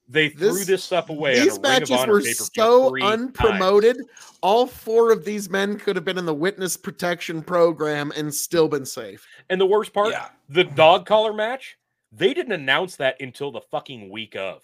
they 0.10 0.28
threw 0.28 0.52
This- 0.54 0.68
this 0.68 0.84
stuff 0.84 1.10
away 1.10 1.36
These 1.36 1.44
a 1.44 1.50
Ring 1.52 1.56
of 1.56 1.62
matches 1.90 2.06
were 2.08 2.22
so 2.22 2.90
three 2.90 3.02
times. 3.02 3.32
unpromoted. 3.32 3.96
All 4.42 4.68
four 4.68 5.14
of 5.14 5.24
these 5.24 5.50
men 5.50 5.80
could 5.80 5.96
have 5.96 6.04
been 6.04 6.18
in 6.18 6.26
the 6.26 6.34
witness 6.34 6.76
protection 6.76 7.42
program 7.42 8.12
and 8.18 8.32
still 8.34 8.68
been 8.68 8.86
safe. 8.86 9.26
And 9.50 9.62
the 9.62 9.66
worst 9.66 9.94
part, 9.94 10.14
the 10.50 10.66
dog 10.66 11.06
collar 11.06 11.32
match, 11.32 11.78
they 12.16 12.34
didn't 12.34 12.52
announce 12.54 12.96
that 12.98 13.20
until 13.22 13.52
the 13.52 13.62
fucking 13.62 14.10
week 14.10 14.36
of. 14.36 14.62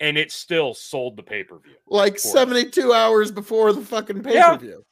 And 0.00 0.18
it 0.18 0.32
still 0.32 0.74
sold 0.74 1.16
the 1.16 1.22
pay 1.22 1.44
per 1.44 1.58
view, 1.58 1.76
Like 1.86 2.14
it. 2.16 2.20
72 2.20 2.92
hours 2.92 3.30
before 3.30 3.72
the 3.72 3.80
fucking 3.80 4.22
pay 4.22 4.34
Yeah. 4.34 4.56
per 4.56 4.58
view. 4.58 4.84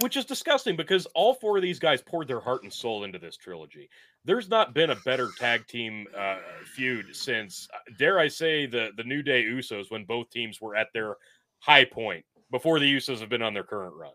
which 0.00 0.16
is 0.16 0.24
disgusting 0.24 0.74
because 0.76 1.06
all 1.14 1.32
four 1.34 1.56
of 1.56 1.62
these 1.62 1.78
guys 1.78 2.02
poured 2.02 2.26
their 2.28 2.40
heart 2.40 2.62
and 2.64 2.72
soul 2.72 3.04
into 3.04 3.18
this 3.18 3.36
trilogy. 3.36 3.88
There's 4.24 4.48
not 4.48 4.74
been 4.74 4.90
a 4.90 4.96
better 4.96 5.28
tag 5.38 5.66
team 5.66 6.06
uh, 6.16 6.38
feud 6.74 7.14
since, 7.14 7.68
uh, 7.72 7.78
dare 7.98 8.18
I 8.18 8.28
say, 8.28 8.66
the, 8.66 8.90
the 8.96 9.04
New 9.04 9.22
Day 9.22 9.44
Usos 9.44 9.90
when 9.90 10.04
both 10.04 10.28
teams 10.30 10.60
were 10.60 10.74
at 10.74 10.88
their 10.92 11.16
high 11.60 11.84
point 11.84 12.24
before 12.50 12.80
the 12.80 12.92
Usos 12.96 13.20
have 13.20 13.28
been 13.28 13.40
on 13.42 13.54
their 13.54 13.62
current 13.64 13.94
run. 13.94 14.12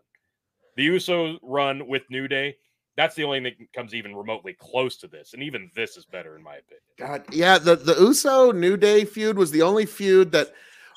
The 0.76 0.84
Uso 0.84 1.38
run 1.42 1.88
with 1.88 2.02
New 2.10 2.28
Day, 2.28 2.56
that's 2.98 3.14
the 3.14 3.22
only 3.22 3.38
thing 3.38 3.54
that 3.60 3.72
comes 3.72 3.94
even 3.94 4.16
remotely 4.16 4.54
close 4.54 4.96
to 4.96 5.06
this. 5.06 5.32
And 5.32 5.40
even 5.40 5.70
this 5.76 5.96
is 5.96 6.04
better, 6.04 6.36
in 6.36 6.42
my 6.42 6.56
opinion. 6.56 6.82
God, 6.98 7.22
yeah, 7.32 7.56
the 7.56 7.76
the 7.76 7.94
Uso 7.94 8.50
New 8.50 8.76
Day 8.76 9.04
feud 9.04 9.38
was 9.38 9.52
the 9.52 9.62
only 9.62 9.86
feud 9.86 10.32
that 10.32 10.52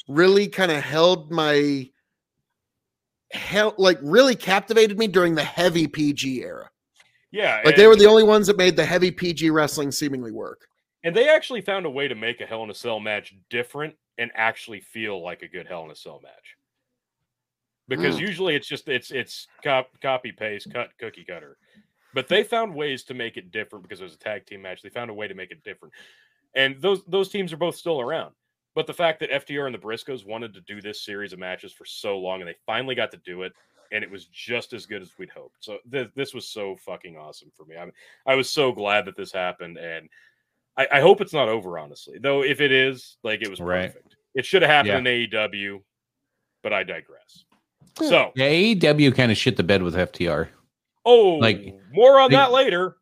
really 0.07 0.47
kind 0.47 0.71
of 0.71 0.81
held 0.81 1.31
my 1.31 1.87
hell 3.31 3.75
like 3.77 3.99
really 4.01 4.35
captivated 4.35 4.97
me 4.97 5.07
during 5.07 5.35
the 5.35 5.43
heavy 5.43 5.87
PG 5.87 6.41
era. 6.41 6.71
Yeah. 7.31 7.61
Like 7.63 7.75
they 7.75 7.85
were 7.85 7.95
the 7.95 8.07
only 8.07 8.23
ones 8.23 8.47
that 8.47 8.57
made 8.57 8.75
the 8.75 8.83
heavy 8.83 9.11
PG 9.11 9.51
wrestling 9.51 9.91
seemingly 9.91 10.31
work. 10.31 10.65
And 11.03 11.15
they 11.15 11.29
actually 11.29 11.61
found 11.61 11.85
a 11.85 11.89
way 11.89 12.07
to 12.07 12.15
make 12.15 12.41
a 12.41 12.47
Hell 12.47 12.63
in 12.63 12.71
a 12.71 12.73
Cell 12.73 12.99
match 12.99 13.35
different 13.51 13.95
and 14.17 14.31
actually 14.33 14.81
feel 14.81 15.23
like 15.23 15.43
a 15.43 15.47
good 15.47 15.67
Hell 15.67 15.85
in 15.85 15.91
a 15.91 15.95
Cell 15.95 16.19
match. 16.23 16.57
Because 17.91 18.15
Mm. 18.15 18.21
usually 18.21 18.55
it's 18.55 18.67
just 18.69 18.87
it's 18.87 19.11
it's 19.11 19.47
cop, 19.61 19.89
copy 20.01 20.31
paste 20.31 20.71
cut 20.71 20.97
cookie 20.97 21.25
cutter, 21.25 21.57
but 22.13 22.29
they 22.29 22.41
found 22.41 22.73
ways 22.73 23.03
to 23.03 23.13
make 23.13 23.35
it 23.35 23.51
different 23.51 23.83
because 23.83 23.99
it 23.99 24.05
was 24.05 24.13
a 24.13 24.17
tag 24.17 24.45
team 24.45 24.61
match. 24.61 24.81
They 24.81 24.87
found 24.87 25.11
a 25.11 25.13
way 25.13 25.27
to 25.27 25.33
make 25.33 25.51
it 25.51 25.61
different, 25.65 25.93
and 26.55 26.81
those 26.81 27.03
those 27.05 27.27
teams 27.27 27.51
are 27.51 27.57
both 27.57 27.75
still 27.75 27.99
around. 27.99 28.33
But 28.75 28.87
the 28.87 28.93
fact 28.93 29.19
that 29.19 29.29
FTR 29.29 29.65
and 29.65 29.75
the 29.75 29.79
Briscoes 29.79 30.25
wanted 30.25 30.53
to 30.53 30.61
do 30.61 30.79
this 30.81 31.01
series 31.01 31.33
of 31.33 31.39
matches 31.39 31.73
for 31.73 31.83
so 31.83 32.17
long, 32.17 32.39
and 32.39 32.47
they 32.47 32.55
finally 32.65 32.95
got 32.95 33.11
to 33.11 33.17
do 33.17 33.41
it, 33.41 33.51
and 33.91 34.05
it 34.05 34.09
was 34.09 34.27
just 34.27 34.71
as 34.71 34.85
good 34.85 35.01
as 35.01 35.11
we'd 35.17 35.29
hoped. 35.29 35.57
So 35.59 35.79
th- 35.91 36.11
this 36.15 36.33
was 36.33 36.47
so 36.47 36.77
fucking 36.77 37.17
awesome 37.17 37.51
for 37.57 37.65
me. 37.65 37.75
I 37.75 37.83
mean, 37.83 37.93
I 38.25 38.35
was 38.35 38.49
so 38.49 38.71
glad 38.71 39.03
that 39.03 39.17
this 39.17 39.33
happened, 39.33 39.77
and 39.77 40.07
I, 40.77 40.87
I 40.93 40.99
hope 41.01 41.19
it's 41.19 41.33
not 41.33 41.49
over. 41.49 41.77
Honestly, 41.77 42.19
though, 42.19 42.41
if 42.41 42.61
it 42.61 42.71
is, 42.71 43.17
like 43.23 43.41
it 43.41 43.49
was 43.49 43.59
Right. 43.59 43.87
perfect. 43.93 44.15
It 44.33 44.45
should 44.45 44.61
have 44.61 44.71
happened 44.71 45.05
Yeah. 45.05 45.11
in 45.11 45.27
AEW, 45.51 45.83
but 46.63 46.71
I 46.71 46.83
digress. 46.83 47.43
Hmm. 47.97 48.05
So, 48.07 48.31
Yeah, 48.35 48.47
AEW 48.49 49.15
kind 49.15 49.31
of 49.31 49.37
shit 49.37 49.57
the 49.57 49.63
bed 49.63 49.83
with 49.83 49.95
FTR. 49.95 50.49
oh, 51.05 51.35
Like, 51.35 51.75
more 51.91 52.19
on 52.19 52.29
they- 52.31 52.37
that 52.37 52.51
later. 52.51 52.97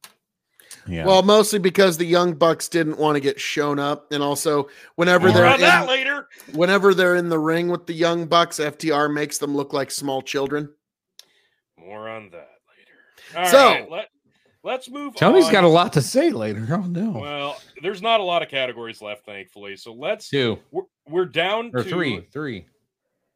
Yeah. 0.87 1.05
Well, 1.05 1.21
mostly 1.21 1.59
because 1.59 1.97
the 1.97 2.05
Young 2.05 2.33
Bucks 2.33 2.67
didn't 2.67 2.97
want 2.97 3.15
to 3.15 3.19
get 3.19 3.39
shown 3.39 3.77
up, 3.77 4.11
and 4.11 4.23
also 4.23 4.69
whenever 4.95 5.27
More 5.27 5.33
More 5.35 5.43
they're 5.43 5.53
on 5.53 5.59
that 5.61 5.83
in, 5.83 5.87
later. 5.89 6.27
whenever 6.53 6.95
they're 6.95 7.15
in 7.15 7.29
the 7.29 7.37
ring 7.37 7.67
with 7.67 7.85
the 7.85 7.93
Young 7.93 8.25
Bucks, 8.25 8.59
FTR 8.59 9.07
makes 9.13 9.37
them 9.37 9.55
look 9.55 9.71
like 9.71 9.91
small 9.91 10.21
children. 10.23 10.69
More 11.77 12.09
on 12.09 12.31
that 12.31 12.49
later. 13.35 13.39
All 13.39 13.45
So- 13.51 13.67
right, 13.67 13.91
let, 13.91 14.07
let's 14.63 14.89
move 14.89 15.15
Tony's 15.15 15.45
on. 15.45 15.51
got 15.51 15.63
a 15.63 15.67
lot 15.67 15.93
to 15.93 16.01
say 16.01 16.31
later. 16.31 16.65
Oh 16.71 16.81
no. 16.87 17.11
Well, 17.11 17.61
there's 17.83 18.01
not 18.01 18.19
a 18.19 18.23
lot 18.23 18.41
of 18.41 18.49
categories 18.49 18.99
left, 19.01 19.25
thankfully. 19.25 19.75
So 19.77 19.93
let's. 19.93 20.29
Two 20.29 20.57
We're, 20.71 20.83
we're 21.07 21.25
down 21.25 21.71
or 21.73 21.83
to 21.83 21.89
three. 21.89 22.27
Three. 22.33 22.65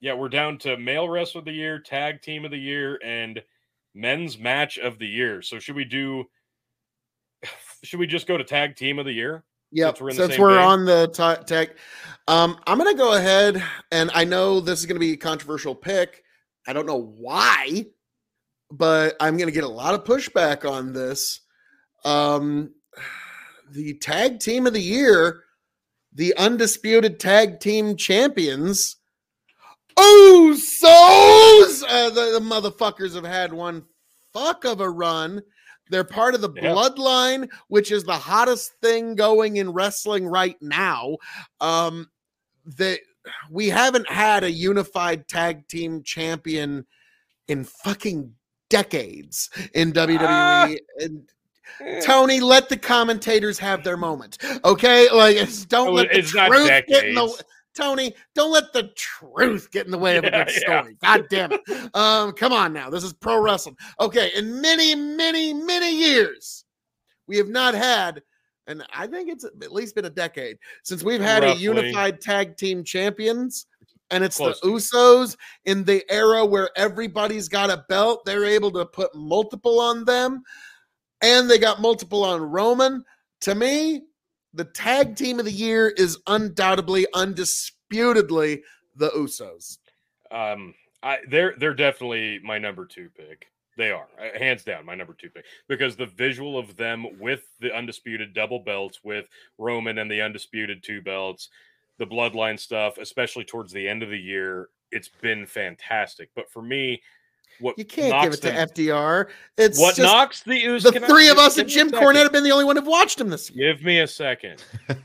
Yeah, 0.04 0.16
we're 0.16 0.28
down 0.28 0.58
to 0.58 0.76
male 0.76 1.08
wrestler 1.08 1.40
of 1.40 1.46
the 1.46 1.54
year, 1.54 1.80
tag 1.80 2.22
team 2.22 2.44
of 2.44 2.52
the 2.52 2.58
year, 2.58 3.00
and 3.06 3.42
men's 3.96 4.38
match 4.38 4.78
of 4.78 5.00
the 5.00 5.08
year. 5.08 5.42
So 5.42 5.60
should 5.60 5.78
we 5.78 5.86
do? 5.86 6.26
Should 7.84 8.00
we 8.00 8.08
just 8.08 8.28
go 8.28 8.38
to 8.38 8.44
tag 8.44 8.76
team 8.76 9.00
of 9.00 9.06
the 9.06 9.14
year? 9.14 9.46
Yeah, 9.72 9.88
Since 9.88 10.02
we're 10.02 10.10
in 10.10 10.16
the 10.18 10.28
Since 10.28 10.38
we're 10.40 10.60
on 10.60 10.84
the 10.84 11.08
t- 11.08 11.46
tech, 11.46 11.78
um, 12.28 12.60
I'm 12.68 12.78
going 12.78 12.94
to 12.94 12.98
go 12.98 13.14
ahead, 13.14 13.64
and 13.94 14.12
I 14.14 14.26
know 14.26 14.60
this 14.60 14.80
is 14.80 14.86
going 14.86 14.98
to 14.98 15.00
be 15.00 15.14
a 15.14 15.18
controversial 15.18 15.74
pick. 15.74 16.22
I 16.68 16.74
don't 16.74 16.86
know 16.86 17.02
why, 17.18 17.86
but 18.72 19.16
I'm 19.22 19.38
going 19.38 19.48
to 19.48 19.54
get 19.54 19.64
a 19.64 19.70
lot 19.70 19.94
of 19.94 20.04
pushback 20.04 20.70
on 20.70 20.92
this. 20.92 21.40
Um, 22.04 22.74
the 23.72 23.94
tag 24.00 24.40
team 24.40 24.68
of 24.68 24.74
the 24.74 24.82
year, 24.82 25.44
the 26.14 26.36
undisputed 26.36 27.22
tag 27.22 27.62
team 27.62 27.96
champions, 27.96 28.98
Usos. 29.98 31.84
Uh, 31.88 32.10
the, 32.10 32.40
the 32.40 32.42
motherfuckers 32.42 33.16
have 33.16 33.26
had 33.26 33.52
one 33.54 33.84
fuck 34.34 34.66
of 34.66 34.82
a 34.82 34.90
run. 34.90 35.42
They're 35.90 36.04
part 36.04 36.34
of 36.36 36.42
the 36.42 36.50
Yeah. 36.56 36.72
bloodline, 36.72 37.50
which 37.68 37.92
is 37.92 38.04
the 38.04 38.18
hottest 38.18 38.72
thing 38.82 39.16
going 39.16 39.58
in 39.58 39.72
wrestling 39.72 40.26
right 40.26 40.56
now. 40.62 41.18
Um, 41.62 42.10
that 42.78 43.00
we 43.50 43.70
haven't 43.70 44.10
had 44.10 44.44
a 44.44 44.52
unified 44.52 45.28
tag 45.28 45.68
team 45.68 46.02
champion 46.04 46.86
in 47.48 47.64
fucking 47.66 48.34
decades 48.70 49.50
in 49.74 49.92
WWE. 49.94 50.20
Ah. 50.22 50.70
And 51.00 51.30
Tony, 52.04 52.40
let 52.40 52.70
the 52.70 52.78
commentators 52.78 53.60
have 53.60 53.84
their 53.84 53.98
moment. 53.98 54.38
Okay, 54.64 55.10
like 55.12 55.36
it's, 55.36 55.66
don't 55.66 55.90
Oh, 55.90 55.92
let 55.94 56.12
the 56.12 56.22
not 56.36 56.48
truth 56.48 56.68
get 56.68 56.88
in 57.06 57.16
the 57.16 57.22
decades. 57.22 57.44
Tony. 57.74 58.14
Don't 58.36 58.52
let 58.52 58.74
the 58.74 58.92
truth 58.96 59.70
get 59.72 59.86
in 59.86 59.92
the 59.92 59.98
way 59.98 60.18
of 60.18 60.24
a 60.24 60.28
Yeah, 60.28 60.44
good 60.44 60.54
yeah. 60.54 60.60
story. 60.60 60.98
God 61.02 61.26
damn 61.30 61.52
it! 61.52 61.62
Um, 61.96 62.34
come 62.34 62.54
on 62.54 62.74
now, 62.74 62.90
this 62.90 63.04
is 63.04 63.14
pro 63.14 63.42
wrestling. 63.42 63.78
Okay, 64.00 64.32
in 64.36 64.62
many, 64.62 64.96
many, 64.96 65.54
many 65.54 65.96
years, 65.96 66.66
we 67.28 67.38
have 67.38 67.50
not 67.50 67.74
had, 67.74 68.22
and 68.68 68.84
I 68.94 69.08
think 69.08 69.30
it's 69.30 69.44
at 69.44 69.72
least 69.72 69.96
been 69.96 70.06
a 70.06 70.10
decade 70.10 70.58
since 70.84 71.04
we've 71.04 71.22
had 71.22 71.44
a 71.44 71.56
unified 71.56 72.22
tag 72.22 72.58
team 72.58 72.84
champions. 72.84 73.66
And 74.12 74.24
it's 74.24 74.38
Close 74.38 74.60
the. 74.62 74.68
Usos 74.68 75.38
in 75.66 75.84
the 75.86 76.04
era 76.08 76.46
where 76.46 76.70
everybody's 76.76 77.48
got 77.50 77.72
a 77.72 77.84
belt. 77.90 78.24
They're 78.26 78.46
able 78.46 78.70
to 78.74 78.86
put 78.86 79.10
multiple 79.16 79.80
on 79.80 80.06
them 80.06 80.44
and 81.22 81.50
they 81.50 81.58
got 81.58 81.82
multiple 81.82 82.24
on 82.24 82.42
Roman. 82.42 83.04
To 83.42 83.56
me, 83.56 84.04
the 84.54 84.66
tag 84.66 85.16
team 85.16 85.40
of 85.40 85.46
the 85.46 85.52
year 85.52 85.90
is 85.90 86.20
undoubtedly, 86.28 87.08
undisputedly 87.14 88.64
the 88.96 89.10
Usos. 89.10 89.78
Um, 90.32 90.74
I 91.02 91.20
they're 91.30 91.56
they're 91.58 91.74
definitely 91.74 92.40
my 92.44 92.58
number 92.58 92.86
two 92.86 93.10
pick. 93.16 93.48
They 93.76 93.92
are 93.92 94.08
uh, 94.20 94.38
hands 94.38 94.64
down 94.64 94.86
my 94.86 94.96
number 94.96 95.14
two 95.14 95.30
pick 95.30 95.46
because 95.68 95.96
the 95.96 96.06
visual 96.06 96.58
of 96.58 96.76
them 96.76 97.20
with 97.20 97.44
the 97.60 97.76
undisputed 97.76 98.34
double 98.34 98.60
belts, 98.60 99.00
with 99.04 99.28
Roman 99.58 99.98
and 99.98 100.10
the 100.10 100.22
undisputed 100.22 100.84
two 100.84 101.02
belts, 101.02 101.50
the 101.98 102.06
bloodline 102.06 102.60
stuff, 102.60 102.98
especially 102.98 103.44
towards 103.44 103.74
the 103.74 103.88
end 103.88 104.04
of 104.04 104.10
the 104.10 104.20
year, 104.20 104.70
it's 104.92 105.10
been 105.22 105.46
fantastic. 105.46 106.30
But 106.36 106.52
for 106.52 106.62
me, 106.62 107.02
what 107.60 107.78
You 107.78 107.86
can't 107.86 108.24
give 108.24 108.34
it 108.34 108.42
to 108.42 108.52
FTR. 108.52 109.28
It's 109.58 109.80
what 109.80 109.96
just 109.96 110.08
knocks 110.08 110.44
the 110.44 110.62
Usos? 110.62 110.94
the 110.94 111.00
three 111.02 111.30
of 111.30 111.38
us 111.38 111.58
and 111.58 111.70
Jim. 111.70 111.92
Cornette 111.92 112.24
have 112.24 112.32
been 112.32 112.44
the 112.44 112.52
only 112.52 112.66
one 112.66 112.76
who've 112.76 112.86
watched 112.88 113.20
him 113.20 113.30
this 113.30 113.50
year. 113.50 113.74
Give 113.74 113.84
me 113.84 114.00
a 114.00 114.08
second. 114.08 114.64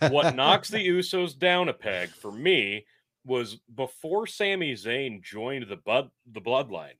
what 0.09 0.35
knocks 0.37 0.69
the 0.69 0.87
Usos 0.87 1.39
down 1.39 1.69
a 1.69 1.73
peg 1.73 2.11
for 2.11 2.33
me 2.33 2.85
was 3.25 3.59
before 3.75 4.27
Sami 4.27 4.73
Zayn 4.75 5.23
joined 5.23 5.69
the 5.69 5.77
bud 5.77 6.11
the 6.33 6.41
bloodline. 6.41 6.97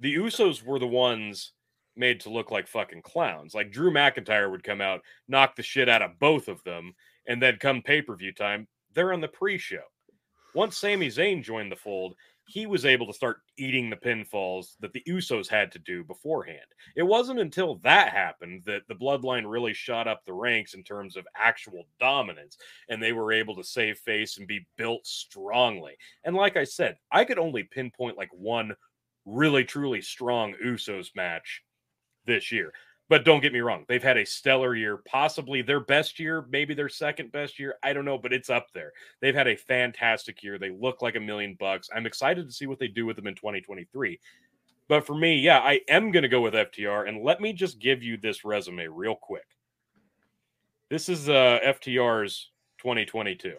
The 0.00 0.14
Usos 0.14 0.62
were 0.62 0.78
the 0.78 0.86
ones 0.86 1.52
made 1.96 2.20
to 2.20 2.30
look 2.30 2.50
like 2.50 2.68
fucking 2.68 3.02
clowns. 3.02 3.54
Like 3.54 3.72
Drew 3.72 3.90
McIntyre 3.90 4.50
would 4.50 4.62
come 4.62 4.80
out, 4.80 5.00
knock 5.28 5.56
the 5.56 5.62
shit 5.62 5.88
out 5.88 6.02
of 6.02 6.18
both 6.18 6.48
of 6.48 6.62
them, 6.64 6.94
and 7.26 7.42
then 7.42 7.56
come 7.56 7.82
pay-per-view 7.82 8.32
time, 8.32 8.68
they're 8.94 9.12
on 9.12 9.20
the 9.20 9.28
pre-show. 9.28 9.82
Once 10.54 10.76
Sami 10.76 11.08
Zayn 11.08 11.42
joined 11.42 11.72
the 11.72 11.76
fold, 11.76 12.14
he 12.46 12.66
was 12.66 12.86
able 12.86 13.06
to 13.06 13.12
start 13.12 13.40
eating 13.56 13.90
the 13.90 13.96
pinfalls 13.96 14.76
that 14.80 14.92
the 14.92 15.02
Usos 15.08 15.48
had 15.48 15.72
to 15.72 15.80
do 15.80 16.04
beforehand. 16.04 16.66
It 16.94 17.02
wasn't 17.02 17.40
until 17.40 17.76
that 17.82 18.12
happened 18.12 18.62
that 18.66 18.82
the 18.88 18.94
bloodline 18.94 19.50
really 19.50 19.74
shot 19.74 20.06
up 20.06 20.24
the 20.24 20.32
ranks 20.32 20.74
in 20.74 20.84
terms 20.84 21.16
of 21.16 21.26
actual 21.36 21.86
dominance 21.98 22.56
and 22.88 23.02
they 23.02 23.12
were 23.12 23.32
able 23.32 23.56
to 23.56 23.64
save 23.64 23.98
face 23.98 24.38
and 24.38 24.46
be 24.46 24.66
built 24.76 25.04
strongly. 25.06 25.96
And 26.24 26.36
like 26.36 26.56
I 26.56 26.64
said, 26.64 26.96
I 27.10 27.24
could 27.24 27.38
only 27.38 27.64
pinpoint 27.64 28.16
like 28.16 28.32
one 28.32 28.74
really 29.24 29.64
truly 29.64 30.00
strong 30.00 30.54
Usos 30.64 31.08
match 31.16 31.62
this 32.26 32.52
year. 32.52 32.72
But 33.08 33.24
don't 33.24 33.40
get 33.40 33.52
me 33.52 33.60
wrong, 33.60 33.84
they've 33.86 34.02
had 34.02 34.16
a 34.16 34.26
stellar 34.26 34.74
year, 34.74 34.96
possibly 34.96 35.62
their 35.62 35.78
best 35.78 36.18
year, 36.18 36.44
maybe 36.50 36.74
their 36.74 36.88
second 36.88 37.30
best 37.30 37.58
year. 37.58 37.76
I 37.84 37.92
don't 37.92 38.04
know, 38.04 38.18
but 38.18 38.32
it's 38.32 38.50
up 38.50 38.66
there. 38.74 38.92
They've 39.20 39.34
had 39.34 39.46
a 39.46 39.56
fantastic 39.56 40.42
year. 40.42 40.58
They 40.58 40.70
look 40.70 41.02
like 41.02 41.14
a 41.14 41.20
million 41.20 41.56
bucks. 41.60 41.88
I'm 41.94 42.06
excited 42.06 42.46
to 42.46 42.52
see 42.52 42.66
what 42.66 42.80
they 42.80 42.88
do 42.88 43.06
with 43.06 43.14
them 43.14 43.28
in 43.28 43.36
2023. 43.36 44.18
But 44.88 45.06
for 45.06 45.14
me, 45.14 45.38
yeah, 45.38 45.58
I 45.58 45.80
am 45.88 46.10
going 46.10 46.24
to 46.24 46.28
go 46.28 46.40
with 46.40 46.54
FTR. 46.54 47.08
And 47.08 47.22
let 47.22 47.40
me 47.40 47.52
just 47.52 47.78
give 47.78 48.02
you 48.02 48.16
this 48.16 48.44
resume 48.44 48.86
real 48.86 49.14
quick. 49.14 49.46
This 50.90 51.08
is 51.08 51.28
uh, 51.28 51.58
FTR's 51.64 52.50
2022. 52.78 53.54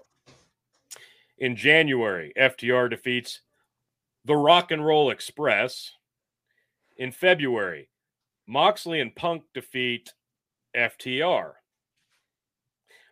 In 1.39 1.55
January, 1.55 2.33
FTR 2.37 2.89
defeats 2.89 3.41
the 4.25 4.35
Rock 4.35 4.71
and 4.71 4.85
Roll 4.85 5.09
Express. 5.09 5.91
In 6.97 7.11
February, 7.11 7.89
Moxley 8.47 9.01
and 9.01 9.15
Punk 9.15 9.43
defeat 9.53 10.13
FTR. 10.75 11.53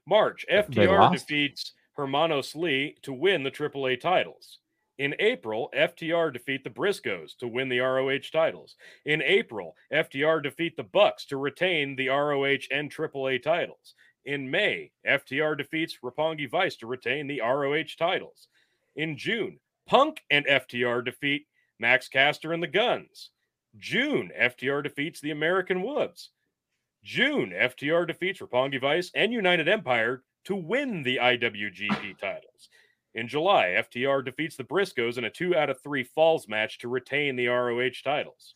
March, 0.08 0.46
FTR 0.52 1.12
defeats 1.12 1.74
Hermanos 1.94 2.56
Lee 2.56 2.96
to 3.02 3.12
win 3.12 3.44
the 3.44 3.52
AAA 3.52 4.00
titles. 4.00 4.60
In 4.98 5.14
April, 5.20 5.70
FTR 5.76 6.32
defeat 6.32 6.64
the 6.64 6.70
Briscoes 6.70 7.36
to 7.40 7.48
win 7.48 7.68
the 7.68 7.80
ROH 7.80 8.30
titles. 8.32 8.76
In 9.06 9.22
April, 9.22 9.76
FTR 9.92 10.42
defeat 10.42 10.78
the 10.78 10.84
Bucks 10.84 11.26
to 11.26 11.38
retain 11.38 11.96
the 11.96 12.08
ROH 12.08 12.68
and 12.72 12.90
AAA 12.90 13.44
titles. 13.44 13.96
In 14.24 14.50
May, 14.50 14.92
FTR 15.06 15.58
defeats 15.58 15.98
Roppongi 16.02 16.50
Vice 16.50 16.78
to 16.78 16.88
retain 16.88 17.28
the 17.28 17.42
ROH 17.42 17.96
titles. 17.98 18.48
In 18.96 19.18
June, 19.18 19.60
Punk 19.86 20.24
and 20.32 20.46
FTR 20.46 21.04
defeat 21.04 21.46
Max 21.78 22.08
Caster 22.08 22.54
and 22.54 22.64
the 22.64 22.68
Gunns. 22.68 23.32
June, 23.78 24.32
FTR 24.40 24.84
defeats 24.84 25.20
the 25.20 25.32
American 25.32 25.82
Woods. 25.82 26.32
June, 27.04 27.52
FTR 27.52 28.08
defeats 28.08 28.40
Roppongi 28.40 28.80
Vice 28.80 29.12
and 29.14 29.32
United 29.32 29.68
Empire 29.68 30.24
to 30.46 30.56
win 30.56 31.04
the 31.04 31.18
IWGP 31.18 32.18
titles. 32.18 32.70
In 33.14 33.28
July, 33.28 33.76
FTR 33.78 34.26
defeats 34.26 34.56
the 34.56 34.64
Briscoes 34.64 35.18
in 35.18 35.24
a 35.24 35.30
two 35.30 35.56
out 35.56 35.70
of 35.70 35.82
three 35.82 36.04
falls 36.04 36.48
match 36.48 36.80
to 36.80 36.88
retain 36.88 37.36
the 37.36 37.48
ROH 37.48 38.02
titles. 38.04 38.56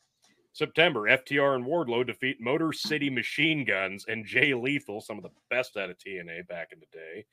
September, 0.52 1.02
FTR 1.02 1.56
and 1.56 1.66
Wardlow 1.66 2.06
defeat 2.06 2.42
Motor 2.42 2.74
City 2.74 3.10
Machine 3.10 3.64
Guns 3.64 4.06
and 4.08 4.26
Jay 4.26 4.54
Lethal, 4.54 5.00
some 5.00 5.18
of 5.18 5.24
the 5.24 5.30
best 5.50 5.78
out 5.78 5.90
of 5.90 5.98
TNA 5.98 6.48
back 6.48 6.70
in 6.74 6.80
the 6.80 6.98
day. 6.98 7.26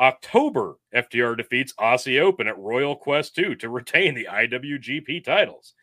October, 0.00 0.76
FTR 0.94 1.36
defeats 1.36 1.74
Aussie 1.74 2.20
Open 2.20 2.48
at 2.48 2.58
Royal 2.58 2.96
Quest 2.96 3.36
2 3.36 3.54
to 3.56 3.68
retain 3.68 4.14
the 4.14 4.26
IWGP 4.30 5.22
titles. 5.22 5.74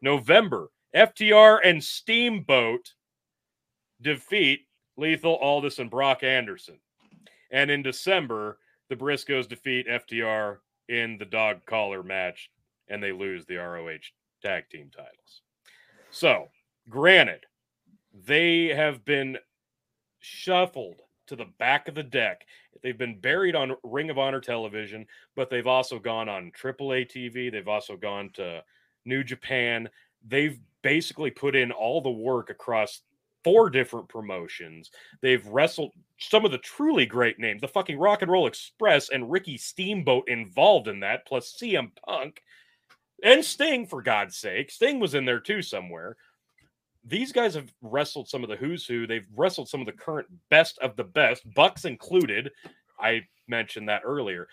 November, 0.00 0.68
FTR 0.94 1.60
and 1.64 1.82
Steamboat 1.82 2.94
defeat 4.00 4.60
Lethal, 4.96 5.36
Aldis, 5.36 5.78
and 5.78 5.90
Brock 5.90 6.22
Anderson. 6.22 6.78
And 7.50 7.70
in 7.70 7.82
December, 7.82 8.58
the 8.88 8.96
Briscoes 8.96 9.48
defeat 9.48 9.86
FTR 9.86 10.58
in 10.88 11.18
the 11.18 11.24
dog 11.24 11.64
collar 11.66 12.02
match 12.02 12.50
and 12.88 13.02
they 13.02 13.12
lose 13.12 13.44
the 13.46 13.56
ROH 13.56 13.98
tag 14.42 14.68
team 14.70 14.90
titles. 14.94 15.42
So, 16.10 16.48
granted, 16.88 17.44
they 18.26 18.68
have 18.68 19.04
been 19.04 19.36
shuffled 20.20 21.00
to 21.26 21.36
the 21.36 21.46
back 21.58 21.88
of 21.88 21.94
the 21.94 22.02
deck. 22.02 22.46
They've 22.82 22.96
been 22.96 23.20
buried 23.20 23.54
on 23.54 23.76
Ring 23.82 24.08
of 24.10 24.18
Honor 24.18 24.40
television, 24.40 25.06
but 25.36 25.50
they've 25.50 25.66
also 25.66 25.98
gone 25.98 26.28
on 26.28 26.50
AAA 26.52 27.10
TV. 27.10 27.52
They've 27.52 27.68
also 27.68 27.96
gone 27.96 28.30
to 28.34 28.62
New 29.08 29.24
Japan. 29.24 29.88
They've 30.26 30.58
basically 30.82 31.30
put 31.30 31.56
in 31.56 31.72
all 31.72 32.00
the 32.00 32.10
work 32.10 32.50
across 32.50 33.00
four 33.44 33.70
different 33.70 34.08
promotions. 34.08 34.90
They've 35.20 35.46
wrestled 35.46 35.92
some 36.18 36.44
of 36.44 36.50
the 36.50 36.58
truly 36.58 37.06
great 37.06 37.38
names, 37.38 37.60
the 37.60 37.68
fucking 37.68 37.98
Rock 37.98 38.22
and 38.22 38.30
Roll 38.30 38.46
Express 38.46 39.10
and 39.10 39.30
Ricky 39.30 39.56
Steamboat 39.56 40.28
involved 40.28 40.88
in 40.88 41.00
that, 41.00 41.26
plus 41.26 41.56
CM 41.60 41.90
Punk 42.06 42.42
and 43.22 43.44
Sting, 43.44 43.86
for 43.86 44.02
God's 44.02 44.36
sake. 44.36 44.70
Sting 44.70 45.00
was 45.00 45.14
in 45.14 45.24
there 45.24 45.40
too 45.40 45.62
somewhere. 45.62 46.16
These 47.04 47.32
guys 47.32 47.54
have 47.54 47.72
wrestled 47.80 48.28
some 48.28 48.42
of 48.42 48.50
the 48.50 48.56
who's 48.56 48.86
who. 48.86 49.06
They've 49.06 49.26
wrestled 49.34 49.68
some 49.68 49.80
of 49.80 49.86
the 49.86 49.92
current 49.92 50.28
best 50.50 50.78
of 50.80 50.96
the 50.96 51.04
best, 51.04 51.42
Bucks 51.54 51.84
included. 51.84 52.50
I 53.00 53.22
mentioned 53.46 53.88
that 53.88 54.02
earlier. 54.04 54.48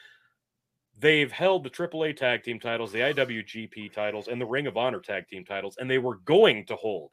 They've 0.98 1.32
held 1.32 1.64
the 1.64 1.70
AAA 1.70 2.16
tag 2.16 2.44
team 2.44 2.60
titles, 2.60 2.92
the 2.92 3.00
IWGP 3.00 3.92
titles, 3.94 4.28
and 4.28 4.40
the 4.40 4.46
Ring 4.46 4.68
of 4.68 4.78
Honor 4.78 5.02
tag 5.02 5.28
team 5.28 5.44
titles, 5.44 5.76
and 5.78 5.90
they 5.90 5.98
were 5.98 6.16
going 6.16 6.66
to 6.68 6.76
hold 6.76 7.12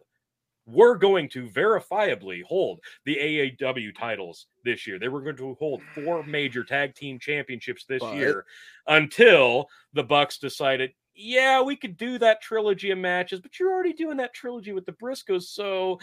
were 0.66 0.96
going 0.96 1.28
to 1.28 1.48
verifiably 1.48 2.42
hold 2.44 2.80
the 3.04 3.16
AEW 3.16 3.94
titles 3.96 4.46
this 4.64 4.86
year. 4.86 4.98
They 4.98 5.08
were 5.08 5.20
going 5.20 5.36
to 5.36 5.54
hold 5.58 5.82
four 5.94 6.22
major 6.24 6.64
tag 6.64 6.94
team 6.94 7.18
championships 7.18 7.84
this 7.84 8.00
But- 8.00 8.16
year 8.16 8.44
until 8.86 9.68
the 9.92 10.04
Bucks 10.04 10.38
decided, 10.38 10.92
yeah, 11.14 11.60
we 11.60 11.76
could 11.76 11.96
do 11.96 12.18
that 12.18 12.40
trilogy 12.40 12.90
of 12.90 12.98
matches, 12.98 13.40
but 13.40 13.58
you're 13.58 13.72
already 13.72 13.92
doing 13.92 14.16
that 14.16 14.34
trilogy 14.34 14.72
with 14.72 14.86
the 14.86 14.92
Briscoes, 14.92 15.42
so 15.42 15.98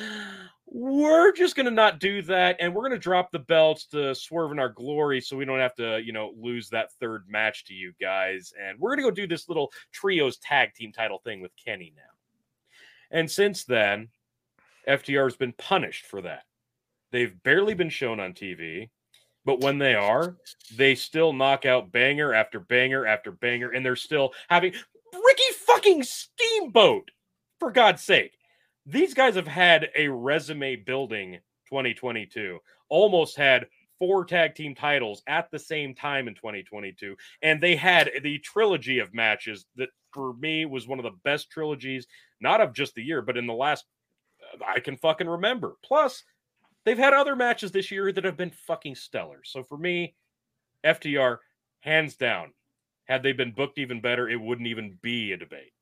we're 0.68 1.32
just 1.32 1.56
to 1.66 1.72
not 1.72 2.00
do 2.00 2.22
that 2.24 2.58
and 2.60 2.74
we're 2.74 2.84
to 2.90 2.98
drop 2.98 3.32
the 3.32 3.40
belts 3.40 3.86
to 3.88 4.14
swerve 4.14 4.52
in 4.52 4.60
our 4.60 4.70
glory 4.70 5.20
so 5.20 5.36
we 5.36 5.46
don't 5.46 5.60
have 5.60 5.76
to, 5.76 6.00
you 6.04 6.14
know, 6.14 6.32
lose 6.38 6.70
that 6.70 6.92
third 7.00 7.26
match 7.28 7.66
to 7.66 7.74
you 7.74 7.92
guys 8.00 8.54
and 8.62 8.80
we're 8.80 8.96
to 8.96 9.02
go 9.02 9.10
do 9.10 9.28
this 9.28 9.50
little 9.50 9.72
trios 9.92 10.38
tag 10.38 10.74
team 10.76 10.92
title 10.92 11.22
thing 11.24 11.42
with 11.42 11.52
Kenny 11.64 11.92
now. 11.96 12.04
And 13.12 13.30
since 13.30 13.64
then, 13.64 14.10
FTR 14.88 15.26
has 15.26 15.36
been 15.36 15.54
punished 15.54 16.06
for 16.06 16.22
that. 16.22 16.44
They've 17.12 17.42
barely 17.44 17.74
been 17.74 17.90
shown 17.90 18.20
on 18.20 18.34
TV, 18.34 18.90
but 19.46 19.62
when 19.62 19.80
they 19.80 19.96
are, 19.96 20.38
they 20.76 20.94
still 20.94 21.34
knock 21.34 21.66
out 21.66 21.92
banger 21.92 22.34
after 22.34 22.60
banger 22.60 23.08
after 23.08 23.32
banger, 23.32 23.72
and 23.72 23.84
they're 23.84 23.96
still 23.96 24.34
having 24.48 24.74
Ricky 25.14 25.54
fucking 25.66 26.04
Steamboat, 26.04 27.10
for 27.60 27.72
God's 27.72 28.04
sake. 28.04 28.38
These 28.86 29.14
guys 29.14 29.36
have 29.36 29.48
had 29.48 29.90
a 29.96 30.08
resume 30.08 30.78
building 30.78 31.40
2022, 31.70 32.60
almost 32.90 33.38
had 33.38 33.68
four 34.00 34.24
tag 34.24 34.56
team 34.56 34.74
titles 34.74 35.22
at 35.28 35.52
the 35.52 35.60
same 35.60 35.94
time 35.94 36.28
in 36.28 36.34
2022, 36.34 37.16
and 37.44 37.62
they 37.62 37.76
had 37.76 38.10
the 38.24 38.40
trilogy 38.40 39.00
of 39.00 39.14
matches 39.14 39.66
that 39.76 39.90
for 40.14 40.34
me 40.36 40.66
was 40.66 40.88
one 40.88 40.98
of 40.98 41.04
the 41.04 41.18
best 41.24 41.52
trilogies, 41.52 42.08
not 42.42 42.62
of 42.62 42.74
just 42.74 42.96
the 42.96 43.04
year, 43.04 43.22
but 43.22 43.38
in 43.38 43.46
the 43.46 43.54
last 43.54 43.86
uh, 44.42 44.64
I 44.66 44.80
can 44.80 44.98
fucking 44.98 45.28
remember. 45.28 45.76
Plus, 45.84 46.24
they've 46.86 46.98
had 46.98 47.14
other 47.14 47.36
matches 47.36 47.72
this 47.72 47.92
year 47.92 48.12
that 48.12 48.24
have 48.24 48.38
been 48.38 48.52
fucking 48.52 48.96
stellar. 48.96 49.42
So 49.44 49.64
for 49.64 49.78
me, 49.78 50.16
FTR, 50.86 51.38
hands 51.82 52.16
down, 52.16 52.54
had 53.10 53.24
they 53.24 53.34
been 53.34 53.52
booked 53.52 53.78
even 53.80 54.00
better, 54.00 54.30
it 54.30 54.40
wouldn't 54.40 54.68
even 54.68 54.98
be 55.02 55.34
a 55.34 55.38
debate. 55.38 55.74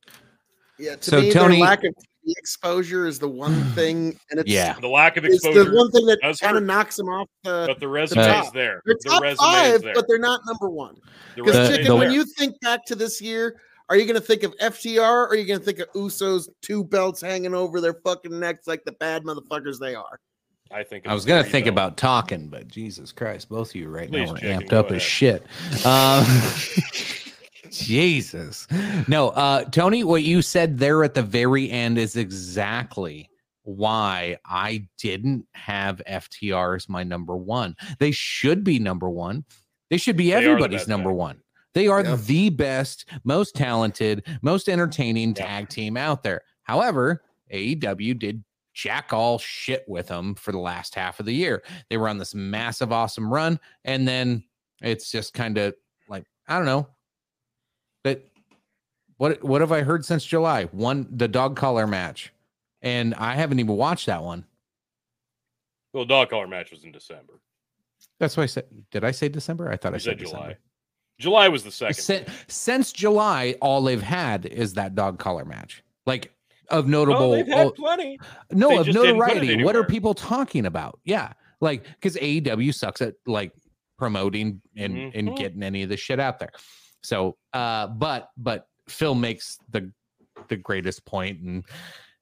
Yeah, 0.80 0.96
to 0.96 1.04
So, 1.04 1.22
me, 1.22 1.32
Tony- 1.32 1.56
their 1.58 1.66
lack 1.66 1.84
of 1.84 1.94
exposure 2.28 3.06
is 3.06 3.20
the 3.20 3.28
one 3.28 3.64
thing, 3.76 4.18
and 4.32 4.40
it's 4.40 4.50
Yeah. 4.50 4.76
The 4.80 4.88
lack 4.88 5.18
of 5.18 5.26
it's 5.26 5.42
the 5.44 5.70
one 5.74 5.92
thing 5.92 6.06
that 6.06 6.20
kind 6.42 6.58
of 6.58 6.64
knocks 6.64 6.96
them 6.96 7.08
off 7.10 7.28
the. 7.44 7.66
but 7.68 7.80
the 7.80 7.88
resume 7.88 8.24
top. 8.26 8.46
is 8.46 8.52
there. 8.52 8.82
They're 8.86 8.96
the 9.04 9.10
top 9.10 9.22
resume 9.22 9.34
is 9.34 9.40
five, 9.40 9.82
there. 9.84 9.94
but 9.94 10.06
they're 10.08 10.18
not 10.20 10.42
number 10.48 10.70
one. 10.70 10.96
Because 11.36 11.56
resume 11.56 11.72
The- 11.72 11.78
chicken, 11.78 11.94
when 11.98 12.08
there. 12.08 12.12
you 12.18 12.26
think 12.26 12.60
back 12.62 12.86
to 12.86 12.96
this 12.96 13.22
year, 13.22 13.60
are 13.90 13.98
you 13.98 14.06
going 14.06 14.20
to 14.20 14.26
think 14.26 14.44
of 14.44 14.54
FTR 14.58 15.00
or 15.02 15.28
are 15.30 15.36
you 15.36 15.46
going 15.46 15.60
to 15.60 15.66
think 15.66 15.80
of 15.80 15.92
Usos 15.94 16.48
two 16.62 16.84
belts 16.84 17.22
hanging 17.22 17.54
over 17.54 17.80
their 17.82 17.94
fucking 18.06 18.38
necks 18.40 18.68
like 18.68 18.84
the 18.86 18.92
bad 18.94 19.24
motherfuckers 19.24 19.80
they 19.80 19.96
are? 19.96 20.20
I 20.72 20.84
think 20.84 21.08
I 21.08 21.14
was 21.14 21.26
gonna 21.26 21.44
think 21.44 21.66
belt. 21.66 21.74
about 21.74 21.98
talking, 21.98 22.48
but 22.50 22.68
Jesus 22.68 23.12
Christ, 23.12 23.50
both 23.50 23.70
of 23.70 23.76
you 23.76 23.88
right 23.90 24.10
Please, 24.10 24.28
now 24.30 24.36
are 24.36 24.38
Chicken, 24.40 24.62
amped 24.64 24.70
go 24.70 24.80
up 24.82 24.92
as 24.92 25.02
shit. 25.02 25.44
Um, 25.86 26.26
Jesus, 27.72 28.68
no, 29.08 29.30
uh, 29.30 29.64
Tony, 29.66 30.04
what 30.04 30.24
you 30.24 30.42
said 30.42 30.78
there 30.78 31.04
at 31.04 31.14
the 31.14 31.22
very 31.24 31.70
end 31.70 31.98
is 31.98 32.16
exactly 32.16 33.30
why 33.64 34.38
I 34.46 34.88
didn't 34.98 35.46
have 35.54 36.02
FTR 36.08 36.76
as 36.78 36.88
my 36.88 37.04
number 37.04 37.36
one. 37.36 37.76
They 38.00 38.12
should 38.12 38.64
be 38.64 38.80
number 38.80 39.10
one. 39.10 39.44
They 39.90 39.98
should 39.98 40.16
be 40.16 40.28
They 40.28 40.34
everybody's 40.34 40.88
number 40.88 41.10
tag. 41.10 41.18
one. 41.18 41.42
They 41.74 41.88
are 41.88 42.04
Yep. 42.04 42.20
the 42.22 42.50
best, 42.50 43.06
most 43.26 43.56
talented, 43.56 44.24
most 44.42 44.70
entertaining 44.70 45.30
Yeah. 45.36 45.46
tag 45.46 45.70
team 45.70 45.98
out 45.98 46.24
there. 46.24 46.42
However, 46.64 47.24
AEW 47.52 48.14
did 48.14 48.44
jack 48.78 49.12
all 49.12 49.40
shit 49.40 49.84
with 49.88 50.08
them 50.08 50.36
for 50.36 50.52
the 50.52 50.60
last 50.60 50.94
half 50.94 51.20
of 51.20 51.26
the 51.26 51.34
year. 51.34 51.64
They 51.90 51.98
were 51.98 52.08
on 52.08 52.20
this 52.20 52.36
massive, 52.36 52.92
awesome 52.92 53.34
run, 53.34 53.60
and 53.84 54.08
then 54.08 54.44
it's 54.82 55.12
just 55.12 55.34
kind 55.34 55.58
of 55.58 55.74
like 56.08 56.26
I 56.48 56.58
don't 56.58 56.68
know. 56.68 56.88
But 58.04 58.24
what 59.18 59.44
what 59.44 59.62
have 59.62 59.72
I 59.72 59.82
heard 59.82 60.06
since 60.06 60.24
July? 60.24 60.66
One 60.66 61.08
the 61.12 61.28
dog 61.28 61.56
collar 61.56 61.88
match, 61.88 62.32
and 62.82 63.16
I 63.16 63.34
haven't 63.34 63.60
even 63.60 63.76
watched 63.76 64.06
that 64.06 64.24
one. 64.24 64.46
Well, 65.92 66.04
the 66.04 66.10
dog 66.10 66.30
collar 66.30 66.48
match 66.48 66.70
was 66.70 66.84
in 66.84 66.92
December. 66.92 67.42
That's 68.20 68.38
why 68.38 68.44
I 68.44 68.48
said. 68.48 68.66
Did 68.92 69.04
I 69.04 69.12
say 69.12 69.28
December? 69.28 69.72
I 69.72 69.78
thought 69.78 69.96
I 69.96 69.98
said, 69.98 70.12
said 70.12 70.20
July. 70.20 70.32
December. 70.32 70.60
July 71.20 71.48
was 71.48 71.64
the 71.64 71.72
second. 71.72 71.96
Sin- 71.96 72.26
since 72.48 72.94
July, 72.94 73.56
all 73.60 73.82
they've 73.82 74.00
had 74.00 74.46
is 74.46 74.76
that 74.76 74.94
dog 74.94 75.18
collar 75.18 75.46
match. 75.46 75.84
Like 76.06 76.32
of 76.70 76.86
Oh, 76.86 76.88
notable, 76.88 77.32
they've 77.32 77.48
had 77.48 77.68
oh, 77.68 77.72
plenty. 77.72 78.20
no, 78.52 78.70
they 78.70 78.78
of 78.78 78.86
just 78.88 78.98
didn't 78.98 79.20
put 79.20 79.30
it 79.30 79.36
notoriety. 79.36 79.64
What 79.64 79.76
are 79.76 79.84
people 79.84 80.14
talking 80.14 80.66
about? 80.66 81.00
Yeah, 81.06 81.34
like 81.62 81.84
because 81.84 82.16
AEW 82.18 82.74
sucks 82.74 83.02
at 83.02 83.16
like 83.26 83.52
promoting 83.98 84.62
and 84.76 85.14
and 85.16 85.30
Mhm. 85.30 85.36
getting 85.38 85.64
any 85.64 85.84
of 85.84 85.90
the 85.90 85.98
shit 85.98 86.20
out 86.20 86.40
there. 86.40 86.52
So, 87.04 87.38
uh, 87.54 87.88
but 87.88 88.30
but 88.38 88.68
Phil 88.90 89.16
makes 89.16 89.58
the 89.70 89.92
the 90.50 90.58
greatest 90.58 91.06
point, 91.06 91.40
and 91.42 91.64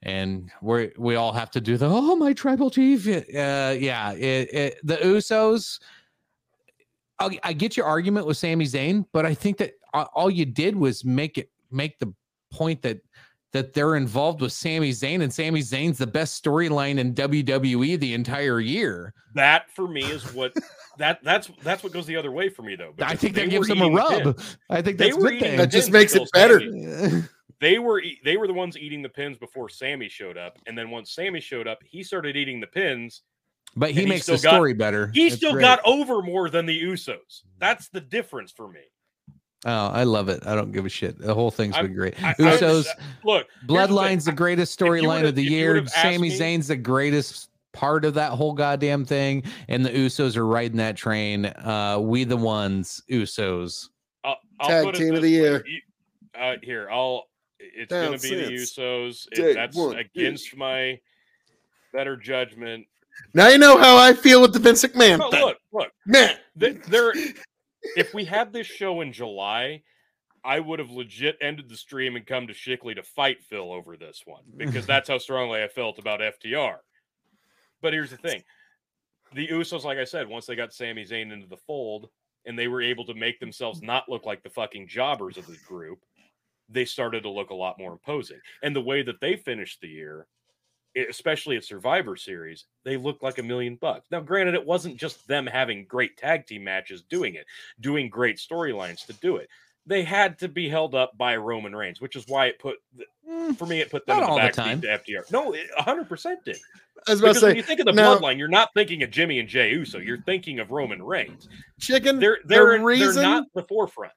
and 0.03 0.51
we 0.61 0.91
we 0.97 1.15
all 1.15 1.33
have 1.33 1.49
to 1.51 1.61
do 1.61 1.77
the 1.77 1.87
oh 1.87 2.15
my 2.15 2.33
tribal 2.33 2.69
chief. 2.69 3.07
Uh, 3.07 3.75
yeah, 3.77 4.13
it, 4.13 4.53
it, 4.53 4.77
the 4.83 4.97
Usos. 4.97 5.79
I, 7.19 7.39
I 7.43 7.53
get 7.53 7.77
your 7.77 7.85
argument 7.85 8.27
with 8.27 8.35
Sami 8.37 8.65
Zayn, 8.65 9.05
but 9.13 9.25
I 9.25 9.33
think 9.33 9.57
that 9.57 9.71
all 9.93 10.29
you 10.29 10.45
did 10.45 10.75
was 10.75 11.05
make 11.05 11.37
it 11.37 11.49
make 11.71 11.97
the 11.99 12.13
point 12.51 12.81
that 12.81 12.99
that 13.55 13.73
they're 13.73 13.95
involved 13.95 14.41
with 14.41 14.51
Sami 14.51 14.91
Zayn, 14.91 15.21
and 15.23 15.33
Sami 15.33 15.61
Zayn's 15.61 15.97
the 15.97 16.05
best 16.05 16.43
storyline 16.43 16.97
in 16.99 17.13
WWE 17.15 17.97
the 17.99 18.13
entire 18.13 18.59
year. 18.59 19.13
That 19.33 19.71
for 19.71 19.87
me 19.87 20.03
is 20.03 20.33
what 20.33 20.53
that 20.97 21.23
that's 21.23 21.49
that's 21.63 21.81
what 21.83 21.93
goes 21.93 22.05
the 22.05 22.17
other 22.17 22.31
way 22.31 22.49
for 22.49 22.61
me 22.63 22.75
though. 22.75 22.93
I 23.01 23.15
think 23.15 23.33
they 23.33 23.43
that 23.45 23.49
gives 23.49 23.67
them 23.67 23.81
a 23.81 23.85
eating 23.85 23.95
the 23.95 24.01
rub. 24.25 24.39
I 24.69 24.81
think 24.81 24.97
They 24.97 25.05
that's 25.11 25.17
were 25.17 25.29
good 25.31 25.39
thing. 25.39 25.57
That 25.57 25.71
just 25.71 25.89
makes 25.91 26.13
it 26.15 26.29
better. 26.33 26.59
Sami- 26.59 27.23
They 27.61 27.79
were 27.79 28.03
they 28.25 28.35
were 28.35 28.47
the 28.47 28.53
ones 28.53 28.77
eating 28.77 29.01
the 29.01 29.07
pins 29.09 29.37
before 29.37 29.69
Sami 29.69 30.09
showed 30.09 30.37
up, 30.37 30.59
and 30.67 30.77
then 30.77 30.89
once 30.91 31.11
Sami 31.15 31.39
showed 31.39 31.67
up, 31.69 31.79
he 31.85 32.03
started 32.03 32.35
eating 32.35 32.59
the 32.59 32.67
pins. 32.67 33.21
but 33.77 33.91
he 33.91 33.99
and 33.99 34.07
he 34.07 34.13
makes 34.13 34.25
the 34.25 34.37
still 34.37 34.51
got- 34.51 34.57
story 34.57 34.73
better. 34.73 35.07
He 35.13 35.29
That's 35.29 35.37
still 35.37 35.53
great. 35.53 35.61
got 35.61 35.79
over 35.85 36.21
more 36.21 36.49
than 36.49 36.65
the 36.65 36.77
Usos. 36.83 37.43
That's 37.57 37.87
the 37.87 38.01
difference 38.01 38.51
for 38.51 38.67
me. 38.67 38.81
Oh, 39.65 39.87
I 39.87 40.03
love 40.03 40.29
it. 40.29 40.45
I 40.45 40.53
don't 40.55 40.71
give 40.71 40.85
a 40.85 40.89
shit. 40.89 41.17
The 41.17 41.33
whole 41.33 41.49
thing's 41.51 41.75
been 41.77 41.93
great. 41.95 42.21
I- 42.23 42.29
I 42.29 42.33
Usos, 42.35 42.43
understand- 42.61 42.99
Look, 43.23 43.47
here's 43.47 43.67
the. 43.67 43.73
Bloodline's 43.73 44.25
the 44.25 44.31
greatest 44.31 44.77
storyline 44.79 45.25
of 45.27 45.33
the 45.35 45.43
year. 45.43 45.73
would've 45.73 45.89
Sami 45.89 46.17
me- 46.29 46.37
Zayn's 46.37 46.67
the 46.67 46.75
greatest 46.75 47.49
part 47.73 48.05
of 48.05 48.13
that 48.13 48.31
whole 48.31 48.53
goddamn 48.53 49.05
thing, 49.05 49.43
and 49.67 49.83
the 49.85 49.89
Usos 49.89 50.37
are 50.37 50.45
riding 50.45 50.77
that 50.77 50.95
train. 50.95 51.45
Uh, 51.47 51.97
we 51.99 52.23
the 52.25 52.37
ones, 52.37 53.01
Usos. 53.09 53.89
I'll, 54.23 54.37
I'll 54.59 54.69
Tag 54.69 54.93
team 54.93 55.15
of 55.15 55.21
the 55.23 55.27
way. 55.33 55.41
year. 55.41 55.63
You- 55.67 55.81
uh, 56.39 56.55
here, 56.61 56.87
I'll. 56.91 57.27
It's 57.59 57.89
Down 57.89 58.07
going 58.09 58.19
to 58.19 58.29
be 58.29 58.35
the 58.35 58.51
Usos. 58.51 59.27
It- 59.31 59.35
day 59.35 59.53
that's 59.55 59.75
one. 59.75 59.97
against 59.97 60.55
my 60.55 60.99
better 61.91 62.15
judgment. 62.15 62.85
Now 63.33 63.47
you 63.47 63.57
know 63.57 63.77
how 63.77 63.97
I 63.97 64.13
feel 64.13 64.41
with 64.41 64.53
the 64.53 64.59
Vince 64.59 64.83
McMahon 64.83 65.17
But 65.17 65.31
thing. 65.31 65.41
look, 65.45 65.57
look. 65.71 65.91
Man, 66.05 66.35
th- 66.59 66.83
There, 66.87 67.13
if 67.95 68.13
we 68.13 68.25
had 68.25 68.51
this 68.51 68.67
show 68.67 69.01
in 69.01 69.13
July, 69.13 69.83
I 70.43 70.59
would 70.59 70.79
have 70.79 70.91
legit 70.91 71.37
ended 71.41 71.69
the 71.69 71.77
stream 71.77 72.15
and 72.15 72.25
come 72.25 72.47
to 72.47 72.53
Shickley 72.53 72.95
to 72.95 73.03
fight 73.03 73.43
Phil 73.43 73.71
over 73.71 73.97
this 73.97 74.21
one 74.25 74.43
because 74.55 74.85
that's 74.87 75.09
how 75.09 75.17
strongly 75.17 75.63
I 75.63 75.67
felt 75.67 75.97
about 75.99 76.21
FTR. 76.21 76.77
But 77.81 77.93
here's 77.93 78.11
the 78.11 78.17
thing: 78.17 78.43
the 79.33 79.47
Usos, 79.47 79.83
like 79.83 79.97
I 79.97 80.03
said, 80.03 80.27
once 80.27 80.45
they 80.45 80.55
got 80.55 80.73
Sami 80.73 81.05
Zayn 81.05 81.33
into 81.33 81.47
the 81.47 81.57
fold 81.57 82.09
and 82.45 82.57
they 82.57 82.67
were 82.67 82.81
able 82.81 83.05
to 83.05 83.13
make 83.15 83.39
themselves 83.39 83.81
not 83.81 84.07
look 84.07 84.25
like 84.25 84.43
the 84.43 84.49
fucking 84.49 84.87
jobbers 84.87 85.37
of 85.37 85.47
the 85.47 85.57
group, 85.67 85.99
they 86.69 86.85
started 86.85 87.23
to 87.23 87.29
look 87.29 87.49
a 87.49 87.55
lot 87.55 87.79
more 87.79 87.91
imposing. 87.91 88.39
And 88.61 88.75
the 88.75 88.81
way 88.81 89.01
that 89.01 89.19
they 89.19 89.35
finished 89.35 89.81
the 89.81 89.87
year, 89.87 90.27
especially 90.95 91.57
at 91.57 91.63
Survivor 91.63 92.15
Series, 92.15 92.65
they 92.83 92.97
looked 92.97 93.23
like 93.23 93.37
a 93.37 93.43
million 93.43 93.75
bucks. 93.75 94.07
Now, 94.11 94.21
granted, 94.21 94.55
it 94.55 94.65
wasn't 94.65 94.97
just 94.97 95.27
them 95.27 95.45
having 95.45 95.85
great 95.85 96.17
tag 96.17 96.45
team 96.47 96.63
matches 96.63 97.01
doing 97.03 97.35
it, 97.35 97.45
doing 97.79 98.09
great 98.09 98.37
storylines 98.37 99.05
to 99.07 99.13
do 99.13 99.37
it. 99.37 99.49
They 99.87 100.03
had 100.03 100.39
to 100.39 100.47
be 100.47 100.67
held 100.67 100.95
up 100.95 101.15
by 101.17 101.35
Roman 101.37 101.75
Reigns, 101.75 102.01
which 102.01 102.15
is 102.15 102.25
why 102.27 102.47
it 102.47 102.59
put, 102.59 102.77
Mm, 103.29 103.57
for 103.57 103.65
me, 103.65 103.81
it 103.81 103.89
put 103.89 104.05
them 104.05 104.17
Not 104.17 104.23
in 104.23 104.35
the 104.35 104.41
all 104.61 104.75
the 104.77 104.81
to 104.81 104.87
FTR. 104.87 105.31
No, 105.31 105.53
it 105.53 105.67
100% 105.79 106.43
did. 106.45 106.57
I 107.07 107.11
was 107.11 107.19
about 107.19 107.27
to 107.27 107.33
Because 107.33 107.43
when 107.43 107.55
you 107.55 107.63
think 107.63 107.79
of 107.79 107.85
the 107.87 107.91
now- 107.91 108.17
bloodline, 108.17 108.37
you're 108.37 108.47
not 108.47 108.69
thinking 108.75 109.03
of 109.03 109.09
Jimmy 109.11 109.39
and 109.39 109.49
Jay 109.49 109.71
Uso. 109.71 109.97
You're 109.99 110.21
thinking 110.21 110.59
of 110.59 110.71
Roman 110.71 111.01
Reigns. 111.03 111.47
chicken. 111.79 112.19
They're 112.19 112.39
the 112.43 112.47
they're, 112.47 112.79
reason 112.83 113.15
they're 113.15 113.23
not 113.23 113.45
the 113.53 113.63
forefront. 113.63 114.13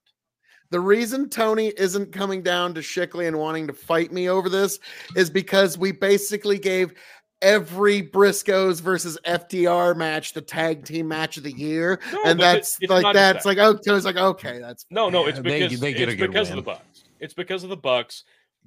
The 0.70 0.80
reason 0.80 1.28
Tony 1.30 1.68
isn't 1.76 2.12
coming 2.12 2.42
down 2.42 2.74
to 2.74 2.80
Shickley 2.80 3.26
and 3.26 3.38
wanting 3.38 3.66
to 3.68 3.72
fight 3.72 4.12
me 4.12 4.28
over 4.28 4.48
this 4.48 4.78
is 5.16 5.30
because 5.30 5.78
we 5.78 5.92
basically 5.92 6.58
gave 6.58 6.92
every 7.40 8.02
Briscoes 8.02 8.80
versus 8.80 9.16
FTR 9.24 9.96
match 9.96 10.32
the 10.34 10.42
tag 10.42 10.84
team 10.84 11.08
match 11.08 11.36
of 11.38 11.44
the 11.44 11.52
year, 11.52 12.00
No, 12.12 12.22
and 12.24 12.38
but 12.38 12.44
it- 12.44 12.56
that's 12.56 12.76
it's 12.80 12.90
like 12.90 13.14
that's 13.14 13.44
that. 13.44 13.48
like 13.48 13.58
oh, 13.58 13.76
Tony's 13.78 14.04
like 14.04 14.16
okay, 14.16 14.58
that's 14.58 14.84
No, 14.90 15.08
no, 15.08 15.26
it's 15.26 15.38
they- 15.40 15.60
because 15.60 15.80
they 15.80 15.92
get 15.94 16.08
a 16.08 16.12
it's 16.12 16.20
good 16.20 16.32
because 16.32 16.50
of 16.50 16.56
the 16.56 16.62
Bucks. 16.62 17.04
It's 17.20 17.34
because 17.34 17.62
of 17.64 17.70
the 17.70 17.76
Bucks 17.76 18.24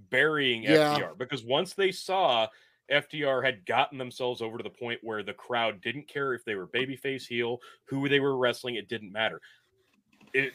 burying 0.10 0.64
Yeah. 0.64 0.98
FTR. 0.98 1.18
Because 1.18 1.44
once 1.44 1.73
they 1.73 1.91
saw 1.91 2.48
FTR 2.91 3.44
had 3.45 3.65
gotten 3.65 3.98
themselves 3.98 4.41
over 4.41 4.57
to 4.57 4.64
the 4.64 4.69
point 4.69 4.99
where 5.03 5.22
the 5.23 5.34
crowd 5.34 5.80
didn't 5.82 6.07
care 6.07 6.34
if 6.34 6.44
they 6.44 6.56
were 6.56 6.68
babyface 6.68 7.26
heel, 7.28 7.60
who 7.86 8.10
they 8.10 8.19
were 8.19 8.36
wrestling, 8.38 8.76
it 8.76 8.90
didn't 8.90 9.11
matter. 9.11 9.40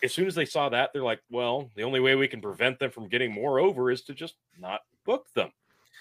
As 0.03 0.13
soon 0.13 0.27
as 0.27 0.35
they 0.35 0.45
saw 0.45 0.69
that, 0.69 0.93
they're 0.93 1.03
like, 1.03 1.21
"Well, 1.31 1.71
the 1.75 1.83
only 1.83 2.01
way 2.01 2.15
we 2.15 2.29
can 2.29 2.41
prevent 2.41 2.79
them 2.79 2.91
from 2.91 3.09
getting 3.09 3.33
more 3.33 3.59
over 3.59 3.91
is 3.91 4.03
to 4.03 4.15
just 4.15 4.37
not 4.59 4.83
book 5.05 5.27
them." 5.35 5.53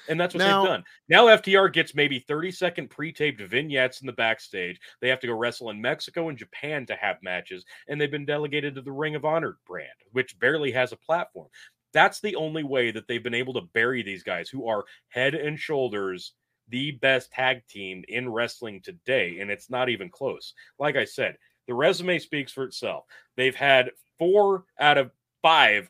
And 0.08 0.20
that's 0.20 0.34
what 0.34 0.40
Now- 0.40 0.62
they've 0.62 0.70
done. 0.70 0.86
Now 1.10 1.28
FTR 1.28 1.68
gets 1.70 1.96
maybe 1.96 2.20
30 2.20 2.52
second 2.52 2.90
pre-taped 2.90 3.42
vignettes 3.42 4.02
in 4.02 4.08
the 4.08 4.14
backstage. 4.14 4.80
They 5.00 5.10
have 5.10 5.20
to 5.22 5.28
go 5.28 5.34
wrestle 5.34 5.70
in 5.72 5.82
Mexico 5.82 6.30
and 6.30 6.38
Japan 6.38 6.86
to 6.88 6.96
have 6.96 7.22
matches, 7.24 7.66
and 7.88 8.00
they've 8.00 8.12
been 8.12 8.26
delegated 8.26 8.76
to 8.76 8.82
the 8.82 8.92
Ring 8.92 9.16
of 9.16 9.26
Honor 9.26 9.58
brand, 9.66 9.98
which 10.12 10.38
barely 10.38 10.72
has 10.72 10.92
a 10.92 10.98
platform. 10.98 11.50
That's 11.92 12.20
the 12.20 12.36
only 12.36 12.64
way 12.64 12.92
that 12.92 13.08
they've 13.08 13.24
been 13.24 13.34
able 13.34 13.54
to 13.54 13.62
bury 13.62 14.04
these 14.04 14.22
guys 14.22 14.50
who 14.50 14.68
are 14.68 14.86
head 15.08 15.34
and 15.34 15.60
shoulders 15.60 16.34
the 16.68 16.92
best 16.92 17.32
tag 17.32 17.66
team 17.68 18.04
in 18.08 18.30
wrestling 18.30 18.82
today, 18.82 19.40
and 19.40 19.50
it's 19.50 19.70
not 19.70 19.90
even 19.90 20.10
close. 20.10 20.54
Like 20.78 20.96
I 20.96 21.06
said, 21.06 21.38
the 21.68 21.74
resume 21.74 22.20
speaks 22.20 22.52
for 22.52 22.64
itself. 22.64 23.06
They've 23.36 23.56
had 23.56 23.92
four 24.18 24.66
out 24.80 24.98
of 24.98 25.12
five 25.42 25.90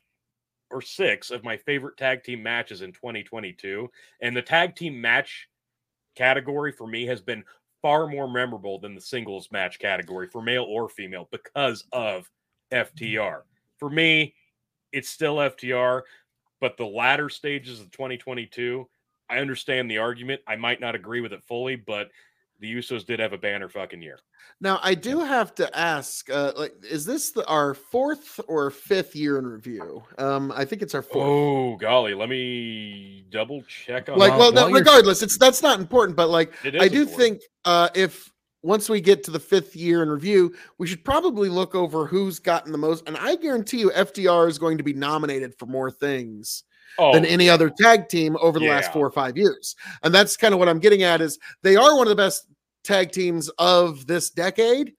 or 0.72 0.82
six 0.82 1.32
of 1.32 1.44
my 1.44 1.58
favorite 1.58 1.98
tag 1.98 2.24
team 2.24 2.42
matches 2.42 2.82
in 2.82 2.92
2022. 2.92 3.90
And 4.22 4.36
the 4.36 4.42
tag 4.42 4.76
team 4.76 5.00
match 5.00 5.48
category 6.16 6.72
for 6.72 6.88
me 6.88 7.06
has 7.06 7.22
been 7.22 7.44
far 7.82 8.08
more 8.08 8.28
memorable 8.28 8.80
than 8.80 8.96
the 8.96 9.02
singles 9.02 9.50
match 9.52 9.80
category 9.80 10.28
for 10.28 10.42
male 10.42 10.64
or 10.64 10.90
female 10.90 11.28
because 11.32 11.86
of 11.92 12.30
FTR. 12.72 13.42
For 13.78 13.90
me, 13.90 14.34
it's 14.92 15.10
still 15.10 15.36
FTR, 15.36 16.02
but 16.60 16.78
the 16.78 16.86
latter 16.86 17.30
stages 17.30 17.80
of 17.80 17.92
2022, 17.92 18.88
I 19.30 19.38
understand 19.38 19.92
the 19.92 19.98
argument. 19.98 20.42
I 20.48 20.56
might 20.56 20.80
not 20.80 20.96
agree 20.96 21.22
with 21.22 21.34
it 21.34 21.44
fully, 21.44 21.76
but 21.76 22.10
the 22.60 22.74
Usos 22.74 23.06
did 23.06 23.20
have 23.20 23.34
a 23.34 23.38
banner 23.38 23.70
fucking 23.70 24.02
year. 24.02 24.20
Now 24.62 24.80
I 24.82 24.96
do 24.96 25.20
have 25.20 25.54
to 25.56 25.78
ask, 25.78 26.30
uh, 26.30 26.54
like, 26.56 26.74
is 26.90 27.06
this 27.06 27.32
the, 27.32 27.46
our 27.48 27.74
fourth 27.74 28.40
or 28.48 28.72
fifth 28.72 29.16
year 29.16 29.38
in 29.38 29.46
review? 29.46 30.04
Um, 30.18 30.52
I 30.56 30.66
think 30.66 30.82
it's 30.82 30.96
our 30.96 31.02
fourth. 31.02 31.28
Oh 31.28 31.76
golly, 31.76 32.14
let 32.14 32.30
me 32.30 33.26
double 33.30 33.62
check 33.64 34.10
on 34.10 34.18
like, 34.18 34.38
well, 34.38 34.52
no, 34.52 34.70
regardless, 34.70 35.22
it's 35.22 35.38
that's 35.38 35.62
not 35.62 35.80
important, 35.80 36.16
but 36.16 36.30
like, 36.30 36.54
I 36.64 36.88
do 36.88 37.02
important. 37.02 37.10
think 37.10 37.42
uh, 37.66 37.90
if 37.96 38.32
once 38.66 38.90
we 38.90 39.00
get 39.00 39.24
to 39.24 39.32
the 39.32 39.40
fifth 39.40 39.76
year 39.76 40.02
in 40.02 40.10
review, 40.10 40.54
we 40.80 40.88
should 40.88 41.04
probably 41.04 41.50
look 41.50 41.76
over 41.76 42.08
who's 42.08 42.40
gotten 42.40 42.72
the 42.72 42.78
most. 42.78 43.08
And 43.08 43.16
I 43.16 43.36
guarantee 43.36 43.80
you, 43.80 43.92
FTR 43.92 44.48
is 44.50 44.58
going 44.58 44.80
to 44.80 44.84
be 44.84 44.94
nominated 44.94 45.54
for 45.60 45.68
more 45.68 45.92
things 45.92 46.64
oh, 46.98 47.14
than 47.14 47.26
any 47.26 47.50
other 47.50 47.70
tag 47.70 48.10
team 48.10 48.38
over 48.42 48.60
the 48.60 48.68
last 48.68 48.94
four 48.94 49.06
or 49.06 49.12
five 49.12 49.38
years. 49.38 49.76
And 50.04 50.14
that's 50.14 50.38
kind 50.38 50.54
of 50.54 50.60
what 50.60 50.70
I'm 50.70 50.80
getting 50.80 51.04
at 51.04 51.22
is 51.22 51.40
they 51.62 51.76
are 51.76 51.96
one 51.96 52.08
of 52.08 52.10
the 52.10 52.16
best 52.16 52.48
tag 52.84 53.12
teams 53.12 53.50
of 53.58 54.08
this 54.08 54.30
decade. 54.30 54.94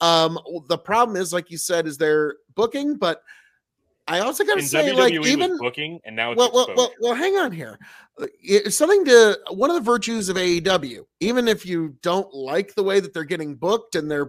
Um, 0.00 0.38
the 0.68 0.78
problem 0.78 1.16
is, 1.16 1.32
like 1.32 1.50
you 1.50 1.58
said, 1.58 1.86
is 1.86 1.98
their 1.98 2.36
booking, 2.54 2.96
but 2.96 3.22
I 4.06 4.20
also 4.20 4.42
got 4.44 4.54
to 4.54 4.62
say, 4.62 4.90
WWE 4.90 4.96
like, 4.96 5.12
even 5.26 5.58
booking, 5.58 6.00
and 6.04 6.16
now 6.16 6.32
it's 6.32 6.38
well, 6.38 6.50
well, 6.54 6.68
well, 6.76 6.92
well, 7.00 7.14
hang 7.14 7.36
on 7.36 7.52
here. 7.52 7.78
Uh, 8.20 8.26
It's 8.40 8.76
something 8.76 9.04
to 9.04 9.38
one 9.50 9.70
of 9.70 9.76
the 9.76 9.82
virtues 9.82 10.30
of 10.30 10.36
AEW, 10.36 11.04
even 11.20 11.46
if 11.46 11.66
you 11.66 11.94
don't 12.00 12.32
like 12.32 12.74
the 12.74 12.82
way 12.82 13.00
that 13.00 13.12
they're 13.12 13.24
getting 13.24 13.54
booked 13.54 13.96
and 13.96 14.10
they're 14.10 14.24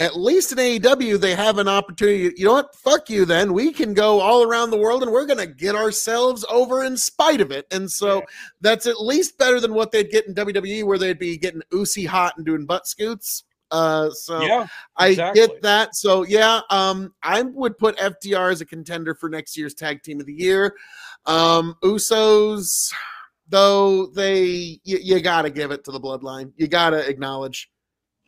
at 0.00 0.16
least 0.18 0.50
in 0.50 0.58
AEW, 0.58 1.20
they 1.20 1.34
have 1.34 1.58
an 1.58 1.68
opportunity. 1.68 2.34
You 2.36 2.46
know 2.46 2.54
what? 2.54 2.74
Fuck 2.74 3.10
you, 3.10 3.26
then. 3.26 3.52
We 3.52 3.70
can 3.70 3.92
go 3.92 4.18
all 4.18 4.42
around 4.42 4.70
the 4.70 4.78
world 4.78 5.02
and 5.02 5.12
we're 5.12 5.26
going 5.26 5.38
to 5.38 5.46
get 5.46 5.74
ourselves 5.74 6.44
over 6.50 6.84
in 6.84 6.96
spite 6.96 7.42
of 7.42 7.50
it. 7.50 7.66
And 7.70 7.88
so 7.88 8.16
Yeah. 8.16 8.24
that's 8.62 8.86
at 8.86 9.00
least 9.00 9.36
better 9.36 9.60
than 9.60 9.74
what 9.74 9.92
they'd 9.92 10.10
get 10.10 10.26
in 10.26 10.34
WWE, 10.34 10.84
where 10.84 10.96
they'd 10.96 11.18
be 11.18 11.36
getting 11.36 11.60
oozy 11.74 12.06
hot 12.06 12.32
and 12.38 12.46
doing 12.46 12.64
butt 12.64 12.86
scoots. 12.86 13.44
Uh, 13.70 14.10
so 14.10 14.40
yeah, 14.40 14.66
I 14.96 15.14
get 15.14 15.62
that. 15.62 15.94
So 15.94 16.24
yeah, 16.24 16.62
um, 16.70 17.14
I 17.22 17.42
would 17.42 17.78
put 17.78 17.96
FTR 17.98 18.50
as 18.50 18.60
a 18.60 18.66
contender 18.66 19.14
for 19.14 19.28
next 19.28 19.56
year's 19.56 19.74
tag 19.74 20.02
team 20.02 20.18
of 20.18 20.26
the 20.26 20.32
year. 20.32 20.74
Um, 21.26 21.76
Usos, 21.84 22.90
though, 23.48 24.06
they 24.06 24.80
you, 24.82 24.98
you 25.00 25.20
got 25.20 25.42
to 25.42 25.50
give 25.50 25.70
it 25.70 25.84
to 25.84 25.92
the 25.92 26.00
Bloodline. 26.00 26.52
You 26.56 26.66
got 26.66 26.90
to 26.90 27.08
acknowledge 27.08 27.70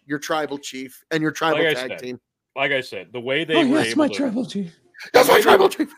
your 0.06 0.18
tribal 0.18 0.58
chief 0.58 1.04
and 1.10 1.22
your 1.22 1.32
tribal 1.32 1.62
Like 1.64 1.76
tag 1.76 1.88
said, 1.90 1.98
team. 1.98 2.20
like 2.56 2.72
I 2.72 2.80
said, 2.80 3.08
the 3.12 3.20
way 3.20 3.44
they 3.44 3.54
oh, 3.56 3.66
were 3.66 3.78
yes, 3.78 3.86
able 3.88 3.98
my 3.98 4.08
to, 4.08 4.14
tribal 4.14 4.46
chief. 4.46 4.74
That's 5.12 5.28
my 5.28 5.40
tribal 5.40 5.68
chief. 5.68 5.92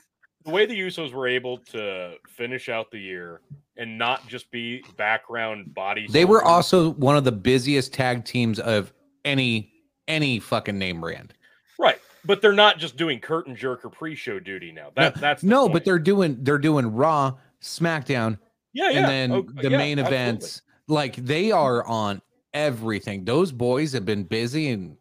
the 0.45 0.51
way 0.51 0.67
the 0.67 0.79
Usos 0.79 1.13
were 1.13 1.27
able 1.27 1.59
to 1.59 2.15
finish 2.29 2.69
out 2.69 2.91
the 2.91 2.99
year 2.99 3.41
and 3.77 3.99
not 3.99 4.27
just 4.29 4.51
be 4.51 4.85
background 4.97 5.75
body. 5.75 6.07
They 6.11 6.25
were 6.25 6.43
also 6.45 6.91
one 6.93 7.17
of 7.17 7.25
the 7.25 7.33
busiest 7.33 7.93
tag 7.93 8.25
teams 8.25 8.59
of 8.61 8.93
any 9.25 9.73
any 10.07 10.39
fucking 10.39 10.79
name 10.79 11.01
brand. 11.01 11.33
right, 11.79 11.99
but 12.27 12.43
they're 12.43 12.53
not 12.53 12.79
just 12.79 12.97
doing 12.97 13.19
curtain 13.21 13.57
jerker 13.57 13.91
pre-show 13.91 14.39
duty 14.39 14.71
now. 14.71 14.91
That 14.97 15.15
that's 15.17 15.43
no, 15.43 15.63
point. 15.63 15.73
but 15.73 15.85
they're 15.87 15.99
doing 15.99 16.37
they're 16.43 16.59
doing 16.59 16.93
Raw, 16.95 17.35
SmackDown, 17.63 18.39
yeah, 18.75 18.91
yeah. 18.91 18.99
and 18.99 19.09
then 19.09 19.33
Oh, 19.33 19.43
the 19.63 19.71
yeah, 19.71 19.79
main 19.79 19.99
absolutely. 19.99 20.03
events. 20.17 20.63
Like 20.89 21.17
they 21.17 21.51
are 21.53 21.85
on 21.87 22.21
everything. 22.55 23.25
Those 23.25 23.53
boys 23.53 23.93
have 23.93 24.07
been 24.07 24.23
busy 24.25 24.71
and 24.71 24.97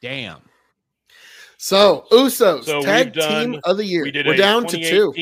damn. 0.00 0.40
So 1.58 2.06
Usos 2.10 2.64
So 2.64 2.78
we've 2.78 2.84
tag 2.84 3.12
team 3.14 3.60
of 3.64 3.76
the 3.76 3.84
year. 3.84 4.02
We 4.02 4.10
did 4.10 4.26
We're 4.26 4.36
down 4.36 4.66
to 4.66 4.76
two. 4.76 5.12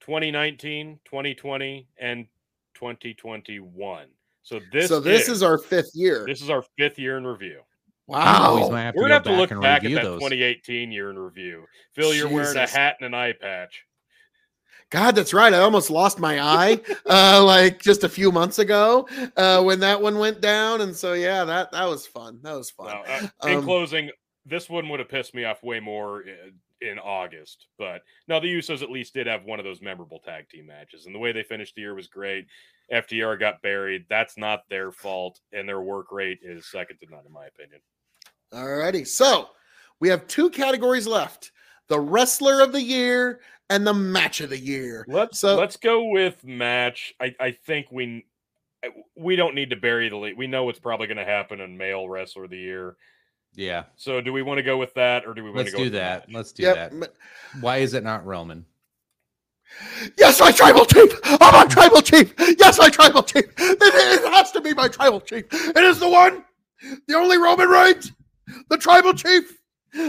2019, 0.00 0.98
2020, 1.04 1.88
and 1.98 2.26
2021. 2.74 4.06
So 4.42 4.60
this 4.72 4.88
so 4.88 5.00
this 5.00 5.22
is, 5.22 5.36
is 5.36 5.42
our 5.42 5.56
fifth 5.56 5.90
year. 5.94 6.24
this 6.26 6.42
is 6.42 6.50
our 6.50 6.62
fifth 6.76 6.98
year 6.98 7.16
in 7.16 7.26
review. 7.26 7.60
Always 8.08 8.64
Wow. 8.64 8.70
might 8.70 8.82
have 8.82 8.94
to 8.94 8.98
We're 9.00 9.08
go 9.08 9.08
gonna 9.08 9.14
have 9.14 9.22
to 9.22 9.30
back 9.30 9.38
look 9.38 9.50
and 9.52 9.60
back 9.62 9.76
at 9.78 9.82
review 9.84 9.96
that 9.96 10.04
those. 10.04 10.18
2018 10.20 10.92
year 10.92 11.08
in 11.10 11.18
review. 11.18 11.64
Phil, 11.94 12.12
you're 12.12 12.28
wearing 12.28 12.56
a 12.58 12.66
hat 12.66 12.96
and 13.00 13.06
an 13.06 13.14
eye 13.14 13.32
patch. 13.32 13.86
God, 14.94 15.16
that's 15.16 15.34
right. 15.34 15.52
I 15.52 15.58
almost 15.58 15.90
lost 15.90 16.20
my 16.20 16.40
eye 16.40 16.80
uh 17.06 17.42
like 17.44 17.80
just 17.82 18.04
a 18.04 18.08
few 18.08 18.30
months 18.30 18.60
ago 18.60 19.08
uh 19.36 19.60
when 19.62 19.80
that 19.80 20.00
one 20.00 20.18
went 20.18 20.40
down. 20.40 20.82
And 20.82 20.94
so 20.94 21.14
yeah, 21.14 21.44
that 21.44 21.72
that 21.72 21.84
was 21.86 22.06
fun. 22.06 22.38
That 22.42 22.52
was 22.52 22.70
fun. 22.70 22.86
Now, 22.86 23.02
uh, 23.02 23.48
in 23.48 23.58
Um, 23.58 23.64
closing, 23.64 24.10
this 24.46 24.70
one 24.70 24.88
would 24.88 25.00
have 25.00 25.08
pissed 25.08 25.34
me 25.34 25.44
off 25.44 25.62
way 25.64 25.80
more 25.80 26.22
in, 26.22 26.52
in 26.80 26.98
August, 26.98 27.66
but 27.78 28.02
no, 28.28 28.38
the 28.38 28.46
Usos 28.46 28.82
at 28.82 28.90
least 28.90 29.14
did 29.14 29.26
have 29.26 29.44
one 29.44 29.58
of 29.58 29.64
those 29.64 29.80
memorable 29.82 30.20
tag 30.20 30.48
team 30.48 30.66
matches, 30.66 31.06
and 31.06 31.14
the 31.14 31.18
way 31.18 31.32
they 31.32 31.42
finished 31.42 31.74
the 31.74 31.80
year 31.80 31.94
was 31.94 32.06
great. 32.06 32.46
FTR 32.92 33.40
got 33.40 33.62
buried. 33.62 34.04
That's 34.08 34.36
not 34.36 34.68
their 34.68 34.92
fault, 34.92 35.40
and 35.52 35.68
their 35.68 35.80
work 35.80 36.12
rate 36.12 36.40
is 36.42 36.70
second 36.70 36.98
to 36.98 37.06
none, 37.10 37.24
in 37.26 37.32
my 37.32 37.46
opinion. 37.46 37.80
Alrighty. 38.52 39.06
So 39.06 39.48
we 39.98 40.08
have 40.10 40.26
two 40.26 40.50
categories 40.50 41.06
left: 41.06 41.50
the 41.88 42.00
wrestler 42.00 42.60
of 42.62 42.72
the 42.72 42.82
year 42.82 43.40
and 43.70 43.86
the 43.86 43.94
match 43.94 44.40
of 44.40 44.50
the 44.50 44.58
year. 44.58 45.04
Let's 45.08 45.38
So- 45.40 45.56
let's 45.56 45.76
go 45.76 46.04
with 46.10 46.44
match. 46.44 47.14
I, 47.20 47.34
I 47.40 47.50
think 47.52 47.86
we 47.90 48.26
we 49.16 49.34
don't 49.36 49.54
need 49.54 49.70
to 49.70 49.76
bury 49.76 50.10
the 50.10 50.16
lead. 50.16 50.36
We 50.36 50.46
know 50.46 50.64
what's 50.64 50.78
probably 50.78 51.06
going 51.06 51.16
to 51.16 51.24
happen 51.24 51.60
in 51.60 51.76
male 51.78 52.06
wrestler 52.06 52.44
of 52.44 52.50
the 52.50 52.58
year. 52.58 52.96
Yeah, 53.56 53.84
So 53.96 54.20
do 54.20 54.32
we 54.32 54.42
want 54.42 54.58
to 54.58 54.62
go 54.64 54.76
with 54.76 54.92
that, 54.94 55.24
or 55.24 55.32
do 55.32 55.42
we 55.44 55.48
want 55.50 55.58
let's 55.58 55.70
to 55.70 55.76
go 55.76 55.78
do 55.78 55.84
with 55.84 55.92
that. 55.94 56.28
match? 56.28 56.34
Let's 56.34 56.52
do 56.52 56.64
Yep. 56.64 56.90
that. 56.92 57.12
Why 57.60 57.76
is 57.78 57.94
it 57.94 58.02
not 58.02 58.26
Roman? 58.26 58.66
Yes, 60.18 60.40
my 60.40 60.50
tribal 60.52 60.84
chief. 60.84 61.12
Oh, 61.24 61.38
my 61.52 61.64
tribal 61.66 62.02
chief. 62.02 62.34
Yes, 62.58 62.78
my 62.78 62.88
tribal 62.90 63.22
chief. 63.22 63.44
It, 63.56 63.78
it 63.80 64.32
has 64.34 64.50
to 64.52 64.60
be 64.60 64.74
my 64.74 64.88
tribal 64.88 65.20
chief. 65.20 65.44
It 65.52 65.76
is 65.84 65.98
the 66.00 66.08
one, 66.08 66.44
the 67.06 67.14
only 67.14 67.38
Roman 67.38 67.68
Reigns, 67.68 68.12
the 68.68 68.76
tribal 68.76 69.14
chief. 69.14 69.56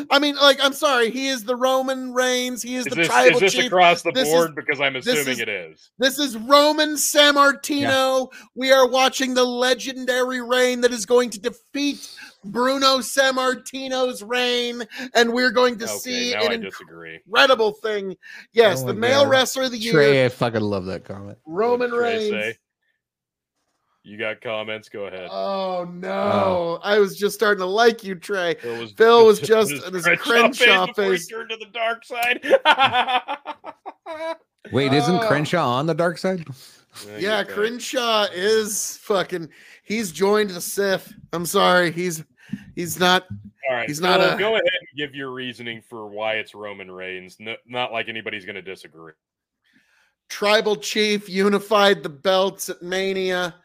I 0.09 0.19
mean, 0.19 0.35
like, 0.35 0.57
I'm 0.63 0.73
sorry, 0.73 1.11
he 1.11 1.27
is 1.27 1.43
the 1.43 1.55
Roman 1.55 2.13
Reigns. 2.13 2.61
He 2.61 2.75
is, 2.75 2.85
Is 2.87 2.89
the 2.91 2.95
this, 2.95 3.07
tribal 3.07 3.35
is 3.35 3.39
this 3.39 3.53
chief. 3.53 3.65
across 3.67 4.01
the 4.01 4.11
This 4.11 4.27
is- 4.27 4.33
board? 4.33 4.55
because 4.55 4.81
I'm 4.81 4.95
assuming 4.95 5.27
is- 5.27 5.39
it 5.39 5.49
is. 5.49 5.91
This 5.99 6.17
is 6.19 6.37
Roman 6.37 6.95
Sammartino. 6.95 8.29
We 8.55 8.71
are 8.71 8.87
watching 8.87 9.33
the 9.33 9.43
legendary 9.43 10.41
reign 10.41 10.81
that 10.81 10.91
is 10.91 11.05
going 11.05 11.29
to 11.31 11.39
defeat 11.39 12.09
Bruno 12.43 12.99
Sammartino's 12.99 14.21
reign, 14.23 14.83
and 15.13 15.33
we're 15.33 15.51
going 15.51 15.77
to 15.79 15.85
Okay, 15.85 15.93
see 15.97 16.33
now 16.33 16.41
I 16.41 16.53
an 16.53 16.61
disagree. 16.61 17.19
incredible 17.25 17.71
thing. 17.73 18.15
Yes, 18.53 18.81
Oh 18.83 18.87
the 18.87 18.93
male 18.93 19.23
God. 19.23 19.29
wrestler 19.31 19.63
of 19.63 19.71
the 19.71 19.77
year, 19.77 19.93
Trey, 19.93 20.25
I 20.25 20.29
fucking 20.29 20.61
love 20.61 20.85
that 20.85 21.05
comment. 21.05 21.37
Roman 21.45 21.91
What'd 21.91 22.03
Reigns. 22.03 22.29
say? 22.31 22.57
You 24.07 24.19
got 24.19 24.39
comments? 24.39 24.87
Go 24.87 25.05
ahead. 25.07 25.29
Oh 25.31 25.89
no! 25.91 26.11
Oh. 26.11 26.79
I 26.83 26.99
was 26.99 27.17
just 27.17 27.33
starting 27.33 27.59
to 27.61 27.65
like 27.65 28.03
you, 28.03 28.13
Trey. 28.13 28.53
Phil 28.53 28.79
was, 28.81 28.91
Phil 28.91 29.25
was 29.29 29.39
his 29.39 29.47
just 29.49 29.71
in 29.71 29.93
his 29.95 30.05
Crenshaw 30.19 30.85
before 30.85 31.05
he 31.05 31.09
face. 31.11 31.27
turned 31.27 31.49
to 31.49 31.57
the 31.57 31.65
dark 31.73 32.05
side. 32.05 32.39
Wait, 34.71 34.93
isn't 34.93 35.15
Oh. 35.23 35.27
Crenshaw 35.27 35.67
on 35.67 35.87
the 35.87 35.93
dark 35.95 36.19
side? 36.19 36.45
Yeah, 37.17 37.39
Okay. 37.39 37.53
Crenshaw 37.53 38.27
is 38.33 38.97
fucking. 38.97 39.49
He's 39.83 40.11
joined 40.11 40.51
the 40.51 40.61
Sith. 40.61 41.13
I'm 41.33 41.45
sorry, 41.45 41.91
he's 41.91 42.23
he's 42.75 42.99
not. 42.99 43.25
All 43.69 43.75
right, 43.75 43.87
He's 43.87 43.99
not 44.01 44.19
Phil, 44.19 44.35
a- 44.35 44.37
Go 44.37 44.49
ahead 44.53 44.61
and 44.63 44.87
give 44.97 45.15
your 45.15 45.31
reasoning 45.31 45.81
for 45.81 46.07
why 46.07 46.33
it's 46.35 46.53
Roman 46.53 46.91
Reigns. 46.91 47.37
No, 47.39 47.55
not 47.65 47.91
like 47.91 48.07
anybody's 48.07 48.45
going 48.45 48.55
to 48.55 48.61
disagree. 48.61 49.13
tribal 50.29 50.75
chief 50.75 51.27
unified 51.27 52.03
the 52.03 52.09
belts 52.09 52.69
at 52.69 52.83
mania 52.83 53.55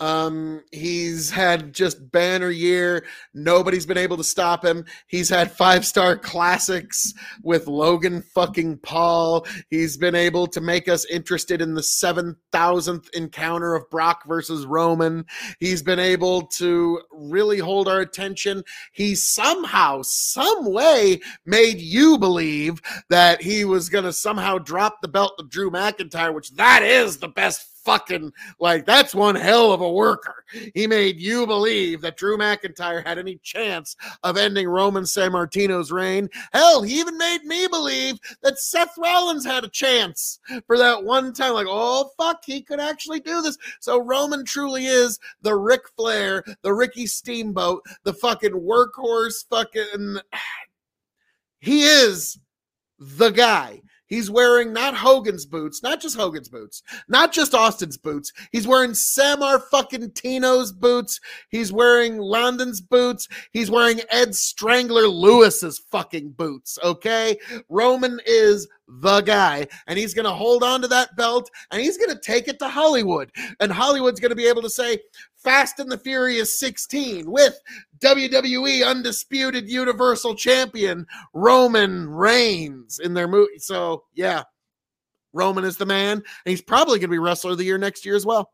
um 0.00 0.62
he's 0.72 1.30
had 1.30 1.72
just 1.72 2.10
banner 2.10 2.50
year. 2.50 3.04
Nobody's 3.34 3.86
been 3.86 3.98
able 3.98 4.16
to 4.16 4.24
stop 4.24 4.64
him. 4.64 4.84
He's 5.06 5.28
had 5.28 5.52
five 5.52 5.84
star 5.86 6.16
classics 6.16 7.12
with 7.42 7.66
logan 7.66 8.22
fucking 8.22 8.78
paul. 8.78 9.46
He's 9.68 9.96
been 9.96 10.14
able 10.14 10.46
to 10.48 10.60
make 10.60 10.88
us 10.88 11.04
interested 11.06 11.60
in 11.60 11.74
the 11.74 11.80
7000th 11.82 13.10
encounter 13.10 13.74
of 13.74 13.88
brock 13.90 14.24
versus 14.26 14.66
roman. 14.66 15.24
He's 15.58 15.82
been 15.82 15.98
able 15.98 16.46
to 16.58 17.00
really 17.12 17.58
hold 17.58 17.88
our 17.88 18.00
attention. 18.00 18.64
He 18.92 19.14
somehow 19.14 20.02
some 20.02 20.72
way 20.72 21.20
made 21.44 21.78
you 21.78 22.18
believe 22.18 22.80
that 23.08 23.42
he 23.42 23.64
was 23.64 23.88
going 23.88 24.04
to 24.04 24.12
somehow 24.12 24.58
drop 24.58 25.00
the 25.02 25.08
belt 25.08 25.34
to 25.38 25.46
Drew 25.46 25.70
McIntyre, 25.70 26.34
which 26.34 26.52
that 26.52 26.82
is 26.82 27.18
the 27.18 27.28
best 27.28 27.69
fucking 27.84 28.32
like 28.58 28.84
that's 28.86 29.14
one 29.14 29.34
hell 29.34 29.72
of 29.72 29.80
a 29.80 29.90
worker. 29.90 30.44
He 30.74 30.86
made 30.86 31.20
you 31.20 31.46
believe 31.46 32.00
that 32.00 32.16
Drew 32.16 32.36
McIntyre 32.36 33.04
had 33.04 33.18
any 33.18 33.36
chance 33.42 33.96
of 34.22 34.36
ending 34.36 34.68
Roman 34.68 35.04
Sammartino's 35.04 35.92
reign. 35.92 36.28
Hell, 36.52 36.82
he 36.82 36.98
even 36.98 37.16
made 37.16 37.44
me 37.44 37.66
believe 37.68 38.18
that 38.42 38.58
Seth 38.58 38.96
Rollins 38.98 39.44
had 39.44 39.64
a 39.64 39.68
chance 39.68 40.40
for 40.66 40.76
that 40.78 41.04
one 41.04 41.32
time. 41.32 41.54
Like, 41.54 41.66
oh 41.68 42.10
fuck, 42.16 42.42
he 42.44 42.62
could 42.62 42.80
actually 42.80 43.20
do 43.20 43.42
this. 43.42 43.58
So 43.80 43.98
Roman 43.98 44.44
truly 44.44 44.86
is 44.86 45.18
the 45.42 45.54
Ric 45.54 45.82
Flair, 45.96 46.44
the 46.62 46.74
Ricky 46.74 47.06
Steamboat, 47.06 47.82
the 48.04 48.14
fucking 48.14 48.52
workhorse, 48.52 49.46
fucking. 49.48 50.18
He 51.62 51.82
is 51.82 52.38
the 52.98 53.28
guy. 53.28 53.82
He's 54.10 54.28
wearing 54.28 54.72
not 54.72 54.94
Hogan's 54.94 55.46
boots, 55.46 55.84
not 55.84 56.00
just 56.00 56.16
Hogan's 56.16 56.48
boots, 56.48 56.82
not 57.08 57.32
just 57.32 57.54
Austin's 57.54 57.96
boots. 57.96 58.32
He's 58.50 58.66
wearing 58.66 58.92
Samar 58.92 59.60
fucking 59.70 60.10
Tino's 60.10 60.72
boots. 60.72 61.20
He's 61.48 61.72
wearing 61.72 62.16
Londos' 62.16 62.86
boots. 62.86 63.28
He's 63.52 63.70
wearing 63.70 64.00
Ed 64.10 64.34
Strangler 64.34 65.06
Lewis's 65.06 65.78
fucking 65.78 66.32
boots. 66.32 66.76
Okay. 66.82 67.38
Roman 67.68 68.20
is 68.26 68.66
the 69.00 69.20
guy, 69.20 69.66
and 69.86 69.98
he's 69.98 70.14
going 70.14 70.24
to 70.24 70.32
hold 70.32 70.62
on 70.62 70.82
to 70.82 70.88
that 70.88 71.16
belt 71.16 71.50
and 71.70 71.80
he's 71.80 71.96
going 71.96 72.10
to 72.10 72.20
take 72.20 72.48
it 72.48 72.58
to 72.58 72.68
Hollywood. 72.68 73.30
And 73.60 73.70
Hollywood's 73.70 74.20
going 74.20 74.30
to 74.30 74.36
be 74.36 74.48
able 74.48 74.62
to 74.62 74.70
say, 74.70 74.98
Fast 75.36 75.78
and 75.78 75.90
the 75.90 75.96
Furious 75.96 76.58
16 76.58 77.30
with 77.30 77.58
WWE 78.00 78.86
Undisputed 78.86 79.70
Universal 79.70 80.34
Champion 80.34 81.06
Roman 81.32 82.10
Reigns 82.10 82.98
in 82.98 83.14
their 83.14 83.26
movie. 83.26 83.58
So, 83.58 84.04
yeah, 84.14 84.42
Roman 85.32 85.64
is 85.64 85.78
the 85.78 85.86
man, 85.86 86.18
and 86.18 86.24
he's 86.44 86.60
probably 86.60 86.98
going 86.98 87.08
to 87.08 87.14
be 87.14 87.18
Wrestler 87.18 87.52
of 87.52 87.58
the 87.58 87.64
Year 87.64 87.78
next 87.78 88.04
year 88.04 88.16
as 88.16 88.26
well. 88.26 88.50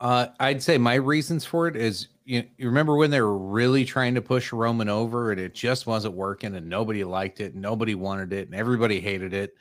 Uh, 0.00 0.26
I'd 0.38 0.62
say 0.62 0.76
my 0.76 0.94
reasons 0.94 1.44
for 1.44 1.68
it 1.68 1.76
is 1.76 2.08
you, 2.24 2.44
you 2.58 2.66
remember 2.66 2.96
when 2.96 3.10
they 3.10 3.20
were 3.20 3.38
really 3.38 3.84
trying 3.84 4.14
to 4.14 4.22
push 4.22 4.52
Roman 4.52 4.88
over 4.88 5.30
and 5.30 5.40
it 5.40 5.54
just 5.54 5.86
wasn't 5.86 6.14
working 6.14 6.54
and 6.54 6.68
nobody 6.68 7.04
liked 7.04 7.40
it, 7.40 7.54
nobody 7.54 7.94
wanted 7.94 8.32
it, 8.32 8.48
and 8.48 8.54
everybody 8.54 9.00
hated 9.00 9.32
it. 9.32 9.54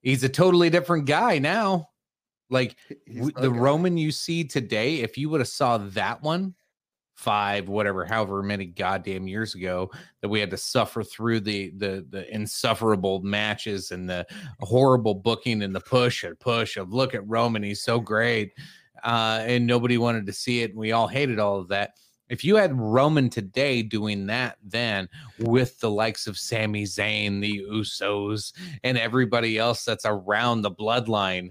He's 0.00 0.24
a 0.24 0.28
totally 0.28 0.68
different 0.68 1.06
guy 1.06 1.38
now. 1.38 1.90
Like 2.50 2.76
w- 3.06 3.32
the 3.36 3.50
guy. 3.50 3.56
Roman 3.56 3.96
you 3.96 4.10
see 4.10 4.44
today, 4.44 4.96
if 4.96 5.16
you 5.16 5.30
would 5.30 5.40
have 5.40 5.48
saw 5.48 5.78
that 5.78 6.22
one 6.22 6.54
five, 7.14 7.68
whatever, 7.68 8.04
however 8.04 8.42
many 8.42 8.66
goddamn 8.66 9.28
years 9.28 9.54
ago 9.54 9.90
that 10.20 10.28
we 10.28 10.40
had 10.40 10.50
to 10.50 10.56
suffer 10.56 11.02
through 11.02 11.40
the 11.40 11.70
the 11.76 12.04
the 12.10 12.32
insufferable 12.34 13.22
matches 13.22 13.92
and 13.92 14.10
the 14.10 14.26
horrible 14.60 15.14
booking 15.14 15.62
and 15.62 15.74
the 15.74 15.80
push 15.80 16.24
and 16.24 16.38
push 16.40 16.76
of 16.76 16.92
look 16.92 17.14
at 17.14 17.26
Roman, 17.28 17.62
he's 17.62 17.82
so 17.82 18.00
great. 18.00 18.52
Uh, 19.04 19.44
and 19.46 19.66
nobody 19.66 19.98
wanted 19.98 20.26
to 20.26 20.32
see 20.32 20.62
it, 20.62 20.70
and 20.70 20.78
we 20.78 20.92
all 20.92 21.06
hated 21.06 21.38
all 21.38 21.60
of 21.60 21.68
that. 21.68 21.92
If 22.30 22.42
you 22.42 22.56
had 22.56 22.78
Roman 22.78 23.28
today 23.28 23.82
doing 23.82 24.26
that, 24.26 24.56
then 24.62 25.08
with 25.38 25.78
the 25.80 25.90
likes 25.90 26.26
of 26.26 26.38
Sami 26.38 26.84
Zayn, 26.84 27.42
the 27.42 27.62
Usos, 27.70 28.54
and 28.82 28.96
everybody 28.96 29.58
else 29.58 29.84
that's 29.84 30.06
around 30.06 30.62
the 30.62 30.70
bloodline, 30.70 31.50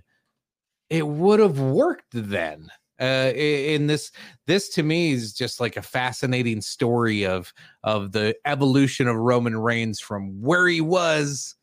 it 0.89 1.07
would 1.07 1.39
have 1.39 1.59
worked 1.59 2.11
then. 2.11 2.69
Uh, 2.99 3.31
in 3.35 3.87
this, 3.87 4.11
this 4.47 4.69
to 4.69 4.83
me 4.83 5.11
is 5.11 5.33
just 5.33 5.59
like 5.59 5.77
a 5.77 5.81
fascinating 5.81 6.61
story 6.61 7.25
of 7.25 7.53
of 7.83 8.11
the 8.11 8.35
evolution 8.45 9.07
of 9.07 9.15
Roman 9.15 9.57
Reigns 9.57 9.99
from 9.99 10.41
where 10.41 10.67
he 10.67 10.81
was 10.81 11.55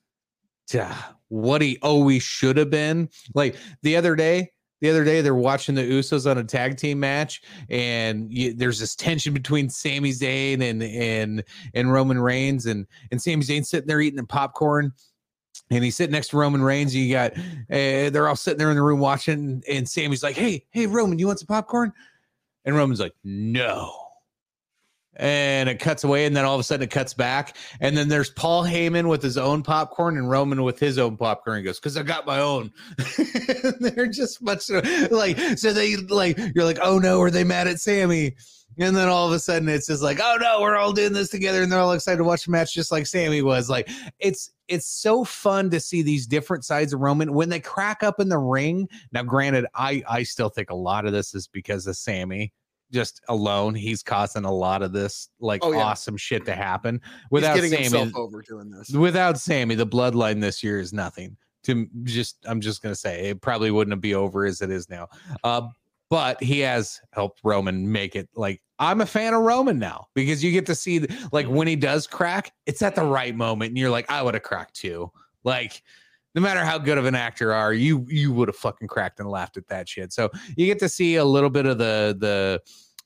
to 0.68 0.94
what 1.28 1.62
he 1.62 1.78
always 1.82 2.22
should 2.22 2.56
have 2.56 2.70
been. 2.70 3.08
Like 3.34 3.56
the 3.82 3.96
other 3.96 4.14
day, 4.14 4.52
the 4.80 4.90
other 4.90 5.04
day 5.04 5.20
they're 5.20 5.34
watching 5.34 5.74
the 5.74 5.82
Usos 5.82 6.30
on 6.30 6.38
a 6.38 6.44
tag 6.44 6.76
team 6.76 7.00
match, 7.00 7.42
and 7.68 8.32
you, 8.32 8.54
there's 8.54 8.78
this 8.78 8.94
tension 8.94 9.34
between 9.34 9.68
Sami 9.68 10.10
Zayn 10.10 10.62
and 10.62 10.82
and 10.82 11.44
and 11.74 11.92
Roman 11.92 12.18
Reigns, 12.18 12.66
and 12.66 12.86
and 13.10 13.20
Sami 13.20 13.42
Zayn 13.42 13.64
sitting 13.64 13.86
there 13.86 14.00
eating 14.00 14.16
the 14.16 14.24
popcorn. 14.24 14.92
And 15.72 15.84
he's 15.84 15.94
sitting 15.94 16.12
next 16.12 16.28
to 16.28 16.36
Roman 16.36 16.62
Reigns. 16.62 16.96
You 16.96 17.12
got, 17.12 17.38
uh, 17.38 18.10
they're 18.10 18.26
all 18.26 18.34
sitting 18.34 18.58
there 18.58 18.70
in 18.70 18.76
the 18.76 18.82
room 18.82 18.98
watching. 18.98 19.62
And 19.68 19.88
Sami's 19.88 20.22
like, 20.22 20.34
"Hey, 20.34 20.66
hey, 20.70 20.86
Roman, 20.86 21.18
you 21.20 21.28
want 21.28 21.38
some 21.38 21.46
popcorn?" 21.46 21.92
And 22.64 22.74
Roman's 22.74 22.98
like, 22.98 23.14
"No." 23.22 24.09
And 25.16 25.68
it 25.68 25.80
cuts 25.80 26.04
away, 26.04 26.24
and 26.24 26.36
then 26.36 26.44
all 26.44 26.54
of 26.54 26.60
a 26.60 26.64
sudden 26.64 26.84
it 26.84 26.90
cuts 26.90 27.14
back, 27.14 27.56
and 27.80 27.96
then 27.96 28.08
there's 28.08 28.30
Paul 28.30 28.64
Heyman 28.64 29.08
with 29.08 29.22
his 29.22 29.36
own 29.36 29.62
popcorn 29.62 30.16
and 30.16 30.30
Roman 30.30 30.62
with 30.62 30.78
his 30.78 30.98
own 30.98 31.16
popcorn. 31.16 31.58
He 31.58 31.64
goes, 31.64 31.80
"Cause 31.80 31.96
I 31.96 32.04
got 32.04 32.26
my 32.26 32.38
own." 32.38 32.70
They're 33.80 34.06
just 34.06 34.40
much 34.40 34.70
like 35.10 35.36
so 35.58 35.72
they 35.72 35.96
like 35.96 36.38
you're 36.54 36.64
like, 36.64 36.78
"Oh 36.80 36.98
no, 36.98 37.20
are 37.20 37.30
they 37.30 37.44
mad 37.44 37.66
at 37.66 37.80
Sami?" 37.80 38.36
And 38.78 38.96
then 38.96 39.08
all 39.08 39.26
of 39.26 39.32
a 39.32 39.38
sudden 39.38 39.68
it's 39.68 39.88
just 39.88 40.02
like, 40.02 40.20
"Oh 40.22 40.38
no, 40.40 40.60
we're 40.60 40.76
all 40.76 40.92
doing 40.92 41.12
this 41.12 41.28
together," 41.28 41.62
and 41.62 41.72
they're 41.72 41.80
all 41.80 41.92
excited 41.92 42.18
to 42.18 42.24
watch 42.24 42.44
the 42.44 42.52
match, 42.52 42.72
just 42.72 42.92
like 42.92 43.06
Sami 43.06 43.42
was. 43.42 43.68
Like 43.68 43.90
it's 44.20 44.50
it's 44.68 44.86
so 44.86 45.24
fun 45.24 45.70
to 45.70 45.80
see 45.80 46.02
these 46.02 46.26
different 46.26 46.64
sides 46.64 46.92
of 46.92 47.00
Roman 47.00 47.34
when 47.34 47.48
they 47.48 47.60
crack 47.60 48.02
up 48.02 48.20
in 48.20 48.28
the 48.28 48.38
ring. 48.38 48.88
Now, 49.12 49.24
granted, 49.24 49.66
I 49.74 50.02
I 50.08 50.22
still 50.22 50.48
think 50.50 50.70
a 50.70 50.76
lot 50.76 51.04
of 51.04 51.12
this 51.12 51.34
is 51.34 51.48
because 51.48 51.86
of 51.86 51.96
Sami. 51.96 52.52
Just 52.92 53.20
alone, 53.28 53.74
he's 53.74 54.02
causing 54.02 54.44
a 54.44 54.52
lot 54.52 54.82
of 54.82 54.92
this 54.92 55.28
like 55.40 55.64
Oh, 55.64 55.72
yeah. 55.72 55.78
awesome 55.78 56.16
shit 56.16 56.44
to 56.46 56.54
happen. 56.54 57.00
Without 57.30 57.56
Sami, 57.58 57.76
himself 57.76 58.16
over 58.16 58.42
doing 58.42 58.70
this. 58.70 58.90
without 58.90 59.38
Sami, 59.38 59.74
the 59.74 59.86
bloodline 59.86 60.40
this 60.40 60.62
year 60.62 60.78
is 60.80 60.92
nothing. 60.92 61.36
To 61.64 61.86
just, 62.04 62.38
I'm 62.46 62.60
just 62.60 62.82
gonna 62.82 62.94
say 62.94 63.28
it 63.28 63.42
probably 63.42 63.70
wouldn't 63.70 64.00
be 64.00 64.14
over 64.14 64.46
as 64.46 64.62
it 64.62 64.70
is 64.70 64.88
now. 64.88 65.08
Uh, 65.44 65.68
but 66.08 66.42
he 66.42 66.58
has 66.60 67.00
helped 67.12 67.40
Roman 67.44 67.90
make 67.92 68.16
it. 68.16 68.28
Like 68.34 68.62
I'm 68.78 69.00
a 69.02 69.06
fan 69.06 69.34
of 69.34 69.42
Roman 69.42 69.78
now 69.78 70.08
because 70.14 70.42
you 70.42 70.50
get 70.52 70.66
to 70.66 70.74
see 70.74 71.06
like 71.32 71.46
when 71.46 71.68
he 71.68 71.76
does 71.76 72.06
crack, 72.06 72.52
it's 72.66 72.82
at 72.82 72.94
the 72.96 73.04
right 73.04 73.36
moment, 73.36 73.68
and 73.70 73.78
you're 73.78 73.90
like, 73.90 74.10
I 74.10 74.22
would 74.22 74.34
have 74.34 74.42
cracked 74.42 74.74
too. 74.74 75.12
Like 75.44 75.82
no 76.34 76.40
matter 76.40 76.64
how 76.64 76.78
good 76.78 76.98
of 76.98 77.06
an 77.06 77.14
actor 77.14 77.52
are, 77.52 77.72
you 77.72 78.06
you 78.08 78.32
would 78.32 78.48
have 78.48 78.56
fucking 78.56 78.88
cracked 78.88 79.20
and 79.20 79.28
laughed 79.28 79.56
at 79.56 79.66
that 79.68 79.88
shit. 79.88 80.12
So 80.12 80.30
you 80.56 80.66
get 80.66 80.78
to 80.80 80.88
see 80.88 81.16
a 81.16 81.24
little 81.24 81.50
bit 81.50 81.66
of 81.66 81.78
the 81.78 82.16
the 82.18 82.60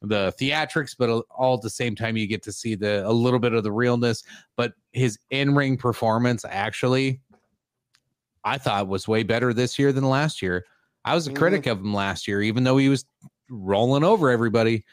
the 0.07 0.35
theatrics, 0.39 0.95
but 0.99 1.09
all 1.31 1.55
at 1.55 1.63
the 1.63 1.71
same 1.71 1.95
time 1.95 2.17
you 2.17 2.27
get 2.27 2.43
to 2.43 2.53
see 2.53 2.75
the 2.75 3.09
a 3.09 3.13
little 3.13 3.39
bit 3.39 3.55
of 3.55 3.63
the 3.65 3.73
realness. 3.73 4.23
But 4.57 4.75
his 4.93 5.19
in 5.31 5.55
ring 5.55 5.77
performance 5.79 6.45
actually, 6.47 7.21
I 8.45 8.59
thought 8.59 8.89
was 8.89 9.09
way 9.09 9.23
better 9.23 9.55
this 9.55 9.79
year 9.79 9.93
than 9.93 10.05
last 10.05 10.43
year. 10.43 10.65
I 11.07 11.15
was 11.15 11.27
a 11.27 11.31
Mhm. 11.31 11.37
critic 11.37 11.67
of 11.67 11.79
him 11.79 11.95
last 11.95 12.29
year, 12.29 12.43
even 12.43 12.65
though 12.65 12.77
he 12.77 12.89
was 12.89 13.05
rolling 13.49 14.05
over 14.05 14.31
everybody. 14.31 14.85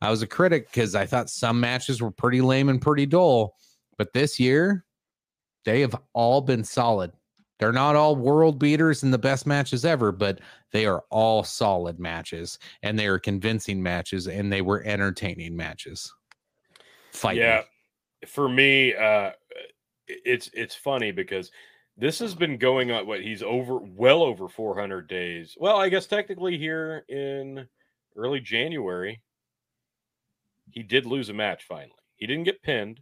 I 0.00 0.10
was 0.10 0.22
a 0.22 0.26
critic 0.26 0.66
because 0.70 0.94
I 0.94 1.06
thought 1.06 1.30
some 1.30 1.60
matches 1.60 2.00
were 2.02 2.10
pretty 2.10 2.40
lame 2.40 2.68
and 2.68 2.80
pretty 2.80 3.06
dull. 3.06 3.56
But 3.96 4.12
this 4.12 4.38
year, 4.40 4.84
they 5.64 5.80
have 5.80 5.94
all 6.12 6.40
been 6.40 6.64
solid. 6.64 7.12
They're 7.58 7.72
not 7.72 7.96
all 7.96 8.16
world 8.16 8.58
beaters 8.58 9.02
and 9.02 9.12
the 9.12 9.18
best 9.18 9.46
matches 9.46 9.84
ever, 9.84 10.10
but 10.10 10.40
they 10.72 10.86
are 10.86 11.04
all 11.10 11.44
solid 11.44 12.00
matches 12.00 12.58
and 12.82 12.98
they 12.98 13.06
are 13.06 13.18
convincing 13.18 13.82
matches 13.82 14.26
and 14.26 14.52
they 14.52 14.60
were 14.62 14.82
entertaining 14.82 15.56
matches. 15.56 16.12
Fight. 17.12 17.36
Yeah, 17.36 17.62
for 18.26 18.48
me, 18.48 18.94
uh, 18.94 19.30
it's 20.06 20.50
it's 20.52 20.74
funny 20.74 21.12
because 21.12 21.52
this 21.96 22.18
has 22.18 22.34
been 22.34 22.58
going 22.58 22.90
on. 22.90 23.06
What 23.06 23.22
he's 23.22 23.42
over 23.42 23.78
well 23.78 24.22
over 24.22 24.48
400 24.48 25.06
days. 25.06 25.56
Well, 25.58 25.76
I 25.76 25.88
guess 25.88 26.06
technically 26.06 26.58
here 26.58 27.04
in 27.08 27.68
early 28.16 28.40
January, 28.40 29.22
he 30.72 30.82
did 30.82 31.06
lose 31.06 31.28
a 31.28 31.34
match. 31.34 31.64
Finally, 31.64 31.92
he 32.16 32.26
didn't 32.26 32.44
get 32.44 32.62
pinned, 32.62 33.00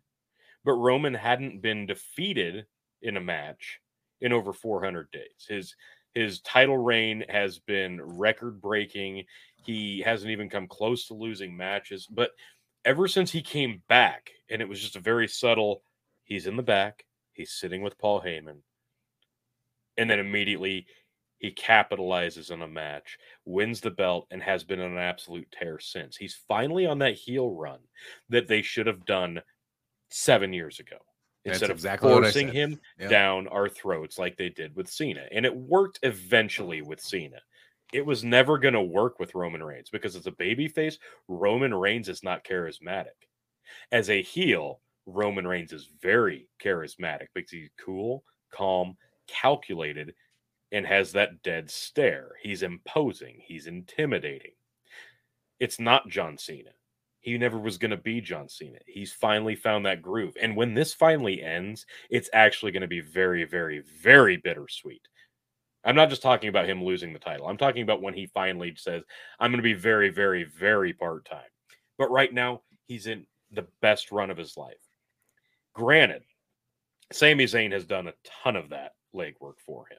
but 0.63 0.75
Roman 0.75 1.15
hadn't 1.15 1.63
been 1.63 1.87
defeated 1.87 2.67
in 3.01 3.17
a 3.17 3.21
match 3.21 3.81
in 4.23 4.33
over 4.33 4.53
400 4.53 5.11
days. 5.11 5.47
His 5.49 5.75
his 6.15 6.41
title 6.41 6.79
reign 6.79 7.25
has 7.29 7.59
been 7.59 8.01
record 8.03 8.61
breaking. 8.61 9.25
He 9.65 10.01
hasn't 10.01 10.31
even 10.31 10.51
come 10.51 10.67
close 10.67 11.07
to 11.07 11.15
losing 11.15 11.57
matches, 11.57 12.07
but 12.07 12.33
ever 12.85 13.09
since 13.09 13.31
he 13.31 13.43
came 13.43 13.83
back, 13.89 14.31
and 14.51 14.61
it 14.61 14.69
was 14.69 14.81
just 14.81 14.97
a 14.97 15.01
very 15.01 15.27
subtle, 15.27 15.83
he's 16.25 16.47
in 16.47 16.57
the 16.57 16.63
back, 16.63 17.05
he's 17.33 17.53
sitting 17.53 17.83
with 17.83 17.99
Paul 17.99 18.21
Heyman, 18.21 18.59
and 19.97 20.11
then 20.11 20.19
immediately 20.19 20.87
he 21.39 21.51
capitalizes 21.51 22.53
on 22.53 22.63
a 22.63 22.69
match, 22.69 23.19
wins 23.45 23.81
the 23.81 23.91
belt, 23.91 24.27
and 24.31 24.43
has 24.43 24.65
been 24.65 24.81
on 24.81 24.93
an 24.93 24.99
absolute 24.99 25.51
tear 25.51 25.79
since. 25.81 26.17
He's 26.17 26.39
finally 26.47 26.87
on 26.87 26.99
that 26.99 27.15
heel 27.15 27.51
run 27.51 27.81
that 28.29 28.49
they 28.49 28.63
should 28.63 28.87
have 28.87 29.05
done 29.07 29.41
seven 30.11 30.53
years 30.53 30.79
ago. 30.79 30.99
That's 31.45 31.57
Instead 31.57 31.71
of 31.71 31.77
exactly 31.77 32.13
what 32.13 32.23
forcing 32.23 32.49
him 32.53 32.81
Yeah. 32.99 33.09
down 33.09 33.49
our 33.49 33.69
throats 33.69 34.19
like 34.19 34.37
they 34.37 34.49
did 34.49 34.77
with 34.77 34.89
Cena. 34.89 35.27
And 35.33 35.45
it 35.45 35.55
worked 35.55 35.99
eventually 36.03 36.83
with 36.83 37.01
Cena. 37.01 37.41
It 37.93 38.07
was 38.07 38.23
never 38.25 38.59
going 38.59 38.75
to 38.75 38.83
work 38.83 39.19
with 39.19 39.35
Roman 39.35 39.63
Reigns 39.63 39.91
because 39.91 40.15
as 40.17 40.27
a 40.27 40.33
babyface, 40.33 40.99
Roman 41.29 41.75
Reigns 41.75 42.09
is 42.09 42.23
not 42.23 42.45
charismatic. 42.45 43.29
As 43.91 44.09
a 44.09 44.23
heel, 44.23 44.81
Roman 45.07 45.47
Reigns 45.47 45.73
is 45.73 45.91
very 46.01 46.49
charismatic 46.63 47.27
because 47.35 47.51
he's 47.51 47.71
cool, 47.79 48.25
calm, 48.51 48.97
calculated, 49.27 50.15
and 50.71 50.87
has 50.87 51.13
that 51.13 51.43
dead 51.43 51.69
stare. 51.71 52.37
He's 52.41 52.63
imposing, 52.63 53.41
he's 53.45 53.67
intimidating. 53.67 54.53
It's 55.59 55.81
not 55.81 56.09
John 56.09 56.39
Cena. 56.39 56.71
He 57.23 57.39
never 57.39 57.59
was 57.59 57.79
going 57.79 57.93
to 57.93 57.97
be 57.97 58.21
John 58.21 58.49
Cena. 58.49 58.79
He's 58.87 59.13
finally 59.13 59.55
found 59.55 59.87
that 59.87 60.03
groove. 60.03 60.37
And 60.41 60.57
when 60.57 60.75
this 60.75 60.93
finally 60.93 61.41
ends, 61.41 61.87
it's 62.11 62.29
actually 62.33 62.73
going 62.73 62.83
to 62.83 62.89
be 62.89 63.01
very, 63.01 63.45
very, 63.45 63.83
very 64.03 64.37
bittersweet. 64.37 65.07
I'm 65.85 65.95
not 65.95 66.11
just 66.11 66.23
talking 66.23 66.49
about 66.49 66.69
him 66.69 66.85
losing 66.85 67.13
the 67.13 67.21
title. 67.21 67.47
I'm 67.47 67.57
talking 67.57 67.83
about 67.83 68.03
when 68.03 68.15
he 68.15 68.27
finally 68.27 68.75
says, 68.77 69.05
I'm 69.39 69.53
going 69.53 69.59
to 69.59 69.63
be 69.63 69.73
very, 69.73 70.11
very, 70.11 70.45
very 70.45 70.93
part 70.93 71.25
time. 71.25 71.41
But 71.97 72.11
right 72.11 72.33
now, 72.33 72.63
he's 72.87 73.07
in 73.07 73.27
the 73.53 73.67
best 73.81 74.11
run 74.11 74.31
of 74.31 74.37
his 74.37 74.57
life. 74.57 74.75
Granted, 75.75 76.23
Sami 77.13 77.45
Zayn 77.45 77.73
has 77.73 77.85
done 77.85 78.09
a 78.09 78.15
ton 78.43 78.57
of 78.57 78.71
that 78.71 78.93
legwork 79.15 79.61
for 79.65 79.87
him. 79.91 79.99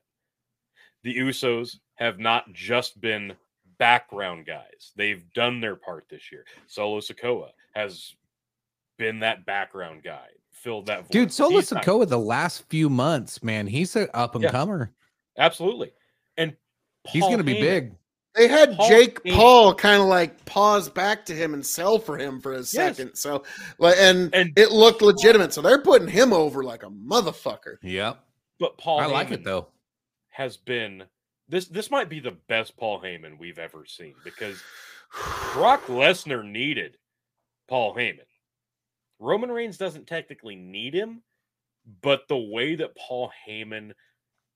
The 1.04 1.18
Usos 1.18 1.78
have 1.96 2.20
not 2.20 2.52
just 2.52 3.00
been 3.00 3.34
background 3.84 4.46
guys. 4.46 4.92
They've 4.96 5.24
done 5.34 5.60
their 5.60 5.76
part 5.76 6.06
this 6.10 6.32
year. 6.32 6.46
Solo 6.68 7.00
Sikoa 7.02 7.50
has 7.74 8.16
been 8.98 9.20
that 9.20 9.46
background 9.46 10.04
guy, 10.04 10.28
filled 10.52 10.86
that 10.86 11.02
void. 11.02 11.12
Dude, 11.12 11.34
Solo 11.34 11.58
He's 11.60 11.72
not- 11.72 11.84
Sikoa 11.84 12.08
the 12.08 12.18
last 12.18 12.64
few 12.70 12.90
months, 12.90 13.44
man, 13.44 13.68
he's 13.68 13.96
an 13.98 14.08
up 14.14 14.36
and 14.36 14.44
Yeah. 14.46 14.52
comer. 14.52 14.92
Absolutely. 15.38 15.92
And 16.38 16.56
He's 17.10 17.24
going 17.24 17.40
to 17.40 17.44
be 17.44 17.56
big. 17.60 17.96
They 18.36 18.48
had 18.48 18.76
Paul 18.78 18.88
Jake 18.88 19.22
Heyman- 19.24 19.36
Paul 19.36 19.76
kind 19.76 20.02
of 20.02 20.08
like 20.08 20.44
pause 20.46 20.88
back 20.90 21.26
to 21.26 21.36
him 21.36 21.54
and 21.54 21.66
sell 21.66 22.00
for 22.00 22.18
him 22.18 22.40
for 22.40 22.54
a 22.54 22.60
Yes. 22.60 22.70
second. 22.70 23.16
So, 23.16 23.44
like, 23.78 23.96
and, 24.00 24.34
And- 24.34 24.58
it 24.58 24.72
looked 24.72 25.02
legitimate. 25.02 25.52
So 25.54 25.62
they're 25.62 25.82
putting 25.82 26.08
him 26.08 26.32
over 26.32 26.64
like 26.64 26.84
a 26.84 26.90
motherfucker. 26.90 27.76
Yep. 27.84 28.24
But 28.60 28.78
Paul 28.78 29.02
I 29.02 29.06
like 29.08 29.32
it 29.32 29.44
though. 29.44 29.68
has 30.30 30.56
been 30.58 31.04
this 31.50 31.66
this 31.68 31.92
might 31.92 32.10
be 32.10 32.20
the 32.20 32.38
best 32.48 32.78
Paul 32.78 33.02
Heyman 33.02 33.38
we've 33.40 33.60
ever 33.60 33.86
seen 33.86 34.16
because 34.24 34.62
Brock 35.54 35.86
Lesnar 35.88 36.44
needed 36.50 36.98
Paul 37.68 37.96
Heyman. 37.96 38.26
Roman 39.20 39.52
Reigns 39.52 39.78
doesn't 39.78 40.08
technically 40.08 40.56
need 40.56 40.94
him, 40.94 41.22
but 42.02 42.28
the 42.28 42.38
way 42.38 42.76
that 42.76 42.96
Paul 42.96 43.32
Heyman 43.48 43.92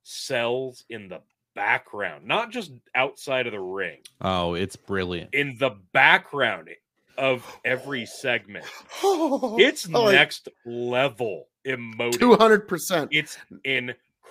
sells 0.03 0.83
in 0.89 1.07
the 1.09 1.21
background, 1.55 2.25
not 2.25 2.51
just 2.51 2.71
outside 2.95 3.47
of 3.47 3.53
the 3.53 3.59
ring, 3.59 3.99
Oh, 4.21 4.53
it's 4.55 4.75
brilliant. 4.75 5.33
in 5.33 5.57
the 5.59 5.71
background 5.93 6.69
of 7.17 7.43
every 7.65 8.05
segment, 8.05 8.65
it's 9.03 9.85
it's 9.85 9.93
Oh, 9.93 10.03
like- 10.05 10.15
next 10.15 10.49
level 10.65 11.47
emotive. 11.65 12.19
two 12.19 12.35
hundred 12.35 12.67
percent. 12.67 13.09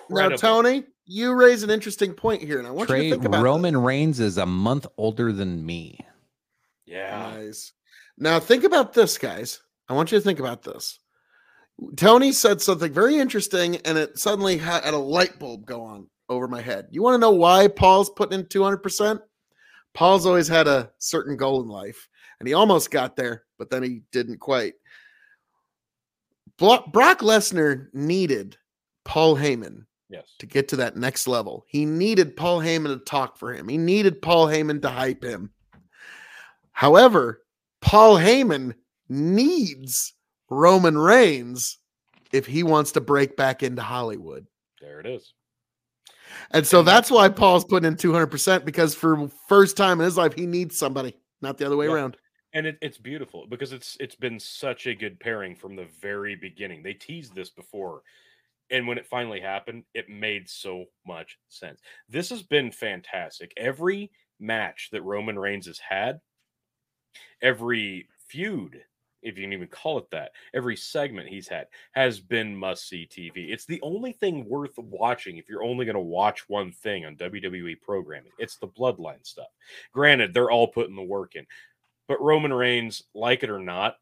It's 0.09 0.19
Now. 0.19 0.35
Tony, 0.35 0.83
you 1.05 1.33
raise 1.33 1.63
an 1.63 1.69
interesting 1.69 2.13
point 2.13 2.41
here, 2.41 2.59
and 2.59 2.67
I 2.67 2.71
want 2.71 2.89
you 2.89 2.97
to 2.97 3.09
think 3.11 3.25
about 3.25 3.43
Roman 3.43 3.77
Reigns 3.77 4.19
is 4.19 4.37
a 4.37 4.45
month 4.45 4.85
older 4.97 5.31
than 5.31 5.65
me. 5.65 5.97
that. 6.85 6.93
yeah. 6.93 7.33
Nice. 7.35 7.73
Now, 8.17 8.39
think 8.39 8.63
about 8.63 8.93
this, 8.93 9.17
guys. 9.17 9.61
I 9.87 9.93
want 9.93 10.11
you 10.11 10.17
to 10.17 10.23
think 10.23 10.39
about 10.39 10.63
this. 10.63 10.99
Tony 11.95 12.31
said 12.31 12.61
something 12.61 12.91
very 12.91 13.17
interesting, 13.17 13.77
and 13.77 13.97
it 13.97 14.17
suddenly 14.17 14.57
had 14.57 14.93
a 14.93 14.97
light 14.97 15.39
bulb 15.39 15.65
go 15.65 15.81
on 15.83 16.07
over 16.27 16.47
my 16.47 16.61
head. 16.61 16.87
You 16.91 17.03
want 17.03 17.15
to 17.15 17.19
know 17.19 17.31
why 17.31 17.67
Paul's 17.67 18.09
putting 18.09 18.39
in 18.39 18.45
200%? 18.45 19.21
Paul's 19.93 20.25
always 20.25 20.47
had 20.47 20.67
a 20.67 20.91
certain 20.97 21.37
goal 21.37 21.61
in 21.61 21.69
life, 21.69 22.09
and 22.39 22.47
he 22.47 22.53
almost 22.53 22.91
got 22.91 23.15
there, 23.15 23.45
but 23.57 23.69
then 23.69 23.83
he 23.83 24.01
didn't 24.11 24.39
quite. 24.39 24.73
Brock 26.57 26.91
Lesnar 26.93 27.87
needed 27.93 28.57
Paul 29.05 29.35
Heyman 29.35 29.86
Yes. 30.09 30.35
to 30.39 30.45
get 30.45 30.69
to 30.69 30.77
that 30.77 30.95
next 30.95 31.27
level. 31.27 31.65
He 31.67 31.85
needed 31.85 32.35
Paul 32.37 32.59
Heyman 32.61 32.97
to 32.97 33.03
talk 33.03 33.37
for 33.37 33.53
him. 33.53 33.67
He 33.67 33.77
needed 33.77 34.21
Paul 34.21 34.47
Heyman 34.47 34.81
to 34.83 34.89
hype 34.89 35.23
him. 35.23 35.51
However, 36.71 37.41
Paul 37.81 38.15
Heyman 38.17 38.73
needs 39.09 40.13
Roman 40.49 40.97
Reigns 40.97 41.77
if 42.31 42.45
he 42.45 42.63
wants 42.63 42.91
to 42.93 43.01
break 43.01 43.35
back 43.35 43.63
into 43.63 43.81
Hollywood. 43.81 44.45
There 44.81 44.99
it 44.99 45.05
is. 45.05 45.33
And 46.51 46.65
so 46.67 46.83
that's 46.83 47.09
why 47.09 47.29
Paul's 47.29 47.65
putting 47.65 47.87
in 47.87 47.95
200% 47.95 48.63
because 48.65 48.93
for 48.93 49.29
first 49.47 49.75
time 49.77 49.99
in 49.99 50.05
his 50.05 50.17
life 50.17 50.33
he 50.33 50.45
needs 50.45 50.77
somebody, 50.77 51.15
not 51.41 51.57
the 51.57 51.65
other 51.65 51.77
way 51.77 51.87
Yeah. 51.87 51.93
around. 51.93 52.17
and 52.53 52.65
it, 52.65 52.77
it's 52.81 52.97
beautiful 52.97 53.45
because 53.49 53.73
it's 53.73 53.97
it's 53.99 54.15
been 54.15 54.39
such 54.39 54.87
a 54.87 54.95
good 54.95 55.19
pairing 55.19 55.55
from 55.55 55.75
the 55.75 55.87
very 56.01 56.35
beginning. 56.35 56.81
They 56.83 56.93
teased 56.93 57.33
this 57.35 57.49
before, 57.49 58.03
and 58.69 58.87
when 58.87 58.97
it 58.97 59.07
finally 59.07 59.39
happened, 59.39 59.83
it 59.93 60.09
made 60.09 60.49
so 60.49 60.85
much 61.05 61.37
sense. 61.49 61.81
This 62.09 62.29
has 62.29 62.43
been 62.43 62.71
fantastic. 62.71 63.53
Every 63.57 64.11
match 64.39 64.89
that 64.91 65.03
Roman 65.03 65.37
Reigns 65.39 65.67
has 65.67 65.79
had, 65.79 66.19
every 67.41 68.07
feud, 68.27 68.81
if 69.21 69.37
you 69.37 69.43
can 69.43 69.53
even 69.53 69.67
call 69.67 69.97
it 69.97 70.09
that, 70.11 70.31
every 70.53 70.75
segment 70.75 71.27
he's 71.27 71.47
had 71.47 71.67
has 71.93 72.19
been 72.19 72.55
must 72.55 72.87
see 72.87 73.07
TV. 73.09 73.51
It's 73.51 73.65
the 73.65 73.81
only 73.81 74.11
thing 74.11 74.47
worth 74.47 74.77
watching 74.77 75.37
if 75.37 75.49
you're 75.49 75.63
only 75.63 75.85
going 75.85 75.95
to 75.95 76.01
watch 76.01 76.47
one 76.47 76.71
thing 76.71 77.05
on 77.05 77.15
WWE 77.15 77.81
programming. 77.81 78.31
It's 78.37 78.57
the 78.57 78.67
bloodline 78.67 79.25
stuff. 79.25 79.47
Granted, 79.93 80.33
they're 80.33 80.51
all 80.51 80.67
putting 80.67 80.95
the 80.95 81.01
work 81.01 81.35
in. 81.35 81.45
But 82.07 82.21
Roman 82.21 82.53
Reigns, 82.53 83.03
like 83.13 83.43
it 83.43 83.49
or 83.49 83.59
not, 83.59 83.95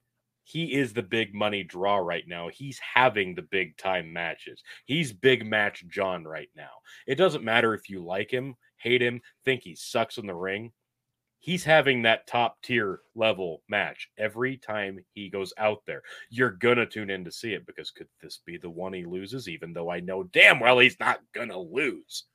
he 0.45 0.73
is 0.73 0.93
the 0.93 1.01
big 1.01 1.33
money 1.33 1.63
draw 1.63 1.97
right 1.97 2.23
now. 2.27 2.49
He's 2.49 2.79
having 2.79 3.33
the 3.33 3.41
big 3.41 3.75
time 3.77 4.13
matches. 4.13 4.61
He's 4.85 5.11
big 5.11 5.43
match 5.43 5.83
John 5.87 6.23
right 6.23 6.49
now. 6.55 6.69
It 7.07 7.15
doesn't 7.15 7.43
matter 7.43 7.73
if 7.73 7.89
you 7.89 8.03
like 8.03 8.29
him, 8.29 8.55
hate 8.77 9.01
him, 9.01 9.21
think 9.43 9.63
he 9.63 9.75
sucks 9.75 10.19
in 10.19 10.27
the 10.27 10.35
ring. 10.35 10.71
He's 11.39 11.63
having 11.63 12.03
that 12.03 12.27
top 12.27 12.61
tier 12.61 13.01
level 13.15 13.63
match 13.67 14.07
every 14.19 14.57
time 14.57 15.03
he 15.13 15.29
goes 15.29 15.51
out 15.57 15.79
there. 15.87 16.03
You're 16.29 16.51
going 16.51 16.77
to 16.77 16.85
tune 16.85 17.09
in 17.09 17.25
to 17.25 17.31
see 17.31 17.53
it 17.53 17.65
because 17.65 17.89
could 17.89 18.07
this 18.21 18.39
be 18.45 18.57
the 18.57 18.69
one 18.69 18.93
he 18.93 19.05
loses? 19.05 19.49
Even 19.49 19.73
though 19.73 19.89
I 19.89 19.99
know 19.99 20.23
damn 20.23 20.59
well 20.59 20.77
he's 20.77 20.99
not 20.99 21.21
going 21.33 21.49
to 21.49 21.59
lose. 21.59 22.25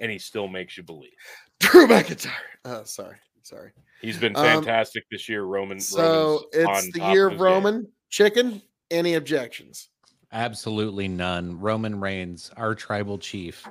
And 0.00 0.10
he 0.10 0.18
still 0.18 0.48
makes 0.48 0.76
you 0.76 0.84
believe. 0.84 1.10
Drew 1.60 1.86
McIntyre. 1.86 2.32
Oh, 2.64 2.84
sorry. 2.84 3.16
Sorry. 3.48 3.70
He's 4.02 4.18
been 4.18 4.36
Um, 4.36 4.44
fantastic 4.44 5.04
this 5.10 5.28
year. 5.28 5.42
Roman. 5.42 5.80
So 5.80 6.02
Roman's 6.02 6.44
it's 6.52 6.66
on 6.68 6.90
the 6.92 7.12
year 7.12 7.26
of 7.26 7.32
of 7.32 7.38
his 7.38 7.38
game. 7.38 7.42
Roman. 7.54 7.92
Chicken. 8.10 8.62
Any 8.90 9.14
objections? 9.14 9.88
Absolutely 10.32 11.08
none. 11.08 11.58
Roman 11.58 12.00
Reigns, 12.00 12.50
our 12.56 12.74
tribal 12.74 13.18
chief, 13.18 13.66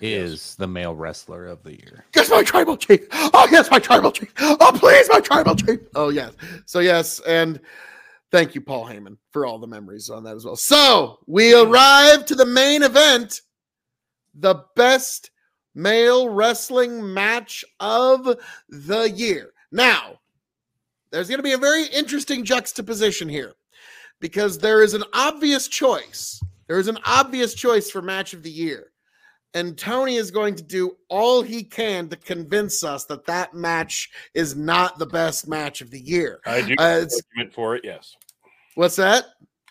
is 0.00 0.54
the 0.56 0.66
male 0.66 0.94
wrestler 0.94 1.46
of 1.46 1.62
the 1.62 1.72
year. 1.72 2.04
Yes, 2.14 2.30
my 2.30 2.42
tribal 2.42 2.76
chief. 2.76 3.00
Oh, 3.12 3.48
yes, 3.50 3.70
my 3.70 3.78
tribal 3.78 4.12
chief. 4.12 4.32
Oh, 4.38 4.72
please, 4.74 5.08
my 5.10 5.20
tribal 5.20 5.56
chief. 5.56 5.80
Oh, 5.94 6.10
yes. 6.10 6.32
So, 6.66 6.80
yes. 6.80 7.20
And 7.20 7.60
thank 8.30 8.54
you, 8.54 8.60
Paul 8.60 8.86
Heyman, 8.86 9.16
for 9.30 9.46
all 9.46 9.58
the 9.58 9.66
memories 9.66 10.10
on 10.10 10.24
that 10.24 10.36
as 10.36 10.44
well. 10.44 10.56
So, 10.56 11.18
we 11.26 11.54
arrive 11.54 12.26
to 12.26 12.34
the 12.34 12.46
main 12.46 12.82
event 12.82 13.40
the 14.34 14.64
best 14.76 15.30
male 15.74 16.28
wrestling 16.28 17.12
match 17.12 17.64
of 17.80 18.36
the 18.68 19.10
year. 19.10 19.52
Now, 19.70 20.20
there's 21.10 21.28
going 21.28 21.38
to 21.38 21.44
be 21.44 21.52
a 21.52 21.58
very 21.58 21.84
interesting 21.86 22.44
juxtaposition 22.44 23.28
here 23.28 23.54
because 24.20 24.58
there 24.58 24.82
is 24.82 24.94
an 24.94 25.04
obvious 25.12 25.68
choice. 25.68 26.42
There 26.68 26.78
is 26.78 26.88
an 26.88 26.98
obvious 27.04 27.54
choice 27.54 27.90
for 27.90 28.00
match 28.00 28.32
of 28.34 28.42
the 28.42 28.50
year. 28.50 28.92
And 29.54 29.76
Tony 29.76 30.16
is 30.16 30.30
going 30.30 30.54
to 30.54 30.62
do 30.62 30.96
all 31.10 31.42
he 31.42 31.62
can 31.62 32.08
to 32.08 32.16
convince 32.16 32.82
us 32.82 33.04
that 33.06 33.26
that 33.26 33.52
match 33.52 34.08
is 34.32 34.56
not 34.56 34.98
the 34.98 35.06
best 35.06 35.46
match 35.46 35.82
of 35.82 35.90
the 35.90 36.00
year. 36.00 36.40
I 36.46 36.62
do 36.62 36.74
Uh, 36.78 37.04
argument 37.04 37.54
for 37.54 37.76
it. 37.76 37.82
Yes, 37.84 38.16
What's 38.74 38.96
that? 38.96 39.26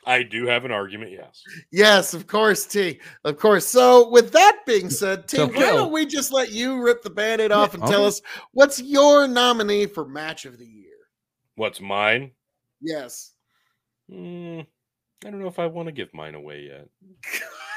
I 0.06 0.24
do 0.24 0.48
have 0.48 0.66
an 0.66 0.72
argument. 0.72 1.12
Yes. 1.12 1.44
Yes, 1.72 2.14
of 2.14 2.26
course, 2.28 2.66
T. 2.66 3.00
Of 3.24 3.38
course. 3.38 3.66
So, 3.68 4.10
with 4.10 4.32
that 4.32 4.60
being 4.66 4.90
said, 4.90 5.28
T, 5.28 5.38
So, 5.38 5.48
why 5.48 5.54
Phil- 5.54 5.78
don't 5.78 5.92
we 5.92 6.06
just 6.06 6.34
let 6.34 6.52
you 6.52 6.82
rip 6.82 7.04
the 7.04 7.10
band 7.10 7.42
aid 7.42 7.52
off 7.52 7.74
and 7.74 7.84
tell 7.84 8.00
okay. 8.02 8.08
us 8.08 8.22
what's 8.52 8.82
your 8.82 9.28
nominee 9.28 9.86
for 9.86 10.08
match 10.08 10.46
of 10.46 10.58
the 10.58 10.66
year? 10.66 10.88
What's 11.56 11.80
mine? 11.80 12.32
Yes. 12.82 13.34
Hmm, 14.10 14.62
I 15.24 15.30
don't 15.30 15.40
know 15.40 15.48
if 15.48 15.60
I 15.60 15.68
want 15.68 15.88
to 15.88 15.92
give 15.92 16.14
mine 16.14 16.36
away 16.36 16.68
yet. 16.72 16.88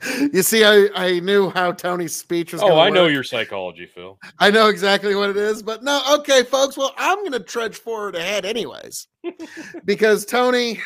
You 0.32 0.42
see, 0.42 0.64
I, 0.64 0.88
I 0.94 1.20
knew 1.20 1.50
how 1.50 1.72
Tony's 1.72 2.14
speech 2.14 2.52
was. 2.52 2.62
Oh, 2.62 2.78
I 2.78 2.90
know 2.90 3.06
your 3.06 3.22
psychology, 3.22 3.86
Phil. 3.86 4.18
I 4.38 4.50
know 4.50 4.68
exactly 4.68 5.14
what 5.14 5.30
it 5.30 5.36
is, 5.36 5.62
but 5.62 5.82
no, 5.82 6.02
okay, 6.18 6.42
folks. 6.42 6.76
Well, 6.76 6.94
I'm 6.96 7.18
going 7.18 7.32
to 7.32 7.40
trudge 7.40 7.76
forward 7.76 8.16
ahead, 8.16 8.44
anyways, 8.44 9.08
because 9.84 10.24
Tony, 10.24 10.80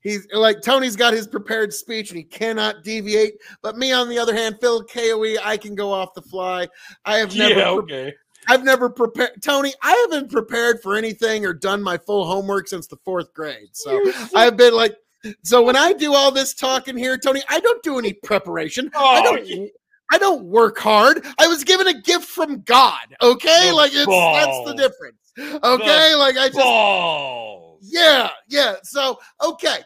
he's 0.00 0.26
like 0.32 0.62
Tony's 0.62 0.96
got 0.96 1.12
his 1.12 1.26
prepared 1.26 1.72
speech 1.72 2.10
and 2.10 2.18
he 2.18 2.24
cannot 2.24 2.82
deviate. 2.84 3.34
But 3.62 3.76
me, 3.76 3.92
on 3.92 4.08
the 4.08 4.18
other 4.18 4.34
hand, 4.34 4.58
Phil 4.60 4.84
Koe, 4.84 5.36
I 5.42 5.56
can 5.56 5.74
go 5.74 5.92
off 5.92 6.14
the 6.14 6.22
fly. 6.22 6.68
I 7.04 7.18
have 7.18 7.34
never, 7.34 7.54
yeah. 7.58 7.80
pre- 7.80 8.14
I've 8.48 8.64
never 8.64 8.88
prepared. 8.90 9.42
Tony, 9.42 9.72
I 9.82 10.06
haven't 10.10 10.30
prepared 10.30 10.82
for 10.82 10.96
anything 10.96 11.44
or 11.44 11.52
done 11.52 11.82
my 11.82 11.98
full 11.98 12.26
homework 12.26 12.68
since 12.68 12.86
the 12.86 12.96
fourth 13.04 13.32
grade. 13.34 13.68
So 13.72 14.00
I've 14.34 14.56
been 14.56 14.74
like, 14.74 14.96
so 15.42 15.62
when 15.62 15.76
I 15.76 15.92
do 15.92 16.14
all 16.14 16.30
this 16.30 16.54
talking 16.54 16.96
here, 16.96 17.16
Tony, 17.18 17.42
I 17.48 17.60
don't 17.60 17.82
do 17.82 17.98
any 17.98 18.12
preparation. 18.12 18.90
I 18.94 19.20
Oh, 19.20 19.22
don't. 19.36 19.46
yeah. 19.46 19.66
I 20.12 20.18
don't 20.18 20.44
work 20.44 20.78
hard. 20.78 21.24
I 21.38 21.46
was 21.46 21.64
given 21.64 21.86
a 21.88 22.00
gift 22.02 22.24
from 22.26 22.60
God. 22.62 23.16
Okay, 23.22 23.68
The 23.70 23.74
like 23.74 23.92
it's 23.94 24.06
that's 24.06 24.64
the 24.66 24.74
difference. 24.76 25.18
Okay, 25.64 26.14
like 26.14 26.36
I 26.36 26.46
just 26.48 26.58
balls. 26.58 27.80
yeah, 27.82 28.30
yeah. 28.48 28.76
So 28.82 29.18
okay, 29.42 29.78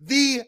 the 0.00 0.42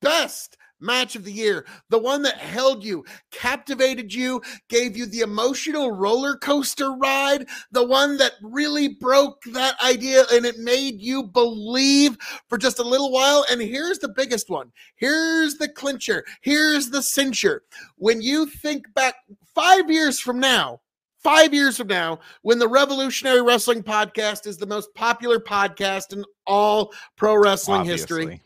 best 0.00 0.56
match 0.80 1.16
of 1.16 1.24
the 1.24 1.32
year, 1.32 1.66
the 1.88 1.98
one 1.98 2.22
that 2.22 2.38
held 2.38 2.84
you, 2.84 3.04
captivated 3.30 4.12
you, 4.12 4.42
gave 4.68 4.96
you 4.96 5.06
the 5.06 5.20
emotional 5.20 5.92
roller 5.92 6.36
coaster 6.36 6.92
ride, 6.92 7.46
the 7.72 7.86
one 7.86 8.16
that 8.18 8.32
really 8.42 8.88
broke 8.88 9.42
that 9.52 9.80
idea 9.82 10.24
and 10.32 10.44
it 10.44 10.58
made 10.58 11.00
you 11.00 11.24
believe 11.24 12.16
for 12.48 12.58
just 12.58 12.78
a 12.78 12.84
little 12.84 13.12
while. 13.12 13.44
And 13.50 13.60
here's 13.60 13.98
the 13.98 14.08
biggest 14.08 14.50
one 14.50 14.72
here's 14.96 15.54
the 15.56 15.68
clincher, 15.68 16.24
here's 16.40 16.90
the 16.90 17.04
cincher. 17.16 17.60
When 17.96 18.20
you 18.20 18.46
think 18.46 18.92
back 18.94 19.14
five 19.54 19.90
years 19.90 20.20
from 20.20 20.40
now, 20.40 20.80
five 21.22 21.52
years 21.52 21.76
from 21.76 21.88
now, 21.88 22.20
when 22.42 22.58
the 22.58 22.68
Revolutionary 22.68 23.42
Wrestling 23.42 23.82
Podcast 23.82 24.46
is 24.46 24.56
the 24.56 24.66
most 24.66 24.94
popular 24.94 25.38
podcast 25.38 26.12
in 26.12 26.24
all 26.46 26.92
pro 27.16 27.36
wrestling 27.36 27.84
history 27.84 28.22
Obviously. 28.24 28.42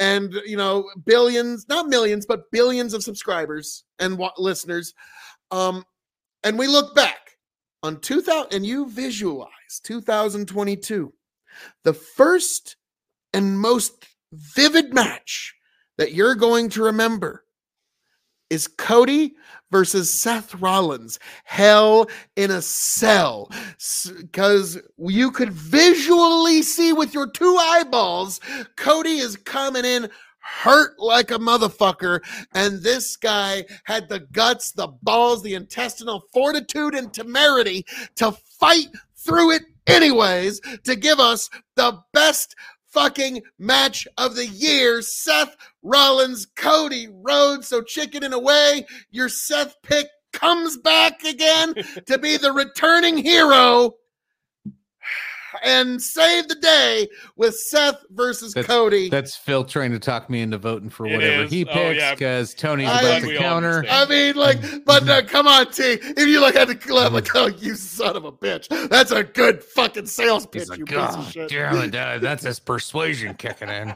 And 0.00 0.34
you 0.44 0.56
know 0.56 0.88
billions 1.04 1.66
not 1.68 1.88
millions 1.88 2.26
but 2.26 2.50
billions 2.50 2.94
of 2.94 3.02
subscribers 3.02 3.84
and 3.98 4.18
wa- 4.18 4.32
listeners 4.38 4.94
um 5.50 5.84
and 6.44 6.58
we 6.58 6.66
look 6.66 6.94
back 6.94 7.38
on 7.82 8.00
2000 8.00 8.52
and 8.52 8.66
you 8.66 8.88
visualize 8.88 9.80
2022 9.82 11.12
the 11.84 11.94
first 11.94 12.76
and 13.32 13.58
most 13.58 14.06
vivid 14.32 14.92
match 14.92 15.54
that 15.98 16.12
you're 16.12 16.34
going 16.34 16.68
to 16.68 16.82
remember 16.82 17.45
is 18.50 18.68
Cody 18.68 19.34
versus 19.70 20.10
Seth 20.10 20.54
Rollins, 20.54 21.18
Hell 21.44 22.08
in 22.36 22.50
a 22.50 22.62
Cell. 22.62 23.50
Because 24.16 24.78
you 24.98 25.30
could 25.30 25.52
visually 25.52 26.62
see 26.62 26.92
with 26.92 27.12
your 27.14 27.28
two 27.30 27.56
eyeballs, 27.58 28.40
Cody 28.76 29.18
is 29.18 29.36
coming 29.36 29.84
in 29.84 30.08
hurt 30.46 30.98
like 30.98 31.30
a 31.30 31.38
motherfucker. 31.38 32.20
And 32.54 32.80
this 32.82 33.16
guy 33.16 33.64
had 33.84 34.08
the 34.08 34.20
guts, 34.20 34.72
the 34.72 34.88
balls, 35.02 35.42
the 35.42 35.54
intestinal 35.54 36.24
fortitude, 36.32 36.94
and 36.94 37.12
temerity 37.12 37.84
to 38.16 38.32
fight 38.32 38.88
through 39.16 39.52
it 39.52 39.62
anyways 39.86 40.60
to 40.84 40.96
give 40.96 41.20
us 41.20 41.48
the 41.74 41.98
best 42.12 42.54
fucking 42.96 43.42
match 43.58 44.08
of 44.16 44.34
the 44.34 44.46
year 44.46 45.02
Seth 45.02 45.54
Rollins, 45.82 46.46
Cody 46.56 47.08
Rhodes. 47.12 47.68
So, 47.68 47.82
chicken 47.82 48.24
in 48.24 48.32
a 48.32 48.38
way, 48.38 48.86
your 49.10 49.28
Seth 49.28 49.76
pick 49.82 50.06
comes 50.32 50.78
back 50.78 51.22
again 51.22 51.74
to 52.06 52.16
be 52.16 52.38
the 52.38 52.52
returning 52.52 53.18
hero 53.18 53.92
and 55.64 56.00
save 56.02 56.48
the 56.48 56.54
day 56.56 57.08
with 57.36 57.54
Seth 57.56 58.04
versus 58.10 58.54
That's- 58.54 58.66
Cody. 58.72 59.08
That's 59.08 59.36
Phil 59.36 59.64
trying 59.64 59.92
to 59.92 59.98
talk 59.98 60.28
me 60.30 60.40
into 60.40 60.58
voting 60.58 60.90
for 60.90 61.06
It 61.06 61.12
whatever 61.14 61.44
is. 61.44 61.50
he 61.50 61.64
Oh, 61.64 61.72
picks 61.72 61.98
yeah. 62.00 62.14
because 62.14 62.54
Tony's 62.54 62.88
I- 62.88 63.00
about 63.00 63.22
to 63.28 63.36
counter. 63.36 63.84
I 63.88 64.06
mean, 64.06 64.36
like, 64.36 64.58
but 64.84 65.08
uh, 65.08 65.22
come 65.22 65.46
on, 65.46 65.70
T. 65.70 65.82
If 66.00 66.26
you 66.28 66.40
like 66.40 66.54
had 66.54 66.68
to 66.68 66.74
clap, 66.74 67.12
like, 67.12 67.34
oh, 67.34 67.46
you 67.46 67.74
son 67.74 68.16
of 68.16 68.24
a 68.24 68.32
bitch. 68.32 68.68
That's 68.88 69.10
a 69.12 69.24
good 69.24 69.62
fucking 69.62 70.06
sales 70.06 70.46
pitch, 70.46 70.68
like, 70.68 70.78
you 70.78 70.84
piece 70.84 70.94
God 70.96 71.18
of 71.18 71.30
shit. 71.32 71.48
damn 71.50 71.76
it, 71.76 71.90
that's 72.20 72.44
his 72.44 72.58
persuasion 72.58 73.34
kicking 73.34 73.68
in. 73.68 73.94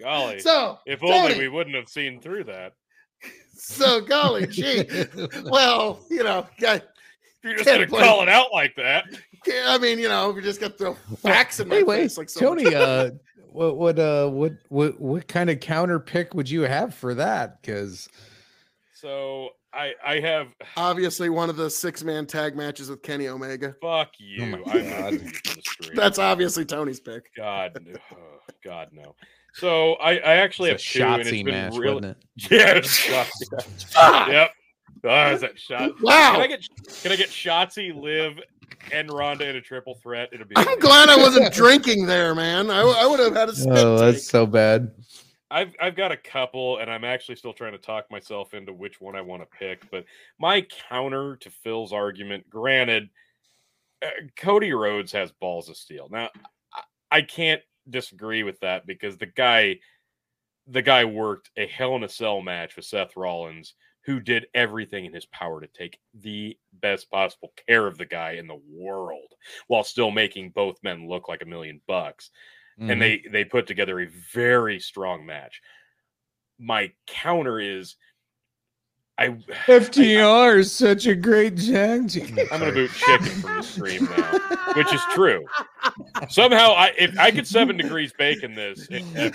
Golly. 0.00 0.40
So, 0.40 0.78
if 0.86 1.00
Tony, 1.00 1.12
only 1.12 1.38
we 1.38 1.48
wouldn't 1.48 1.76
have 1.76 1.88
seen 1.88 2.20
through 2.20 2.44
that. 2.44 2.72
so 3.54 4.00
golly 4.00 4.46
gee. 4.50 4.84
Well, 5.44 6.00
you 6.10 6.24
know, 6.24 6.46
yeah, 6.58 6.78
you're 7.44 7.54
just 7.54 7.66
going 7.66 7.80
to 7.82 7.86
blame- 7.86 8.04
call 8.04 8.22
it 8.22 8.28
out 8.28 8.46
like 8.52 8.74
that. 8.76 9.04
Yeah, 9.46 9.66
I 9.68 9.78
mean, 9.78 9.98
you 9.98 10.08
know, 10.08 10.30
we 10.30 10.42
just 10.42 10.60
got 10.60 10.72
to 10.72 10.78
throw 10.78 10.94
facts 11.18 11.60
in 11.60 11.68
my 11.68 11.76
Anyway, 11.76 12.02
face 12.02 12.18
like 12.18 12.30
so. 12.30 12.40
Tony, 12.40 12.74
uh, 12.74 13.10
what 13.52 13.76
what 13.76 13.98
uh 13.98 14.28
what 14.28 14.52
what 14.68 15.00
what 15.00 15.28
kind 15.28 15.50
of 15.50 15.60
counter 15.60 15.98
pick 15.98 16.34
would 16.34 16.48
you 16.48 16.62
have 16.62 16.94
for 16.94 17.14
that? 17.14 17.60
Because 17.60 18.08
So 18.94 19.50
I 19.72 19.94
I 20.04 20.20
have 20.20 20.54
Obviously, 20.76 21.30
one 21.30 21.50
of 21.50 21.56
the 21.56 21.70
six 21.70 22.02
man 22.02 22.26
tag 22.26 22.56
matches 22.56 22.90
with 22.90 23.02
Kenny 23.02 23.28
Omega. 23.28 23.74
fuck 23.80 24.12
you. 24.18 24.62
Oh 24.66 24.70
I'm 24.70 24.90
not 24.90 25.10
doing 25.10 25.24
the 25.24 25.62
stream. 25.62 25.96
That's 25.96 26.18
obviously 26.18 26.64
Tony's 26.64 27.00
pick. 27.00 27.34
God, 27.36 27.78
no. 27.84 27.98
oh, 28.12 28.16
God 28.64 28.88
no. 28.92 29.14
So 29.54 29.94
I 29.94 30.12
I 30.18 30.34
actually 30.36 30.68
have 30.68 30.76
it's 30.76 30.94
a 30.94 30.98
two, 30.98 31.04
and 31.04 31.20
it's 31.20 31.30
Shotzi 31.30 31.44
been 31.44 31.54
match, 31.54 31.76
really 31.76 31.94
wasn't 31.94 32.06
it? 32.06 32.50
yeah, 32.50 32.74
it's 32.76 33.08
Yep. 34.28 34.52
Oh, 35.02 35.32
is 35.32 35.40
that 35.40 35.58
shot? 35.58 35.92
Wow. 36.02 36.32
Can 36.32 36.40
I 36.42 36.46
get 36.46 36.68
can 37.02 37.12
I 37.12 37.16
get 37.16 37.30
Shotzi, 37.30 37.94
Liv, 37.94 38.38
and 38.92 39.10
Ronda 39.10 39.48
in 39.48 39.56
a 39.56 39.60
triple 39.60 39.94
threat? 39.94 40.28
It'll 40.32 40.46
be. 40.46 40.54
I'm 40.56 40.78
glad 40.78 41.08
I 41.08 41.16
wasn't 41.16 41.52
drinking 41.54 42.06
there, 42.06 42.34
man. 42.34 42.70
I, 42.70 42.80
I 42.80 43.06
would 43.06 43.20
have 43.20 43.34
had 43.34 43.48
a 43.48 43.54
spit 43.54 43.72
Oh, 43.76 43.96
take. 43.98 44.14
that's 44.14 44.26
so 44.26 44.46
bad. 44.46 44.90
I've 45.50 45.74
I've 45.80 45.96
got 45.96 46.12
a 46.12 46.16
couple, 46.16 46.78
and 46.78 46.90
I'm 46.90 47.04
actually 47.04 47.36
still 47.36 47.52
trying 47.52 47.72
to 47.72 47.78
talk 47.78 48.10
myself 48.10 48.54
into 48.54 48.72
which 48.72 49.00
one 49.00 49.16
I 49.16 49.20
want 49.20 49.42
to 49.42 49.46
pick. 49.58 49.90
But 49.90 50.04
my 50.38 50.64
counter 50.88 51.36
to 51.36 51.50
Phil's 51.50 51.92
argument, 51.92 52.48
granted, 52.48 53.08
uh, 54.00 54.08
Cody 54.36 54.72
Rhodes 54.72 55.10
has 55.12 55.32
balls 55.32 55.68
of 55.68 55.76
steel. 55.76 56.08
Now, 56.10 56.30
I, 56.72 56.82
I 57.18 57.22
can't 57.22 57.62
disagree 57.88 58.44
with 58.44 58.60
that 58.60 58.86
because 58.86 59.16
the 59.16 59.26
guy, 59.26 59.80
the 60.68 60.82
guy 60.82 61.04
worked 61.04 61.50
a 61.56 61.66
Hell 61.66 61.96
in 61.96 62.04
a 62.04 62.08
Cell 62.08 62.40
match 62.40 62.76
with 62.76 62.84
Seth 62.84 63.16
Rollins, 63.16 63.74
who 64.04 64.20
did 64.20 64.46
everything 64.54 65.04
in 65.06 65.12
his 65.14 65.26
power 65.26 65.60
to 65.60 65.66
take 65.68 66.00
the 66.14 66.58
best 66.72 67.10
possible 67.10 67.52
care 67.66 67.86
of 67.86 67.98
the 67.98 68.06
guy 68.06 68.32
in 68.32 68.46
the 68.46 68.60
world, 68.68 69.34
while 69.68 69.84
still 69.84 70.10
making 70.10 70.50
both 70.50 70.82
men 70.82 71.08
look 71.08 71.28
like 71.28 71.42
a 71.42 71.46
million 71.46 71.80
bucks 71.86 72.30
Mhm. 72.76 72.86
and 72.88 73.00
they 73.02 73.20
they 73.32 73.44
put 73.44 73.66
together 73.66 74.00
a 74.00 74.06
very 74.08 74.80
strong 74.80 75.26
match. 75.26 75.60
My 76.58 76.92
counter 77.06 77.58
is, 77.58 77.96
I 79.20 79.28
FTR 79.66 80.58
is 80.58 80.72
such 80.72 81.06
a 81.06 81.14
great 81.14 81.56
tag 81.58 82.08
team. 82.08 82.38
I'm 82.50 82.58
gonna 82.60 82.72
boot 82.72 82.90
chicken 82.92 83.26
from 83.26 83.56
the 83.58 83.62
stream 83.62 84.04
now, 84.06 84.72
which 84.74 84.92
is 84.94 85.00
true. 85.12 85.44
Somehow, 86.30 86.72
I 86.72 86.92
if 86.98 87.18
I 87.18 87.30
could 87.30 87.46
seven 87.46 87.76
degrees 87.76 88.12
bacon 88.18 88.54
this, 88.54 88.88
it, 88.90 89.02
FTR, 89.14 89.34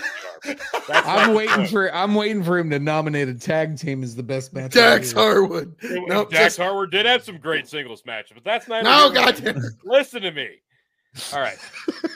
but 0.72 0.86
that's 0.88 1.06
I'm 1.06 1.34
waiting 1.34 1.54
good. 1.56 1.70
for 1.70 1.94
I'm 1.94 2.16
waiting 2.16 2.42
for 2.42 2.58
him 2.58 2.68
to 2.70 2.80
nominate 2.80 3.28
a 3.28 3.34
tag 3.34 3.78
team 3.78 4.02
as 4.02 4.16
the 4.16 4.22
best 4.24 4.52
match. 4.52 4.66
of 4.66 4.72
Dax. 4.72 5.12
Harwood. 5.12 5.74
It- 5.80 6.02
Nope, 6.08 6.30
Dax 6.30 6.42
just- 6.44 6.58
Harwood 6.58 6.90
did 6.90 7.06
have 7.06 7.22
some 7.22 7.38
great 7.38 7.68
singles 7.68 8.02
matches, 8.04 8.32
but 8.34 8.42
that's 8.44 8.66
not. 8.66 8.82
No, 8.82 9.10
even- 9.10 9.14
goddamn. 9.14 9.62
Listen 9.84 10.22
to 10.22 10.32
me. 10.32 10.48
All 11.32 11.40
right, 11.40 11.56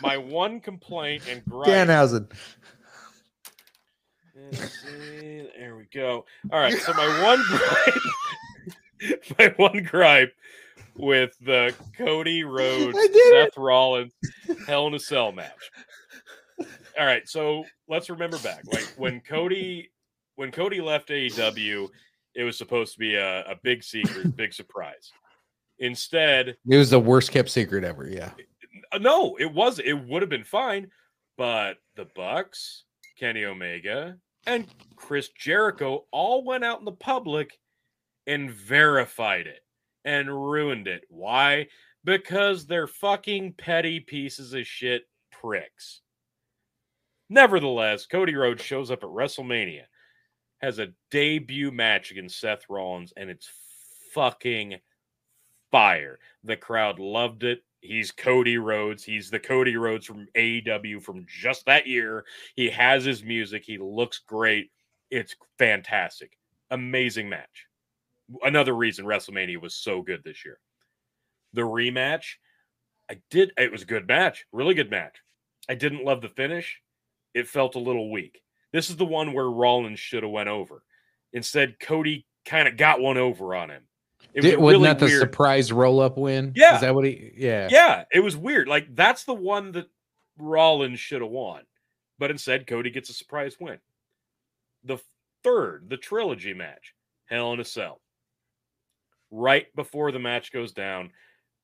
my 0.03 0.17
one 0.19 0.59
complaint 0.61 1.23
and 1.31 1.43
gripe. 1.47 1.69
Danhausen. 1.69 2.31
Let's 4.53 4.81
see. 4.83 5.49
There 5.59 5.77
we 5.77 5.87
go. 5.93 6.25
All 6.53 6.59
right. 6.61 6.79
So 6.79 6.93
my 6.95 7.23
one 7.23 7.43
gripe, 7.49 9.21
my 9.39 9.55
one 9.57 9.83
gripe 9.83 10.35
with 10.97 11.37
the 11.41 11.75
Cody 11.97 12.45
Rhodes 12.45 12.97
I 12.99 13.07
did 13.07 13.51
Seth 13.53 13.57
Rollins 13.57 14.13
Hell 14.67 14.87
in 14.89 14.95
a 14.95 14.99
Cell 14.99 15.33
match. 15.33 15.71
All 16.99 17.07
right. 17.07 17.29
So 17.29 17.65
let's 17.89 18.11
remember 18.11 18.39
back, 18.39 18.63
like 18.73 18.93
when 18.97 19.21
Cody 19.21 19.91
when 20.37 20.51
Cody 20.51 20.81
left 20.81 21.09
AEW, 21.11 21.89
it 22.35 22.45
was 22.45 22.57
supposed 22.57 22.95
to 22.95 22.99
be 22.99 23.15
a, 23.17 23.43
a 23.43 23.57
big 23.63 23.83
secret, 23.85 24.37
big 24.37 24.53
surprise. 24.55 25.13
Instead, 25.79 26.57
It 26.69 26.77
was 26.77 26.91
the 26.91 27.01
worst 27.01 27.31
kept 27.33 27.49
secret 27.49 27.85
ever. 27.85 28.07
Yeah. 28.09 28.31
uh, 28.93 28.99
no, 28.99 29.37
it 29.39 29.53
was. 29.53 29.79
It 29.79 29.95
would 29.95 30.23
have 30.23 30.29
been 30.29 30.45
fine, 30.45 30.91
but 31.39 31.79
the 31.97 32.07
Bucks, 32.15 32.85
Kenny 33.19 33.45
Omega, 33.45 34.17
and 34.47 34.67
Chris 34.97 35.29
Jericho 35.29 36.07
all 36.11 36.45
went 36.45 36.65
out 36.65 36.79
in 36.79 36.85
the 36.85 36.93
public 36.93 37.59
and 38.27 38.51
verified 38.51 39.47
it 39.47 39.61
and 40.05 40.29
ruined 40.29 40.89
it. 40.89 41.03
Why? 41.09 41.69
Because 42.05 42.67
they're 42.67 42.87
fucking 42.87 43.55
petty 43.55 44.01
pieces 44.01 44.55
of 44.55 44.67
shit 44.67 45.03
pricks. 45.31 46.01
Nevertheless, 47.29 48.07
Cody 48.07 48.35
Rhodes 48.35 48.63
shows 48.63 48.91
up 48.91 49.05
at 49.05 49.09
WrestleMania, 49.11 49.85
has 50.59 50.79
a 50.79 50.93
debut 51.11 51.71
match 51.71 52.11
against 52.11 52.41
Seth 52.41 52.65
Rollins, 52.69 53.13
and 53.17 53.31
it's 53.31 53.49
fucking 54.13 54.77
fire. 55.71 56.19
The 56.43 56.57
crowd 56.57 56.99
loved 56.99 57.45
it. 57.45 57.63
He's 57.81 58.11
Cody 58.11 58.59
Rhodes. 58.59 59.05
He's 59.05 59.31
the 59.31 59.39
Cody 59.39 59.77
Rhodes 59.77 60.07
from 60.07 60.29
AEW 60.37 61.03
from 61.03 61.27
just 61.27 61.65
that 61.67 61.87
year. 61.87 62.25
He 62.55 62.69
has 62.71 63.05
his 63.05 63.25
music. 63.25 63.65
He 63.65 63.79
looks 63.79 64.19
great. 64.19 64.71
It's 65.11 65.35
fantastic. 65.59 66.37
Amazing 66.71 67.29
match. 67.29 67.67
Another 68.43 68.75
reason 68.75 69.07
WrestleMania 69.07 69.61
was 69.61 69.75
so 69.75 70.03
good 70.03 70.23
this 70.23 70.45
year. 70.45 70.59
The 71.53 71.63
rematch, 71.63 72.35
I 73.11 73.21
did. 73.31 73.53
It 73.57 73.73
was 73.73 73.83
a 73.83 73.87
good 73.87 74.07
match. 74.07 74.47
Really 74.53 74.75
good 74.75 74.91
match. 74.91 75.17
I 75.69 75.75
didn't 75.75 76.05
love 76.05 76.21
the 76.21 76.29
finish. 76.29 76.81
It 77.35 77.49
felt 77.49 77.75
a 77.75 77.81
little 77.81 78.13
weak. 78.13 78.43
This 78.73 78.91
is 78.91 78.97
the 78.97 79.05
one 79.05 79.33
where 79.33 79.51
Rollins 79.51 79.99
should 79.99 80.23
have 80.23 80.31
went 80.31 80.49
over. 80.49 80.83
Instead, 81.33 81.81
Cody 81.81 82.27
kind 82.45 82.69
of 82.69 82.77
got 82.77 83.01
one 83.01 83.17
over 83.17 83.55
on 83.55 83.71
him. 83.71 83.83
It 84.35 84.43
Did, 84.43 84.55
a 84.55 84.61
wasn't 84.61 84.81
really 84.83 84.87
that 84.89 84.99
the 85.01 85.07
weird- 85.07 85.21
surprise 85.21 85.73
roll 85.73 86.01
up 86.01 86.17
win? 86.17 86.53
Yeah. 86.55 86.77
Is 86.77 86.81
that 86.83 86.95
what 86.95 87.05
he? 87.05 87.33
Yeah. 87.37 87.69
yeah, 87.71 88.05
it 88.13 88.21
was 88.21 88.37
weird. 88.37 88.69
Like 88.69 88.95
that's 88.95 89.25
the 89.25 89.35
one 89.35 89.73
that 89.73 89.89
Rollins 90.39 91.01
should 91.01 91.23
have 91.23 91.31
won, 91.31 91.63
but 92.19 92.31
instead 92.31 92.67
Cody 92.67 92.91
gets 92.91 93.11
a 93.11 93.15
surprise 93.15 93.57
win. 93.61 93.79
the 94.85 94.99
third, 95.43 95.87
the 95.89 95.97
trilogy 95.97 96.55
match, 96.55 96.95
Hell 97.27 97.53
in 97.53 97.61
a 97.61 97.65
Cell. 97.65 98.01
Right 99.31 99.75
before 99.77 100.11
the 100.13 100.19
match 100.19 100.53
goes 100.53 100.73
down, 100.73 101.11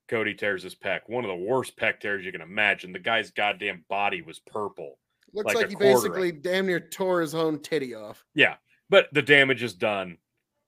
Cody 0.09 0.35
tears 0.35 0.63
his 0.63 0.75
pec. 0.75 1.01
One 1.07 1.25
of 1.25 1.29
the 1.29 1.35
worst 1.45 1.77
pec 1.77 1.99
tears 2.01 2.25
you 2.25 2.31
can 2.33 2.41
imagine. 2.41 2.93
The 2.93 2.99
guy's 2.99 3.31
goddamn 3.31 3.85
body 3.89 4.23
was 4.23 4.39
purple. 4.39 4.99
Looks 5.33 5.47
like 5.55 5.57
like, 5.57 5.69
he 5.71 5.77
basically 5.77 6.31
damn 6.33 6.67
near 6.67 6.79
tore 6.81 7.21
his 7.21 7.35
own 7.35 7.59
titty 7.61 7.95
off. 7.95 8.25
Yeah, 8.35 8.55
but 8.89 9.09
the 9.13 9.23
damage 9.23 9.63
is 9.63 9.75
done. 9.75 10.17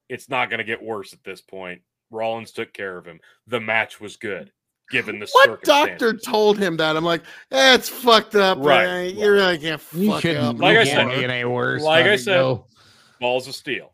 It's 0.09 0.28
not 0.28 0.48
going 0.51 0.59
to 0.59 0.64
get 0.64 0.82
worse 0.82 1.12
at 1.12 1.22
this 1.24 1.40
point. 1.40 1.82
Rollins 2.10 2.52
took 2.52 2.72
care 2.72 2.97
of 2.97 3.05
him. 3.05 3.20
The 3.47 3.60
match 3.60 4.01
was 4.01 4.16
good, 4.16 4.51
given 4.90 5.18
the 5.18 5.28
What 5.32 5.62
doctor 5.62 6.14
told 6.14 6.59
him 6.59 6.76
that? 6.78 6.97
I'm 6.97 7.05
like, 7.05 7.22
eh, 7.51 7.74
it's 7.74 7.89
fucked 7.89 8.35
up. 8.35 8.59
Right. 8.59 8.86
Right. 8.86 9.14
You 9.14 9.30
really 9.30 9.59
can't 9.59 9.82
You 9.93 10.10
fuck 10.12 10.22
shouldn't. 10.22 10.44
up. 10.44 10.59
Like 10.59 10.78
I 10.78 10.85
said- 10.85 11.09
it 11.09 11.28
any 11.30 11.44
worse. 11.44 11.82
like 11.82 12.06
I 12.06 12.16
said- 12.16 12.35
go. 12.35 12.66
balls 13.20 13.47
of 13.48 13.55
steel. 13.55 13.93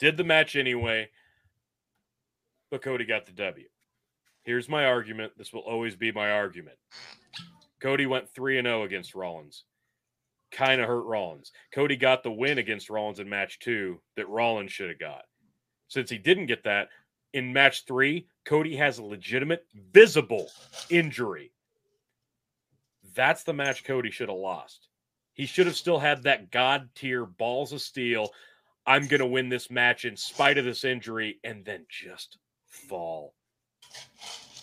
Did 0.00 0.16
the 0.16 0.24
match 0.24 0.56
anyway, 0.56 1.08
but 2.70 2.82
Cody 2.82 3.04
got 3.04 3.26
the 3.26 3.32
W. 3.32 3.68
Here's 4.42 4.68
my 4.68 4.86
argument. 4.86 5.34
This 5.38 5.52
will 5.52 5.60
always 5.60 5.94
be 5.94 6.10
my 6.10 6.32
argument. 6.32 6.76
Cody 7.80 8.06
went 8.06 8.28
3 8.30 8.58
and 8.58 8.66
0 8.66 8.82
against 8.82 9.14
Rollins. 9.14 9.64
Kind 10.52 10.80
of 10.80 10.86
hurt 10.86 11.04
Rollins. 11.04 11.50
Cody 11.74 11.96
got 11.96 12.22
the 12.22 12.30
win 12.30 12.58
against 12.58 12.90
Rollins 12.90 13.18
in 13.18 13.28
match 13.28 13.58
2 13.60 14.00
that 14.16 14.28
Rollins 14.28 14.72
should 14.72 14.90
have 14.90 14.98
got. 14.98 15.22
Since 15.88 16.10
he 16.10 16.18
didn't 16.18 16.46
get 16.46 16.64
that, 16.64 16.88
in 17.32 17.52
match 17.52 17.84
3, 17.86 18.26
Cody 18.44 18.76
has 18.76 18.98
a 18.98 19.04
legitimate 19.04 19.66
visible 19.92 20.48
injury. 20.90 21.52
That's 23.14 23.44
the 23.44 23.52
match 23.52 23.84
Cody 23.84 24.10
should 24.10 24.28
have 24.28 24.38
lost. 24.38 24.88
He 25.32 25.46
should 25.46 25.66
have 25.66 25.76
still 25.76 25.98
had 25.98 26.22
that 26.22 26.50
god 26.50 26.90
tier 26.94 27.24
balls 27.24 27.72
of 27.72 27.80
steel. 27.80 28.30
I'm 28.86 29.06
going 29.06 29.20
to 29.20 29.26
win 29.26 29.48
this 29.48 29.70
match 29.70 30.04
in 30.04 30.16
spite 30.16 30.58
of 30.58 30.64
this 30.64 30.84
injury 30.84 31.38
and 31.44 31.64
then 31.64 31.86
just 31.88 32.38
fall 32.66 33.34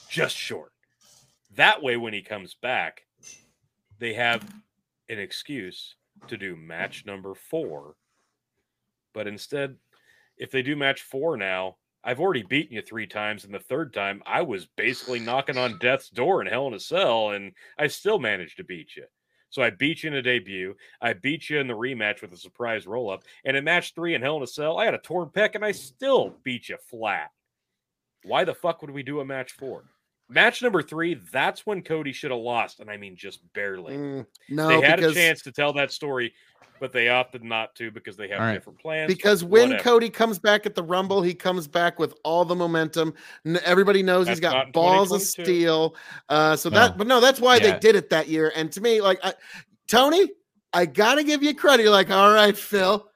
just 0.10 0.36
short. 0.36 0.72
That 1.56 1.82
way, 1.82 1.98
when 1.98 2.14
he 2.14 2.22
comes 2.22 2.56
back, 2.56 3.03
they 3.99 4.14
have 4.14 4.44
an 5.10 5.19
excuse 5.19 5.95
to 6.27 6.38
do 6.38 6.56
match 6.56 7.06
number 7.06 7.34
four. 7.34 7.95
But 9.14 9.27
instead, 9.27 9.76
if 10.38 10.52
they 10.52 10.61
do 10.61 10.76
match 10.76 11.02
four 11.02 11.38
now, 11.38 11.77
I've 12.03 12.19
already 12.19 12.44
beaten 12.44 12.76
you 12.76 12.81
three 12.81 13.07
times, 13.07 13.44
and 13.44 13.53
the 13.53 13.60
third 13.60 13.94
time 13.94 14.23
I 14.26 14.41
was 14.41 14.68
basically 14.77 15.19
knocking 15.19 15.57
on 15.57 15.80
death's 15.80 16.10
door 16.10 16.41
in 16.41 16.48
Hell 16.48 16.68
in 16.68 16.73
a 16.73 16.80
Cell, 16.80 17.31
and 17.31 17.52
I 17.77 17.88
still 17.88 18.19
managed 18.19 18.57
to 18.57 18.64
beat 18.64 18.95
you. 18.95 19.03
So 19.49 19.64
I 19.64 19.72
beat 19.72 20.03
you 20.03 20.10
in 20.10 20.15
a 20.15 20.22
debut. 20.22 20.76
I 21.02 21.14
beat 21.14 21.49
you 21.49 21.60
in 21.60 21.68
the 21.68 21.73
rematch 21.73 22.22
with 22.22 22.31
a 22.34 22.38
surprise 22.38 22.86
roll 22.86 23.10
up. 23.10 23.23
And 23.44 23.57
in 23.57 23.64
match 23.64 23.95
three 23.95 24.14
in 24.14 24.22
Hell 24.22 24.38
in 24.38 24.44
a 24.44 24.48
Cell, 24.48 24.77
I 24.77 24.86
had 24.86 24.94
a 24.94 24.99
torn 24.99 25.30
pec 25.30 25.56
and 25.56 25.65
I 25.65 25.72
still 25.72 26.36
beat 26.44 26.69
you 26.69 26.77
flat. 26.90 27.31
Why 28.23 28.44
the 28.44 28.53
fuck 28.53 28.81
would 28.81 28.91
we 28.91 29.02
do 29.02 29.22
a 29.22 29.26
match 29.26 29.53
four? 29.53 29.86
Match 30.30 30.62
number 30.62 30.82
three, 30.84 31.16
that's 31.32 31.66
when 31.66 31.82
Cody 31.82 32.12
should 32.14 32.30
have 32.32 32.40
lost. 32.40 32.80
And 32.80 32.90
I 32.90 32.98
mean, 32.98 33.16
just 33.16 33.42
barely. 33.54 33.96
Mm, 33.98 34.26
no, 34.50 34.68
they 34.68 34.82
had 34.82 34.98
because 34.98 35.14
a 35.14 35.16
chance 35.16 35.42
to 35.42 35.52
tell 35.52 35.74
that 35.74 35.92
story, 35.92 36.34
but 36.80 36.94
they 36.94 37.10
opted 37.10 37.44
not 37.44 37.74
to 37.76 37.90
because 37.90 38.16
they 38.16 38.28
have 38.28 38.40
All 38.40 38.46
right. 38.46 38.54
different 38.54 38.80
plans. 38.80 39.12
because 39.12 39.44
when 39.44 39.70
Whatever. 39.72 39.84
Cody 39.84 40.10
comes 40.12 40.38
back 40.38 40.68
at 40.68 40.76
the 40.76 40.84
Rumble, 40.84 41.24
he 41.24 41.34
comes 41.34 41.68
back 41.68 41.98
with 41.98 42.14
all 42.24 42.46
the 42.46 42.56
momentum. 42.56 43.14
Everybody 43.66 44.04
knows 44.04 44.28
he's 44.28 44.40
That's 44.40 44.54
not 44.54 44.66
got 44.68 44.74
balls 44.74 45.12
of 45.12 45.22
steel. 45.24 45.96
Uh, 46.30 46.56
so 46.56 46.70
that, 46.70 46.96
but 46.98 47.08
no, 47.08 47.20
that's 47.20 47.40
why 47.40 47.56
Yeah. 47.58 47.72
they 47.72 47.80
did 47.80 47.96
it 47.96 48.12
that 48.12 48.28
year. 48.28 48.54
And 48.56 48.72
to 48.74 48.82
me, 48.82 49.02
like 49.02 49.20
I, 49.24 49.34
Tony, 49.88 50.30
I 50.74 50.86
gotta 50.86 51.24
give 51.24 51.42
you 51.42 51.56
credit. 51.56 51.82
You're 51.84 51.92
like, 51.92 52.12
all 52.12 52.32
right, 52.32 52.56
Phil, 52.56 53.10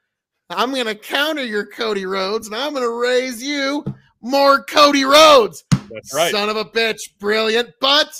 I'm 0.50 0.74
gonna 0.74 0.96
counter 0.96 1.46
your 1.46 1.68
Cody 1.68 2.08
Rhodes, 2.08 2.48
and 2.48 2.56
I'm 2.56 2.74
gonna 2.74 2.90
raise 2.90 3.42
you 3.44 3.86
more 4.22 4.64
Cody 4.64 5.04
Rhodes. 5.04 5.64
That's 5.94 6.14
right. 6.14 6.32
Son 6.32 6.50
of 6.50 6.58
a 6.58 6.66
bitch, 6.66 7.00
brilliant. 7.20 7.70
But 7.80 8.14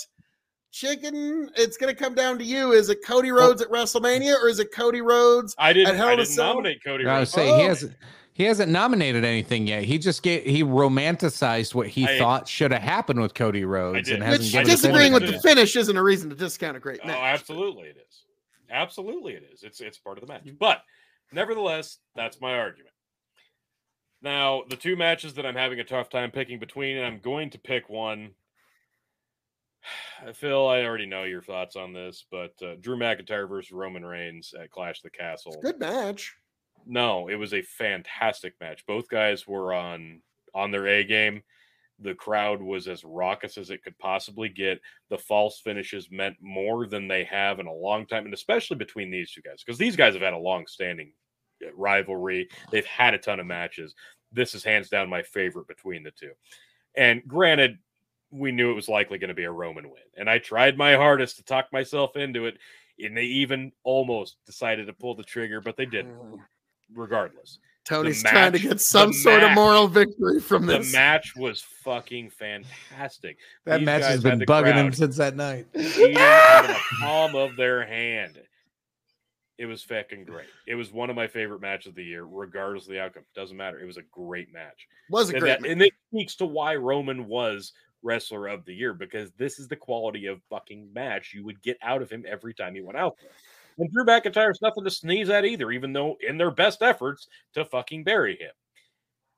chicken, 0.70 1.50
it's 1.56 1.76
gonna 1.76 1.94
come 1.94 2.14
down 2.14 2.38
to 2.38 2.44
you. 2.44 2.72
Is 2.72 2.88
it 2.88 2.98
Cody 3.04 3.30
Rhodes 3.30 3.62
at 3.62 3.68
WrestleMania 3.70 4.40
or 4.42 4.48
is 4.48 4.58
it 4.58 4.72
Cody 4.72 5.00
Rhodes? 5.00 5.54
I 5.58 5.72
didn't, 5.72 5.96
Hell 5.96 6.08
I 6.08 6.16
didn't 6.16 6.36
nominate 6.36 6.82
Cody 6.84 7.04
Rhodes. 7.04 7.10
I 7.10 7.18
Rhodes. 7.18 7.20
was 7.20 7.34
saying 7.34 7.58
he 7.58 7.64
Oh. 7.64 7.68
hasn't. 7.68 7.96
He 8.32 8.42
hasn't 8.42 8.72
nominated 8.72 9.24
anything 9.24 9.68
yet. 9.68 9.84
He 9.84 9.96
just 9.96 10.24
gave 10.24 10.44
he 10.44 10.64
romanticized 10.64 11.72
what 11.72 11.86
he 11.86 12.04
I- 12.04 12.18
thought 12.18 12.48
should 12.48 12.72
have 12.72 12.82
happened 12.82 13.20
with 13.20 13.32
Cody 13.34 13.64
Rhodes 13.64 14.08
and 14.08 14.22
hasn't 14.24 14.52
Which 14.52 14.66
disagreeing 14.66 15.12
with 15.12 15.24
the 15.24 15.38
finish 15.38 15.76
isn't 15.76 15.96
a 15.96 16.02
reason 16.02 16.30
to 16.30 16.36
discount 16.36 16.76
a 16.76 16.80
great 16.80 17.00
oh, 17.04 17.06
match. 17.06 17.16
Oh, 17.16 17.24
absolutely 17.24 17.88
it 17.88 17.96
is. 17.96 18.24
Absolutely 18.70 19.34
it 19.34 19.48
is. 19.52 19.62
It's 19.62 19.80
it's 19.80 19.98
part 19.98 20.18
of 20.18 20.26
the 20.26 20.32
match. 20.32 20.42
But 20.58 20.82
nevertheless, 21.30 21.98
that's 22.16 22.40
my 22.40 22.58
argument. 22.58 22.93
Now, 24.24 24.62
the 24.70 24.76
two 24.76 24.96
matches 24.96 25.34
that 25.34 25.44
I'm 25.44 25.54
having 25.54 25.80
a 25.80 25.84
tough 25.84 26.08
time 26.08 26.30
picking 26.30 26.58
between, 26.58 26.96
and 26.96 27.04
I'm 27.04 27.18
going 27.18 27.50
to 27.50 27.58
pick 27.58 27.90
one. 27.90 28.30
Phil, 30.34 30.66
I 30.66 30.82
already 30.82 31.04
know 31.04 31.24
your 31.24 31.42
thoughts 31.42 31.76
on 31.76 31.92
this, 31.92 32.24
but 32.30 32.54
uh, 32.62 32.76
Drew 32.80 32.96
McIntyre 32.96 33.46
versus 33.46 33.70
Roman 33.70 34.02
Reigns 34.02 34.54
at 34.58 34.70
Clash 34.70 35.00
of 35.00 35.02
the 35.02 35.10
Castle. 35.10 35.60
Good 35.60 35.78
match. 35.78 36.34
No, 36.86 37.28
it 37.28 37.34
was 37.34 37.52
a 37.52 37.60
fantastic 37.60 38.54
match. 38.62 38.86
Both 38.86 39.10
guys 39.10 39.46
were 39.46 39.74
on 39.74 40.22
on 40.54 40.70
their 40.70 40.86
A 40.86 41.04
game. 41.04 41.42
The 41.98 42.14
crowd 42.14 42.62
was 42.62 42.88
as 42.88 43.04
raucous 43.04 43.58
as 43.58 43.68
it 43.68 43.82
could 43.82 43.98
possibly 43.98 44.48
get. 44.48 44.80
The 45.10 45.18
false 45.18 45.60
finishes 45.60 46.10
meant 46.10 46.36
more 46.40 46.86
than 46.86 47.08
they 47.08 47.24
have 47.24 47.60
in 47.60 47.66
a 47.66 47.72
long 47.72 48.06
time, 48.06 48.24
and 48.24 48.34
especially 48.34 48.78
between 48.78 49.10
these 49.10 49.32
two 49.32 49.42
guys, 49.42 49.62
because 49.64 49.78
these 49.78 49.96
guys 49.96 50.14
have 50.14 50.22
had 50.22 50.32
a 50.32 50.38
long-standing 50.38 51.12
uh, 51.64 51.72
rivalry. 51.76 52.48
They've 52.70 52.86
had 52.86 53.14
a 53.14 53.18
ton 53.18 53.40
of 53.40 53.46
matches. 53.46 53.94
This 54.34 54.54
is 54.54 54.64
hands 54.64 54.88
down 54.88 55.08
my 55.08 55.22
favorite 55.22 55.66
between 55.68 56.02
the 56.02 56.10
two. 56.10 56.32
And 56.96 57.22
granted, 57.26 57.78
we 58.30 58.52
knew 58.52 58.70
it 58.70 58.74
was 58.74 58.88
likely 58.88 59.18
going 59.18 59.28
to 59.28 59.34
be 59.34 59.44
a 59.44 59.50
Roman 59.50 59.88
win, 59.90 60.02
and 60.16 60.28
I 60.28 60.38
tried 60.38 60.76
my 60.76 60.94
hardest 60.94 61.36
to 61.36 61.44
talk 61.44 61.72
myself 61.72 62.16
into 62.16 62.46
it. 62.46 62.58
And 63.02 63.16
they 63.16 63.24
even 63.24 63.72
almost 63.82 64.36
decided 64.46 64.86
to 64.86 64.92
pull 64.92 65.16
the 65.16 65.24
trigger, 65.24 65.60
but 65.60 65.76
they 65.76 65.86
didn't 65.86 66.14
mm. 66.14 66.38
regardless. 66.94 67.58
Tony's 67.84 68.22
The 68.22 68.28
trying 68.28 68.52
to 68.52 68.58
get 68.58 68.80
some 68.80 69.08
the 69.08 69.14
sort 69.14 69.42
of 69.42 69.52
moral 69.52 69.88
victory 69.88 70.40
from 70.40 70.66
The 70.66 70.80
match 70.92 71.36
was 71.36 71.62
fucking 71.82 72.30
fantastic. 72.30 73.36
That 73.64 73.78
These 73.78 73.86
match 73.86 74.02
has 74.02 74.22
been 74.22 74.40
bugging 74.40 74.74
him 74.74 74.92
since 74.92 75.16
that 75.18 75.36
night. 75.36 75.66
eating 75.74 76.16
out 76.16 76.64
of 76.64 76.68
the 76.68 76.80
palm 77.00 77.34
of 77.34 77.56
their 77.56 77.84
hand. 77.84 78.40
It 79.58 79.66
was 79.66 79.82
fucking 79.84 80.24
great. 80.24 80.46
It 80.66 80.74
was 80.74 80.92
one 80.92 81.10
of 81.10 81.16
my 81.16 81.26
favorite 81.28 81.60
matches 81.60 81.88
of 81.88 81.94
the 81.94 82.04
year, 82.04 82.24
regardless 82.24 82.84
of 82.84 82.90
the 82.90 83.00
outcome. 83.00 83.22
Doesn't 83.36 83.56
matter. 83.56 83.78
It 83.78 83.86
was 83.86 83.98
a 83.98 84.02
great 84.10 84.52
match. 84.52 84.88
was 85.10 85.30
a 85.30 85.34
And, 85.34 85.40
great 85.40 85.50
that, 85.50 85.62
match. 85.62 85.70
and 85.70 85.82
it 85.82 85.92
speaks 86.12 86.34
to 86.36 86.46
why 86.46 86.74
Roman 86.74 87.26
was 87.28 87.72
wrestler 88.02 88.48
of 88.48 88.64
the 88.64 88.74
year 88.74 88.92
because 88.92 89.30
this 89.38 89.58
is 89.58 89.68
the 89.68 89.76
quality 89.76 90.26
of 90.26 90.42
fucking 90.50 90.92
match 90.92 91.32
you 91.32 91.44
would 91.44 91.62
get 91.62 91.78
out 91.82 92.02
of 92.02 92.10
him 92.10 92.24
every 92.28 92.52
time 92.52 92.74
he 92.74 92.80
went 92.80 92.98
out 92.98 93.16
there. 93.20 93.30
And 93.78 93.90
Drew 93.92 94.04
McIntyre's 94.04 94.60
nothing 94.60 94.84
to 94.84 94.90
sneeze 94.90 95.30
at 95.30 95.44
either, 95.44 95.70
even 95.70 95.92
though 95.92 96.16
in 96.20 96.36
their 96.36 96.50
best 96.50 96.82
efforts 96.82 97.28
to 97.54 97.64
fucking 97.64 98.04
bury 98.04 98.36
him. 98.36 98.50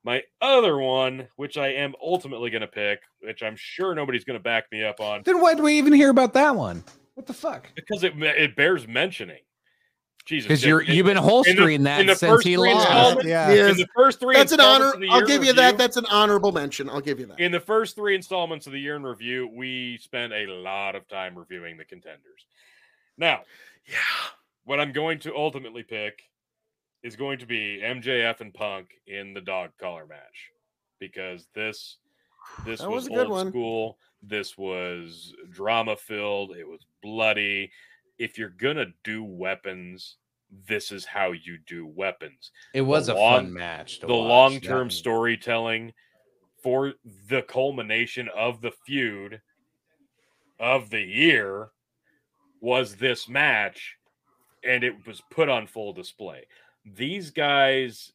My 0.03 0.23
other 0.41 0.79
one, 0.79 1.27
which 1.37 1.57
I 1.59 1.69
am 1.69 1.95
ultimately 2.03 2.49
going 2.51 2.61
to 2.63 2.67
pick, 2.69 3.01
which 3.21 3.43
I'm 3.43 3.57
sure 3.57 3.95
nobody's 3.95 4.25
going 4.25 4.39
to 4.39 4.43
back 4.43 4.65
me 4.71 4.85
up 4.85 5.01
on 5.01 5.23
Then 5.25 5.41
why 5.41 5.55
do 5.55 5.63
we 5.63 5.77
even 5.79 5.93
hear 5.93 6.11
about 6.11 6.33
that 6.35 6.55
one? 6.55 6.85
What 7.15 7.27
the 7.27 7.33
fuck? 7.35 7.69
because 7.75 8.05
it 8.05 8.13
it 8.23 8.57
bears 8.57 8.87
mentioning. 8.87 9.41
Jesus, 10.27 10.49
Because 10.49 10.65
you're 10.65 10.83
you've 10.83 11.07
been 11.07 11.17
holstering 11.17 11.85
that 11.85 12.19
since 12.19 12.43
he 12.43 12.57
three 12.57 12.75
lost. 12.75 13.25
Yeah. 13.25 13.53
Yeah. 13.53 13.69
in 13.71 13.77
the 13.77 13.87
first 13.95 14.19
three. 14.19 14.35
That's 14.35 14.51
an 14.51 14.61
honor. 14.61 14.93
I'll 15.09 15.21
give 15.21 15.45
you 15.45 15.51
review- 15.51 15.53
that. 15.55 15.79
That's 15.79 15.97
an 15.97 16.07
honorable 16.07 16.51
mention. 16.51 16.91
I'll 16.91 17.01
give 17.01 17.21
you 17.21 17.27
that. 17.27 17.39
in 17.39 17.53
the 17.53 17.61
first 17.61 17.95
three 17.95 18.17
installments 18.17 18.67
of 18.67 18.73
the 18.73 18.81
year 18.81 18.97
in 18.97 19.05
review, 19.05 19.47
we 19.47 19.99
spent 19.99 20.33
a 20.33 20.47
lot 20.47 20.97
of 20.97 21.07
time 21.07 21.39
reviewing 21.39 21.77
the 21.77 21.85
contenders. 21.85 22.47
Now, 23.17 23.43
yeah. 23.87 23.95
what 24.65 24.81
I'm 24.81 24.93
going 24.93 25.21
to 25.21 25.35
ultimately 25.35 25.85
pick 25.85 26.23
is 27.05 27.15
going 27.15 27.39
to 27.39 27.47
be 27.47 27.81
MJF 27.85 28.41
and 28.41 28.53
Punk 28.53 28.95
in 29.07 29.33
the 29.33 29.41
dog 29.41 29.71
collar 29.79 30.07
match 30.07 30.51
because 30.99 31.47
this 31.55 31.99
this 32.65 32.81
was, 32.81 32.89
was 32.89 33.07
a 33.07 33.11
good 33.11 33.19
old 33.27 33.31
one. 33.31 33.49
school. 33.49 33.99
This 34.23 34.59
was 34.59 35.35
drama 35.51 35.95
filled. 35.97 36.57
It 36.57 36.67
was 36.67 36.85
bloody. 37.01 37.71
If 38.19 38.39
you're 38.39 38.49
gonna 38.51 38.87
do 39.05 39.23
weapons, 39.25 40.17
this 40.69 40.93
is 40.93 41.05
how 41.05 41.33
you 41.33 41.59
do 41.67 41.87
weapons 41.87 42.53
It 42.73 42.81
was 42.83 43.09
The 43.09 43.15
a 43.15 43.17
long- 43.17 43.45
fun 43.47 43.53
match. 43.53 43.99
To 44.01 44.07
the 44.07 44.15
long 44.15 44.61
term 44.61 44.91
storytelling 44.91 45.93
for 46.63 46.95
the 47.29 47.43
culmination 47.43 48.29
of 48.29 48.61
the 48.61 48.71
feud 48.71 49.41
of 50.59 50.89
the 50.91 51.03
year 51.03 51.71
was 52.61 52.97
this 52.97 53.29
match, 53.29 53.97
and 54.65 54.83
it 54.83 55.07
was 55.07 55.21
put 55.31 55.49
on 55.49 55.67
full 55.67 55.93
display. 55.93 56.47
These 56.85 57.31
guys 57.31 58.13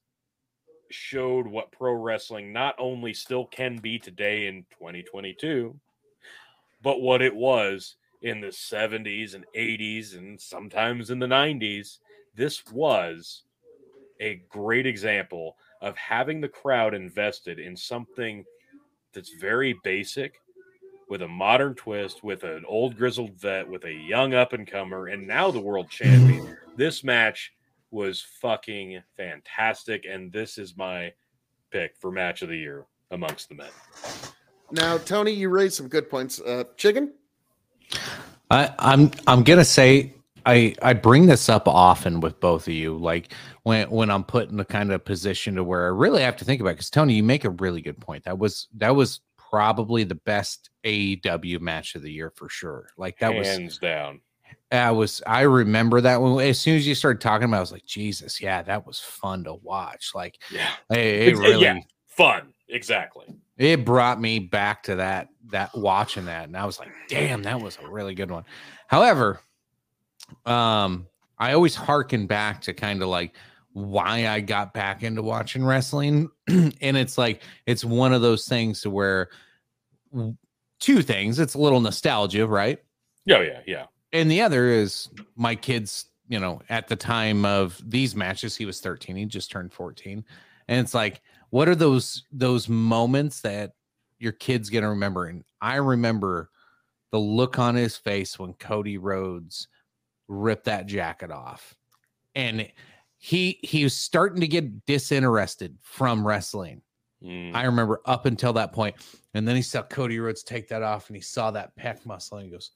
showed 0.89 1.47
what 1.47 1.71
pro 1.71 1.93
wrestling 1.93 2.51
not 2.51 2.75
only 2.77 3.13
still 3.13 3.45
can 3.45 3.77
be 3.77 3.99
today 3.99 4.47
in 4.47 4.65
2022, 4.71 5.79
but 6.81 7.01
what 7.01 7.21
it 7.21 7.35
was 7.35 7.95
in 8.21 8.41
the 8.41 8.47
70s 8.47 9.33
and 9.33 9.45
80s 9.55 10.17
and 10.17 10.39
sometimes 10.39 11.09
in 11.09 11.19
the 11.19 11.27
90s. 11.27 11.99
This 12.35 12.63
was 12.71 13.43
a 14.19 14.41
great 14.49 14.85
example 14.85 15.57
of 15.81 15.97
having 15.97 16.39
the 16.39 16.47
crowd 16.47 16.93
invested 16.93 17.59
in 17.59 17.75
something 17.75 18.45
that's 19.13 19.31
very 19.39 19.75
basic 19.83 20.41
with 21.09 21.23
a 21.23 21.27
modern 21.27 21.75
twist, 21.75 22.23
with 22.23 22.43
an 22.43 22.63
old 22.65 22.95
grizzled 22.95 23.33
vet, 23.33 23.67
with 23.67 23.83
a 23.83 23.93
young 23.93 24.33
up 24.33 24.53
and 24.53 24.65
comer, 24.65 25.07
and 25.07 25.27
now 25.27 25.51
the 25.51 25.59
world 25.59 25.89
champion. 25.89 26.55
this 26.77 27.03
match 27.03 27.51
was 27.89 28.21
fucking 28.39 29.01
fantastic, 29.17 30.05
and 30.09 30.31
this 30.31 30.57
is 30.57 30.77
my 30.77 31.11
pick 31.69 31.97
for 31.97 32.11
match 32.11 32.41
of 32.43 32.49
the 32.49 32.57
year 32.57 32.85
amongst 33.11 33.49
the 33.49 33.55
men. 33.55 33.69
Now, 34.71 34.97
Tony, 34.99 35.31
you 35.31 35.49
raised 35.49 35.75
some 35.75 35.89
good 35.89 36.09
points. 36.09 36.39
Uh, 36.39 36.63
chicken. 36.77 37.11
I, 38.49 38.73
I'm 38.79 39.11
I'm 39.27 39.43
gonna 39.43 39.65
say 39.65 40.13
I 40.45 40.75
I 40.81 40.93
bring 40.93 41.25
this 41.25 41.49
up 41.49 41.67
often 41.67 42.19
with 42.19 42.39
both 42.39 42.67
of 42.67 42.73
you, 42.73 42.97
like 42.97 43.33
when 43.63 43.89
when 43.89 44.09
I'm 44.09 44.23
put 44.23 44.49
in 44.49 44.57
the 44.57 44.65
kind 44.65 44.91
of 44.91 45.05
position 45.05 45.55
to 45.55 45.63
where 45.63 45.85
I 45.85 45.89
really 45.89 46.21
have 46.21 46.35
to 46.37 46.45
think 46.45 46.61
about. 46.61 46.71
Because 46.71 46.89
Tony, 46.89 47.13
you 47.13 47.23
make 47.23 47.45
a 47.45 47.49
really 47.49 47.81
good 47.81 47.99
point. 47.99 48.25
That 48.25 48.37
was 48.37 48.67
that 48.75 48.95
was 48.95 49.21
probably 49.51 50.03
the 50.03 50.15
best 50.15 50.69
AEW 50.83 51.59
match 51.59 51.95
of 51.95 52.01
the 52.01 52.11
year 52.11 52.31
for 52.35 52.49
sure. 52.49 52.89
Like 52.97 53.19
that 53.19 53.33
Hands 53.33 53.39
was 53.39 53.47
hands 53.47 53.77
down. 53.77 54.21
I 54.71 54.91
was 54.91 55.21
I 55.27 55.41
remember 55.41 56.01
that 56.01 56.21
when 56.21 56.39
as 56.47 56.59
soon 56.59 56.77
as 56.77 56.87
you 56.87 56.95
started 56.95 57.21
talking 57.21 57.45
about, 57.45 57.57
it, 57.57 57.59
I 57.59 57.61
was 57.61 57.71
like, 57.71 57.85
Jesus, 57.85 58.41
yeah, 58.41 58.61
that 58.63 58.87
was 58.87 58.99
fun 58.99 59.43
to 59.43 59.55
watch. 59.55 60.11
Like, 60.15 60.39
Yeah, 60.49 60.69
it, 60.89 61.29
it 61.29 61.37
really 61.37 61.63
yeah, 61.63 61.79
fun. 62.07 62.53
Exactly. 62.69 63.25
It 63.61 63.85
brought 63.85 64.19
me 64.19 64.39
back 64.39 64.83
to 64.83 64.95
that 64.95 65.29
that 65.49 65.75
watching 65.77 66.25
that, 66.25 66.45
and 66.45 66.57
I 66.57 66.65
was 66.65 66.79
like, 66.79 66.91
damn, 67.07 67.43
that 67.43 67.59
was 67.61 67.77
a 67.83 67.87
really 67.87 68.15
good 68.15 68.31
one. 68.31 68.43
However, 68.87 69.39
um, 70.45 71.07
I 71.37 71.53
always 71.53 71.75
harken 71.75 72.25
back 72.25 72.61
to 72.61 72.73
kind 72.73 73.01
of 73.01 73.09
like 73.09 73.35
why 73.73 74.27
I 74.27 74.39
got 74.41 74.73
back 74.73 75.03
into 75.03 75.21
watching 75.21 75.63
wrestling, 75.65 76.29
and 76.47 76.97
it's 76.97 77.17
like 77.17 77.43
it's 77.65 77.85
one 77.85 78.13
of 78.13 78.21
those 78.21 78.47
things 78.47 78.81
to 78.81 78.89
where 78.89 79.29
two 80.79 81.01
things. 81.01 81.39
It's 81.39 81.53
a 81.53 81.59
little 81.59 81.81
nostalgia, 81.81 82.47
right? 82.47 82.79
Yeah, 83.25 83.41
yeah, 83.41 83.59
yeah. 83.67 83.85
and 84.11 84.31
the 84.31 84.41
other 84.41 84.67
is 84.67 85.09
my 85.35 85.55
kids 85.55 86.05
you 86.27 86.39
know 86.39 86.61
at 86.69 86.87
the 86.87 86.95
time 86.95 87.45
of 87.45 87.79
these 87.85 88.15
matches 88.15 88.55
he 88.55 88.65
was 88.65 88.79
13 88.79 89.15
he 89.15 89.25
just 89.25 89.51
turned 89.51 89.71
14 89.71 90.23
and 90.69 90.79
it's 90.79 90.93
like 90.93 91.21
what 91.51 91.69
are 91.69 91.75
those 91.75 92.23
those 92.31 92.67
moments 92.67 93.41
that 93.41 93.73
your 94.19 94.33
kids 94.33 94.69
gonna 94.69 94.89
remember 94.89 95.27
and 95.27 95.43
i 95.61 95.75
remember 95.75 96.49
the 97.11 97.19
look 97.19 97.59
on 97.59 97.75
his 97.75 97.95
face 97.95 98.37
when 98.37 98.53
cody 98.55 98.97
rhodes 98.97 99.67
ripped 100.27 100.65
that 100.65 100.87
jacket 100.87 101.31
off 101.31 101.75
and 102.35 102.69
he 103.17 103.59
he 103.61 103.83
was 103.83 103.95
starting 103.95 104.41
to 104.41 104.47
get 104.47 104.85
disinterested 104.85 105.77
from 105.81 106.25
wrestling 106.25 106.81
Mm. 107.23 107.53
I 107.55 107.65
remember 107.65 108.01
up 108.05 108.25
until 108.25 108.53
that 108.53 108.73
point, 108.73 108.95
and 109.33 109.47
then 109.47 109.55
he 109.55 109.61
saw 109.61 109.83
Cody 109.83 110.19
Rhodes 110.19 110.43
take 110.43 110.67
that 110.69 110.81
off, 110.81 111.07
and 111.07 111.15
he 111.15 111.21
saw 111.21 111.51
that 111.51 111.75
pec 111.77 112.05
muscle, 112.05 112.37
and 112.37 112.45
he 112.45 112.51
goes, 112.51 112.71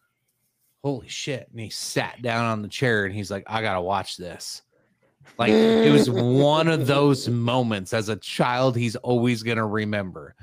"Holy 0.84 1.08
shit!" 1.08 1.50
And 1.50 1.60
he 1.60 1.70
sat 1.70 2.22
down 2.22 2.46
on 2.46 2.62
the 2.62 2.68
chair, 2.68 3.06
and 3.06 3.14
he's 3.14 3.32
like, 3.32 3.44
"I 3.48 3.62
gotta 3.62 3.82
watch 3.82 4.18
this." 4.18 4.62
Like 5.38 5.52
it 5.52 5.92
was 5.92 6.10
one 6.10 6.68
of 6.68 6.88
those 6.88 7.28
moments 7.28 7.94
as 7.94 8.10
a 8.10 8.16
child 8.16 8.76
he's 8.76 8.96
always 8.98 9.44
gonna 9.44 9.66
remember. 9.66 10.36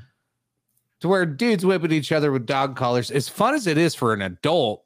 To 1.01 1.09
where 1.09 1.27
dudes 1.27 1.67
whipping 1.67 1.93
each 1.93 2.13
other 2.13 2.31
with 2.31 2.47
dog 2.47 2.77
collars, 2.77 3.11
as 3.11 3.29
fun 3.29 3.55
as 3.55 3.67
it 3.67 3.79
is 3.79 3.95
for 3.95 4.13
an 4.13 4.23
adult. 4.23 4.85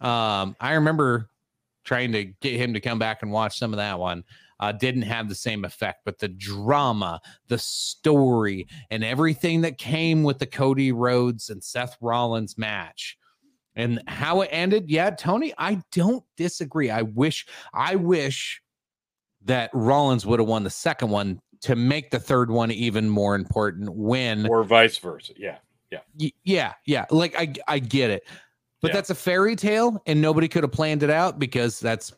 Um, 0.00 0.54
I 0.60 0.74
remember 0.74 1.30
trying 1.84 2.12
to 2.12 2.24
get 2.24 2.60
him 2.60 2.74
to 2.74 2.80
come 2.80 2.98
back 2.98 3.22
and 3.22 3.32
watch 3.32 3.58
some 3.58 3.72
of 3.72 3.78
that 3.78 3.98
one. 3.98 4.24
Uh, 4.58 4.72
didn't 4.72 5.02
have 5.02 5.28
the 5.28 5.34
same 5.34 5.64
effect, 5.64 6.00
but 6.04 6.18
the 6.18 6.28
drama, 6.28 7.20
the 7.48 7.58
story, 7.58 8.66
and 8.90 9.04
everything 9.04 9.60
that 9.60 9.76
came 9.76 10.22
with 10.22 10.38
the 10.38 10.46
Cody 10.46 10.92
Rhodes 10.92 11.50
and 11.50 11.62
Seth 11.62 11.96
Rollins 12.00 12.56
match 12.56 13.18
and 13.74 14.02
how 14.06 14.40
it 14.40 14.48
ended. 14.50 14.90
Yeah, 14.90 15.10
Tony, 15.10 15.52
I 15.58 15.82
don't 15.92 16.24
disagree. 16.36 16.90
I 16.90 17.02
wish, 17.02 17.46
I 17.74 17.96
wish 17.96 18.62
that 19.46 19.70
Rollins 19.72 20.24
would 20.26 20.38
have 20.40 20.48
won 20.48 20.62
the 20.64 20.70
second 20.70 21.08
one 21.10 21.40
to 21.62 21.74
make 21.74 22.10
the 22.10 22.18
third 22.20 22.50
one 22.50 22.70
even 22.70 23.08
more 23.08 23.34
important 23.34 23.88
when 23.96 24.46
Or 24.46 24.62
vice 24.62 24.98
versa. 24.98 25.32
Yeah. 25.36 25.58
Y- 26.20 26.32
yeah, 26.44 26.74
yeah. 26.84 27.06
Like 27.10 27.34
I 27.38 27.54
I 27.66 27.78
get 27.78 28.10
it. 28.10 28.22
But 28.82 28.88
Yeah. 28.88 28.94
that's 28.96 29.10
a 29.10 29.14
fairy 29.14 29.56
tale 29.56 30.02
and 30.06 30.20
nobody 30.20 30.48
could 30.48 30.62
have 30.64 30.72
planned 30.72 31.02
it 31.02 31.10
out 31.10 31.38
because 31.38 31.80
that's 31.80 32.12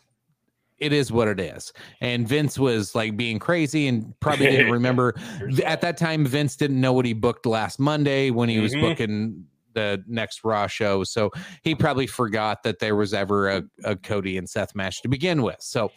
it 0.79 0.93
is 0.93 1.11
what 1.13 1.29
it 1.29 1.39
is. 1.41 1.73
And 2.01 2.27
Vince 2.27 2.59
was 2.59 2.95
like 2.95 3.17
being 3.17 3.39
crazy 3.39 3.87
and 3.89 4.13
probably 4.21 4.47
didn't 4.51 4.73
remember 4.73 5.15
at 5.65 5.81
that 5.83 5.97
time 5.97 6.25
Vince 6.27 6.57
didn't 6.57 6.81
know 6.81 6.93
what 6.93 7.05
he 7.05 7.13
booked 7.13 7.47
last 7.47 7.79
Monday 7.79 8.31
when 8.31 8.49
he 8.49 8.59
was 8.59 8.75
Mhm. 8.75 8.81
booking 8.81 9.45
the 9.75 10.03
next 10.09 10.43
Raw 10.45 10.67
show. 10.67 11.05
So 11.05 11.31
he 11.63 11.75
probably 11.75 12.07
forgot 12.09 12.63
that 12.65 12.81
there 12.81 12.97
was 12.97 13.15
ever 13.15 13.49
a, 13.49 13.63
a 13.85 13.95
Cody 13.97 14.37
and 14.39 14.49
Seth 14.49 14.75
match 14.75 15.03
to 15.03 15.09
begin 15.09 15.43
with. 15.43 15.59
So 15.61 15.93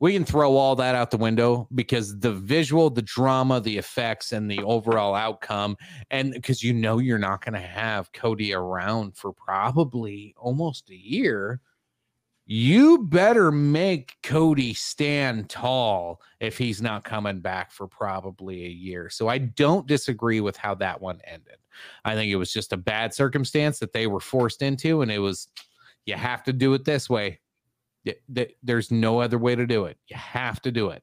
we 0.00 0.12
can 0.12 0.24
throw 0.24 0.56
all 0.56 0.76
that 0.76 0.94
out 0.94 1.10
the 1.10 1.16
window 1.16 1.68
because 1.74 2.18
the 2.18 2.32
visual, 2.32 2.90
the 2.90 3.02
drama, 3.02 3.60
the 3.60 3.78
effects, 3.78 4.32
and 4.32 4.50
the 4.50 4.62
overall 4.62 5.14
outcome, 5.14 5.76
and 6.10 6.32
because 6.32 6.62
you 6.62 6.74
know 6.74 6.98
you're 6.98 7.18
not 7.18 7.44
going 7.44 7.54
to 7.54 7.66
have 7.66 8.12
Cody 8.12 8.52
around 8.52 9.16
for 9.16 9.32
probably 9.32 10.34
almost 10.36 10.90
a 10.90 10.96
year, 10.96 11.60
you 12.46 12.98
better 13.04 13.50
make 13.50 14.16
Cody 14.22 14.74
stand 14.74 15.48
tall 15.48 16.20
if 16.40 16.58
he's 16.58 16.82
not 16.82 17.04
coming 17.04 17.40
back 17.40 17.72
for 17.72 17.86
probably 17.86 18.66
a 18.66 18.68
year. 18.68 19.08
So 19.08 19.28
I 19.28 19.38
don't 19.38 19.86
disagree 19.86 20.40
with 20.40 20.56
how 20.56 20.74
that 20.76 21.00
one 21.00 21.20
ended. 21.24 21.56
I 22.04 22.14
think 22.14 22.30
it 22.30 22.36
was 22.36 22.52
just 22.52 22.72
a 22.72 22.76
bad 22.76 23.14
circumstance 23.14 23.78
that 23.78 23.92
they 23.92 24.06
were 24.06 24.20
forced 24.20 24.60
into, 24.60 25.02
and 25.02 25.10
it 25.10 25.18
was 25.20 25.48
you 26.04 26.14
have 26.16 26.42
to 26.44 26.52
do 26.52 26.74
it 26.74 26.84
this 26.84 27.08
way. 27.08 27.40
Th- 28.04 28.20
th- 28.34 28.54
There's 28.62 28.90
no 28.90 29.20
other 29.20 29.38
way 29.38 29.54
to 29.54 29.66
do 29.66 29.86
it. 29.86 29.96
You 30.08 30.16
have 30.16 30.60
to 30.62 30.70
do 30.72 30.90
it. 30.90 31.02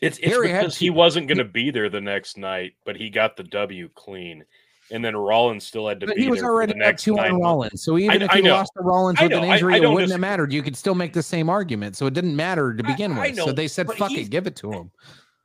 It's, 0.00 0.18
it's 0.18 0.26
Harry 0.26 0.48
because 0.48 0.76
he 0.76 0.90
wasn't 0.90 1.28
going 1.28 1.38
to 1.38 1.44
be 1.44 1.70
there 1.70 1.88
the 1.88 2.00
next 2.00 2.36
night, 2.36 2.72
but 2.84 2.96
he 2.96 3.08
got 3.08 3.36
the 3.36 3.44
W 3.44 3.88
clean, 3.94 4.44
and 4.90 5.04
then 5.04 5.16
Rollins 5.16 5.64
still 5.64 5.86
had 5.86 6.00
to 6.00 6.06
But 6.06 6.16
be 6.16 6.22
he 6.22 6.28
was 6.28 6.40
there 6.40 6.50
already 6.50 6.72
the 6.72 6.78
next 6.80 7.04
two 7.04 7.16
on. 7.18 7.40
Rollins. 7.40 7.84
So 7.84 7.96
even 7.98 8.20
I- 8.22 8.24
if 8.24 8.30
I 8.32 8.36
he 8.36 8.42
know. 8.42 8.54
lost 8.54 8.72
to 8.76 8.82
Rollins 8.82 9.20
with 9.20 9.32
an 9.32 9.44
injury, 9.44 9.74
I 9.74 9.76
it 9.76 9.88
wouldn't 9.88 10.10
have 10.10 10.20
mattered. 10.20 10.52
You 10.52 10.62
could 10.62 10.76
still 10.76 10.96
make 10.96 11.12
the 11.12 11.22
same 11.22 11.48
argument. 11.48 11.96
So 11.96 12.06
it 12.06 12.14
didn't 12.14 12.34
matter 12.34 12.74
to 12.74 12.82
begin 12.82 13.14
with. 13.14 13.36
So 13.36 13.46
know, 13.46 13.52
they 13.52 13.68
said, 13.68 13.86
fuck 13.92 14.10
it, 14.10 14.28
give 14.28 14.48
it 14.48 14.56
to 14.56 14.72
him. 14.72 14.90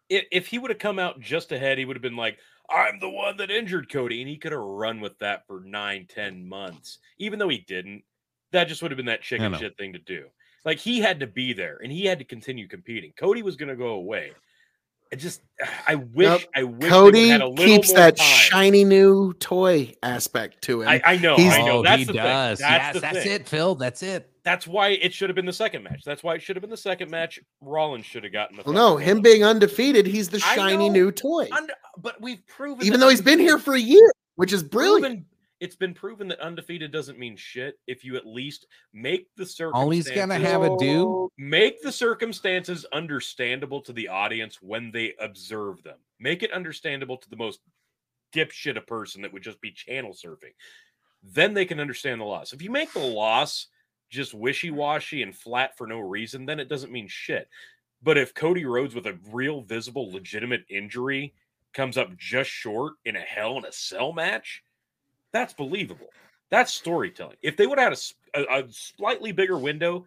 If, 0.10 0.26
if 0.32 0.48
he 0.48 0.58
would 0.58 0.72
have 0.72 0.80
come 0.80 0.98
out 0.98 1.20
just 1.20 1.52
ahead, 1.52 1.78
he 1.78 1.86
would 1.86 1.96
have 1.98 2.02
been 2.02 2.16
like, 2.16 2.40
"I'm 2.70 2.98
the 3.00 3.10
one 3.10 3.38
that 3.38 3.52
injured 3.52 3.92
Cody," 3.92 4.22
and 4.22 4.30
he 4.30 4.38
could 4.38 4.54
have 4.54 4.62
run 4.62 5.02
with 5.02 5.20
that 5.20 5.46
for 5.46 5.60
nine, 5.60 6.08
ten 6.10 6.48
months. 6.48 6.98
Even 7.20 7.38
though 7.38 7.50
he 7.50 7.60
didn't, 7.60 8.04
that 8.54 8.70
just 8.70 8.82
would 8.82 8.90
have 8.90 8.96
been 8.98 9.06
that 9.08 9.22
chicken 9.22 9.54
shit 9.60 9.78
thing 9.78 9.94
to 9.94 10.00
do. 10.00 10.26
Like 10.68 10.78
he 10.80 11.00
had 11.00 11.22
to 11.22 11.28
be 11.28 11.54
there, 11.54 11.80
and 11.82 11.90
he 11.92 12.04
had 12.06 12.20
to 12.20 12.26
continue 12.26 12.68
competing. 12.68 13.14
Cody 13.18 13.42
was 13.42 13.56
going 13.56 13.70
to 13.70 13.76
go 13.78 13.92
away. 13.94 14.34
I 15.14 15.16
just, 15.16 15.42
I 15.88 15.96
wish, 15.96 16.28
Nope. 16.28 16.42
I 16.54 16.64
wish 16.64 16.90
Cody 16.90 17.30
had 17.30 17.40
a 17.40 17.48
little 17.48 17.66
keeps 17.66 17.88
more 17.88 17.98
that 18.00 18.18
time. 18.18 18.26
shiny 18.28 18.84
new 18.84 19.32
toy 19.36 19.94
aspect 20.04 20.62
to 20.64 20.82
him. 20.82 20.90
I, 20.90 21.02
I 21.06 21.18
know, 21.18 21.38
He's- 21.38 21.56
I 21.56 21.62
know. 21.62 21.78
Oh, 21.78 21.84
That's 21.84 22.00
he 22.00 22.04
the 22.08 22.14
does. 22.14 22.60
thing. 22.60 22.68
That's 22.70 22.96
yes, 22.96 23.02
that's 23.02 23.24
thing. 23.24 23.32
it, 23.32 23.48
Phil. 23.48 23.76
That's 23.76 24.04
it. 24.04 24.30
That's 24.44 24.68
why 24.68 24.90
it 24.90 25.14
should 25.14 25.30
have 25.30 25.36
been 25.38 25.46
the 25.46 25.54
second 25.54 25.84
match. 25.84 26.04
That's 26.06 26.24
why 26.24 26.36
it 26.36 26.42
should 26.42 26.58
have 26.58 26.62
been 26.62 26.70
the 26.70 26.76
second 26.76 27.10
match. 27.10 27.40
Rollins 27.62 28.06
should 28.06 28.26
have 28.26 28.34
gotten 28.34 28.58
the. 28.58 28.64
well, 28.66 28.74
no, 28.76 28.94
fucking 28.96 29.08
him 29.08 29.18
one. 29.18 29.24
being 29.24 29.44
undefeated, 29.46 30.06
he's 30.06 30.28
the 30.28 30.40
shiny 30.40 30.90
know. 30.90 30.94
new 30.94 31.12
toy. 31.14 31.48
Und- 31.56 31.72
but 31.98 32.22
we've 32.22 32.46
proven, 32.46 32.86
Even 32.86 33.00
though 33.00 33.08
he's 33.10 33.22
been 33.22 33.40
here 33.40 33.60
for 33.60 33.76
a 33.76 33.80
year, 33.80 34.12
which 34.36 34.52
is 34.52 34.62
brilliant. 34.62 35.26
It's 35.60 35.76
been 35.76 35.94
proven 35.94 36.28
that 36.28 36.40
undefeated 36.40 36.92
doesn't 36.92 37.20
mean 37.20 37.36
shit 37.36 37.80
if 37.88 38.04
you 38.04 38.16
at 38.16 38.26
least 38.26 38.68
make 38.94 39.28
the 39.36 39.46
circumstances. 39.46 39.84
All 39.84 39.90
he's 39.90 40.10
gonna 40.10 40.40
have 40.40 40.64
a 40.64 40.78
do. 40.78 41.30
make 41.38 41.82
the 41.82 41.92
circumstances 41.92 42.86
understandable 42.94 43.82
to 43.82 43.94
the 43.94 44.08
audience 44.08 44.62
when 44.62 44.92
they 44.92 45.14
observe 45.20 45.82
them. 45.84 45.98
Make 46.20 46.44
it 46.44 46.52
understandable 46.52 47.18
to 47.18 47.30
the 47.30 47.36
most 47.36 47.60
dipshit 48.34 48.78
a 48.78 48.82
person 48.82 49.22
that 49.22 49.34
would 49.34 49.44
just 49.44 49.62
be 49.62 49.72
channel 49.72 50.14
surfing. 50.14 50.54
Then 51.24 51.54
they 51.54 51.66
can 51.66 51.80
understand 51.80 52.22
the 52.22 52.26
loss. 52.26 52.54
If 52.54 52.62
you 52.62 52.70
make 52.70 52.94
the 52.94 53.00
loss 53.00 53.68
just 54.10 54.34
wishy-washy 54.34 55.24
and 55.24 55.36
flat 55.36 55.78
for 55.78 55.88
no 55.88 56.00
reason, 56.00 56.46
then 56.46 56.60
it 56.60 56.70
doesn't 56.70 56.92
mean 56.92 57.08
shit. 57.08 57.50
But 58.04 58.18
if 58.18 58.34
Cody 58.34 58.66
Rhodes 58.66 58.96
with 58.96 59.08
a 59.08 59.18
real 59.32 59.62
visible 59.62 60.12
legitimate 60.12 60.66
injury 60.70 61.34
comes 61.74 61.98
up 61.98 62.16
just 62.18 62.50
short 62.50 62.94
in 63.06 63.16
a 63.16 63.22
hell 63.22 63.58
in 63.58 63.66
a 63.66 63.72
cell 63.72 64.14
match, 64.14 64.64
that's 65.34 65.54
believable. 65.54 66.08
That's 66.50 66.74
storytelling. 66.74 67.38
If 67.42 67.58
they 67.58 67.68
would 67.68 67.78
have 67.80 67.98
had 68.34 68.48
a 68.50 68.66
slightly 68.72 69.32
bigger 69.32 69.58
window, 69.58 70.06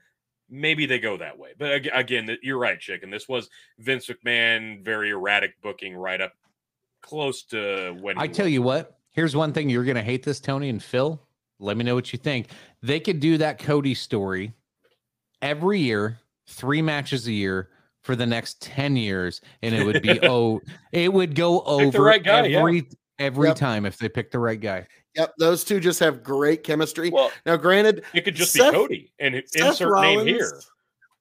maybe 0.48 0.86
they 0.86 0.98
go 0.98 1.16
that 1.18 1.38
way. 1.38 1.50
But 1.58 1.86
again, 1.92 2.36
you're 2.42 2.58
right, 2.58 2.80
chicken. 2.80 3.10
This 3.10 3.28
was 3.28 3.50
Vince 3.78 4.08
McMahon, 4.08 4.82
very 4.84 5.10
erratic 5.10 5.60
booking, 5.62 5.94
right 5.94 6.20
up 6.20 6.32
close 7.02 7.42
to 7.44 7.96
when 8.00 8.18
I 8.18 8.26
tell 8.26 8.46
was. 8.46 8.52
you 8.54 8.62
what, 8.62 8.98
here's 9.10 9.36
one 9.36 9.52
thing 9.52 9.68
you're 9.70 9.84
gonna 9.84 10.02
hate 10.02 10.22
this, 10.22 10.40
Tony 10.40 10.68
and 10.70 10.82
Phil. 10.82 11.20
Let 11.58 11.76
me 11.76 11.84
know 11.84 11.94
what 11.94 12.12
you 12.12 12.18
think. 12.18 12.48
They 12.82 13.00
could 13.00 13.20
do 13.20 13.36
that 13.38 13.58
Cody 13.58 13.92
story 13.94 14.54
every 15.42 15.80
year, 15.80 16.18
three 16.46 16.80
matches 16.82 17.26
a 17.26 17.32
year 17.32 17.68
for 18.02 18.16
the 18.16 18.24
next 18.26 18.62
10 18.62 18.96
years 18.96 19.42
and 19.62 19.74
it 19.74 19.84
would 19.84 20.00
be 20.00 20.18
oh 20.22 20.58
it 20.90 21.12
would 21.12 21.34
go 21.34 21.60
over 21.62 22.02
right 22.02 22.24
guy, 22.24 22.46
yeah. 22.46 22.58
every 22.58 22.88
every 23.18 23.48
Yep. 23.48 23.56
time 23.56 23.84
if 23.84 23.98
they 23.98 24.08
pick 24.08 24.30
the 24.30 24.38
right 24.38 24.58
guy. 24.60 24.86
Yep, 25.16 25.34
those 25.38 25.64
two 25.64 25.80
just 25.80 25.98
have 26.00 26.22
great 26.22 26.62
chemistry. 26.62 27.10
Well, 27.10 27.32
now, 27.44 27.56
granted, 27.56 28.04
it 28.14 28.24
could 28.24 28.36
just 28.36 28.52
Seth- 28.52 28.72
be 28.72 28.76
Cody 28.78 29.12
and 29.18 29.42
Seth 29.46 29.66
insert 29.80 30.00
name 30.00 30.26
here. 30.26 30.38
Rollins- 30.38 30.70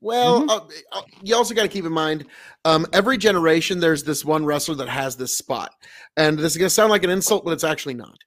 Well, 0.01 0.43
Mhm. 0.43 0.49
uh, 0.49 0.97
uh, 0.97 1.01
you 1.23 1.35
also 1.35 1.53
got 1.53 1.63
to 1.63 1.67
keep 1.67 1.83
in 1.85 1.91
mind, 1.91 2.25
um, 2.63 2.85
every 2.93 3.17
generation 3.17 3.79
there's 3.81 4.03
this 4.03 4.23
one 4.23 4.45
wrestler 4.45 4.75
that 4.75 4.87
has 4.87 5.17
this 5.17 5.37
spot, 5.37 5.73
and 6.15 6.39
this 6.39 6.53
is 6.53 6.57
going 6.57 6.67
to 6.67 6.73
sound 6.73 6.89
like 6.89 7.03
an 7.03 7.09
insult, 7.09 7.43
but 7.43 7.51
it's 7.51 7.65
actually 7.65 7.95
not. 7.95 8.17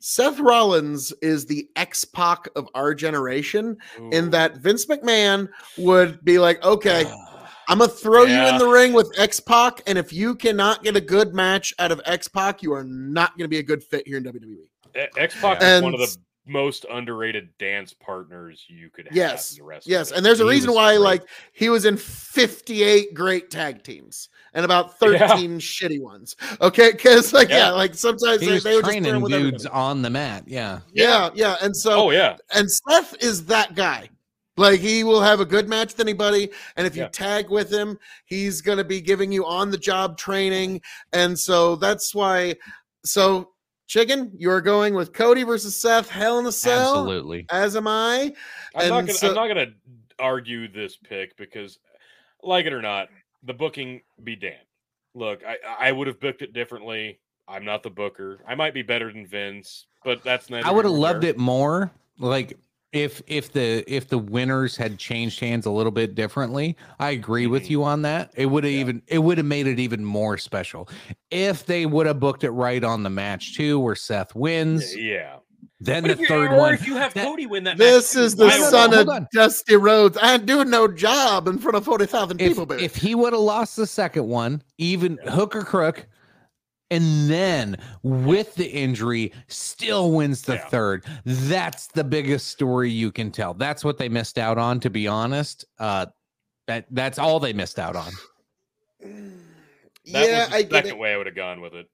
Seth 0.00 0.38
Rollins 0.38 1.14
is 1.22 1.46
the 1.46 1.66
X 1.76 2.04
Pac 2.04 2.46
of 2.56 2.68
our 2.74 2.92
generation, 2.92 3.78
in 4.12 4.28
that 4.30 4.58
Vince 4.58 4.84
McMahon 4.84 5.48
would 5.78 6.22
be 6.26 6.38
like, 6.38 6.62
"Okay, 6.62 7.04
I'm 7.68 7.78
gonna 7.78 7.90
throw 7.90 8.24
you 8.24 8.34
in 8.34 8.58
the 8.58 8.68
ring 8.68 8.92
with 8.92 9.10
X 9.18 9.40
Pac, 9.40 9.80
and 9.86 9.96
if 9.96 10.12
you 10.12 10.34
cannot 10.34 10.82
get 10.84 10.94
a 10.94 11.00
good 11.00 11.34
match 11.34 11.72
out 11.78 11.90
of 11.90 12.02
X 12.04 12.28
Pac, 12.28 12.62
you 12.62 12.74
are 12.74 12.84
not 12.84 13.30
going 13.38 13.44
to 13.44 13.48
be 13.48 13.60
a 13.60 13.62
good 13.62 13.82
fit 13.82 14.06
here 14.06 14.18
in 14.18 14.24
WWE." 14.24 14.68
X 14.94 15.34
Pac 15.40 15.58
is 15.58 15.64
And- 15.64 15.84
one 15.84 15.94
of 15.94 16.00
the 16.00 16.16
most 16.46 16.84
underrated 16.90 17.48
dance 17.58 17.94
partners 17.94 18.66
you 18.68 18.90
could 18.90 19.06
have. 19.06 19.16
Yes, 19.16 19.52
in 19.52 19.58
the 19.58 19.64
wrestling 19.64 19.92
Yes, 19.92 20.00
business. 20.08 20.16
and 20.18 20.26
there's 20.26 20.40
a 20.40 20.44
He 20.44 20.50
reason 20.50 20.74
why, 20.74 20.92
great. 20.92 20.98
like, 21.00 21.22
he 21.54 21.70
was 21.70 21.86
in 21.86 21.96
58 21.96 23.14
great 23.14 23.50
tag 23.50 23.82
teams 23.82 24.28
and 24.52 24.62
about 24.64 24.98
13 25.00 25.58
shitty 25.58 26.00
ones. 26.02 26.36
Okay, 26.60 26.92
because 26.92 27.32
like, 27.32 27.48
yeah. 27.48 27.56
Yeah. 27.58 27.70
like 27.70 27.94
sometimes 27.94 28.40
He 28.42 28.48
they, 28.48 28.52
was 28.52 28.62
they 28.62 28.74
would 28.74 28.84
just 28.84 28.90
training 28.98 29.22
with 29.22 29.32
dudes 29.32 29.64
everybody. 29.64 29.80
on 29.82 30.02
the 30.02 30.10
mat. 30.10 30.44
Yeah. 30.46 30.80
Yeah, 30.92 31.30
yeah, 31.34 31.56
and 31.62 31.74
so 31.74 31.92
Oh 31.92 32.10
yeah, 32.10 32.36
and 32.54 32.70
Seth 32.70 33.14
is 33.22 33.46
that 33.46 33.74
guy. 33.74 34.10
Like 34.58 34.80
he 34.80 35.02
will 35.02 35.22
have 35.22 35.40
a 35.40 35.46
good 35.46 35.66
match 35.68 35.92
with 35.94 36.00
anybody, 36.00 36.50
and 36.76 36.86
if 36.86 36.94
you 36.94 37.02
Yeah. 37.04 37.08
tag 37.08 37.48
with 37.48 37.72
him, 37.72 37.98
he's 38.26 38.60
going 38.60 38.78
to 38.78 38.84
be 38.84 39.00
giving 39.00 39.32
you 39.32 39.46
on 39.46 39.70
the 39.70 39.78
job 39.78 40.16
training, 40.18 40.82
and 41.14 41.36
so 41.38 41.74
that's 41.76 42.14
why. 42.14 42.54
So, 43.06 43.50
chicken, 43.86 44.32
you 44.36 44.50
are 44.50 44.60
going 44.60 44.94
with 44.94 45.12
Cody 45.12 45.42
versus 45.42 45.76
Seth, 45.76 46.08
Hell 46.08 46.38
in 46.38 46.46
a 46.46 46.52
Cell, 46.52 46.90
Absolutely. 47.00 47.46
as 47.50 47.76
am 47.76 47.86
I. 47.86 48.34
I'm 48.74 48.88
not 48.88 49.00
gonna 49.02 49.12
so- 49.14 49.28
I'm 49.28 49.34
not 49.34 49.48
gonna 49.48 49.72
argue 50.18 50.68
this 50.68 50.96
pick 50.96 51.36
because, 51.36 51.78
like 52.42 52.66
it 52.66 52.72
or 52.72 52.82
not, 52.82 53.08
the 53.42 53.54
booking 53.54 54.02
be 54.22 54.36
damned. 54.36 54.56
Look, 55.14 55.42
I 55.46 55.56
I 55.78 55.92
would 55.92 56.06
have 56.06 56.20
booked 56.20 56.42
it 56.42 56.52
differently. 56.52 57.18
I'm 57.46 57.64
not 57.64 57.82
the 57.82 57.90
booker. 57.90 58.40
I 58.46 58.54
might 58.54 58.74
be 58.74 58.82
better 58.82 59.12
than 59.12 59.26
Vince, 59.26 59.86
but 60.04 60.22
that's 60.24 60.48
not. 60.50 60.64
I 60.64 60.70
would 60.70 60.84
have 60.84 60.94
loved 60.94 61.24
it 61.24 61.36
more 61.38 61.90
like 62.18 62.58
if 62.94 63.20
if 63.26 63.52
the 63.52 63.84
if 63.92 64.08
the 64.08 64.16
winners 64.18 64.76
had 64.76 64.98
changed 64.98 65.40
hands 65.40 65.66
a 65.66 65.70
little 65.70 65.92
bit 65.92 66.14
differently. 66.14 66.76
I 67.00 67.10
agree 67.10 67.46
with 67.46 67.64
Mhm. 67.64 67.70
you 67.70 67.84
on 67.84 68.02
that. 68.02 68.30
It 68.36 68.46
would 68.46 68.64
have 68.64 68.72
Yeah. 68.72 68.78
even 68.80 69.02
it 69.08 69.18
would 69.18 69.36
have 69.38 69.46
made 69.46 69.66
it 69.66 69.78
even 69.80 70.04
more 70.04 70.38
special. 70.38 70.88
If 71.30 71.66
they 71.66 71.84
would 71.86 72.06
have 72.06 72.20
booked 72.20 72.44
it 72.44 72.52
right 72.52 72.82
on 72.82 73.02
the 73.02 73.10
match 73.10 73.56
too 73.56 73.78
where 73.80 73.96
Seth 73.96 74.34
wins, 74.36 74.96
Yeah. 74.96 75.36
then 75.80 76.04
But 76.04 76.18
the 76.18 76.26
third 76.26 76.52
or 76.52 76.56
one 76.56 76.74
if 76.74 76.86
you 76.86 76.94
have 76.96 77.12
that- 77.14 77.26
Cody 77.26 77.46
win 77.46 77.64
that, 77.64 77.76
This 77.76 78.14
match, 78.14 78.24
is 78.24 78.36
the 78.36 78.50
son 78.50 78.92
know. 78.92 79.00
of 79.00 79.08
on. 79.08 79.26
Dusty 79.32 79.76
Rhodes. 79.76 80.16
I 80.16 80.34
ain't 80.34 80.46
doing 80.46 80.70
no 80.70 80.86
job 80.86 81.48
in 81.48 81.58
front 81.58 81.76
of 81.76 81.84
40,000 81.84 82.40
if, 82.40 82.48
people, 82.52 82.64
baby. 82.66 82.84
if 82.84 82.94
he 82.96 83.14
would 83.16 83.32
have 83.32 83.42
lost 83.42 83.76
the 83.76 83.86
second 83.86 84.28
one, 84.28 84.62
even 84.78 85.18
Yeah. 85.24 85.32
hook 85.32 85.56
or 85.56 85.62
crook, 85.62 86.06
and 86.94 87.28
then 87.30 87.76
with 88.02 88.54
the 88.54 88.66
injury, 88.66 89.32
still 89.48 90.12
wins 90.12 90.42
the 90.42 90.54
Yeah. 90.54 90.68
third. 90.68 91.04
That's 91.24 91.88
the 91.88 92.04
biggest 92.04 92.48
story 92.48 92.90
you 92.90 93.10
can 93.12 93.30
tell. 93.30 93.54
That's 93.54 93.84
what 93.84 93.98
they 93.98 94.08
missed 94.08 94.38
out 94.38 94.58
on, 94.58 94.80
to 94.80 94.90
be 94.90 95.06
honest. 95.06 95.64
Uh 95.78 96.06
that 96.66 96.86
that's 96.90 97.18
all 97.18 97.40
they 97.40 97.52
missed 97.52 97.78
out 97.78 97.96
on. 97.96 98.12
That 100.12 100.28
yeah, 100.28 100.40
was 100.40 100.48
the 100.50 100.54
I 100.56 100.62
get 100.62 100.70
second 100.72 100.90
it. 100.90 100.98
way 100.98 101.14
I 101.14 101.16
would 101.16 101.26
have 101.26 101.34
gone 101.36 101.60
with 101.62 101.74
it. 101.74 101.86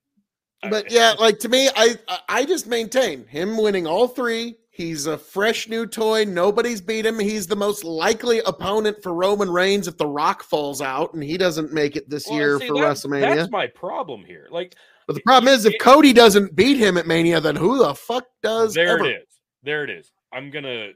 I- 0.63 0.69
But 0.69 0.91
yeah, 0.91 1.13
like 1.19 1.39
to 1.39 1.49
me, 1.49 1.69
I 1.75 1.95
I- 2.07 2.19
I 2.29 2.45
just 2.45 2.67
maintain 2.67 3.25
him 3.27 3.57
winning 3.57 3.87
all 3.87 4.07
three. 4.07 4.57
He's 4.69 5.05
a 5.05 5.17
fresh 5.17 5.67
new 5.67 5.85
toy. 5.85 6.23
Nobody's 6.25 6.81
beat 6.81 7.05
him. 7.05 7.19
He's 7.19 7.45
the 7.47 7.55
most 7.55 7.83
likely 7.83 8.39
opponent 8.39 8.97
for 9.03 9.13
Roman 9.13 9.49
Reigns 9.49 9.87
if 9.87 9.97
The 9.97 10.07
Rock 10.07 10.43
falls 10.43 10.81
out 10.81 11.13
and 11.13 11.21
he 11.23 11.37
doesn't 11.37 11.71
make 11.73 11.95
it 11.95 12.09
this 12.09 12.25
Well, 12.27 12.37
year 12.37 12.59
see, 12.59 12.67
for 12.67 12.75
that- 12.75 12.83
WrestleMania. 12.83 13.35
That's 13.35 13.51
my 13.51 13.67
problem 13.67 14.23
here. 14.25 14.47
Like 14.49 14.75
But 15.11 15.15
the 15.15 15.23
problem 15.23 15.53
is, 15.53 15.65
if 15.65 15.73
Cody 15.81 16.13
doesn't 16.13 16.55
beat 16.55 16.77
him 16.77 16.97
at 16.97 17.05
Mania, 17.05 17.39
then 17.41 17.55
who 17.55 17.77
the 17.79 17.93
fuck 17.93 18.25
does? 18.41 18.73
there 18.73 18.89
ever? 18.95 19.05
it 19.05 19.21
is. 19.23 19.27
There 19.63 19.83
it 19.83 19.89
is. 19.89 20.11
I'm 20.31 20.49
gonna 20.49 20.91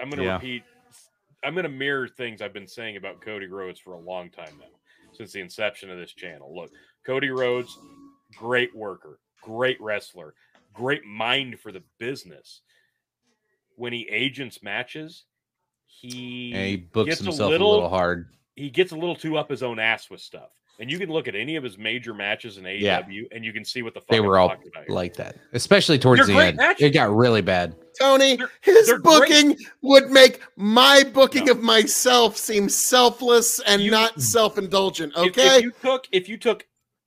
I'm 0.00 0.08
gonna 0.10 0.24
Yeah. 0.24 0.34
repeat. 0.34 0.62
I'm 1.44 1.54
gonna 1.54 1.68
mirror 1.68 2.08
things 2.08 2.40
I've 2.42 2.52
been 2.52 2.66
saying 2.66 2.96
about 2.96 3.20
Cody 3.20 3.46
Rhodes 3.46 3.78
for 3.78 3.92
a 3.92 3.98
long 3.98 4.30
time 4.30 4.56
now, 4.58 4.66
since 5.12 5.32
the 5.32 5.40
inception 5.40 5.90
of 5.90 5.98
this 5.98 6.12
channel. 6.12 6.54
Look, 6.54 6.70
Cody 7.06 7.28
Rhodes, 7.30 7.76
great 8.36 8.74
worker, 8.74 9.20
great 9.42 9.80
wrestler, 9.80 10.34
great 10.72 11.04
mind 11.04 11.60
for 11.60 11.70
the 11.72 11.82
business. 11.98 12.62
When 13.76 13.92
he 13.92 14.08
agents 14.08 14.62
matches, 14.62 15.24
he, 15.86 16.52
And 16.54 16.66
he 16.66 16.76
books 16.76 17.08
gets 17.10 17.20
himself 17.20 17.48
a 17.48 17.52
little, 17.52 17.88
hard. 17.88 18.30
he 18.56 18.70
gets 18.70 18.90
a 18.92 18.96
little 18.96 19.14
too 19.14 19.36
up 19.38 19.48
his 19.50 19.62
own 19.62 19.78
ass 19.78 20.10
with 20.10 20.20
stuff. 20.20 20.50
And 20.80 20.88
you 20.88 20.98
can 20.98 21.10
look 21.10 21.26
at 21.26 21.34
any 21.34 21.56
of 21.56 21.64
his 21.64 21.76
major 21.76 22.14
matches 22.14 22.56
in 22.56 22.62
AEW, 22.64 23.26
and 23.32 23.44
you 23.44 23.52
can 23.52 23.64
see 23.64 23.82
what 23.82 23.94
the 23.94 24.00
fuck 24.00 24.10
They 24.10 24.20
were 24.20 24.38
all 24.38 24.46
about 24.52 24.88
like 24.88 25.14
that, 25.16 25.36
especially 25.52 25.98
towards 25.98 26.26
They're 26.26 26.36
the 26.36 26.42
end. 26.46 26.56
matches. 26.56 26.82
It 26.86 26.90
got 26.90 27.10
really 27.12 27.42
bad. 27.42 27.74
Tony, 28.00 28.36
They're- 28.36 28.50
his 28.60 28.86
they're 28.86 28.98
great. 28.98 29.28
booking 29.28 29.56
would 29.82 30.10
make 30.10 30.40
my 30.54 31.02
booking 31.12 31.46
No. 31.46 31.52
of 31.52 31.62
myself 31.64 32.36
seem 32.36 32.68
selfless 32.68 33.58
and 33.66 33.82
You- 33.82 33.90
not 33.90 34.20
self-indulgent. 34.22 35.16
Okay, 35.16 35.56
If, 35.56 35.62
you 35.62 35.72
took 35.82 36.06
if 36.12 36.28
you 36.28 36.36
took 36.36 36.64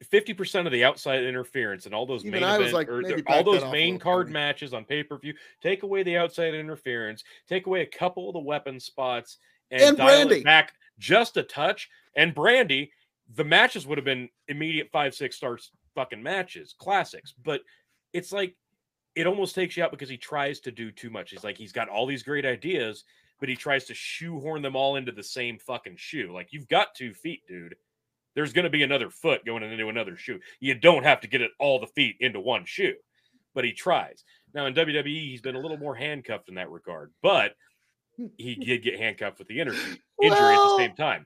fifty 0.10 0.34
percent 0.34 0.68
of 0.68 0.73
the 0.73 0.84
outside 0.84 1.23
interference 1.23 1.85
and 1.85 1.95
all 1.95 2.06
those 2.06 2.26
Even 2.26 2.41
main 2.41 2.43
I 2.43 2.57
was 2.57 2.72
event, 2.72 2.73
like, 2.73 2.89
or 2.89 3.02
maybe 3.02 3.23
all 3.27 3.43
those 3.43 3.64
main 3.72 3.99
card 3.99 4.26
Cody. 4.26 4.34
matches 4.34 4.73
on 4.73 4.84
pay 4.84 5.02
per 5.03 5.18
view, 5.18 5.34
take 5.61 5.84
away 5.84 6.03
the 6.03 6.18
outside 6.18 6.53
interference, 6.56 7.23
take 7.48 7.68
away 7.68 7.84
a 7.84 7.85
couple 7.85 8.27
of 8.27 8.34
the 8.34 8.39
weapon 8.41 8.81
spots, 8.81 9.38
and, 9.69 9.81
And 9.81 9.98
dial 9.98 10.07
Brandy. 10.26 10.39
it 10.39 10.43
back 10.43 10.73
just 10.99 11.38
a 11.38 11.43
touch. 11.43 11.88
And 12.18 12.35
Brandy, 12.35 12.91
the 13.35 13.43
matches 13.43 13.85
would 13.87 13.97
have 13.97 14.05
been 14.05 14.29
immediate 14.47 14.89
five 14.91 15.13
six 15.13 15.35
stars 15.35 15.71
fucking 15.95 16.21
matches, 16.21 16.75
classics. 16.77 17.33
But 17.43 17.61
it's 18.13 18.31
like 18.31 18.55
it 19.15 19.27
almost 19.27 19.55
takes 19.55 19.75
you 19.75 19.83
out 19.83 19.91
because 19.91 20.09
he 20.09 20.17
tries 20.17 20.59
to 20.61 20.71
do 20.71 20.91
too 20.91 21.09
much. 21.09 21.31
He's 21.31 21.43
like 21.43 21.57
he's 21.57 21.71
got 21.71 21.89
all 21.89 22.05
these 22.05 22.23
great 22.23 22.45
ideas, 22.45 23.03
but 23.39 23.49
he 23.49 23.55
tries 23.55 23.85
to 23.85 23.93
shoehorn 23.93 24.61
them 24.61 24.75
all 24.75 24.95
into 24.95 25.11
the 25.11 25.23
same 25.23 25.59
fucking 25.59 25.97
shoe. 25.97 26.31
Like 26.33 26.49
you've 26.51 26.67
got 26.67 26.95
two 26.95 27.13
feet, 27.13 27.41
dude. 27.47 27.75
There's 28.33 28.53
going 28.53 28.63
to 28.63 28.69
be 28.69 28.83
another 28.83 29.09
foot 29.09 29.45
going 29.45 29.63
into 29.63 29.89
another 29.89 30.15
shoe. 30.15 30.39
You 30.61 30.73
don't 30.75 31.03
have 31.03 31.19
to 31.21 31.27
get 31.27 31.41
it 31.41 31.51
all 31.59 31.79
the 31.79 31.87
feet 31.87 32.15
into 32.21 32.39
one 32.39 32.63
shoe, 32.65 32.95
but 33.53 33.65
he 33.65 33.73
tries. 33.73 34.23
Now 34.53 34.65
in 34.67 34.73
WWE, 34.73 35.29
he's 35.29 35.41
been 35.41 35.55
a 35.55 35.59
little 35.59 35.77
more 35.77 35.95
handcuffed 35.95 36.47
in 36.47 36.55
that 36.55 36.69
regard, 36.69 37.11
but 37.21 37.55
he 38.37 38.55
did 38.55 38.83
get 38.83 38.99
handcuffed 38.99 39.39
with 39.39 39.47
the 39.49 39.59
injury, 39.59 39.75
injury 40.21 40.39
at 40.39 40.55
the 40.55 40.77
same 40.77 40.95
time. 40.95 41.25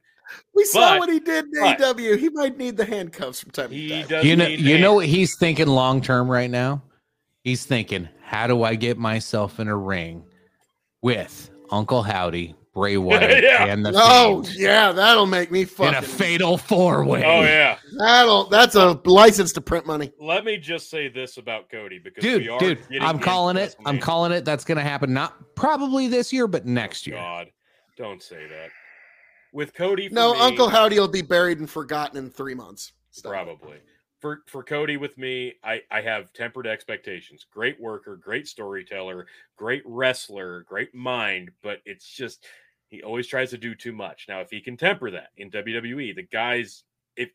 We 0.53 0.63
saw 0.65 0.79
but- 0.93 0.99
what 0.99 1.09
he 1.09 1.19
did 1.19 1.45
in 1.45 1.51
but- 1.61 1.79
AEW. 1.79 2.17
He 2.17 2.29
might 2.29 2.57
need 2.57 2.77
the 2.77 2.85
handcuffs 2.85 3.41
from 3.41 3.51
time 3.51 3.71
He 3.71 3.87
to 3.89 3.99
time. 4.01 4.07
does. 4.07 4.25
you 4.25 4.35
know 4.35 4.47
you 4.47 4.77
know 4.79 4.93
what 4.95 5.05
he's 5.05 5.37
thinking 5.37 5.67
long 5.67 6.01
term 6.01 6.29
right 6.29 6.49
now 6.49 6.81
he's 7.43 7.65
thinking 7.65 8.09
how 8.23 8.47
do 8.47 8.63
i 8.63 8.73
get 8.75 8.97
myself 8.97 9.59
in 9.59 9.67
a 9.67 9.77
ring 9.77 10.23
with 11.01 11.49
uncle 11.69 12.01
howdy 12.01 12.55
bray 12.73 12.97
wyatt 12.97 13.43
Yeah. 13.43 13.65
and 13.67 13.85
the 13.85 13.91
Oh 13.95 14.43
Fiend 14.43 14.55
yeah, 14.59 14.91
that'll 14.91 15.25
make 15.27 15.51
me 15.51 15.61
in 15.79 15.93
a 15.93 16.01
fatal 16.01 16.57
four 16.57 17.05
way 17.05 17.23
Oh 17.23 17.41
yeah. 17.41 17.77
That'll 17.99 18.45
that's 18.49 18.75
a 18.75 18.99
license 19.05 19.53
to 19.53 19.61
print 19.61 19.85
money. 19.85 20.11
Let 20.19 20.43
me 20.43 20.57
just 20.57 20.89
say 20.89 21.07
this 21.07 21.37
about 21.37 21.69
Cody 21.69 21.99
because 22.03 22.23
dude 22.23 22.41
we 22.41 22.49
are 22.49 22.59
dude 22.59 22.79
i'm 22.99 23.19
calling 23.19 23.55
it 23.57 23.75
i'm 23.85 23.99
calling 23.99 24.31
it 24.31 24.43
that's 24.43 24.65
gonna 24.65 24.81
happen 24.81 25.13
not 25.13 25.55
probably 25.55 26.07
this 26.07 26.33
year 26.33 26.47
but 26.47 26.65
next 26.65 27.05
year 27.07 27.15
God, 27.17 27.47
don't 27.97 28.21
say 28.21 28.47
that. 28.49 28.69
With 29.55 29.73
Cody, 29.73 30.09
for 30.09 30.15
No, 30.15 30.33
me- 30.33 30.39
Uncle 30.41 30.67
Howdy 30.67 30.99
will 30.99 31.07
be 31.07 31.21
buried 31.21 31.59
and 31.59 31.69
forgotten 31.69 32.17
in 32.17 32.29
three 32.29 32.53
months. 32.53 32.91
Stop. 33.11 33.31
Probably. 33.31 33.77
For 34.19 34.43
for 34.47 34.63
Cody 34.63 34.97
with 34.97 35.17
me, 35.17 35.53
I 35.63 35.81
I 35.89 36.01
have 36.01 36.33
tempered 36.33 36.67
expectations. 36.67 37.45
Great 37.49 37.79
worker, 37.79 38.17
great 38.17 38.49
storyteller, 38.49 39.27
great 39.55 39.81
wrestler, 39.85 40.63
great 40.63 40.93
mind, 40.93 41.51
but 41.63 41.79
it's 41.85 42.05
just 42.05 42.45
he 42.89 43.01
always 43.01 43.27
tries 43.27 43.49
to 43.51 43.57
do 43.57 43.75
too 43.75 43.93
much. 43.93 44.25
Now, 44.27 44.41
if 44.41 44.49
he 44.49 44.59
can 44.59 44.75
temper 44.75 45.09
that 45.11 45.29
in 45.37 45.49
WWE, 45.49 46.13
the 46.13 46.23
guys 46.23 46.83
if 47.15 47.29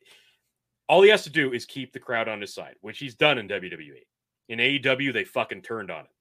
all 0.87 1.01
he 1.01 1.09
has 1.09 1.23
to 1.23 1.31
do 1.31 1.53
is 1.53 1.65
keep 1.65 1.91
the 1.91 1.99
crowd 1.99 2.27
on 2.27 2.39
his 2.39 2.53
side, 2.53 2.75
which 2.81 2.99
he's 2.99 3.15
done 3.15 3.39
in 3.39 3.47
WWE. 3.47 4.05
In 4.49 4.59
AEW, 4.59 5.11
they 5.11 5.23
fucking 5.23 5.63
turned 5.63 5.89
on 5.89 6.01
him 6.01 6.11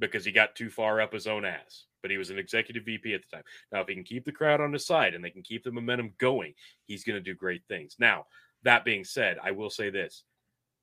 because 0.00 0.24
he 0.24 0.32
got 0.32 0.56
too 0.56 0.70
far 0.70 1.00
up 1.00 1.12
his 1.12 1.26
own 1.26 1.44
ass. 1.44 1.84
But 2.02 2.10
he 2.10 2.16
was 2.16 2.30
an 2.30 2.38
executive 2.38 2.84
VP 2.84 3.14
at 3.14 3.20
the 3.22 3.36
time. 3.36 3.44
Now, 3.70 3.82
if 3.82 3.88
he 3.88 3.94
can 3.94 4.04
keep 4.04 4.24
the 4.24 4.32
crowd 4.32 4.60
on 4.60 4.72
his 4.72 4.86
side 4.86 5.14
and 5.14 5.22
they 5.22 5.30
can 5.30 5.42
keep 5.42 5.62
the 5.62 5.70
momentum 5.70 6.14
going, 6.18 6.54
he's 6.86 7.04
going 7.04 7.16
to 7.16 7.22
do 7.22 7.34
great 7.34 7.62
things. 7.68 7.96
Now, 7.98 8.24
that 8.64 8.84
being 8.84 9.04
said, 9.04 9.36
I 9.42 9.50
will 9.50 9.70
say 9.70 9.90
this. 9.90 10.24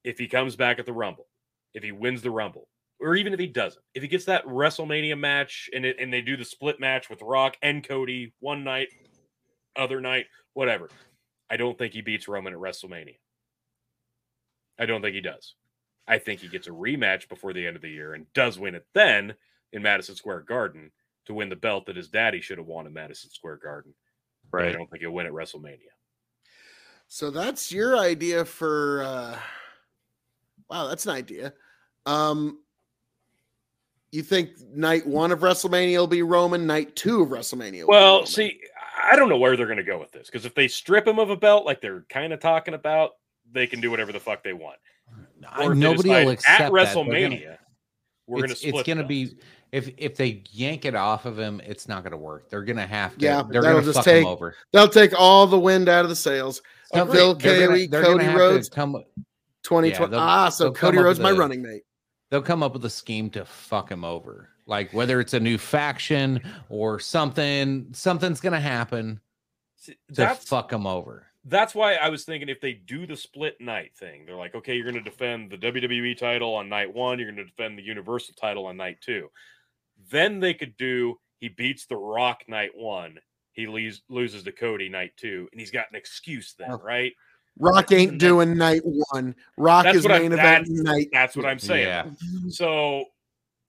If 0.03 0.19
he 0.19 0.27
comes 0.27 0.55
back 0.55 0.79
at 0.79 0.85
the 0.85 0.93
Rumble, 0.93 1.27
if 1.73 1.83
he 1.83 1.91
wins 1.91 2.21
the 2.21 2.31
Rumble, 2.31 2.69
or 2.99 3.15
even 3.15 3.33
if 3.33 3.39
he 3.39 3.47
doesn't, 3.47 3.83
if 3.93 4.01
he 4.01 4.07
gets 4.07 4.25
that 4.25 4.45
WrestleMania 4.45 5.17
match 5.17 5.69
and 5.73 5.85
it, 5.85 5.97
and 5.99 6.13
they 6.13 6.21
do 6.21 6.37
the 6.37 6.45
split 6.45 6.79
match 6.79 7.09
with 7.09 7.21
Rock 7.21 7.57
and 7.61 7.87
Cody 7.87 8.33
one 8.39 8.63
night, 8.63 8.87
other 9.75 9.99
night, 9.99 10.27
whatever, 10.53 10.89
I 11.49 11.57
don't 11.57 11.77
think 11.77 11.93
he 11.93 12.01
beats 12.01 12.27
Roman 12.27 12.53
at 12.53 12.59
WrestleMania. 12.59 13.17
I 14.79 14.85
don't 14.85 15.01
think 15.01 15.15
he 15.15 15.21
does. 15.21 15.55
I 16.07 16.17
think 16.19 16.39
he 16.39 16.47
gets 16.47 16.67
a 16.67 16.71
rematch 16.71 17.27
before 17.27 17.53
the 17.53 17.65
end 17.65 17.75
of 17.75 17.81
the 17.81 17.89
year 17.89 18.13
and 18.13 18.31
does 18.33 18.57
win 18.57 18.75
it 18.75 18.85
then 18.93 19.35
in 19.73 19.81
Madison 19.81 20.15
Square 20.15 20.41
Garden 20.41 20.91
to 21.25 21.33
win 21.33 21.49
the 21.49 21.55
belt 21.55 21.85
that 21.85 21.97
his 21.97 22.07
daddy 22.07 22.39
should 22.39 22.57
have 22.57 22.67
won 22.67 22.87
in 22.87 22.93
Madison 22.93 23.29
Square 23.29 23.57
Garden. 23.57 23.93
But 24.49 24.63
I 24.63 24.71
don't 24.71 24.89
think 24.89 25.01
he'll 25.01 25.11
win 25.11 25.25
at 25.25 25.33
WrestleMania. 25.33 25.91
So 27.09 27.29
that's 27.29 27.71
your 27.71 27.97
idea 27.97 28.45
for 28.45 29.03
uh 29.03 29.39
wow, 30.69 30.87
that's 30.87 31.05
an 31.05 31.11
idea. 31.15 31.53
Um 32.05 32.59
you 34.11 34.23
think 34.23 34.51
night 34.73 35.05
one 35.05 35.33
of 35.33 35.39
WrestleMania 35.39 35.97
will 35.97 36.07
be 36.07 36.21
Roman, 36.21 36.65
night 36.65 36.95
two 36.95 37.21
of 37.21 37.29
WrestleMania? 37.29 37.81
will 37.81 37.87
be 37.87 37.91
Well, 37.91 38.13
Roman? 38.15 38.27
see, 38.27 38.59
I 39.03 39.15
don't 39.17 39.29
know 39.29 39.37
where 39.37 39.57
they're 39.57 39.65
going 39.65 39.77
to 39.77 39.83
go 39.83 39.99
with 39.99 40.11
this 40.11 40.27
because 40.27 40.45
if 40.45 40.55
they 40.55 40.67
strip 40.67 41.05
him 41.05 41.19
of 41.19 41.29
a 41.29 41.35
belt, 41.35 41.65
like 41.65 41.81
they're 41.81 42.05
kind 42.09 42.31
of 42.31 42.39
talking 42.39 42.73
about, 42.73 43.11
they 43.51 43.67
can 43.67 43.81
do 43.81 43.91
whatever 43.91 44.11
the 44.11 44.19
fuck 44.19 44.43
they 44.43 44.53
want. 44.53 44.77
Or 45.57 45.63
if 45.63 45.69
they 45.73 45.79
Nobody 45.79 46.09
decide 46.09 46.25
will 46.25 46.31
accept 46.33 46.61
at 46.61 46.71
that. 46.71 46.71
They're 46.71 46.85
gonna- 46.95 47.35
WrestleMania. 47.35 47.57
We're 48.27 48.37
going 48.37 48.47
to 48.47 48.51
it's, 48.53 48.61
split. 48.61 48.75
it's 48.75 48.87
gonna 48.87 49.01
the 49.03 49.25
be 49.25 49.37
if 49.71 49.89
if 49.97 50.15
they 50.17 50.43
yank 50.51 50.85
it 50.85 50.95
off 50.95 51.25
of 51.25 51.37
him, 51.39 51.61
it's 51.65 51.87
not 51.87 52.03
gonna 52.03 52.17
work. 52.17 52.49
They're 52.49 52.63
gonna 52.63 52.85
have 52.87 53.17
to. 53.17 53.25
Yeah, 53.25 53.43
they're 53.49 53.61
that'll 53.61 53.79
gonna 53.79 53.85
just 53.85 53.97
fuck 53.97 54.05
take- 54.05 54.23
him 54.23 54.27
over. 54.27 54.55
they'll 54.73 54.87
take 54.89 55.17
all 55.17 55.47
the 55.47 55.59
wind 55.59 55.87
out 55.89 56.03
of 56.05 56.09
the 56.09 56.15
sails. 56.15 56.61
Some- 56.93 57.09
Phil 57.11 57.35
they're 57.35 57.53
gonna- 57.55 57.67
Kelly, 57.67 57.87
they're 57.87 58.01
gonna 58.01 58.13
Cody 58.15 58.25
have 58.25 58.35
Rhodes, 58.35 58.69
come. 58.69 58.93
2020. 59.63 60.11
they'll- 60.11 60.19
ah, 60.19 60.49
so 60.49 60.71
Cody 60.71 60.97
up 60.97 61.03
Rhodes, 61.05 61.19
my 61.19 61.31
a- 61.31 61.35
running 61.35 61.61
mate. 61.61 61.83
They'll 62.29 62.41
come 62.41 62.63
up 62.63 62.73
with 62.73 62.83
a 62.85 62.89
scheme 62.89 63.29
to 63.31 63.45
fuck 63.45 63.89
him 63.91 64.03
over. 64.03 64.49
Like 64.65 64.91
whether 64.93 65.19
it's 65.21 65.33
a 65.33 65.39
new 65.39 65.57
faction 65.57 66.41
or 66.69 66.99
something, 66.99 67.87
something's 67.93 68.41
gonna 68.41 68.59
happen 68.59 69.21
See, 69.77 69.95
to 70.15 70.35
fuck 70.35 70.71
him 70.73 70.85
over. 70.85 71.26
That's 71.49 71.73
why 71.75 71.95
I 71.95 72.09
was 72.09 72.23
thinking 72.25 72.49
if 72.49 72.61
they 72.61 72.73
do 72.73 73.05
the 73.07 73.15
split 73.15 73.59
night 73.59 73.95
thing, 73.95 74.25
they're 74.25 74.35
like, 74.35 74.55
okay, 74.55 74.75
you're 74.75 74.89
going 74.89 75.03
to 75.03 75.09
defend 75.09 75.49
the 75.49 75.57
WWE 75.57 76.17
title 76.17 76.53
on 76.55 76.69
night 76.69 76.93
one, 76.93 77.19
you're 77.19 77.31
going 77.31 77.37
to 77.37 77.45
defend 77.45 77.77
the 77.77 77.83
Universal 77.83 78.35
title 78.39 78.65
on 78.65 78.77
night 78.77 78.97
two. 79.01 79.29
Then 80.09 80.39
they 80.39 80.53
could 80.53 80.75
do 80.77 81.19
he 81.39 81.49
beats 81.49 81.85
The 81.85 81.95
Rock 81.97 82.43
night 82.47 82.71
one, 82.75 83.17
he 83.53 83.67
leaves, 83.67 84.01
loses 84.09 84.43
to 84.43 84.51
Cody 84.51 84.89
night 84.89 85.11
two, 85.17 85.47
and 85.51 85.59
he's 85.59 85.71
got 85.71 85.85
an 85.91 85.95
excuse 85.95 86.53
then, 86.57 86.71
Oh. 86.71 86.79
right? 86.83 87.13
Rock 87.59 87.91
ain't 87.91 88.19
doing 88.19 88.55
night 88.57 88.81
one. 88.83 89.35
Rock 89.57 89.85
That's 89.85 89.97
is 89.97 90.03
what 90.03 90.13
I- 90.13 90.19
main 90.19 90.33
event 90.33 90.67
that's- 90.67 90.69
night. 90.69 91.07
That's 91.11 91.35
what 91.35 91.45
I'm 91.45 91.57
saying. 91.59 91.87
Yeah. 91.87 92.05
So 92.49 93.05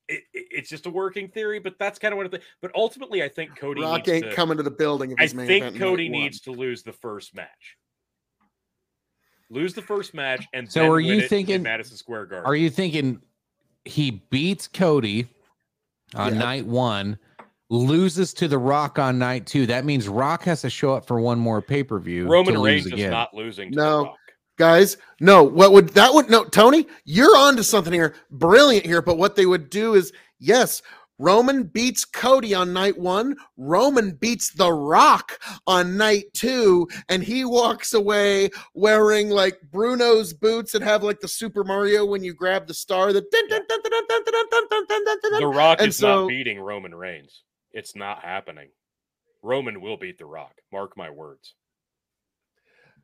it, 0.08 0.24
it- 0.32 0.46
it's 0.50 0.68
just 0.70 0.86
a 0.86 0.90
working 0.90 1.28
theory, 1.28 1.58
but 1.58 1.78
that's 1.78 1.98
kind 1.98 2.12
of 2.12 2.16
what 2.18 2.26
I 2.26 2.30
think. 2.30 2.42
But 2.62 2.72
ultimately, 2.74 3.22
I 3.22 3.28
think 3.28 3.56
Cody 3.56 3.82
Rock 3.82 3.98
needs 4.06 4.08
ain't 4.08 4.24
to, 4.30 4.34
coming 4.34 4.56
to 4.56 4.62
the 4.62 4.70
building 4.70 5.12
if 5.12 5.18
I 5.18 5.36
main 5.36 5.46
think 5.46 5.64
event 5.66 5.78
Cody 5.78 6.08
needs 6.08 6.40
to 6.42 6.50
lose 6.52 6.82
the 6.82 6.92
first 6.92 7.34
match. 7.34 7.76
Lose 9.50 9.72
the 9.72 9.82
first 9.82 10.12
match, 10.14 10.46
and 10.52 10.70
So 10.70 10.80
then 10.80 10.88
are 10.90 10.94
win 10.96 11.04
you 11.06 11.12
it 11.18 11.28
thinking- 11.28 11.62
Madison 11.62 11.96
Square 11.96 12.26
Garden? 12.26 12.46
Are 12.46 12.54
you 12.56 12.68
thinking 12.70 13.20
he 13.84 14.10
beats 14.30 14.68
Cody 14.68 15.26
on 16.14 16.34
Yeah. 16.34 16.38
night 16.40 16.66
one, 16.66 17.18
loses 17.70 18.34
to 18.34 18.48
The 18.48 18.58
Rock 18.58 18.98
on 18.98 19.18
night 19.18 19.46
two? 19.46 19.64
That 19.66 19.84
means 19.86 20.06
Rock 20.08 20.42
has 20.44 20.60
to 20.62 20.70
show 20.70 20.92
up 20.94 21.06
for 21.06 21.18
one 21.20 21.38
more 21.38 21.62
pay 21.62 21.82
per 21.82 21.98
view. 21.98 22.26
Roman 22.28 22.54
to 22.54 22.60
Reigns 22.62 22.86
is 22.86 23.10
not 23.10 23.32
losing. 23.32 23.72
To 23.72 23.76
No 23.78 24.14
guys. 24.58 24.96
No, 25.20 25.42
what 25.42 25.72
would 25.72 25.90
that 25.90 26.12
would 26.12 26.28
no, 26.28 26.44
Tony, 26.44 26.86
you're 27.04 27.36
on 27.36 27.56
to 27.56 27.64
something 27.64 27.92
here. 27.92 28.14
Brilliant 28.30 28.84
here. 28.84 29.00
But 29.00 29.18
what 29.18 29.36
they 29.36 29.46
would 29.46 29.70
do 29.70 29.94
is 29.94 30.12
yes, 30.38 30.82
Roman 31.18 31.64
beats 31.64 32.04
Cody 32.04 32.54
on 32.54 32.72
night 32.72 32.96
one. 32.96 33.36
Roman 33.56 34.12
beats 34.12 34.52
The 34.52 34.72
Rock 34.72 35.40
on 35.66 35.96
night 35.96 36.26
two. 36.34 36.88
And 37.08 37.22
he 37.22 37.44
walks 37.44 37.94
away 37.94 38.50
wearing 38.74 39.28
like 39.28 39.58
Bruno's 39.72 40.32
boots 40.32 40.72
that 40.72 40.82
have 40.82 41.02
like 41.02 41.20
the 41.20 41.28
Super 41.28 41.64
Mario 41.64 42.04
when 42.04 42.22
you 42.22 42.34
grab 42.34 42.66
the 42.66 42.74
star. 42.74 43.12
The, 43.12 43.22
the 45.38 45.52
Rock 45.52 45.78
and 45.80 45.88
is 45.88 45.96
so, 45.96 46.20
not 46.20 46.28
beating 46.28 46.60
Roman 46.60 46.94
Reigns. 46.94 47.42
It's 47.72 47.96
not 47.96 48.22
happening. 48.22 48.68
Roman 49.42 49.80
will 49.80 49.96
beat 49.96 50.18
The 50.18 50.26
Rock. 50.26 50.54
Mark 50.72 50.96
my 50.96 51.10
words. 51.10 51.54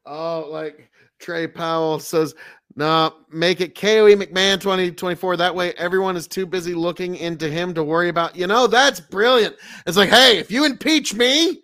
Oh, 0.07 0.47
like 0.51 0.91
Trey 1.19 1.47
Powell 1.47 1.99
says, 1.99 2.35
nah, 2.77 3.11
make 3.31 3.61
it 3.61 3.75
KOE 3.75 4.15
McMahon 4.17 4.61
2024. 4.61 5.37
That 5.37 5.55
way 5.55 5.73
everyone 5.75 6.17
is 6.17 6.27
too 6.27 6.47
busy 6.47 6.75
looking 6.75 7.17
into 7.17 7.49
him 7.49 7.73
to 7.75 7.83
worry 7.83 8.09
about. 8.09 8.37
You 8.37 8.47
know, 8.47 8.67
that's 8.67 9.01
brilliant. 9.01 9.57
It's 9.87 9.97
like, 9.97 10.11
hey, 10.11 10.39
if 10.39 10.51
you 10.51 10.65
impeach 10.65 11.15
me, 11.15 11.63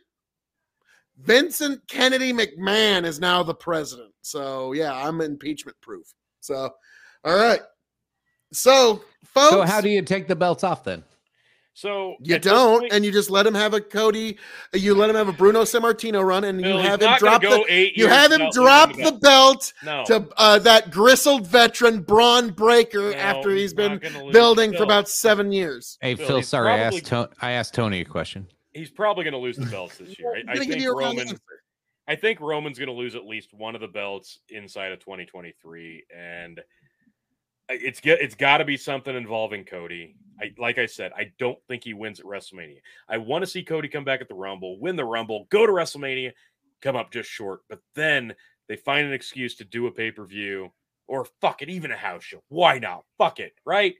Vincent 1.18 1.86
Kennedy 1.86 2.32
McMahon 2.32 3.04
is 3.04 3.20
now 3.20 3.42
the 3.42 3.54
president. 3.54 4.12
So 4.22 4.72
yeah, 4.72 4.94
I'm 4.94 5.20
impeachment 5.20 5.76
proof. 5.82 6.06
So 6.40 6.70
all 7.24 7.36
right. 7.36 7.60
So 8.52 9.02
folks, 9.24 9.50
So 9.50 9.62
how 9.62 9.80
do 9.80 9.90
you 9.90 10.02
take 10.02 10.28
the 10.28 10.36
belts 10.36 10.64
off 10.64 10.82
then? 10.84 11.04
So 11.80 12.16
you 12.20 12.38
don't, 12.38 12.80
point, 12.80 12.92
and 12.92 13.06
you 13.06 13.10
just 13.10 13.30
let 13.30 13.46
him 13.46 13.54
have 13.54 13.72
a 13.72 13.80
Cody, 13.80 14.36
you 14.74 14.94
let 14.94 15.08
him 15.08 15.16
have 15.16 15.28
a 15.28 15.32
Bruno 15.32 15.62
Sammartino 15.62 16.22
run, 16.22 16.44
and 16.44 16.60
Bill, 16.60 16.76
you 16.76 16.82
have 16.86 17.00
him 17.00 17.16
drop 17.18 17.40
the 17.40 17.90
you 17.96 18.06
have 18.06 18.30
him 18.30 18.40
without 18.40 18.52
drop 18.52 18.88
losing 18.90 19.04
the 19.06 19.12
belt 19.12 19.72
no. 19.82 20.04
to 20.04 20.28
uh, 20.36 20.58
that 20.58 20.90
gristled 20.90 21.46
veteran 21.46 22.02
Bron 22.02 22.50
Breakker 22.50 23.12
No, 23.12 23.16
after 23.16 23.52
he's 23.52 23.72
been 23.72 23.92
not 23.92 24.02
gonna 24.02 24.24
lose 24.24 24.32
building 24.34 24.72
the 24.72 24.76
for 24.76 24.82
about 24.82 25.08
seven 25.08 25.52
years. 25.52 25.96
Hey 26.02 26.16
Phil, 26.16 26.26
Phil, 26.26 26.36
he's 26.36 26.48
sorry, 26.48 26.70
I 26.70 26.78
asked 26.80 27.06
To- 27.06 27.30
I 27.40 27.52
asked 27.52 27.72
Tony 27.72 28.02
a 28.02 28.04
question. 28.04 28.46
He's 28.74 28.90
probably 28.90 29.24
going 29.24 29.32
to 29.32 29.38
lose 29.38 29.56
the 29.56 29.64
belts 29.64 29.96
this 29.96 30.18
year. 30.18 30.34
I, 30.36 30.50
I'm 30.50 30.58
give 30.58 30.68
think 30.68 30.82
you 30.82 30.92
a 30.92 30.96
Roman. 30.96 31.28
I 32.06 32.14
think 32.14 32.40
Roman's 32.40 32.78
going 32.78 32.88
to 32.88 32.94
lose 32.94 33.14
at 33.14 33.24
least 33.24 33.54
one 33.54 33.74
of 33.74 33.80
the 33.80 33.88
belts 33.88 34.40
inside 34.50 34.92
of 34.92 34.98
2023, 34.98 36.04
and 36.14 36.60
I- 36.60 36.62
it's 37.72 38.00
get 38.00 38.20
it's 38.20 38.34
got 38.34 38.58
to 38.58 38.64
be 38.64 38.76
something 38.76 39.14
involving 39.16 39.64
Cody. 39.64 40.16
I 40.40 40.52
like 40.58 40.78
I 40.78 40.86
said, 40.86 41.12
I 41.16 41.32
don't 41.38 41.58
think 41.68 41.84
he 41.84 41.94
wins 41.94 42.20
at 42.20 42.26
WrestleMania. 42.26 42.80
I 43.08 43.18
want 43.18 43.42
to 43.42 43.46
see 43.46 43.62
Cody 43.62 43.88
come 43.88 44.04
back 44.04 44.20
at 44.20 44.28
the 44.28 44.34
Rumble, 44.34 44.78
win 44.80 44.96
the 44.96 45.04
Rumble, 45.04 45.46
go 45.50 45.66
to 45.66 45.72
WrestleMania, 45.72 46.32
come 46.80 46.96
up 46.96 47.12
just 47.12 47.28
short, 47.30 47.60
but 47.68 47.80
then 47.94 48.34
they 48.68 48.76
find 48.76 49.06
an 49.06 49.12
excuse 49.12 49.54
to 49.56 49.64
do 49.64 49.86
a 49.86 49.90
pay 49.90 50.10
per 50.10 50.24
view 50.24 50.70
or 51.06 51.26
fuck 51.40 51.60
it, 51.60 51.68
even 51.68 51.90
a 51.90 51.96
house 51.96 52.22
show. 52.24 52.42
Why 52.48 52.78
not? 52.78 53.04
Fuck 53.18 53.40
it, 53.40 53.52
right 53.64 53.94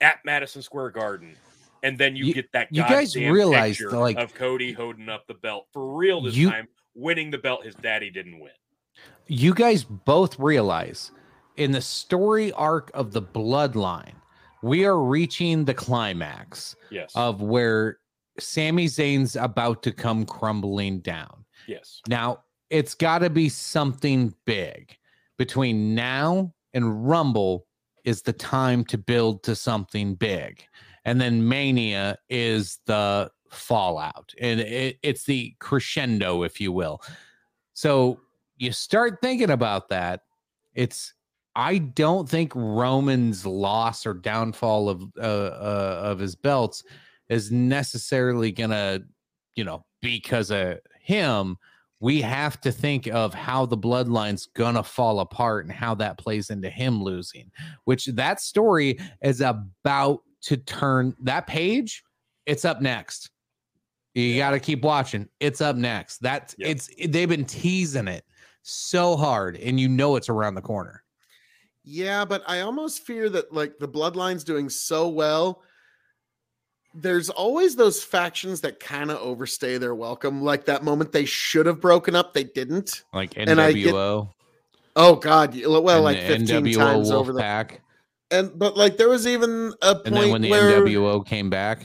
at 0.00 0.18
Madison 0.24 0.62
Square 0.62 0.90
Garden. 0.90 1.36
And 1.82 1.96
then 1.96 2.16
you, 2.16 2.26
You- 2.26 2.34
get 2.34 2.50
that 2.52 2.68
you 2.70 2.82
guys 2.82 3.14
realize, 3.14 3.80
like- 3.80 4.16
of 4.16 4.34
Cody 4.34 4.72
holding 4.72 5.08
up 5.08 5.26
the 5.26 5.34
belt 5.34 5.68
for 5.72 5.94
real 5.94 6.20
this 6.20 6.34
You- 6.34 6.50
time, 6.50 6.68
winning 6.94 7.30
the 7.30 7.38
belt 7.38 7.64
his 7.64 7.74
daddy 7.76 8.10
didn't 8.10 8.40
win. 8.40 8.50
You 9.28 9.54
guys 9.54 9.84
both 9.84 10.38
realize 10.38 11.12
in 11.56 11.72
the 11.72 11.80
story 11.80 12.52
arc 12.52 12.90
of 12.94 13.12
the 13.12 13.22
bloodline, 13.22 14.14
we 14.62 14.84
are 14.84 15.00
reaching 15.02 15.64
the 15.64 15.74
climax 15.74 16.76
Yes. 16.90 17.12
of 17.14 17.40
where 17.42 17.98
Sami 18.38 18.86
Zayn's 18.86 19.36
about 19.36 19.82
to 19.84 19.92
come 19.92 20.24
crumbling 20.26 21.00
down. 21.00 21.44
yes. 21.66 22.00
Now, 22.08 22.42
it's 22.70 22.94
got 22.94 23.20
to 23.20 23.30
be 23.30 23.48
something 23.48 24.34
big. 24.44 24.96
Between 25.38 25.94
now 25.94 26.52
and 26.74 27.08
Rumble 27.08 27.66
is 28.04 28.22
the 28.22 28.32
time 28.32 28.84
to 28.86 28.98
build 28.98 29.42
to 29.44 29.54
something 29.54 30.14
big. 30.14 30.64
And 31.04 31.20
then 31.20 31.46
Mania 31.48 32.18
is 32.28 32.80
the 32.86 33.30
fallout. 33.50 34.34
And 34.40 34.60
it, 34.60 34.98
it's 35.02 35.24
the 35.24 35.54
crescendo, 35.60 36.42
if 36.42 36.60
you 36.60 36.72
will. 36.72 37.00
So 37.74 38.20
you 38.56 38.72
start 38.72 39.18
thinking 39.22 39.50
about 39.50 39.88
that. 39.90 40.22
It's 40.74 41.14
I 41.56 41.78
don't 41.78 42.28
think 42.28 42.52
Roman's 42.54 43.46
loss 43.46 44.04
or 44.04 44.12
downfall 44.12 44.90
of 44.90 45.02
uh, 45.18 45.22
uh 45.22 46.00
of 46.04 46.18
his 46.18 46.36
belts 46.36 46.84
is 47.30 47.50
necessarily 47.50 48.52
gonna, 48.52 49.00
you 49.54 49.64
know, 49.64 49.84
because 50.02 50.50
of 50.50 50.78
him. 51.00 51.56
We 51.98 52.20
have 52.20 52.60
to 52.60 52.70
think 52.70 53.06
of 53.06 53.32
how 53.32 53.64
the 53.64 53.78
bloodline's 53.78 54.46
gonna 54.54 54.82
fall 54.82 55.20
apart 55.20 55.64
and 55.64 55.72
how 55.72 55.94
that 55.94 56.18
plays 56.18 56.50
into 56.50 56.68
him 56.68 57.02
losing. 57.02 57.50
Which 57.84 58.04
that 58.04 58.40
story 58.40 59.00
is 59.22 59.40
about 59.40 60.20
to 60.42 60.58
turn. 60.58 61.16
That 61.22 61.46
page, 61.46 62.04
it's 62.44 62.66
up 62.66 62.82
next. 62.82 63.30
You 64.14 64.36
got 64.36 64.50
to 64.50 64.60
keep 64.60 64.82
watching. 64.82 65.28
It's 65.40 65.60
up 65.60 65.76
next. 65.76 66.18
That's 66.18 66.54
Yep. 66.58 66.68
it's 66.68 66.90
they've 67.08 67.28
been 67.28 67.44
teasing 67.46 68.08
it 68.08 68.24
so 68.62 69.16
hard, 69.16 69.56
and 69.56 69.80
you 69.80 69.88
know 69.88 70.16
it's 70.16 70.28
around 70.28 70.54
the 70.54 70.62
corner. 70.62 71.02
Yeah, 71.88 72.24
but 72.24 72.42
I 72.48 72.60
almost 72.62 73.06
fear 73.06 73.28
that 73.30 73.54
like 73.54 73.78
the 73.78 73.86
bloodline's 73.88 74.42
doing 74.44 74.68
so 74.68 75.08
well. 75.08 75.62
There's 76.94 77.30
always 77.30 77.76
those 77.76 78.02
factions 78.02 78.62
that 78.62 78.80
kind 78.80 79.10
of 79.10 79.18
overstay 79.18 79.78
their 79.78 79.94
welcome. 79.94 80.42
Like 80.42 80.64
that 80.64 80.82
moment 80.82 81.12
they 81.12 81.26
should 81.26 81.66
have 81.66 81.80
broken 81.80 82.16
up, 82.16 82.34
they 82.34 82.44
didn't. 82.44 83.04
Like 83.12 83.34
And 83.36 83.60
I 83.60 83.72
get- 83.72 83.94
NWO, 83.94 84.30
Oh 84.98 85.14
God! 85.14 85.54
Well, 85.64 86.00
like 86.02 86.16
15 86.16 86.64
NWO 86.64 86.74
times 86.76 87.10
over 87.10 87.32
the 87.34 87.38
pack. 87.40 87.82
and 88.30 88.58
but 88.58 88.78
like 88.78 88.96
there 88.96 89.10
was 89.10 89.26
even 89.26 89.74
a 89.82 89.94
point 89.94 90.06
and 90.06 90.16
then 90.16 90.30
when 90.32 90.40
the 90.42 90.50
where 90.50 90.80
NWO 90.80 91.24
came 91.24 91.50
back, 91.50 91.82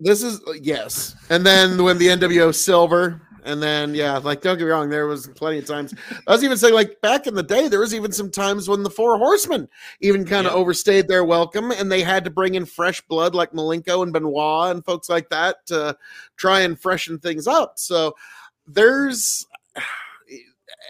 this 0.00 0.22
is 0.22 0.40
uh, 0.48 0.52
yes, 0.52 1.14
and 1.28 1.44
then 1.44 1.84
when 1.84 1.98
the 1.98 2.06
NWO 2.06 2.54
Silver 2.54 3.20
And 3.44 3.62
then 3.62 3.94
yeah, 3.94 4.16
like 4.18 4.40
don't 4.40 4.56
get 4.56 4.64
me 4.64 4.70
wrong, 4.70 4.88
there 4.88 5.06
was 5.06 5.26
plenty 5.28 5.58
of 5.58 5.66
times. 5.66 5.94
I 6.26 6.32
was 6.32 6.42
even 6.42 6.56
saying 6.56 6.72
like 6.74 7.00
back 7.02 7.26
in 7.26 7.34
the 7.34 7.42
day, 7.42 7.68
there 7.68 7.80
was 7.80 7.94
even 7.94 8.10
some 8.10 8.30
times 8.30 8.68
when 8.68 8.82
the 8.82 8.90
four 8.90 9.18
horsemen 9.18 9.68
even 10.00 10.24
kind 10.24 10.46
of 10.46 10.54
Yeah. 10.54 10.58
overstayed 10.58 11.08
their 11.08 11.24
welcome 11.24 11.70
and 11.70 11.92
they 11.92 12.02
had 12.02 12.24
to 12.24 12.30
bring 12.30 12.54
in 12.54 12.64
fresh 12.64 13.00
blood 13.02 13.34
like 13.34 13.52
Malenko 13.52 14.02
and 14.02 14.12
Benoit 14.12 14.70
and 14.74 14.84
folks 14.84 15.08
like 15.08 15.28
that 15.28 15.66
to 15.66 15.96
try 16.36 16.60
and 16.60 16.80
freshen 16.80 17.18
things 17.18 17.46
up. 17.46 17.78
So 17.78 18.14
there's 18.66 19.46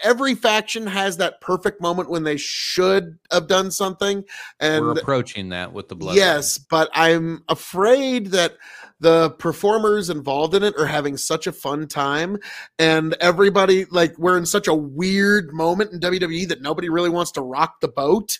every 0.03 0.35
faction 0.35 0.87
has 0.87 1.17
that 1.17 1.41
perfect 1.41 1.81
moment 1.81 2.09
when 2.09 2.23
they 2.23 2.37
should 2.37 3.17
have 3.31 3.47
done 3.47 3.71
something. 3.71 4.23
And 4.59 4.85
We're 4.85 4.91
approaching 4.91 5.49
that 5.49 5.73
with 5.73 5.87
the 5.89 5.95
blood. 5.95 6.15
Yes, 6.15 6.57
but 6.57 6.89
I'm 6.93 7.43
afraid 7.49 8.27
that 8.27 8.53
the 8.99 9.31
performers 9.31 10.09
involved 10.09 10.55
in 10.55 10.63
it 10.63 10.75
are 10.77 10.85
having 10.85 11.17
such 11.17 11.47
a 11.47 11.51
fun 11.51 11.87
time 11.87 12.37
and 12.79 13.15
everybody 13.19 13.85
like 13.91 14.17
we're 14.17 14.37
in 14.37 14.45
such 14.45 14.67
a 14.67 14.73
weird 14.73 15.53
moment 15.53 15.91
in 15.91 15.99
WWE 15.99 16.47
that 16.47 16.61
nobody 16.61 16.89
really 16.89 17.09
wants 17.09 17.31
to 17.33 17.41
rock 17.41 17.81
the 17.81 17.89
boat 17.89 18.39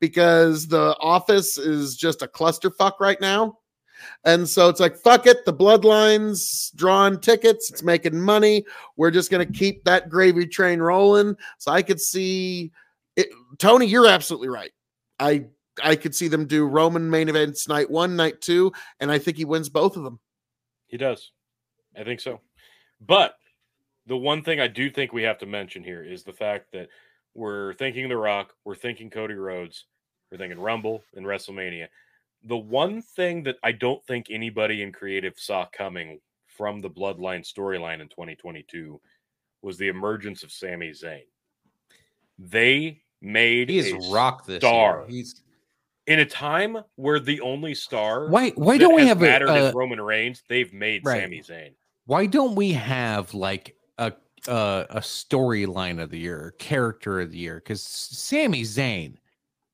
because 0.00 0.68
the 0.68 0.96
office 1.00 1.58
is 1.58 1.96
just 1.96 2.22
a 2.22 2.26
clusterfuck 2.26 2.98
right 3.00 3.20
now. 3.20 3.58
And 4.24 4.48
so 4.48 4.70
it's 4.70 4.80
like, 4.80 4.96
fuck 4.96 5.26
it. 5.26 5.44
The 5.44 5.52
bloodlines 5.52 6.74
drawing 6.74 7.20
tickets. 7.20 7.70
It's 7.70 7.82
making 7.82 8.18
money. 8.18 8.64
We're 8.96 9.10
just 9.10 9.30
going 9.30 9.46
to 9.46 9.52
keep 9.52 9.84
that 9.84 10.08
gravy 10.08 10.46
train 10.46 10.80
rolling. 10.80 11.36
So 11.58 11.70
I 11.70 11.82
could 11.82 12.00
see 12.00 12.72
it. 13.16 13.28
Tony, 13.58 13.86
you're 13.86 14.08
absolutely 14.08 14.48
right. 14.48 14.72
I 15.18 15.44
I 15.82 15.96
could 15.96 16.14
see 16.14 16.28
them 16.28 16.46
do 16.46 16.66
Roman 16.66 17.08
main 17.08 17.28
events 17.28 17.68
night 17.68 17.90
one, 17.90 18.16
night 18.16 18.40
two, 18.40 18.72
and 18.98 19.10
I 19.10 19.18
think 19.18 19.36
he 19.36 19.44
wins 19.44 19.68
both 19.68 19.96
of 19.96 20.04
them. 20.04 20.18
He 20.86 20.96
does. 20.96 21.30
I 21.96 22.04
think 22.04 22.20
so. 22.20 22.40
But 23.00 23.34
the 24.06 24.16
one 24.16 24.42
thing 24.42 24.60
I 24.60 24.66
do 24.66 24.90
think 24.90 25.12
we 25.12 25.22
have 25.22 25.38
to 25.38 25.46
mention 25.46 25.82
here 25.82 26.02
is 26.02 26.24
the 26.24 26.32
fact 26.32 26.72
that 26.72 26.88
we're 27.34 27.74
thinking 27.74 28.08
The 28.08 28.16
Rock, 28.16 28.54
we're 28.64 28.74
thinking 28.74 29.10
Cody 29.10 29.34
Rhodes, 29.34 29.86
we're 30.30 30.38
thinking 30.38 30.60
Rumble 30.60 31.02
and 31.14 31.24
WrestleMania. 31.24 31.86
The 32.44 32.56
one 32.56 33.02
thing 33.02 33.42
that 33.44 33.56
I 33.62 33.72
don't 33.72 34.04
think 34.06 34.26
anybody 34.30 34.82
in 34.82 34.92
creative 34.92 35.38
saw 35.38 35.66
coming 35.72 36.20
from 36.46 36.80
the 36.80 36.90
Bloodline 36.90 37.46
storyline 37.46 38.00
in 38.00 38.08
2022 38.08 39.00
was 39.62 39.78
the 39.78 39.88
emergence 39.88 40.42
of 40.42 40.50
Sami 40.50 40.90
Zayn. 40.90 41.22
They 42.38 43.02
made 43.20 43.68
He's 43.68 43.92
a 43.92 44.10
rock 44.10 44.46
this 44.46 44.58
star. 44.58 45.00
year. 45.00 45.08
He's 45.08 45.42
in 46.06 46.18
a 46.20 46.24
time 46.26 46.78
where 46.96 47.20
the 47.20 47.40
only 47.40 47.74
star 47.74 48.28
why 48.28 48.50
why 48.50 48.78
don't 48.78 48.94
we 48.94 49.02
has 49.02 49.08
have 49.10 49.22
a, 49.22 49.24
mattered 49.24 49.48
uh, 49.48 49.72
Roman 49.74 50.00
Reigns. 50.00 50.42
They've 50.48 50.72
made 50.72 51.02
Right. 51.04 51.22
Sami 51.22 51.40
Zayn. 51.40 51.70
why 52.06 52.26
don't 52.26 52.54
we 52.54 52.72
have 52.72 53.34
like 53.34 53.76
a 53.98 54.12
a, 54.48 54.86
a 54.90 55.00
storyline 55.00 56.02
of 56.02 56.10
the 56.10 56.18
year, 56.18 56.54
character 56.58 57.20
of 57.20 57.30
the 57.30 57.38
year? 57.38 57.56
Because 57.56 57.82
Sami 57.82 58.62
Zayn 58.62 59.14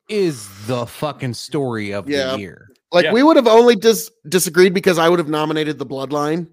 is 0.08 0.48
the 0.66 0.86
fucking 0.86 1.34
story 1.34 1.92
of 1.92 2.08
Yeah. 2.08 2.32
the 2.32 2.38
year. 2.40 2.68
Like 2.92 3.04
Yeah. 3.04 3.12
we 3.12 3.22
would 3.22 3.36
have 3.36 3.46
only 3.48 3.74
dis- 3.76 4.10
disagreed 4.28 4.74
because 4.74 4.98
I 4.98 5.08
would 5.08 5.18
have 5.18 5.28
nominated 5.28 5.78
the 5.78 5.86
bloodline. 5.86 6.48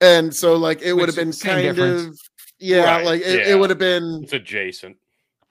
And 0.00 0.34
so 0.34 0.56
like 0.56 0.82
it 0.82 0.92
would 0.94 1.08
have 1.08 1.16
been 1.16 1.32
kind 1.32 1.62
difference. 1.62 2.02
of 2.06 2.18
yeah, 2.58 2.84
Right, 2.96 3.04
like 3.04 3.20
it, 3.22 3.46
yeah. 3.46 3.52
it 3.54 3.58
would 3.58 3.70
have 3.70 3.78
been 3.78 4.20
It's 4.24 4.32
adjacent. 4.32 4.96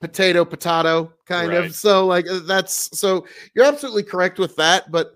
Potato 0.02 0.46
potato 0.46 1.12
kind 1.26 1.50
Right. 1.50 1.66
of. 1.66 1.76
So 1.76 2.06
like 2.08 2.30
uh, 2.30 2.40
that's 2.40 2.98
so 2.98 3.26
you're 3.54 3.66
absolutely 3.66 4.04
correct 4.04 4.40
with 4.40 4.56
that, 4.58 4.92
but 4.92 5.16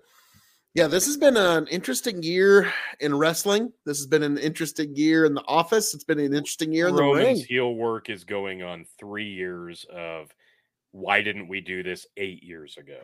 yeah, 0.74 0.88
this 0.88 1.06
has 1.06 1.16
been 1.16 1.36
an 1.36 1.68
interesting 1.68 2.22
year 2.22 2.72
in 2.98 3.16
wrestling. 3.16 3.72
This 3.86 3.96
has 3.98 4.06
been 4.08 4.24
an 4.24 4.38
interesting 4.38 4.94
year 4.96 5.24
in 5.24 5.32
the 5.32 5.44
office. 5.46 5.94
It's 5.94 6.02
been 6.04 6.18
an 6.18 6.34
interesting 6.34 6.72
year 6.72 6.88
in 6.88 6.96
the 6.96 7.02
Roman's 7.02 7.38
ring. 7.38 7.46
heel 7.46 7.74
work 7.76 8.10
is 8.10 8.24
going 8.24 8.62
on 8.64 8.84
three 8.98 9.30
years 9.30 9.86
of 9.92 10.34
why 10.90 11.22
didn't 11.22 11.46
we 11.48 11.60
do 11.60 11.82
this 11.84 12.06
eight 12.16 12.42
years 12.42 12.76
ago? 12.76 12.98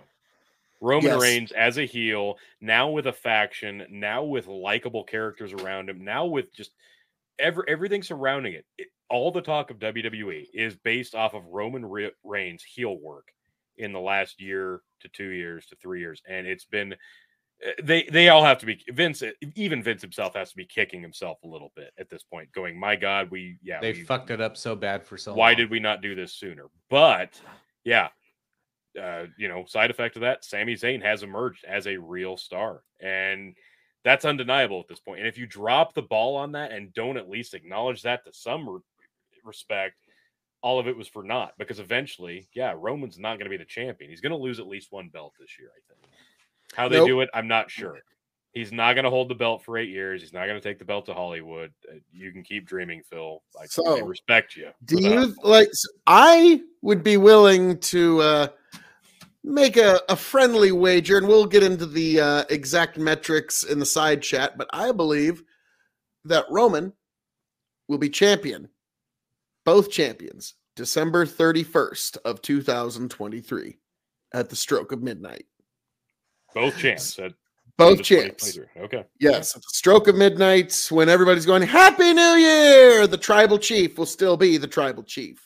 Roman 0.81 1.13
Yes. 1.13 1.21
Reigns 1.21 1.53
as 1.53 1.79
a 1.79 1.85
heel, 1.85 2.39
now 2.61 2.89
with 2.91 3.07
a 3.07 3.13
faction, 3.13 3.87
now 3.91 4.25
with 4.25 4.47
likable 4.49 5.05
characters 5.05 5.53
around 5.53 5.89
him, 5.91 6.03
now 6.05 6.27
with 6.27 6.53
just 6.55 6.73
every 7.39 7.65
everything 7.69 8.03
surrounding 8.03 8.55
it. 8.55 8.65
It- 8.79 8.89
all 9.11 9.31
the 9.31 9.43
talk 9.43 9.71
of 9.71 9.79
WWE 9.79 10.47
is 10.55 10.77
based 10.77 11.15
off 11.15 11.35
of 11.35 11.45
Roman 11.47 11.85
Re- 11.85 12.13
Reigns 12.25 12.63
heel 12.63 12.97
work 12.99 13.29
in 13.77 13.93
the 13.93 14.01
last 14.01 14.41
year 14.41 14.83
to 15.01 15.09
two 15.09 15.29
years 15.29 15.67
to 15.67 15.77
three 15.77 16.01
years, 16.01 16.23
and 16.29 16.47
it's 16.47 16.65
been 16.65 16.95
uh, 17.67 17.73
they 17.83 18.05
they 18.05 18.29
all 18.29 18.45
have 18.45 18.59
to 18.59 18.67
be 18.67 18.83
Vince 18.89 19.23
even 19.55 19.83
Vince 19.83 20.01
himself 20.01 20.35
has 20.35 20.51
to 20.51 20.57
be 20.57 20.65
kicking 20.65 21.03
himself 21.03 21.39
a 21.45 21.49
little 21.49 21.73
bit 21.77 21.91
at 21.99 22.09
this 22.09 22.23
point, 22.23 22.53
going, 22.53 22.79
"My 22.79 22.97
God, 22.97 23.31
we 23.31 23.59
yeah 23.63 23.81
They 23.81 23.93
we, 23.93 24.03
fucked 24.03 24.31
it 24.31 24.41
up 24.41 24.57
so 24.57 24.77
bad 24.77 25.05
for 25.05 25.19
so 25.19 25.35
why 25.35 25.51
long. 25.51 25.57
did 25.57 25.71
we 25.71 25.81
not 25.81 26.03
do 26.03 26.15
this 26.15 26.35
sooner?" 26.35 26.67
But 26.89 27.41
yeah, 27.85 28.09
uh, 29.01 29.27
you 29.37 29.49
know, 29.49 29.65
side 29.67 29.91
effect 29.91 30.17
of 30.17 30.23
that, 30.23 30.45
Sami 30.45 30.75
Zayn 30.75 31.03
has 31.03 31.23
emerged 31.23 31.65
as 31.65 31.87
a 31.87 31.97
real 31.97 32.37
star, 32.37 32.83
and 33.01 33.55
that's 34.05 34.25
undeniable 34.25 34.81
at 34.81 34.89
this 34.89 35.01
point. 35.01 35.21
And 35.21 35.29
if 35.29 35.37
you 35.37 35.47
drop 35.47 35.95
the 35.95 36.03
ball 36.03 36.37
on 36.37 36.53
that 36.53 36.73
and 36.73 36.95
don't 36.95 37.17
at 37.17 37.29
least 37.29 37.55
acknowledge 37.55 38.03
that 38.03 38.25
to 38.25 38.33
some 38.33 38.83
respect, 39.45 39.97
all 40.63 40.79
of 40.79 40.89
it 40.89 40.97
was 40.97 41.09
for 41.09 41.23
naught. 41.23 41.55
Because 41.59 41.79
eventually, 41.79 42.49
yeah, 42.55 42.75
Roman's 42.77 43.19
not 43.19 43.39
going 43.39 43.45
to 43.45 43.51
be 43.51 43.57
the 43.57 43.65
champion. 43.65 44.11
He's 44.11 44.21
going 44.21 44.33
to 44.33 44.39
lose 44.39 44.61
at 44.61 44.67
least 44.67 44.93
one 44.93 45.09
belt 45.09 45.35
this 45.39 45.59
year, 45.59 45.71
I 45.75 45.81
think. 45.89 46.01
How 46.75 46.89
they 46.89 46.97
Nope. 46.97 47.07
do 47.09 47.21
it, 47.21 47.31
I'm 47.35 47.49
not 47.49 47.71
sure. 47.71 48.01
He's 48.53 48.73
not 48.73 48.95
going 48.95 49.05
to 49.05 49.11
hold 49.11 49.29
the 49.29 49.35
belt 49.37 49.63
for 49.65 49.79
eight 49.79 49.91
years. 49.91 50.21
He's 50.23 50.33
not 50.33 50.47
going 50.47 50.61
to 50.61 50.69
take 50.69 50.81
the 50.81 50.85
belt 50.85 51.07
to 51.07 51.15
Hollywood. 51.15 51.73
Uh, 51.89 51.97
You 52.13 52.33
can 52.33 52.43
keep 52.43 52.67
dreaming, 52.67 53.03
Phil. 53.09 53.43
I, 53.57 53.63
I 53.63 53.67
So, 53.67 54.05
respect 54.05 54.57
you. 54.57 54.71
Do 54.85 55.01
you 55.01 55.35
like? 55.43 55.69
s- 55.69 55.87
I 56.07 56.61
would 56.83 57.05
be 57.05 57.17
willing 57.17 57.79
to 57.79 58.21
uh, 58.21 58.49
make 59.45 59.77
a, 59.77 60.01
a 60.09 60.17
friendly 60.17 60.73
wager, 60.73 61.19
and 61.19 61.29
we'll 61.29 61.47
get 61.47 61.63
into 61.63 61.87
the 61.87 62.21
uh, 62.21 62.45
exact 62.51 62.99
metrics 62.99 63.63
in 63.63 63.79
the 63.79 63.87
side 63.87 64.21
chat. 64.21 64.59
But 64.59 64.69
I 64.73 64.91
believe 64.91 65.45
that 66.25 66.45
Roman 66.51 66.93
will 67.89 67.99
be 67.99 68.11
champion, 68.11 68.69
both 69.71 69.91
champions, 69.91 70.55
December 70.75 71.25
thirty 71.25 71.63
first 71.63 72.19
of 72.25 72.43
two 72.43 72.61
thousand 72.61 73.09
twenty 73.11 73.41
three, 73.41 73.79
at 74.35 74.49
the 74.51 74.57
stroke 74.57 74.91
of 74.91 75.01
midnight. 75.01 75.47
both 76.55 76.77
champs? 76.77 77.19
At 77.21 77.33
Both 77.79 78.03
champs. 78.03 78.59
Okay. 78.77 79.05
Yes, 79.21 79.55
at 79.55 79.63
the 79.63 79.73
stroke 79.73 80.09
of 80.09 80.17
midnight, 80.17 80.77
when 80.91 81.09
everybody's 81.09 81.47
going 81.47 81.63
Happy 81.63 82.13
New 82.13 82.35
Year, 82.35 83.07
the 83.07 83.17
tribal 83.17 83.59
chief 83.59 83.97
will 83.97 84.07
still 84.07 84.37
be 84.37 84.57
the 84.57 84.67
tribal 84.67 85.05
chief. 85.05 85.39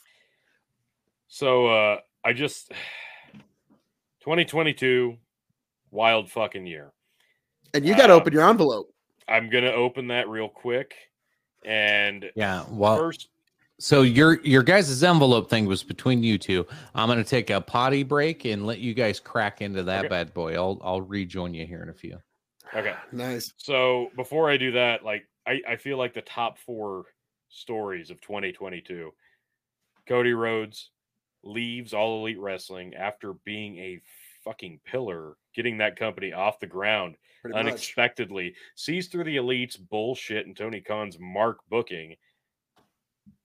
So 1.28 1.66
uh 1.66 2.00
I 2.24 2.32
just 2.32 2.72
2022 4.20 5.16
wild 5.90 6.30
fucking 6.30 6.66
year. 6.66 6.92
And 7.74 7.84
you 7.84 7.94
got 7.94 8.06
to 8.06 8.14
Uh, 8.14 8.16
open 8.16 8.32
your 8.32 8.48
envelope. 8.48 8.88
I'm 9.28 9.50
gonna 9.50 9.72
open 9.72 10.08
that 10.08 10.28
real 10.28 10.48
quick. 10.48 10.94
And 11.64 12.30
Yeah. 12.36 12.64
Well, 12.70 12.96
first, 12.96 13.28
so 13.84 14.00
your 14.00 14.40
your 14.44 14.62
guys' 14.62 15.02
envelope 15.02 15.50
thing 15.50 15.66
was 15.66 15.82
between 15.82 16.22
you 16.22 16.38
two. 16.38 16.66
I'm 16.94 17.06
gonna 17.08 17.22
take 17.22 17.50
a 17.50 17.60
potty 17.60 18.02
break 18.02 18.46
and 18.46 18.66
let 18.66 18.78
you 18.78 18.94
guys 18.94 19.20
crack 19.20 19.60
into 19.60 19.82
that 19.82 20.06
Okay. 20.06 20.08
bad 20.08 20.32
boy. 20.32 20.54
I'll 20.54 20.80
I'll 20.82 21.02
rejoin 21.02 21.52
you 21.52 21.66
here 21.66 21.82
in 21.82 21.90
a 21.90 21.94
few. 21.94 22.18
okay. 22.74 22.94
Nice. 23.12 23.52
So 23.58 24.10
before 24.16 24.48
I 24.48 24.56
do 24.56 24.72
that, 24.72 25.04
like 25.04 25.26
I, 25.46 25.60
I 25.68 25.76
feel 25.76 25.98
like 25.98 26.14
the 26.14 26.22
top 26.22 26.58
four 26.58 27.04
stories 27.50 28.10
of 28.10 28.20
2022. 28.22 29.12
Cody 30.08 30.32
Rhodes 30.32 30.90
leaves 31.42 31.92
All 31.92 32.20
Elite 32.20 32.40
Wrestling 32.40 32.94
after 32.94 33.34
being 33.44 33.76
a 33.78 34.00
fucking 34.44 34.80
pillar, 34.86 35.36
getting 35.54 35.76
that 35.78 35.96
company 35.96 36.32
off 36.32 36.58
the 36.58 36.66
ground 36.66 37.16
Pretty 37.42 37.52
much. 37.54 37.66
unexpectedly, 37.66 38.54
sees 38.76 39.08
through 39.08 39.24
the 39.24 39.36
Elite's 39.36 39.76
bullshit 39.76 40.46
and 40.46 40.56
Tony 40.56 40.80
Khan's 40.80 41.18
mark 41.20 41.58
booking, 41.68 42.16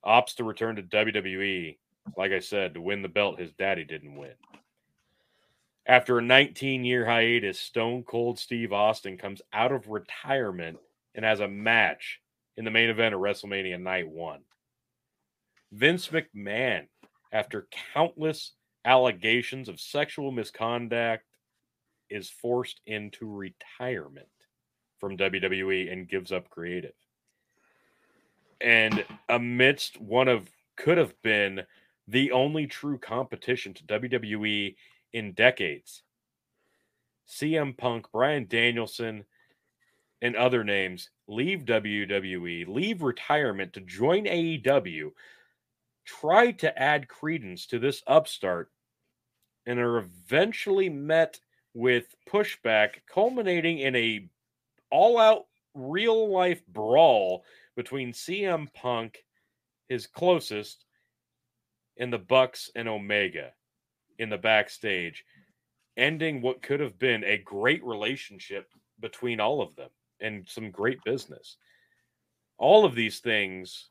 opts 0.06 0.36
to 0.36 0.44
return 0.44 0.76
to 0.76 0.84
WWE. 0.84 1.78
Like 2.18 2.32
I 2.32 2.40
said, 2.40 2.74
to 2.74 2.82
win 2.82 3.02
the 3.02 3.08
belt 3.08 3.40
his 3.40 3.54
daddy 3.54 3.84
didn't 3.84 4.16
win. 4.16 4.34
After 5.86 6.20
a 6.20 6.24
19 6.24 6.84
year 6.84 7.06
hiatus, 7.06 7.60
Stone 7.60 8.04
Cold 8.04 8.40
Steve 8.40 8.74
Austin 8.74 9.18
comes 9.18 9.42
out 9.54 9.72
of 9.72 9.90
retirement 9.90 10.78
and 11.16 11.26
has 11.26 11.40
a 11.40 11.48
match 11.48 12.22
in 12.58 12.66
the 12.66 12.72
main 12.72 12.90
event 12.90 13.16
of 13.16 13.22
WrestleMania 13.22 13.82
Night 13.82 14.08
1. 14.08 14.42
Vince 15.72 16.10
McMahon, 16.10 16.88
after 17.32 17.68
countless 17.94 18.54
allegations 18.86 19.70
of 19.70 19.80
sexual 19.80 20.32
misconduct, 20.32 21.24
is 22.10 22.30
forced 22.30 22.82
into 22.86 23.28
retirement 23.28 24.28
from 25.00 25.18
WWE 25.18 25.92
and 25.92 26.10
gives 26.10 26.32
up 26.32 26.50
creative. 26.50 26.94
And 28.62 29.06
amidst 29.30 30.00
one 30.02 30.28
of 30.28 30.50
could 30.76 30.98
have 30.98 31.20
been 31.22 31.64
the 32.08 32.32
only 32.32 32.68
true 32.68 32.98
competition 32.98 33.74
to 33.76 33.84
WWE 33.84 34.76
in 35.14 35.32
decades, 35.34 36.04
CM 37.28 37.78
Punk, 37.78 38.12
Bryan 38.12 38.48
Danielson, 38.48 39.26
and 40.22 40.36
other 40.36 40.64
names 40.64 41.10
leave 41.28 41.66
WWE, 41.66 42.68
leave 42.68 43.02
retirement 43.02 43.74
to 43.74 43.82
join 43.82 44.26
AEW, 44.26 45.12
try 46.06 46.52
to 46.52 46.78
add 46.82 47.08
credence 47.08 47.68
to 47.68 47.80
this 47.80 48.04
upstart, 48.08 48.72
and 49.66 49.80
are 49.80 50.00
eventually 50.00 50.90
met 50.90 51.40
with 51.74 52.16
pushback, 52.28 52.96
culminating 53.08 53.80
in 53.80 53.96
a 53.96 54.28
all-out 54.92 55.46
real 55.80 56.32
life 56.32 56.66
brawl 56.68 57.44
between 57.76 58.12
CM 58.12 58.72
Punk, 58.74 59.24
his 59.88 60.08
closest, 60.08 60.86
and 61.98 62.12
the 62.12 62.20
Bucks 62.20 62.70
and 62.76 62.88
Omega 62.88 63.52
in 64.18 64.30
the 64.30 64.38
backstage, 64.38 65.24
ending 65.98 66.42
what 66.42 66.62
could 66.62 66.80
have 66.80 67.00
been 67.00 67.24
a 67.24 67.38
great 67.38 67.84
relationship 67.84 68.70
between 69.00 69.40
all 69.40 69.62
of 69.62 69.76
them 69.76 69.90
and 70.20 70.48
some 70.48 70.72
great 70.72 71.04
business. 71.04 71.58
All 72.58 72.86
of 72.86 72.96
these 72.96 73.20
things 73.20 73.90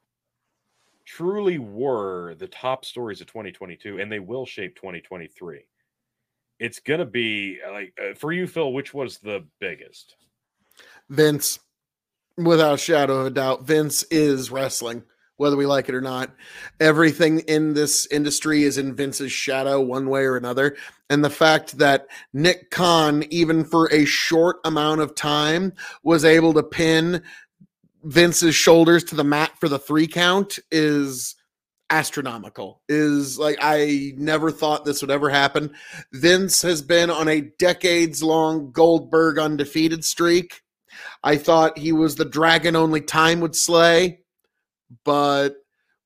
truly 1.04 1.58
were 1.58 2.34
the 2.34 2.46
top 2.46 2.84
stories 2.84 3.20
of 3.20 3.26
2022 3.26 3.98
and 3.98 4.12
they 4.12 4.18
will 4.18 4.44
shape 4.44 4.76
2023. 4.76 5.66
It's 6.58 6.80
going 6.80 7.00
to 7.00 7.06
be 7.06 7.58
like 7.70 7.94
uh, 7.98 8.14
for 8.14 8.32
you 8.32 8.46
Phil 8.46 8.72
which 8.72 8.92
was 8.92 9.18
the 9.18 9.46
biggest? 9.60 10.16
Vince 11.08 11.60
without 12.38 12.74
a 12.74 12.78
shadow 12.78 13.20
of 13.20 13.26
a 13.26 13.30
doubt 13.30 13.64
Vince 13.64 14.04
is 14.04 14.50
wrestling 14.50 15.02
whether 15.38 15.56
we 15.56 15.66
like 15.66 15.88
it 15.88 15.94
or 15.94 16.00
not. 16.00 16.34
Everything 16.78 17.38
in 17.40 17.72
this 17.72 18.06
industry 18.10 18.64
is 18.64 18.76
in 18.76 18.94
Vince's 18.94 19.32
shadow, 19.32 19.80
one 19.80 20.10
way 20.10 20.24
or 20.24 20.36
another. 20.36 20.76
And 21.08 21.24
the 21.24 21.30
fact 21.30 21.78
that 21.78 22.08
Nick 22.34 22.70
Khan, 22.70 23.24
even 23.30 23.64
for 23.64 23.90
a 23.92 24.04
short 24.04 24.58
amount 24.64 25.00
of 25.00 25.14
time, 25.14 25.72
was 26.02 26.24
able 26.24 26.52
to 26.54 26.62
pin 26.62 27.22
Vince's 28.02 28.54
shoulders 28.54 29.04
to 29.04 29.14
the 29.14 29.24
mat 29.24 29.52
for 29.58 29.68
the 29.68 29.78
three 29.78 30.06
count 30.06 30.58
is 30.70 31.36
astronomical. 31.88 32.82
Is 32.88 33.38
like, 33.38 33.58
I 33.62 34.12
never 34.16 34.50
thought 34.50 34.84
this 34.84 35.00
would 35.02 35.10
ever 35.10 35.30
happen. 35.30 35.72
Vince 36.12 36.62
has 36.62 36.82
been 36.82 37.10
on 37.10 37.28
a 37.28 37.42
decades 37.58 38.22
long 38.22 38.72
Goldberg 38.72 39.38
undefeated 39.38 40.04
streak. 40.04 40.62
I 41.22 41.36
thought 41.36 41.78
he 41.78 41.92
was 41.92 42.14
the 42.14 42.24
dragon 42.24 42.76
only 42.76 43.00
time 43.00 43.40
would 43.40 43.56
slay 43.56 44.20
but 45.04 45.56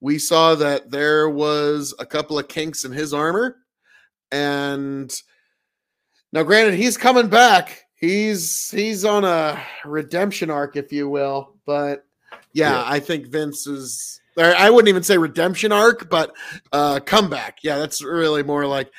we 0.01 0.19
saw 0.19 0.55
that 0.57 0.91
there 0.91 1.29
was 1.29 1.95
a 1.99 2.07
couple 2.07 2.39
of 2.39 2.49
kinks 2.49 2.85
in 2.85 2.93
his 2.93 3.15
armor. 3.15 3.57
And 4.31 5.13
now, 6.33 6.43
granted, 6.43 6.75
he's 6.75 6.97
coming 6.97 7.29
back. 7.29 7.85
He's 7.95 8.71
he's 8.71 9.05
on 9.05 9.25
a 9.25 9.63
redemption 9.85 10.51
arc, 10.51 10.77
if 10.77 10.93
you 10.93 11.09
will. 11.09 11.55
But 11.67 12.05
yeah, 12.53 12.73
yeah. 12.73 12.85
I 12.85 12.99
think 12.99 13.29
Vince 13.29 13.67
is. 13.67 14.21
I 14.37 14.71
wouldn't 14.71 14.89
even 14.89 15.03
say 15.03 15.19
redemption 15.19 15.73
arc, 15.73 16.09
but 16.09 16.35
uh 16.73 17.01
comeback. 17.01 17.59
Yeah, 17.63 17.77
that's 17.79 18.03
really 18.03 18.43
more 18.43 18.67
like, 18.67 18.91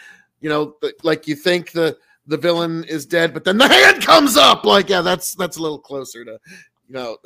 you 0.41 0.49
know, 0.49 0.75
like 1.01 1.27
you 1.27 1.35
think 1.35 1.71
the 1.71 1.97
the 2.27 2.37
villain 2.37 2.83
is 2.85 3.05
dead, 3.05 3.33
but 3.33 3.43
then 3.43 3.57
the 3.57 3.67
hand 3.67 4.01
comes 4.01 4.37
up. 4.37 4.65
Like, 4.65 4.89
yeah, 4.89 5.01
that's 5.01 5.35
that's 5.35 5.57
a 5.57 5.61
little 5.61 5.79
closer 5.79 6.23
to, 6.25 6.39
you 6.87 6.93
know. 6.93 7.17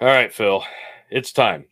All 0.00 0.08
right, 0.08 0.32
Phil, 0.32 0.64
it's 1.10 1.32
time 1.32 1.66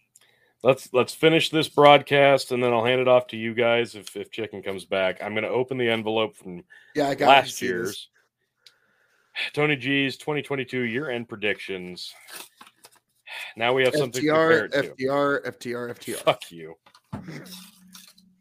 let's 0.63 0.93
let's 0.93 1.15
finish 1.15 1.51
this 1.51 1.69
broadcast 1.69 2.53
and 2.53 2.63
then 2.63 2.73
I'll 2.73 2.85
hand 2.85 3.01
it 3.01 3.09
off 3.09 3.27
to 3.29 3.37
you 3.37 3.55
guys 3.55 3.95
if 3.95 4.17
if 4.17 4.31
chicken 4.31 4.63
comes 4.63 4.85
back. 4.85 5.23
I'm 5.23 5.33
going 5.33 5.45
to 5.45 5.51
open 5.51 5.79
the 5.79 5.89
envelope 5.89 6.37
from 6.37 6.65
yeah, 6.95 7.09
I 7.09 7.15
got 7.15 7.29
last 7.29 7.63
year's 7.63 7.89
this. 7.89 8.09
Tony 9.53 9.77
G's 9.77 10.17
2022 10.17 10.81
year-end 10.81 11.29
predictions. 11.29 12.13
Now 13.57 13.73
we 13.73 13.85
have 13.85 13.95
something 13.95 14.25
FTR, 14.25 14.73
FTR, 14.73 15.47
FTR, 15.47 15.95
FTR. 15.95 16.17
Fuck 16.17 16.51
you. 16.51 16.75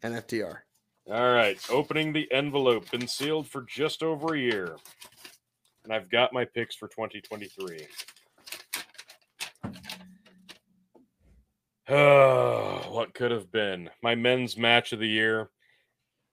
And 0.02 0.16
FTR. 0.16 0.60
All 1.10 1.34
right, 1.34 1.58
opening 1.70 2.12
the 2.12 2.30
envelope, 2.34 2.92
been 2.92 3.08
sealed 3.08 3.48
for 3.48 3.62
just 3.62 4.04
over 4.04 4.36
a 4.36 4.40
year. 4.40 4.76
And 5.86 5.94
I've 5.94 6.10
got 6.10 6.34
my 6.34 6.44
picks 6.44 6.76
for 6.76 6.90
2023. 6.90 7.88
Oh, 11.88 12.86
what 12.90 13.14
could 13.14 13.32
have 13.32 13.50
been 13.54 13.90
my 14.04 14.16
men's 14.16 14.58
match 14.58 14.92
of 14.92 15.00
the 15.00 15.08
year? 15.08 15.50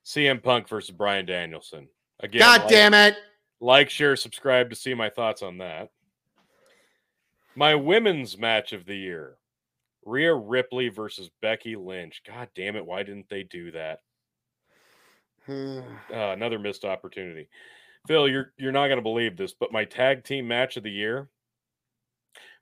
CM 0.04 0.42
Punk 0.42 0.68
versus 0.68 0.90
Bryan 0.90 1.24
Danielson. 1.24 1.88
Again, 2.18 2.40
God 2.40 2.62
like, 2.62 2.68
damn 2.68 2.94
it! 2.94 3.16
Like, 3.60 3.90
share, 3.90 4.16
subscribe 4.16 4.70
to 4.70 4.76
see 4.76 4.92
my 4.92 5.08
thoughts 5.08 5.42
on 5.42 5.58
that. 5.58 5.90
My 7.54 7.76
women's 7.76 8.36
match 8.36 8.72
of 8.72 8.86
the 8.86 8.96
year: 8.96 9.36
Rhea 10.04 10.34
Ripley 10.34 10.88
versus 10.88 11.30
Becky 11.40 11.76
Lynch. 11.76 12.22
God 12.26 12.48
damn 12.56 12.74
it! 12.74 12.84
Why 12.84 13.04
didn't 13.04 13.28
they 13.28 13.44
do 13.44 13.70
that? 13.70 14.00
uh, 15.48 15.82
another 16.10 16.58
missed 16.58 16.84
opportunity. 16.84 17.48
Phil, 18.06 18.28
you're 18.28 18.52
you're 18.58 18.72
not 18.72 18.88
going 18.88 18.98
to 18.98 19.02
believe 19.02 19.36
this, 19.36 19.52
but 19.52 19.72
my 19.72 19.84
tag 19.84 20.24
team 20.24 20.46
match 20.46 20.76
of 20.76 20.82
the 20.82 20.90
year: 20.90 21.28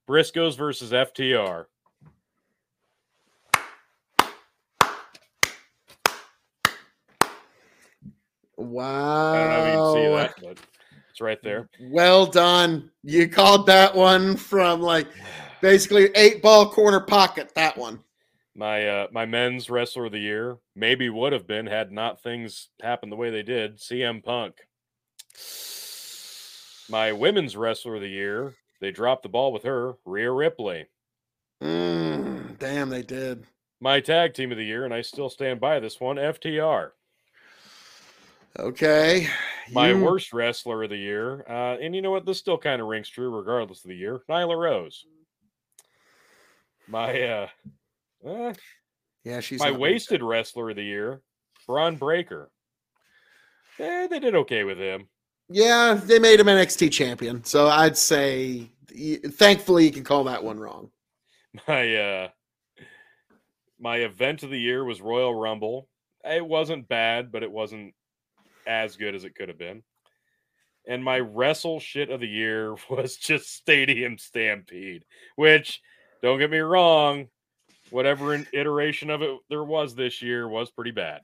Briscoes 0.08 0.56
versus 0.56 0.92
FTR. 0.92 1.66
Wow. 8.56 9.32
I 9.32 9.38
don't 9.38 9.48
know 9.48 9.62
if 9.62 9.66
you 9.66 9.72
can 9.72 9.94
see 9.94 10.16
that, 10.16 10.34
but 10.40 10.66
it's 11.10 11.20
right 11.20 11.42
there. 11.42 11.68
Well 11.80 12.26
done. 12.26 12.90
You 13.02 13.28
called 13.28 13.66
that 13.66 13.94
one 13.94 14.36
from 14.36 14.80
like 14.80 15.08
basically 15.60 16.10
eight 16.14 16.42
ball 16.42 16.70
corner 16.70 17.00
pocket. 17.00 17.54
That 17.54 17.76
one. 17.76 18.00
My 18.54 18.86
uh 18.86 19.06
my 19.12 19.24
men's 19.24 19.70
wrestler 19.70 20.06
of 20.06 20.12
the 20.12 20.18
year 20.18 20.58
maybe 20.76 21.08
would 21.08 21.32
have 21.32 21.46
been 21.46 21.66
had 21.66 21.90
not 21.90 22.22
things 22.22 22.68
happened 22.82 23.10
the 23.10 23.16
way 23.16 23.30
they 23.30 23.42
did. 23.42 23.78
CM 23.78 24.22
Punk. 24.22 24.56
My 26.90 27.12
women's 27.12 27.56
wrestler 27.56 27.94
of 27.94 28.02
the 28.02 28.08
year, 28.08 28.54
they 28.80 28.90
dropped 28.90 29.22
the 29.22 29.28
ball 29.30 29.52
with 29.52 29.62
her, 29.62 29.94
Rhea 30.04 30.30
Ripley. 30.30 30.86
Mm, 31.62 32.58
damn, 32.58 32.90
they 32.90 33.02
did. 33.02 33.46
My 33.80 34.00
tag 34.00 34.34
team 34.34 34.52
of 34.52 34.58
the 34.58 34.64
year, 34.64 34.84
and 34.84 34.92
I 34.92 35.00
still 35.00 35.30
stand 35.30 35.58
by 35.58 35.80
this 35.80 36.00
one, 36.00 36.16
FTR. 36.16 36.90
Okay. 38.58 39.28
My 39.72 39.90
you... 39.90 40.04
worst 40.04 40.32
wrestler 40.32 40.82
of 40.82 40.90
the 40.90 40.96
year. 40.96 41.44
Uh, 41.48 41.78
and 41.80 41.94
you 41.94 42.02
know 42.02 42.10
what? 42.10 42.26
This 42.26 42.38
still 42.38 42.58
kind 42.58 42.82
of 42.82 42.88
rings 42.88 43.08
true 43.08 43.34
regardless 43.34 43.84
of 43.84 43.88
the 43.88 43.96
year. 43.96 44.20
Nyla 44.28 44.56
Rose. 44.56 45.06
My 46.86 47.22
uh, 47.22 47.48
uh 48.26 48.52
yeah, 49.24 49.40
she's 49.40 49.60
my 49.60 49.70
wasted 49.70 50.20
good. 50.20 50.26
wrestler 50.26 50.70
of 50.70 50.76
the 50.76 50.82
year, 50.82 51.22
Bron 51.66 51.96
Breakker. 51.96 52.50
Eh, 53.78 54.06
they 54.08 54.18
did 54.18 54.34
okay 54.34 54.64
with 54.64 54.78
him. 54.78 55.08
Yeah, 55.48 55.94
they 55.94 56.18
made 56.18 56.40
him 56.40 56.46
NXT 56.46 56.90
champion. 56.92 57.44
So 57.44 57.68
I'd 57.68 57.96
say 57.96 58.70
thankfully 58.88 59.84
you 59.84 59.92
can 59.92 60.04
call 60.04 60.24
that 60.24 60.42
one 60.42 60.58
wrong. 60.58 60.90
My 61.68 61.94
uh 61.94 62.28
my 63.78 63.98
event 63.98 64.42
of 64.42 64.50
the 64.50 64.60
year 64.60 64.84
was 64.84 65.00
Royal 65.00 65.34
Rumble. 65.34 65.88
It 66.24 66.46
wasn't 66.46 66.88
bad, 66.88 67.32
but 67.32 67.42
it 67.42 67.50
wasn't 67.50 67.94
as 68.66 68.96
good 68.96 69.14
as 69.14 69.24
it 69.24 69.34
could 69.34 69.48
have 69.48 69.58
been. 69.58 69.82
And 70.86 71.02
my 71.02 71.20
wrestle 71.20 71.80
shit 71.80 72.10
of 72.10 72.20
the 72.20 72.28
year 72.28 72.74
was 72.90 73.16
just 73.16 73.54
Stadium 73.54 74.18
Stampede, 74.18 75.04
which 75.36 75.80
don't 76.22 76.38
get 76.38 76.50
me 76.50 76.58
wrong, 76.58 77.28
whatever 77.92 78.34
iteration 78.52 79.10
of 79.10 79.22
it 79.22 79.30
there 79.48 79.64
was 79.64 79.94
this 79.94 80.22
year 80.22 80.48
was 80.48 80.70
pretty 80.70 80.90
bad. 80.90 81.20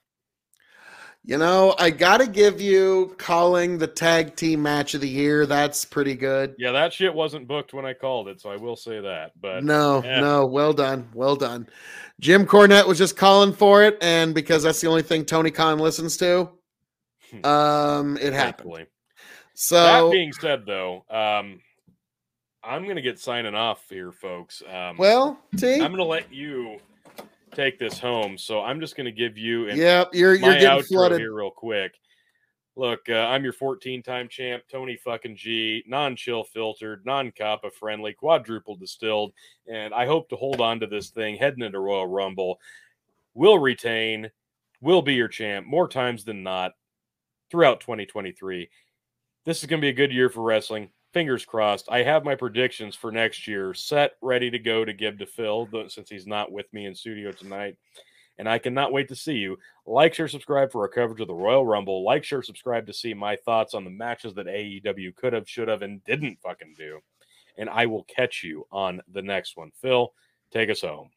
You 1.24 1.36
know, 1.36 1.74
I 1.78 1.90
got 1.90 2.18
to 2.18 2.26
give 2.26 2.60
you 2.60 3.14
calling 3.18 3.76
the 3.76 3.88
tag 3.88 4.36
team 4.36 4.62
match 4.62 4.94
of 4.94 5.00
the 5.00 5.08
year. 5.08 5.46
That's 5.46 5.84
pretty 5.84 6.14
good. 6.14 6.54
Yeah, 6.58 6.72
that 6.72 6.92
shit 6.92 7.12
wasn't 7.12 7.48
booked 7.48 7.74
when 7.74 7.84
I 7.84 7.92
called 7.92 8.28
it, 8.28 8.40
so 8.40 8.50
I 8.50 8.56
will 8.56 8.76
say 8.76 9.00
that. 9.00 9.32
But 9.38 9.64
no, 9.64 10.02
yeah. 10.02 10.20
no, 10.20 10.46
well 10.46 10.72
done, 10.72 11.08
well 11.12 11.36
done. 11.36 11.68
Jim 12.20 12.46
Cornette 12.46 12.86
was 12.86 12.98
just 12.98 13.16
calling 13.16 13.52
for 13.52 13.82
it, 13.82 13.98
and 14.00 14.34
because 14.34 14.62
that's 14.62 14.80
the 14.80 14.86
only 14.86 15.02
thing 15.02 15.24
Tony 15.24 15.50
Khan 15.50 15.78
listens 15.78 16.16
to, 16.18 16.50
Hmm. 17.30 17.44
Um, 17.44 18.16
it 18.18 18.32
happened. 18.32 18.86
So 19.54 19.76
that 19.82 20.12
being 20.12 20.32
said, 20.32 20.64
though, 20.66 21.04
um, 21.10 21.60
I'm 22.64 22.86
gonna 22.86 23.02
get 23.02 23.18
signing 23.18 23.54
off 23.54 23.84
here, 23.88 24.12
folks. 24.12 24.62
Um, 24.70 24.96
well, 24.96 25.38
T, 25.56 25.80
I'm 25.80 25.90
gonna 25.90 26.04
let 26.04 26.32
you 26.32 26.78
take 27.54 27.78
this 27.78 27.98
home. 27.98 28.36
So 28.36 28.60
I'm 28.60 28.80
just 28.80 28.96
gonna 28.96 29.12
give 29.12 29.38
you. 29.38 29.68
An, 29.68 29.76
yep, 29.76 30.10
you're 30.12 30.34
you're 30.34 30.58
getting 30.58 30.82
flooded 30.84 31.20
here 31.20 31.34
real 31.34 31.50
quick. 31.50 31.94
Look, 32.78 33.08
uh, 33.08 33.14
I'm 33.14 33.42
your 33.42 33.52
14 33.52 34.04
time 34.04 34.28
champ, 34.28 34.62
Tony 34.70 34.96
fucking 34.96 35.34
G, 35.36 35.82
non 35.88 36.14
chill 36.14 36.44
filtered, 36.44 37.04
non 37.04 37.32
Kappa 37.32 37.70
friendly, 37.72 38.12
quadruple 38.12 38.76
distilled, 38.76 39.32
and 39.66 39.92
I 39.92 40.06
hope 40.06 40.28
to 40.28 40.36
hold 40.36 40.60
on 40.60 40.78
to 40.78 40.86
this 40.86 41.10
thing 41.10 41.36
heading 41.36 41.64
into 41.64 41.80
Royal 41.80 42.06
Rumble. 42.06 42.60
Will 43.34 43.58
retain, 43.58 44.30
will 44.80 45.02
be 45.02 45.14
your 45.14 45.26
champ 45.26 45.66
more 45.66 45.88
times 45.88 46.24
than 46.24 46.44
not 46.44 46.72
throughout 47.50 47.80
2023. 47.80 48.68
This 49.44 49.58
is 49.58 49.66
going 49.66 49.80
to 49.80 49.84
be 49.84 49.90
a 49.90 49.92
good 49.92 50.12
year 50.12 50.28
for 50.28 50.42
wrestling. 50.42 50.90
Fingers 51.12 51.44
crossed. 51.44 51.88
I 51.90 52.02
have 52.02 52.24
my 52.24 52.34
predictions 52.34 52.94
for 52.94 53.10
next 53.10 53.46
year 53.46 53.74
set, 53.74 54.12
ready 54.20 54.50
to 54.50 54.58
go 54.58 54.84
to 54.84 54.92
give 54.92 55.18
to 55.18 55.26
Phil 55.26 55.68
since 55.88 56.08
he's 56.08 56.26
not 56.26 56.52
with 56.52 56.72
me 56.72 56.86
in 56.86 56.94
studio 56.94 57.32
tonight. 57.32 57.76
And 58.38 58.48
I 58.48 58.58
cannot 58.58 58.92
wait 58.92 59.08
to 59.08 59.16
see 59.16 59.34
you. 59.34 59.58
Like, 59.84 60.14
share, 60.14 60.28
subscribe 60.28 60.70
for 60.70 60.82
our 60.82 60.88
coverage 60.88 61.20
of 61.20 61.26
the 61.26 61.34
Royal 61.34 61.66
Rumble. 61.66 62.04
Like, 62.04 62.22
share, 62.22 62.42
subscribe 62.42 62.86
to 62.86 62.92
see 62.92 63.12
my 63.12 63.34
thoughts 63.34 63.74
on 63.74 63.82
the 63.84 63.90
matches 63.90 64.32
that 64.34 64.46
AEW 64.46 65.16
could 65.16 65.32
have, 65.32 65.48
should 65.48 65.66
have, 65.66 65.82
and 65.82 66.04
didn't 66.04 66.38
fucking 66.40 66.74
do. 66.78 67.00
And 67.56 67.68
I 67.68 67.86
will 67.86 68.04
catch 68.04 68.44
you 68.44 68.64
on 68.70 69.00
the 69.12 69.22
next 69.22 69.56
one. 69.56 69.72
Phil, 69.80 70.12
take 70.52 70.70
us 70.70 70.82
home. 70.82 71.10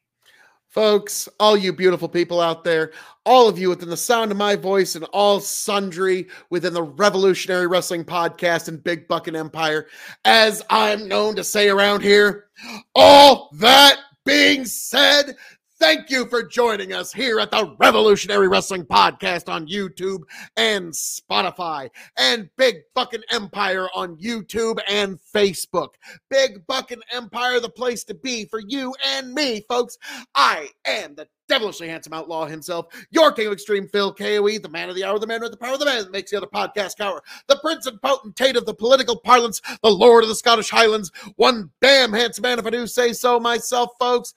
Folks, 0.72 1.28
all 1.38 1.54
you 1.54 1.70
beautiful 1.70 2.08
people 2.08 2.40
out 2.40 2.64
there, 2.64 2.92
all 3.26 3.46
of 3.46 3.58
you 3.58 3.68
within 3.68 3.90
the 3.90 3.96
sound 3.96 4.30
of 4.30 4.38
my 4.38 4.56
voice 4.56 4.94
and 4.94 5.04
all 5.12 5.38
sundry 5.38 6.28
within 6.48 6.72
the 6.72 6.82
Revolutionary 6.82 7.66
Wrestling 7.66 8.06
Podcast 8.06 8.68
and 8.68 8.82
Big 8.82 9.06
Bucket 9.06 9.34
Empire, 9.34 9.86
as 10.24 10.62
I'm 10.70 11.06
known 11.06 11.36
to 11.36 11.44
say 11.44 11.68
around 11.68 12.00
here, 12.00 12.46
all 12.94 13.50
that 13.58 13.98
being 14.24 14.64
said, 14.64 15.36
Thank 15.82 16.10
you 16.10 16.26
for 16.26 16.44
joining 16.44 16.92
us 16.92 17.12
here 17.12 17.40
at 17.40 17.50
the 17.50 17.74
Revolutionary 17.80 18.46
Wrestling 18.46 18.84
Podcast 18.84 19.52
on 19.52 19.66
YouTube 19.66 20.20
and 20.56 20.92
Spotify, 20.92 21.90
and 22.16 22.48
Big 22.56 22.76
Fucking 22.94 23.24
Empire 23.32 23.88
on 23.92 24.16
YouTube 24.16 24.78
and 24.88 25.18
Facebook. 25.34 25.94
Big 26.30 26.64
Fucking 26.68 27.00
Empire, 27.10 27.58
the 27.58 27.68
place 27.68 28.04
to 28.04 28.14
be 28.14 28.44
for 28.44 28.60
you 28.60 28.94
and 29.04 29.34
me, 29.34 29.64
folks. 29.68 29.98
I 30.36 30.68
am 30.86 31.16
the 31.16 31.26
devilishly 31.48 31.88
handsome 31.88 32.12
outlaw 32.12 32.46
himself, 32.46 32.86
your 33.10 33.32
king 33.32 33.48
of 33.48 33.52
extreme 33.52 33.88
Phil 33.88 34.14
KOE, 34.14 34.58
the 34.60 34.70
man 34.70 34.88
of 34.88 34.94
the 34.94 35.02
hour, 35.02 35.18
the 35.18 35.26
man 35.26 35.40
with 35.40 35.50
the 35.50 35.56
power, 35.56 35.74
of 35.74 35.80
the 35.80 35.84
man 35.84 36.04
that 36.04 36.12
makes 36.12 36.30
the 36.30 36.36
other 36.36 36.46
podcast 36.46 36.96
cower, 36.96 37.20
the 37.48 37.56
prince 37.56 37.86
and 37.86 38.00
potentate 38.00 38.56
of 38.56 38.66
the 38.66 38.72
political 38.72 39.16
parlance, 39.16 39.60
the 39.82 39.90
lord 39.90 40.22
of 40.22 40.28
the 40.28 40.34
Scottish 40.36 40.70
Highlands, 40.70 41.10
one 41.34 41.70
damn 41.80 42.12
handsome 42.12 42.42
man, 42.42 42.60
if 42.60 42.66
I 42.66 42.70
do 42.70 42.86
say 42.86 43.12
so 43.12 43.40
myself, 43.40 43.90
folks. 43.98 44.32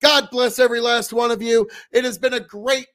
God 0.00 0.28
bless 0.30 0.58
every 0.58 0.80
last 0.80 1.12
one 1.12 1.30
of 1.30 1.42
you. 1.42 1.68
It 1.92 2.04
has 2.04 2.18
been 2.18 2.34
a 2.34 2.40
great 2.40 2.86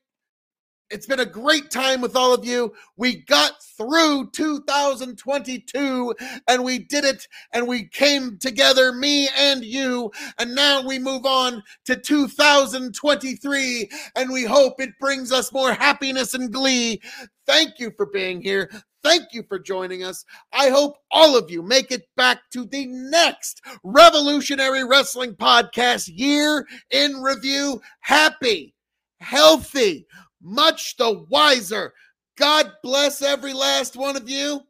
it's 0.93 1.07
been 1.07 1.19
a 1.19 1.25
great 1.25 1.72
time 1.72 2.01
with 2.01 2.15
all 2.15 2.35
of 2.35 2.45
you. 2.45 2.72
We 2.97 3.23
got 3.23 3.53
through 3.77 4.30
2022 4.30 6.15
and 6.47 6.63
we 6.63 6.77
did 6.77 7.03
it 7.03 7.27
and 7.51 7.67
we 7.67 7.88
came 7.88 8.38
together, 8.38 8.93
me 8.93 9.27
and 9.35 9.65
you. 9.65 10.11
And 10.38 10.53
now 10.53 10.85
we 10.85 10.99
move 10.99 11.25
on 11.25 11.63
to 11.85 11.95
2023 11.95 13.89
and 14.15 14.31
we 14.31 14.43
hope 14.43 14.80
it 14.80 14.91
brings 14.99 15.31
us 15.31 15.51
more 15.51 15.73
happiness 15.73 16.35
and 16.35 16.53
glee. 16.53 17.01
Thank 17.47 17.80
you 17.80 17.91
for 17.97 18.05
being 18.05 18.39
here. 18.39 18.69
Thank 19.03 19.33
you 19.33 19.41
for 19.49 19.57
joining 19.57 20.03
us. 20.03 20.23
I 20.53 20.69
hope 20.69 20.97
all 21.09 21.35
of 21.35 21.49
you 21.49 21.63
make 21.63 21.91
it 21.91 22.03
back 22.15 22.39
to 22.51 22.65
the 22.65 22.85
next 22.85 23.61
Revolutionary 23.83 24.85
Wrestling 24.85 25.33
Podcast 25.33 26.07
year 26.13 26.67
in 26.91 27.15
review. 27.15 27.81
Happy, 27.99 28.75
healthy, 29.19 30.05
much 30.43 30.97
the 30.97 31.25
wiser. 31.30 31.93
God 32.38 32.72
bless 32.83 33.22
every 33.22 33.53
last 33.53 33.95
one 33.95 34.17
of 34.17 34.30
you. 34.30 34.61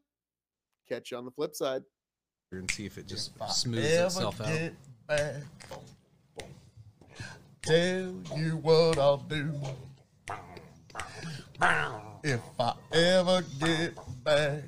Catch 0.88 1.12
you 1.12 1.18
on 1.18 1.26
the 1.26 1.32
flip 1.32 1.56
side. 1.56 1.84
And 2.52 2.70
see 2.70 2.86
if 2.86 2.98
it 2.98 3.08
just 3.08 3.32
smooths 3.50 3.88
itself 3.88 4.40
out. 4.42 4.72
Back, 5.08 5.44
tell 7.64 8.14
you 8.36 8.60
what 8.62 8.98
I'll 9.00 9.18
do. 9.18 9.52
If 12.24 12.42
I 12.60 12.74
ever 12.94 13.44
get 13.60 13.98
back. 14.24 14.64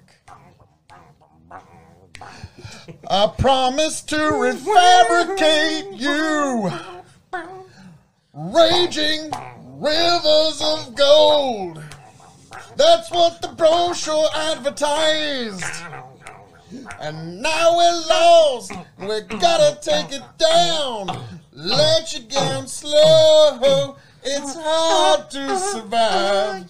I 3.10 3.28
promise 3.38 4.02
to 4.04 4.16
refabricate 4.16 6.00
you. 6.00 6.72
Raging 8.34 9.32
rivers 9.76 10.62
of 10.62 10.96
gold. 10.96 11.84
That's 12.78 13.10
what 13.12 13.42
the 13.42 13.50
brochure 13.50 14.28
advertised. 14.34 15.64
And 17.00 17.42
now 17.42 17.78
we're 17.78 18.06
lost. 18.10 18.74
We 19.00 19.22
gotta 19.40 19.80
take 19.82 20.12
it 20.12 20.24
down. 20.38 21.08
Let 21.54 22.14
you 22.14 22.22
down 22.22 22.68
slow. 22.68 23.96
It's 24.24 24.56
hard 24.56 25.30
to 25.32 25.58
survive. 25.60 26.70